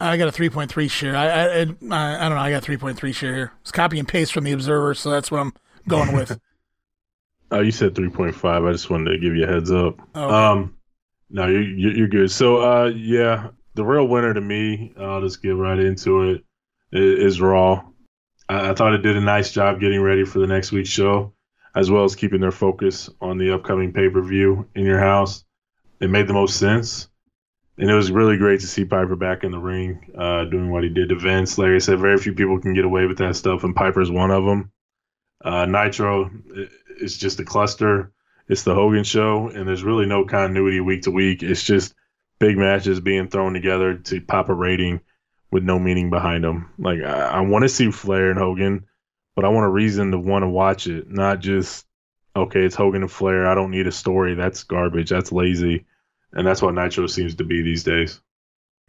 I 0.00 0.16
got 0.16 0.28
a 0.28 0.32
three 0.32 0.50
point 0.50 0.70
three 0.70 0.88
share. 0.88 1.16
I, 1.16 1.26
I 1.26 1.46
I 1.46 1.60
I 1.60 1.64
don't 1.64 1.90
know. 1.90 2.36
I 2.36 2.50
got 2.50 2.62
three 2.62 2.76
point 2.76 2.98
three 2.98 3.12
share 3.12 3.34
here. 3.34 3.52
It's 3.62 3.72
copy 3.72 3.98
and 3.98 4.06
paste 4.06 4.32
from 4.32 4.44
the 4.44 4.52
Observer, 4.52 4.94
so 4.94 5.10
that's 5.10 5.30
what 5.30 5.40
I'm 5.40 5.52
going 5.88 6.14
with. 6.14 6.38
oh, 7.50 7.60
you 7.60 7.70
said 7.70 7.94
three 7.94 8.10
point 8.10 8.34
five. 8.34 8.64
I 8.64 8.72
just 8.72 8.90
wanted 8.90 9.12
to 9.12 9.18
give 9.18 9.34
you 9.34 9.44
a 9.44 9.46
heads 9.46 9.72
up. 9.72 10.00
Oh, 10.14 10.24
okay. 10.24 10.34
Um, 10.34 10.76
no, 11.30 11.46
you're 11.46 11.96
you're 11.96 12.08
good. 12.08 12.30
So, 12.30 12.58
uh, 12.58 12.86
yeah, 12.86 13.48
the 13.74 13.84
real 13.84 14.06
winner 14.06 14.34
to 14.34 14.40
me, 14.40 14.92
I'll 14.98 15.20
just 15.20 15.42
get 15.42 15.56
right 15.56 15.78
into 15.78 16.30
it, 16.30 16.44
is 16.92 17.40
Raw. 17.40 17.84
I, 18.48 18.70
I 18.70 18.74
thought 18.74 18.94
it 18.94 19.02
did 19.02 19.16
a 19.16 19.20
nice 19.20 19.52
job 19.52 19.80
getting 19.80 20.00
ready 20.00 20.24
for 20.24 20.38
the 20.38 20.46
next 20.46 20.72
week's 20.72 20.90
show, 20.90 21.32
as 21.74 21.90
well 21.90 22.04
as 22.04 22.16
keeping 22.16 22.40
their 22.40 22.52
focus 22.52 23.10
on 23.20 23.38
the 23.38 23.54
upcoming 23.54 23.92
pay 23.92 24.08
per 24.08 24.22
view 24.22 24.68
in 24.74 24.84
your 24.84 25.00
house. 25.00 25.44
It 26.00 26.10
made 26.10 26.28
the 26.28 26.34
most 26.34 26.58
sense. 26.58 27.08
And 27.76 27.90
it 27.90 27.94
was 27.94 28.12
really 28.12 28.36
great 28.36 28.60
to 28.60 28.68
see 28.68 28.84
Piper 28.84 29.16
back 29.16 29.42
in 29.42 29.50
the 29.50 29.58
ring, 29.58 30.12
uh, 30.16 30.44
doing 30.44 30.70
what 30.70 30.84
he 30.84 30.90
did 30.90 31.08
to 31.08 31.18
Vince. 31.18 31.58
Like 31.58 31.70
I 31.70 31.78
said, 31.78 31.98
very 31.98 32.18
few 32.18 32.32
people 32.32 32.60
can 32.60 32.72
get 32.72 32.84
away 32.84 33.06
with 33.06 33.18
that 33.18 33.34
stuff, 33.34 33.64
and 33.64 33.74
Piper's 33.74 34.12
one 34.12 34.30
of 34.30 34.44
them. 34.44 34.70
Uh, 35.44 35.66
Nitro 35.66 36.30
is 37.00 37.18
just 37.18 37.40
a 37.40 37.44
cluster. 37.44 38.12
It's 38.48 38.62
the 38.62 38.74
Hogan 38.74 39.02
show, 39.02 39.48
and 39.48 39.66
there's 39.66 39.82
really 39.82 40.06
no 40.06 40.24
continuity 40.24 40.78
week 40.80 41.02
to 41.02 41.10
week. 41.10 41.42
It's 41.42 41.64
just 41.64 41.94
big 42.38 42.56
matches 42.56 43.00
being 43.00 43.28
thrown 43.28 43.54
together 43.54 43.96
to 43.96 44.20
pop 44.20 44.50
a 44.50 44.54
rating 44.54 45.00
with 45.50 45.64
no 45.64 45.78
meaning 45.78 46.10
behind 46.10 46.44
them. 46.44 46.70
Like 46.78 47.00
I, 47.00 47.28
I 47.28 47.40
want 47.40 47.62
to 47.62 47.68
see 47.68 47.90
Flair 47.90 48.30
and 48.30 48.38
Hogan, 48.38 48.86
but 49.34 49.44
I 49.44 49.48
want 49.48 49.66
a 49.66 49.70
reason 49.70 50.10
to 50.12 50.18
want 50.18 50.42
to 50.42 50.48
watch 50.48 50.86
it, 50.86 51.10
not 51.10 51.40
just 51.40 51.86
okay, 52.36 52.64
it's 52.64 52.74
Hogan 52.74 53.02
and 53.02 53.10
Flair. 53.10 53.46
I 53.46 53.54
don't 53.54 53.70
need 53.70 53.86
a 53.86 53.92
story. 53.92 54.34
That's 54.34 54.64
garbage. 54.64 55.10
That's 55.10 55.32
lazy, 55.32 55.84
and 56.32 56.46
that's 56.46 56.62
what 56.62 56.74
Nitro 56.74 57.06
seems 57.06 57.34
to 57.36 57.44
be 57.44 57.62
these 57.62 57.84
days. 57.84 58.20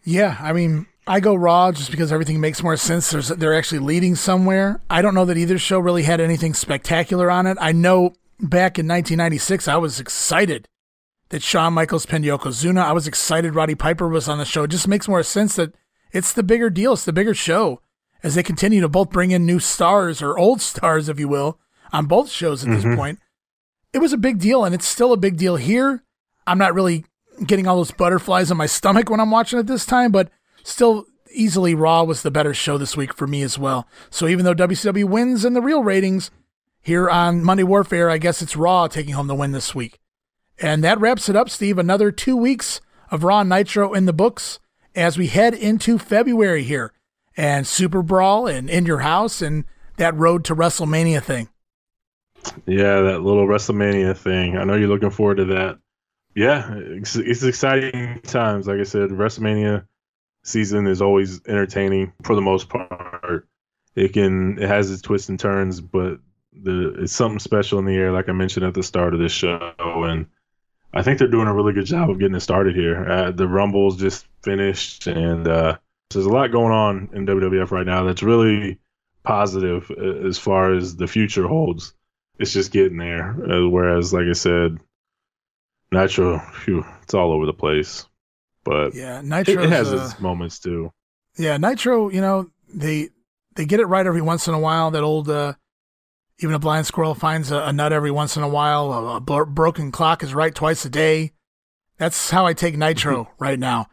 Yeah, 0.04 0.38
I 0.40 0.54
mean, 0.54 0.86
I 1.08 1.20
go 1.20 1.36
Raw 1.36 1.72
just 1.72 1.92
because 1.92 2.12
everything 2.12 2.40
makes 2.40 2.62
more 2.62 2.78
sense. 2.78 3.10
There's, 3.10 3.30
they're 3.30 3.56
actually 3.56 3.80
leading 3.80 4.16
somewhere. 4.16 4.82
I 4.90 5.02
don't 5.02 5.16
know 5.16 5.26
that 5.26 5.38
either 5.38 5.58
show 5.58 5.80
really 5.80 6.04
had 6.04 6.22
anything 6.22 6.54
spectacular 6.54 7.30
on 7.32 7.48
it. 7.48 7.58
I 7.60 7.72
know 7.72 8.14
back 8.40 8.78
in 8.78 8.88
1996, 8.88 9.68
I 9.68 9.78
was 9.78 10.00
excited 10.00 10.68
that 11.30 11.42
Shawn 11.42 11.74
Michaels 11.74 12.06
pinned 12.06 12.26
Yokozuna. 12.26 12.84
I 12.84 12.92
was 12.92 13.08
excited 13.08 13.56
Roddy 13.56 13.76
Piper 13.76 14.08
was 14.08 14.30
on 14.30 14.38
the 14.38 14.46
show. 14.46 14.64
It 14.64 14.72
just 14.72 14.88
makes 14.88 15.08
more 15.08 15.24
sense 15.24 15.56
that 15.56 15.74
it's 16.12 16.34
the 16.34 16.44
bigger 16.44 16.70
deal. 16.70 16.94
It's 16.94 17.06
the 17.06 17.14
bigger 17.14 17.34
show 17.34 17.82
as 18.26 18.34
they 18.34 18.42
continue 18.42 18.82
to 18.82 18.90
both 18.90 19.12
bring 19.12 19.30
in 19.30 19.46
new 19.46 19.60
stars 19.60 20.20
or 20.20 20.36
old 20.36 20.60
stars, 20.60 21.08
if 21.08 21.20
you 21.20 21.28
will, 21.28 21.60
on 21.94 22.08
both 22.08 22.28
shows 22.28 22.64
at 22.64 22.70
mm-hmm. 22.70 22.90
this 22.90 22.98
point. 22.98 23.20
It 23.94 24.00
was 24.00 24.14
a 24.14 24.18
big 24.18 24.40
deal, 24.40 24.66
and 24.66 24.74
it's 24.74 24.88
still 24.88 25.14
a 25.14 25.18
big 25.18 25.38
deal 25.38 25.58
here. 25.58 26.04
I'm 26.48 26.58
not 26.58 26.74
really 26.74 27.06
getting 27.46 27.68
all 27.68 27.78
those 27.78 27.92
butterflies 27.92 28.50
in 28.50 28.58
my 28.58 28.66
stomach 28.66 29.12
when 29.12 29.20
I'm 29.20 29.30
watching 29.30 29.60
it 29.60 29.68
this 29.68 29.86
time, 29.86 30.12
but 30.12 30.32
still 30.64 31.06
easily 31.32 31.76
Raw 31.76 32.04
was 32.04 32.24
the 32.24 32.32
better 32.32 32.52
show 32.56 32.80
this 32.80 32.98
week 32.98 33.14
for 33.14 33.28
me 33.28 33.44
as 33.44 33.60
well. 33.60 33.88
So 34.10 34.28
even 34.28 34.44
though 34.44 34.56
WCW 34.56 35.06
wins 35.06 35.46
in 35.46 35.54
the 35.54 35.62
real 35.62 35.84
ratings 35.84 36.32
here 36.82 37.08
on 37.08 37.44
Monday 37.44 37.64
Warfare, 37.64 38.10
I 38.10 38.18
guess 38.18 38.42
it's 38.42 38.56
Raw 38.56 38.88
taking 38.88 39.14
home 39.14 39.28
the 39.28 39.36
win 39.36 39.52
this 39.52 39.76
week. 39.76 40.00
And 40.60 40.84
that 40.84 41.00
wraps 41.00 41.30
it 41.30 41.36
up, 41.36 41.52
Steve. 41.52 41.78
Another 41.78 42.12
two 42.12 42.36
weeks 42.36 42.82
of 43.12 43.24
Raw 43.24 43.44
Nitro 43.44 43.94
in 43.94 44.08
the 44.08 44.14
books 44.14 44.60
as 44.96 45.16
we 45.16 45.28
head 45.28 45.54
into 45.54 46.00
February 46.00 46.64
here 46.64 46.92
and 47.38 47.68
Super 47.68 48.02
Brawl 48.02 48.48
and 48.48 48.70
In 48.70 48.86
Your 48.86 49.00
House 49.00 49.42
and 49.42 49.66
that 49.98 50.16
road 50.16 50.46
to 50.46 50.56
WrestleMania 50.56 51.22
thing. 51.22 51.50
Yeah, 52.66 53.02
that 53.02 53.22
little 53.22 53.48
WrestleMania 53.48 54.16
thing. 54.16 54.58
I 54.58 54.64
know 54.64 54.76
you're 54.76 54.88
looking 54.88 55.10
forward 55.10 55.38
to 55.38 55.46
that. 55.46 55.80
Yeah, 56.36 56.74
it's, 56.76 57.16
it's 57.16 57.44
exciting 57.44 58.22
times. 58.24 58.68
Like 58.68 58.80
I 58.80 58.84
said, 58.84 59.10
WrestleMania 59.10 59.86
season 60.44 60.86
is 60.88 61.02
always 61.02 61.42
entertaining 61.48 62.14
for 62.24 62.36
the 62.36 62.42
most 62.42 62.70
part. 62.70 63.48
It 63.96 64.14
can 64.14 64.62
it 64.62 64.68
has 64.68 64.92
its 64.92 65.02
twists 65.02 65.30
and 65.30 65.40
turns, 65.40 65.80
but 65.82 66.20
the 66.54 66.96
it's 67.00 67.14
something 67.14 67.40
special 67.40 67.80
in 67.80 67.86
the 67.86 67.96
air, 67.96 68.12
like 68.12 68.30
I 68.30 68.34
mentioned 68.34 68.66
at 68.66 68.74
the 68.74 68.84
start 68.84 69.14
of 69.14 69.20
this 69.20 69.32
show, 69.32 69.74
and 69.80 70.28
I 70.94 71.02
think 71.02 71.18
they're 71.18 71.28
doing 71.28 71.48
a 71.48 71.54
really 71.54 71.74
good 71.74 71.86
job 71.86 72.10
of 72.10 72.20
getting 72.20 72.36
it 72.36 72.42
started 72.42 72.76
here. 72.76 73.10
Uh, 73.10 73.32
the 73.32 73.48
Rumble's 73.48 73.98
just 73.98 74.28
finished, 74.44 75.08
and 75.08 75.48
uh, 75.48 75.78
there's 76.16 76.26
a 76.26 76.30
lot 76.30 76.52
going 76.52 76.72
on 76.72 77.10
in 77.14 77.28
WWF 77.28 77.72
right 77.72 77.86
now 77.86 78.04
that's 78.06 78.24
really 78.24 78.80
positive 79.24 79.92
uh, 79.92 80.28
as 80.28 80.38
far 80.38 80.74
as 80.74 80.96
the 80.96 81.08
future 81.08 81.48
holds. 81.48 81.94
It's 82.40 82.52
just 82.52 82.72
getting 82.72 82.98
there. 82.98 83.30
Uh, 83.30 83.68
whereas, 83.70 84.14
like 84.14 84.26
I 84.30 84.34
said, 84.34 84.78
Nitro, 85.92 86.40
phew, 86.40 86.86
it's 87.04 87.14
all 87.14 87.32
over 87.32 87.46
the 87.46 87.54
place. 87.54 88.06
But 88.64 88.96
yeah, 88.96 89.22
Nitro 89.22 89.64
it, 89.64 89.66
it, 89.66 89.70
has 89.70 89.92
its 89.92 90.20
moments 90.20 90.60
too. 90.60 90.92
Yeah, 91.38 91.58
Nitro, 91.58 92.10
you 92.10 92.22
know 92.22 92.50
they 92.74 93.10
they 93.56 93.66
get 93.66 93.80
it 93.80 93.86
right 93.86 94.06
every 94.06 94.22
once 94.22 94.48
in 94.48 94.54
a 94.54 94.60
while. 94.60 94.92
That 94.92 95.04
old 95.04 95.30
uh, 95.30 95.54
even 96.40 96.56
a 96.56 96.60
blind 96.60 96.88
squirrel 96.88 97.16
finds 97.16 97.52
a, 97.52 97.60
a 97.60 97.74
nut 97.74 97.94
every 97.94 98.12
once 98.12 98.36
in 98.36 98.44
a 98.44 98.50
while. 98.50 98.92
A, 98.92 99.18
a 99.18 99.46
broken 99.46 99.92
clock 99.92 100.24
is 100.24 100.34
right 100.34 100.54
twice 100.54 100.84
a 100.86 100.90
day. 100.90 101.34
That's 101.98 102.32
how 102.32 102.46
I 102.46 102.54
take 102.54 102.78
Nitro 102.78 103.30
right 103.40 103.60
now. 103.60 103.88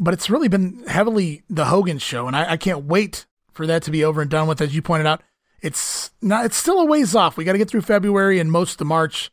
But 0.00 0.14
it's 0.14 0.30
really 0.30 0.48
been 0.48 0.84
heavily 0.86 1.42
the 1.50 1.66
Hogan 1.66 1.98
show, 1.98 2.26
and 2.26 2.36
I, 2.36 2.52
I, 2.52 2.56
can't 2.56 2.84
wait 2.84 3.26
for 3.52 3.66
that 3.66 3.82
to 3.82 3.90
be 3.90 4.04
over 4.04 4.20
and 4.22 4.30
done 4.30 4.46
with. 4.46 4.60
As 4.60 4.74
you 4.74 4.80
pointed 4.80 5.06
out, 5.06 5.22
it's 5.60 6.12
not. 6.22 6.44
It's 6.44 6.56
still 6.56 6.80
a 6.80 6.84
ways 6.84 7.14
off. 7.14 7.36
We 7.36 7.44
got 7.44 7.52
to 7.52 7.58
get 7.58 7.68
through 7.68 7.82
February 7.82 8.38
and 8.38 8.52
most 8.52 8.80
of 8.80 8.86
March, 8.86 9.30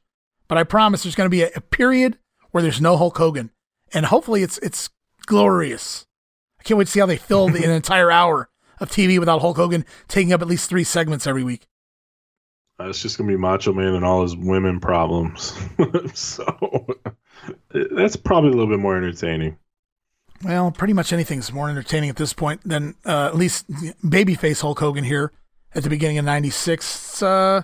but 0.47 0.57
I 0.57 0.63
promise 0.63 1.03
there's 1.03 1.15
going 1.15 1.29
to 1.29 1.35
be 1.35 1.43
a, 1.43 1.51
a 1.55 1.61
period 1.61 2.17
where 2.51 2.63
there's 2.63 2.81
no 2.81 2.97
Hulk 2.97 3.17
Hogan, 3.17 3.51
and 3.93 4.07
hopefully 4.07 4.41
it's 4.41 4.57
it's 4.59 4.89
glorious. 5.25 6.07
I 6.59 6.63
can't 6.63 6.77
wait 6.77 6.85
to 6.85 6.91
see 6.91 6.99
how 6.99 7.05
they 7.05 7.17
fill 7.17 7.49
the, 7.49 7.63
an 7.63 7.69
entire 7.71 8.11
hour 8.11 8.49
of 8.79 8.89
TV 8.89 9.19
without 9.19 9.41
Hulk 9.41 9.57
Hogan 9.57 9.85
taking 10.07 10.33
up 10.33 10.41
at 10.41 10.47
least 10.47 10.69
three 10.69 10.83
segments 10.83 11.27
every 11.27 11.43
week. 11.43 11.67
Uh, 12.79 12.89
it's 12.89 13.01
just 13.01 13.17
gonna 13.17 13.27
be 13.27 13.37
Macho 13.37 13.71
Man 13.71 13.93
and 13.93 14.03
all 14.03 14.23
his 14.23 14.35
women 14.35 14.79
problems. 14.79 15.53
so 16.13 16.87
that's 17.69 18.15
probably 18.15 18.49
a 18.49 18.53
little 18.53 18.67
bit 18.67 18.79
more 18.79 18.97
entertaining. 18.97 19.57
Well, 20.43 20.71
pretty 20.71 20.93
much 20.93 21.13
anything's 21.13 21.51
more 21.51 21.69
entertaining 21.69 22.09
at 22.09 22.17
this 22.17 22.33
point 22.33 22.61
than 22.63 22.95
uh, 23.05 23.27
at 23.27 23.35
least 23.35 23.67
babyface 23.69 24.61
Hulk 24.61 24.79
Hogan 24.79 25.03
here 25.03 25.31
at 25.73 25.83
the 25.83 25.89
beginning 25.89 26.17
of 26.17 26.25
'96. 26.25 27.21
Uh, 27.23 27.61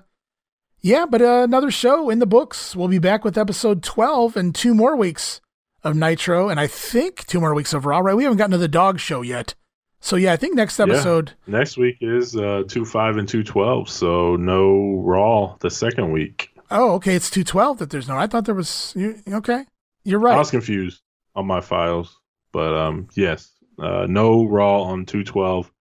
yeah, 0.82 1.06
but 1.06 1.22
uh, 1.22 1.44
another 1.44 1.70
show 1.70 2.10
in 2.10 2.20
the 2.20 2.26
books. 2.26 2.76
We'll 2.76 2.88
be 2.88 2.98
back 2.98 3.24
with 3.24 3.38
episode 3.38 3.84
12 3.84 4.36
and 4.36 4.56
two 4.56 4.74
more 4.74 4.96
weeks 4.96 5.40
of 5.84 5.96
Nitro, 5.96 6.50
and 6.50 6.60
I 6.60 6.68
think 6.68 7.26
two 7.28 7.40
more 7.40 7.54
weeks 7.54 7.74
of 7.74 7.86
Raw. 7.86 8.00
Right? 8.00 8.16
We 8.16 8.24
haven't 8.24 8.38
gotten 8.38 8.52
to 8.52 8.58
the 8.58 8.68
dog 8.68 9.00
show 9.00 9.22
yet. 9.22 9.54
So 10.00 10.16
yeah, 10.16 10.34
I 10.34 10.38
think 10.38 10.56
next 10.56 10.80
episode. 10.80 11.34
Yeah. 11.46 11.60
Next 11.60 11.78
week 11.78 11.98
is 12.02 12.36
uh, 12.36 12.64
two 12.68 12.86
five 12.86 13.18
and 13.18 13.30
two 13.30 13.44
twelve. 13.44 13.90
So 13.90 14.36
no 14.36 15.02
Raw 15.04 15.56
the 15.60 15.70
second 15.70 16.12
week. 16.12 16.50
Oh, 16.72 16.94
okay. 16.94 17.16
It's 17.16 17.30
two 17.30 17.44
twelve 17.44 17.78
that 17.78 17.92
there's 17.92 18.08
no. 18.08 18.18
I 18.18 18.26
thought 18.26 18.46
there 18.46 18.56
was. 18.56 18.94
You, 18.96 19.22
okay, 19.28 19.66
you're 20.04 20.20
right. 20.20 20.36
I 20.36 20.40
was 20.40 20.50
confused 20.50 21.02
on 21.36 21.46
my 21.46 21.62
files, 21.62 22.20
but 22.52 22.74
um, 22.74 23.08
yes, 23.16 23.52
uh, 23.80 24.06
no 24.08 24.46
Raw 24.46 24.82
on 24.84 25.06
two 25.06 25.24
twelve. 25.24 25.72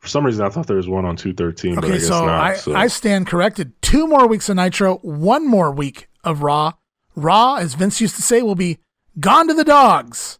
For 0.00 0.08
some 0.08 0.26
reason, 0.26 0.44
I 0.44 0.48
thought 0.48 0.66
there 0.66 0.76
was 0.76 0.88
one 0.88 1.04
on 1.04 1.16
two 1.16 1.32
thirteen. 1.32 1.72
Okay, 1.72 1.80
but 1.80 1.90
I 1.90 1.94
guess 1.94 2.08
so, 2.08 2.26
not, 2.26 2.40
I, 2.40 2.56
so 2.56 2.74
I 2.74 2.86
stand 2.88 3.26
corrected. 3.26 3.80
Two 3.82 4.06
more 4.06 4.26
weeks 4.26 4.48
of 4.48 4.56
Nitro, 4.56 4.96
one 4.98 5.46
more 5.46 5.70
week 5.70 6.08
of 6.24 6.42
Raw. 6.42 6.72
Raw, 7.14 7.56
as 7.56 7.74
Vince 7.74 8.00
used 8.00 8.16
to 8.16 8.22
say, 8.22 8.42
will 8.42 8.54
be 8.54 8.78
gone 9.20 9.48
to 9.48 9.54
the 9.54 9.64
dogs 9.64 10.38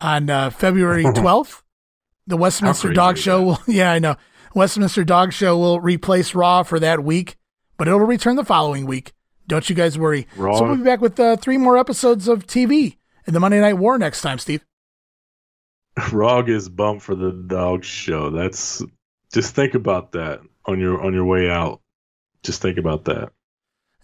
on 0.00 0.28
uh, 0.28 0.50
February 0.50 1.04
twelfth. 1.14 1.62
The 2.26 2.36
Westminster 2.36 2.92
Dog 2.92 3.18
Show 3.18 3.42
will, 3.42 3.58
yeah, 3.66 3.92
I 3.92 3.98
know. 3.98 4.16
Westminster 4.54 5.04
Dog 5.04 5.32
Show 5.32 5.58
will 5.58 5.80
replace 5.80 6.34
Raw 6.34 6.62
for 6.62 6.80
that 6.80 7.04
week, 7.04 7.36
but 7.76 7.86
it'll 7.86 8.00
return 8.00 8.36
the 8.36 8.44
following 8.44 8.86
week. 8.86 9.12
Don't 9.46 9.68
you 9.68 9.76
guys 9.76 9.98
worry. 9.98 10.26
Raw. 10.36 10.58
So 10.58 10.64
we'll 10.64 10.76
be 10.76 10.84
back 10.84 11.00
with 11.00 11.18
uh, 11.20 11.36
three 11.36 11.58
more 11.58 11.76
episodes 11.76 12.28
of 12.28 12.46
TV 12.46 12.96
and 13.26 13.36
the 13.36 13.40
Monday 13.40 13.60
Night 13.60 13.74
War 13.74 13.98
next 13.98 14.22
time, 14.22 14.38
Steve. 14.38 14.64
Raw 16.12 16.40
is 16.40 16.68
bumped 16.68 17.02
for 17.02 17.14
the 17.14 17.32
dog 17.32 17.84
show. 17.84 18.30
That's 18.30 18.82
just 19.32 19.54
think 19.54 19.74
about 19.74 20.12
that 20.12 20.40
on 20.66 20.80
your 20.80 21.00
on 21.02 21.12
your 21.14 21.24
way 21.24 21.50
out. 21.50 21.80
Just 22.42 22.62
think 22.62 22.78
about 22.78 23.04
that. 23.06 23.30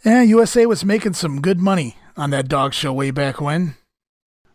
Yeah, 0.05 0.23
USA 0.23 0.67
was 0.67 0.85
making 0.85 1.13
some 1.13 1.41
good 1.43 1.61
money 1.61 1.97
on 2.17 2.31
that 2.31 2.49
dog 2.49 2.73
show 2.73 2.93
way 2.93 3.11
back 3.11 3.41
when. 3.41 3.75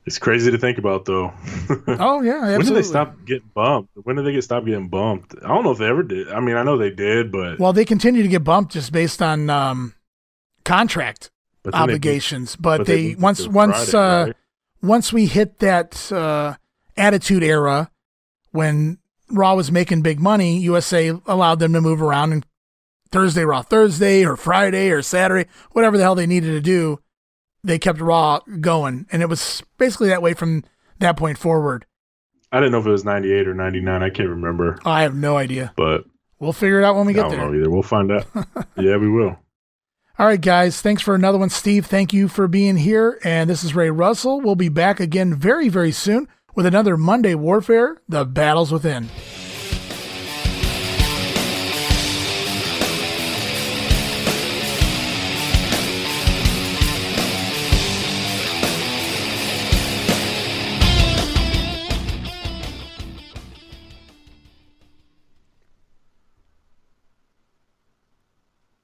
It's 0.06 0.20
crazy 0.20 0.52
to 0.52 0.58
think 0.58 0.78
about, 0.78 1.06
though. 1.06 1.34
oh 1.88 2.22
yeah, 2.22 2.34
absolutely. 2.34 2.58
when 2.58 2.66
did 2.66 2.76
they 2.76 2.82
stop 2.84 3.26
getting 3.26 3.50
bumped? 3.54 3.92
When 4.04 4.16
did 4.16 4.26
they 4.26 4.34
get 4.34 4.44
stop 4.44 4.64
getting 4.66 4.88
bumped? 4.88 5.36
I 5.44 5.48
don't 5.48 5.64
know 5.64 5.72
if 5.72 5.80
they 5.80 5.88
ever 5.88 6.04
did. 6.04 6.30
I 6.30 6.40
mean, 6.40 6.56
I 6.56 6.64
know 6.64 6.78
they 6.78 6.92
did, 6.92 7.32
but 7.32 7.60
well, 7.60 7.74
they 7.74 7.86
continue 7.86 8.22
to 8.22 8.28
get 8.28 8.44
bumped 8.44 8.74
just 8.74 8.92
based 8.92 9.22
on 9.22 9.50
um, 9.50 9.96
contract 10.64 11.32
obligations. 11.74 12.54
They, 12.54 12.62
but, 12.62 12.78
but, 12.80 12.88
they, 12.88 13.14
they 13.14 13.16
once 13.16 13.48
once 13.48 13.92
Friday, 13.92 13.98
uh, 13.98 14.26
right? 14.28 14.36
once 14.84 15.12
we 15.12 15.26
hit 15.26 15.58
that 15.60 16.12
uh, 16.12 16.56
attitude 16.98 17.44
era 17.44 17.92
when 18.52 18.98
Raw 19.30 19.56
was 19.56 19.72
making 19.72 20.02
big 20.02 20.20
money, 20.20 20.60
USA 20.60 21.10
allowed 21.26 21.60
them 21.60 21.74
to 21.74 21.82
move 21.82 22.02
around 22.02 22.32
and 22.32 22.46
Thursday 23.12 23.44
Raw 23.44 23.62
Thursday 23.62 24.26
or 24.26 24.36
Friday 24.36 24.90
or 24.92 25.02
Saturday, 25.02 25.50
whatever 25.72 25.98
the 25.98 26.04
hell 26.04 26.16
they 26.16 26.28
needed 26.28 26.52
to 26.52 26.62
do 26.62 27.00
they 27.66 27.80
kept 27.80 28.00
Raw 28.00 28.40
going, 28.62 29.08
and 29.12 29.22
it 29.22 29.30
was 29.30 29.64
basically 29.78 30.10
that 30.10 30.22
way 30.22 30.34
from 30.34 30.64
that 31.00 31.18
point 31.18 31.38
forward. 31.38 31.86
I 32.52 32.60
didn't 32.60 32.72
know 32.72 32.80
if 32.80 32.86
it 32.86 32.92
was 32.92 33.04
98 33.04 33.48
or 33.48 33.54
99. 33.54 34.04
I 34.04 34.10
can't 34.10 34.30
remember. 34.30 34.78
Oh, 34.86 34.92
I 34.92 35.02
have 35.02 35.16
no 35.16 35.36
idea. 35.36 35.74
But 35.76 36.06
we'll 36.40 36.54
figure 36.54 36.80
it 36.80 36.86
out 36.86 36.96
when 36.96 37.06
we 37.06 37.14
get 37.14 37.30
there. 37.30 37.40
I 37.40 37.44
don't 37.44 37.54
know 37.54 37.60
either. 37.60 37.70
We'll 37.70 37.84
find 37.84 38.12
out. 38.12 38.26
yeah, 38.78 38.98
we 38.98 39.10
will. 39.10 39.38
All 40.18 40.26
right, 40.26 40.40
guys. 40.40 40.82
Thanks 40.82 41.02
for 41.02 41.16
another 41.16 41.38
one, 41.38 41.50
Steve. 41.50 41.88
Thank 41.88 42.14
you 42.14 42.30
for 42.30 42.48
being 42.48 42.78
here. 42.78 43.20
And 43.24 43.50
this 43.50 43.64
is 43.64 43.76
Ray 43.76 43.90
Russell. 43.90 44.40
We'll 44.40 44.56
be 44.56 44.70
back 44.70 45.02
again 45.02 45.36
very, 45.36 45.68
very 45.68 45.92
soon 45.92 46.30
with 46.56 46.66
another 46.66 46.98
Monday 46.98 47.36
Warfare 47.36 48.02
The 48.08 48.26
Battles 48.26 48.72
Within. 48.72 49.10